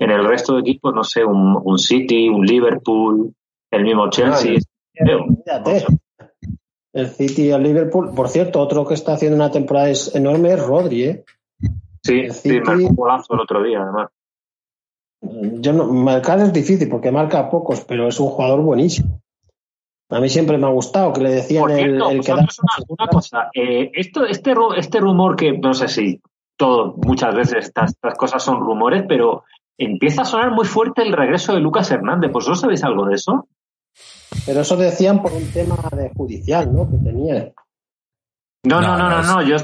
en 0.00 0.10
el 0.10 0.24
resto 0.26 0.54
de 0.54 0.62
equipos, 0.62 0.92
no 0.92 1.04
sé, 1.04 1.24
un, 1.24 1.56
un 1.62 1.78
City, 1.78 2.28
un 2.28 2.44
Liverpool, 2.44 3.32
el 3.70 3.84
mismo 3.84 4.10
Chelsea. 4.10 4.56
Fíjate. 4.92 5.86
El 6.92 7.08
City 7.10 7.42
y 7.42 7.50
el 7.50 7.62
Liverpool. 7.62 8.12
Por 8.12 8.28
cierto, 8.28 8.60
otro 8.60 8.84
que 8.84 8.94
está 8.94 9.12
haciendo 9.12 9.36
una 9.36 9.52
temporada 9.52 9.88
es 9.88 10.16
enorme 10.16 10.52
es 10.52 10.66
Rodri, 10.66 11.04
¿eh? 11.04 11.24
Sí, 12.02 12.20
El 12.20 12.32
sí, 12.32 12.60
marcó 12.60 12.88
un 12.88 12.96
golazo 12.96 13.34
el 13.34 13.40
otro 13.40 13.62
día, 13.62 13.82
además. 13.82 14.10
Yo 15.60 15.72
no, 15.72 15.84
marcar 15.86 16.40
es 16.40 16.52
difícil 16.52 16.88
porque 16.88 17.10
marca 17.10 17.38
a 17.38 17.50
pocos, 17.50 17.80
pero 17.82 18.08
es 18.08 18.18
un 18.20 18.28
jugador 18.28 18.60
buenísimo. 18.62 19.20
A 20.10 20.20
mí 20.20 20.28
siempre 20.28 20.58
me 20.58 20.66
ha 20.66 20.70
gustado 20.70 21.12
que 21.12 21.22
le 21.22 21.30
decían 21.30 21.62
Por 21.62 21.70
el, 21.72 21.78
cierto, 21.78 22.10
el 22.10 22.20
que 22.20 22.32
da- 22.32 22.36
una, 22.38 22.48
una 22.88 23.06
cosa, 23.08 23.50
eh, 23.54 23.90
esto, 23.94 24.24
este, 24.26 24.54
este 24.76 25.00
rumor 25.00 25.34
que 25.34 25.56
no 25.58 25.72
sé 25.74 25.88
si 25.88 26.20
todo, 26.56 26.94
muchas 27.04 27.34
veces 27.34 27.66
estas, 27.66 27.92
estas 27.92 28.14
cosas 28.16 28.42
son 28.42 28.60
rumores, 28.60 29.04
pero 29.08 29.44
empieza 29.78 30.22
a 30.22 30.24
sonar 30.26 30.50
muy 30.52 30.66
fuerte 30.66 31.02
el 31.02 31.12
regreso 31.12 31.54
de 31.54 31.60
Lucas 31.60 31.90
Hernández. 31.90 32.30
¿Vosotros 32.30 32.60
sabéis 32.60 32.84
algo 32.84 33.06
de 33.06 33.14
eso? 33.16 33.48
Pero 34.46 34.60
eso 34.60 34.76
decían 34.76 35.20
por 35.22 35.32
un 35.32 35.50
tema 35.52 35.76
de 35.96 36.10
judicial, 36.10 36.72
¿no? 36.72 36.88
Que 36.88 36.96
tenía. 36.98 37.52
No, 38.64 38.80
No, 38.80 38.82
no, 38.82 38.98
no, 38.98 38.98
no, 38.98 39.10
no, 39.10 39.20
es- 39.20 39.26
no, 39.26 39.42
Yo, 39.42 39.56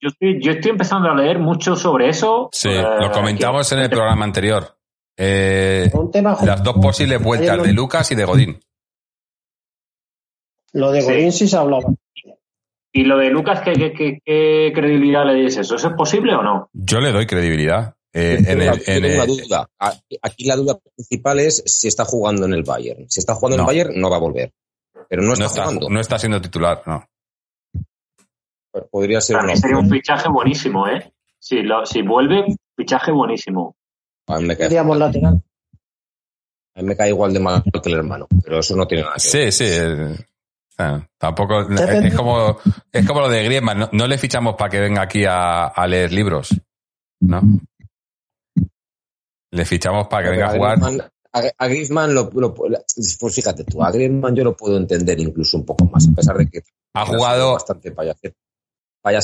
yo, 0.00 0.08
estoy, 0.08 0.40
yo 0.42 0.52
estoy 0.52 0.70
empezando 0.70 1.10
a 1.10 1.14
leer 1.14 1.38
mucho 1.38 1.74
sobre 1.76 2.08
eso. 2.08 2.48
Sí, 2.52 2.70
Eh, 2.70 2.82
lo 3.00 3.10
comentamos 3.10 3.70
en 3.72 3.80
el 3.80 3.90
programa 3.90 4.24
anterior. 4.24 4.77
Eh, 5.20 5.88
Por 5.90 6.04
un 6.04 6.10
tema 6.12 6.38
las 6.44 6.62
dos 6.62 6.76
posibles 6.80 7.20
vueltas 7.22 7.60
de 7.62 7.72
Lucas 7.72 8.10
y 8.12 8.14
de 8.14 8.24
Godín. 8.24 8.60
Lo 10.72 10.92
de 10.92 11.00
Sí. 11.02 11.06
Godín 11.12 11.32
sí 11.32 11.48
se 11.48 11.56
hablaba. 11.56 11.92
Y 12.92 13.02
lo 13.04 13.18
de 13.18 13.30
Lucas, 13.30 13.60
¿qué, 13.64 13.72
qué, 13.72 13.92
qué- 13.92 14.18
qué 14.24 14.72
credibilidad 14.74 15.26
le 15.26 15.34
dices 15.34 15.58
eso? 15.58 15.74
¿Eso 15.76 15.88
es 15.88 15.94
posible 15.94 16.34
o 16.34 16.42
no? 16.42 16.68
Yo 16.72 17.00
le 17.00 17.12
doy 17.12 17.26
credibilidad. 17.26 17.94
Eh, 18.12 18.38
en 18.46 18.62
el, 18.62 18.66
Yo 18.68 18.72
en 18.86 19.02
tengo 19.02 19.14
una 19.14 19.24
el- 19.24 19.28
duda. 19.28 19.68
Aquí- 20.22 20.44
la 20.46 20.56
duda 20.56 20.78
principal 20.96 21.38
es 21.40 21.62
si 21.66 21.88
está 21.88 22.04
jugando 22.04 22.46
en 22.46 22.54
el 22.54 22.62
Bayern. 22.62 23.08
Si 23.10 23.20
está 23.20 23.34
jugando 23.34 23.56
en 23.56 23.60
el 23.60 23.66
Bayern, 23.66 24.00
no 24.00 24.08
va 24.10 24.16
a 24.16 24.20
volver. 24.20 24.52
Pero 25.08 25.22
no 25.22 25.32
está, 25.32 25.44
no, 25.44 25.46
está, 25.48 25.62
jugando. 25.64 25.88
no 25.90 26.00
está 26.00 26.18
siendo 26.18 26.40
titular, 26.40 26.82
no. 26.86 27.04
Podría 28.90 29.20
ser 29.20 29.34
Para 29.34 29.44
una 29.44 29.54
mí 29.54 29.60
sería 29.60 29.76
un 29.78 29.90
fichaje 29.90 30.28
buenísimo, 30.28 30.86
¿eh? 30.88 31.12
Si, 31.38 31.62
lo, 31.62 31.84
si 31.86 32.02
vuelve, 32.02 32.44
fichaje 32.76 33.10
buenísimo. 33.12 33.76
A 34.28 34.38
mí 34.38 34.46
me 34.46 34.56
cae, 34.56 34.68
lateral. 34.70 35.42
a 36.74 36.80
mí 36.80 36.86
me 36.88 36.96
cae 36.96 37.08
igual 37.08 37.32
de 37.32 37.40
mal 37.40 37.62
que 37.62 37.88
el 37.90 37.94
hermano. 37.94 38.26
Pero 38.44 38.60
eso 38.60 38.76
no 38.76 38.86
tiene 38.86 39.04
nada 39.04 39.16
que 39.16 39.38
ver. 39.38 39.52
Sí, 39.52 39.64
sí. 39.64 39.70
eh, 40.78 41.00
tampoco 41.18 41.62
es, 41.62 42.14
como 42.14 42.56
es 42.92 43.06
como 43.06 43.20
lo 43.20 43.28
de 43.28 43.44
Griezmann. 43.44 43.78
No, 43.78 43.88
no 43.92 44.06
le 44.06 44.18
fichamos 44.18 44.54
para 44.56 44.70
que 44.70 44.80
venga 44.80 45.02
aquí 45.02 45.24
a, 45.24 45.66
a 45.66 45.86
leer 45.86 46.12
libros, 46.12 46.50
¿no? 47.20 47.40
Le 49.50 49.64
fichamos 49.64 50.06
para 50.08 50.24
que 50.24 50.28
Pero 50.30 50.40
venga 50.40 50.52
a 50.52 50.56
jugar. 50.56 50.78
Griezmann- 50.78 51.10
a, 51.32 51.42
a 51.58 51.68
Griezmann 51.68 52.14
lo, 52.14 52.30
lo- 52.34 52.54
pues 52.54 53.34
fíjate 53.34 53.64
tú, 53.64 53.82
a 53.82 53.90
Griezmann 53.90 54.34
yo 54.34 54.44
lo 54.44 54.56
puedo 54.56 54.76
entender 54.76 55.18
incluso 55.20 55.58
un 55.58 55.64
poco 55.66 55.84
más, 55.86 56.08
a 56.08 56.14
pesar 56.14 56.36
de 56.38 56.48
que 56.48 56.62
Ha 56.94 57.04
jugado, 57.06 57.52
bastante 57.54 57.90
payasete. 57.92 58.36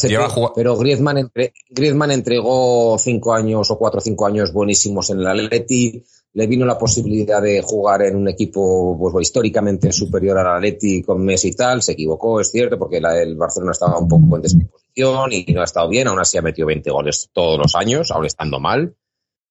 Lleva 0.09 0.29
jugua- 0.29 0.53
pero 0.55 0.77
Griezmann, 0.77 1.19
entre, 1.19 1.53
Griezmann 1.71 2.11
entregó 2.11 2.97
cinco 2.99 3.33
años 3.35 3.71
o 3.71 3.79
cuatro 3.79 3.99
o 3.99 4.01
cinco 4.01 4.27
años 4.27 4.53
buenísimos 4.53 5.11
en 5.11 5.21
el 5.21 5.27
Atleti, 5.27 6.03
le 6.33 6.47
vino 6.49 6.67
la 6.67 6.77
posibilidad 6.79 7.41
de 7.41 7.63
jugar 7.63 8.03
en 8.03 8.17
un 8.17 8.29
equipo 8.29 8.97
pues, 8.99 9.15
históricamente 9.23 9.93
superior 9.93 10.37
al 10.39 10.57
Atleti 10.57 11.03
con 11.03 11.25
Messi 11.25 11.49
y 11.49 11.53
tal, 11.53 11.81
se 11.83 11.93
equivocó, 11.93 12.41
es 12.41 12.51
cierto, 12.51 12.79
porque 12.79 13.01
la- 13.01 13.21
el 13.23 13.37
Barcelona 13.37 13.73
estaba 13.73 13.99
un 13.99 14.09
poco 14.09 14.37
en 14.37 14.43
descomposición 14.43 15.33
y 15.33 15.45
no 15.53 15.61
ha 15.61 15.65
estado 15.65 15.89
bien, 15.89 16.09
aún 16.09 16.19
así 16.21 16.37
ha 16.39 16.43
metido 16.43 16.67
20 16.67 16.91
goles 16.91 17.29
todos 17.33 17.59
los 17.59 17.75
años, 17.77 18.11
aún 18.11 18.27
estando 18.27 18.59
mal. 18.59 18.95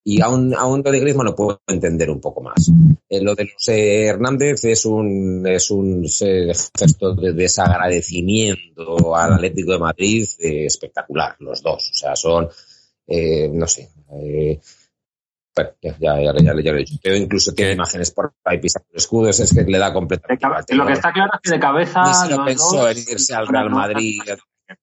Y 0.06 0.20
aún, 0.22 0.54
aún 0.54 0.82
lo 0.84 0.92
de 0.92 1.00
Griezmann 1.00 1.28
lo 1.28 1.36
puedo 1.36 1.62
entender 1.68 2.10
un 2.10 2.20
poco 2.20 2.42
más. 2.42 2.70
Eh, 3.10 3.22
lo 3.22 3.36
de 3.36 3.46
los 3.46 3.68
eh, 3.70 4.08
Hernández 4.08 4.64
es 4.66 4.86
un, 4.86 5.46
es 5.48 5.72
un 5.72 6.04
eh, 6.22 6.52
gesto 6.78 7.16
de 7.16 7.32
desagradecimiento 7.34 9.16
al 9.16 9.34
Atlético 9.34 9.72
de 9.74 9.80
Madrid 9.80 10.28
eh, 10.40 10.66
espectacular, 10.66 11.36
los 11.40 11.62
dos. 11.62 11.90
O 11.90 11.94
sea, 11.94 12.16
son, 12.16 12.50
eh, 13.08 13.50
no 13.52 13.66
sé, 13.68 13.90
eh, 14.14 14.60
bueno, 15.56 15.72
ya, 15.82 15.96
ya, 16.00 16.22
ya, 16.22 16.34
ya, 16.44 16.54
lo 16.54 16.60
he 16.80 16.80
dicho. 16.80 17.00
Yo 17.04 17.16
incluso 17.16 17.54
tiene 17.54 17.74
imágenes 17.74 18.12
por 18.12 18.34
ahí 18.44 18.60
pisando 18.60 18.88
escudos, 18.94 19.40
es 19.40 19.54
que 19.54 19.64
le 19.64 19.78
da 19.78 19.94
completamente 19.94 20.76
lo 20.76 20.86
que 20.86 20.94
está 20.94 21.14
claro 21.14 21.32
es 21.36 21.40
que 21.42 21.52
de 21.56 21.60
cabeza. 21.60 22.04
Ni 22.08 22.14
se 22.14 22.36
lo 22.36 22.44
pensó 22.44 22.76
dos- 22.78 22.92
en 22.92 23.14
irse 23.14 23.34
al 23.36 23.48
Real 23.48 23.70
Madrid. 23.70 24.20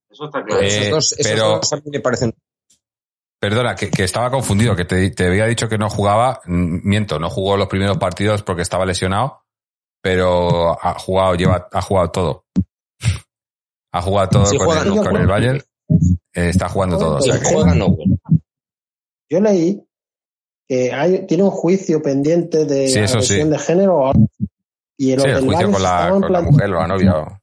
Eso 0.08 0.24
está 0.26 0.44
claro. 0.44 0.62
Eh, 0.62 0.66
esos 0.68 0.90
dos, 0.90 1.12
esos 1.12 1.32
pero- 1.32 1.48
dos 1.56 1.72
a 1.72 1.76
mí 1.76 1.82
me 1.86 2.00
parecen 2.00 2.32
Perdona, 3.40 3.74
que, 3.74 3.90
que 3.90 4.04
estaba 4.04 4.30
confundido, 4.30 4.76
que 4.76 4.84
te, 4.84 5.10
te 5.10 5.26
había 5.26 5.46
dicho 5.46 5.68
que 5.68 5.78
no 5.78 5.88
jugaba. 5.88 6.40
Miento, 6.46 7.18
no 7.18 7.30
jugó 7.30 7.56
los 7.56 7.68
primeros 7.68 7.96
partidos 7.98 8.42
porque 8.42 8.62
estaba 8.62 8.84
lesionado, 8.84 9.42
pero 10.02 10.72
ha 10.82 10.98
jugado, 10.98 11.34
lleva, 11.36 11.68
ha 11.72 11.80
jugado 11.82 12.10
todo. 12.10 12.44
Ha 13.92 14.02
jugado 14.02 14.28
todo 14.28 14.44
con, 14.44 14.66
juega, 14.66 14.82
el, 14.82 14.88
no, 14.88 14.94
con 14.96 15.04
juega. 15.04 15.20
el 15.20 15.26
Bayern. 15.26 15.62
Eh, 16.34 16.48
está 16.50 16.68
jugando 16.68 16.98
todo. 16.98 17.16
o 17.16 17.20
sea 17.22 17.36
Y 17.36 17.40
que- 17.40 17.46
juega 17.54 17.74
Nowell. 17.74 18.20
Yo 19.30 19.40
leí 19.40 19.82
que 20.68 20.92
hay, 20.92 21.26
tiene 21.26 21.42
un 21.44 21.50
juicio 21.50 22.00
pendiente 22.02 22.64
de 22.66 22.88
Sí, 22.88 22.98
eso 22.98 23.14
agresión 23.18 23.46
sí. 23.46 23.50
de 23.52 23.58
género 23.58 24.12
y 24.98 25.14
los 25.16 25.24
sí, 25.24 25.30
el 25.30 25.44
juicio 25.46 25.72
con 25.72 25.82
la, 25.82 26.10
con 26.10 26.44
mujer 26.44 26.70
o 26.70 26.80
la 26.80 26.86
novia. 26.86 27.40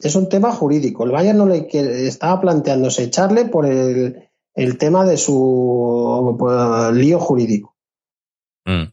Es 0.00 0.14
un 0.14 0.28
tema 0.28 0.52
jurídico. 0.52 1.04
El 1.04 1.10
Bayern 1.10 1.38
no 1.38 1.46
le 1.46 1.66
que- 1.66 2.06
estaba 2.06 2.40
planteándose 2.40 3.04
echarle 3.04 3.46
por 3.46 3.66
el, 3.66 4.28
el 4.54 4.78
tema 4.78 5.04
de 5.04 5.16
su 5.16 6.36
pues, 6.38 6.92
lío 6.94 7.18
jurídico. 7.18 7.74
Mm. 8.64 8.84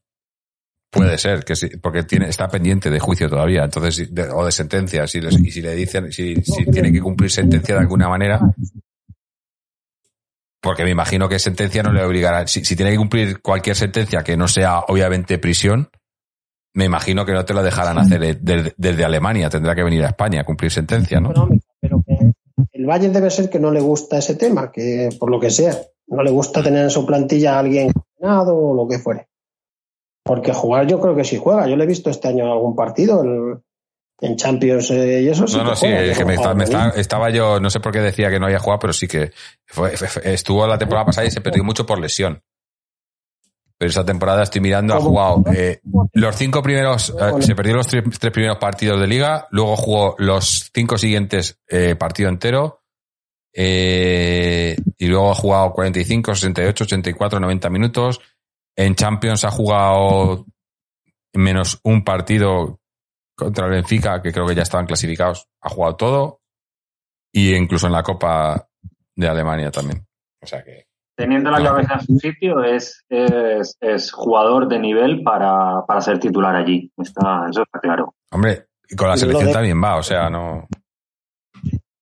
Puede 0.90 1.18
ser, 1.18 1.44
que 1.44 1.56
sí, 1.57 1.68
porque 1.82 2.03
tiene, 2.03 2.30
está 2.30 2.48
pendiente 2.48 2.90
de 2.90 2.99
juicio 2.99 3.30
todavía, 3.30 3.65
entonces, 3.65 4.14
de- 4.15 4.30
o 4.32 4.45
de 4.45 4.52
sentencia, 4.52 5.06
si, 5.07 5.19
les- 5.19 5.38
y 5.40 5.52
si 5.52 5.61
le 5.61 5.76
dicen, 5.76 6.11
si, 6.11 6.36
si 6.38 6.65
tiene 6.65 6.91
que 6.91 7.02
cumplir 7.02 7.30
sentencia 7.30 7.76
de 7.76 7.82
alguna 7.82 8.07
manera, 8.07 8.40
porque 10.61 10.84
me 10.84 10.91
imagino 10.91 11.30
que 11.30 11.38
sentencia 11.38 11.84
no 11.84 11.91
le 11.91 12.03
obligará, 12.03 12.48
si, 12.48 12.64
si 12.65 12.76
tiene 12.76 12.91
que 12.91 12.98
cumplir 12.98 13.41
cualquier 13.41 13.76
sentencia 13.76 14.23
que 14.23 14.38
no 14.38 14.48
sea 14.48 14.80
obviamente 14.88 15.38
prisión, 15.38 15.90
me 16.76 16.85
imagino 16.85 17.26
que 17.26 17.31
no 17.34 17.43
te 17.43 17.53
lo 17.53 17.64
dejarán 17.64 17.97
hacer 17.97 18.19
de- 18.19 18.34
de- 18.35 18.73
desde 18.77 19.03
Alemania, 19.03 19.49
tendrá 19.49 19.73
que 19.76 19.84
venir 19.84 20.03
a 20.03 20.10
España 20.10 20.41
a 20.41 20.43
cumplir 20.43 20.72
sentencia, 20.72 21.19
¿no? 21.19 21.34
pero 21.81 22.03
que 22.06 22.34
el 22.73 22.85
Bayern 22.85 23.14
debe 23.14 23.30
ser 23.31 23.49
que 23.49 23.60
no 23.60 23.72
le 23.72 23.80
gusta 23.81 24.18
ese 24.18 24.35
tema, 24.35 24.72
que 24.72 25.10
por 25.19 25.30
lo 25.31 25.39
que 25.39 25.49
sea, 25.49 25.73
no 26.07 26.22
le 26.22 26.31
gusta 26.31 26.61
tener 26.61 26.84
en 26.84 26.89
su 26.89 27.06
plantilla 27.06 27.56
a 27.56 27.60
alguien 27.60 27.91
condenado 27.91 28.56
o 28.57 28.76
lo 28.76 28.88
que 28.88 28.99
fuere. 28.99 29.27
Porque 30.23 30.53
jugar 30.53 30.88
yo 30.88 30.99
creo 30.99 31.15
que 31.15 31.23
sí 31.23 31.38
juega. 31.38 31.68
Yo 31.68 31.76
le 31.76 31.84
he 31.84 31.88
visto 31.88 32.10
este 32.10 32.27
año 32.27 32.45
en 32.45 32.52
algún 32.52 32.76
partido 32.76 33.23
el- 33.23 33.57
en 34.22 34.35
Champions 34.38 34.89
eh, 34.91 35.22
y 35.23 35.27
eso 35.30 35.45
sí. 35.47 35.57
No, 35.57 35.64
que 35.64 35.69
no, 35.72 35.76
sí, 35.76 35.85
juega, 35.88 36.02
es 36.03 36.18
que 36.18 36.26
me 36.26 36.34
está- 36.35 36.53
me 36.53 36.64
está- 36.64 36.89
estaba 36.95 37.30
yo, 37.30 37.60
no 37.60 37.69
sé 37.69 37.80
por 37.81 37.91
qué 37.91 37.99
decía 37.99 38.30
que 38.30 38.39
no 38.39 38.45
había 38.45 38.60
jugado, 38.60 38.80
pero 38.80 38.93
sí 38.93 39.07
que 39.07 39.31
fue- 39.65 39.93
estuvo 40.23 40.65
la 40.68 40.77
temporada 40.77 41.06
pasada 41.07 41.27
y 41.27 41.31
se 41.31 41.41
perdió 41.41 41.64
mucho 41.64 41.85
por 41.85 41.99
lesión. 41.99 42.41
Pero 43.77 43.89
esta 43.89 44.06
temporada 44.06 44.43
estoy 44.43 44.61
mirando, 44.61 44.93
ha 44.93 45.02
jugado 45.02 45.43
eh, 45.53 45.81
los 46.14 46.35
cinco 46.38 46.64
primeros, 46.64 47.10
eh, 47.10 47.41
se 47.41 47.56
perdió 47.56 47.76
los 47.76 47.88
tres, 47.88 48.03
tres 48.19 48.31
primeros 48.31 48.57
partidos 48.57 48.99
de 49.02 49.07
liga, 49.07 49.47
luego 49.52 49.76
jugó 49.76 50.15
los 50.18 50.72
cinco 50.73 50.97
siguientes 50.97 51.60
eh, 51.68 51.95
partido 51.95 52.30
entero, 52.30 52.85
eh, 53.57 54.76
y 54.97 55.07
luego 55.07 55.31
ha 55.31 55.35
jugado 55.35 55.72
45, 55.72 56.35
68, 56.35 56.84
84, 56.84 57.39
90 57.39 57.69
minutos. 57.69 58.19
En 58.76 58.95
Champions 58.95 59.45
ha 59.45 59.52
jugado 59.52 60.45
menos 61.34 61.80
un 61.84 62.03
partido 62.03 62.81
contra 63.34 63.68
el 63.68 63.72
Benfica, 63.72 64.22
que 64.22 64.34
creo 64.34 64.45
que 64.45 64.56
ya 64.56 64.64
estaban 64.64 64.85
clasificados, 64.85 65.47
ha 65.61 65.69
jugado 65.69 65.95
todo. 65.95 66.41
Y 67.31 67.56
incluso 67.56 67.88
en 67.88 67.93
la 67.93 68.03
Copa 68.03 68.68
de 69.15 69.27
Alemania 69.27 69.72
también. 69.72 70.06
O 70.41 70.47
sea 70.47 70.61
que. 70.64 70.88
Teniendo 71.15 71.49
la 71.49 71.63
cabeza 71.63 71.93
en 71.93 72.05
su 72.05 72.19
sitio, 72.19 72.63
es, 72.63 73.03
es, 73.09 73.77
es 73.79 74.11
jugador 74.11 74.67
de 74.67 74.79
nivel 74.79 75.23
para, 75.23 75.85
para 75.87 76.01
ser 76.01 76.19
titular 76.19 76.55
allí. 76.55 76.91
Está, 76.97 77.47
eso 77.49 77.63
está 77.63 77.79
claro. 77.79 78.13
Hombre, 78.31 78.67
y 78.89 78.95
con 78.95 79.07
la 79.07 79.15
selección 79.17 79.47
de- 79.47 79.53
también 79.53 79.81
va, 79.81 79.95
o 79.97 80.03
sea, 80.03 80.29
no. 80.29 80.67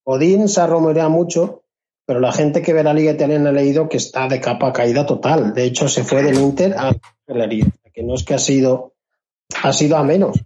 Odín 0.06 0.50
se 0.50 0.62
ha 0.62 0.68
rumoreado 0.68 1.10
mucho, 1.10 1.64
pero 2.06 2.20
la 2.20 2.32
gente 2.32 2.62
que 2.62 2.74
ve 2.74 2.84
la 2.84 2.94
liga 2.94 3.12
italiana 3.12 3.50
ha 3.50 3.54
leído 3.54 3.88
que 3.88 3.98
está 3.98 4.28
de 4.28 4.42
capa 4.42 4.74
caída 4.74 5.06
total. 5.06 5.54
De 5.54 5.64
hecho, 5.64 5.88
se 5.88 6.04
fue 6.04 6.24
del 6.24 6.36
Inter 6.40 6.74
a 6.78 6.92
la 7.28 7.46
liga, 7.48 7.68
que 7.94 8.04
no 8.04 8.16
es 8.16 8.24
que 8.24 8.34
ha 8.34 8.40
sido, 8.40 8.96
ha 9.64 9.72
sido 9.74 9.98
a 9.98 10.04
menos. 10.04 10.38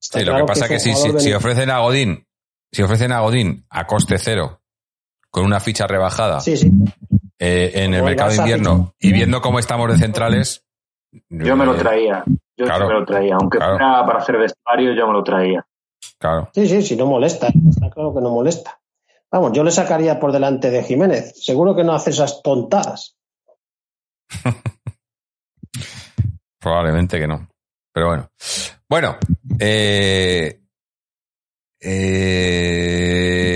Está 0.00 0.18
Sí, 0.20 0.24
lo 0.24 0.32
claro 0.32 0.46
que 0.46 0.48
pasa 0.50 0.64
es 0.66 0.68
que, 0.68 0.76
es 0.76 0.82
si, 0.82 0.90
un 0.90 0.96
si, 1.18 1.24
si 1.24 1.30
de- 1.30 1.36
ofrecen 1.36 1.70
a 1.70 1.78
Godín, 1.80 2.26
si 2.70 2.82
ofrecen 2.82 3.12
a 3.12 3.20
Godín 3.20 3.64
a 3.70 3.86
coste 3.86 4.18
cero, 4.18 4.60
con 5.30 5.44
una 5.44 5.60
ficha 5.60 5.86
rebajada 5.86 6.40
Sí, 6.40 6.56
sí. 6.56 6.70
Eh, 7.44 7.72
en 7.82 7.92
el 7.94 8.04
mercado 8.04 8.30
de 8.30 8.36
invierno 8.36 8.94
y 9.00 9.12
viendo 9.12 9.40
cómo 9.40 9.58
estamos 9.58 9.90
de 9.90 9.98
centrales. 9.98 10.64
Yo 11.28 11.56
me 11.56 11.66
lo 11.66 11.74
traía. 11.74 12.22
Yo 12.56 12.66
Claro. 12.66 12.86
me 12.86 12.94
lo 12.94 13.04
traía. 13.04 13.34
Aunque 13.34 13.58
Claro. 13.58 13.72
fuera 13.78 14.06
para 14.06 14.18
hacer 14.20 14.38
vestuario, 14.38 14.92
yo 14.94 15.06
me 15.08 15.12
lo 15.12 15.24
traía. 15.24 15.66
Claro. 16.18 16.48
Sí, 16.54 16.68
sí, 16.68 16.82
sí, 16.82 16.94
no 16.96 17.06
molesta. 17.06 17.48
Está 17.48 17.90
claro 17.90 18.14
que 18.14 18.20
no 18.20 18.30
molesta. 18.30 18.78
Vamos, 19.30 19.52
yo 19.54 19.64
le 19.64 19.72
sacaría 19.72 20.20
por 20.20 20.30
delante 20.30 20.70
de 20.70 20.84
Jiménez. 20.84 21.32
Seguro 21.44 21.74
que 21.74 21.82
no 21.82 21.94
hace 21.94 22.10
esas 22.10 22.42
tontadas. 22.42 23.16
Probablemente 26.60 27.18
que 27.18 27.26
no. 27.26 27.48
Pero 27.92 28.06
bueno. 28.06 28.28
Bueno. 28.88 29.16
Eh, 29.58 30.60
eh, 31.80 33.51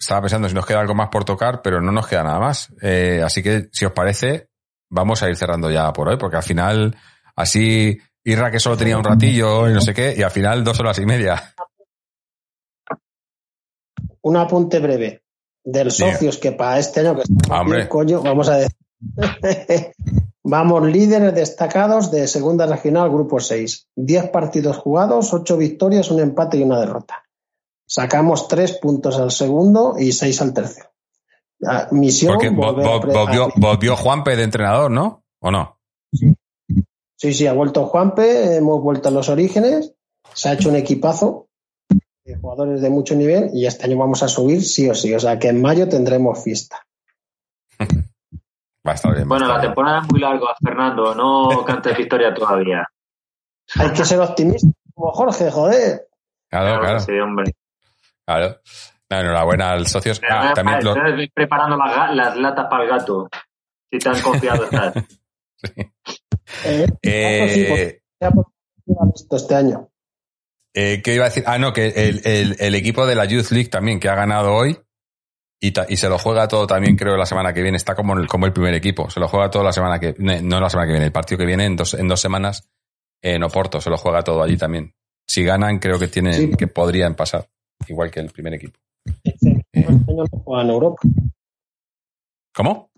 estaba 0.00 0.22
pensando 0.22 0.48
si 0.48 0.54
nos 0.54 0.66
queda 0.66 0.80
algo 0.80 0.94
más 0.94 1.10
por 1.10 1.24
tocar, 1.24 1.60
pero 1.62 1.80
no 1.80 1.92
nos 1.92 2.06
queda 2.06 2.24
nada 2.24 2.40
más. 2.40 2.72
Eh, 2.80 3.20
así 3.24 3.42
que, 3.42 3.68
si 3.70 3.84
os 3.84 3.92
parece, 3.92 4.48
vamos 4.88 5.22
a 5.22 5.28
ir 5.28 5.36
cerrando 5.36 5.70
ya 5.70 5.92
por 5.92 6.08
hoy, 6.08 6.16
porque 6.16 6.38
al 6.38 6.42
final, 6.42 6.96
así, 7.36 7.98
Irra 8.24 8.50
que 8.50 8.60
solo 8.60 8.76
tenía 8.76 8.98
un 8.98 9.04
ratillo 9.04 9.68
y 9.68 9.72
no 9.72 9.80
sé 9.80 9.94
qué, 9.94 10.14
y 10.16 10.22
al 10.22 10.30
final 10.30 10.62
dos 10.62 10.78
horas 10.80 10.98
y 10.98 11.06
media. 11.06 11.54
Un 14.22 14.36
apunte 14.36 14.78
breve 14.78 15.22
del 15.64 15.88
Diga. 15.88 16.12
socios 16.12 16.36
que 16.38 16.52
para 16.52 16.78
este 16.78 17.00
año 17.00 17.16
que 17.16 17.22
estamos 17.22 17.60
hombre. 17.60 17.76
bien, 17.78 17.88
coño, 17.88 18.22
vamos 18.22 18.48
a 18.48 18.56
decir. 18.56 18.76
Vamos 20.42 20.86
líderes 20.86 21.34
destacados 21.34 22.10
de 22.10 22.26
segunda 22.26 22.66
regional, 22.66 23.10
grupo 23.10 23.40
6. 23.40 23.88
10 23.94 24.30
partidos 24.30 24.78
jugados, 24.78 25.34
8 25.34 25.56
victorias, 25.58 26.10
un 26.10 26.20
empate 26.20 26.56
y 26.56 26.62
una 26.62 26.80
derrota. 26.80 27.22
Sacamos 27.92 28.46
3 28.46 28.78
puntos 28.78 29.18
al 29.18 29.32
segundo 29.32 29.96
y 29.98 30.12
6 30.12 30.42
al 30.42 30.54
tercero. 30.54 30.90
La 31.58 31.88
misión 31.90 32.34
Porque 32.34 32.50
vo- 32.52 32.76
vo- 32.76 33.52
volvió, 33.56 33.96
Juanpe 33.96 34.36
de 34.36 34.44
entrenador, 34.44 34.92
¿no? 34.92 35.24
¿O 35.40 35.50
no? 35.50 35.80
Sí, 36.12 37.34
sí, 37.34 37.46
ha 37.48 37.52
vuelto 37.52 37.86
Juanpe, 37.86 38.54
hemos 38.56 38.80
vuelto 38.80 39.08
a 39.08 39.12
los 39.12 39.28
orígenes, 39.28 39.92
se 40.32 40.48
ha 40.48 40.52
hecho 40.52 40.68
un 40.68 40.76
equipazo 40.76 41.48
de 42.24 42.36
jugadores 42.36 42.80
de 42.80 42.90
mucho 42.90 43.16
nivel 43.16 43.50
y 43.52 43.66
este 43.66 43.86
año 43.86 43.98
vamos 43.98 44.22
a 44.22 44.28
subir 44.28 44.62
sí 44.62 44.88
o 44.88 44.94
sí. 44.94 45.12
O 45.12 45.18
sea 45.18 45.36
que 45.40 45.48
en 45.48 45.60
mayo 45.60 45.88
tendremos 45.88 46.42
fiesta. 46.44 46.86
Va 48.86 48.92
a 48.92 48.94
estar 48.94 49.12
bien. 49.14 49.28
Bueno, 49.28 49.48
la 49.48 49.60
temporada 49.60 50.00
es 50.02 50.10
muy 50.12 50.20
larga, 50.20 50.46
Fernando. 50.64 51.12
No 51.14 51.64
cantes 51.64 51.98
victoria 51.98 52.32
todavía. 52.32 52.86
Hay 53.74 53.90
que 53.92 54.04
ser 54.04 54.20
optimista 54.20 54.68
como 54.94 55.10
Jorge, 55.12 55.50
joder. 55.50 56.06
Claro, 56.48 56.80
claro, 56.80 57.00
Sí, 57.00 57.12
hombre. 57.18 57.52
Claro. 58.26 58.60
No, 59.10 59.18
enhorabuena 59.20 59.72
al 59.72 59.86
socios. 59.88 60.20
Ah, 60.30 60.52
también 60.54 60.78
lo- 60.84 60.94
Estás 60.94 61.28
preparando 61.34 61.76
las, 61.76 62.36
latas 62.36 62.66
para 62.70 62.84
el 62.84 62.90
gato. 62.90 63.28
Si 63.90 63.98
tan 63.98 64.20
confiado 64.22 64.64
estás. 64.70 64.94
Eh, 66.64 66.86
Eh, 67.02 68.00
esto 69.14 69.36
este 69.36 69.54
año. 69.54 69.88
Eh, 70.74 71.00
¿Qué 71.02 71.14
iba 71.14 71.24
a 71.24 71.28
decir? 71.28 71.42
Ah, 71.46 71.58
no, 71.58 71.72
que 71.72 71.88
el, 71.88 72.20
el- 72.24 72.56
el 72.60 72.74
equipo 72.74 73.04
de 73.06 73.16
la 73.16 73.24
Youth 73.24 73.50
League 73.50 73.68
también, 73.68 73.98
que 73.98 74.08
ha 74.08 74.14
ganado 74.14 74.54
hoy 74.54 74.78
y, 75.60 75.72
ta- 75.72 75.86
y 75.88 75.96
se 75.96 76.08
lo 76.08 76.18
juega 76.18 76.46
todo 76.46 76.66
también, 76.66 76.96
creo, 76.96 77.16
la 77.16 77.26
semana 77.26 77.52
que 77.52 77.62
viene. 77.62 77.76
Está 77.76 77.94
como 77.96 78.16
el, 78.16 78.28
como 78.28 78.46
el 78.46 78.52
primer 78.52 78.74
equipo. 78.74 79.10
Se 79.10 79.18
lo 79.18 79.26
juega 79.26 79.50
todo 79.50 79.64
la 79.64 79.72
semana 79.72 79.98
que 79.98 80.14
no 80.18 80.60
la 80.60 80.70
semana 80.70 80.86
que 80.86 80.92
viene, 80.92 81.06
el 81.06 81.12
partido 81.12 81.38
que 81.38 81.46
viene 81.46 81.64
en 81.66 81.74
dos, 81.76 81.94
en 81.94 82.06
dos 82.06 82.20
semanas 82.20 82.68
en 83.22 83.42
Oporto. 83.42 83.80
Se 83.80 83.90
lo 83.90 83.96
juega 83.96 84.22
todo 84.22 84.42
allí 84.42 84.56
también. 84.56 84.94
Si 85.26 85.42
ganan, 85.44 85.78
creo 85.80 85.98
que 85.98 86.08
tienen, 86.08 86.32
Sí. 86.34 86.50
que 86.56 86.66
podrían 86.68 87.14
pasar, 87.16 87.48
igual 87.88 88.10
que 88.10 88.20
el 88.20 88.30
primer 88.30 88.54
equipo. 88.54 88.78
Este 89.24 89.64
año 89.74 90.04
no 90.08 90.24
juega 90.44 90.62
en 90.62 90.70
Europa. 90.70 91.02
¿Cómo? 92.54 92.90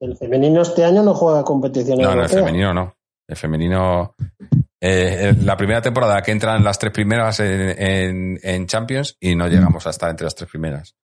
El 0.00 0.16
femenino 0.16 0.62
este 0.62 0.84
año 0.84 1.02
no 1.02 1.14
juega 1.14 1.42
competición 1.44 1.98
No, 1.98 2.04
no, 2.06 2.12
el 2.12 2.18
europea. 2.20 2.38
femenino 2.44 2.74
no. 2.74 2.94
El 3.28 3.36
femenino. 3.36 4.14
eh, 4.80 5.34
la 5.42 5.56
primera 5.56 5.82
temporada 5.82 6.22
que 6.22 6.30
entran 6.32 6.62
las 6.62 6.78
tres 6.78 6.92
primeras 6.92 7.40
en, 7.40 7.70
en- 7.82 8.40
en 8.42 8.66
Champions 8.66 9.16
y 9.20 9.34
no 9.34 9.48
llegamos 9.48 9.86
a 9.86 9.90
estar 9.90 10.08
entre 10.10 10.24
las 10.24 10.34
tres 10.34 10.48
primeras. 10.50 10.94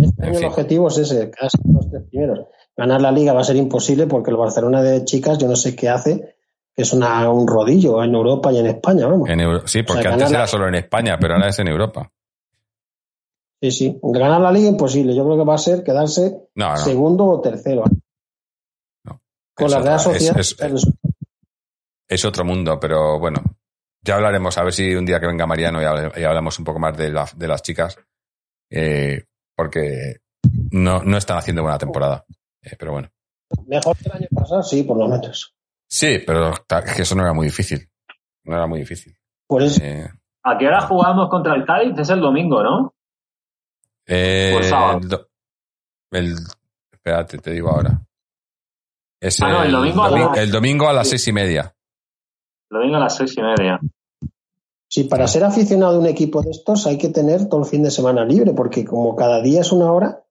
Este 0.00 0.24
año 0.24 0.38
el 0.38 0.44
objetivo 0.44 0.86
es 0.88 0.98
ese, 0.98 1.30
casi 1.30 1.58
los 1.72 1.90
tres 1.90 2.04
primeros. 2.08 2.46
Ganar 2.76 3.00
la 3.00 3.10
liga 3.10 3.32
va 3.32 3.40
a 3.40 3.44
ser 3.44 3.56
imposible 3.56 4.06
porque 4.06 4.30
el 4.30 4.36
Barcelona 4.36 4.82
de 4.82 5.04
chicas, 5.04 5.38
yo 5.38 5.48
no 5.48 5.56
sé 5.56 5.74
qué 5.74 5.88
hace, 5.88 6.36
es 6.80 6.92
una, 6.92 7.30
un 7.30 7.46
rodillo 7.46 8.02
en 8.02 8.14
Europa 8.14 8.52
y 8.52 8.58
en 8.58 8.66
España, 8.66 9.06
vamos. 9.06 9.28
En 9.28 9.40
Euro- 9.40 9.66
sí, 9.66 9.82
porque 9.82 10.02
sea, 10.02 10.12
antes 10.12 10.30
la- 10.30 10.38
era 10.38 10.46
solo 10.46 10.68
en 10.68 10.74
España, 10.76 11.18
pero 11.20 11.34
ahora 11.34 11.48
es 11.48 11.58
en 11.58 11.68
Europa. 11.68 12.10
Sí, 13.62 13.70
sí. 13.72 13.98
Ganar 14.02 14.40
la 14.40 14.52
liga 14.52 14.68
imposible. 14.68 15.14
Yo 15.14 15.24
creo 15.24 15.36
que 15.38 15.44
va 15.44 15.54
a 15.54 15.58
ser 15.58 15.82
quedarse 15.84 16.48
No, 16.54 16.70
no. 16.70 16.76
segundo 16.78 17.26
o 17.26 17.40
tercero. 17.40 17.84
Con 19.04 19.66
Es 19.66 19.72
la 19.72 19.78
otra- 19.78 19.90
Real 19.90 20.00
Sociedad. 20.00 20.38
es- 20.38 20.56
es- 20.58 20.86
Es 22.08 22.24
otro 22.24 22.44
mundo, 22.44 22.80
pero 22.80 23.18
bueno, 23.20 23.40
ya 24.02 24.16
hablaremos. 24.16 24.56
A 24.58 24.64
ver 24.64 24.72
si 24.72 24.94
un 24.94 25.04
día 25.06 25.20
que 25.20 25.26
venga 25.26 25.46
Mariano 25.46 25.80
y 25.80 26.24
hablamos 26.24 26.58
un 26.58 26.64
poco 26.64 26.78
más 26.80 26.96
de, 26.96 27.10
la- 27.10 27.28
de 27.36 27.48
las 27.48 27.62
chicas. 27.62 27.98
eh, 28.72 29.24
porque 29.56 30.18
no, 30.70 31.02
no 31.02 31.16
están 31.18 31.36
haciendo 31.36 31.60
buena 31.62 31.76
temporada. 31.76 32.24
Eh, 32.62 32.76
pero 32.78 32.92
bueno. 32.92 33.10
Mejor 33.66 33.96
que 33.96 34.04
el 34.08 34.12
año 34.12 34.28
pasado, 34.34 34.62
sí, 34.62 34.84
por 34.84 34.96
lo 34.96 35.08
menos. 35.08 35.54
Sí, 35.90 36.18
pero 36.24 36.52
es 36.52 36.94
que 36.94 37.02
eso 37.02 37.14
no 37.16 37.22
era 37.22 37.32
muy 37.32 37.46
difícil. 37.46 37.88
No 38.44 38.54
era 38.56 38.66
muy 38.66 38.78
difícil. 38.80 39.14
Por 39.46 39.62
eso, 39.62 39.80
Eh, 39.82 40.08
¿A 40.44 40.56
qué 40.56 40.66
hora 40.68 40.80
jugamos 40.82 41.28
contra 41.28 41.54
el 41.54 41.64
Cádiz? 41.66 41.98
Es 41.98 42.08
el 42.10 42.20
domingo, 42.20 42.62
¿no? 42.62 42.94
eh, 44.06 44.60
sábado. 44.68 44.98
el, 45.02 45.08
do- 45.08 45.28
el- 46.12 46.36
espérate, 46.92 47.38
te 47.38 47.50
digo 47.52 47.68
ahora. 47.70 48.00
Es 49.20 49.40
Ah, 49.42 49.48
no, 49.50 49.62
el 49.64 49.70
domingo 49.72 50.02
a 50.04 50.10
domi- 50.10 50.28
las- 50.30 50.38
el 50.38 50.50
domingo 50.50 50.88
a 50.88 50.92
las 50.92 51.08
seis 51.08 51.28
y 51.28 51.32
media. 51.32 51.74
El 52.70 52.78
domingo 52.78 52.96
a 52.96 53.00
las 53.00 53.16
seis 53.16 53.36
y 53.36 53.42
media. 53.42 53.78
sí, 54.88 55.04
para 55.04 55.26
ser 55.28 55.44
aficionado 55.44 55.96
a 55.96 56.00
un 56.00 56.06
equipo 56.06 56.42
de 56.42 56.50
estos 56.50 56.86
hay 56.86 56.96
que 56.98 57.10
tener 57.10 57.48
todo 57.48 57.60
el 57.60 57.66
fin 57.66 57.82
de 57.82 57.90
semana 57.90 58.24
libre, 58.24 58.52
porque 58.54 58.84
como 58.84 59.14
cada 59.14 59.40
día 59.42 59.60
es 59.60 59.70
una 59.72 59.92
hora, 59.92 60.24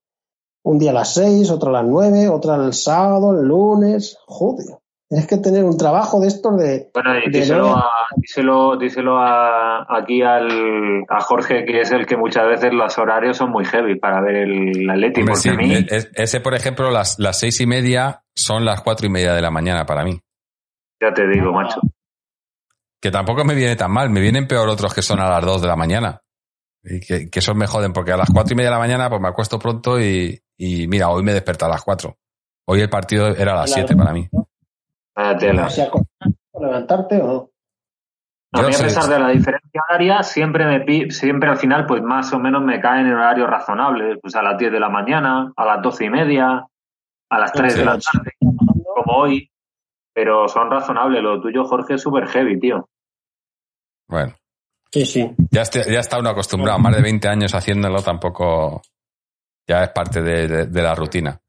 un 0.64 0.80
día 0.80 0.92
a 0.92 0.96
las 0.96 1.14
seis, 1.14 1.50
otro 1.52 1.70
a 1.70 1.74
las 1.82 1.86
nueve, 1.86 2.28
otra 2.28 2.56
el 2.56 2.74
sábado, 2.74 3.40
el 3.40 3.48
lunes, 3.48 4.18
joder. 4.26 4.80
Tienes 5.10 5.28
que 5.28 5.38
tener 5.38 5.64
un 5.64 5.76
trabajo 5.76 6.22
de 6.22 6.28
estos 6.28 6.56
de... 6.60 6.92
Bueno, 6.94 7.18
y 7.18 7.32
de 7.32 7.40
díselo, 7.40 7.76
a, 7.76 7.90
díselo, 8.18 8.78
díselo 8.78 9.18
a, 9.18 9.88
aquí 9.90 10.22
al, 10.22 11.04
a 11.10 11.20
Jorge, 11.22 11.66
que 11.66 11.82
es 11.82 11.92
el 11.92 12.06
que 12.06 12.16
muchas 12.16 12.48
veces 12.48 12.72
los 12.74 12.96
horarios 13.00 13.36
son 13.36 13.50
muy 13.50 13.66
heavy 13.66 13.98
para 14.00 14.22
ver 14.22 14.36
el 14.36 14.88
Atleti, 14.88 15.22
Hombre, 15.22 15.34
porque 15.34 15.42
sí, 15.42 15.50
a 15.50 15.54
mí, 15.54 15.74
e- 15.74 16.10
ese, 16.14 16.42
por 16.42 16.54
ejemplo, 16.54 16.92
las, 16.92 17.18
las 17.18 17.40
seis 17.40 17.60
y 17.60 17.66
media 17.66 18.24
son 18.36 18.66
las 18.66 18.82
cuatro 18.82 19.08
y 19.08 19.10
media 19.10 19.34
de 19.34 19.42
la 19.42 19.50
mañana 19.50 19.84
para 19.88 20.04
mí. 20.04 20.20
ya 21.02 21.12
te 21.12 21.28
digo, 21.28 21.52
macho. 21.54 21.82
Que 23.02 23.10
tampoco 23.10 23.44
me 23.44 23.56
viene 23.56 23.76
tan 23.76 23.92
mal. 23.92 24.12
Me 24.12 24.22
vienen 24.22 24.48
peor 24.48 24.70
otros 24.70 24.94
que 24.94 25.02
son 25.02 25.20
a 25.20 25.30
las 25.30 25.44
dos 25.44 25.62
de 25.62 25.68
la 25.68 25.76
mañana. 25.76 26.22
Y 26.84 27.00
que, 27.00 27.30
que 27.32 27.40
esos 27.40 27.56
me 27.56 27.66
joden, 27.66 27.94
porque 27.94 28.12
a 28.12 28.18
las 28.18 28.30
cuatro 28.30 28.54
y 28.54 28.58
media 28.58 28.70
de 28.70 28.76
la 28.76 28.80
mañana 28.80 29.10
pues 29.10 29.22
me 29.22 29.30
acuesto 29.30 29.58
pronto 29.58 30.00
y, 30.00 30.40
y 30.58 30.88
mira, 30.88 31.10
hoy 31.10 31.24
me 31.24 31.34
desperté 31.34 31.66
a 31.66 31.70
las 31.70 31.84
cuatro. 31.84 32.18
Hoy 32.68 32.82
el 32.82 32.90
partido 32.90 33.30
era 33.30 33.54
a 33.54 33.62
las 33.62 33.72
siete 33.72 33.96
para 33.96 34.14
mí. 34.14 34.30
Vaya 35.20 35.38
tela. 35.38 35.66
o 35.66 35.70
sea, 35.70 35.90
levantarte 36.60 37.22
o 37.22 37.28
no. 37.28 37.50
A 38.52 38.64
mí, 38.64 38.74
a 38.74 38.78
pesar 38.80 39.04
de 39.08 39.20
la 39.20 39.30
diferencia 39.30 39.82
horaria, 39.88 40.24
siempre 40.24 40.66
me 40.66 41.12
siempre 41.12 41.50
al 41.50 41.58
final, 41.58 41.86
pues 41.86 42.02
más 42.02 42.34
o 42.34 42.40
menos 42.40 42.64
me 42.64 42.80
caen 42.82 43.06
en 43.06 43.14
horarios 43.14 43.48
razonables. 43.50 44.18
Pues 44.22 44.36
a 44.36 44.42
las 44.42 44.58
10 44.58 44.72
de 44.72 44.80
la 44.80 44.90
mañana, 44.90 45.54
a 45.56 45.66
las 45.66 45.82
doce 45.84 46.06
y 46.06 46.10
media, 46.10 46.66
a 47.30 47.40
las 47.40 47.52
3 47.54 47.76
de 47.76 47.86
la 47.86 48.00
tarde, 48.00 48.32
como 48.40 49.14
hoy. 49.18 49.52
Pero 50.14 50.48
son 50.48 50.72
razonables. 50.72 51.22
Lo 51.22 51.40
tuyo, 51.40 51.64
Jorge, 51.66 51.94
es 51.96 52.02
súper 52.02 52.28
heavy, 52.28 52.60
tío. 52.60 52.90
Bueno, 54.08 54.34
Sí, 54.92 55.06
sí. 55.06 55.32
ya, 55.52 55.62
este- 55.62 55.92
ya 55.92 56.00
está 56.00 56.18
uno 56.18 56.30
acostumbrado. 56.30 56.80
Más 56.80 56.96
de 56.96 57.04
20 57.04 57.28
años 57.28 57.54
haciéndolo 57.54 58.02
tampoco 58.02 58.82
ya 59.68 59.84
es 59.84 59.90
parte 59.92 60.24
de, 60.24 60.48
de- 60.48 60.66
de 60.66 60.82
la 60.82 60.96
rutina. 60.96 61.40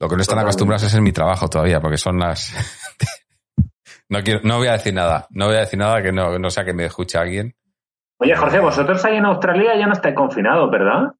Lo 0.00 0.08
que 0.08 0.16
no 0.16 0.22
están 0.22 0.38
acostumbrados 0.38 0.84
es 0.84 0.94
en 0.94 1.02
mi 1.02 1.12
trabajo 1.12 1.48
todavía, 1.48 1.80
porque 1.80 1.98
son 1.98 2.18
las... 2.18 2.54
no, 4.08 4.22
quiero, 4.22 4.40
no 4.44 4.58
voy 4.58 4.68
a 4.68 4.72
decir 4.72 4.94
nada. 4.94 5.26
No 5.30 5.46
voy 5.46 5.56
a 5.56 5.60
decir 5.60 5.78
nada 5.78 6.02
que 6.02 6.12
no, 6.12 6.38
no 6.38 6.50
sea 6.50 6.64
que 6.64 6.72
me 6.72 6.84
escuche 6.84 7.18
alguien. 7.18 7.54
Oye, 8.18 8.36
Jorge, 8.36 8.60
vosotros 8.60 9.04
ahí 9.04 9.16
en 9.16 9.26
Australia 9.26 9.76
ya 9.78 9.86
no 9.86 9.92
estáis 9.92 10.14
confinados, 10.14 10.70
¿verdad? 10.70 11.12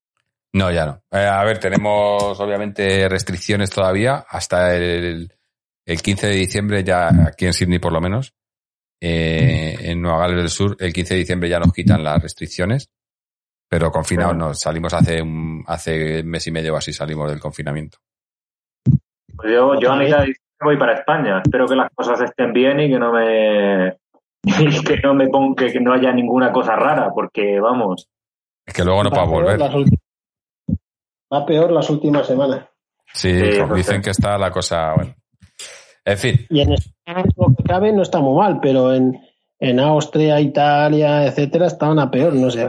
No, 0.53 0.71
ya 0.71 0.87
no. 0.87 1.03
Eh, 1.11 1.27
a 1.27 1.43
ver, 1.45 1.59
tenemos 1.59 2.39
obviamente 2.41 3.09
restricciones 3.09 3.71
todavía 3.71 4.25
hasta 4.29 4.75
el, 4.75 5.33
el 5.85 6.03
15 6.03 6.27
de 6.27 6.35
diciembre, 6.35 6.85
ya 6.85 7.09
aquí 7.27 7.47
en 7.47 7.53
Sydney 7.53 7.79
por 7.79 7.93
lo 7.93 8.01
menos. 8.01 8.35
Eh, 9.01 9.77
en 9.81 10.03
Nueva 10.03 10.19
Gales 10.19 10.37
del 10.37 10.51
Sur, 10.51 10.77
el 10.81 10.93
15 10.93 11.15
de 11.15 11.21
diciembre 11.21 11.49
ya 11.49 11.61
nos 11.61 11.73
quitan 11.73 12.03
las 12.03 12.21
restricciones, 12.21 12.91
pero 13.69 13.91
confinados 13.93 14.37
no. 14.37 14.55
Salimos 14.55 14.93
hace 14.93 15.23
un, 15.23 15.63
hace 15.67 16.23
mes 16.25 16.47
y 16.47 16.51
medio 16.51 16.75
o 16.75 16.77
así 16.77 16.93
salimos 16.93 17.31
del 17.31 17.39
confinamiento. 17.39 17.99
Pues 19.39 19.53
yo, 19.53 19.79
yo 19.79 19.93
a 19.93 19.97
mitad 19.97 20.19
de 20.19 20.27
diciembre 20.27 20.49
voy 20.61 20.77
para 20.77 20.95
España. 20.95 21.41
Espero 21.45 21.67
que 21.67 21.77
las 21.77 21.91
cosas 21.95 22.21
estén 22.21 22.53
bien 22.53 22.81
y 22.81 22.91
que 22.91 22.99
no 22.99 23.13
me 23.13 23.97
y 24.43 24.85
que 24.85 24.97
no 25.03 25.15
me 25.15 25.29
ponga 25.29 25.67
que 25.67 25.81
no 25.81 25.93
haya 25.93 26.13
ninguna 26.13 26.53
cosa 26.53 26.75
rara, 26.75 27.11
porque 27.15 27.61
vamos. 27.61 28.09
Es 28.67 28.75
que 28.75 28.85
luego 28.85 29.05
no 29.05 29.11
puedo 29.11 29.23
Va 29.23 29.31
peor 29.31 29.73
volver. 29.73 29.99
Va 31.33 31.47
peor 31.47 31.71
las 31.71 31.89
últimas 31.89 32.27
semanas. 32.27 32.67
Sí, 33.15 33.33
no 33.33 33.75
dicen 33.75 34.03
que 34.03 34.11
está 34.11 34.37
la 34.37 34.51
cosa, 34.51 34.95
bueno. 34.95 35.15
En 36.05 36.19
fin, 36.19 36.47
Y 36.49 36.61
en 36.61 36.73
España, 36.73 37.25
lo 37.37 37.55
que 37.55 37.63
cabe, 37.65 37.93
no 37.93 38.03
está 38.03 38.19
muy 38.21 38.37
mal, 38.37 38.61
pero 38.61 38.95
en, 38.95 39.21
en 39.61 39.81
Austria, 39.81 40.41
Italia, 40.41 41.27
etcétera, 41.27 41.67
estaban 41.67 41.99
a 41.99 42.11
peor. 42.11 42.35
No 42.35 42.51
sé. 42.51 42.69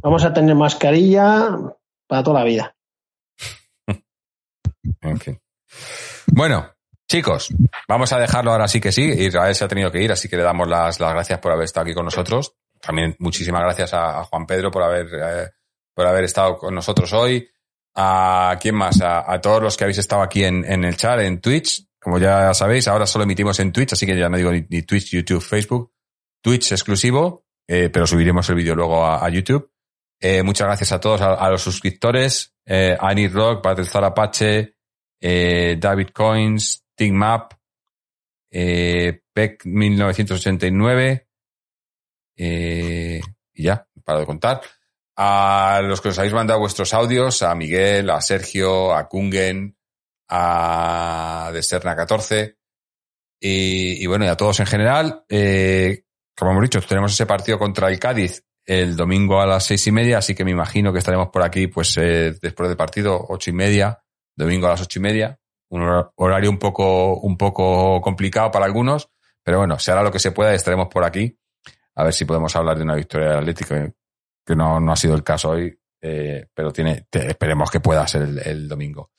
Vamos 0.00 0.24
a 0.24 0.32
tener 0.32 0.54
mascarilla 0.54 1.56
para 2.06 2.22
toda 2.22 2.40
la 2.40 2.44
vida. 2.44 2.74
En 5.02 5.18
fin. 5.18 5.38
Bueno, 6.26 6.74
chicos, 7.08 7.48
vamos 7.88 8.12
a 8.12 8.18
dejarlo 8.18 8.52
ahora 8.52 8.68
sí 8.68 8.80
que 8.80 8.92
sí. 8.92 9.02
Israel 9.02 9.54
se 9.54 9.64
ha 9.64 9.68
tenido 9.68 9.90
que 9.90 10.02
ir, 10.02 10.12
así 10.12 10.28
que 10.28 10.36
le 10.36 10.42
damos 10.42 10.68
las, 10.68 11.00
las 11.00 11.12
gracias 11.12 11.38
por 11.40 11.52
haber 11.52 11.64
estado 11.64 11.84
aquí 11.84 11.94
con 11.94 12.04
nosotros. 12.04 12.54
También 12.80 13.16
muchísimas 13.18 13.62
gracias 13.62 13.92
a, 13.94 14.24
Juan 14.24 14.46
Pedro 14.46 14.70
por 14.70 14.82
haber, 14.82 15.06
eh, 15.12 15.50
por 15.94 16.06
haber 16.06 16.24
estado 16.24 16.56
con 16.56 16.74
nosotros 16.74 17.12
hoy. 17.12 17.48
A 17.94 18.56
quién 18.60 18.76
más, 18.76 19.00
a, 19.02 19.40
todos 19.40 19.62
los 19.62 19.76
que 19.76 19.84
habéis 19.84 19.98
estado 19.98 20.22
aquí 20.22 20.44
en, 20.44 20.64
en 20.64 20.84
el 20.84 20.96
chat, 20.96 21.18
en 21.20 21.40
Twitch. 21.40 21.86
Como 22.00 22.18
ya 22.18 22.54
sabéis, 22.54 22.88
ahora 22.88 23.06
solo 23.06 23.24
emitimos 23.24 23.58
en 23.60 23.72
Twitch, 23.72 23.92
así 23.92 24.06
que 24.06 24.16
ya 24.16 24.28
no 24.28 24.38
digo 24.38 24.52
ni, 24.52 24.82
Twitch, 24.82 25.10
YouTube, 25.10 25.42
Facebook. 25.42 25.92
Twitch 26.42 26.72
exclusivo, 26.72 27.44
eh, 27.68 27.90
pero 27.92 28.06
subiremos 28.06 28.48
el 28.48 28.54
vídeo 28.54 28.74
luego 28.74 29.04
a, 29.04 29.28
YouTube. 29.28 29.70
Eh, 30.18 30.42
muchas 30.42 30.66
gracias 30.66 30.92
a 30.92 31.00
todos, 31.00 31.20
a, 31.20 31.34
a 31.34 31.50
los 31.50 31.60
suscriptores, 31.60 32.54
eh, 32.64 32.96
Annie 32.98 33.28
Rock, 33.28 33.62
Battlestar 33.62 34.04
Apache, 34.04 34.76
eh, 35.20 35.76
David 35.78 36.08
Coins, 36.14 36.84
Team 36.94 37.14
Map, 37.14 37.52
eh, 38.50 39.22
PEC 39.32 39.66
1989, 39.66 41.28
eh, 42.36 43.20
y 43.54 43.62
ya, 43.62 43.86
para 44.04 44.20
de 44.20 44.26
contar. 44.26 44.60
A 45.16 45.80
los 45.84 46.00
que 46.00 46.08
os 46.08 46.18
habéis 46.18 46.32
mandado 46.32 46.60
vuestros 46.60 46.94
audios, 46.94 47.42
a 47.42 47.54
Miguel, 47.54 48.08
a 48.10 48.20
Sergio, 48.22 48.94
a 48.94 49.06
Kungen, 49.08 49.76
a 50.28 51.50
Desterna 51.52 51.94
14, 51.94 52.56
y, 53.42 54.06
bueno, 54.06 54.24
y 54.24 54.28
a 54.28 54.36
todos 54.36 54.60
en 54.60 54.66
general. 54.66 55.24
Eh, 55.28 56.04
como 56.36 56.52
hemos 56.52 56.62
dicho, 56.62 56.80
tenemos 56.82 57.12
ese 57.12 57.26
partido 57.26 57.58
contra 57.58 57.88
el 57.88 57.98
Cádiz 57.98 58.44
el 58.64 58.94
domingo 58.94 59.40
a 59.40 59.46
las 59.46 59.64
seis 59.64 59.86
y 59.86 59.92
media, 59.92 60.18
así 60.18 60.34
que 60.34 60.44
me 60.44 60.52
imagino 60.52 60.92
que 60.92 61.00
estaremos 61.00 61.30
por 61.30 61.42
aquí, 61.42 61.66
pues, 61.66 61.94
después 61.94 62.68
del 62.68 62.76
partido, 62.76 63.26
ocho 63.28 63.50
y 63.50 63.52
media, 63.52 64.00
domingo 64.40 64.66
a 64.66 64.70
las 64.70 64.82
ocho 64.82 64.98
y 64.98 65.02
media. 65.02 65.38
Un 65.68 65.82
hor- 65.82 66.12
horario 66.16 66.50
un 66.50 66.58
poco, 66.58 67.14
un 67.20 67.36
poco 67.36 68.00
complicado 68.00 68.50
para 68.50 68.64
algunos, 68.64 69.08
pero 69.42 69.58
bueno, 69.58 69.78
se 69.78 69.92
hará 69.92 70.02
lo 70.02 70.10
que 70.10 70.18
se 70.18 70.32
pueda 70.32 70.52
y 70.52 70.56
estaremos 70.56 70.88
por 70.88 71.04
aquí. 71.04 71.38
A 71.94 72.04
ver 72.04 72.12
si 72.12 72.24
podemos 72.24 72.54
hablar 72.56 72.76
de 72.76 72.82
una 72.84 72.94
victoria 72.96 73.38
eh, 73.40 73.92
que 74.44 74.56
no, 74.56 74.80
no 74.80 74.92
ha 74.92 74.96
sido 74.96 75.14
el 75.14 75.22
caso 75.22 75.50
hoy, 75.50 75.78
eh, 76.02 76.46
pero 76.54 76.72
tiene, 76.72 77.06
esperemos 77.12 77.70
que 77.70 77.78
pueda 77.80 78.06
ser 78.08 78.22
el, 78.22 78.38
el 78.38 78.68
domingo. 78.68 79.10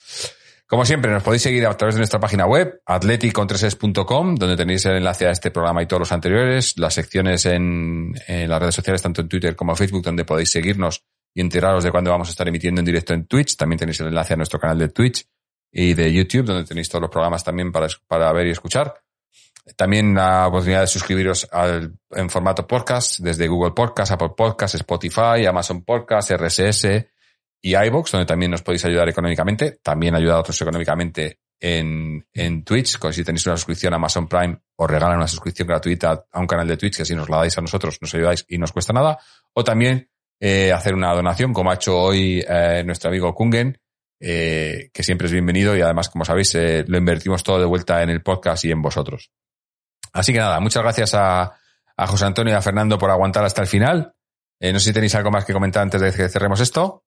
Como 0.67 0.85
siempre, 0.85 1.11
nos 1.11 1.21
podéis 1.21 1.41
seguir 1.43 1.65
a 1.67 1.75
través 1.75 1.95
de 1.95 1.99
nuestra 1.99 2.19
página 2.19 2.45
web, 2.45 2.81
atleticontreses.com, 2.85 4.35
donde 4.35 4.55
tenéis 4.55 4.85
el 4.85 4.97
enlace 4.97 5.27
a 5.27 5.31
este 5.31 5.51
programa 5.51 5.83
y 5.83 5.85
todos 5.85 5.99
los 5.99 6.11
anteriores, 6.11 6.77
las 6.77 6.93
secciones 6.93 7.45
en, 7.45 8.13
en 8.27 8.49
las 8.49 8.59
redes 8.59 8.75
sociales, 8.75 9.01
tanto 9.01 9.21
en 9.21 9.27
Twitter 9.27 9.55
como 9.55 9.73
en 9.73 9.77
Facebook, 9.77 10.03
donde 10.03 10.23
podéis 10.23 10.51
seguirnos 10.51 11.03
y 11.33 11.41
enteraros 11.41 11.83
de 11.83 11.91
cuándo 11.91 12.11
vamos 12.11 12.27
a 12.27 12.31
estar 12.31 12.47
emitiendo 12.47 12.81
en 12.81 12.85
directo 12.85 13.13
en 13.13 13.25
Twitch. 13.25 13.55
También 13.55 13.79
tenéis 13.79 13.99
el 14.01 14.07
enlace 14.07 14.33
a 14.33 14.37
nuestro 14.37 14.59
canal 14.59 14.77
de 14.79 14.89
Twitch 14.89 15.25
y 15.71 15.93
de 15.93 16.11
YouTube, 16.11 16.45
donde 16.45 16.65
tenéis 16.65 16.89
todos 16.89 17.01
los 17.01 17.11
programas 17.11 17.43
también 17.43 17.71
para, 17.71 17.87
para 18.07 18.31
ver 18.33 18.47
y 18.47 18.51
escuchar. 18.51 18.93
También 19.75 20.15
la 20.15 20.47
oportunidad 20.47 20.81
de 20.81 20.87
suscribiros 20.87 21.47
en 22.09 22.29
formato 22.29 22.65
podcast 22.67 23.19
desde 23.19 23.47
Google 23.47 23.71
Podcast, 23.71 24.11
Apple 24.11 24.31
Podcast, 24.35 24.75
Spotify, 24.75 25.45
Amazon 25.47 25.83
Podcast, 25.83 26.31
RSS 26.31 26.85
y 27.61 27.75
iVoox, 27.75 28.11
donde 28.11 28.25
también 28.25 28.51
nos 28.51 28.63
podéis 28.63 28.83
ayudar 28.85 29.07
económicamente. 29.07 29.79
También 29.83 30.15
ayudar 30.15 30.37
a 30.37 30.39
otros 30.39 30.59
económicamente 30.61 31.39
en, 31.59 32.25
en 32.33 32.63
Twitch. 32.63 32.97
Si 33.11 33.23
tenéis 33.23 33.45
una 33.45 33.55
suscripción 33.55 33.93
a 33.93 33.97
Amazon 33.97 34.27
Prime, 34.27 34.57
os 34.75 34.89
regalan 34.89 35.17
una 35.17 35.27
suscripción 35.27 35.67
gratuita 35.67 36.25
a 36.31 36.39
un 36.39 36.47
canal 36.47 36.67
de 36.67 36.77
Twitch, 36.77 36.97
que 36.97 37.05
si 37.05 37.15
nos 37.15 37.29
la 37.29 37.37
dais 37.37 37.57
a 37.57 37.61
nosotros, 37.61 37.99
nos 38.01 38.13
ayudáis 38.15 38.43
y 38.49 38.57
nos 38.57 38.71
cuesta 38.71 38.93
nada. 38.93 39.19
O 39.53 39.63
también 39.63 40.09
eh, 40.43 40.73
hacer 40.73 40.95
una 40.95 41.13
donación, 41.13 41.53
como 41.53 41.69
ha 41.71 41.75
hecho 41.75 41.97
hoy 41.97 42.43
eh, 42.47 42.83
nuestro 42.83 43.09
amigo 43.09 43.33
Kungen, 43.35 43.79
eh, 44.19 44.89
que 44.91 45.03
siempre 45.03 45.27
es 45.27 45.31
bienvenido 45.33 45.77
y 45.77 45.81
además, 45.81 46.09
como 46.09 46.25
sabéis, 46.25 46.55
lo 46.55 46.97
invertimos 46.97 47.43
todo 47.43 47.59
de 47.59 47.65
vuelta 47.65 48.01
en 48.01 48.09
el 48.09 48.23
podcast 48.23 48.65
y 48.65 48.71
en 48.71 48.81
vosotros. 48.81 49.31
Así 50.13 50.33
que 50.33 50.39
nada, 50.39 50.59
muchas 50.59 50.81
gracias 50.83 51.13
a, 51.13 51.43
a 51.95 52.07
José 52.07 52.25
Antonio 52.25 52.53
y 52.53 52.55
a 52.57 52.61
Fernando 52.61 52.97
por 52.97 53.11
aguantar 53.11 53.45
hasta 53.45 53.61
el 53.61 53.67
final. 53.67 54.13
No 54.59 54.79
sé 54.79 54.89
si 54.89 54.93
tenéis 54.93 55.15
algo 55.15 55.31
más 55.31 55.45
que 55.45 55.53
comentar 55.53 55.83
antes 55.83 56.01
de 56.01 56.11
que 56.11 56.27
cerremos 56.27 56.59
esto. 56.59 57.03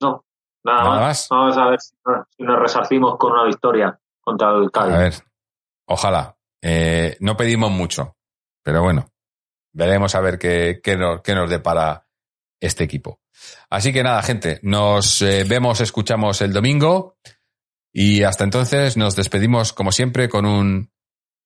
No, 0.00 0.24
nada, 0.64 0.78
Nada 0.84 0.90
más. 1.00 1.00
más. 1.00 1.28
Vamos 1.30 1.56
a 1.56 1.68
ver 1.70 1.80
si 1.80 1.94
nos, 2.06 2.26
si 2.36 2.42
nos 2.42 2.58
resarcimos 2.58 3.16
con 3.18 3.32
una 3.32 3.44
victoria 3.44 3.98
contra 4.20 4.50
el 4.50 4.66
A 4.66 4.70
Cádiz. 4.70 4.96
ver, 4.96 5.14
ojalá. 5.86 6.36
No 7.20 7.36
pedimos 7.36 7.70
mucho, 7.70 8.16
pero 8.62 8.82
bueno, 8.82 9.06
veremos 9.72 10.14
a 10.14 10.20
ver 10.20 10.38
qué, 10.38 10.80
qué 10.82 10.96
nos, 10.96 11.22
qué 11.22 11.34
nos 11.34 11.50
depara 11.50 12.06
este 12.60 12.84
equipo. 12.84 13.20
Así 13.68 13.92
que 13.92 14.02
nada, 14.02 14.22
gente, 14.22 14.60
nos 14.62 15.20
eh, 15.22 15.44
vemos, 15.44 15.80
escuchamos 15.80 16.40
el 16.42 16.52
domingo 16.52 17.16
y 17.92 18.22
hasta 18.22 18.44
entonces 18.44 18.96
nos 18.96 19.16
despedimos 19.16 19.72
como 19.72 19.90
siempre 19.92 20.28
con 20.28 20.46
un 20.46 20.90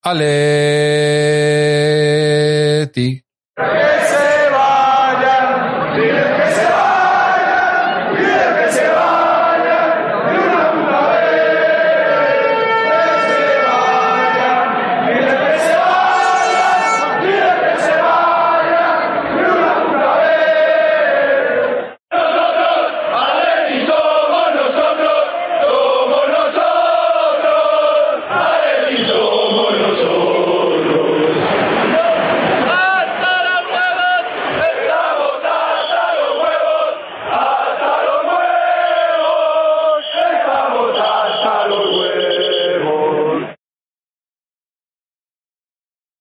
Aleti. 0.03 0.35